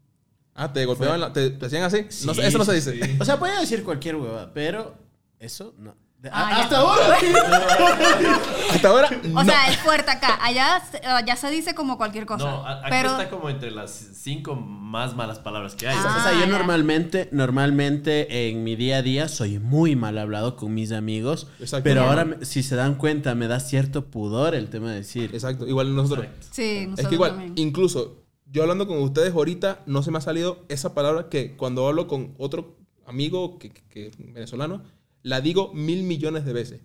Ah, 0.54 0.72
te 0.72 0.84
golpeaban, 0.84 1.20
la- 1.20 1.32
te, 1.32 1.50
te 1.50 1.66
hacían 1.66 1.82
así. 1.82 2.02
No 2.24 2.34
Sí, 2.34 2.40
eso 2.42 2.58
no 2.58 2.64
se 2.64 2.74
dice. 2.74 2.92
sí. 3.02 3.16
O 3.20 3.24
sea, 3.24 3.38
podía 3.38 3.58
decir 3.58 3.82
cualquier 3.82 4.16
hueva, 4.16 4.52
pero 4.54 4.94
eso 5.40 5.74
no. 5.78 5.96
Ah, 6.32 6.46
a- 6.46 6.50
ya. 6.50 6.62
hasta 6.64 6.78
ahora. 6.78 7.18
Hasta 8.70 8.88
ahora, 8.88 9.08
O 9.24 9.28
no. 9.28 9.44
sea, 9.44 9.68
es 9.68 9.76
fuerte 9.78 10.10
acá. 10.10 10.38
Allá, 10.42 10.82
se- 10.90 11.06
allá 11.06 11.36
se 11.36 11.50
dice 11.50 11.74
como 11.74 11.96
cualquier 11.96 12.26
cosa. 12.26 12.44
No, 12.50 12.66
aquí 12.66 12.86
pero 12.90 13.10
está 13.10 13.30
como 13.30 13.48
entre 13.50 13.70
las 13.70 13.90
cinco 14.14 14.54
más 14.56 15.14
malas 15.14 15.38
palabras 15.38 15.74
que 15.74 15.86
hay. 15.88 15.96
O 15.96 16.00
Ah, 16.04 16.20
sea, 16.24 16.32
yo 16.32 16.40
ya. 16.40 16.46
normalmente, 16.46 17.28
normalmente 17.32 18.48
en 18.50 18.64
mi 18.64 18.76
día 18.76 18.98
a 18.98 19.02
día 19.02 19.28
soy 19.28 19.58
muy 19.58 19.96
mal 19.96 20.18
hablado 20.18 20.56
con 20.56 20.74
mis 20.74 20.92
amigos. 20.92 21.46
Exacto. 21.60 21.84
Pero 21.84 22.02
Ya. 22.02 22.08
ahora, 22.08 22.26
si 22.42 22.62
se 22.62 22.76
dan 22.76 22.94
cuenta, 22.96 23.34
me 23.34 23.46
da 23.48 23.60
cierto 23.60 24.06
pudor 24.06 24.54
el 24.54 24.68
tema 24.70 24.90
de 24.90 24.96
decir. 24.96 25.30
Exacto, 25.32 25.66
igual 25.66 25.94
nosotros. 25.94 26.26
sí, 26.50 26.62
Es 26.78 26.88
nosotros 26.88 27.08
que 27.08 27.14
igual, 27.14 27.30
también. 27.32 27.52
incluso 27.56 28.22
yo 28.50 28.62
hablando 28.62 28.86
con 28.86 28.98
ustedes 28.98 29.32
ahorita, 29.34 29.80
no 29.86 30.02
se 30.02 30.10
me 30.10 30.18
ha 30.18 30.20
salido 30.20 30.64
esa 30.68 30.94
palabra 30.94 31.28
que 31.28 31.56
cuando 31.56 31.86
hablo 31.86 32.06
con 32.08 32.34
otro 32.38 32.76
amigo 33.06 33.58
que, 33.58 33.70
que- 33.70 33.82
que 33.88 34.10
venezolano, 34.18 34.82
la 35.24 35.40
digo 35.40 35.74
mil 35.74 36.04
millones 36.04 36.44
de 36.44 36.52
veces. 36.52 36.80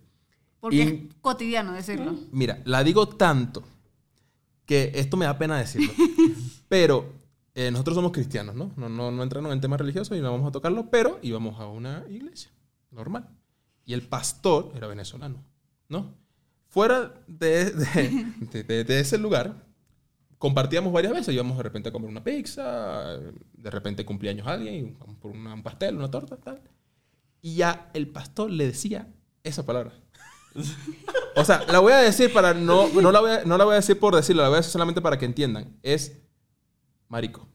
Porque 0.60 0.76
y- 0.76 0.82
es 0.82 1.16
cotidiano 1.22 1.74
decirlo. 1.74 2.16
Mira, 2.32 2.62
la 2.66 2.84
digo 2.84 3.08
tanto 3.08 3.64
que 4.66 4.92
esto 4.96 5.16
me 5.18 5.26
da 5.26 5.38
pena 5.38 5.58
decirlo. 5.60 5.94
pero 6.68 7.14
eh, 7.54 7.70
nosotros 7.72 7.96
somos 7.96 8.12
cristianos, 8.12 8.56
¿no? 8.56 8.72
No, 8.76 8.90
no, 8.90 9.12
no 9.12 9.22
entramos 9.24 9.52
en 9.54 9.62
temas 9.62 9.80
religiosos 9.80 10.18
y 10.18 10.22
no 10.22 10.32
vamos 10.32 10.48
a 10.48 10.52
tocarlo, 10.52 10.90
pero 10.90 11.20
íbamos 11.22 11.60
a 11.60 11.68
una 11.68 12.04
iglesia 12.10 12.50
normal. 12.92 13.30
Y 13.86 13.94
el 13.94 14.02
pastor 14.04 14.72
era 14.76 14.88
venezolano, 14.88 15.44
¿no? 15.88 16.14
Fuera 16.68 17.14
de, 17.28 17.72
de- 17.72 18.64
de- 18.64 18.84
de- 18.84 19.00
ese 19.00 19.18
lugar, 19.18 19.66
compartíamos 20.38 20.94
varias 20.94 21.14
veces. 21.14 21.34
Íbamos 21.34 21.58
de 21.58 21.64
repente 21.64 21.90
a 21.90 21.92
comer 21.92 22.10
una 22.10 22.24
pizza, 22.24 23.18
de 23.18 23.72
repente 23.72 24.06
cumpleaños 24.06 24.46
alguien, 24.48 24.74
y 24.76 24.82
vamos 25.00 25.18
por 25.18 25.32
un 25.32 25.64
pastel, 25.64 25.96
una 25.98 26.12
torta, 26.12 26.38
tal. 26.38 26.62
Y 27.42 27.56
ya 27.56 27.90
el 27.94 28.08
pastor 28.08 28.52
le 28.52 28.68
decía 28.68 29.08
esa 29.44 29.66
palabra. 29.66 29.94
O 31.36 31.46
sea, 31.46 31.66
la 31.72 31.80
voy 31.80 31.94
a 31.94 31.98
decir 31.98 32.34
para 32.34 32.54
no, 32.54 32.90
no 32.90 33.12
la 33.12 33.20
voy 33.20 33.32
a, 33.32 33.44
no 33.46 33.58
la 33.58 33.64
voy 33.66 33.74
a 33.74 33.78
decir 33.78 33.98
por 34.00 34.16
decirla, 34.16 34.44
la 34.44 34.50
voy 34.50 34.56
a 34.56 34.60
decir 34.60 34.72
solamente 34.72 35.02
para 35.02 35.18
que 35.18 35.26
entiendan. 35.26 35.78
Es 35.84 36.20
marico. 37.08 37.48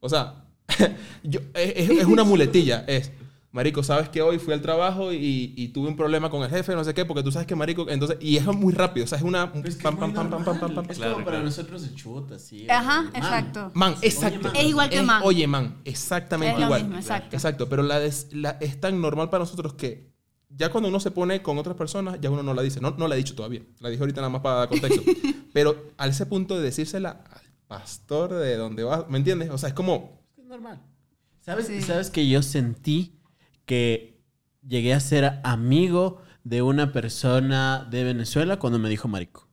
O 0.00 0.08
sea, 0.08 0.44
yo, 1.22 1.40
es, 1.54 1.90
es 1.90 2.06
una 2.06 2.24
muletilla. 2.24 2.84
Es, 2.86 3.12
marico, 3.52 3.82
sabes 3.82 4.08
que 4.08 4.22
hoy 4.22 4.38
fui 4.38 4.54
al 4.54 4.62
trabajo 4.62 5.12
y, 5.12 5.52
y 5.56 5.68
tuve 5.68 5.88
un 5.88 5.96
problema 5.96 6.30
con 6.30 6.42
el 6.42 6.48
jefe, 6.50 6.74
no 6.74 6.82
sé 6.84 6.94
qué, 6.94 7.04
porque 7.04 7.22
tú 7.22 7.30
sabes 7.30 7.46
que 7.46 7.54
marico, 7.54 7.88
entonces, 7.88 8.16
y 8.20 8.36
es 8.38 8.46
muy 8.46 8.72
rápido. 8.72 9.04
O 9.04 9.06
sea, 9.06 9.18
es 9.18 9.24
una... 9.24 9.44
un 9.54 9.66
Es 9.66 9.76
que 9.76 9.82
pam, 9.82 9.94
es 9.94 10.00
pam, 10.00 10.12
pam, 10.14 10.30
pam, 10.30 10.44
pam, 10.44 10.58
pam, 10.60 10.74
pam. 10.74 10.86
Es 10.90 10.96
Claro, 10.96 11.12
como 11.14 11.24
para 11.26 11.36
claro. 11.36 11.44
nosotros 11.44 11.82
de 11.82 11.94
chuta, 11.94 12.38
sí. 12.38 12.66
Ajá, 12.70 13.02
Man. 13.02 13.12
exacto. 13.16 13.70
Man, 13.74 13.94
exacto. 14.02 14.48
man. 14.48 14.56
Es 14.56 14.64
igual 14.64 14.88
que 14.90 15.02
man. 15.02 15.20
Oye, 15.24 15.46
man, 15.46 15.80
exactamente 15.84 16.54
Es 16.54 16.58
lo 16.60 16.64
igual. 16.66 16.82
mismo, 16.84 16.96
exacto. 16.98 17.36
Exacto, 17.36 17.68
pero 17.68 17.82
la, 17.82 17.98
des- 18.00 18.28
la- 18.32 18.56
es 18.60 18.80
tan 18.80 19.00
normal 19.00 19.28
para 19.30 19.44
nosotros 19.44 19.74
que 19.74 20.10
ya 20.54 20.70
cuando 20.70 20.88
uno 20.88 21.00
se 21.00 21.10
pone 21.10 21.42
con 21.42 21.56
otras 21.58 21.76
personas, 21.76 22.18
ya 22.20 22.30
uno 22.30 22.42
no 22.42 22.52
la 22.54 22.62
dice. 22.62 22.80
No, 22.80 22.90
no 22.98 23.06
la 23.08 23.14
he 23.14 23.18
dicho 23.18 23.34
todavía. 23.34 23.62
La 23.80 23.88
dije 23.90 24.00
ahorita 24.02 24.20
nada 24.20 24.30
más 24.30 24.40
para 24.42 24.56
dar 24.56 24.68
contexto. 24.68 25.02
pero 25.52 25.90
a 25.98 26.06
ese 26.06 26.26
punto 26.26 26.56
de 26.56 26.62
decírsela 26.62 27.22
al 27.30 27.42
pastor 27.68 28.32
de 28.34 28.56
donde 28.56 28.82
va, 28.84 29.06
¿me 29.08 29.18
entiendes? 29.18 29.48
O 29.50 29.56
sea, 29.58 29.68
es 29.70 29.74
como... 29.74 30.22
Es 30.38 30.44
normal. 30.46 30.80
¿Sabes, 31.40 31.66
Sí. 31.66 31.80
¿Sabes 31.82 32.10
que 32.10 32.28
yo 32.28 32.42
sentí 32.42 33.18
que 33.72 34.20
llegué 34.66 34.92
a 34.92 35.00
ser 35.00 35.40
amigo 35.44 36.20
de 36.44 36.60
una 36.60 36.92
persona 36.92 37.86
de 37.90 38.04
Venezuela 38.04 38.58
cuando 38.58 38.78
me 38.78 38.88
dijo 38.90 39.08
marico? 39.08 39.48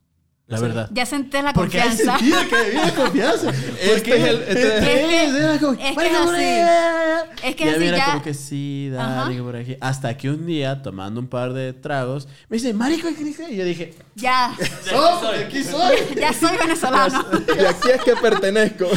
La 0.47 0.59
verdad. 0.59 0.89
Ya 0.91 1.05
senté 1.05 1.43
la 1.43 1.53
Porque 1.53 1.79
confianza. 1.79 2.17
que 2.17 2.55
había 2.55 2.95
confianza. 3.03 3.51
Este 3.79 4.17
es 4.17 4.23
el- 4.27 4.41
este- 4.41 4.77
Es 4.77 4.83
que- 4.83 5.23
es 5.23 5.77
que 5.77 5.93
"Marico, 5.95 6.15
es 6.17 6.29
así. 6.31 6.35
ahí". 6.43 7.49
Es 7.49 7.55
que 7.55 7.91
ya- 7.95 8.05
como 8.05 8.23
que 8.23 8.33
sí, 8.33 8.89
dale, 8.91 9.19
Ajá. 9.21 9.29
que 9.31 9.41
por 9.43 9.55
aquí. 9.55 9.77
Hasta 9.79 10.17
que 10.17 10.29
un 10.31 10.45
día, 10.47 10.81
tomando 10.81 11.19
un 11.21 11.27
par 11.27 11.53
de 11.53 11.71
tragos, 11.73 12.27
me 12.49 12.57
dice, 12.57 12.73
marico, 12.73 13.07
¿qué 13.15 13.23
dice? 13.23 13.45
Y 13.51 13.57
yo 13.57 13.63
dije, 13.63 13.93
Ya, 14.15 14.53
¡Oh, 14.95 15.31
de 15.31 15.45
aquí 15.45 15.63
soy! 15.63 15.95
ya 16.19 16.33
soy 16.33 16.57
venezolano. 16.57 17.23
Y 17.55 17.65
aquí 17.65 17.89
es 17.93 18.01
que 18.03 18.15
pertenezco. 18.15 18.87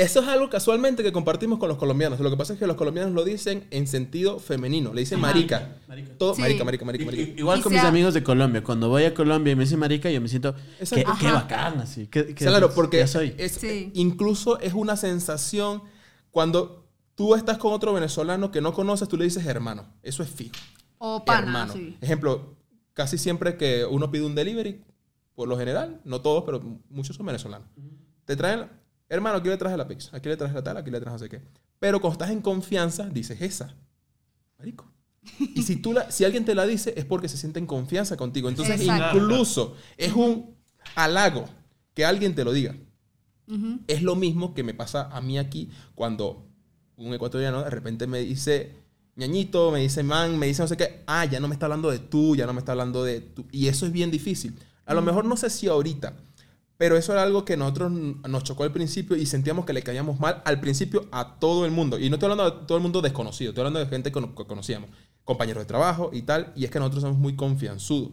Eso 0.00 0.20
es 0.20 0.28
algo 0.28 0.48
casualmente 0.48 1.02
que 1.02 1.12
compartimos 1.12 1.58
con 1.58 1.68
los 1.68 1.76
colombianos. 1.78 2.18
Lo 2.20 2.30
que 2.30 2.36
pasa 2.36 2.54
es 2.54 2.58
que 2.58 2.66
los 2.66 2.76
colombianos 2.76 3.12
lo 3.12 3.24
dicen 3.24 3.64
en 3.70 3.86
sentido 3.86 4.38
femenino. 4.38 4.94
Le 4.94 5.00
dicen 5.00 5.20
marica. 5.20 5.76
Marica. 5.88 6.16
Todo, 6.16 6.34
Sí. 6.34 6.40
marica, 6.40 6.64
marica, 6.64 6.84
marica, 6.84 7.04
Igual 7.12 7.58
Y 7.58 7.62
con 7.62 7.72
sea- 7.72 7.82
mis 7.82 7.88
amigos 7.88 8.14
de 8.14 8.22
Colombia. 8.22 8.62
Cuando 8.64 8.88
voy 8.88 9.04
a 9.04 9.12
Colombia 9.14 9.52
y 9.52 9.56
me 9.56 9.64
dicen 9.64 9.78
marica, 9.78 10.10
yo 10.10 10.20
me 10.20 10.28
siento 10.28 10.54
qué, 10.78 11.04
qué 11.20 11.30
bacán, 11.30 11.80
así. 11.80 12.06
qué- 12.06 12.26
qué- 12.26 12.34
Claro, 12.46 12.70
porque 12.74 12.98
ya 12.98 13.06
soy. 13.06 13.34
es- 13.36 13.52
Sí. 13.52 13.90
incluso 13.94 14.58
es 14.60 14.72
una 14.74 14.96
sensación 14.96 15.82
cuando 16.30 16.86
tú 17.14 17.34
estás 17.34 17.58
con 17.58 17.72
otro 17.72 17.92
venezolano 17.92 18.50
que 18.50 18.60
no 18.60 18.72
conoces, 18.72 19.08
tú 19.08 19.16
le 19.18 19.24
dices 19.24 19.44
hermano. 19.46 19.86
Eso 20.02 20.22
es 20.22 20.30
fijo. 20.30 20.54
O 20.98 21.24
pana, 21.24 21.40
hermano. 21.46 21.72
sí. 21.74 21.96
Ejemplo, 22.00 22.56
casi 22.94 23.18
siempre 23.18 23.56
que 23.56 23.84
uno 23.84 24.10
pide 24.10 24.24
un 24.24 24.34
delivery, 24.34 24.80
por 25.34 25.46
lo 25.48 25.58
general, 25.58 26.00
no 26.04 26.20
todos, 26.20 26.44
pero 26.44 26.62
muchos 26.88 27.16
son 27.16 27.26
venezolanos. 27.26 27.68
Te 28.24 28.36
traen, 28.36 28.66
hermano, 29.10 29.36
aquí 29.36 29.48
le 29.48 29.56
traje 29.58 29.76
la 29.76 29.86
pizza, 29.86 30.16
aquí 30.16 30.28
le 30.28 30.36
traje 30.36 30.54
la 30.54 30.62
tal, 30.62 30.76
aquí 30.78 30.90
le 30.90 31.00
traje 31.00 31.12
no 31.12 31.18
sé 31.18 31.28
qué. 31.28 31.42
Pero 31.78 32.00
cuando 32.00 32.14
estás 32.14 32.30
en 32.30 32.40
confianza, 32.40 33.08
dices 33.08 33.40
esa. 33.42 33.74
Marico. 34.58 34.90
Y 35.54 35.62
si, 35.62 35.76
tú 35.76 35.92
la, 35.92 36.10
si 36.10 36.24
alguien 36.24 36.44
te 36.44 36.54
la 36.54 36.66
dice, 36.66 36.94
es 36.96 37.04
porque 37.04 37.28
se 37.28 37.36
siente 37.36 37.58
en 37.58 37.66
confianza 37.66 38.16
contigo. 38.16 38.48
Entonces, 38.48 38.80
Exacto. 38.80 39.18
incluso 39.18 39.76
es 39.96 40.12
un 40.14 40.56
halago 40.94 41.44
que 41.94 42.04
alguien 42.04 42.34
te 42.34 42.44
lo 42.44 42.52
diga. 42.52 42.74
Es 43.88 44.02
lo 44.02 44.14
mismo 44.14 44.54
que 44.54 44.62
me 44.62 44.74
pasa 44.74 45.08
a 45.10 45.20
mí 45.20 45.36
aquí 45.36 45.70
cuando 45.96 46.46
un 46.96 47.12
ecuatoriano 47.12 47.64
de 47.64 47.70
repente 47.70 48.06
me 48.06 48.20
dice 48.20 48.76
ñañito, 49.16 49.72
me 49.72 49.80
dice 49.80 50.04
man, 50.04 50.38
me 50.38 50.46
dice 50.46 50.62
no 50.62 50.68
sé 50.68 50.76
qué. 50.76 51.02
Ah, 51.06 51.24
ya 51.24 51.40
no 51.40 51.48
me 51.48 51.54
está 51.54 51.66
hablando 51.66 51.90
de 51.90 51.98
tú, 51.98 52.36
ya 52.36 52.46
no 52.46 52.52
me 52.52 52.60
está 52.60 52.72
hablando 52.72 53.02
de 53.02 53.20
tú. 53.20 53.46
Y 53.50 53.66
eso 53.66 53.86
es 53.86 53.92
bien 53.92 54.10
difícil. 54.12 54.56
A 54.86 54.94
lo 54.94 55.02
mejor 55.02 55.24
no 55.24 55.36
sé 55.36 55.50
si 55.50 55.66
ahorita, 55.66 56.14
pero 56.80 56.96
eso 56.96 57.12
era 57.12 57.22
algo 57.24 57.44
que 57.44 57.58
nosotros 57.58 57.92
nos 57.92 58.42
chocó 58.42 58.64
al 58.64 58.72
principio 58.72 59.14
y 59.14 59.26
sentíamos 59.26 59.66
que 59.66 59.74
le 59.74 59.82
caíamos 59.82 60.18
mal 60.18 60.40
al 60.46 60.60
principio 60.60 61.08
a 61.12 61.38
todo 61.38 61.66
el 61.66 61.72
mundo. 61.72 61.98
Y 61.98 62.08
no 62.08 62.16
estoy 62.16 62.30
hablando 62.30 62.50
de 62.50 62.66
todo 62.66 62.78
el 62.78 62.82
mundo 62.82 63.02
desconocido, 63.02 63.50
estoy 63.50 63.60
hablando 63.60 63.80
de 63.80 63.84
gente 63.86 64.10
que, 64.10 64.18
no- 64.18 64.34
que 64.34 64.46
conocíamos, 64.46 64.88
compañeros 65.22 65.60
de 65.62 65.66
trabajo 65.66 66.08
y 66.10 66.22
tal. 66.22 66.54
Y 66.56 66.64
es 66.64 66.70
que 66.70 66.78
nosotros 66.78 67.02
somos 67.02 67.18
muy 67.18 67.36
confianzudos. 67.36 68.12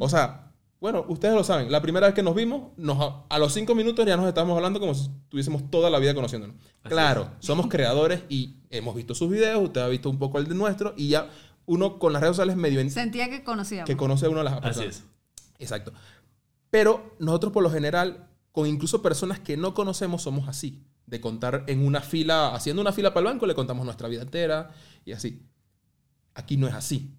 O 0.00 0.08
sea, 0.08 0.50
bueno, 0.80 1.04
ustedes 1.06 1.36
lo 1.36 1.44
saben. 1.44 1.70
La 1.70 1.80
primera 1.80 2.08
vez 2.08 2.14
que 2.16 2.24
nos 2.24 2.34
vimos, 2.34 2.72
nos, 2.76 2.98
a 3.28 3.38
los 3.38 3.52
cinco 3.52 3.76
minutos 3.76 4.04
ya 4.04 4.16
nos 4.16 4.26
estábamos 4.26 4.56
hablando 4.56 4.80
como 4.80 4.92
si 4.92 5.08
tuviésemos 5.28 5.70
toda 5.70 5.88
la 5.88 6.00
vida 6.00 6.12
conociéndonos. 6.12 6.56
claro, 6.82 7.30
somos 7.38 7.68
creadores 7.68 8.22
y 8.28 8.56
hemos 8.70 8.96
visto 8.96 9.14
sus 9.14 9.30
videos, 9.30 9.62
usted 9.62 9.80
ha 9.82 9.86
visto 9.88 10.10
un 10.10 10.18
poco 10.18 10.40
el 10.40 10.48
de 10.48 10.56
nuestro 10.56 10.92
y 10.96 11.10
ya 11.10 11.30
uno 11.66 12.00
con 12.00 12.12
las 12.12 12.20
redes 12.20 12.34
sociales 12.34 12.56
medio 12.56 12.80
en- 12.80 12.90
Sentía 12.90 13.30
que 13.30 13.44
conocíamos. 13.44 13.86
que 13.86 13.96
conoce 13.96 14.26
a 14.26 14.30
uno 14.30 14.40
a 14.40 14.44
las 14.44 14.54
Así 14.54 14.62
personas. 14.64 14.96
es. 14.96 15.04
Exacto. 15.58 15.92
Pero 16.70 17.16
nosotros 17.18 17.52
por 17.52 17.62
lo 17.62 17.70
general, 17.70 18.30
con 18.52 18.66
incluso 18.66 19.02
personas 19.02 19.40
que 19.40 19.56
no 19.56 19.74
conocemos, 19.74 20.22
somos 20.22 20.48
así. 20.48 20.84
De 21.06 21.20
contar 21.20 21.64
en 21.68 21.86
una 21.86 22.00
fila, 22.00 22.54
haciendo 22.54 22.82
una 22.82 22.92
fila 22.92 23.14
para 23.14 23.28
el 23.28 23.32
banco, 23.34 23.46
le 23.46 23.54
contamos 23.54 23.84
nuestra 23.84 24.08
vida 24.08 24.22
entera 24.22 24.70
y 25.04 25.12
así. 25.12 25.46
Aquí 26.34 26.56
no 26.56 26.66
es 26.66 26.74
así. 26.74 27.15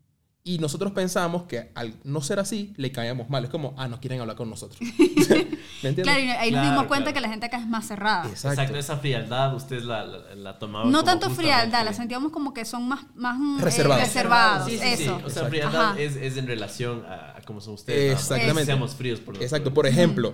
Y 0.47 0.59
nosotros 0.59 0.93
pensamos 0.93 1.43
que 1.43 1.71
al 1.75 1.93
no 2.05 2.21
ser 2.21 2.39
así, 2.39 2.73
le 2.77 2.93
caíamos 2.93 3.29
mal. 3.29 3.43
Es 3.43 3.49
como, 3.49 3.73
ah, 3.77 3.89
no 3.89 3.99
quieren 3.99 4.21
hablar 4.21 4.37
con 4.37 4.49
nosotros. 4.49 4.79
¿Me 5.83 5.89
entiendes? 5.89 6.03
Claro, 6.03 6.19
y 6.23 6.29
ahí 6.29 6.51
nos 6.51 6.61
Claro, 6.61 6.69
dimos 6.69 6.87
cuenta 6.87 7.11
claro. 7.11 7.13
que 7.15 7.21
la 7.21 7.29
gente 7.29 7.45
acá 7.47 7.57
es 7.57 7.67
más 7.67 7.85
cerrada. 7.85 8.29
Exacto. 8.29 8.75
esa 8.77 8.95
frialdad 8.97 9.53
ustedes 9.53 9.83
la, 9.83 10.05
la, 10.05 10.35
la 10.35 10.57
tomaban 10.57 10.89
No 10.89 10.99
como 10.99 11.11
tanto 11.11 11.29
frialdad, 11.31 11.83
la 11.83 11.91
sentíamos 11.91 12.31
como 12.31 12.53
que 12.53 12.63
son 12.63 12.87
más, 12.87 13.01
más 13.15 13.37
eh, 13.37 13.61
Reservados. 13.63 14.03
reservados. 14.03 14.69
Sí, 14.69 14.77
sí, 14.77 14.83
sí. 14.97 15.03
eso. 15.03 15.15
O 15.15 15.19
sea, 15.19 15.27
Exacto. 15.27 15.49
frialdad 15.49 15.85
Ajá. 15.91 15.99
es, 15.99 16.15
es 16.15 16.37
en 16.37 16.47
relación 16.47 17.03
a, 17.05 17.35
a 17.37 17.41
cómo 17.41 17.59
son 17.59 17.73
ustedes. 17.73 18.13
Exactamente. 18.13 18.65
Seamos 18.65 18.95
fríos 18.95 19.19
por 19.19 19.35
lo 19.35 19.41
Exacto. 19.41 19.73
Por 19.73 19.85
ejemplo, 19.85 20.33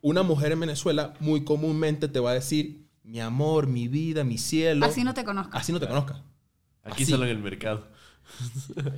una 0.00 0.24
mujer 0.24 0.50
en 0.50 0.58
Venezuela 0.60 1.14
muy 1.20 1.44
comúnmente 1.44 2.08
te 2.08 2.18
va 2.18 2.32
a 2.32 2.34
decir, 2.34 2.84
mi 3.04 3.20
amor, 3.20 3.68
mi 3.68 3.86
vida, 3.86 4.24
mi 4.24 4.38
cielo. 4.38 4.84
Así 4.84 5.04
no 5.04 5.14
te 5.14 5.24
conozco. 5.24 5.56
Así 5.56 5.70
no 5.72 5.78
te 5.78 5.86
conozca. 5.86 6.20
Aquí 6.82 7.04
así. 7.04 7.12
solo 7.12 7.24
en 7.24 7.30
el 7.30 7.38
mercado. 7.38 7.93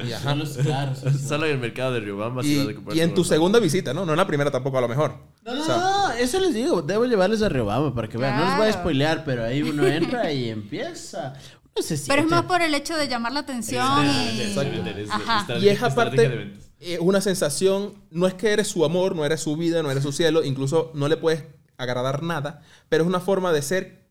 Y, 0.06 0.12
ajá. 0.12 0.34
claro, 0.62 0.94
sí, 0.94 1.10
sí. 1.12 1.18
Solo 1.28 1.46
en 1.46 1.52
el 1.52 1.58
mercado 1.58 1.92
de 1.92 2.00
Riobamba 2.00 2.44
Y- 2.44 2.54
se 2.56 2.64
va 2.64 2.70
a 2.70 2.74
comprar 2.74 2.96
y 2.96 3.00
en 3.00 3.14
tu 3.14 3.24
segunda 3.24 3.58
visita, 3.58 3.92
¿no? 3.92 4.04
No 4.06 4.12
en 4.12 4.16
la 4.18 4.26
primera 4.26 4.50
tampoco 4.50 4.78
a 4.78 4.80
lo 4.80 4.88
mejor. 4.88 5.14
No, 5.44 5.54
no, 5.54 5.62
O 5.62 5.64
sea, 5.64 5.76
no, 5.76 6.12
eso 6.12 6.40
les 6.40 6.54
digo, 6.54 6.82
debo 6.82 7.04
llevarles 7.06 7.42
a 7.42 7.48
Riobamba 7.48 7.94
para 7.94 8.08
que 8.08 8.18
vean. 8.18 8.36
No 8.38 8.44
les 8.46 8.56
voy 8.56 8.66
a 8.66 8.68
Claro. 8.70 8.80
spoilear, 8.82 9.24
pero 9.24 9.44
ahí 9.44 9.62
uno 9.62 9.86
entra 9.86 10.32
y 10.32 10.48
empieza. 10.48 11.34
Uno 11.74 11.82
se 11.82 11.98
Pero 12.06 12.22
es 12.22 12.28
más 12.28 12.44
por 12.44 12.62
el 12.62 12.74
hecho 12.74 12.96
de 12.96 13.08
llamar 13.08 13.32
la 13.32 13.40
atención. 13.40 14.04
y- 14.06 14.40
Exacto. 14.40 14.80
Ajá. 15.12 15.58
Y 15.58 15.68
es 15.68 15.82
aparte 15.82 16.54
eh, 16.80 16.98
una 17.00 17.20
sensación, 17.20 17.94
no 18.10 18.26
es 18.26 18.34
que 18.34 18.52
eres 18.52 18.68
su 18.68 18.84
amor, 18.84 19.16
no 19.16 19.24
eres 19.24 19.40
su 19.40 19.56
vida, 19.56 19.82
no 19.82 19.90
eres 19.90 20.02
su 20.02 20.12
cielo, 20.12 20.44
incluso 20.44 20.90
no 20.94 21.08
le 21.08 21.16
puedes 21.16 21.44
agradar 21.78 22.22
nada, 22.22 22.62
pero 22.88 23.02
es 23.04 23.08
una 23.08 23.20
forma 23.20 23.52
de 23.52 23.62
ser 23.62 24.06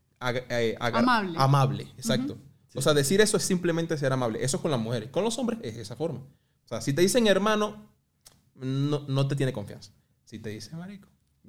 eh, 0.50 0.76
Amable. 0.80 1.34
Amable, 1.36 1.82
exacto. 1.96 2.38
O 2.76 2.82
sea, 2.82 2.94
decir 2.94 3.20
eso 3.20 3.36
es 3.36 3.42
simplemente 3.42 3.96
ser 3.96 4.12
amable. 4.12 4.44
Eso 4.44 4.56
es 4.58 4.60
con 4.62 4.70
las 4.70 4.80
mujeres. 4.80 5.10
Con 5.10 5.24
los 5.24 5.38
hombres 5.38 5.58
es 5.62 5.76
esa 5.76 5.96
forma. 5.96 6.20
O 6.20 6.68
sea, 6.68 6.80
si 6.80 6.92
te 6.92 7.02
dicen 7.02 7.26
hermano, 7.26 7.90
no, 8.54 9.04
no 9.08 9.28
te 9.28 9.36
tiene 9.36 9.52
confianza. 9.52 9.92
Si 10.24 10.38
te 10.38 10.50
dicen 10.50 10.78
marico. 10.78 11.08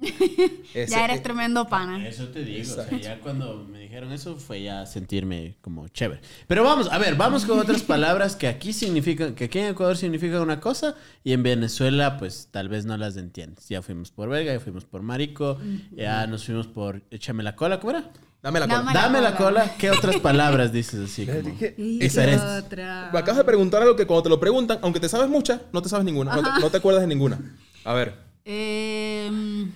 ese- 0.74 0.86
ya 0.92 1.04
eres 1.04 1.18
eh, 1.18 1.22
tremendo 1.22 1.66
pana. 1.68 2.06
Eso 2.06 2.28
te 2.28 2.44
digo, 2.44 2.60
o 2.70 2.74
sea, 2.84 2.98
ya 3.00 3.18
cuando 3.20 3.64
me 3.64 3.80
dijeron 3.80 4.12
eso 4.12 4.36
fue 4.36 4.62
ya 4.62 4.86
sentirme 4.86 5.56
como 5.60 5.88
chévere. 5.88 6.20
Pero 6.46 6.62
vamos, 6.62 6.88
a 6.92 6.98
ver, 6.98 7.16
vamos 7.16 7.44
con 7.44 7.58
otras 7.58 7.82
palabras 7.94 8.36
que 8.36 8.46
aquí 8.46 8.72
significan, 8.72 9.34
que 9.34 9.46
aquí 9.46 9.58
en 9.58 9.66
Ecuador 9.70 9.96
significan 9.96 10.40
una 10.42 10.60
cosa 10.60 10.94
y 11.24 11.32
en 11.32 11.42
Venezuela 11.42 12.16
pues 12.16 12.48
tal 12.52 12.68
vez 12.68 12.84
no 12.86 12.96
las 12.96 13.16
entiendes. 13.16 13.68
Ya 13.68 13.82
fuimos 13.82 14.12
por 14.12 14.28
verga, 14.28 14.52
ya 14.52 14.60
fuimos 14.60 14.84
por 14.84 15.02
marico, 15.02 15.58
ya 15.90 16.28
nos 16.28 16.44
fuimos 16.44 16.68
por 16.68 17.02
échame 17.10 17.42
la 17.42 17.56
cola, 17.56 17.80
¿cómo 17.80 17.90
era? 17.90 18.12
Dame 18.42 18.60
la 18.60 18.66
cola. 18.66 18.78
Dame 18.78 18.92
la 18.94 19.00
Dame 19.02 19.20
la 19.20 19.36
cola. 19.36 19.62
cola, 19.64 19.76
¿qué 19.78 19.90
otras 19.92 20.16
palabras 20.16 20.72
dices 20.72 21.10
así? 21.10 21.26
como? 21.26 21.38
Y 21.76 21.98
diferentes? 21.98 22.42
otra. 22.64 23.10
Me 23.12 23.18
acabas 23.18 23.38
de 23.38 23.44
preguntar 23.44 23.82
algo 23.82 23.96
que 23.96 24.06
cuando 24.06 24.22
te 24.24 24.28
lo 24.28 24.38
preguntan, 24.40 24.78
aunque 24.82 25.00
te 25.00 25.08
sabes 25.08 25.28
muchas, 25.28 25.60
no 25.72 25.82
te 25.82 25.88
sabes 25.88 26.04
ninguna. 26.04 26.34
No 26.36 26.42
te, 26.42 26.60
no 26.60 26.70
te 26.70 26.76
acuerdas 26.76 27.02
de 27.02 27.08
ninguna. 27.08 27.38
A 27.84 27.92
ver, 27.94 28.14
Em, 28.44 29.70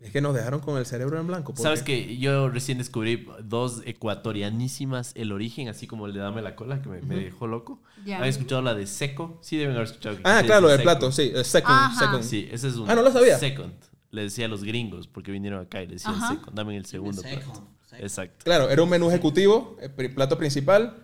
es 0.00 0.10
que 0.12 0.20
nos 0.20 0.34
dejaron 0.34 0.60
con 0.60 0.76
el 0.76 0.84
cerebro 0.86 1.18
en 1.18 1.26
blanco. 1.26 1.54
¿por 1.54 1.62
¿Sabes 1.62 1.82
qué? 1.82 2.06
que 2.06 2.18
yo 2.18 2.48
recién 2.50 2.76
descubrí 2.78 3.26
dos 3.42 3.82
ecuatorianísimas 3.86 5.12
el 5.14 5.32
origen, 5.32 5.68
así 5.68 5.86
como 5.86 6.06
el 6.06 6.12
de 6.12 6.20
Dame 6.20 6.42
la 6.42 6.54
cola, 6.54 6.82
que 6.82 6.88
me, 6.88 7.00
me 7.00 7.16
dejó 7.16 7.46
loco? 7.46 7.80
Ya. 8.04 8.18
¿Han 8.18 8.24
escuchado 8.24 8.60
la 8.62 8.74
de 8.74 8.86
seco? 8.86 9.38
Sí, 9.40 9.56
deben 9.56 9.74
haber 9.74 9.86
escuchado. 9.88 10.16
que 10.16 10.22
Ah, 10.24 10.42
claro, 10.44 10.70
el 10.70 10.82
plato, 10.82 11.10
sí. 11.12 11.32
second, 11.44 11.72
Ajá. 11.74 11.98
second. 12.06 12.22
Sí, 12.24 12.48
ese 12.52 12.68
es 12.68 12.74
un 12.76 12.90
Ah, 12.90 12.94
no 12.94 13.02
lo 13.02 13.10
sabía. 13.12 13.38
second. 13.38 13.72
Le 14.10 14.22
decía 14.22 14.46
a 14.46 14.48
los 14.48 14.64
gringos 14.64 15.06
porque 15.06 15.30
vinieron 15.32 15.60
acá 15.60 15.82
y 15.82 15.86
le 15.86 15.94
decían 15.94 16.14
Ajá. 16.14 16.30
second. 16.34 16.56
Dame 16.56 16.76
el 16.76 16.86
segundo 16.86 17.20
Second, 17.22 17.42
plato. 17.44 17.68
second. 17.84 18.02
Exacto. 18.04 18.44
Claro, 18.44 18.70
era 18.70 18.82
un 18.82 18.88
menú 18.88 19.08
ejecutivo, 19.10 19.76
el 19.80 19.90
pri- 19.90 20.08
plato 20.08 20.38
principal, 20.38 20.96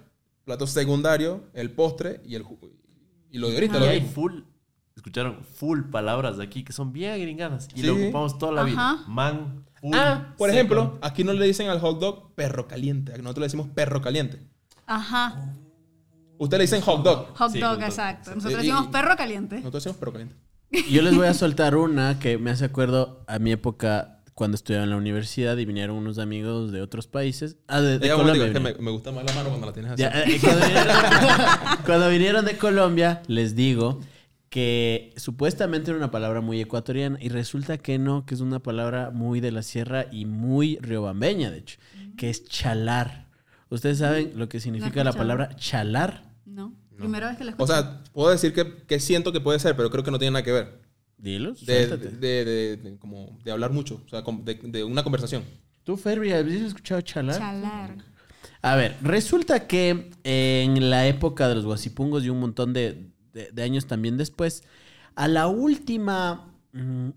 plato 0.44 0.66
secundario, 0.66 1.44
el 1.52 1.70
postre 1.70 2.20
y 2.24 2.34
el 2.34 2.44
y 3.30 3.38
lo 3.38 3.48
de 3.48 3.54
ahorita. 3.54 3.76
Y 3.76 3.80
lo 3.80 3.86
hay 3.86 4.00
full, 4.00 4.40
escucharon 4.96 5.44
full 5.44 5.82
palabras 5.90 6.38
de 6.38 6.44
aquí 6.44 6.64
que 6.64 6.72
son 6.72 6.92
bien 6.92 7.20
gringadas 7.20 7.68
y 7.74 7.80
Sí. 7.80 7.86
lo 7.86 7.94
ocupamos 7.94 8.38
toda 8.38 8.52
la 8.52 8.62
vida. 8.64 9.04
Man, 9.06 9.64
full, 9.80 9.94
Ah, 9.94 10.34
por 10.38 10.48
second. 10.48 10.54
ejemplo, 10.54 10.98
aquí 11.02 11.24
no 11.24 11.32
le 11.34 11.44
dicen 11.46 11.68
al 11.68 11.80
hot 11.80 11.98
dog 12.00 12.34
perro 12.34 12.66
caliente, 12.68 13.12
nosotros 13.18 13.40
le 13.42 13.46
decimos 13.46 13.68
perro 13.74 14.00
caliente. 14.00 14.38
Ajá. 14.86 15.54
Usted 16.38 16.56
le 16.58 16.64
dicen 16.64 16.80
hot 16.80 17.02
dog, 17.04 17.36
Hot 17.36 17.52
Sí, 17.52 17.58
dog, 17.60 17.70
hot 17.70 17.78
dog. 17.80 17.88
exacto. 17.88 18.34
Nosotros 18.34 18.60
decimos 18.62 18.86
perro 18.88 19.16
caliente. 19.16 19.56
nosotros 19.56 19.82
decimos 19.84 19.96
perro 19.98 20.12
caliente. 20.12 20.36
Yo 20.90 21.02
les 21.02 21.14
voy 21.14 21.26
a 21.26 21.34
soltar 21.34 21.76
una 21.76 22.18
que 22.18 22.38
me 22.38 22.50
hace 22.50 22.64
acuerdo 22.64 23.24
a 23.26 23.38
mi 23.38 23.52
época 23.52 24.20
cuando 24.34 24.56
estudiaba 24.56 24.84
en 24.84 24.90
la 24.90 24.96
universidad 24.96 25.56
y 25.58 25.64
vinieron 25.64 25.96
unos 25.96 26.18
amigos 26.18 26.72
de 26.72 26.82
otros 26.82 27.06
países. 27.06 27.56
Ah, 27.68 27.80
de, 27.80 27.98
Colombia. 28.10 28.32
es 28.32 28.52
que 28.52 28.58
vinieron. 28.58 28.62
me, 28.62 28.84
me 28.84 28.90
gusta 28.90 29.12
más 29.12 29.24
la 29.24 29.32
mano 29.32 29.48
cuando 29.50 29.66
la 29.66 29.72
tienes 29.72 29.92
así. 29.92 30.02
Ya, 30.02 30.10
eh, 30.10 30.38
cuando, 30.40 30.66
vinieron, 30.66 30.96
cuando 31.86 32.08
vinieron 32.10 32.44
de 32.44 32.58
Colombia, 32.58 33.22
les 33.28 33.54
digo 33.54 34.00
que 34.54 35.12
supuestamente 35.16 35.90
era 35.90 35.98
una 35.98 36.10
palabra 36.10 36.40
muy 36.40 36.60
ecuatoriana 36.60 37.18
y 37.20 37.28
resulta 37.28 37.78
que 37.78 37.98
no, 37.98 38.24
que 38.24 38.34
es 38.34 38.40
una 38.40 38.60
palabra 38.60 39.10
muy 39.10 39.40
de 39.40 39.50
la 39.50 39.62
sierra 39.62 40.06
y 40.12 40.26
muy 40.26 40.78
riobambeña, 40.80 41.50
de 41.50 41.58
hecho, 41.58 41.78
que 42.16 42.30
es 42.30 42.44
chalar. 42.44 43.26
¿Ustedes 43.68 43.98
saben 43.98 44.32
lo 44.36 44.48
que 44.48 44.60
significa 44.60 45.02
la 45.02 45.10
escuchado. 45.10 45.16
palabra 45.18 45.56
chalar? 45.56 46.22
No. 46.46 46.72
Primera 46.96 47.28
vez 47.28 47.38
que 47.38 47.44
la 47.44 47.50
O 47.50 47.54
escucho. 47.54 47.72
sea, 47.72 48.02
puedo 48.12 48.30
decir 48.30 48.52
que, 48.52 48.82
que 48.86 49.00
siento 49.00 49.32
que 49.32 49.40
puede 49.40 49.58
ser, 49.58 49.76
pero 49.76 49.90
creo 49.90 50.04
que 50.04 50.10
no 50.10 50.18
tiene 50.18 50.32
nada 50.32 50.42
que 50.44 50.52
ver. 50.52 50.80
Dilo, 51.18 51.52
De, 51.54 51.86
suéltate. 51.86 52.08
de, 52.10 52.44
de- 52.44 52.76
de- 52.76 52.98
como 52.98 53.38
de 53.44 53.50
hablar 53.52 53.70
mucho, 53.72 54.02
o 54.04 54.08
sea, 54.08 54.22
de, 54.22 54.54
de 54.54 54.84
una 54.84 55.02
conversación. 55.02 55.42
¿Tú, 55.84 55.96
Ferry, 55.96 56.32
habías 56.32 56.62
escuchado 56.62 57.00
chalar? 57.00 57.38
Chalar. 57.38 57.96
A 58.62 58.76
ver, 58.76 58.96
resulta 59.02 59.66
que 59.66 60.10
en 60.24 60.90
la 60.90 61.06
época 61.06 61.48
de 61.48 61.54
los 61.54 61.64
guasipungos 61.64 62.24
y 62.24 62.30
un 62.30 62.40
montón 62.40 62.72
de, 62.72 63.10
de- 63.32 63.50
de 63.52 63.62
años 63.62 63.86
también 63.86 64.16
después, 64.16 64.62
a 65.14 65.28
la 65.28 65.46
última... 65.48 66.52
mm, 66.72 67.10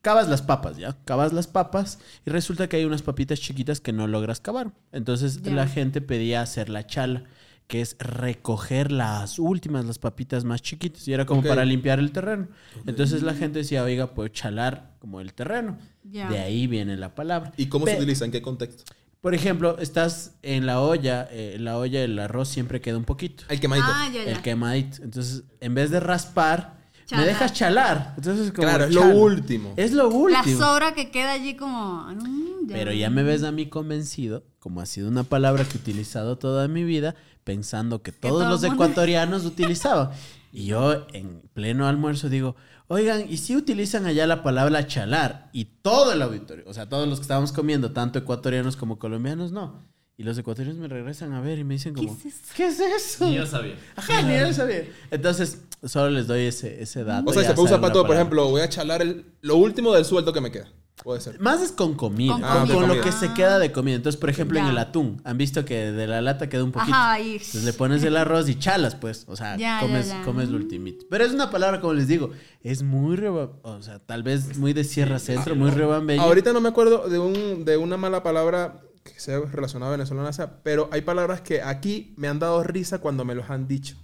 cavas 0.00 0.28
las 0.28 0.40
papas, 0.42 0.78
¿ya? 0.78 0.96
Cavas 1.04 1.32
las 1.32 1.46
papas 1.46 1.98
y 2.24 2.30
resulta 2.30 2.68
que 2.68 2.76
hay 2.76 2.84
unas 2.84 3.02
papitas 3.02 3.40
chiquitas 3.40 3.80
que 3.80 3.92
no 3.92 4.06
logras 4.06 4.40
cavar. 4.40 4.72
Entonces 4.92 5.44
la 5.46 5.66
gente 5.66 6.00
pedía 6.00 6.40
hacer 6.40 6.68
la 6.70 6.86
chala, 6.86 7.24
que 7.68 7.80
es 7.82 7.96
recoger 8.00 8.90
las 8.90 9.38
últimas, 9.38 9.84
las 9.84 9.98
papitas 9.98 10.42
más 10.44 10.62
chiquitas. 10.62 11.06
Y 11.06 11.12
era 11.12 11.26
como 11.26 11.42
para 11.42 11.64
limpiar 11.64 11.98
el 12.00 12.10
terreno. 12.10 12.48
Entonces 12.86 13.22
la 13.22 13.34
gente 13.34 13.60
decía, 13.60 13.84
oiga, 13.84 14.14
puedo 14.14 14.28
chalar 14.28 14.94
como 14.98 15.20
el 15.20 15.34
terreno. 15.34 15.78
De 16.02 16.38
ahí 16.38 16.66
viene 16.66 16.96
la 16.96 17.14
palabra. 17.14 17.52
¿Y 17.56 17.66
cómo 17.66 17.86
se 17.86 17.96
utiliza? 17.96 18.24
¿En 18.24 18.32
qué 18.32 18.42
contexto? 18.42 18.84
por 19.20 19.34
ejemplo, 19.34 19.78
estás 19.78 20.36
en 20.42 20.64
la 20.64 20.80
olla, 20.80 21.28
eh, 21.32 21.54
en 21.56 21.64
la 21.64 21.76
olla 21.76 22.02
el 22.04 22.16
arroz 22.20 22.48
siempre 22.48 22.80
queda 22.80 22.96
un 22.96 23.04
poquito. 23.04 23.44
El 23.48 23.58
quemadito. 23.60 23.88
Ah, 23.90 24.08
ya, 24.14 24.24
ya. 24.24 24.30
El 24.30 24.40
quemadito. 24.42 25.02
Entonces, 25.02 25.42
en 25.60 25.74
vez 25.74 25.90
de 25.90 25.98
raspar, 25.98 26.78
Chalar. 27.04 27.24
me 27.26 27.32
dejas 27.32 27.52
chalar. 27.52 28.14
Entonces, 28.16 28.52
como 28.52 28.68
claro, 28.68 28.84
es 28.84 28.94
lo 28.94 29.08
último. 29.08 29.74
Es 29.76 29.92
lo 29.92 30.08
La 30.28 30.38
último. 30.40 30.58
sobra 30.58 30.94
que 30.94 31.10
queda 31.10 31.32
allí 31.32 31.56
como... 31.56 32.04
mm, 32.14 32.68
Pero 32.68 32.92
ya 32.92 33.10
me 33.10 33.24
ves 33.24 33.42
a 33.42 33.50
mí 33.50 33.66
convencido, 33.66 34.44
como 34.60 34.80
ha 34.80 34.86
sido 34.86 35.08
una 35.08 35.24
palabra 35.24 35.64
que 35.64 35.78
he 35.78 35.80
utilizado 35.80 36.38
toda 36.38 36.68
mi 36.68 36.84
vida, 36.84 37.16
pensando 37.48 38.02
que 38.02 38.12
todos 38.12 38.40
todo 38.42 38.50
los 38.50 38.60
mundo- 38.60 38.74
ecuatorianos 38.74 39.46
utilizaban. 39.52 40.10
Y 40.52 40.66
yo 40.66 41.06
en 41.14 41.40
pleno 41.54 41.88
almuerzo 41.88 42.28
digo, 42.28 42.56
oigan, 42.88 43.24
¿y 43.26 43.38
si 43.38 43.56
utilizan 43.56 44.04
allá 44.04 44.26
la 44.26 44.42
palabra 44.42 44.86
chalar? 44.86 45.48
Y 45.54 45.64
todo 45.80 46.12
el 46.12 46.20
auditorio, 46.20 46.64
o 46.66 46.74
sea, 46.74 46.90
todos 46.90 47.08
los 47.08 47.18
que 47.18 47.22
estábamos 47.22 47.52
comiendo, 47.52 47.92
tanto 47.92 48.18
ecuatorianos 48.18 48.76
como 48.76 48.98
colombianos, 48.98 49.50
no. 49.50 49.82
Y 50.18 50.24
los 50.24 50.36
ecuatorianos 50.36 50.78
me 50.78 50.88
regresan 50.88 51.32
a 51.32 51.40
ver 51.40 51.58
y 51.58 51.64
me 51.64 51.74
dicen 51.74 51.94
como, 51.94 52.12
es 52.12 52.26
eso? 52.26 52.52
¿qué 52.54 52.66
es 52.66 52.80
eso? 52.80 53.24
Ni 53.26 53.36
yo 53.36 53.46
sabía. 53.46 53.76
Ajá, 53.96 54.20
ni 54.20 54.38
yo 54.38 54.52
sabía. 54.52 54.84
Entonces, 55.10 55.62
solo 55.86 56.10
les 56.10 56.26
doy 56.26 56.42
ese, 56.42 56.82
ese 56.82 57.02
dato. 57.04 57.30
O 57.30 57.32
sea, 57.32 57.44
se 57.44 57.54
puede 57.54 57.64
usar 57.66 57.76
saben 57.76 57.80
para 57.82 57.92
todo. 57.94 58.06
Por 58.06 58.16
ejemplo, 58.16 58.46
voy 58.50 58.60
a 58.60 58.68
chalar 58.68 59.00
el, 59.00 59.24
lo 59.40 59.56
último 59.56 59.94
del 59.94 60.04
sueldo 60.04 60.32
que 60.34 60.40
me 60.42 60.50
queda. 60.50 60.68
Puede 61.08 61.22
ser. 61.22 61.40
Más 61.40 61.62
es 61.62 61.72
con 61.72 61.94
comida, 61.94 62.32
Con 62.34 62.42
con, 62.42 62.50
comida. 62.52 62.74
con 62.74 62.84
Ah, 62.84 62.94
lo 62.94 63.00
que 63.00 63.12
se 63.12 63.32
queda 63.32 63.58
de 63.58 63.72
comida. 63.72 63.94
Entonces, 63.94 64.20
por 64.20 64.28
ejemplo, 64.28 64.58
en 64.58 64.66
Ya. 64.66 64.70
el 64.72 64.76
atún, 64.76 65.22
han 65.24 65.38
visto 65.38 65.64
que 65.64 65.90
de 65.90 66.06
la 66.06 66.20
lata 66.20 66.50
queda 66.50 66.62
un 66.64 66.70
poquito. 66.72 66.94
Ajá, 66.94 67.18
y... 67.18 67.32
Entonces 67.36 67.64
le 67.64 67.72
pones 67.72 68.02
el 68.02 68.14
arroz 68.14 68.46
y 68.50 68.58
chalas, 68.58 68.94
pues. 68.94 69.24
O 69.26 69.34
sea, 69.34 69.56
Ya, 69.56 69.80
comes, 69.80 70.08
ya. 70.08 70.22
comes 70.22 70.50
lo 70.50 70.58
ultimito. 70.58 71.06
Pero 71.08 71.24
es 71.24 71.32
una 71.32 71.50
palabra, 71.50 71.80
como 71.80 71.94
les 71.94 72.08
digo, 72.08 72.32
es 72.62 72.82
muy 72.82 73.16
reba- 73.16 73.52
o 73.62 73.80
sea, 73.80 74.00
tal 74.00 74.22
vez 74.22 74.58
muy 74.58 74.74
de 74.74 74.84
Sierra 74.84 75.18
Centro, 75.18 75.56
muy 75.56 75.70
rebambeña. 75.70 76.22
Ahorita 76.24 76.52
no 76.52 76.60
me 76.60 76.68
acuerdo 76.68 77.08
de, 77.08 77.18
un, 77.18 77.64
de 77.64 77.78
una 77.78 77.96
mala 77.96 78.22
palabra 78.22 78.82
que 79.02 79.18
sea 79.18 79.40
relacionada 79.40 79.94
a 79.94 79.96
venezolana, 79.96 80.34
sea, 80.34 80.62
pero 80.62 80.90
hay 80.92 81.00
palabras 81.00 81.40
que 81.40 81.62
aquí 81.62 82.12
me 82.18 82.28
han 82.28 82.38
dado 82.38 82.62
risa 82.64 82.98
cuando 82.98 83.24
me 83.24 83.34
los 83.34 83.48
han 83.48 83.66
dicho. 83.66 83.96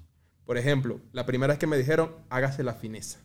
Por 0.47 0.57
ejemplo, 0.57 1.03
la 1.13 1.27
primera 1.27 1.53
vez 1.53 1.59
que 1.59 1.67
me 1.67 1.77
dijeron, 1.77 2.13
hágase 2.31 2.63
la 2.63 2.73
fineza. 2.73 3.19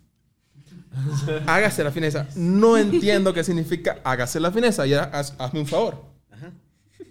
hágase 1.47 1.83
la 1.83 1.91
fineza. 1.91 2.27
No 2.35 2.77
entiendo 2.77 3.33
qué 3.33 3.43
significa 3.43 3.99
hágase 4.03 4.39
la 4.39 4.51
fineza. 4.51 4.85
Y 4.87 4.93
era, 4.93 5.11
"Haz- 5.11 5.33
hazme 5.37 5.59
un 5.61 5.67
favor. 5.67 6.03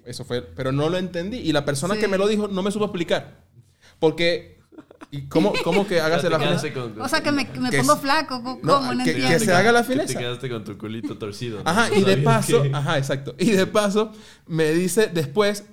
Eso 0.05 0.24
fue, 0.24 0.40
pero 0.40 0.72
no 0.72 0.88
lo 0.88 0.96
entendí. 0.96 1.36
Y 1.36 1.52
la 1.52 1.64
persona 1.66 1.94
Sí. 1.94 2.00
que 2.00 2.09
me 2.09 2.16
lo 2.16 2.26
dijo 2.26 2.48
no 2.48 2.62
me 2.62 2.70
supo 2.70 2.86
explicar. 2.86 3.44
Porque, 3.98 4.59
¿y 5.10 5.22
cómo, 5.28 5.52
cómo 5.64 5.86
que 5.86 6.00
hágase 6.00 6.30
la 6.30 6.38
fineza? 6.62 6.72
con- 6.72 6.98
O 7.00 7.09
sea, 7.09 7.22
que 7.22 7.30
me, 7.30 7.46
que 7.50 7.60
me 7.60 7.68
Que 7.70 7.78
pongo 7.80 7.92
es- 7.94 8.00
flaco. 8.00 8.42
¿Cómo? 8.42 8.59
No, 8.62 8.94
No, 8.94 9.05
que- 9.05 9.14
que 9.14 9.38
se 9.38 9.52
haga 9.52 9.70
la 9.70 9.82
que 9.82 9.88
fineza. 9.92 10.14
Te 10.14 10.18
quedaste 10.18 10.48
con 10.48 10.64
tu 10.64 10.78
culito 10.78 11.18
torcido. 11.18 11.62
¿no? 11.62 11.68
Ajá, 11.70 11.88
y 11.94 12.00
de 12.05 12.12
¿Sabías 12.12 12.24
paso, 12.24 12.62
que- 12.62 12.70
ajá, 12.72 12.96
exacto. 12.98 13.34
Y 13.38 13.50
de 13.50 13.66
paso, 13.66 14.12
me 14.46 14.72
dice 14.72 15.09
después, 15.12 15.64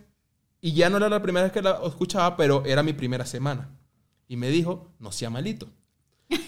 y 0.60 0.73
ya 0.73 0.90
no 0.90 0.98
era 0.98 1.07
la 1.07 1.22
primera 1.22 1.44
vez 1.44 1.53
que 1.53 1.61
la 1.61 1.80
escuchaba, 1.86 2.36
pero 2.36 2.64
era 2.65 2.84
mi 2.84 2.91
primera 2.91 3.26
semana. 3.26 3.69
Y 4.27 4.36
me 4.36 4.49
dijo, 4.49 4.91
no 4.99 5.14
sea 5.14 5.30
malito. 5.30 5.69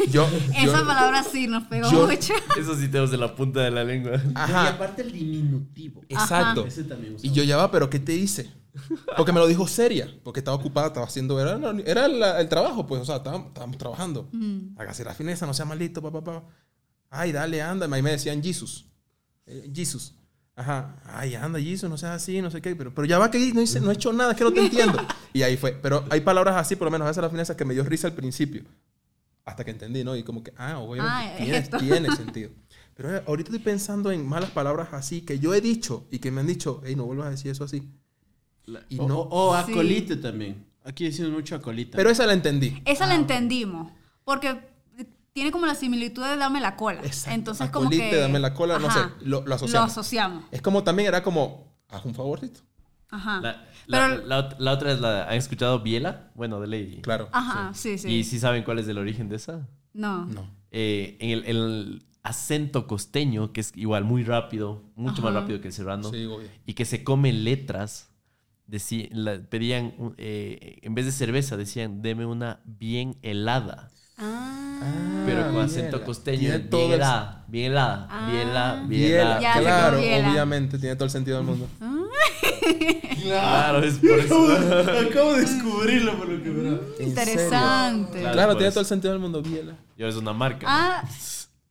Yo, 0.09 0.27
yo- 0.63 0.71
Esa 0.71 0.85
palabra 0.85 1.23
sí 1.23 1.47
nos 1.47 1.63
pegó 1.67 1.89
yo- 1.91 2.07
mucho. 2.07 2.33
Eso 2.59 2.75
sí 2.75 2.87
tenemos 2.87 3.13
en 3.13 3.19
la 3.19 3.35
punta 3.35 3.61
de 3.61 3.71
la 3.71 3.83
lengua. 3.83 4.13
Y 4.15 4.31
Ajá, 4.35 4.69
aparte 4.69 5.01
el 5.03 5.11
diminutivo. 5.11 6.01
exacto. 6.09 6.65
Ese 6.65 6.83
también 6.83 7.15
Y 7.21 7.31
yo 7.31 7.43
ya 7.43 7.57
va, 7.57 7.69
pero 7.71 7.89
¿qué 7.89 7.99
te 7.99 8.13
hice? 8.13 8.49
Porque 9.15 9.31
me 9.31 9.39
lo 9.39 9.47
dijo 9.47 9.67
seria, 9.67 10.07
porque 10.23 10.39
estaba 10.39 10.55
ocupada, 10.55 10.87
estaba 10.87 11.05
haciendo, 11.07 11.39
era, 11.41 11.59
era 11.85 12.07
la- 12.07 12.39
el 12.39 12.47
trabajo, 12.47 12.85
pues, 12.85 13.01
o 13.01 13.05
sea, 13.05 13.17
estábamos, 13.17 13.47
estábamos 13.47 13.77
trabajando. 13.77 14.29
Hágase 14.77 15.03
la 15.03 15.13
fineza, 15.15 15.45
no 15.47 15.53
sea 15.53 15.65
malito, 15.65 16.01
papá, 16.01 16.23
papá. 16.23 16.43
Ay, 17.09 17.31
dale, 17.31 17.61
anda. 17.61 17.87
Ahí 17.91 18.01
me 18.01 18.11
decían 18.11 18.43
Jesus. 18.43 18.85
Eh, 19.45 19.71
Jesus. 19.73 20.13
Ajá. 20.55 20.95
Ay, 21.05 21.35
anda, 21.35 21.59
Jesus, 21.59 21.89
no 21.89 21.97
seas 21.97 22.15
así, 22.21 22.41
no 22.41 22.51
sé 22.51 22.61
qué. 22.61 22.75
Pero, 22.75 22.93
pero 22.93 23.05
ya 23.07 23.17
va 23.17 23.31
que 23.31 23.39
no, 23.53 23.61
hice- 23.61 23.79
no 23.79 23.89
he 23.91 23.93
hecho 23.93 24.11
nada, 24.13 24.31
es 24.31 24.37
que 24.37 24.43
no 24.43 24.51
te 24.51 24.59
entiendo. 24.65 24.99
Y 25.33 25.41
ahí 25.43 25.55
fue. 25.57 25.71
Pero 25.71 26.03
hay 26.09 26.21
palabras 26.21 26.55
así, 26.57 26.75
por 26.75 26.85
lo 26.85 26.91
menos, 26.91 27.09
esa 27.09 27.21
la 27.21 27.29
fineza 27.29 27.55
que 27.55 27.63
me 27.65 27.73
dio 27.73 27.83
risa 27.83 28.07
al 28.07 28.13
principio. 28.13 28.63
Hasta 29.47 29.63
que 29.63 29.71
entendí, 29.71 30.03
¿no? 30.03 30.15
Y 30.15 30.23
como 30.23 30.43
que, 30.43 30.53
ah, 30.57 30.77
obviamente, 30.77 31.15
Ah, 31.15 31.33
tiene, 31.37 31.57
esto. 31.57 31.77
tiene 31.79 32.15
sentido. 32.15 32.51
Pero 32.95 33.23
ahorita 33.25 33.49
estoy 33.49 33.59
pensando 33.63 34.11
en 34.11 34.27
malas 34.27 34.51
palabras 34.51 34.89
así 34.91 35.21
que 35.21 35.39
yo 35.39 35.53
he 35.53 35.61
dicho 35.61 36.05
y 36.11 36.19
que 36.19 36.31
me 36.31 36.41
han 36.41 36.47
dicho, 36.47 36.81
hey, 36.85 36.95
no 36.95 37.05
vuelvas 37.05 37.27
a 37.27 37.29
decir 37.31 37.51
eso 37.51 37.63
así. 37.63 37.89
Y 38.89 38.99
O, 38.99 39.07
no. 39.07 39.19
o- 39.19 39.51
o 39.57 39.65
Sí. 39.65 39.71
acolite 39.71 40.17
también. 40.17 40.65
Aquí 40.83 41.05
decimos 41.05 41.31
mucho 41.31 41.55
acolita. 41.55 41.95
pero 41.95 42.09
esa 42.09 42.25
la 42.25 42.33
entendí. 42.33 42.81
Esa 42.85 43.05
Ah, 43.05 43.07
la 43.07 43.15
entendimos. 43.15 43.91
Porque 44.25 44.59
tiene 45.31 45.51
como 45.51 45.65
la 45.65 45.75
similitud 45.75 46.23
de 46.25 46.35
dame 46.35 46.59
la 46.59 46.75
cola. 46.75 46.99
Exacto. 47.03 47.35
Entonces, 47.35 47.69
como 47.69 47.85
Acolite, 47.85 48.09
que. 48.09 48.15
dame 48.17 48.39
la 48.39 48.53
cola, 48.53 48.79
no 48.79 48.91
sé, 48.91 48.99
lo- 49.21 49.45
lo 49.45 49.55
asociamos. 49.55 49.87
Lo 49.87 49.91
asociamos. 49.91 50.43
Es 50.51 50.61
como 50.61 50.83
también 50.83 51.07
era 51.07 51.23
como, 51.23 51.73
haz 51.89 52.03
un 52.03 52.13
favorcito. 52.15 52.59
Ajá. 53.09 53.41
La, 53.41 53.65
la- 53.87 54.07
Pero- 54.15 54.27
la 54.27 54.49
ot- 54.49 54.55
la 54.59 54.71
otra 54.73 54.91
es 54.91 54.99
la... 54.99 55.27
¿Han 55.29 55.35
escuchado 55.35 55.79
Biela? 55.81 56.31
Bueno, 56.35 56.59
de 56.59 56.67
ley. 56.67 56.99
Claro. 57.01 57.29
Ajá, 57.31 57.71
sí, 57.73 57.97
sí. 57.97 58.09
¿Y 58.09 58.23
si 58.23 58.39
saben 58.39 58.63
cuál 58.63 58.79
es 58.79 58.87
el 58.87 58.97
origen 58.97 59.29
de 59.29 59.37
esa? 59.37 59.67
No. 59.93 60.25
No. 60.25 60.47
Eh, 60.71 61.17
en 61.21 61.29
el, 61.29 61.45
el 61.45 62.03
acento 62.23 62.85
costeño, 62.87 63.53
que 63.53 63.61
es 63.61 63.71
igual 63.75 64.03
muy 64.03 64.23
rápido, 64.23 64.83
mucho 64.95 65.21
más 65.21 65.33
rápido 65.33 65.61
que 65.61 65.67
el 65.69 65.73
serrano, 65.73 66.11
Sí, 66.11 66.25
obvio. 66.25 66.47
y 66.65 66.73
que 66.73 66.83
se 66.83 67.03
comen 67.05 67.45
letras, 67.45 68.09
la- 69.11 69.39
pedían, 69.39 69.93
eh, 70.17 70.79
en 70.81 70.93
vez 70.93 71.05
de 71.05 71.13
cerveza, 71.13 71.55
decían, 71.55 72.01
deme 72.01 72.25
una 72.25 72.59
bien 72.65 73.15
helada. 73.21 73.89
Ah. 74.17 75.23
Pero 75.25 75.43
con 75.43 75.51
bien 75.53 75.65
acento 75.65 76.03
costeño, 76.03 76.39
Tiene 76.39 76.57
bien 76.69 76.91
helada, 76.91 77.45
bien 77.47 77.71
helada, 77.71 78.07
Ah. 78.11 78.29
bien 78.31 78.47
helada, 78.49 78.75
bien 78.83 78.89
Biela, 78.89 79.21
helada. 79.21 79.41
Ya, 79.41 79.59
claro, 79.61 79.99
Biela. 80.01 80.31
obviamente, 80.31 80.77
tiene 80.79 80.95
todo 80.95 81.05
el 81.05 81.11
sentido 81.11 81.37
del 81.37 81.45
mundo. 81.45 81.67
Claro, 83.23 83.83
es 83.83 83.95
por 83.99 84.19
eso. 84.19 84.47
Acabo 85.09 85.33
de 85.33 85.41
descubrirlo 85.41 86.17
por 86.17 86.27
lo 86.29 86.43
que 86.43 86.49
verá. 86.49 86.77
¿En 86.99 87.07
Interesante. 87.09 88.19
Claro, 88.19 88.33
Claro, 88.33 88.47
pues. 88.53 88.57
tiene 88.59 88.71
todo 88.71 88.79
el 88.81 88.85
sentido 88.85 89.13
del 89.13 89.21
mundo, 89.21 89.41
Biela. 89.41 89.75
Y 89.97 90.01
ahora 90.03 90.09
es 90.13 90.15
una 90.19 90.33
marca. 90.33 90.65
Ah, 90.69 91.03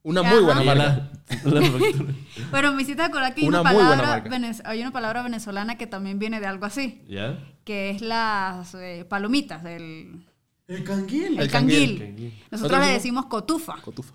Una 0.02 0.20
Ajá. 0.20 0.30
muy 0.34 0.44
buena 0.44 0.62
marca. 0.62 0.82
Biela. 0.82 1.10
La 1.60 1.62
factura. 1.70 2.14
pero 2.52 2.72
me 2.72 2.82
hiciste 2.82 3.02
acordar 3.02 3.34
que 3.34 3.40
hay 3.42 3.48
Una 3.48 3.62
palabra, 3.64 4.06
marca. 4.06 4.30
venez- 4.30 4.62
hay 4.64 4.80
una 4.80 4.92
palabra 4.92 5.22
venezolana 5.22 5.76
que 5.76 5.86
también 5.88 6.18
viene 6.20 6.38
de 6.40 6.46
algo 6.46 6.64
así, 6.66 7.02
¿Ya? 7.08 7.38
que 7.64 7.90
es 7.90 8.00
las 8.02 8.74
eh, 8.76 9.04
palomitas, 9.08 9.64
el, 9.64 10.24
El 10.68 10.84
canguil. 10.84 11.24
el, 11.34 11.40
El 11.40 11.50
canguil. 11.50 11.98
canguil. 11.98 12.24
Nosotros 12.50 12.50
¿Nosotros 12.52 12.80
le 12.86 12.92
decimos 12.92 13.26
cotufa. 13.26 13.74
Cotufa. 13.82 14.14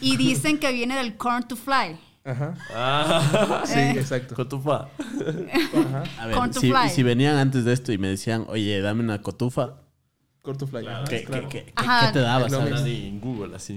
Y 0.00 0.16
dicen 0.16 0.58
que 0.58 0.72
viene 0.72 0.96
del 0.96 1.16
corn 1.16 1.46
to 1.46 1.54
fly. 1.54 1.96
Ajá. 2.30 2.54
Ah, 2.74 3.62
Sí, 3.66 3.78
Eh. 3.78 3.90
exacto. 3.98 4.34
cotufa. 4.34 4.88
Ajá. 4.88 6.02
A 6.20 6.26
ver, 6.26 6.54
si, 6.54 6.72
si 6.94 7.02
venían 7.02 7.36
antes 7.36 7.64
de 7.64 7.72
esto 7.72 7.92
y 7.92 7.98
me 7.98 8.08
decían, 8.08 8.44
oye, 8.48 8.80
dame 8.80 9.02
una 9.02 9.22
cotufa, 9.22 9.82
Cortufly. 10.42 10.86
¿qué, 11.08 11.24
claro. 11.24 11.48
qué- 11.48 11.64
qué- 11.64 11.72
Ajá. 11.76 12.06
qué 12.06 12.12
te 12.14 12.18
daba, 12.20 12.46
Es 12.46 12.52
lo 12.52 12.58
sabes? 12.58 12.74
Nadie 12.74 13.08
en 13.08 13.20
Google, 13.20 13.56
así. 13.56 13.74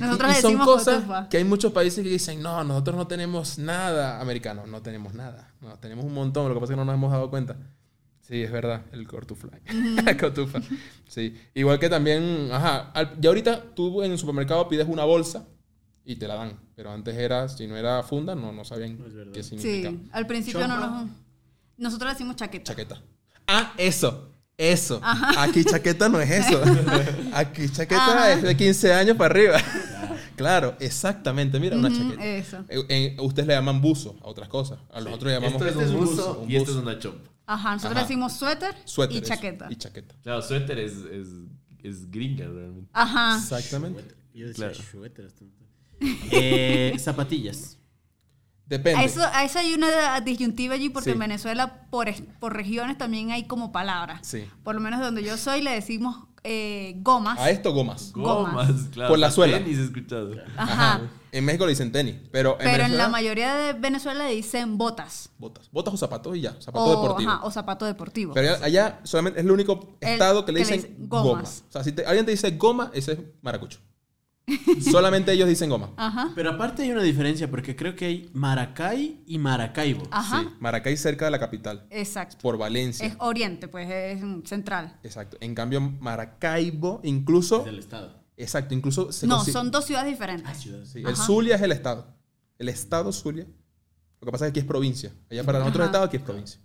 Nosotros 0.00 0.30
y 0.32 0.34
le 0.34 0.40
son 0.40 0.58
cosas 0.58 0.94
cotufa. 0.96 1.28
que 1.28 1.36
hay 1.36 1.44
muchos 1.44 1.72
países 1.72 2.02
que 2.02 2.10
dicen, 2.10 2.42
no, 2.42 2.64
nosotros 2.64 2.96
no 2.96 3.06
tenemos 3.06 3.58
nada 3.58 4.20
americano, 4.20 4.66
no 4.66 4.82
tenemos 4.82 5.14
nada. 5.14 5.52
No, 5.60 5.76
tenemos 5.78 6.04
un 6.04 6.14
montón, 6.14 6.48
lo 6.48 6.54
que 6.54 6.60
pasa 6.60 6.72
es 6.72 6.76
que 6.76 6.80
no 6.80 6.84
nos 6.84 6.94
hemos 6.94 7.12
dado 7.12 7.30
cuenta. 7.30 7.56
Sí, 8.22 8.42
es 8.42 8.50
verdad, 8.50 8.82
el 8.92 9.06
cortufly. 9.06 9.50
Cotufa. 10.20 10.60
Sí. 11.06 11.38
Igual 11.54 11.78
que 11.78 11.88
también, 11.90 12.48
ajá, 12.52 12.90
al- 12.94 13.20
ya 13.20 13.28
ahorita 13.28 13.62
tú 13.74 14.02
en 14.02 14.12
el 14.12 14.18
supermercado 14.18 14.66
pides 14.68 14.88
una 14.88 15.04
bolsa 15.04 15.44
y 16.04 16.16
te 16.16 16.28
la 16.28 16.34
dan. 16.36 16.58
Pero 16.74 16.90
antes 16.90 17.16
era, 17.16 17.48
si 17.48 17.66
no 17.66 17.76
era 17.76 18.02
funda, 18.02 18.34
no, 18.34 18.52
no 18.52 18.64
sabían 18.64 18.98
qué 19.32 19.42
significaba. 19.42 19.96
Sí, 19.96 20.08
al 20.12 20.26
principio 20.26 20.66
no 20.68 20.78
nos... 20.78 21.10
Nosotros 21.76 22.08
le 22.08 22.14
decimos 22.14 22.36
chaqueta. 22.36 22.64
Chaqueta. 22.72 23.02
Ah, 23.46 23.72
eso. 23.76 24.30
Eso. 24.56 25.00
Aquí 25.38 25.64
chaqueta 25.64 26.08
no 26.08 26.20
es 26.20 26.30
eso. 26.30 26.62
Aquí 27.34 27.68
chaqueta 27.68 28.04
Ajá. 28.06 28.32
es 28.34 28.42
de 28.42 28.56
15 28.56 28.92
años 28.94 29.16
para 29.16 29.34
arriba. 29.34 29.58
Claro, 30.36 30.74
exactamente. 30.80 31.60
Mira, 31.60 31.76
una 31.76 31.92
chaqueta. 31.92 32.24
Eso. 32.26 32.64
Eh, 32.68 32.84
en- 32.88 33.20
ustedes 33.20 33.46
le 33.46 33.54
llaman 33.54 33.80
buzo 33.80 34.16
a 34.20 34.26
otras 34.26 34.48
cosas. 34.48 34.80
A 34.92 35.00
nosotros 35.00 35.24
le 35.32 35.34
llamamos 35.38 35.62
Esto 35.62 35.80
es 35.80 35.88
un 35.90 35.96
buzo, 36.00 36.10
buzo 36.10 36.40
un 36.40 36.50
y 36.50 36.56
esto 36.56 36.70
es 36.72 36.76
una 36.78 36.98
chop. 36.98 37.14
Ajá, 37.46 37.74
nosotros 37.74 37.98
Ajá. 37.98 38.02
decimos 38.08 38.32
suéter, 38.32 38.74
suéter. 38.84 39.14
y 39.14 39.18
eso. 39.20 39.28
chaqueta. 39.28 39.66
Y 39.70 39.76
chaqueta. 39.76 40.14
Claro, 40.24 40.42
suéter 40.42 40.76
es, 40.80 40.92
es, 40.92 41.28
es 41.84 42.10
gringa 42.10 42.46
realmente. 42.48 42.90
Ajá. 42.92 43.36
Exactamente. 43.38 44.02
Yo 44.34 44.48
decía 44.48 44.70
Claro. 44.72 44.84
suéter 44.90 45.26
hasta- 45.26 45.44
Eh, 46.30 46.94
zapatillas. 46.98 47.78
Depende. 48.66 49.00
A 49.00 49.04
eso, 49.04 49.20
a 49.22 49.44
eso 49.44 49.58
hay 49.58 49.74
una 49.74 50.20
disyuntiva 50.20 50.74
allí 50.74 50.88
porque 50.88 51.10
Sí. 51.10 51.12
en 51.12 51.18
Venezuela 51.18 51.86
por, 51.90 52.08
por 52.40 52.54
regiones 52.54 52.96
también 52.96 53.30
hay 53.30 53.44
como 53.46 53.72
palabras. 53.72 54.20
Sí. 54.26 54.44
Por 54.62 54.74
lo 54.74 54.80
menos 54.80 55.00
de 55.00 55.04
donde 55.06 55.22
yo 55.22 55.36
soy 55.36 55.60
le 55.60 55.70
decimos 55.72 56.16
eh, 56.44 56.94
gomas. 56.98 57.38
A 57.38 57.50
esto 57.50 57.72
gomas. 57.72 58.12
Gomas. 58.12 58.70
claro. 58.92 59.10
Por 59.10 59.18
la 59.18 59.30
suela. 59.30 59.58
Tenis 59.58 59.78
escuchado. 59.78 60.32
Ajá. 60.56 61.00
En 61.32 61.44
México 61.44 61.64
le 61.66 61.70
dicen 61.70 61.90
tenis. 61.92 62.16
Pero 62.32 62.52
en 62.60 62.70
Pero 62.70 62.84
en 62.84 62.96
la 62.96 63.08
mayoría 63.08 63.54
de 63.54 63.72
Venezuela 63.74 64.24
le 64.28 64.34
dicen 64.34 64.78
botas. 64.78 65.30
botas. 65.38 65.68
Botas 65.70 65.92
o 65.94 65.96
zapatos 65.98 66.36
y 66.36 66.40
ya. 66.42 66.52
Zapatos 66.60 66.88
O, 66.88 67.02
deportivos. 67.02 67.34
ajá, 67.34 67.44
o 67.44 67.50
zapato 67.50 67.84
deportivo. 67.84 68.32
Pero 68.34 68.54
allá, 68.54 68.64
allá 68.64 69.00
solamente 69.04 69.40
es 69.40 69.44
el 69.46 69.50
único 69.52 69.96
El- 70.00 70.08
estado 70.10 70.44
que 70.46 70.52
le 70.52 70.62
que 70.64 70.70
le 70.70 70.76
dicen 70.76 70.96
goma. 71.00 71.22
gomas. 71.22 71.64
O 71.68 71.72
sea, 71.72 71.84
si 71.84 71.92
te- 71.92 72.06
alguien 72.06 72.24
te 72.24 72.30
dice 72.32 72.50
goma, 72.52 72.90
ese 72.94 73.12
es 73.12 73.18
maracucho. 73.42 73.78
solamente 74.90 75.32
ellos 75.32 75.48
dicen 75.48 75.70
goma. 75.70 75.90
Ajá. 75.96 76.32
Pero 76.34 76.50
aparte 76.50 76.82
hay 76.82 76.90
una 76.90 77.02
diferencia 77.02 77.50
porque 77.50 77.74
creo 77.74 77.96
que 77.96 78.04
hay 78.04 78.30
Maracay 78.34 79.22
y 79.26 79.38
Maracaibo. 79.38 80.06
Ajá. 80.10 80.42
Sí. 80.42 80.48
Maracay 80.60 80.96
cerca 80.96 81.24
de 81.24 81.30
la 81.30 81.38
capital. 81.38 81.86
Exacto. 81.90 82.36
Por 82.42 82.58
Valencia. 82.58 83.06
Es 83.06 83.14
oriente, 83.18 83.68
pues 83.68 83.88
es 83.90 84.20
central. 84.48 84.98
Exacto. 85.02 85.36
En 85.40 85.54
cambio, 85.54 85.80
Maracaibo, 85.80 87.00
incluso. 87.02 87.64
Del 87.64 87.78
estado. 87.78 88.22
Exacto, 88.36 88.74
incluso 88.74 89.12
se 89.12 89.26
No, 89.26 89.44
son 89.44 89.70
dos 89.70 89.84
ciudades 89.84 90.10
diferentes. 90.10 90.58
Sí, 90.58 91.02
el. 91.04 91.16
Zulia 91.16 91.56
es 91.56 91.62
el 91.62 91.72
estado. 91.72 92.06
El 92.58 92.68
estado 92.68 93.12
Zulia. 93.12 93.46
Lo 94.20 94.26
que 94.26 94.32
pasa 94.32 94.46
es 94.46 94.52
que 94.52 94.58
aquí 94.58 94.60
es 94.60 94.66
provincia. 94.66 95.12
Allá 95.30 95.44
para 95.44 95.58
nosotros 95.58 95.82
Ajá. 95.82 95.86
estado, 95.90 96.04
aquí 96.04 96.16
es 96.16 96.22
provincia. 96.22 96.60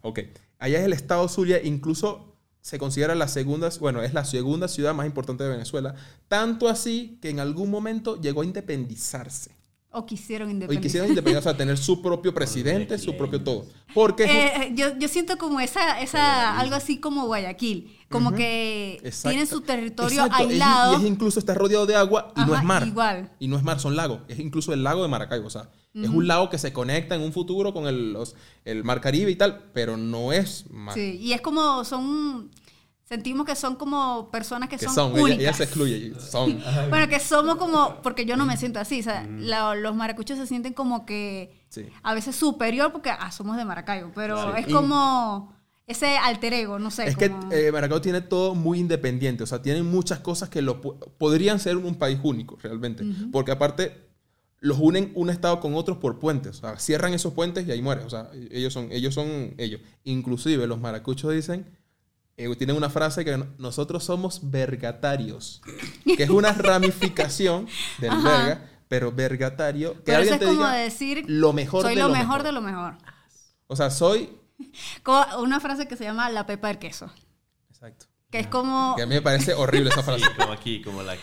Ok. 0.00 0.20
Allá 0.58 0.78
es 0.78 0.84
el 0.84 0.92
estado 0.92 1.28
Zulia, 1.28 1.60
incluso 1.62 2.31
se 2.62 2.78
considera 2.78 3.14
la 3.14 3.28
segunda, 3.28 3.68
bueno, 3.80 4.02
es 4.02 4.14
la 4.14 4.24
segunda 4.24 4.68
ciudad 4.68 4.94
más 4.94 5.04
importante 5.04 5.44
de 5.44 5.50
Venezuela. 5.50 5.94
Tanto 6.28 6.68
así 6.68 7.18
que 7.20 7.28
en 7.28 7.40
algún 7.40 7.70
momento 7.70 8.18
llegó 8.20 8.40
a 8.40 8.44
independizarse. 8.46 9.50
O 9.94 10.06
quisieron 10.06 10.46
Hoy 10.48 10.52
independizar. 10.54 10.82
quisieron 10.82 11.08
independizarse, 11.10 11.48
o 11.50 11.52
sea, 11.52 11.58
tener 11.58 11.76
su 11.76 12.00
propio 12.00 12.32
presidente, 12.34 12.96
su 12.98 13.14
propio 13.14 13.42
todo. 13.42 13.66
Porque 13.92 14.24
es 14.24 14.30
Eh, 14.30 14.52
eh, 14.68 14.72
yo, 14.74 14.96
yo 14.98 15.06
siento 15.08 15.36
como 15.36 15.60
esa, 15.60 16.00
esa 16.00 16.58
algo 16.58 16.74
así 16.76 16.98
como 16.98 17.26
Guayaquil, 17.26 17.94
como 18.08 18.32
que 18.32 18.94
Exacto. 19.04 19.28
tienen 19.30 19.46
su 19.46 19.60
territorio 19.60 20.22
Exacto, 20.24 20.44
es- 20.44 20.50
aislado. 20.52 20.92
y 20.94 20.96
es 21.04 21.10
incluso 21.10 21.38
está 21.38 21.52
rodeado 21.54 21.84
de 21.84 21.96
agua 21.96 22.32
y 22.36 22.40
no 22.40 22.52
Ajá, 22.54 22.62
es 22.62 22.64
mar. 22.64 22.86
igual. 22.86 23.32
Y 23.38 23.48
no 23.48 23.58
es 23.58 23.62
mar, 23.64 23.80
son 23.80 23.94
lagos. 23.96 24.20
Es 24.28 24.38
incluso 24.38 24.72
el 24.72 24.82
lago 24.82 25.02
de 25.02 25.08
Maracaibo. 25.08 25.46
O 25.46 25.50
sea, 25.50 25.68
es 25.94 26.08
un 26.08 26.26
lago 26.26 26.48
que 26.48 26.58
se 26.58 26.72
conecta 26.72 27.14
en 27.14 27.20
un 27.22 27.32
futuro 27.32 27.72
con 27.74 27.86
el, 27.86 28.12
los- 28.12 28.34
el 28.64 28.82
mar 28.84 29.00
Caribe 29.00 29.30
y 29.30 29.36
tal, 29.36 29.64
pero 29.74 29.96
no 29.96 30.32
es 30.32 30.64
mar. 30.70 30.94
Sí, 30.94 31.18
y 31.20 31.32
es 31.32 31.40
como 31.40 31.84
son 31.84 32.50
sentimos 33.04 33.44
que 33.46 33.54
son 33.54 33.76
como 33.76 34.30
personas 34.30 34.70
que, 34.70 34.78
Que 34.78 34.86
son, 34.86 34.94
son, 34.94 35.12
ella, 35.12 35.22
únicas. 35.22 35.40
ella 35.42 35.52
se 35.52 35.64
excluye. 35.64 36.14
Son. 36.18 36.58
Bueno, 36.88 37.08
que 37.08 37.20
somos 37.20 37.56
como, 37.56 38.00
porque 38.02 38.24
yo 38.24 38.36
no 38.38 38.46
me 38.46 38.56
siento 38.56 38.80
así, 38.80 39.00
o 39.00 39.02
sea, 39.02 39.26
la- 39.28 39.74
los 39.74 39.94
maracuchos 39.94 40.38
se 40.38 40.46
sienten 40.46 40.72
como 40.72 41.04
que 41.04 41.52
Sí. 41.68 41.86
a 42.02 42.14
veces 42.14 42.34
superior 42.36 42.90
porque 42.90 43.10
ah, 43.10 43.30
somos 43.30 43.58
de 43.58 43.66
Maracaibo, 43.66 44.12
pero 44.14 44.56
es 44.56 44.66
Y- 44.66 44.72
como 44.72 45.52
ese 45.86 46.16
alter 46.16 46.54
ego, 46.54 46.78
no 46.78 46.90
sé. 46.90 47.06
Es 47.06 47.16
que 47.18 47.30
eh, 47.50 47.70
Maracaibo 47.70 48.00
tiene 48.00 48.22
todo 48.22 48.54
muy 48.54 48.78
independiente, 48.78 49.42
o 49.42 49.46
sea, 49.46 49.60
tienen 49.60 49.84
muchas 49.90 50.20
cosas 50.20 50.48
que 50.48 50.62
lo 50.62 50.80
podrían 50.80 51.60
ser 51.60 51.76
un 51.76 51.96
país 51.96 52.18
único, 52.22 52.56
realmente. 52.62 53.04
Porque 53.30 53.50
aparte, 53.52 54.08
los 54.62 54.78
unen 54.78 55.10
un 55.16 55.28
estado 55.28 55.58
con 55.60 55.74
otros 55.74 55.98
por 55.98 56.18
puentes, 56.20 56.58
o 56.58 56.60
sea, 56.60 56.78
cierran 56.78 57.12
esos 57.12 57.34
puentes 57.34 57.66
y 57.66 57.72
ahí 57.72 57.82
muere, 57.82 58.04
o 58.04 58.10
sea, 58.10 58.30
ellos 58.50 58.72
son 58.72 58.88
ellos. 58.92 59.12
Son 59.12 59.54
ellos. 59.58 59.80
Inclusive 60.04 60.66
los 60.68 60.78
maracuchos 60.80 61.32
dicen, 61.34 61.66
eh, 62.36 62.54
tienen 62.56 62.76
una 62.76 62.88
frase 62.88 63.24
que 63.24 63.36
no- 63.36 63.48
nosotros 63.58 64.04
somos 64.04 64.50
vergatarios, 64.50 65.60
que 66.16 66.22
es 66.22 66.30
una 66.30 66.52
ramificación 66.52 67.66
del 67.98 68.10
Ajá. 68.10 68.22
verga, 68.30 68.70
pero 68.86 69.10
vergatario, 69.10 69.94
que 69.94 70.00
pero 70.12 70.22
eso 70.22 70.32
alguien 70.32 70.34
es 70.34 70.40
te 70.40 70.46
como 70.46 70.58
diga 70.68 70.72
decir, 70.84 71.24
lo 71.26 71.52
mejor 71.52 71.82
soy 71.82 71.94
de 71.96 72.00
lo, 72.02 72.06
lo 72.08 72.14
mejor, 72.14 72.28
mejor. 72.28 72.42
de 72.44 72.52
lo 72.52 72.60
mejor. 72.60 72.94
O 73.66 73.74
sea, 73.76 73.90
soy... 73.90 74.30
Como 75.02 75.24
una 75.40 75.58
frase 75.58 75.88
que 75.88 75.96
se 75.96 76.04
llama 76.04 76.30
la 76.30 76.46
pepa 76.46 76.68
del 76.68 76.78
queso, 76.78 77.10
Exacto. 77.70 78.06
que 78.30 78.38
es 78.38 78.46
como, 78.46 78.94
Que 78.96 79.02
a 79.02 79.06
mí 79.06 79.14
me 79.16 79.22
parece 79.22 79.54
horrible 79.54 79.90
esa 79.90 80.04
frase. 80.04 80.20
Sí, 80.24 80.30
como 80.38 80.52
aquí, 80.52 80.82
como 80.82 81.02
la 81.02 81.16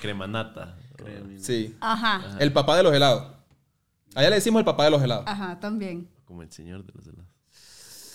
nata. 1.04 1.44
Sí. 1.44 1.76
ajá, 1.80 2.38
El 2.40 2.52
papá 2.54 2.78
de 2.78 2.84
los 2.84 2.94
helados. 2.94 3.24
Allá 4.16 4.30
le 4.30 4.36
decimos 4.38 4.60
el 4.60 4.66
papá 4.66 4.86
de 4.86 4.92
los 4.92 5.02
helados. 5.02 5.26
ajá, 5.28 5.60
también. 5.60 6.08
Como 6.26 6.42
el 6.44 6.52
señor 6.52 6.86
de 6.86 6.92
los 6.94 7.06
helados. 7.08 7.26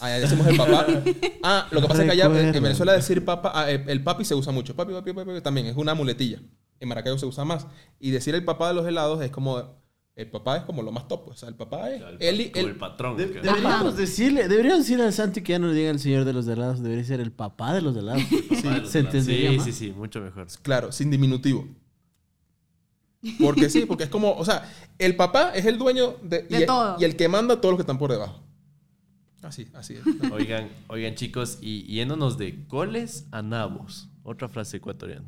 Allá 0.01 0.17
le 0.17 0.21
decimos 0.23 0.47
el 0.47 0.57
papá. 0.57 0.87
Ah, 1.43 1.69
lo 1.71 1.81
que 1.83 1.89
pasa 1.89 2.03
es 2.03 2.07
que 2.07 2.13
allá 2.13 2.25
en-. 2.41 2.53
Venezuela 2.63 2.93
decir 2.93 3.25
papá, 3.25 3.53
ah, 3.55 3.71
el 3.71 4.03
papi 4.03 4.25
se 4.25 4.35
usa 4.35 4.53
mucho. 4.53 4.75
Papi, 4.75 4.93
papi, 4.93 5.13
papi, 5.13 5.41
también 5.41 5.67
es 5.67 5.77
una 5.77 5.95
muletilla. 5.95 6.41
En 6.81 6.89
Maracaibo 6.89 7.19
se 7.19 7.27
usa 7.27 7.45
más. 7.45 7.67
Y 8.01 8.11
decir 8.11 8.35
el 8.35 8.45
papá 8.45 8.69
de 8.69 8.75
los 8.75 8.87
helados 8.87 9.23
es 9.23 9.31
como. 9.31 9.83
El 10.17 10.31
papá 10.31 10.59
es 10.59 10.63
como 10.63 10.83
lo 10.83 10.93
más 10.93 11.09
top. 11.09 11.29
O 11.29 11.35
sea, 11.35 11.49
el 11.49 11.55
papá 11.57 11.91
es. 11.91 12.01
Él 12.21 12.51
como 12.53 12.65
él- 12.67 12.71
el 12.73 12.77
patrón. 12.77 13.17
De- 13.17 13.31
que- 13.33 13.41
deberíamos 13.41 13.97
decirle, 13.97 14.47
deberíamos 14.49 14.81
decirle 14.81 15.05
al 15.05 15.13
Santi 15.13 15.43
que 15.43 15.53
ya 15.53 15.59
no 15.59 15.67
le 15.69 15.75
diga 15.75 15.91
el 15.91 15.99
señor 15.99 16.25
de 16.25 16.33
los 16.33 16.47
helados, 16.47 16.83
debería 16.83 17.05
ser 17.05 17.21
el 17.21 17.33
papá 17.33 17.73
de 17.75 17.83
los 17.83 17.97
helados. 17.97 18.23
Papá 18.23 18.37
de 18.37 18.49
los 18.49 18.61
se 18.61 18.67
helados. 18.69 18.95
entendería 18.95 19.51
Sí, 19.51 19.57
más. 19.57 19.65
sí, 19.67 19.73
sí, 19.73 19.91
mucho 19.93 20.21
mejor. 20.21 20.47
Claro, 20.63 20.93
sin 20.93 21.11
diminutivo. 21.11 21.67
Porque 23.41 23.71
sí, 23.71 23.87
porque 23.87 24.05
es 24.05 24.11
como. 24.11 24.33
O 24.35 24.45
sea, 24.45 24.71
el 24.99 25.17
papá 25.17 25.53
es 25.55 25.65
el 25.67 25.79
dueño 25.79 26.17
de. 26.23 26.43
De 26.43 26.63
y, 26.63 26.67
todo. 26.67 26.97
y 26.99 27.05
el 27.05 27.17
que 27.17 27.29
manda 27.29 27.55
a 27.55 27.61
todos 27.61 27.73
los 27.73 27.79
que 27.79 27.83
están 27.83 27.99
por 27.99 28.11
debajo. 28.11 28.41
Así, 29.43 29.69
así 29.75 29.95
es. 29.95 30.31
Oigan, 30.33 30.69
oigan 30.89 31.15
chicos, 31.15 31.59
y 31.61 31.83
yéndonos 31.85 32.39
de 32.39 32.67
coles 32.67 33.27
a 33.31 33.43
nabos. 33.43 34.09
Otra 34.23 34.49
frase 34.49 34.79
ecuatoriana. 34.79 35.27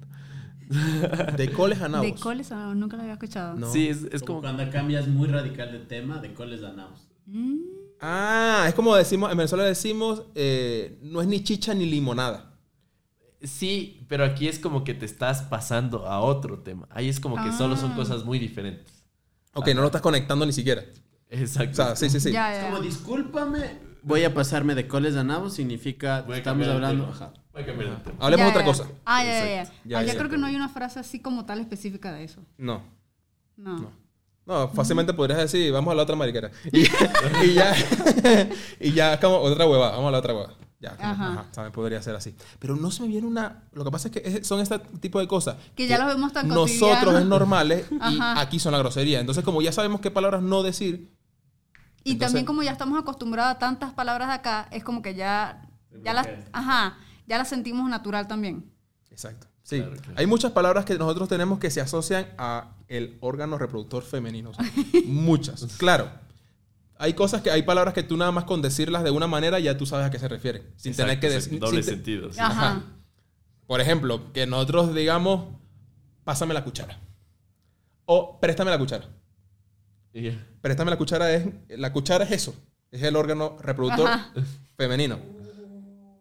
De 1.36 1.52
coles 1.52 1.80
a 1.80 1.88
nabos. 1.88 2.06
De 2.06 2.14
coles, 2.14 2.50
ah, 2.50 2.72
nunca 2.74 2.96
lo 2.96 3.02
había 3.02 3.14
escuchado. 3.14 3.54
No. 3.56 3.70
Sí, 3.70 3.88
es, 3.88 4.04
es 4.04 4.22
como 4.22 4.40
como... 4.40 4.40
cuando 4.40 4.70
cambias 4.72 5.06
muy 5.06 5.28
radical 5.28 5.70
de 5.70 5.80
tema, 5.80 6.18
de 6.18 6.32
coles 6.34 6.62
a 6.62 6.72
nabos. 6.72 7.08
Ah, 8.00 8.64
es 8.68 8.74
como 8.74 8.94
decimos, 8.96 9.30
en 9.30 9.38
Venezuela 9.38 9.64
decimos, 9.64 10.24
eh, 10.34 10.98
no 11.02 11.20
es 11.20 11.28
ni 11.28 11.42
chicha 11.42 11.74
ni 11.74 11.86
limonada. 11.86 12.55
Sí, 13.42 14.04
pero 14.08 14.24
aquí 14.24 14.48
es 14.48 14.58
como 14.58 14.82
que 14.84 14.94
te 14.94 15.04
estás 15.06 15.42
pasando 15.42 16.06
a 16.06 16.20
otro 16.20 16.58
tema. 16.60 16.88
Ahí 16.90 17.08
es 17.08 17.20
como 17.20 17.36
que 17.42 17.52
solo 17.52 17.76
son 17.76 17.92
cosas 17.94 18.24
muy 18.24 18.38
diferentes. 18.38 19.04
Ok, 19.54 19.68
no 19.74 19.80
lo 19.80 19.86
estás 19.86 20.02
conectando 20.02 20.44
ni 20.46 20.52
siquiera. 20.52 20.82
O 20.82 21.34
Exacto. 21.34 21.74
sea, 21.74 21.96
sí, 21.96 22.08
sí, 22.10 22.20
sí. 22.20 22.32
Ya, 22.32 22.52
ya. 22.54 22.70
Como 22.70 22.80
discúlpame, 22.80 23.78
voy 24.02 24.24
a 24.24 24.32
pasarme 24.34 24.74
de 24.74 24.86
coles 24.88 25.14
de 25.14 25.24
nabo 25.24 25.50
significa 25.50 26.22
Voy 26.22 26.34
a 26.36 26.38
estamos 26.38 26.66
cambiar 26.66 26.68
de 26.70 26.74
hablando. 26.86 27.12
Ajá. 27.12 27.32
Voy 27.52 27.62
a 27.62 27.66
cambiar 27.66 27.90
de 27.90 27.96
tema. 28.04 28.16
Hablemos 28.20 28.38
Ya, 28.40 28.44
de 28.44 28.50
otra 28.50 28.62
ya. 28.62 28.66
cosa. 28.66 28.88
Ah, 29.04 29.24
ya, 29.24 29.32
ya, 29.32 29.46
ya. 29.46 29.64
Ya, 29.84 29.98
Ah, 29.98 30.02
ya. 30.02 30.12
ya 30.12 30.18
creo 30.18 30.30
que 30.30 30.38
no 30.38 30.46
hay 30.46 30.56
una 30.56 30.68
frase 30.68 30.98
así 31.00 31.20
como 31.20 31.44
tal 31.46 31.60
específica 31.60 32.12
de 32.12 32.24
eso. 32.24 32.42
No. 32.58 32.82
No. 33.56 33.90
No, 34.46 34.68
fácilmente 34.68 35.12
podrías 35.12 35.40
decir, 35.40 35.72
vamos 35.72 35.90
a 35.90 35.94
la 35.96 36.02
otra 36.04 36.14
mariquera. 36.14 36.50
Y, 36.72 36.82
y 37.44 37.54
ya, 37.54 37.74
y 38.80 38.92
ya, 38.92 39.14
es 39.14 39.20
como 39.20 39.38
otra 39.38 39.66
hueva, 39.66 39.90
vamos 39.90 40.08
a 40.08 40.12
la 40.12 40.18
otra 40.18 40.34
hueva. 40.34 40.54
Ya, 40.78 40.90
Ajá. 41.00 41.32
ajá, 41.32 41.44
¿sabes? 41.52 41.72
podría 41.72 42.02
ser 42.02 42.14
así. 42.16 42.34
Pero 42.58 42.76
no 42.76 42.90
se 42.90 43.02
me 43.02 43.08
viene 43.08 43.26
una. 43.26 43.62
Lo 43.72 43.82
que 43.84 43.90
pasa 43.90 44.08
es 44.08 44.12
que 44.12 44.22
es- 44.24 44.46
son 44.46 44.60
este 44.60 44.78
tipo 45.00 45.18
de 45.18 45.26
cosas. 45.26 45.56
Que 45.74 45.86
ya 45.86 45.96
los 45.98 46.06
vemos 46.08 46.32
tan 46.34 46.48
Nosotros 46.48 47.14
es 47.18 47.24
normales 47.24 47.86
y 48.10 48.18
aquí 48.20 48.58
son 48.58 48.72
la 48.72 48.78
grosería. 48.78 49.20
Entonces, 49.20 49.42
como 49.42 49.62
ya 49.62 49.72
sabemos 49.72 50.00
qué 50.02 50.10
palabras 50.10 50.42
no 50.42 50.62
decir, 50.62 51.10
Y 52.04 52.12
Entonces- 52.12 52.28
también 52.34 52.44
como 52.46 52.62
ya 52.62 52.70
estamos 52.72 52.98
acostumbrados 53.00 53.56
a 53.56 53.58
tantas 53.58 53.92
palabras 53.94 54.28
de 54.28 54.34
acá, 54.34 54.68
es 54.70 54.84
como 54.84 55.02
que 55.02 55.14
ya, 55.16 55.66
ya 56.04 56.12
las, 56.12 56.28
ajá, 56.52 56.98
ya 57.26 57.36
las 57.38 57.48
sentimos 57.48 57.88
natural 57.90 58.28
también. 58.28 58.70
Exacto. 59.10 59.48
Sí. 59.64 59.78
Claro, 59.78 59.96
claro. 59.96 60.12
Hay 60.16 60.26
muchas 60.26 60.52
palabras 60.52 60.84
que 60.84 60.96
nosotros 60.98 61.28
tenemos 61.28 61.58
que 61.58 61.68
se 61.70 61.80
asocian 61.80 62.28
a 62.38 62.76
el 62.86 63.16
órgano 63.20 63.58
reproductor 63.58 64.04
femenino. 64.04 64.50
O 64.50 64.54
sea, 64.54 64.64
muchas. 65.06 65.64
Claro. 65.78 66.08
Hay 66.98 67.12
cosas 67.14 67.42
que 67.42 67.50
hay 67.50 67.62
palabras 67.62 67.92
que 67.94 68.02
tú 68.02 68.16
nada 68.16 68.32
más 68.32 68.44
con 68.44 68.62
decirlas 68.62 69.04
de 69.04 69.10
una 69.10 69.26
manera 69.26 69.58
ya 69.60 69.76
tú 69.76 69.84
sabes 69.86 70.06
a 70.06 70.10
qué 70.10 70.18
se 70.18 70.28
refieren, 70.28 70.62
sin 70.76 70.92
Exacto, 70.92 71.08
tener 71.08 71.20
que 71.20 71.28
decir. 71.30 71.58
Doble 71.60 71.82
sin 71.82 71.94
sentido. 71.94 72.32
sí. 72.32 72.38
Ajá. 72.40 72.70
Ajá. 72.70 72.82
Por 73.66 73.80
ejemplo, 73.80 74.32
que 74.32 74.46
nosotros 74.46 74.94
digamos, 74.94 75.46
pásame 76.24 76.54
la 76.54 76.64
cuchara. 76.64 76.98
O 78.04 78.38
préstame 78.40 78.70
la 78.70 78.78
cuchara. 78.78 79.06
Y 80.12 80.22
ya. 80.22 80.46
Préstame 80.60 80.90
la 80.90 80.96
cuchara 80.96 81.32
es 81.34 81.46
la 81.68 81.92
cuchara 81.92 82.24
es 82.24 82.30
eso, 82.30 82.54
es 82.90 83.02
el 83.02 83.16
órgano 83.16 83.56
reproductor 83.60 84.08
Ajá. 84.08 84.32
femenino. 84.76 85.18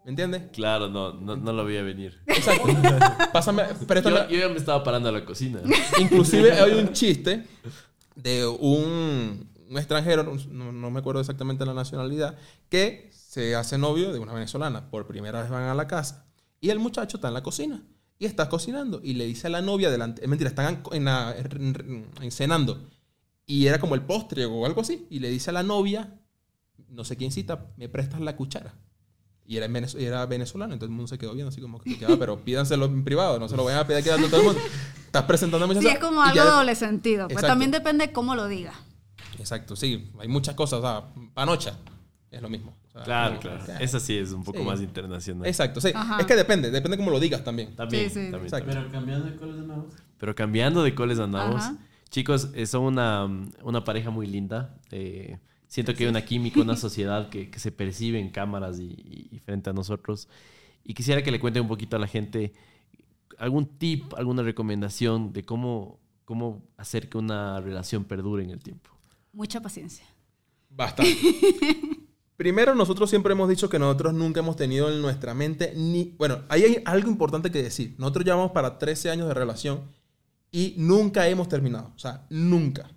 ¿Me 0.04 0.12
entiendes? 0.12 0.44
Claro, 0.54 0.88
no, 0.88 1.14
no, 1.14 1.36
no 1.36 1.52
lo 1.54 1.66
vi 1.66 1.78
a 1.78 1.82
venir. 1.82 2.20
Exacto. 2.28 2.68
Pásame, 3.34 3.64
préstame. 3.88 4.18
Yo, 4.18 4.30
yo 4.30 4.40
ya 4.40 4.50
me 4.50 4.58
estaba 4.58 4.84
parando 4.84 5.10
a 5.10 5.12
la 5.12 5.26
cocina. 5.26 5.60
Inclusive 6.00 6.52
hay 6.52 6.74
un 6.74 6.94
chiste 6.94 7.44
de 8.16 8.46
un, 8.46 9.50
un 9.70 9.78
extranjero, 9.78 10.24
no, 10.50 10.72
no 10.72 10.92
me 10.92 11.00
acuerdo 11.00 11.22
exactamente 11.22 11.66
la 11.66 11.74
nacionalidad, 11.74 12.38
que 12.70 13.10
se 13.14 13.56
hace 13.56 13.78
novio 13.78 14.14
de 14.14 14.20
una 14.20 14.34
venezolana. 14.34 14.90
Por 14.90 15.08
primera 15.08 15.42
vez 15.42 15.50
van 15.50 15.64
a 15.64 15.74
la 15.76 15.88
casa 15.88 16.26
y 16.62 16.70
el 16.70 16.80
muchacho 16.80 17.18
está 17.18 17.28
en 17.30 17.34
la 17.34 17.44
cocina 17.44 17.84
y 18.20 18.26
está 18.26 18.48
cocinando 18.50 19.02
y 19.04 19.14
le 19.14 19.26
dice 19.26 19.48
a 19.48 19.50
la 19.50 19.62
novia 19.62 19.90
delante, 19.92 20.22
es 20.24 20.30
mentira, 20.30 20.50
están 20.50 20.82
en 20.92 21.06
la- 21.06 21.36
en- 21.38 22.08
en- 22.22 22.32
cenando 22.32 22.90
y 23.46 23.68
era 23.68 23.80
como 23.80 23.96
el 23.96 24.02
postre 24.04 24.46
o 24.46 24.66
algo 24.66 24.82
así 24.82 25.06
y 25.10 25.20
le 25.20 25.30
dice 25.30 25.50
a 25.50 25.54
la 25.54 25.64
novia, 25.64 26.20
no 26.90 27.04
sé 27.04 27.18
quién 27.18 27.32
cita, 27.32 27.68
me 27.78 27.90
prestas 27.90 28.22
la 28.22 28.36
cuchara. 28.36 28.74
Y 29.48 29.58
era, 29.58 29.68
Venez- 29.68 29.96
era 30.00 30.26
venezolano, 30.26 30.74
entonces 30.74 30.90
el 30.92 30.96
mundo 30.96 31.08
se 31.08 31.18
quedó 31.20 31.34
viendo 31.34 31.50
así 31.50 31.62
como 31.62 31.80
que, 31.80 32.00
"Ah, 32.08 32.16
pero 32.18 32.38
pídanselo 32.46 32.86
en 32.86 33.04
privado, 33.04 33.38
no 33.38 33.48
se 33.50 33.56
lo 33.56 33.64
vayan 33.64 33.82
a 33.82 33.88
pedir 33.88 34.00
aquí 34.00 34.10
a 34.10 34.16
todo 34.30 34.40
el 34.40 34.46
mundo. 34.48 34.62
Estás 35.06 35.24
presentando 35.26 35.68
muchas 35.68 35.84
Sí, 35.84 35.90
es 35.90 36.00
como 36.00 36.22
algo 36.22 36.36
ya- 36.36 36.46
doble 36.46 36.74
sentido. 36.76 37.28
Pues 37.28 37.34
Exacto. 37.38 37.48
también 37.52 37.70
depende 37.72 38.12
cómo 38.12 38.34
lo 38.36 38.48
diga. 38.48 38.74
Exacto, 39.46 39.76
sí, 39.76 40.10
hay 40.20 40.28
muchas 40.28 40.56
cosas, 40.56 40.80
o 40.80 40.82
sea, 40.82 41.04
panocha 41.36 41.78
es 42.32 42.42
lo 42.42 42.50
mismo. 42.50 42.76
O 42.88 42.92
sea, 42.92 43.04
Claro, 43.04 43.40
claro. 43.40 43.64
Esa 43.80 44.00
sí 44.00 44.18
es 44.18 44.32
un 44.32 44.44
poco 44.44 44.58
Sí. 44.58 44.66
más 44.66 44.82
internacional. 44.82 45.46
Exacto, 45.48 45.80
sí. 45.80 45.92
Ajá. 45.94 46.20
Es 46.20 46.26
que 46.26 46.36
depende, 46.36 46.72
depende 46.72 46.98
cómo 46.98 47.12
lo 47.12 47.20
digas 47.20 47.44
también. 47.44 47.76
También, 47.76 48.06
Sí, 48.10 48.10
sí. 48.10 48.32
también, 48.32 48.44
Exacto. 48.46 48.72
también. 48.72 48.86
Pero 48.90 48.92
cambiando 48.92 49.26
de 49.30 49.36
coles 49.36 49.56
de 49.58 49.68
nabo. 49.68 49.88
Pero 50.18 50.36
cambiando 50.36 50.84
de 50.84 50.96
coles 50.96 51.20
andamos. 51.20 51.62
Ajá. 51.64 51.78
Chicos, 52.10 52.50
eh, 52.56 52.66
son 52.66 52.84
una, 52.84 53.26
una 53.62 53.84
pareja 53.84 54.10
muy 54.10 54.26
linda. 54.26 54.76
Eh, 54.92 55.38
siento 55.68 55.94
que 55.94 56.04
hay 56.06 56.10
una 56.10 56.26
química, 56.26 56.60
una 56.62 56.76
sociedad 56.76 57.30
que, 57.30 57.52
que 57.52 57.60
se 57.60 57.72
percibe 57.72 58.20
en 58.20 58.30
cámaras 58.32 58.80
y, 58.80 59.30
y- 59.32 59.40
frente 59.46 59.70
a 59.70 59.74
nosotros. 59.74 60.28
Y 60.84 60.94
quisiera 60.96 61.22
que 61.22 61.30
le 61.32 61.40
cuenten 61.40 61.62
un 61.64 61.68
poquito 61.70 61.96
a 61.96 62.00
la 62.00 62.08
gente 62.08 62.54
algún 63.38 63.66
tip, 63.78 64.14
alguna 64.16 64.42
recomendación 64.44 65.32
de 65.34 65.44
cómo, 65.44 66.00
cómo 66.26 66.64
hacer 66.78 67.08
que 67.10 67.18
una 67.18 67.60
relación 67.62 68.06
perdure 68.06 68.44
en 68.44 68.50
el 68.52 68.60
tiempo. 68.64 68.90
Mucha 69.36 69.62
paciencia. 69.62 70.06
Bastante. 70.70 71.14
Primero, 72.38 72.74
nosotros 72.74 73.10
siempre 73.10 73.34
hemos 73.34 73.50
dicho 73.50 73.68
que 73.68 73.78
nosotros 73.78 74.14
nunca 74.14 74.40
hemos 74.40 74.56
tenido 74.56 74.90
en 74.90 75.02
nuestra 75.02 75.34
mente 75.34 75.74
ni... 75.76 76.16
Bueno, 76.18 76.44
ahí 76.48 76.64
hay 76.64 76.82
algo 76.86 77.10
importante 77.10 77.52
que 77.52 77.62
decir. 77.62 77.96
Nosotros 77.98 78.24
llevamos 78.26 78.52
para 78.52 78.80
13 78.80 79.10
años 79.10 79.28
de 79.28 79.34
relación 79.34 79.82
y 80.52 80.74
nunca 80.78 81.28
hemos 81.28 81.50
terminado. 81.50 81.92
O 81.96 82.00
sea, 82.00 82.26
nunca. 82.30 82.90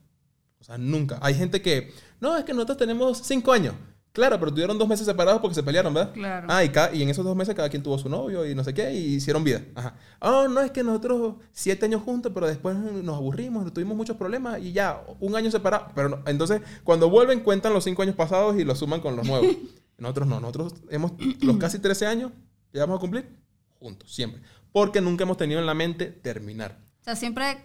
O 0.61 0.65
sea, 0.65 0.79
nunca. 0.79 1.19
Hay 1.23 1.35
gente 1.35 1.61
que... 1.61 1.93
No, 2.21 2.37
es 2.37 2.45
que 2.45 2.55
nosotros 2.55 2.79
tenemos 2.79 3.19
5 3.19 3.53
años. 3.53 3.75
Claro, 4.13 4.39
pero 4.41 4.51
tuvieron 4.51 4.77
dos 4.79 4.89
meses 4.89 5.07
separados 5.07 5.41
porque 5.41 5.55
se 5.55 5.63
pelearon, 5.63 5.95
¿verdad? 5.95 6.13
Claro. 6.13 6.47
Ah, 6.51 6.65
y, 6.65 6.71
ca- 6.71 6.93
y 6.93 7.03
en 7.03 7.09
esos 7.11 7.25
dos 7.25 7.37
meses 7.37 7.55
cada 7.55 7.69
quien 7.69 7.83
tuvo 7.83 7.99
su 7.99 8.09
novio 8.09 8.45
y 8.47 8.55
no 8.55 8.65
sé 8.65 8.75
qué, 8.75 8.93
y 8.93 9.15
hicieron 9.15 9.45
vida. 9.45 9.63
Ajá. 9.77 9.95
Oh, 10.21 10.49
no, 10.49 10.61
es 10.61 10.71
que 10.73 10.83
nosotros 10.83 11.35
siete 11.53 11.85
años 11.87 12.03
juntos, 12.03 12.33
pero 12.35 12.47
después 12.47 12.75
nos 12.77 13.17
aburrimos, 13.17 13.73
tuvimos 13.73 13.97
muchos 13.97 14.17
problemas 14.17 14.61
y 14.61 14.73
ya, 14.73 15.03
un 15.21 15.37
año 15.37 15.51
separado. 15.51 15.89
Pero 15.95 16.09
no- 16.09 16.23
entonces, 16.27 16.63
cuando 16.85 17.09
vuelven, 17.11 17.41
cuentan 17.41 17.73
los 17.73 17.85
cinco 17.85 18.03
años 18.03 18.17
pasados 18.17 18.59
y 18.59 18.65
los 18.65 18.79
suman 18.79 19.01
con 19.01 19.15
los 19.15 19.27
nuevos. 19.27 19.47
Nosotros 19.99 20.29
no, 20.29 20.39
nosotros 20.41 20.75
hemos, 20.91 21.13
los 21.41 21.57
casi 21.57 21.79
13 21.81 22.07
años 22.07 22.31
que 22.73 22.79
vamos 22.79 22.99
a 22.99 23.01
cumplir, 23.01 23.29
juntos, 23.81 24.13
siempre. 24.15 24.41
Porque 24.73 25.01
nunca 25.01 25.25
hemos 25.25 25.37
tenido 25.37 25.59
en 25.61 25.67
la 25.67 25.75
mente 25.75 26.07
terminar. 26.07 26.79
O 27.01 27.05
sea, 27.05 27.17
siempre, 27.17 27.59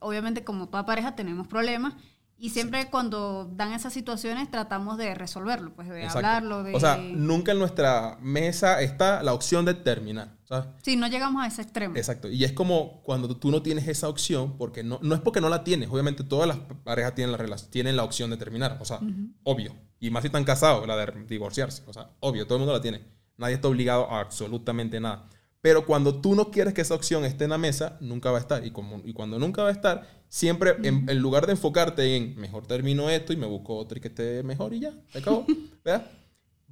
obviamente 0.00 0.42
como 0.42 0.68
toda 0.68 0.86
pareja 0.86 1.14
tenemos 1.16 1.46
problemas 1.48 1.92
y 2.38 2.50
siempre 2.50 2.90
cuando 2.90 3.50
dan 3.54 3.72
esas 3.72 3.94
situaciones 3.94 4.50
tratamos 4.50 4.98
de 4.98 5.14
resolverlo, 5.14 5.72
pues 5.74 5.88
de 5.88 6.02
Exacto. 6.02 6.18
hablarlo, 6.18 6.62
de... 6.64 6.74
O 6.74 6.80
sea, 6.80 6.98
nunca 6.98 7.52
en 7.52 7.58
nuestra 7.58 8.18
mesa 8.20 8.82
está 8.82 9.22
la 9.22 9.32
opción 9.32 9.64
de 9.64 9.72
terminar, 9.72 10.36
¿sabes? 10.44 10.66
Sí, 10.82 10.96
no 10.96 11.06
llegamos 11.06 11.42
a 11.42 11.46
ese 11.46 11.62
extremo. 11.62 11.96
Exacto. 11.96 12.28
Y 12.28 12.44
es 12.44 12.52
como 12.52 13.02
cuando 13.04 13.34
tú 13.36 13.50
no 13.50 13.62
tienes 13.62 13.88
esa 13.88 14.10
opción, 14.10 14.58
porque 14.58 14.82
no, 14.82 14.98
no 15.02 15.14
es 15.14 15.22
porque 15.22 15.40
no 15.40 15.48
la 15.48 15.64
tienes. 15.64 15.88
Obviamente 15.88 16.24
todas 16.24 16.46
las 16.46 16.58
parejas 16.84 17.14
tienen 17.14 17.32
la, 17.32 17.56
tienen 17.70 17.96
la 17.96 18.04
opción 18.04 18.28
de 18.28 18.36
terminar. 18.36 18.76
O 18.80 18.84
sea, 18.84 19.00
obvio. 19.42 19.74
Y 19.98 20.10
más 20.10 20.22
si 20.22 20.26
están 20.26 20.44
casados, 20.44 20.86
la 20.86 20.96
de 20.96 21.24
divorciarse. 21.26 21.84
O 21.86 21.92
sea, 21.94 22.10
obvio, 22.20 22.46
todo 22.46 22.56
el 22.56 22.60
mundo 22.60 22.74
la 22.74 22.82
tiene. 22.82 23.00
Nadie 23.38 23.54
está 23.54 23.68
obligado 23.68 24.10
a 24.10 24.20
absolutamente 24.20 25.00
nada. 25.00 25.26
Pero 25.62 25.84
cuando 25.84 26.20
tú 26.20 26.34
no 26.34 26.50
quieres 26.50 26.74
que 26.74 26.82
esa 26.82 26.94
opción 26.94 27.24
esté 27.24 27.44
en 27.44 27.50
la 27.50 27.58
mesa, 27.58 27.96
nunca 28.00 28.30
va 28.30 28.38
a 28.38 28.40
estar. 28.40 28.64
Y, 28.64 28.70
como, 28.70 29.00
y 29.04 29.12
cuando 29.12 29.38
nunca 29.38 29.62
va 29.62 29.70
a 29.70 29.72
estar, 29.72 30.06
siempre 30.28 30.76
en, 30.82 31.08
en 31.08 31.18
lugar 31.18 31.46
de 31.46 31.52
enfocarte 31.52 32.16
en 32.16 32.36
mejor 32.36 32.66
termino 32.66 33.08
esto 33.10 33.32
y 33.32 33.36
me 33.36 33.46
busco 33.46 33.76
otro 33.76 33.98
y 33.98 34.00
que 34.00 34.08
esté 34.08 34.42
mejor 34.42 34.74
y 34.74 34.80
ya, 34.80 34.94
se 35.10 35.18
acabó. 35.18 35.46
¿Verdad? 35.84 36.10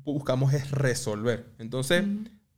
Buscamos 0.04 0.52
es 0.52 0.70
resolver. 0.70 1.46
Entonces, 1.58 2.04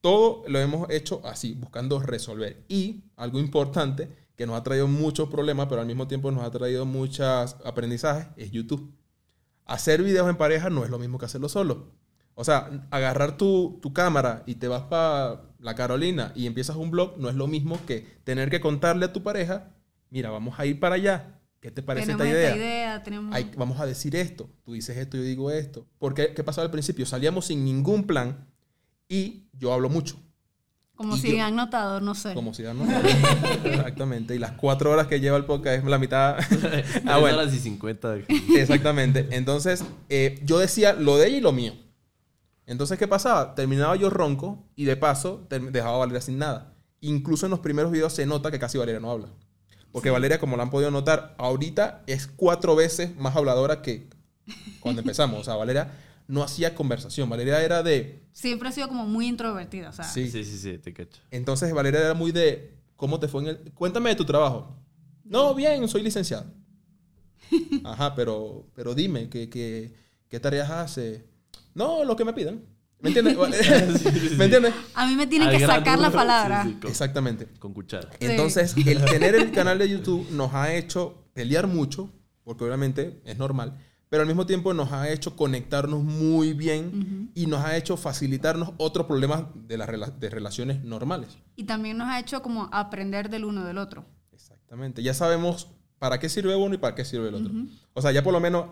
todo 0.00 0.44
lo 0.48 0.58
hemos 0.58 0.90
hecho 0.90 1.20
así, 1.24 1.54
buscando 1.54 2.00
resolver. 2.00 2.64
Y 2.68 3.04
algo 3.16 3.38
importante 3.38 4.08
que 4.36 4.46
nos 4.46 4.56
ha 4.56 4.62
traído 4.62 4.86
muchos 4.86 5.28
problemas, 5.28 5.66
pero 5.68 5.80
al 5.80 5.86
mismo 5.86 6.06
tiempo 6.06 6.30
nos 6.30 6.44
ha 6.44 6.50
traído 6.50 6.84
muchos 6.86 7.56
aprendizajes, 7.64 8.28
es 8.36 8.50
YouTube. 8.50 8.92
Hacer 9.64 10.02
videos 10.02 10.28
en 10.28 10.36
pareja 10.36 10.70
no 10.70 10.84
es 10.84 10.90
lo 10.90 10.98
mismo 10.98 11.18
que 11.18 11.24
hacerlo 11.24 11.48
solo. 11.48 11.92
O 12.34 12.44
sea, 12.44 12.86
agarrar 12.90 13.38
tu, 13.38 13.78
tu 13.80 13.92
cámara 13.94 14.42
y 14.46 14.56
te 14.56 14.68
vas 14.68 14.82
para 14.82 15.42
la 15.58 15.74
Carolina 15.74 16.32
y 16.34 16.46
empiezas 16.46 16.76
un 16.76 16.90
blog 16.90 17.18
no 17.18 17.30
es 17.30 17.34
lo 17.34 17.46
mismo 17.46 17.78
que 17.86 18.06
tener 18.24 18.50
que 18.50 18.60
contarle 18.60 19.06
a 19.06 19.12
tu 19.12 19.22
pareja, 19.22 19.72
mira, 20.10 20.30
vamos 20.30 20.58
a 20.58 20.66
ir 20.66 20.78
para 20.80 20.94
allá. 20.96 21.32
¿Qué 21.60 21.70
te 21.70 21.82
parece 21.82 22.06
tenemos 22.06 22.26
esta 22.26 22.38
idea? 22.38 22.48
esta 22.48 22.58
idea, 22.58 23.02
tenemos... 23.02 23.34
Ay, 23.34 23.50
vamos 23.56 23.80
a 23.80 23.86
decir 23.86 24.14
esto. 24.14 24.48
Tú 24.64 24.74
dices 24.74 24.96
esto, 24.96 25.16
yo 25.16 25.22
digo 25.22 25.50
esto. 25.50 25.86
Porque, 25.98 26.32
¿qué 26.34 26.44
pasaba 26.44 26.64
al 26.66 26.70
principio? 26.70 27.06
Salíamos 27.06 27.46
sin 27.46 27.64
ningún 27.64 28.04
plan 28.04 28.46
y 29.08 29.48
yo 29.52 29.72
hablo 29.72 29.88
mucho. 29.88 30.16
como 30.94 31.16
y 31.16 31.20
si 31.20 31.36
yo- 31.36 31.44
han 31.44 31.56
notado, 31.56 32.00
no 32.00 32.14
sé. 32.14 32.34
Como 32.34 32.54
si 32.54 32.62
no. 32.62 32.86
Exactamente. 33.64 34.34
Y 34.34 34.38
las 34.38 34.52
cuatro 34.52 34.90
horas 34.92 35.06
que 35.08 35.18
lleva 35.18 35.36
el 35.38 35.44
podcast 35.44 35.78
es 35.78 35.84
la 35.84 35.98
mitad. 35.98 36.36
ah, 37.06 37.18
bueno. 37.18 37.38
horas 37.38 37.52
y 37.54 37.58
50. 37.58 38.16
Exactamente. 38.56 39.26
Entonces, 39.30 39.84
eh, 40.08 40.40
yo 40.44 40.58
decía 40.58 40.92
lo 40.92 41.16
de 41.16 41.28
ella 41.28 41.38
y 41.38 41.40
lo 41.40 41.52
mío. 41.52 41.72
Entonces, 42.66 42.98
¿qué 42.98 43.08
pasaba? 43.08 43.54
Terminaba 43.54 43.96
yo 43.96 44.10
ronco 44.10 44.68
y 44.76 44.84
de 44.84 44.96
paso 44.96 45.46
dejaba 45.48 45.94
a 45.94 45.98
Valeria 45.98 46.20
sin 46.20 46.38
nada. 46.38 46.74
Incluso 47.00 47.46
en 47.46 47.50
los 47.50 47.60
primeros 47.60 47.92
videos 47.92 48.12
se 48.12 48.26
nota 48.26 48.50
que 48.50 48.58
casi 48.58 48.76
Valeria 48.78 49.00
no 49.00 49.10
habla. 49.10 49.28
Porque 49.96 50.10
Valeria, 50.10 50.38
como 50.38 50.58
lo 50.58 50.62
han 50.62 50.68
podido 50.68 50.90
notar, 50.90 51.34
ahorita 51.38 52.02
es 52.06 52.26
cuatro 52.26 52.76
veces 52.76 53.16
más 53.16 53.34
habladora 53.34 53.80
que 53.80 54.06
cuando 54.80 55.00
empezamos. 55.00 55.40
O 55.40 55.44
sea, 55.44 55.54
Valeria 55.54 55.90
no 56.28 56.42
hacía 56.42 56.74
conversación. 56.74 57.30
Valeria 57.30 57.62
era 57.62 57.82
de... 57.82 58.22
Siempre 58.30 58.68
ha 58.68 58.72
sido 58.72 58.88
como 58.88 59.06
muy 59.06 59.26
introvertida, 59.26 59.88
o 59.88 59.92
sea... 59.94 60.04
Sí. 60.04 60.30
Sí, 60.30 60.44
sí, 60.44 60.58
sí, 60.58 60.76
te 60.76 60.92
cacho. 60.92 61.22
Entonces 61.30 61.72
Valeria 61.72 62.00
era 62.00 62.12
muy 62.12 62.30
de, 62.30 62.74
¿cómo 62.96 63.18
te 63.18 63.26
fue 63.26 63.40
en 63.44 63.48
el... 63.48 63.72
Cuéntame 63.72 64.10
de 64.10 64.16
tu 64.16 64.26
trabajo. 64.26 64.76
No, 65.24 65.54
bien, 65.54 65.88
soy 65.88 66.02
licenciado. 66.02 66.44
Ajá, 67.82 68.14
pero, 68.14 68.66
pero 68.74 68.94
dime, 68.94 69.30
¿qué, 69.30 69.48
qué, 69.48 69.94
¿qué 70.28 70.38
tareas 70.38 70.70
hace? 70.70 71.24
No, 71.72 72.04
lo 72.04 72.16
que 72.16 72.26
me 72.26 72.34
pidan. 72.34 72.66
¿Me 73.00 73.08
entiendes? 73.10 73.36
¿Me 74.38 74.44
entiendes? 74.46 74.74
A 74.94 75.06
mí 75.06 75.14
me 75.14 75.26
tienen 75.26 75.48
Al 75.48 75.54
que 75.56 75.60
grano, 75.62 75.74
sacar 75.80 75.98
la 75.98 76.10
palabra. 76.10 76.62
Sí, 76.64 76.70
sí, 76.70 76.74
con, 76.80 76.90
Exactamente. 76.90 77.46
con 77.58 77.72
cuchara. 77.74 78.08
Entonces, 78.20 78.74
el 78.76 79.04
tener 79.04 79.34
el 79.34 79.52
canal 79.52 79.78
de 79.78 79.88
YouTube 79.88 80.28
nos 80.30 80.54
ha 80.54 80.72
hecho 80.74 81.24
pelear 81.34 81.66
mucho, 81.66 82.10
porque 82.44 82.64
obviamente 82.64 83.20
es 83.24 83.36
normal, 83.36 83.76
pero 84.08 84.22
al 84.22 84.26
mismo 84.28 84.46
tiempo 84.46 84.72
nos 84.72 84.92
ha 84.92 85.10
hecho 85.10 85.36
conectarnos 85.36 86.02
muy 86.02 86.52
bien 86.52 87.30
y 87.34 87.46
nos 87.46 87.64
ha 87.64 87.76
hecho 87.76 87.96
facilitarnos 87.96 88.70
otros 88.78 89.06
problemas 89.06 89.44
de 89.54 89.76
las 89.76 89.88
rela- 89.88 90.16
de 90.16 90.30
relaciones 90.30 90.82
normales. 90.84 91.36
Y 91.56 91.64
también 91.64 91.98
nos 91.98 92.08
ha 92.08 92.18
hecho 92.20 92.40
como 92.40 92.68
aprender 92.72 93.28
del 93.30 93.44
uno 93.44 93.64
del 93.64 93.78
otro. 93.78 94.06
Exactamente. 94.32 95.02
Ya 95.02 95.12
sabemos 95.12 95.68
para 95.98 96.18
qué 96.20 96.28
sirve 96.28 96.54
uno 96.56 96.74
y 96.74 96.78
para 96.78 96.94
qué 96.94 97.04
sirve 97.04 97.28
el 97.28 97.34
otro. 97.34 97.52
O 97.94 98.00
sea, 98.02 98.12
ya 98.12 98.22
por 98.22 98.32
lo 98.32 98.40
menos 98.40 98.66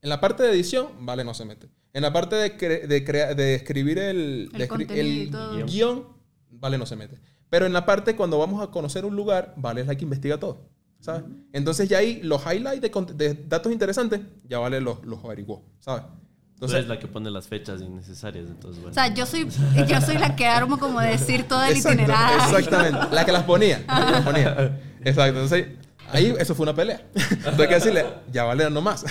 en 0.00 0.08
la 0.08 0.20
parte 0.20 0.44
de 0.44 0.50
edición, 0.52 0.86
vale, 1.00 1.24
no 1.24 1.34
se 1.34 1.44
mete. 1.44 1.68
En 1.98 2.02
la 2.02 2.12
parte 2.12 2.36
de, 2.36 2.56
cre- 2.56 2.86
de, 2.86 3.04
crea- 3.04 3.34
de 3.34 3.56
escribir 3.56 3.98
el, 3.98 4.50
El 4.52 4.58
de 4.58 4.68
escri- 4.68 4.90
el 4.92 5.64
guion, 5.66 6.04
vale, 6.52 6.78
no 6.78 6.86
se 6.86 6.94
mete. 6.94 7.18
Pero 7.50 7.66
en 7.66 7.72
la 7.72 7.84
parte 7.84 8.14
cuando 8.14 8.38
vamos 8.38 8.62
a 8.62 8.70
conocer 8.70 9.04
un 9.04 9.16
lugar, 9.16 9.52
vale, 9.56 9.80
es 9.80 9.88
la 9.88 9.96
que 9.96 10.04
investiga 10.04 10.38
todo. 10.38 10.68
¿Sabes? 11.00 11.24
Entonces 11.52 11.88
ya 11.88 11.98
ahí 11.98 12.20
los 12.22 12.40
highlights 12.46 12.80
de, 12.80 13.14
de 13.14 13.34
datos 13.48 13.72
interesantes, 13.72 14.20
ya 14.48 14.60
vale 14.60 14.80
los, 14.80 15.04
los 15.04 15.24
averiguó. 15.24 15.64
¿Sabes? 15.80 16.02
Tú 16.04 16.66
Entonces, 16.66 16.76
eres 16.78 16.88
la 16.88 16.98
que 17.00 17.08
pone 17.08 17.30
las 17.32 17.48
fechas 17.48 17.80
innecesarias, 17.80 18.46
entonces 18.46 18.80
bueno. 18.80 18.92
O 18.92 18.94
sea, 18.94 19.12
yo 19.12 19.26
soy, 19.26 19.48
yo 19.88 20.00
soy 20.00 20.18
la 20.18 20.36
que 20.36 20.46
armo 20.46 20.78
como 20.78 21.00
decir 21.00 21.48
todo 21.48 21.64
el 21.64 21.72
Exacto, 21.76 21.98
itinerario. 22.02 22.58
Exactamente. 22.58 23.14
La 23.14 23.24
que 23.24 23.32
las 23.32 23.42
ponía. 23.42 23.84
la 23.88 24.06
que 24.06 24.12
las 24.12 24.22
ponía. 24.24 24.80
Exacto. 25.04 25.40
Entonces, 25.40 25.66
ahí 26.10 26.34
eso 26.38 26.54
fue 26.54 26.64
una 26.64 26.74
pelea. 26.74 27.06
Entonces 27.14 27.60
hay 27.60 27.68
que 27.68 27.74
decirle, 27.74 28.06
ya 28.32 28.44
vale, 28.44 28.68
no 28.70 28.80
más. 28.80 29.04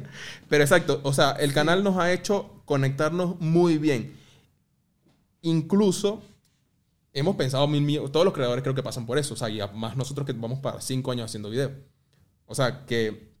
Pero 0.48 0.62
exacto. 0.64 1.00
O 1.04 1.12
sea, 1.12 1.32
el 1.32 1.52
canal 1.52 1.82
nos 1.82 1.96
ha 1.98 2.12
hecho 2.12 2.62
conectarnos 2.64 3.40
muy 3.40 3.78
bien. 3.78 4.16
Incluso 5.42 6.22
hemos 7.12 7.36
pensado 7.36 7.66
mil 7.66 7.82
millones, 7.82 8.12
todos 8.12 8.24
los 8.24 8.34
creadores 8.34 8.62
creo 8.62 8.74
que 8.74 8.82
pasan 8.82 9.06
por 9.06 9.18
eso. 9.18 9.34
O 9.34 9.36
sea, 9.36 9.48
y 9.50 9.60
más 9.74 9.96
nosotros 9.96 10.26
que 10.26 10.32
vamos 10.32 10.60
para 10.60 10.80
cinco 10.80 11.10
años 11.12 11.26
haciendo 11.26 11.50
video. 11.50 11.72
O 12.46 12.54
sea, 12.54 12.84
que 12.86 13.32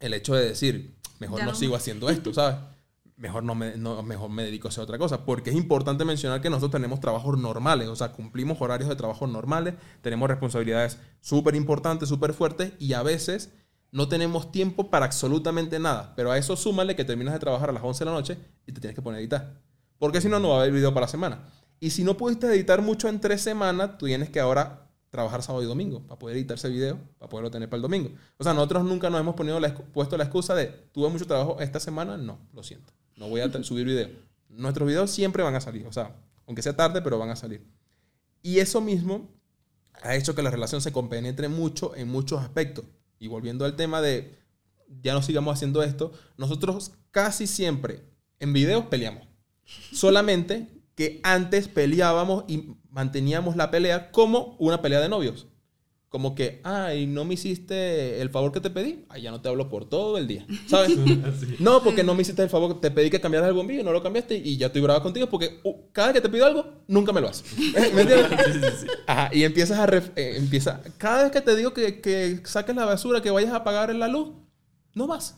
el 0.00 0.14
hecho 0.14 0.34
de 0.34 0.48
decir, 0.48 0.94
mejor 1.18 1.38
Ya 1.38 1.44
no 1.46 1.52
no. 1.52 1.56
sigo 1.56 1.76
haciendo 1.76 2.08
esto, 2.10 2.32
¿sabes? 2.34 2.56
Mejor 3.16 3.44
no 3.44 3.54
me, 3.54 3.76
no, 3.76 4.02
mejor 4.02 4.28
me 4.28 4.42
dedico 4.42 4.68
a 4.68 4.70
hacer 4.70 4.82
otra 4.82 4.98
cosa. 4.98 5.24
Porque 5.24 5.50
es 5.50 5.56
importante 5.56 6.04
mencionar 6.04 6.40
que 6.40 6.50
nosotros 6.50 6.72
tenemos 6.72 7.00
trabajos 7.00 7.38
normales, 7.38 7.88
o 7.88 7.96
sea, 7.96 8.12
cumplimos 8.12 8.60
horarios 8.60 8.88
de 8.88 8.96
trabajo 8.96 9.26
normales, 9.26 9.74
tenemos 10.02 10.28
responsabilidades 10.28 10.98
súper 11.20 11.54
importantes, 11.54 12.08
súper 12.08 12.32
fuertes 12.32 12.72
y 12.78 12.92
a 12.94 13.02
veces 13.02 13.52
no 13.92 14.08
tenemos 14.08 14.50
tiempo 14.50 14.90
para 14.90 15.06
absolutamente 15.06 15.78
nada. 15.78 16.14
Pero 16.16 16.32
a 16.32 16.38
eso 16.38 16.56
súmale 16.56 16.96
que 16.96 17.04
terminas 17.04 17.34
de 17.34 17.40
trabajar 17.40 17.70
a 17.70 17.72
las 17.72 17.84
11 17.84 18.00
de 18.00 18.10
la 18.10 18.16
noche 18.16 18.38
y 18.66 18.72
te 18.72 18.80
tienes 18.80 18.96
que 18.96 19.02
poner 19.02 19.18
a 19.18 19.20
editar. 19.20 19.60
Porque 19.98 20.20
si 20.20 20.28
no, 20.28 20.40
no 20.40 20.48
va 20.48 20.56
a 20.56 20.60
haber 20.62 20.72
video 20.72 20.92
para 20.92 21.04
la 21.04 21.08
semana. 21.08 21.44
Y 21.78 21.90
si 21.90 22.02
no 22.02 22.16
pudiste 22.16 22.48
editar 22.48 22.82
mucho 22.82 23.08
en 23.08 23.20
tres 23.20 23.40
semanas, 23.40 23.96
tú 23.98 24.06
tienes 24.06 24.30
que 24.30 24.40
ahora 24.40 24.90
trabajar 25.10 25.44
sábado 25.44 25.62
y 25.62 25.66
domingo 25.66 26.00
para 26.00 26.18
poder 26.18 26.36
editar 26.36 26.56
ese 26.56 26.68
video, 26.68 26.98
para 27.18 27.28
poderlo 27.28 27.52
tener 27.52 27.68
para 27.68 27.76
el 27.76 27.82
domingo. 27.82 28.10
O 28.36 28.42
sea, 28.42 28.52
nosotros 28.52 28.82
nunca 28.84 29.10
nos 29.10 29.20
hemos 29.20 29.36
puesto 29.92 30.16
la 30.16 30.24
excusa 30.24 30.56
de 30.56 30.66
tuve 30.92 31.08
mucho 31.08 31.24
trabajo 31.26 31.60
esta 31.60 31.78
semana. 31.78 32.16
No, 32.16 32.40
lo 32.52 32.64
siento. 32.64 32.92
No 33.16 33.28
voy 33.28 33.40
a 33.40 33.62
subir 33.62 33.86
video. 33.86 34.10
Nuestros 34.48 34.86
videos 34.86 35.10
siempre 35.10 35.42
van 35.42 35.54
a 35.54 35.60
salir. 35.60 35.86
O 35.86 35.92
sea, 35.92 36.16
aunque 36.46 36.62
sea 36.62 36.76
tarde, 36.76 37.02
pero 37.02 37.18
van 37.18 37.30
a 37.30 37.36
salir. 37.36 37.66
Y 38.42 38.58
eso 38.58 38.80
mismo 38.80 39.30
ha 40.02 40.14
hecho 40.16 40.34
que 40.34 40.42
la 40.42 40.50
relación 40.50 40.80
se 40.80 40.92
compenetre 40.92 41.48
mucho 41.48 41.94
en 41.96 42.08
muchos 42.08 42.40
aspectos. 42.42 42.84
Y 43.18 43.28
volviendo 43.28 43.64
al 43.64 43.76
tema 43.76 44.00
de 44.00 44.38
ya 45.02 45.14
no 45.14 45.22
sigamos 45.22 45.54
haciendo 45.54 45.82
esto, 45.82 46.12
nosotros 46.36 46.92
casi 47.10 47.46
siempre 47.46 48.02
en 48.40 48.52
videos 48.52 48.86
peleamos. 48.86 49.26
Solamente 49.92 50.68
que 50.94 51.20
antes 51.22 51.68
peleábamos 51.68 52.44
y 52.48 52.76
manteníamos 52.90 53.56
la 53.56 53.70
pelea 53.70 54.10
como 54.10 54.56
una 54.58 54.82
pelea 54.82 55.00
de 55.00 55.08
novios. 55.08 55.46
Como 56.14 56.36
que, 56.36 56.60
ay, 56.62 57.08
no 57.08 57.24
me 57.24 57.34
hiciste 57.34 58.20
el 58.22 58.30
favor 58.30 58.52
que 58.52 58.60
te 58.60 58.70
pedí. 58.70 59.04
Ay, 59.08 59.22
ya 59.22 59.32
no 59.32 59.40
te 59.40 59.48
hablo 59.48 59.68
por 59.68 59.88
todo 59.88 60.16
el 60.16 60.28
día. 60.28 60.46
¿Sabes? 60.68 60.96
No, 61.58 61.82
porque 61.82 62.04
no 62.04 62.14
me 62.14 62.22
hiciste 62.22 62.40
el 62.40 62.48
favor. 62.48 62.80
Te 62.80 62.92
pedí 62.92 63.10
que 63.10 63.20
cambiaras 63.20 63.48
el 63.48 63.54
bombillo 63.56 63.82
no 63.82 63.90
lo 63.90 64.00
cambiaste 64.00 64.36
y 64.36 64.56
ya 64.56 64.68
estoy 64.68 64.80
brava 64.80 65.02
contigo 65.02 65.28
porque 65.28 65.58
uh, 65.64 65.74
cada 65.90 66.12
vez 66.12 66.14
que 66.14 66.20
te 66.20 66.28
pido 66.28 66.46
algo, 66.46 66.66
nunca 66.86 67.12
me 67.12 67.20
lo 67.20 67.30
haces. 67.30 67.44
¿Me 67.92 68.02
entiendes? 68.02 68.86
Ajá, 69.08 69.28
y 69.34 69.42
empiezas 69.42 69.76
a... 69.76 69.92
eh, 70.14 70.36
empieza, 70.36 70.82
cada 70.98 71.24
vez 71.24 71.32
que 71.32 71.40
te 71.40 71.56
digo 71.56 71.74
que, 71.74 72.00
que 72.00 72.38
saques 72.44 72.76
la 72.76 72.84
basura, 72.84 73.20
que 73.20 73.32
vayas 73.32 73.50
a 73.50 73.56
apagar 73.56 73.92
la 73.92 74.06
luz, 74.06 74.34
no 74.94 75.08
vas. 75.08 75.36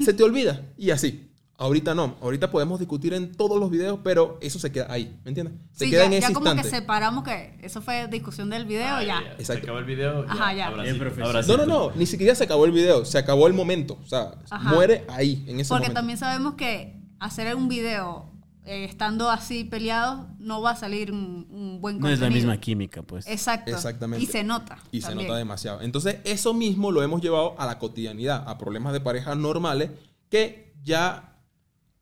Se 0.00 0.12
te 0.12 0.22
olvida. 0.22 0.64
Y 0.76 0.90
así. 0.90 1.27
Ahorita 1.60 1.92
no. 1.92 2.14
Ahorita 2.22 2.52
podemos 2.52 2.78
discutir 2.78 3.12
en 3.14 3.32
todos 3.34 3.58
los 3.58 3.68
videos, 3.68 3.98
pero 4.04 4.38
eso 4.40 4.60
se 4.60 4.70
queda 4.70 4.86
ahí. 4.90 5.18
¿Me 5.24 5.30
entiendes? 5.30 5.54
Se 5.72 5.86
Sí, 5.86 5.90
queda 5.90 6.02
ya, 6.02 6.06
en 6.06 6.12
ese 6.12 6.28
ya 6.28 6.32
como 6.32 6.46
instante. 6.46 6.62
que 6.70 6.76
separamos 6.76 7.24
que 7.24 7.58
eso 7.62 7.82
fue 7.82 8.06
discusión 8.06 8.48
del 8.48 8.64
video, 8.64 8.94
Ah, 8.94 9.02
ya. 9.02 9.20
Se 9.36 9.42
Exacto. 9.42 9.62
acabó 9.64 9.78
el 9.80 9.84
video. 9.84 10.24
Ya, 10.24 10.32
Ajá, 10.32 10.54
ya. 10.54 10.66
ahora 10.68 10.82
Bien 10.84 10.94
sí, 10.94 11.00
profesional. 11.00 11.30
ahora 11.36 11.42
sí. 11.42 11.50
No, 11.50 11.56
no, 11.58 11.66
no. 11.66 11.90
Ni 11.96 12.06
siquiera 12.06 12.34
se 12.36 12.44
acabó 12.44 12.64
el 12.64 12.70
video. 12.70 13.04
Se 13.04 13.18
acabó 13.18 13.48
el 13.48 13.54
momento. 13.54 13.98
O 14.00 14.06
sea, 14.06 14.34
Ajá. 14.50 14.70
muere 14.72 15.04
ahí, 15.08 15.44
en 15.48 15.58
ese 15.58 15.68
Porque 15.70 15.86
momento. 15.86 15.94
también 15.94 16.18
sabemos 16.18 16.54
que 16.54 17.02
hacer 17.18 17.52
un 17.56 17.68
video 17.68 18.30
eh, 18.64 18.84
estando 18.84 19.28
así 19.30 19.64
peleados 19.64 20.26
no 20.38 20.60
va 20.62 20.72
a 20.72 20.76
salir 20.76 21.10
un, 21.10 21.48
un 21.50 21.80
buen 21.80 21.96
No 21.96 22.02
contenido. 22.02 22.14
es 22.14 22.20
la 22.20 22.28
misma 22.30 22.60
química, 22.60 23.02
pues. 23.02 23.26
Exacto. 23.26 23.72
Exactamente. 23.72 24.22
Y 24.22 24.28
se 24.28 24.44
nota. 24.44 24.78
Y 24.92 25.00
se 25.00 25.12
nota 25.14 25.34
demasiado. 25.34 25.80
Entonces, 25.80 26.18
eso 26.22 26.54
mismo 26.54 26.92
lo 26.92 27.02
hemos 27.02 27.20
llevado 27.20 27.56
a 27.58 27.66
la 27.66 27.78
cotidianidad, 27.80 28.44
a 28.46 28.58
problemas 28.58 28.92
de 28.92 29.00
pareja 29.00 29.34
normales 29.34 29.90
que 30.30 30.72
ya 30.84 31.27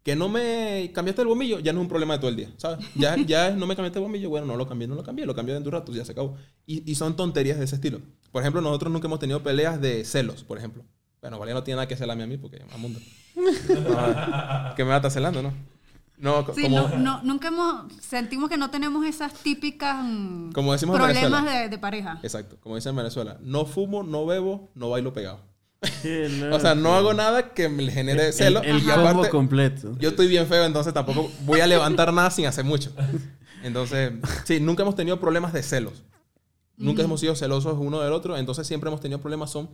que 0.06 0.14
no 0.14 0.28
me 0.28 0.92
cambiaste 0.94 1.22
el 1.22 1.26
bombillo, 1.26 1.58
ya 1.58 1.72
no 1.72 1.80
es 1.80 1.82
un 1.82 1.88
problema 1.88 2.14
de 2.14 2.20
todo 2.20 2.28
el 2.30 2.36
día, 2.36 2.48
¿sabes? 2.58 2.78
Ya, 2.94 3.16
ya 3.16 3.50
no 3.50 3.66
me 3.66 3.74
cambiaste 3.74 3.98
el 3.98 4.04
bombillo, 4.04 4.28
bueno, 4.28 4.46
no 4.46 4.54
lo 4.54 4.64
cambié, 4.68 4.86
no 4.86 4.94
lo 4.94 5.02
cambié, 5.02 5.26
lo 5.26 5.34
cambié 5.34 5.52
dentro 5.52 5.72
de 5.72 5.76
un 5.76 5.80
rato, 5.82 5.92
ya 5.92 6.04
se 6.04 6.12
acabó. 6.12 6.36
Y, 6.64 6.88
y 6.88 6.94
son 6.94 7.16
tonterías 7.16 7.58
de 7.58 7.64
ese 7.64 7.74
estilo. 7.74 8.00
Por 8.30 8.40
ejemplo, 8.40 8.60
nosotros 8.60 8.92
nunca 8.92 9.08
hemos 9.08 9.18
tenido 9.18 9.42
peleas 9.42 9.80
de 9.80 10.04
celos, 10.04 10.44
por 10.44 10.58
ejemplo. 10.58 10.84
Bueno, 11.20 11.40
Valeria 11.40 11.54
no 11.58 11.64
tiene 11.64 11.74
nada 11.78 11.88
que 11.88 11.96
celarme 11.96 12.22
a 12.22 12.26
mí 12.28 12.36
porque 12.36 12.62
a 12.72 12.76
mundo. 12.76 13.00
que 13.34 14.84
me 14.84 14.90
va 14.90 14.94
a 14.94 14.96
estar 14.98 15.10
celando, 15.10 15.42
¿no? 15.42 15.52
No, 16.18 16.46
Sí, 16.54 16.62
como, 16.62 16.82
no, 16.82 16.96
no- 16.98 17.22
nunca 17.24 17.48
hemos, 17.48 17.92
sentimos 18.00 18.48
que 18.48 18.56
no 18.56 18.70
tenemos 18.70 19.04
esas 19.04 19.34
típicas 19.34 20.04
mm, 20.04 20.52
Como 20.52 20.72
decimos 20.72 20.94
en 20.94 21.02
problemas 21.02 21.30
Venezuela. 21.42 21.60
de, 21.62 21.68
de 21.68 21.78
pareja. 21.78 22.20
Exacto, 22.22 22.58
como 22.60 22.76
dicen 22.76 22.90
en 22.90 22.96
Venezuela, 22.98 23.38
no 23.42 23.66
fumo, 23.66 24.04
no 24.04 24.24
bebo, 24.24 24.70
no 24.76 24.88
bailo 24.88 25.12
pegado. 25.12 25.40
O 26.52 26.60
sea, 26.60 26.74
no 26.74 26.94
hago 26.94 27.12
nada 27.14 27.52
que 27.52 27.68
me 27.68 27.90
genere 27.90 28.32
celo. 28.32 28.60
El, 28.62 28.70
el 28.70 28.78
y 28.78 28.82
combo 28.82 29.08
aparte, 29.08 29.30
completo. 29.30 29.96
yo 29.98 30.08
estoy 30.10 30.26
bien 30.28 30.46
feo, 30.46 30.64
entonces 30.64 30.92
tampoco 30.94 31.30
voy 31.42 31.60
a 31.60 31.66
levantar 31.66 32.12
nada 32.12 32.30
sin 32.30 32.46
hacer 32.46 32.64
mucho. 32.64 32.92
Entonces, 33.62 34.12
sí, 34.44 34.60
nunca 34.60 34.82
hemos 34.82 34.94
tenido 34.96 35.18
problemas 35.20 35.52
de 35.52 35.62
celos. 35.62 36.02
Nunca 36.76 37.02
hemos 37.02 37.20
sido 37.20 37.34
celosos 37.34 37.76
uno 37.78 38.00
del 38.00 38.12
otro, 38.12 38.36
entonces 38.36 38.66
siempre 38.66 38.88
hemos 38.88 39.00
tenido 39.00 39.20
problemas 39.20 39.50
son 39.50 39.70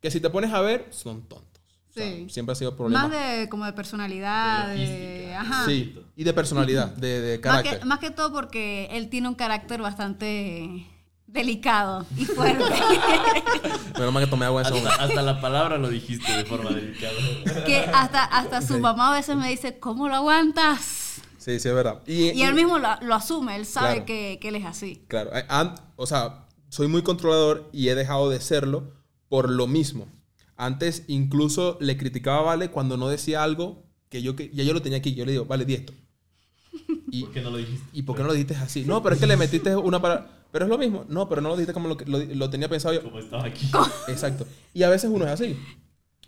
que 0.00 0.10
si 0.10 0.20
te 0.20 0.30
pones 0.30 0.52
a 0.52 0.60
ver, 0.60 0.86
son 0.90 1.22
tontos. 1.22 1.62
O 1.88 1.92
sea, 1.92 2.04
Sí. 2.04 2.26
siempre 2.30 2.52
ha 2.52 2.56
sido 2.56 2.76
problemas. 2.76 3.08
Más 3.08 3.20
de 3.38 3.48
como 3.48 3.64
de 3.64 3.72
personalidad, 3.72 4.68
De 4.68 4.74
de, 4.76 4.86
logística. 4.86 5.40
ajá. 5.40 5.66
Sí, 5.66 5.98
y 6.14 6.24
de 6.24 6.32
personalidad, 6.32 6.88
de, 6.94 7.20
de 7.20 7.38
Más 7.38 7.42
carácter. 7.42 7.78
que, 7.80 7.84
más 7.86 7.98
que 7.98 8.10
todo 8.10 8.32
porque 8.32 8.88
él 8.92 9.08
tiene 9.08 9.26
un 9.28 9.34
carácter 9.34 9.80
bastante 9.82 10.86
delicado 11.28 12.04
y 12.16 12.24
fuerte. 12.24 12.64
Menos 13.98 14.12
mal 14.12 14.24
que 14.24 14.30
tomé 14.30 14.46
agua 14.46 14.62
Hasta, 14.62 14.94
hasta 14.96 15.22
la 15.22 15.40
palabra 15.40 15.78
lo 15.78 15.88
dijiste 15.88 16.32
de 16.32 16.44
forma 16.44 16.70
delicada. 16.70 17.12
que 17.64 17.78
hasta, 17.78 18.24
hasta 18.24 18.62
su 18.62 18.78
mamá 18.78 19.12
a 19.12 19.16
veces 19.16 19.36
me 19.36 19.48
dice, 19.48 19.78
¿cómo 19.78 20.08
lo 20.08 20.16
aguantas? 20.16 21.20
Sí, 21.38 21.60
sí, 21.60 21.68
es 21.68 21.74
verdad. 21.74 22.02
Y, 22.06 22.30
Y 22.30 22.42
él 22.42 22.54
mismo 22.54 22.78
lo, 22.78 22.88
lo 23.00 23.14
asume, 23.14 23.56
él 23.56 23.66
sabe 23.66 23.88
Claro. 23.92 24.06
que, 24.06 24.38
que 24.40 24.48
él 24.48 24.56
es 24.56 24.64
así. 24.66 25.04
Claro, 25.08 25.30
eh, 25.34 25.44
o 25.96 26.06
sea, 26.06 26.46
soy 26.68 26.88
muy 26.88 27.02
controlador 27.02 27.68
y 27.72 27.88
he 27.88 27.94
dejado 27.94 28.28
de 28.30 28.40
serlo 28.40 28.92
por 29.28 29.48
lo 29.50 29.66
mismo. 29.66 30.06
Antes 30.56 31.04
incluso 31.06 31.76
le 31.80 31.96
criticaba 31.96 32.38
a 32.40 32.42
Vale 32.42 32.70
cuando 32.70 32.96
no 32.96 33.08
decía 33.08 33.42
algo 33.44 33.84
que 34.08 34.22
yo 34.22 34.34
que 34.34 34.50
ya 34.52 34.64
yo 34.64 34.72
lo 34.72 34.82
tenía 34.82 34.98
aquí. 34.98 35.14
Yo 35.14 35.24
le 35.24 35.32
digo, 35.32 35.44
Vale, 35.44 35.64
di 35.64 35.74
esto. 35.74 35.92
Y, 37.10 37.22
¿Por 37.24 37.32
qué 37.32 37.40
no 37.42 37.50
lo 37.50 37.56
dijiste? 37.58 37.86
¿Y 37.92 38.02
por 38.02 38.16
qué 38.16 38.22
no 38.22 38.28
lo 38.28 38.34
dijiste 38.34 38.56
así? 38.56 38.84
No, 38.84 39.02
pero 39.02 39.14
es 39.14 39.20
que 39.20 39.26
le 39.26 39.36
metiste 39.36 39.74
una 39.76 40.00
para... 40.02 40.37
Pero 40.50 40.64
es 40.64 40.68
lo 40.70 40.78
mismo. 40.78 41.04
No, 41.08 41.28
pero 41.28 41.40
no 41.40 41.48
lo 41.50 41.56
dijiste 41.56 41.72
como 41.74 41.88
lo, 41.88 41.96
que- 41.96 42.06
lo, 42.06 42.18
lo 42.18 42.50
tenía 42.50 42.68
pensado 42.68 42.94
yo. 42.94 43.02
Como 43.02 43.18
estaba 43.18 43.44
aquí. 43.44 43.66
Exacto. 44.08 44.46
Y 44.74 44.82
a 44.82 44.88
veces 44.88 45.10
uno 45.12 45.24
es 45.26 45.32
así. 45.32 45.56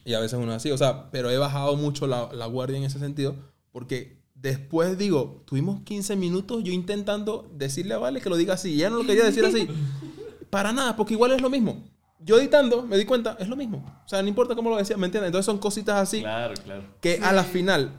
Y 0.04 0.14
a 0.14 0.20
veces 0.20 0.38
uno 0.38 0.50
es 0.52 0.56
así. 0.56 0.70
O 0.70 0.78
sea, 0.78 1.10
pero 1.10 1.30
he 1.30 1.38
bajado 1.38 1.76
mucho 1.76 2.06
la, 2.06 2.28
la 2.32 2.46
guardia 2.46 2.76
en 2.78 2.84
ese 2.84 2.98
sentido 2.98 3.34
porque 3.72 4.18
después 4.34 4.96
digo, 4.98 5.42
tuvimos 5.46 5.82
15 5.82 6.16
minutos 6.16 6.64
yo 6.64 6.72
intentando 6.72 7.50
decirle 7.54 7.94
a 7.94 7.98
Vale 7.98 8.20
que 8.20 8.28
lo 8.30 8.36
diga 8.36 8.54
así. 8.54 8.70
Y 8.72 8.74
ella 8.76 8.90
no 8.90 8.96
lo 8.96 9.06
quería 9.06 9.24
decir 9.24 9.44
así. 9.44 9.68
Para 10.50 10.72
nada, 10.72 10.96
porque 10.96 11.14
igual 11.14 11.32
es 11.32 11.40
lo 11.40 11.48
mismo. 11.50 11.84
Yo 12.18 12.38
editando 12.38 12.82
me 12.82 12.98
di 12.98 13.04
cuenta, 13.06 13.36
es 13.38 13.48
lo 13.48 13.56
mismo. 13.56 13.78
O 14.04 14.08
sea, 14.08 14.20
no 14.20 14.28
importa 14.28 14.54
cómo 14.54 14.68
lo 14.68 14.76
decía, 14.76 14.96
¿me 14.96 15.06
entiendes? 15.06 15.28
Entonces 15.28 15.46
son 15.46 15.58
cositas 15.58 15.96
así 15.96 16.20
Claro, 16.20 16.54
claro. 16.64 16.82
que 17.00 17.18
a 17.22 17.32
la 17.32 17.44
final 17.44 17.92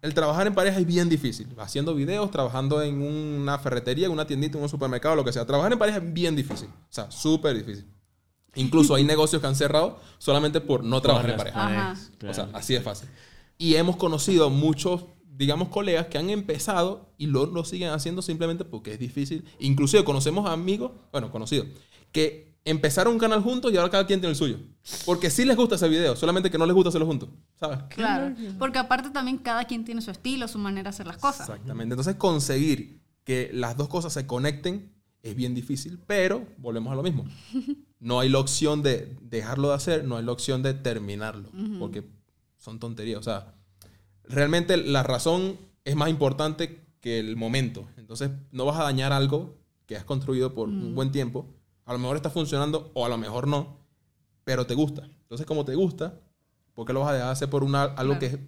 el 0.00 0.14
trabajar 0.14 0.46
en 0.46 0.54
pareja 0.54 0.78
es 0.78 0.86
bien 0.86 1.08
difícil. 1.08 1.48
Haciendo 1.58 1.94
videos, 1.94 2.30
trabajando 2.30 2.82
en 2.82 3.02
una 3.02 3.58
ferretería, 3.58 4.06
en 4.06 4.12
una 4.12 4.26
tiendita, 4.26 4.56
en 4.56 4.62
un 4.62 4.68
supermercado, 4.68 5.16
lo 5.16 5.24
que 5.24 5.32
sea. 5.32 5.44
Trabajar 5.44 5.72
en 5.72 5.78
pareja 5.78 5.98
es 5.98 6.12
bien 6.12 6.36
difícil. 6.36 6.68
O 6.68 6.92
sea, 6.92 7.10
súper 7.10 7.56
difícil. 7.56 7.86
Incluso 8.54 8.94
hay 8.94 9.04
negocios 9.04 9.40
que 9.40 9.48
han 9.48 9.56
cerrado 9.56 10.00
solamente 10.18 10.60
por 10.60 10.84
no 10.84 11.00
trabajar 11.00 11.30
en 11.30 11.36
pareja. 11.36 11.66
Ajá. 11.66 12.00
O 12.28 12.34
sea, 12.34 12.48
así 12.52 12.74
es 12.74 12.82
fácil. 12.82 13.08
Y 13.58 13.74
hemos 13.74 13.96
conocido 13.96 14.50
muchos, 14.50 15.04
digamos, 15.24 15.68
colegas 15.68 16.06
que 16.06 16.18
han 16.18 16.30
empezado 16.30 17.12
y 17.18 17.26
lo, 17.26 17.46
lo 17.46 17.64
siguen 17.64 17.90
haciendo 17.90 18.22
simplemente 18.22 18.64
porque 18.64 18.92
es 18.92 18.98
difícil. 18.98 19.44
Inclusive 19.58 20.04
conocemos 20.04 20.48
amigos, 20.48 20.92
bueno, 21.12 21.30
conocidos, 21.30 21.66
que 22.12 22.47
empezaron 22.64 23.14
un 23.14 23.18
canal 23.18 23.42
juntos 23.42 23.72
y 23.72 23.76
ahora 23.76 23.90
cada 23.90 24.06
quien 24.06 24.20
tiene 24.20 24.30
el 24.30 24.36
suyo. 24.36 24.58
Porque 25.04 25.30
sí 25.30 25.44
les 25.44 25.56
gusta 25.56 25.76
ese 25.76 25.88
video, 25.88 26.16
solamente 26.16 26.50
que 26.50 26.58
no 26.58 26.66
les 26.66 26.74
gusta 26.74 26.90
hacerlo 26.90 27.06
juntos, 27.06 27.28
¿sabes? 27.58 27.78
Claro. 27.90 28.34
Porque 28.58 28.78
aparte 28.78 29.10
también 29.10 29.38
cada 29.38 29.64
quien 29.64 29.84
tiene 29.84 30.02
su 30.02 30.10
estilo, 30.10 30.48
su 30.48 30.58
manera 30.58 30.84
de 30.84 30.88
hacer 30.90 31.06
las 31.06 31.18
cosas. 31.18 31.48
Exactamente. 31.48 31.94
Entonces 31.94 32.16
conseguir 32.16 33.00
que 33.24 33.50
las 33.52 33.76
dos 33.76 33.88
cosas 33.88 34.12
se 34.12 34.26
conecten 34.26 34.92
es 35.22 35.34
bien 35.34 35.54
difícil, 35.54 35.98
pero 36.06 36.46
volvemos 36.58 36.92
a 36.92 36.96
lo 36.96 37.02
mismo. 37.02 37.24
No 38.00 38.20
hay 38.20 38.28
la 38.28 38.38
opción 38.38 38.80
de 38.80 39.16
dejarlo 39.20 39.70
de 39.70 39.74
hacer, 39.74 40.04
no 40.04 40.16
hay 40.16 40.24
la 40.24 40.30
opción 40.30 40.62
de 40.62 40.72
terminarlo, 40.72 41.50
porque 41.80 42.04
son 42.56 42.78
tonterías. 42.78 43.18
O 43.18 43.24
sea, 43.24 43.54
realmente 44.22 44.76
la 44.76 45.02
razón 45.02 45.56
es 45.84 45.96
más 45.96 46.08
importante 46.08 46.84
que 47.00 47.18
el 47.18 47.34
momento. 47.34 47.88
Entonces 47.96 48.30
no 48.52 48.66
vas 48.66 48.78
a 48.78 48.84
dañar 48.84 49.12
algo 49.12 49.58
que 49.86 49.96
has 49.96 50.04
construido 50.04 50.54
por 50.54 50.68
un 50.68 50.94
buen 50.94 51.10
tiempo. 51.10 51.46
A 51.88 51.92
lo 51.92 51.98
mejor 51.98 52.16
está 52.16 52.30
funcionando 52.30 52.90
o 52.94 53.04
a 53.04 53.08
lo 53.08 53.18
mejor 53.18 53.48
no, 53.48 53.78
pero 54.44 54.66
te 54.66 54.74
gusta. 54.74 55.02
Entonces 55.22 55.46
como 55.46 55.64
te 55.64 55.74
gusta, 55.74 56.20
¿por 56.74 56.86
qué 56.86 56.92
lo 56.92 57.00
vas 57.00 57.10
a 57.10 57.12
dejar 57.14 57.26
de 57.28 57.32
hacer 57.32 57.50
por 57.50 57.64
una, 57.64 57.82
algo 57.82 58.16
Claro. 58.16 58.18
que 58.20 58.26
es 58.26 58.38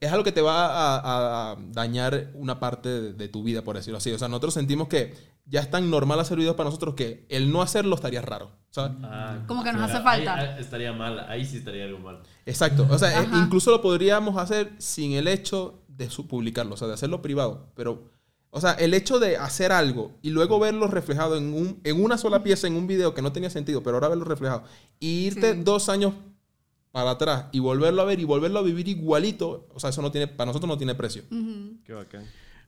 es 0.00 0.10
algo 0.10 0.24
que 0.24 0.32
te 0.32 0.40
va 0.40 0.66
a, 0.66 1.50
a 1.52 1.56
dañar 1.72 2.30
una 2.32 2.58
parte 2.58 2.88
de, 2.88 3.12
de 3.12 3.28
tu 3.28 3.42
vida, 3.42 3.60
por 3.60 3.76
decirlo 3.76 3.98
así. 3.98 4.10
O 4.10 4.18
sea, 4.18 4.28
nosotros 4.28 4.54
sentimos 4.54 4.88
que 4.88 5.12
ya 5.44 5.60
es 5.60 5.70
tan 5.70 5.90
normal 5.90 6.18
hacer 6.20 6.38
videos 6.38 6.56
para 6.56 6.68
nosotros 6.70 6.94
que 6.94 7.26
el 7.28 7.52
no 7.52 7.60
hacerlo 7.60 7.96
estaría 7.96 8.22
raro, 8.22 8.50
¿sabes? 8.70 8.92
Ah, 9.02 9.40
Como 9.46 9.62
que 9.62 9.72
nos 9.72 9.82
claro, 9.82 9.92
hace 9.96 10.02
falta. 10.02 10.34
ahí- 10.36 10.48
ahí 10.54 10.60
estaría 10.62 10.92
mal, 10.94 11.20
ahí 11.28 11.44
sí 11.44 11.58
estaría 11.58 11.84
algo 11.84 11.98
mal. 11.98 12.22
Exacto. 12.46 12.86
O 12.88 12.96
sea, 12.98 13.10
Ajá. 13.20 13.42
incluso 13.44 13.70
lo 13.72 13.82
podríamos 13.82 14.38
hacer 14.38 14.72
sin 14.78 15.12
el 15.12 15.28
hecho 15.28 15.82
de 15.86 16.08
publicarlo, 16.26 16.74
o 16.74 16.76
sea, 16.78 16.88
de 16.88 16.94
hacerlo 16.94 17.20
privado. 17.20 17.66
Pero, 17.74 18.10
o 18.50 18.60
sea, 18.60 18.72
el 18.72 18.94
hecho 18.94 19.18
de 19.18 19.36
hacer 19.36 19.72
algo 19.72 20.18
y 20.22 20.30
luego 20.30 20.58
verlo 20.58 20.86
reflejado 20.88 21.36
en, 21.36 21.52
un, 21.54 21.80
en 21.84 22.02
una 22.02 22.18
sola 22.18 22.42
pieza, 22.42 22.66
en 22.66 22.74
un 22.74 22.86
video 22.86 23.14
que 23.14 23.22
no 23.22 23.32
tenía 23.32 23.50
sentido, 23.50 23.82
pero 23.82 23.96
ahora 23.96 24.08
verlo 24.08 24.24
reflejado, 24.24 24.64
y 24.98 25.26
irte 25.26 25.54
Sí. 25.54 25.60
dos 25.64 25.88
años 25.88 26.14
para 26.92 27.12
atrás 27.12 27.44
y 27.52 27.60
volverlo 27.60 28.02
a 28.02 28.04
ver 28.04 28.18
y 28.18 28.24
volverlo 28.24 28.58
a 28.58 28.62
vivir 28.62 28.88
igualito, 28.88 29.68
o 29.72 29.78
sea, 29.78 29.90
eso 29.90 30.02
no 30.02 30.10
tiene, 30.10 30.26
para 30.26 30.46
nosotros 30.46 30.68
no 30.68 30.76
tiene 30.78 30.94
precio. 30.96 31.22
Qué 31.84 31.92
bacán. 31.92 32.24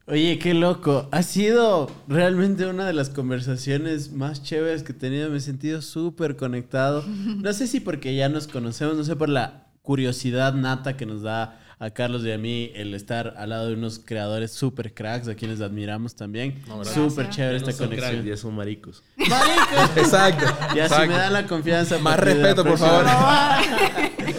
Oye, 0.07 0.37
qué 0.41 0.53
loco. 0.53 1.09
Ha 1.13 1.23
sido 1.23 1.89
realmente 2.09 2.67
una 2.67 2.85
de 2.87 2.93
las 2.93 3.09
conversaciones 3.09 4.11
más 4.13 4.43
chéveres 4.43 4.83
que 4.83 4.91
he 4.91 4.95
tenido. 4.97 5.31
Me 5.31 5.37
he 5.37 5.41
sentido 5.41 5.81
súper 5.81 6.37
conectado. 6.37 7.05
No 7.37 7.53
sé 7.53 7.69
si 7.69 7.79
porque 7.79 8.15
ya 8.17 8.29
nos 8.29 8.49
conocemos, 8.49 8.97
no 8.97 9.05
sé 9.05 9.15
por 9.15 9.29
la 9.29 9.69
curiosidad 9.83 10.55
nata 10.55 10.97
que 10.97 11.07
nos 11.07 11.23
da 11.23 11.61
a 11.83 11.91
Carlos 11.91 12.25
y 12.25 12.31
a 12.31 12.39
mí 12.39 12.71
el 12.77 12.95
estar 12.95 13.35
al 13.37 13.51
lado 13.51 13.67
de 13.67 13.75
unos 13.75 13.99
creadores 13.99 14.53
súper 14.53 14.95
cracks 14.95 15.27
a 15.27 15.35
quienes 15.35 15.61
admiramos 15.61 16.15
también. 16.15 16.63
No, 16.69 16.85
súper 16.85 17.29
chévere 17.29 17.59
no 17.59 17.69
esta 17.69 17.73
son 17.73 17.89
cracks, 17.89 18.03
conexión. 18.05 18.25
ya 18.25 18.37
son 18.37 18.55
maricos. 18.55 19.03
¡Marico! 19.17 19.97
Exacto. 20.01 20.47
Ya 20.77 20.89
si 20.89 21.09
me 21.09 21.15
dan 21.15 21.33
la 21.33 21.45
confianza. 21.45 21.99
Más 21.99 22.21
respeto, 22.21 22.65
por 22.65 22.79
favor. 22.79 23.05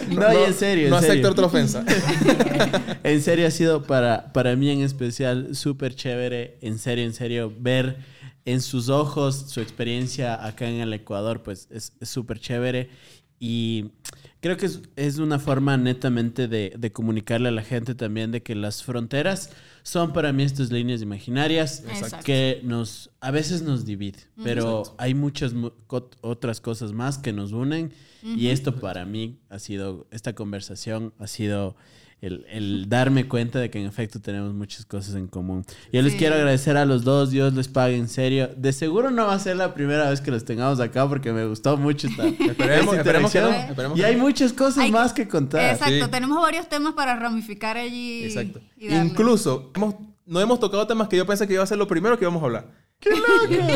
No, 0.08 0.32
y 0.32 0.44
en 0.44 0.54
serio, 0.54 0.84
en 0.84 0.90
No 0.90 0.96
acepto 0.96 1.30
otra 1.30 1.46
ofensa. 1.46 1.84
En 3.02 3.20
serio 3.20 3.46
ha 3.46 3.50
sido 3.50 3.82
para, 3.82 4.32
para 4.32 4.54
mí 4.54 4.70
en 4.70 4.82
especial 4.82 5.54
súper 5.54 5.94
chévere, 5.94 6.56
en 6.62 6.78
serio, 6.78 7.04
en 7.04 7.12
serio, 7.12 7.52
ver 7.58 7.96
en 8.44 8.60
sus 8.62 8.88
ojos 8.88 9.46
su 9.48 9.60
experiencia 9.60 10.46
acá 10.46 10.68
en 10.68 10.80
el 10.80 10.92
Ecuador, 10.92 11.42
pues 11.42 11.68
es 11.70 11.92
es 12.00 12.08
súper 12.08 12.38
chévere 12.38 12.90
y 13.40 13.90
creo 14.44 14.58
que 14.58 14.66
es, 14.66 14.82
es 14.96 15.16
una 15.16 15.38
forma 15.38 15.78
netamente 15.78 16.48
de, 16.48 16.74
de 16.76 16.92
comunicarle 16.92 17.48
a 17.48 17.50
la 17.50 17.62
gente 17.62 17.94
también 17.94 18.30
de 18.30 18.42
que 18.42 18.54
las 18.54 18.82
fronteras 18.82 19.48
son 19.82 20.12
para 20.12 20.34
mí 20.34 20.42
estas 20.42 20.70
líneas 20.70 21.00
imaginarias 21.00 21.82
Exacto. 21.88 22.26
que 22.26 22.60
nos 22.62 23.08
a 23.22 23.30
veces 23.30 23.62
nos 23.62 23.86
divide, 23.86 24.18
pero 24.42 24.82
hay 24.98 25.14
muchas 25.14 25.54
otras 26.20 26.60
cosas 26.60 26.92
más 26.92 27.16
que 27.16 27.32
nos 27.32 27.52
unen 27.52 27.94
y 28.22 28.48
esto 28.48 28.76
para 28.76 29.06
mí 29.06 29.38
ha 29.48 29.58
sido, 29.58 30.06
esta 30.10 30.34
conversación 30.34 31.14
ha 31.18 31.26
sido 31.26 31.74
el, 32.24 32.46
el 32.50 32.88
darme 32.88 33.28
cuenta 33.28 33.58
de 33.58 33.70
que 33.70 33.78
en 33.78 33.86
efecto 33.86 34.20
tenemos 34.20 34.54
muchas 34.54 34.86
cosas 34.86 35.14
en 35.14 35.26
común. 35.26 35.64
Yo 35.92 36.00
les 36.02 36.12
Sí. 36.12 36.18
quiero 36.18 36.34
agradecer 36.36 36.76
a 36.76 36.84
los 36.84 37.04
dos, 37.04 37.30
Dios 37.30 37.52
les 37.54 37.68
pague 37.68 37.96
en 37.96 38.08
serio. 38.08 38.50
De 38.56 38.72
seguro 38.72 39.10
no 39.10 39.26
va 39.26 39.34
a 39.34 39.38
ser 39.38 39.56
la 39.56 39.74
primera 39.74 40.08
vez 40.08 40.20
que 40.20 40.30
los 40.30 40.44
tengamos 40.44 40.80
acá 40.80 41.08
porque 41.08 41.32
me 41.32 41.46
gustó 41.46 41.76
mucho 41.76 42.06
esta, 42.08 42.24
Esperemos- 42.28 42.84
esta 42.84 42.96
esperemos 42.96 43.32
que 43.32 43.40
no, 43.40 43.50
esperemos 43.50 43.98
y 43.98 44.00
que 44.00 44.06
hay 44.06 44.16
no. 44.16 44.22
muchas 44.22 44.52
cosas 44.52 44.78
Hay- 44.84 44.90
más 44.92 45.12
que 45.12 45.28
contar. 45.28 45.74
Exacto, 45.74 46.04
Sí. 46.06 46.10
tenemos 46.10 46.40
varios 46.40 46.68
temas 46.68 46.94
para 46.94 47.16
ramificar 47.16 47.76
allí. 47.76 48.24
Exacto. 48.24 48.60
y. 48.78 48.94
Incluso 48.94 49.70
hemos, 49.74 49.94
no 50.26 50.40
hemos 50.40 50.58
tocado 50.60 50.86
temas 50.86 51.08
que 51.08 51.16
yo 51.16 51.26
pensé 51.26 51.46
que 51.46 51.54
iba 51.54 51.62
a 51.62 51.66
ser 51.66 51.78
lo 51.78 51.86
primero 51.86 52.18
que 52.18 52.24
íbamos 52.24 52.42
a 52.42 52.46
hablar. 52.46 52.83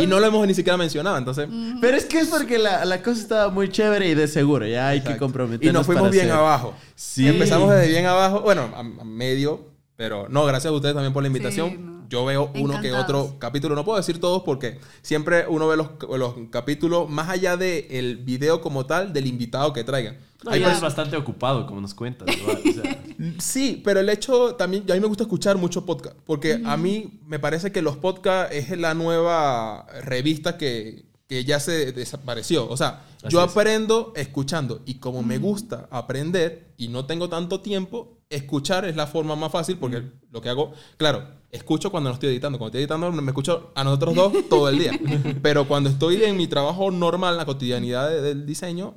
Y 0.03 0.07
no 0.07 0.21
lo 0.21 0.27
hemos 0.27 0.47
ni 0.47 0.55
siquiera 0.55 0.77
mencionado, 0.77 1.17
entonces. 1.19 1.49
Pero 1.81 1.97
es 1.97 2.05
que 2.07 2.21
es 2.21 2.29
porque 2.29 2.59
la, 2.59 2.85
la 2.85 3.03
cosa 3.03 3.21
estaba 3.21 3.51
muy 3.51 3.69
chévere 3.71 4.09
y 4.09 4.15
de 4.15 4.29
seguro, 4.29 4.67
ya 4.67 4.89
hay 4.89 5.01
que 5.03 5.17
comprometernos 5.17 5.71
Y 5.71 5.73
nos 5.73 5.87
fuimos 5.87 6.03
para 6.03 6.13
bien 6.13 6.27
hacer. 6.27 6.37
abajo. 6.39 6.75
Sí. 6.95 7.27
Empezamos 7.29 7.71
desde 7.75 7.89
bien 7.89 8.07
abajo, 8.07 8.41
bueno, 8.41 8.71
a, 8.75 8.81
a 8.81 9.05
medio, 9.05 9.69
pero 9.97 10.29
no, 10.29 10.45
gracias 10.47 10.71
a 10.73 10.75
ustedes 10.75 10.95
también 10.95 11.13
por 11.13 11.23
la 11.23 11.27
invitación. 11.29 11.71
Sí, 11.71 11.77
no. 11.79 11.98
Yo 12.09 12.25
veo 12.25 12.51
uno 12.55 12.81
que 12.81 12.93
otro 12.93 13.37
capítulo, 13.39 13.75
no 13.75 13.85
puedo 13.85 13.99
decir 13.99 14.19
todos 14.21 14.43
porque 14.43 14.79
siempre 15.03 15.47
uno 15.49 15.69
ve 15.69 15.77
los, 15.77 15.89
los 16.19 16.35
capítulos 16.51 17.09
más 17.11 17.29
allá 17.29 17.57
del 17.57 18.17
video 18.19 18.61
como 18.61 18.87
tal, 18.87 19.13
del 19.13 19.27
invitado 19.27 19.73
que 19.73 19.85
traigan. 19.85 20.19
No, 20.45 20.53
pers- 20.53 20.73
es 20.73 20.81
bastante 20.81 21.17
ocupado, 21.17 21.67
como 21.67 21.81
nos 21.81 21.95
cuentas. 21.95 22.29
o 22.31 22.73
sea, 22.83 23.03
Sí, 23.39 23.83
pero 23.85 24.01
el 24.01 24.09
hecho 24.09 24.55
también, 24.55 24.85
a 24.91 24.95
mí 24.95 25.01
me 25.01 25.07
gusta 25.09 25.25
escuchar 25.25 25.57
mucho 25.59 25.85
podcast, 25.85 26.17
porque 26.25 26.63
a 26.65 26.77
mí 26.77 27.21
me 27.27 27.39
parece 27.39 27.73
que 27.73 27.83
los 27.83 27.97
podcasts 27.97 28.55
es 28.55 28.79
la 28.79 28.95
nueva 28.95 29.85
revista 30.05 30.57
que, 30.57 31.05
que 31.29 31.45
ya 31.45 31.59
se 31.61 31.91
desapareció. 31.93 32.69
O 32.69 32.77
sea, 32.77 33.03
Así 33.23 33.29
yo 33.35 33.45
es. 33.45 33.51
aprendo 33.51 34.13
escuchando 34.15 34.81
y 34.87 34.95
como 34.95 35.23
me 35.25 35.39
gusta 35.39 35.89
aprender 35.91 36.69
y 36.79 36.87
no 36.89 37.05
tengo 37.07 37.29
tanto 37.29 37.61
tiempo, 37.61 38.18
escuchar 38.31 38.85
es 38.85 38.97
la 38.97 39.07
forma 39.07 39.37
más 39.37 39.51
fácil 39.51 39.79
porque 39.79 40.03
lo 40.31 40.41
que 40.41 40.49
hago, 40.49 40.73
claro, 40.97 41.27
escucho 41.51 41.91
cuando 41.91 42.11
no 42.11 42.15
estoy 42.15 42.31
editando. 42.31 42.59
Cuando 42.59 42.69
estoy 42.79 42.83
editando 42.83 43.11
me 43.23 43.31
escucho 43.31 43.73
a 43.75 43.85
nosotros 43.85 44.15
dos 44.15 44.33
todo 44.49 44.69
el 44.69 44.79
día. 44.79 44.93
Pero 45.43 45.67
cuando 45.67 45.89
estoy 45.91 46.23
en 46.25 46.37
mi 46.37 46.47
trabajo 46.47 46.91
normal, 46.91 47.37
la 47.37 47.47
cotidianidad 47.47 48.09
de- 48.11 48.21
del 48.23 48.45
diseño, 48.47 48.95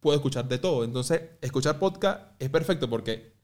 puedo 0.00 0.16
escuchar 0.16 0.46
de 0.48 0.58
todo. 0.58 0.84
Entonces, 0.84 1.22
escuchar 1.40 1.78
podcast 1.78 2.20
es 2.38 2.48
perfecto 2.50 2.88
porque 2.88 3.36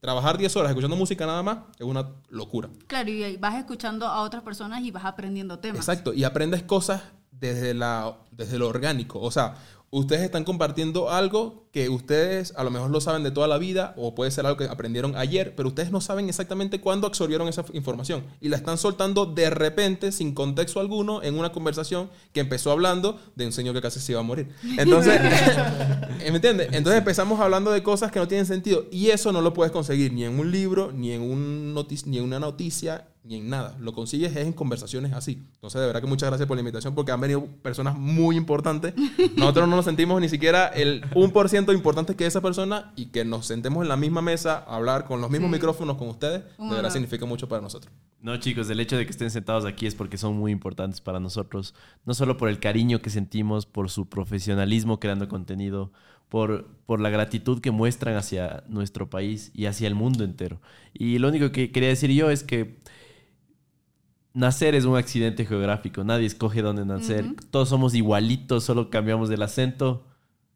trabajar 0.00 0.38
10 0.38 0.56
horas 0.56 0.70
escuchando 0.70 0.96
música 0.96 1.26
nada 1.26 1.42
más 1.42 1.58
es 1.78 1.84
una 1.84 2.14
locura. 2.30 2.70
Claro, 2.86 3.10
y 3.10 3.36
vas 3.36 3.56
escuchando 3.56 4.06
a 4.06 4.22
otras 4.22 4.42
personas 4.42 4.82
y 4.82 4.90
vas 4.90 5.04
aprendiendo 5.04 5.58
temas. 5.58 5.78
Exacto. 5.80 6.14
Y 6.14 6.24
aprendes 6.24 6.62
cosas 6.62 7.02
desde, 7.30 7.74
la, 7.74 8.16
desde 8.30 8.58
lo 8.58 8.66
orgánico. 8.68 9.20
O 9.20 9.30
sea, 9.30 9.56
ustedes 9.90 10.22
están 10.22 10.44
compartiendo 10.44 11.10
algo 11.10 11.68
que 11.72 11.88
ustedes 11.88 12.52
a 12.56 12.64
lo 12.64 12.70
mejor 12.70 12.90
lo 12.90 13.00
saben 13.00 13.22
de 13.22 13.30
toda 13.30 13.48
la 13.48 13.58
vida 13.58 13.94
o 13.96 14.14
puede 14.14 14.30
ser 14.30 14.46
algo 14.46 14.56
que 14.56 14.64
aprendieron 14.64 15.16
ayer, 15.16 15.54
pero 15.56 15.68
ustedes 15.68 15.90
no 15.90 16.00
saben 16.00 16.28
exactamente 16.28 16.80
cuándo 16.80 17.06
absorbieron 17.06 17.48
esa 17.48 17.64
información 17.72 18.24
y 18.40 18.48
la 18.48 18.56
están 18.56 18.78
soltando 18.78 19.26
de 19.26 19.50
repente, 19.50 20.12
sin 20.12 20.32
contexto 20.32 20.80
alguno, 20.80 21.22
en 21.22 21.38
una 21.38 21.52
conversación 21.52 22.10
que 22.32 22.40
empezó 22.40 22.70
hablando 22.70 23.20
de 23.34 23.46
un 23.46 23.52
señor 23.52 23.74
que 23.74 23.80
casi 23.80 24.00
se 24.00 24.12
iba 24.12 24.20
a 24.20 24.24
morir. 24.24 24.48
Entonces, 24.78 25.20
¿me 26.18 26.36
entiendes? 26.36 26.68
Entonces 26.72 26.98
empezamos 26.98 27.40
hablando 27.40 27.70
de 27.72 27.82
cosas 27.82 28.12
que 28.12 28.20
no 28.20 28.28
tienen 28.28 28.46
sentido 28.46 28.86
y 28.90 29.10
eso 29.10 29.32
no 29.32 29.40
lo 29.40 29.52
puedes 29.52 29.72
conseguir 29.72 30.12
ni 30.12 30.24
en 30.24 30.38
un 30.38 30.50
libro, 30.50 30.92
ni 30.92 31.12
en, 31.12 31.22
un 31.22 31.74
ni 32.06 32.18
en 32.18 32.24
una 32.24 32.38
noticia, 32.38 33.08
ni 33.30 33.36
en 33.36 33.48
nada. 33.48 33.76
Lo 33.78 33.92
consigues 33.92 34.32
es 34.32 34.44
en 34.44 34.52
conversaciones 34.52 35.12
así. 35.12 35.46
Entonces, 35.54 35.80
de 35.80 35.86
verdad 35.86 36.00
que 36.00 36.08
muchas 36.08 36.28
gracias 36.28 36.48
por 36.48 36.56
la 36.56 36.62
invitación 36.62 36.96
porque 36.96 37.12
han 37.12 37.20
venido 37.20 37.46
personas 37.62 37.96
muy 37.96 38.36
importantes. 38.36 38.92
Nosotros 39.36 39.68
no 39.68 39.76
nos 39.76 39.84
sentimos 39.84 40.20
ni 40.20 40.28
siquiera 40.28 40.66
el 40.66 41.02
1% 41.12 41.72
importante 41.72 42.16
que 42.16 42.26
esa 42.26 42.40
persona 42.40 42.92
y 42.96 43.06
que 43.06 43.24
nos 43.24 43.46
sentemos 43.46 43.82
en 43.82 43.88
la 43.88 43.96
misma 43.96 44.20
mesa 44.20 44.64
a 44.66 44.74
hablar 44.76 45.04
con 45.04 45.20
los 45.20 45.30
mismos 45.30 45.48
Sí. 45.50 45.54
micrófonos 45.54 45.96
con 45.96 46.08
ustedes, 46.08 46.42
de 46.58 46.68
verdad 46.74 46.90
significa 46.90 47.24
mucho 47.24 47.48
para 47.48 47.62
nosotros. 47.62 47.92
No, 48.20 48.36
chicos, 48.38 48.68
el 48.68 48.80
hecho 48.80 48.96
de 48.96 49.04
que 49.06 49.12
estén 49.12 49.30
sentados 49.30 49.64
aquí 49.64 49.86
es 49.86 49.94
porque 49.94 50.18
son 50.18 50.36
muy 50.36 50.50
importantes 50.50 51.00
para 51.00 51.20
nosotros. 51.20 51.74
No 52.04 52.14
solo 52.14 52.36
por 52.36 52.48
el 52.48 52.58
cariño 52.58 53.00
que 53.00 53.10
sentimos, 53.10 53.64
por 53.64 53.90
su 53.90 54.08
profesionalismo 54.08 54.98
creando 54.98 55.28
contenido, 55.28 55.92
por, 56.28 56.66
por 56.86 57.00
la 57.00 57.10
gratitud 57.10 57.60
que 57.60 57.70
muestran 57.70 58.16
hacia 58.16 58.64
nuestro 58.68 59.08
país 59.08 59.50
y 59.54 59.66
hacia 59.66 59.86
el 59.86 59.94
mundo 59.94 60.24
entero. 60.24 60.60
Y 60.92 61.18
lo 61.18 61.28
único 61.28 61.52
que 61.52 61.70
quería 61.72 61.88
decir 61.90 62.10
yo 62.10 62.28
es 62.30 62.42
que 62.44 62.78
nacer 64.34 64.74
es 64.74 64.84
un 64.84 64.96
accidente 64.96 65.44
geográfico. 65.46 66.04
Nadie 66.04 66.26
escoge 66.26 66.62
dónde 66.62 66.84
nacer. 66.84 67.24
Todos 67.50 67.68
somos 67.68 67.94
igualitos, 67.94 68.64
solo 68.64 68.90
cambiamos 68.90 69.28
del 69.28 69.42
acento 69.42 70.04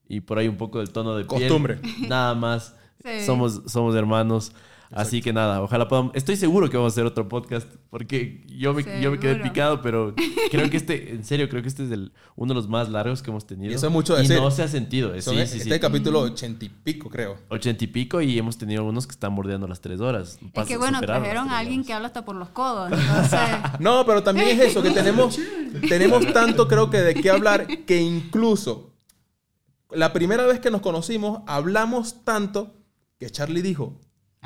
y 0.08 0.20
por 0.20 0.38
ahí 0.38 0.48
un 0.48 0.56
poco 0.56 0.78
del 0.78 0.90
tono 0.90 1.16
de 1.16 1.24
piel. 1.24 1.40
Costumbre. 1.42 1.78
Nada 2.08 2.34
más. 2.34 2.76
Sí. 3.02 3.24
Somos, 3.24 3.62
somos 3.66 3.94
hermanos. 3.94 4.52
Así 4.94 5.20
que 5.20 5.32
nada, 5.32 5.60
ojalá 5.60 5.88
podamos. 5.88 6.12
Estoy 6.14 6.36
seguro 6.36 6.70
que 6.70 6.76
vamos 6.76 6.92
a 6.92 6.94
hacer 6.94 7.04
otro 7.04 7.28
podcast 7.28 7.66
porque 7.90 8.44
yo 8.48 8.72
me, 8.72 8.84
yo 9.00 9.10
me 9.10 9.18
quedé 9.18 9.36
picado, 9.36 9.82
pero 9.82 10.14
creo 10.50 10.70
que 10.70 10.76
este, 10.78 11.10
en 11.12 11.24
serio, 11.24 11.48
creo 11.48 11.62
que 11.62 11.68
este 11.68 11.84
es 11.84 11.90
el, 11.90 12.12
uno 12.36 12.54
de 12.54 12.54
los 12.54 12.68
más 12.68 12.88
largos 12.88 13.20
que 13.22 13.30
hemos 13.30 13.46
tenido. 13.46 13.72
Y 13.72 13.74
eso 13.74 13.86
es 13.86 13.92
mucho 13.92 14.14
Y 14.16 14.22
decir. 14.22 14.36
no 14.40 14.50
se 14.52 14.62
ha 14.62 14.68
sentido. 14.68 15.14
eh, 15.14 15.20
Sí, 15.20 15.30
este 15.36 15.46
sí, 15.46 15.56
es 15.58 15.64
sí. 15.64 15.72
el 15.72 15.80
capítulo 15.80 16.20
ochenta 16.20 16.64
y 16.64 16.68
pico, 16.68 17.10
creo. 17.10 17.36
Ochenta 17.48 17.82
y 17.82 17.86
pico 17.88 18.20
y 18.20 18.38
hemos 18.38 18.56
tenido 18.56 18.82
algunos 18.82 19.06
que 19.06 19.12
están 19.12 19.34
bordeando 19.34 19.66
las 19.66 19.80
tres 19.80 20.00
horas. 20.00 20.38
Es 20.54 20.66
que 20.66 20.76
bueno, 20.76 21.00
trajeron 21.00 21.48
a 21.50 21.58
alguien 21.58 21.80
horas. 21.80 21.86
que 21.88 21.92
habla 21.94 22.06
hasta 22.08 22.24
por 22.24 22.36
los 22.36 22.50
codos. 22.50 22.92
Entonces, 22.92 23.40
No, 23.80 24.06
pero 24.06 24.22
también 24.22 24.48
es 24.48 24.60
eso, 24.60 24.80
que 24.82 24.90
tenemos, 24.90 25.38
tenemos 25.88 26.32
tanto, 26.32 26.68
creo 26.68 26.88
que, 26.90 26.98
de 26.98 27.14
qué 27.14 27.30
hablar, 27.30 27.66
que 27.84 28.00
incluso 28.00 28.92
la 29.90 30.12
primera 30.12 30.44
vez 30.46 30.60
que 30.60 30.70
nos 30.70 30.80
conocimos, 30.80 31.40
hablamos 31.46 32.24
tanto 32.24 32.74
que 33.18 33.30
Charlie 33.30 33.62
dijo, 33.62 33.98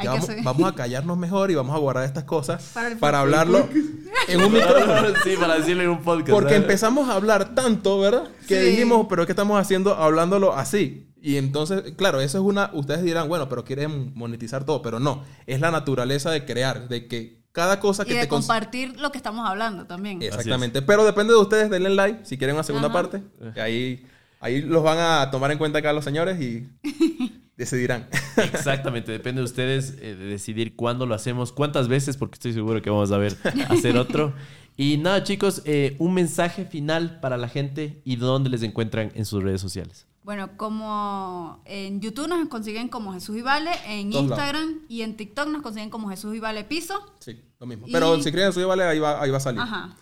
"Ya 0.05 0.13
que 0.13 0.19
vamos, 0.21 0.45
vamos 0.45 0.73
a 0.73 0.75
callarnos 0.75 1.17
mejor 1.19 1.51
y 1.51 1.55
vamos 1.55 1.75
a 1.75 1.79
guardar 1.79 2.05
estas 2.05 2.25
cosas 2.25 2.63
Para 2.75 2.97
para, 2.97 3.21
hablarlo 3.21 3.69
en 4.29 4.41
un 4.43 4.53
micrófono. 4.53 5.09
sí, 5.25 5.31
para 5.39 5.59
decirle 5.59 5.85
en 5.85 5.91
un 5.91 6.03
podcast. 6.03 6.31
Porque 6.31 6.51
¿sabes? 6.51 6.63
empezamos 6.63 7.09
a 7.09 7.15
hablar 7.15 7.55
tanto, 7.55 7.99
¿verdad? 8.01 8.25
Que 8.47 8.61
Sí. 8.63 8.71
dijimos, 8.71 9.07
pero 9.09 9.27
¿qué 9.27 9.33
estamos 9.33 9.61
haciendo 9.61 9.95
hablándolo 9.95 10.55
así? 10.55 11.05
Y 11.21 11.37
entonces, 11.37 11.83
claro, 11.97 12.21
eso 12.21 12.39
es 12.39 12.45
una, 12.45 12.71
ustedes 12.75 13.03
dirán, 13.03 13.29
bueno, 13.29 13.49
pero 13.49 13.65
quieren 13.65 14.13
monetizar 14.15 14.65
todo, 14.65 14.83
pero 14.83 15.01
no, 15.01 15.25
es 15.47 15.61
la 15.61 15.71
naturaleza 15.73 16.31
de 16.31 16.45
crear, 16.45 16.89
de 16.89 17.09
que 17.09 17.43
cada 17.51 17.81
cosa 17.81 18.05
y 18.05 18.07
que 18.07 18.15
de 18.15 18.21
te 18.21 18.29
compartir 18.29 19.01
lo 19.01 19.11
que 19.11 19.19
estamos 19.19 19.49
hablando 19.49 19.85
también. 19.87 20.23
Exactamente. 20.23 20.81
Pero 20.81 21.05
depende 21.05 21.33
de 21.33 21.41
ustedes, 21.41 21.71
denle 21.71 21.91
like 21.91 22.25
si 22.25 22.39
quieren 22.39 22.55
una 22.55 22.63
segunda 22.63 22.87
Ajá. 22.87 22.95
parte. 22.95 23.23
que 23.53 23.61
ahí, 23.61 24.07
ahí 24.39 24.63
los 24.63 24.85
van 24.85 24.99
a 24.99 25.29
tomar 25.33 25.51
en 25.51 25.59
cuenta 25.59 25.81
acá 25.81 25.93
los 25.93 26.05
señores 26.05 26.41
y 26.41 26.69
decidirán. 27.59 28.09
Exactamente, 28.37 29.13
depende 29.13 29.41
de 29.41 29.45
ustedes 29.45 29.91
eh, 30.01 30.15
de 30.15 30.25
decidir 30.27 30.75
cuándo 30.77 31.05
lo 31.05 31.15
hacemos, 31.15 31.53
cuántas 31.53 31.89
veces, 31.89 32.17
porque 32.17 32.37
estoy 32.37 32.55
seguro 32.55 32.81
que 32.81 32.89
vamos 32.89 33.13
a 33.13 33.19
ver 33.19 33.37
hacer 33.69 33.99
otro. 33.99 34.33
Y 34.77 34.97
nada, 34.97 35.25
chicos, 35.25 35.63
eh, 35.65 35.97
un 35.99 36.15
mensaje 36.15 36.65
final 36.65 37.19
para 37.21 37.37
la 37.37 37.49
gente 37.49 38.01
y 38.05 38.17
dónde 38.17 38.49
les 38.49 38.63
encuentran 38.63 39.11
en 39.15 39.25
sus 39.27 39.43
redes 39.43 39.61
sociales. 39.61 40.07
Bueno, 40.23 40.51
como 40.57 41.63
en 41.65 42.01
YouTube 42.01 42.29
nos 42.29 42.49
consiguen 42.49 42.89
como 42.89 43.13
Jesús 43.15 43.37
y 43.39 43.43
Vale, 43.43 43.71
en 43.87 44.11
Todos 44.11 44.25
Instagram 44.27 44.81
y 44.89 45.03
en 45.03 45.17
TikTok 45.17 45.49
nos 45.49 45.63
consiguen 45.63 45.91
como 45.91 46.09
Jesús 46.11 46.37
y 46.37 46.39
Vale 46.41 46.65
Piso. 46.65 46.95
sí, 47.19 47.41
lo 47.59 47.67
mismo. 47.67 47.89
Y- 47.89 47.93
Pero 47.93 48.23
si 48.23 48.31
creen 48.31 48.53
suyo, 48.53 48.69
vale, 48.69 48.85
ahí 48.85 48.99
va, 49.01 49.21
ahí 49.21 49.31
va 49.31 49.39
a 49.39 49.41
salir. 49.41 49.61
Ajá. 49.61 49.97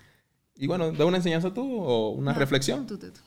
Y 0.57 0.67
bueno, 0.67 0.91
da 0.93 1.05
una 1.07 1.19
enseñanza 1.19 1.55
tú 1.55 1.63
o 1.81 2.11
una 2.11 2.33
No, 2.33 2.39
reflexión. 2.39 2.87
tú, 2.87 2.99
tú, 2.99 3.07
tú. 3.13 3.21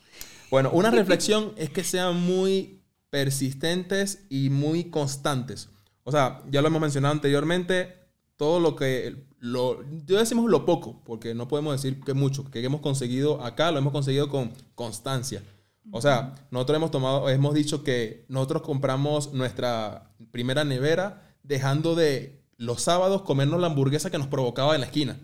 Bueno, 0.52 0.70
una 0.72 0.92
reflexión 0.92 1.54
es 1.58 1.70
que 1.70 1.84
sean 1.84 2.20
muy 2.20 2.79
persistentes 3.10 4.26
y 4.30 4.50
muy 4.50 4.86
constantes. 4.86 5.70
O 6.04 6.12
sea, 6.12 6.44
ya 6.50 6.62
lo 6.62 6.68
hemos 6.68 6.82
mencionado 6.82 7.14
anteriormente, 7.14 7.96
todo 8.38 8.60
lo 8.60 8.76
que, 8.76 9.28
lo, 9.40 9.84
yo 10.06 10.18
decimos 10.18 10.50
lo 10.50 10.66
poco, 10.66 11.02
porque 11.06 11.34
no 11.34 11.48
podemos 11.48 11.74
decir 11.74 12.00
que 12.02 12.14
mucho, 12.14 12.50
que 12.50 12.64
hemos 12.64 12.82
conseguido 12.82 13.44
acá, 13.44 13.72
lo 13.72 13.80
hemos 13.80 13.94
conseguido 13.94 14.30
con 14.30 14.54
constancia. 14.76 15.44
O 15.92 16.02
sea, 16.02 16.36
nosotros 16.52 16.78
hemos 16.78 16.92
tomado, 16.92 17.30
hemos 17.30 17.54
dicho 17.54 17.84
que 17.84 18.26
nosotros 18.28 18.62
compramos 18.62 19.34
nuestra 19.34 20.12
primera 20.32 20.64
nevera 20.64 21.36
dejando 21.44 21.96
de 21.96 22.44
los 22.58 22.82
sábados 22.82 23.24
comernos 23.24 23.60
la 23.60 23.68
hamburguesa 23.68 24.12
que 24.12 24.18
nos 24.18 24.28
provocaba 24.28 24.76
en 24.76 24.82
la 24.82 24.88
esquina 24.88 25.20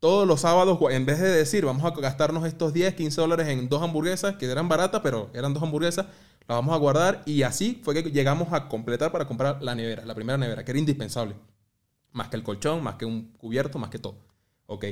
todos 0.00 0.26
los 0.26 0.40
sábados, 0.40 0.78
en 0.90 1.04
vez 1.04 1.20
de 1.20 1.28
decir, 1.28 1.66
vamos 1.66 1.84
a 1.84 1.90
gastarnos 1.90 2.46
estos 2.46 2.72
10, 2.72 2.94
15 2.94 3.20
dólares 3.20 3.48
en 3.48 3.68
dos 3.68 3.82
hamburguesas, 3.82 4.36
que 4.36 4.46
eran 4.46 4.66
baratas, 4.66 5.02
pero 5.02 5.30
eran 5.34 5.52
dos 5.52 5.62
hamburguesas, 5.62 6.06
las 6.50 6.58
vamos 6.58 6.74
a 6.74 6.78
guardar. 6.78 7.22
Y 7.26 7.42
así 7.42 7.80
fue 7.84 7.94
que 7.94 8.10
llegamos 8.10 8.52
a 8.52 8.68
completar 8.68 9.12
para 9.12 9.26
comprar 9.26 9.62
la 9.62 9.76
nevera, 9.76 10.04
la 10.04 10.16
primera 10.16 10.36
nevera, 10.36 10.64
que 10.64 10.72
era 10.72 10.80
indispensable. 10.80 11.36
Más 12.10 12.28
que 12.28 12.36
el 12.36 12.42
colchón, 12.42 12.82
más 12.82 12.96
que 12.96 13.04
un 13.04 13.32
cubierto, 13.38 13.78
más 13.78 13.90
que 13.90 14.00
todo. 14.00 14.16
Ok. 14.66 14.86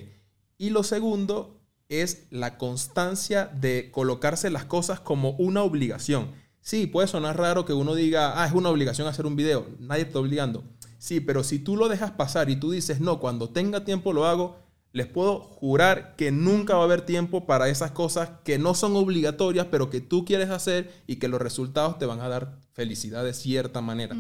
Y 0.57 0.71
lo 0.71 0.85
segundo 0.85 1.61
es 1.89 2.29
la 2.31 2.59
constancia 2.59 3.47
de 3.47 3.91
colocarse 3.91 4.51
las 4.51 4.67
cosas 4.67 5.01
como 5.01 5.31
una 5.33 5.65
obligación. 5.65 6.31
Sí, 6.61 6.87
puede 6.87 7.09
sonar 7.09 7.37
raro 7.37 7.65
que 7.65 7.73
uno 7.73 7.97
diga, 7.97 8.41
ah, 8.41 8.47
es 8.47 8.53
una 8.53 8.69
obligación 8.69 9.09
hacer 9.09 9.27
un 9.27 9.35
video. 9.35 9.67
Nadie 9.81 10.05
te 10.05 10.11
está 10.11 10.21
obligando. 10.21 10.63
Sí, 10.99 11.19
pero 11.19 11.43
si 11.43 11.59
tú 11.59 11.77
lo 11.77 11.89
dejas 11.89 12.13
pasar 12.13 12.51
y 12.51 12.57
tú 12.57 12.71
dices, 12.71 13.01
no, 13.01 13.19
cuando 13.19 13.49
tenga 13.49 13.85
tiempo 13.85 14.13
lo 14.13 14.27
hago, 14.27 14.59
les 14.93 15.07
puedo 15.07 15.39
jurar 15.41 16.15
que 16.17 16.31
nunca 16.33 16.75
va 16.75 16.81
a 16.83 16.85
haber 16.85 17.03
tiempo 17.03 17.47
para 17.47 17.69
esas 17.69 17.91
cosas 17.93 18.31
que 18.45 18.59
no 18.59 18.75
son 18.75 18.97
obligatorias, 18.97 19.67
pero 19.71 19.91
que 19.91 20.01
tú 20.01 20.25
quieres 20.25 20.51
hacer 20.51 20.91
y 21.07 21.17
que 21.17 21.29
los 21.29 21.41
resultados 21.41 21.99
te 21.99 22.07
van 22.07 22.21
a 22.21 22.29
dar 22.29 22.59
felicidad 22.73 23.25
de 23.25 23.35
cierta 23.35 23.81
manera. 23.81 24.17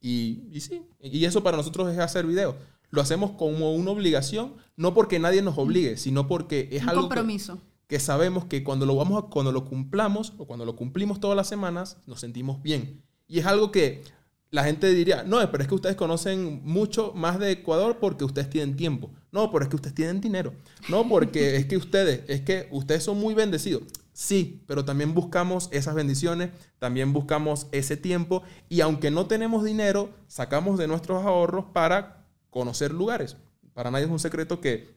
y, 0.00 0.42
y 0.50 0.60
sí, 0.60 0.82
y 1.00 1.24
eso 1.24 1.42
para 1.42 1.56
nosotros 1.56 1.92
es 1.92 1.98
hacer 1.98 2.26
videos. 2.26 2.54
Lo 2.90 3.00
hacemos 3.00 3.32
como 3.32 3.72
una 3.74 3.92
obligación, 3.92 4.54
no 4.76 4.94
porque 4.94 5.18
nadie 5.20 5.42
nos 5.42 5.56
obligue, 5.58 5.96
sino 5.96 6.26
porque 6.26 6.68
es 6.72 6.82
Un 6.82 6.88
algo 6.88 7.02
que- 7.02 7.08
compromiso. 7.14 7.58
que 7.86 8.00
sabemos 8.00 8.46
que 8.46 8.64
cuando 8.64 8.86
lo 8.86 8.96
vamos 8.96 9.22
a, 9.22 9.26
cuando 9.28 9.52
lo 9.52 9.64
cumplamos 9.64 10.32
o 10.38 10.46
cuando 10.46 10.64
lo 10.64 10.74
cumplimos 10.74 11.20
todas 11.20 11.36
las 11.36 11.46
semanas 11.48 11.98
nos 12.06 12.20
sentimos 12.20 12.62
bien 12.62 13.02
y 13.28 13.38
es 13.40 13.46
algo 13.46 13.70
que 13.70 14.02
la 14.50 14.64
gente 14.64 14.92
diría 14.94 15.22
no 15.24 15.38
pero 15.50 15.62
es 15.62 15.68
que 15.68 15.74
ustedes 15.74 15.96
conocen 15.96 16.62
mucho 16.64 17.12
más 17.14 17.38
de 17.38 17.50
Ecuador 17.52 17.98
porque 18.00 18.24
ustedes 18.24 18.48
tienen 18.50 18.76
tiempo 18.76 19.10
no 19.32 19.50
pero 19.50 19.64
es 19.64 19.68
que 19.68 19.76
ustedes 19.76 19.94
tienen 19.94 20.20
dinero. 20.20 20.52
No 20.88 21.08
porque 21.08 21.56
es 21.56 21.66
que 21.66 21.76
ustedes 21.76 22.22
es 22.28 22.40
que 22.42 22.68
ustedes 22.70 23.04
son 23.04 23.18
muy 23.18 23.34
bendecidos. 23.34 23.82
Sí 24.12 24.62
pero 24.66 24.84
también 24.84 25.14
buscamos 25.14 25.68
esas 25.72 25.94
bendiciones 25.94 26.50
también 26.78 27.12
buscamos 27.12 27.66
ese 27.72 27.96
tiempo 27.96 28.42
y 28.68 28.80
aunque 28.80 29.10
no 29.10 29.26
tenemos 29.26 29.64
dinero 29.64 30.10
sacamos 30.26 30.78
de 30.78 30.88
nuestros 30.88 31.24
ahorros 31.24 31.66
para 31.72 32.26
conocer 32.50 32.92
lugares. 32.92 33.36
Para 33.74 33.90
nadie 33.90 34.04
es 34.04 34.10
un 34.10 34.18
secreto 34.18 34.60
que 34.60 34.90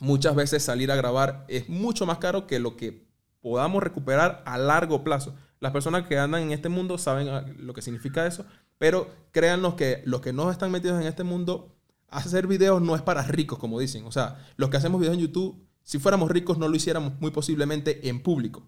muchas 0.00 0.34
veces 0.34 0.62
salir 0.62 0.90
a 0.90 0.96
grabar 0.96 1.44
es 1.48 1.68
mucho 1.68 2.06
más 2.06 2.18
caro 2.18 2.46
que 2.46 2.58
lo 2.58 2.76
que 2.76 3.06
podamos 3.40 3.82
recuperar 3.82 4.42
a 4.46 4.58
largo 4.58 5.04
plazo. 5.04 5.34
Las 5.60 5.72
personas 5.72 6.06
que 6.06 6.18
andan 6.18 6.42
en 6.42 6.52
este 6.52 6.68
mundo 6.68 6.98
saben 6.98 7.28
ah, 7.28 7.44
lo 7.58 7.74
que 7.74 7.82
significa 7.82 8.26
eso, 8.26 8.44
pero 8.78 9.10
créanos 9.30 9.74
que 9.74 10.02
los 10.04 10.20
que 10.20 10.32
no 10.32 10.50
están 10.50 10.70
metidos 10.70 11.00
en 11.00 11.06
este 11.06 11.22
mundo, 11.22 11.76
hacer 12.10 12.46
videos 12.46 12.82
no 12.82 12.94
es 12.96 13.02
para 13.02 13.22
ricos, 13.22 13.58
como 13.58 13.80
dicen. 13.80 14.04
O 14.04 14.12
sea, 14.12 14.46
los 14.56 14.70
que 14.70 14.76
hacemos 14.76 15.00
videos 15.00 15.16
en 15.16 15.22
YouTube, 15.22 15.66
si 15.82 15.98
fuéramos 15.98 16.30
ricos 16.30 16.58
no 16.58 16.68
lo 16.68 16.76
hiciéramos 16.76 17.18
muy 17.20 17.30
posiblemente 17.30 18.08
en 18.08 18.22
público 18.22 18.66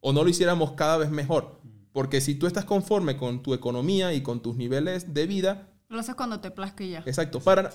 o 0.00 0.12
no 0.12 0.22
lo 0.22 0.30
hiciéramos 0.30 0.72
cada 0.72 0.98
vez 0.98 1.10
mejor. 1.10 1.60
Porque 1.92 2.20
si 2.20 2.34
tú 2.34 2.46
estás 2.46 2.64
conforme 2.64 3.16
con 3.16 3.42
tu 3.42 3.54
economía 3.54 4.12
y 4.14 4.22
con 4.22 4.42
tus 4.42 4.56
niveles 4.56 5.14
de 5.14 5.26
vida, 5.26 5.68
Lo 5.88 6.00
haces 6.00 6.14
cuando 6.14 6.40
te 6.40 6.50
plazca 6.50 6.82
y 6.82 6.90
ya. 6.90 7.04
Exacto. 7.06 7.40
Para, 7.40 7.70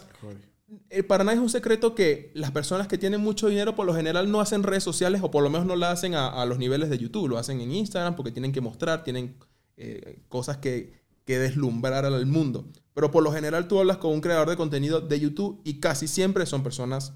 eh, 0.90 1.04
para 1.04 1.24
nadie 1.24 1.38
es 1.38 1.44
un 1.44 1.50
secreto 1.50 1.96
que 1.96 2.32
las 2.36 2.52
personas 2.52 2.88
que 2.88 2.98
tienen 2.98 3.22
mucho 3.22 3.48
dinero 3.48 3.76
por 3.76 3.86
lo 3.86 3.96
general 3.96 4.30
no 4.30 4.42
hacen 4.42 4.64
redes 4.64 4.84
sociales 4.84 5.22
o 5.24 5.32
por 5.32 5.42
lo 5.42 5.50
menos 5.50 5.66
no 5.66 5.76
la 5.76 5.92
hacen 5.92 6.16
a, 6.16 6.28
a 6.28 6.46
los 6.46 6.58
niveles 6.58 6.90
de 6.90 6.98
YouTube. 6.98 7.30
Lo 7.30 7.38
hacen 7.38 7.62
en 7.62 7.72
Instagram 7.72 8.16
porque 8.16 8.32
tienen 8.32 8.52
que 8.52 8.62
mostrar, 8.62 9.04
tienen 9.04 9.38
eh, 9.78 10.22
cosas 10.28 10.58
que, 10.58 11.00
que 11.24 11.40
deslumbrar 11.40 12.04
al 12.04 12.26
mundo. 12.26 12.66
Pero 13.00 13.12
por 13.12 13.24
lo 13.24 13.32
general 13.32 13.70
tú 13.70 13.80
hablas 13.80 13.96
con 13.96 14.12
un 14.12 14.20
creador 14.20 14.50
de 14.50 14.58
contenido 14.58 15.00
de 15.00 15.18
YouTube 15.18 15.62
y 15.64 15.80
casi 15.80 16.06
siempre 16.06 16.46
son 16.46 16.64
personas 16.64 17.14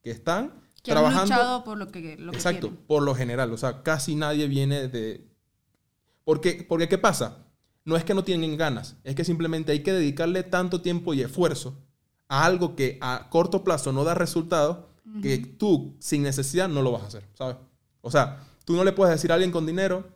que 0.00 0.10
están 0.10 0.54
Que 0.82 0.92
han 0.92 0.96
trabajando. 0.96 1.34
luchado 1.34 1.64
por 1.64 1.76
lo 1.76 1.88
que, 1.88 2.16
lo 2.16 2.32
Exacto, 2.32 2.72
por 2.86 3.02
lo 3.02 3.14
general. 3.14 3.52
O 3.52 3.58
sea, 3.58 3.82
casi 3.82 4.14
nadie 4.14 4.46
viene 4.48 4.88
de... 4.88 5.28
Porque, 6.24 6.64
porque, 6.66 6.88
¿qué 6.88 6.96
pasa? 6.96 7.44
No 7.84 7.98
es 7.98 8.04
que 8.04 8.14
no 8.14 8.24
tienen 8.24 8.56
ganas, 8.56 8.96
es 9.04 9.14
que 9.14 9.22
simplemente 9.22 9.72
hay 9.72 9.82
que 9.82 9.92
dedicarle 9.92 10.44
tanto 10.44 10.80
tiempo 10.80 11.12
y 11.12 11.20
esfuerzo 11.20 11.76
a 12.28 12.46
algo 12.46 12.74
que 12.74 12.96
a 13.02 13.28
corto 13.28 13.64
plazo 13.64 13.92
no 13.92 14.04
da 14.04 14.14
resultados 14.14 14.78
que 15.20 15.36
tú, 15.36 15.94
sin 15.98 16.22
necesidad, 16.22 16.70
no 16.70 16.80
lo 16.80 16.90
vas 16.90 17.02
a 17.02 17.06
hacer, 17.08 17.28
¿sabes? 17.34 17.56
O 18.00 18.10
sea, 18.10 18.46
tú 18.64 18.74
no 18.76 18.82
le 18.82 18.92
puedes 18.92 19.14
decir 19.14 19.30
a 19.30 19.34
alguien 19.34 19.52
con 19.52 19.66
dinero, 19.66 20.08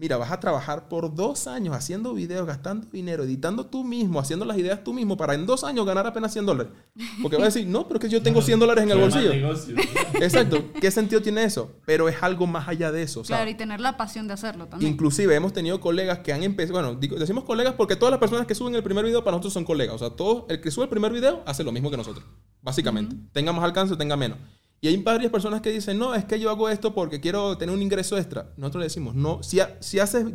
mira, 0.00 0.16
vas 0.16 0.32
a 0.32 0.40
trabajar 0.40 0.88
por 0.88 1.14
dos 1.14 1.46
años 1.46 1.74
haciendo 1.76 2.14
videos, 2.14 2.46
gastando 2.46 2.86
dinero, 2.90 3.22
editando 3.24 3.66
tú 3.66 3.84
mismo, 3.84 4.18
haciendo 4.18 4.46
las 4.46 4.56
ideas 4.58 4.82
tú 4.82 4.94
mismo, 4.94 5.16
para 5.16 5.34
en 5.34 5.44
dos 5.44 5.62
años 5.62 5.84
ganar 5.84 6.06
apenas 6.06 6.32
100 6.32 6.46
dólares. 6.46 6.72
Porque 7.20 7.36
va 7.36 7.42
a 7.42 7.46
decir, 7.46 7.66
no, 7.66 7.86
pero 7.86 7.98
es 7.98 8.06
que 8.06 8.08
yo 8.10 8.22
tengo 8.22 8.40
100 8.40 8.58
dólares 8.58 8.84
en 8.84 8.90
el 8.92 8.98
bolsillo. 8.98 9.32
Exacto. 10.14 10.64
¿Qué 10.80 10.90
sentido 10.90 11.20
tiene 11.20 11.44
eso? 11.44 11.72
Pero 11.84 12.08
es 12.08 12.16
algo 12.22 12.46
más 12.46 12.66
allá 12.68 12.90
de 12.90 13.02
eso. 13.02 13.20
o 13.20 13.24
sea, 13.24 13.36
Claro, 13.36 13.50
y 13.50 13.54
tener 13.54 13.80
la 13.80 13.96
pasión 13.96 14.26
de 14.26 14.34
hacerlo 14.34 14.66
también. 14.66 14.90
Inclusive 14.92 15.34
hemos 15.34 15.52
tenido 15.52 15.80
colegas 15.80 16.20
que 16.20 16.32
han 16.32 16.42
empezado, 16.42 16.80
bueno, 16.80 16.98
digo- 16.98 17.16
decimos 17.18 17.44
colegas 17.44 17.74
porque 17.74 17.94
todas 17.96 18.10
las 18.10 18.20
personas 18.20 18.46
que 18.46 18.54
suben 18.54 18.74
el 18.74 18.82
primer 18.82 19.04
video 19.04 19.22
para 19.22 19.32
nosotros 19.36 19.52
son 19.52 19.64
colegas. 19.64 19.94
O 19.96 19.98
sea, 19.98 20.10
todo 20.10 20.46
el 20.48 20.60
que 20.60 20.70
sube 20.70 20.84
el 20.84 20.90
primer 20.90 21.12
video 21.12 21.42
hace 21.46 21.62
lo 21.62 21.72
mismo 21.72 21.90
que 21.90 21.96
nosotros, 21.98 22.24
básicamente. 22.62 23.16
Tenga 23.32 23.52
más 23.52 23.64
alcance 23.64 23.94
o 23.94 23.98
tenga 23.98 24.16
menos. 24.16 24.38
Y 24.80 24.88
hay 24.88 24.96
varias 24.96 25.30
personas 25.30 25.60
que 25.60 25.70
dicen, 25.70 25.98
no, 25.98 26.14
es 26.14 26.24
que 26.24 26.40
yo 26.40 26.48
hago 26.50 26.68
esto 26.68 26.94
porque 26.94 27.20
quiero 27.20 27.58
tener 27.58 27.74
un 27.74 27.82
ingreso 27.82 28.16
extra. 28.16 28.52
Nosotros 28.56 28.80
le 28.80 28.86
decimos, 28.86 29.14
no, 29.14 29.42
si, 29.42 29.60
ha- 29.60 29.76
si 29.80 29.98
haces 29.98 30.26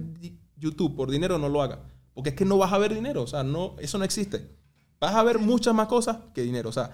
YouTube 0.57 0.95
por 0.95 1.09
dinero, 1.09 1.40
no 1.40 1.49
lo 1.49 1.61
hagas. 1.61 1.80
Porque 2.14 2.30
es 2.30 2.35
que 2.35 2.45
no 2.45 2.57
vas 2.57 2.72
a 2.72 2.77
ver 2.77 2.93
dinero. 2.93 3.24
O 3.24 3.27
sea, 3.27 3.43
no, 3.43 3.75
eso 3.80 3.98
no 3.98 4.06
existe. 4.06 4.49
Vas 4.99 5.15
a 5.15 5.24
ver 5.24 5.40
muchas 5.40 5.74
más 5.74 5.88
cosas 5.88 6.17
que 6.33 6.43
dinero. 6.43 6.69
O 6.69 6.72
sea, 6.72 6.91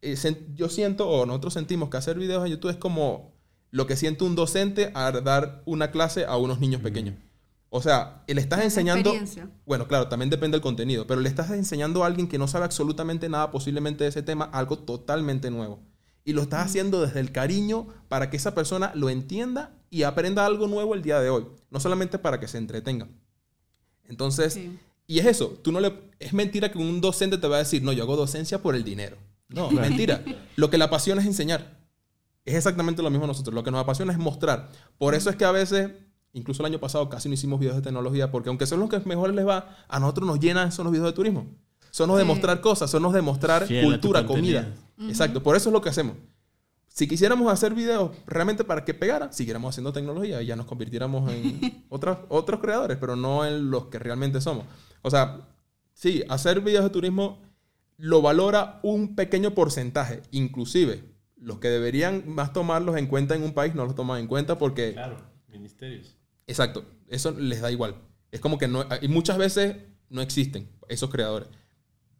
eh, 0.00 0.16
yo 0.54 0.68
siento, 0.68 1.08
o 1.08 1.24
nosotros 1.24 1.54
sentimos 1.54 1.88
que 1.88 1.96
hacer 1.96 2.18
videos 2.18 2.44
en 2.44 2.50
YouTube 2.50 2.72
es 2.72 2.76
como 2.76 3.32
lo 3.70 3.86
que 3.86 3.96
siente 3.96 4.24
un 4.24 4.34
docente 4.34 4.90
al 4.94 5.22
dar 5.24 5.62
una 5.64 5.90
clase 5.92 6.24
a 6.26 6.36
unos 6.36 6.58
niños 6.58 6.82
pequeños. 6.82 7.14
O 7.70 7.80
sea, 7.80 8.24
le 8.26 8.40
estás 8.40 8.62
enseñando... 8.62 9.10
experiencia. 9.10 9.48
Bueno, 9.64 9.86
claro, 9.88 10.08
también 10.08 10.28
depende 10.28 10.56
del 10.56 10.62
contenido, 10.62 11.06
pero 11.06 11.20
le 11.20 11.28
estás 11.28 11.50
enseñando 11.52 12.02
a 12.02 12.06
alguien 12.08 12.28
que 12.28 12.36
no 12.36 12.48
sabe 12.48 12.66
absolutamente 12.66 13.28
nada 13.30 13.50
posiblemente 13.50 14.04
de 14.04 14.10
ese 14.10 14.22
tema 14.22 14.44
algo 14.44 14.78
totalmente 14.80 15.50
nuevo. 15.50 15.80
Y 16.24 16.32
lo 16.34 16.42
estás 16.42 16.66
haciendo 16.66 17.00
desde 17.00 17.20
el 17.20 17.32
cariño 17.32 17.86
para 18.08 18.30
que 18.30 18.36
esa 18.36 18.54
persona 18.54 18.92
lo 18.94 19.10
entienda 19.10 19.72
y 19.90 20.04
aprenda 20.04 20.46
algo 20.46 20.68
nuevo 20.68 20.94
el 20.94 21.02
día 21.02 21.20
de 21.20 21.30
hoy, 21.30 21.46
no 21.70 21.80
solamente 21.80 22.18
para 22.18 22.38
que 22.38 22.48
se 22.48 22.58
entretenga. 22.58 23.08
Entonces, 24.04 24.54
Sí. 24.54 24.78
y 25.06 25.18
es 25.18 25.26
eso, 25.26 25.58
tú 25.62 25.72
no 25.72 25.80
le 25.80 25.92
es 26.18 26.32
mentira 26.32 26.70
que 26.70 26.78
un 26.78 27.00
docente 27.00 27.38
te 27.38 27.48
va 27.48 27.56
a 27.56 27.60
decir, 27.60 27.82
"No, 27.82 27.92
yo 27.92 28.04
hago 28.04 28.16
docencia 28.16 28.62
por 28.62 28.74
el 28.76 28.84
dinero." 28.84 29.16
No, 29.48 29.70
mentira. 29.70 30.22
Lo 30.56 30.70
que 30.70 30.78
le 30.78 30.84
apasiona 30.84 31.20
es 31.20 31.26
enseñar. 31.26 31.78
Es 32.44 32.54
exactamente 32.54 33.02
lo 33.02 33.10
mismo 33.10 33.26
nosotros. 33.26 33.54
Lo 33.54 33.62
que 33.62 33.70
nos 33.70 33.80
apasiona 33.80 34.12
es 34.12 34.18
mostrar. 34.18 34.70
Por 34.98 35.14
eso 35.14 35.28
es 35.30 35.36
que 35.36 35.44
a 35.44 35.52
veces, 35.52 35.90
incluso 36.32 36.62
el 36.62 36.66
año 36.66 36.80
pasado, 36.80 37.08
casi 37.08 37.28
no 37.28 37.34
hicimos 37.34 37.60
videos 37.60 37.76
de 37.76 37.82
tecnología, 37.82 38.30
porque 38.30 38.48
aunque 38.48 38.66
son 38.66 38.80
los 38.80 38.88
que 38.88 38.98
mejor 39.00 39.34
les 39.34 39.46
va, 39.46 39.84
a 39.88 40.00
nosotros 40.00 40.26
nos 40.26 40.40
llenan 40.40 40.72
son 40.72 40.84
los 40.84 40.92
videos 40.92 41.08
de 41.08 41.12
turismo. 41.14 41.46
Son 41.92 42.08
los 42.08 42.16
de 42.16 42.22
Sí. 42.24 42.28
mostrar 42.28 42.60
cosas, 42.62 42.90
son 42.90 43.02
los 43.02 43.12
de 43.12 43.20
mostrar 43.20 43.66
Fiel 43.66 43.84
cultura, 43.84 44.24
comida. 44.26 44.74
Exacto, 45.08 45.42
por 45.42 45.56
eso 45.56 45.68
es 45.68 45.72
lo 45.74 45.82
que 45.82 45.90
hacemos. 45.90 46.16
Si 46.88 47.06
quisiéramos 47.06 47.52
hacer 47.52 47.74
videos 47.74 48.10
realmente 48.26 48.64
para 48.64 48.84
que 48.84 48.94
pegara, 48.94 49.30
siguiéramos 49.32 49.70
haciendo 49.70 49.92
tecnología 49.92 50.40
y 50.42 50.46
ya 50.46 50.56
nos 50.56 50.66
convirtiéramos 50.66 51.30
en 51.30 51.84
otras, 51.90 52.18
otros 52.28 52.60
creadores, 52.60 52.96
pero 52.98 53.14
no 53.14 53.44
en 53.46 53.70
los 53.70 53.86
que 53.86 53.98
realmente 53.98 54.40
somos. 54.40 54.64
O 55.02 55.10
sea, 55.10 55.48
sí, 55.92 56.24
hacer 56.30 56.60
videos 56.62 56.84
de 56.84 56.90
turismo 56.90 57.40
lo 57.98 58.22
valora 58.22 58.80
un 58.82 59.14
pequeño 59.14 59.52
porcentaje, 59.54 60.22
inclusive 60.30 61.04
los 61.36 61.58
que 61.58 61.68
deberían 61.68 62.24
más 62.26 62.52
tomarlos 62.54 62.96
en 62.96 63.06
cuenta 63.06 63.34
en 63.34 63.42
un 63.42 63.52
país 63.52 63.74
no 63.74 63.84
los 63.84 63.94
toman 63.94 64.18
en 64.20 64.26
cuenta 64.28 64.56
porque 64.58 64.92
Claro, 64.94 65.16
ministerios. 65.48 66.16
Exacto, 66.46 66.84
eso 67.08 67.32
les 67.32 67.60
da 67.60 67.70
igual. 67.70 67.96
Es 68.30 68.40
como 68.40 68.56
que 68.58 68.66
no, 68.68 68.84
y 69.02 69.08
muchas 69.08 69.36
veces 69.38 69.76
no 70.08 70.22
existen 70.22 70.68
esos 70.88 71.10
creadores. 71.10 71.48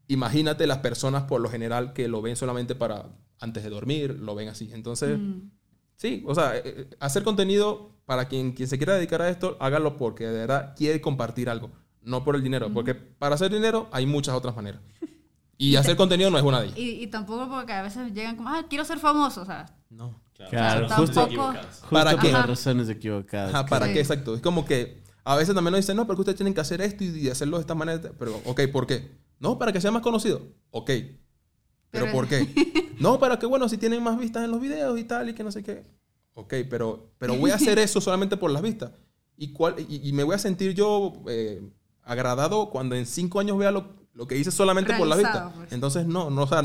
Imagínate 0.09 0.67
las 0.67 0.79
personas 0.79 1.25
por 1.25 1.41
lo 1.41 1.49
general 1.49 1.93
que 1.93 2.09
lo 2.09 2.21
ven 2.23 2.37
solamente 2.37 2.75
para 2.75 3.07
antes 3.41 3.63
de 3.65 3.71
dormir, 3.71 4.19
lo 4.21 4.35
ven 4.35 4.49
así. 4.49 4.71
Entonces, 4.73 5.19
Mm. 5.19 5.51
sí, 5.97 6.23
o 6.27 6.35
sea, 6.35 6.57
eh, 6.57 6.63
eh, 6.65 6.91
hacer 7.01 7.23
contenido 7.23 7.91
para 8.05 8.27
quien, 8.29 8.53
quien 8.53 8.69
se 8.69 8.77
quiera 8.79 8.95
dedicar 8.95 9.23
a 9.23 9.29
esto, 9.29 9.57
hágalo 9.61 9.97
porque 9.97 10.27
de 10.27 10.39
verdad 10.41 10.75
quiere 10.77 11.01
compartir 11.01 11.49
algo, 11.49 11.71
no 12.03 12.25
por 12.25 12.37
el 12.37 12.43
dinero, 12.43 12.73
porque 12.73 12.95
para 12.95 13.35
hacer 13.37 13.51
dinero 13.53 13.89
hay 13.93 14.07
muchas 14.07 14.35
otras 14.35 14.55
maneras. 14.57 14.81
Y 15.57 15.77
hacer 15.77 15.97
contenido 15.97 16.31
no 16.31 16.39
es 16.39 16.45
una 16.45 16.61
de 16.61 16.67
ellas. 16.67 16.79
Y, 16.79 17.03
y 17.03 17.07
tampoco 17.07 17.49
porque 17.49 17.73
a 17.73 17.83
veces 17.83 18.13
llegan 18.13 18.37
como, 18.37 18.49
ah, 18.49 18.65
quiero 18.69 18.85
ser 18.85 18.99
famoso, 18.99 19.43
o 19.43 19.47
sea, 19.47 19.67
No. 19.91 20.21
Claro, 20.51 20.87
O 20.87 20.89
sea, 20.89 20.97
justo, 20.97 21.21
tampoco- 21.27 21.53
justo 21.53 21.87
¿Para 21.91 22.11
por 22.13 22.21
qué? 22.21 22.33
las 22.33 22.47
razones 22.49 22.89
equivocadas. 22.89 23.55
Ajá, 23.55 23.67
¿para 23.67 23.87
Sí. 23.87 23.93
qué? 23.93 24.01
Exacto. 24.01 24.35
Es 24.35 24.41
como 24.41 24.65
que 24.65 25.01
a 25.23 25.37
veces 25.37 25.55
también 25.55 25.71
nos 25.71 25.79
dicen, 25.83 25.95
no, 25.97 26.05
pero 26.05 26.17
que 26.17 26.23
ustedes 26.23 26.37
tienen 26.37 26.53
que 26.53 26.61
hacer 26.63 26.81
esto 26.81 27.05
y, 27.05 27.11
y 27.17 27.29
hacerlo 27.29 27.59
de 27.59 27.61
esta 27.61 27.77
manera. 27.77 28.01
Pero, 28.19 28.41
ok, 28.45 28.63
¿por 28.73 28.89
qué? 28.89 29.09
No, 29.43 29.59
para 29.59 29.73
que 29.73 29.81
sea 29.81 29.91
más 29.91 30.03
conocido. 30.03 30.41
Ok. 30.71 30.87
¿Pero 30.87 31.17
Pero- 31.91 32.13
por 32.13 32.29
qué? 32.29 32.95
no, 33.01 33.19
para 33.19 33.41
que, 33.41 33.47
bueno, 33.47 33.69
si 33.69 33.77
tienen 33.77 34.01
más 34.01 34.17
vistas 34.17 34.45
en 34.45 34.53
los 34.53 34.61
videos 34.61 34.99
y 34.99 35.05
tal 35.05 35.29
y 35.29 35.35
que 35.35 35.43
no 35.43 35.51
sé 35.51 35.65
qué. 35.65 35.85
Ok, 36.35 36.55
pero, 36.71 37.11
pero 37.19 37.37
voy 37.37 37.51
a 37.51 37.57
hacer 37.57 37.79
eso 37.81 38.01
solamente 38.01 38.37
por 38.37 38.53
las 38.53 38.63
vistas. 38.63 38.93
¿Y, 39.37 39.53
cuál, 39.53 39.75
y, 39.89 40.09
y 40.09 40.13
me 40.13 40.23
voy 40.23 40.37
a 40.37 40.39
sentir 40.39 40.75
yo 40.75 41.13
eh, 41.29 41.61
agradado 42.05 42.71
cuando 42.71 42.95
en 42.95 43.05
cinco 43.05 43.41
años 43.41 43.59
vea 43.59 43.73
lo, 43.73 43.97
lo 44.15 44.27
que 44.29 44.39
hice 44.39 44.53
solamente 44.53 44.95
por 44.95 45.09
las 45.09 45.19
vistas. 45.19 45.53
pues. 45.55 45.73
Entonces, 45.73 46.07
no, 46.07 46.31
no, 46.31 46.43
o 46.45 46.47
sea, 46.47 46.63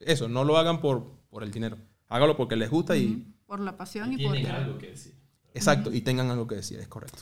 eso, 0.00 0.28
no 0.28 0.44
lo 0.44 0.58
hagan 0.58 0.80
por, 0.82 1.06
por 1.30 1.42
el 1.42 1.50
dinero. 1.50 1.78
Hágalo 2.08 2.36
porque 2.36 2.54
les 2.54 2.70
gusta 2.70 2.96
y... 2.98 3.26
por 3.46 3.60
la 3.60 3.78
pasión 3.78 4.12
y, 4.12 4.16
Tienen 4.18 4.42
por... 4.46 4.54
algo 4.54 4.78
que 4.78 4.90
decir. 4.90 5.14
Exacto, 5.54 5.90
y 5.92 6.02
tengan 6.02 6.30
algo 6.30 6.46
que 6.46 6.56
decir, 6.56 6.78
es 6.80 6.88
correcto. 6.88 7.18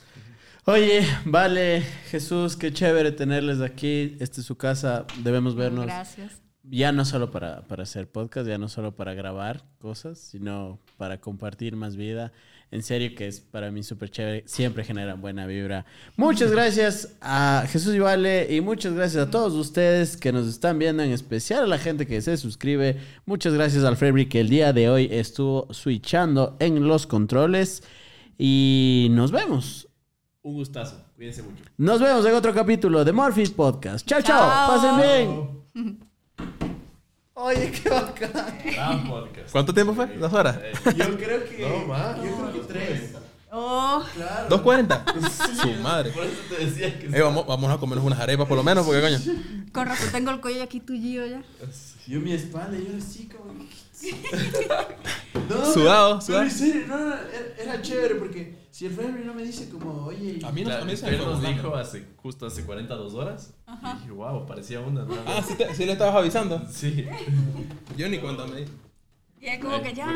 Oye, 0.65 1.05
vale, 1.25 1.83
Jesús, 2.09 2.57
qué 2.57 2.73
chévere 2.73 3.11
tenerles 3.11 3.61
aquí. 3.61 4.17
Esta 4.21 4.41
es 4.41 4.47
su 4.47 4.57
casa. 4.57 5.07
Debemos 5.25 5.57
vernos 5.57 5.87
Gracias. 5.87 6.41
ya 6.63 6.93
no 6.93 7.05
solo 7.05 7.33
para, 7.33 7.67
para 7.67 7.83
hacer 7.83 8.09
podcast, 8.09 8.47
ya 8.47 8.59
no 8.59 8.69
solo 8.69 8.95
para 8.95 9.13
grabar 9.15 9.65
cosas, 9.81 10.19
sino 10.19 10.79
para 10.99 11.21
compartir 11.21 11.75
más 11.75 11.97
vida. 11.97 12.33
En 12.71 12.85
serio 12.85 13.11
que 13.17 13.27
es 13.27 13.41
para 13.41 13.73
mí 13.73 13.83
súper 13.83 14.11
chévere, 14.13 14.45
siempre 14.47 14.85
generan 14.85 15.21
buena 15.21 15.47
vibra. 15.47 15.85
Muchas 16.17 16.53
gracias 16.53 17.17
a 17.21 17.65
Jesús 17.69 17.97
y 17.97 17.99
Vale 17.99 18.47
y 18.55 18.61
muchas 18.61 18.95
gracias 18.95 19.27
a 19.27 19.31
todos 19.33 19.55
ustedes 19.55 20.17
que 20.17 20.33
nos 20.33 20.47
están 20.47 20.79
viendo, 20.79 21.03
en 21.03 21.11
especial 21.11 21.65
a 21.65 21.67
la 21.67 21.79
gente 21.79 22.07
que 22.07 22.23
se 22.23 22.37
suscribe. 22.37 22.99
Muchas 23.27 23.53
gracias 23.53 23.83
al 23.83 23.97
Frederick 23.97 24.31
que 24.31 24.41
el 24.41 24.49
día 24.49 24.73
de 24.73 24.89
hoy 24.89 25.09
estuvo 25.11 25.67
switchando 25.75 26.57
en 26.61 26.87
los 26.87 27.09
controles 27.09 27.83
y 28.39 29.09
nos 29.11 29.33
vemos. 29.33 29.89
Un 30.43 30.55
gustazo. 30.55 31.01
Cuídense 31.15 31.43
mucho. 31.43 31.63
Nos 31.77 32.01
vemos 32.01 32.27
en 32.27 32.35
otro 32.35 32.53
capítulo 32.53 33.05
de 33.05 33.13
Morpheus 33.13 33.51
Podcast. 33.51 34.05
Chao, 34.07 34.21
chao. 34.23 34.41
Chao. 34.41 34.69
Pasen 34.77 34.97
bien. 35.75 36.01
Oye, 37.35 37.71
qué 37.71 37.89
bacán. 37.89 38.59
Gran 38.65 39.09
podcast. 39.09 39.53
¿Cuánto 39.53 39.73
tiempo 39.73 39.95
fue? 39.95 40.07
¿Dos 40.17 40.33
horas? 40.33 40.59
Yo 40.97 41.17
creo 41.17 41.45
que. 41.49 41.59
No, 41.69 41.87
más. 41.87 42.17
Yo 42.17 42.23
creo 42.37 42.53
que 42.53 42.59
tres. 42.73 43.15
Oh, 43.53 44.03
¿Dos 44.49 44.61
cuarenta? 44.63 45.05
Su 45.63 45.71
madre. 45.83 46.11
Por 46.11 46.25
eso 46.25 46.37
te 46.49 46.65
decía 46.65 46.99
que... 46.99 47.07
Eh, 47.07 47.21
vamos, 47.21 47.47
vamos 47.47 47.71
a 47.71 47.77
comernos 47.77 48.05
unas 48.07 48.19
arepas 48.19 48.49
por 48.49 48.57
lo 48.57 48.65
menos, 48.65 48.87
porque 48.87 49.03
coño. 49.03 49.19
con 49.73 49.87
razón 49.87 50.09
tengo 50.11 50.31
el 50.31 50.41
cuello 50.41 50.63
aquí 50.63 50.81
tuyo 50.81 51.27
ya. 51.27 51.43
Yo 52.07 52.21
mi 52.21 52.33
espalda, 52.33 52.79
yo 52.79 52.97
así 52.97 53.29
como. 53.29 53.53
No, 55.51 55.73
Sudado, 55.73 56.11
pero 56.15 56.21
sudado. 56.23 56.43
en 56.45 56.51
serio, 56.51 56.83
no, 56.89 56.97
no, 56.99 57.15
era, 57.15 57.55
era 57.59 57.83
chévere 57.83 58.15
porque 58.15 58.62
si 58.73 58.87
el 58.87 58.93
Freddy 58.93 59.25
no 59.25 59.35
me 59.35 59.43
dice 59.45 59.69
como, 59.69 60.07
oye. 60.07 60.41
A 60.45 60.51
mí 60.51 60.65
no, 60.65 60.73
a 60.75 60.85
mí 60.85 60.97
se 60.97 61.05
me 61.11 61.17
fue 61.19 61.27
nos 61.27 61.37
volando. 61.37 61.49
dijo 61.63 61.77
hace, 61.77 62.07
justo 62.17 62.47
hace 62.47 62.65
42 62.65 63.15
horas. 63.15 63.55
Y 63.69 63.99
dije, 64.01 64.11
wow, 64.11 64.47
parecía 64.47 64.81
una. 64.81 65.05
¿no? 65.05 65.15
Ah, 65.27 65.43
¿sí, 65.47 65.55
te- 65.55 65.75
sí 65.75 65.85
le 65.87 65.93
estabas 65.93 66.17
avisando. 66.17 66.61
Sí. 66.71 67.07
Yo 67.97 68.09
ni 68.09 68.19
cuenta 68.19 68.47
me 68.47 68.63
di. 68.63 68.65
Y 69.41 69.47
es 69.47 69.59
como 69.63 69.81
que 69.83 69.93
ya, 69.93 70.07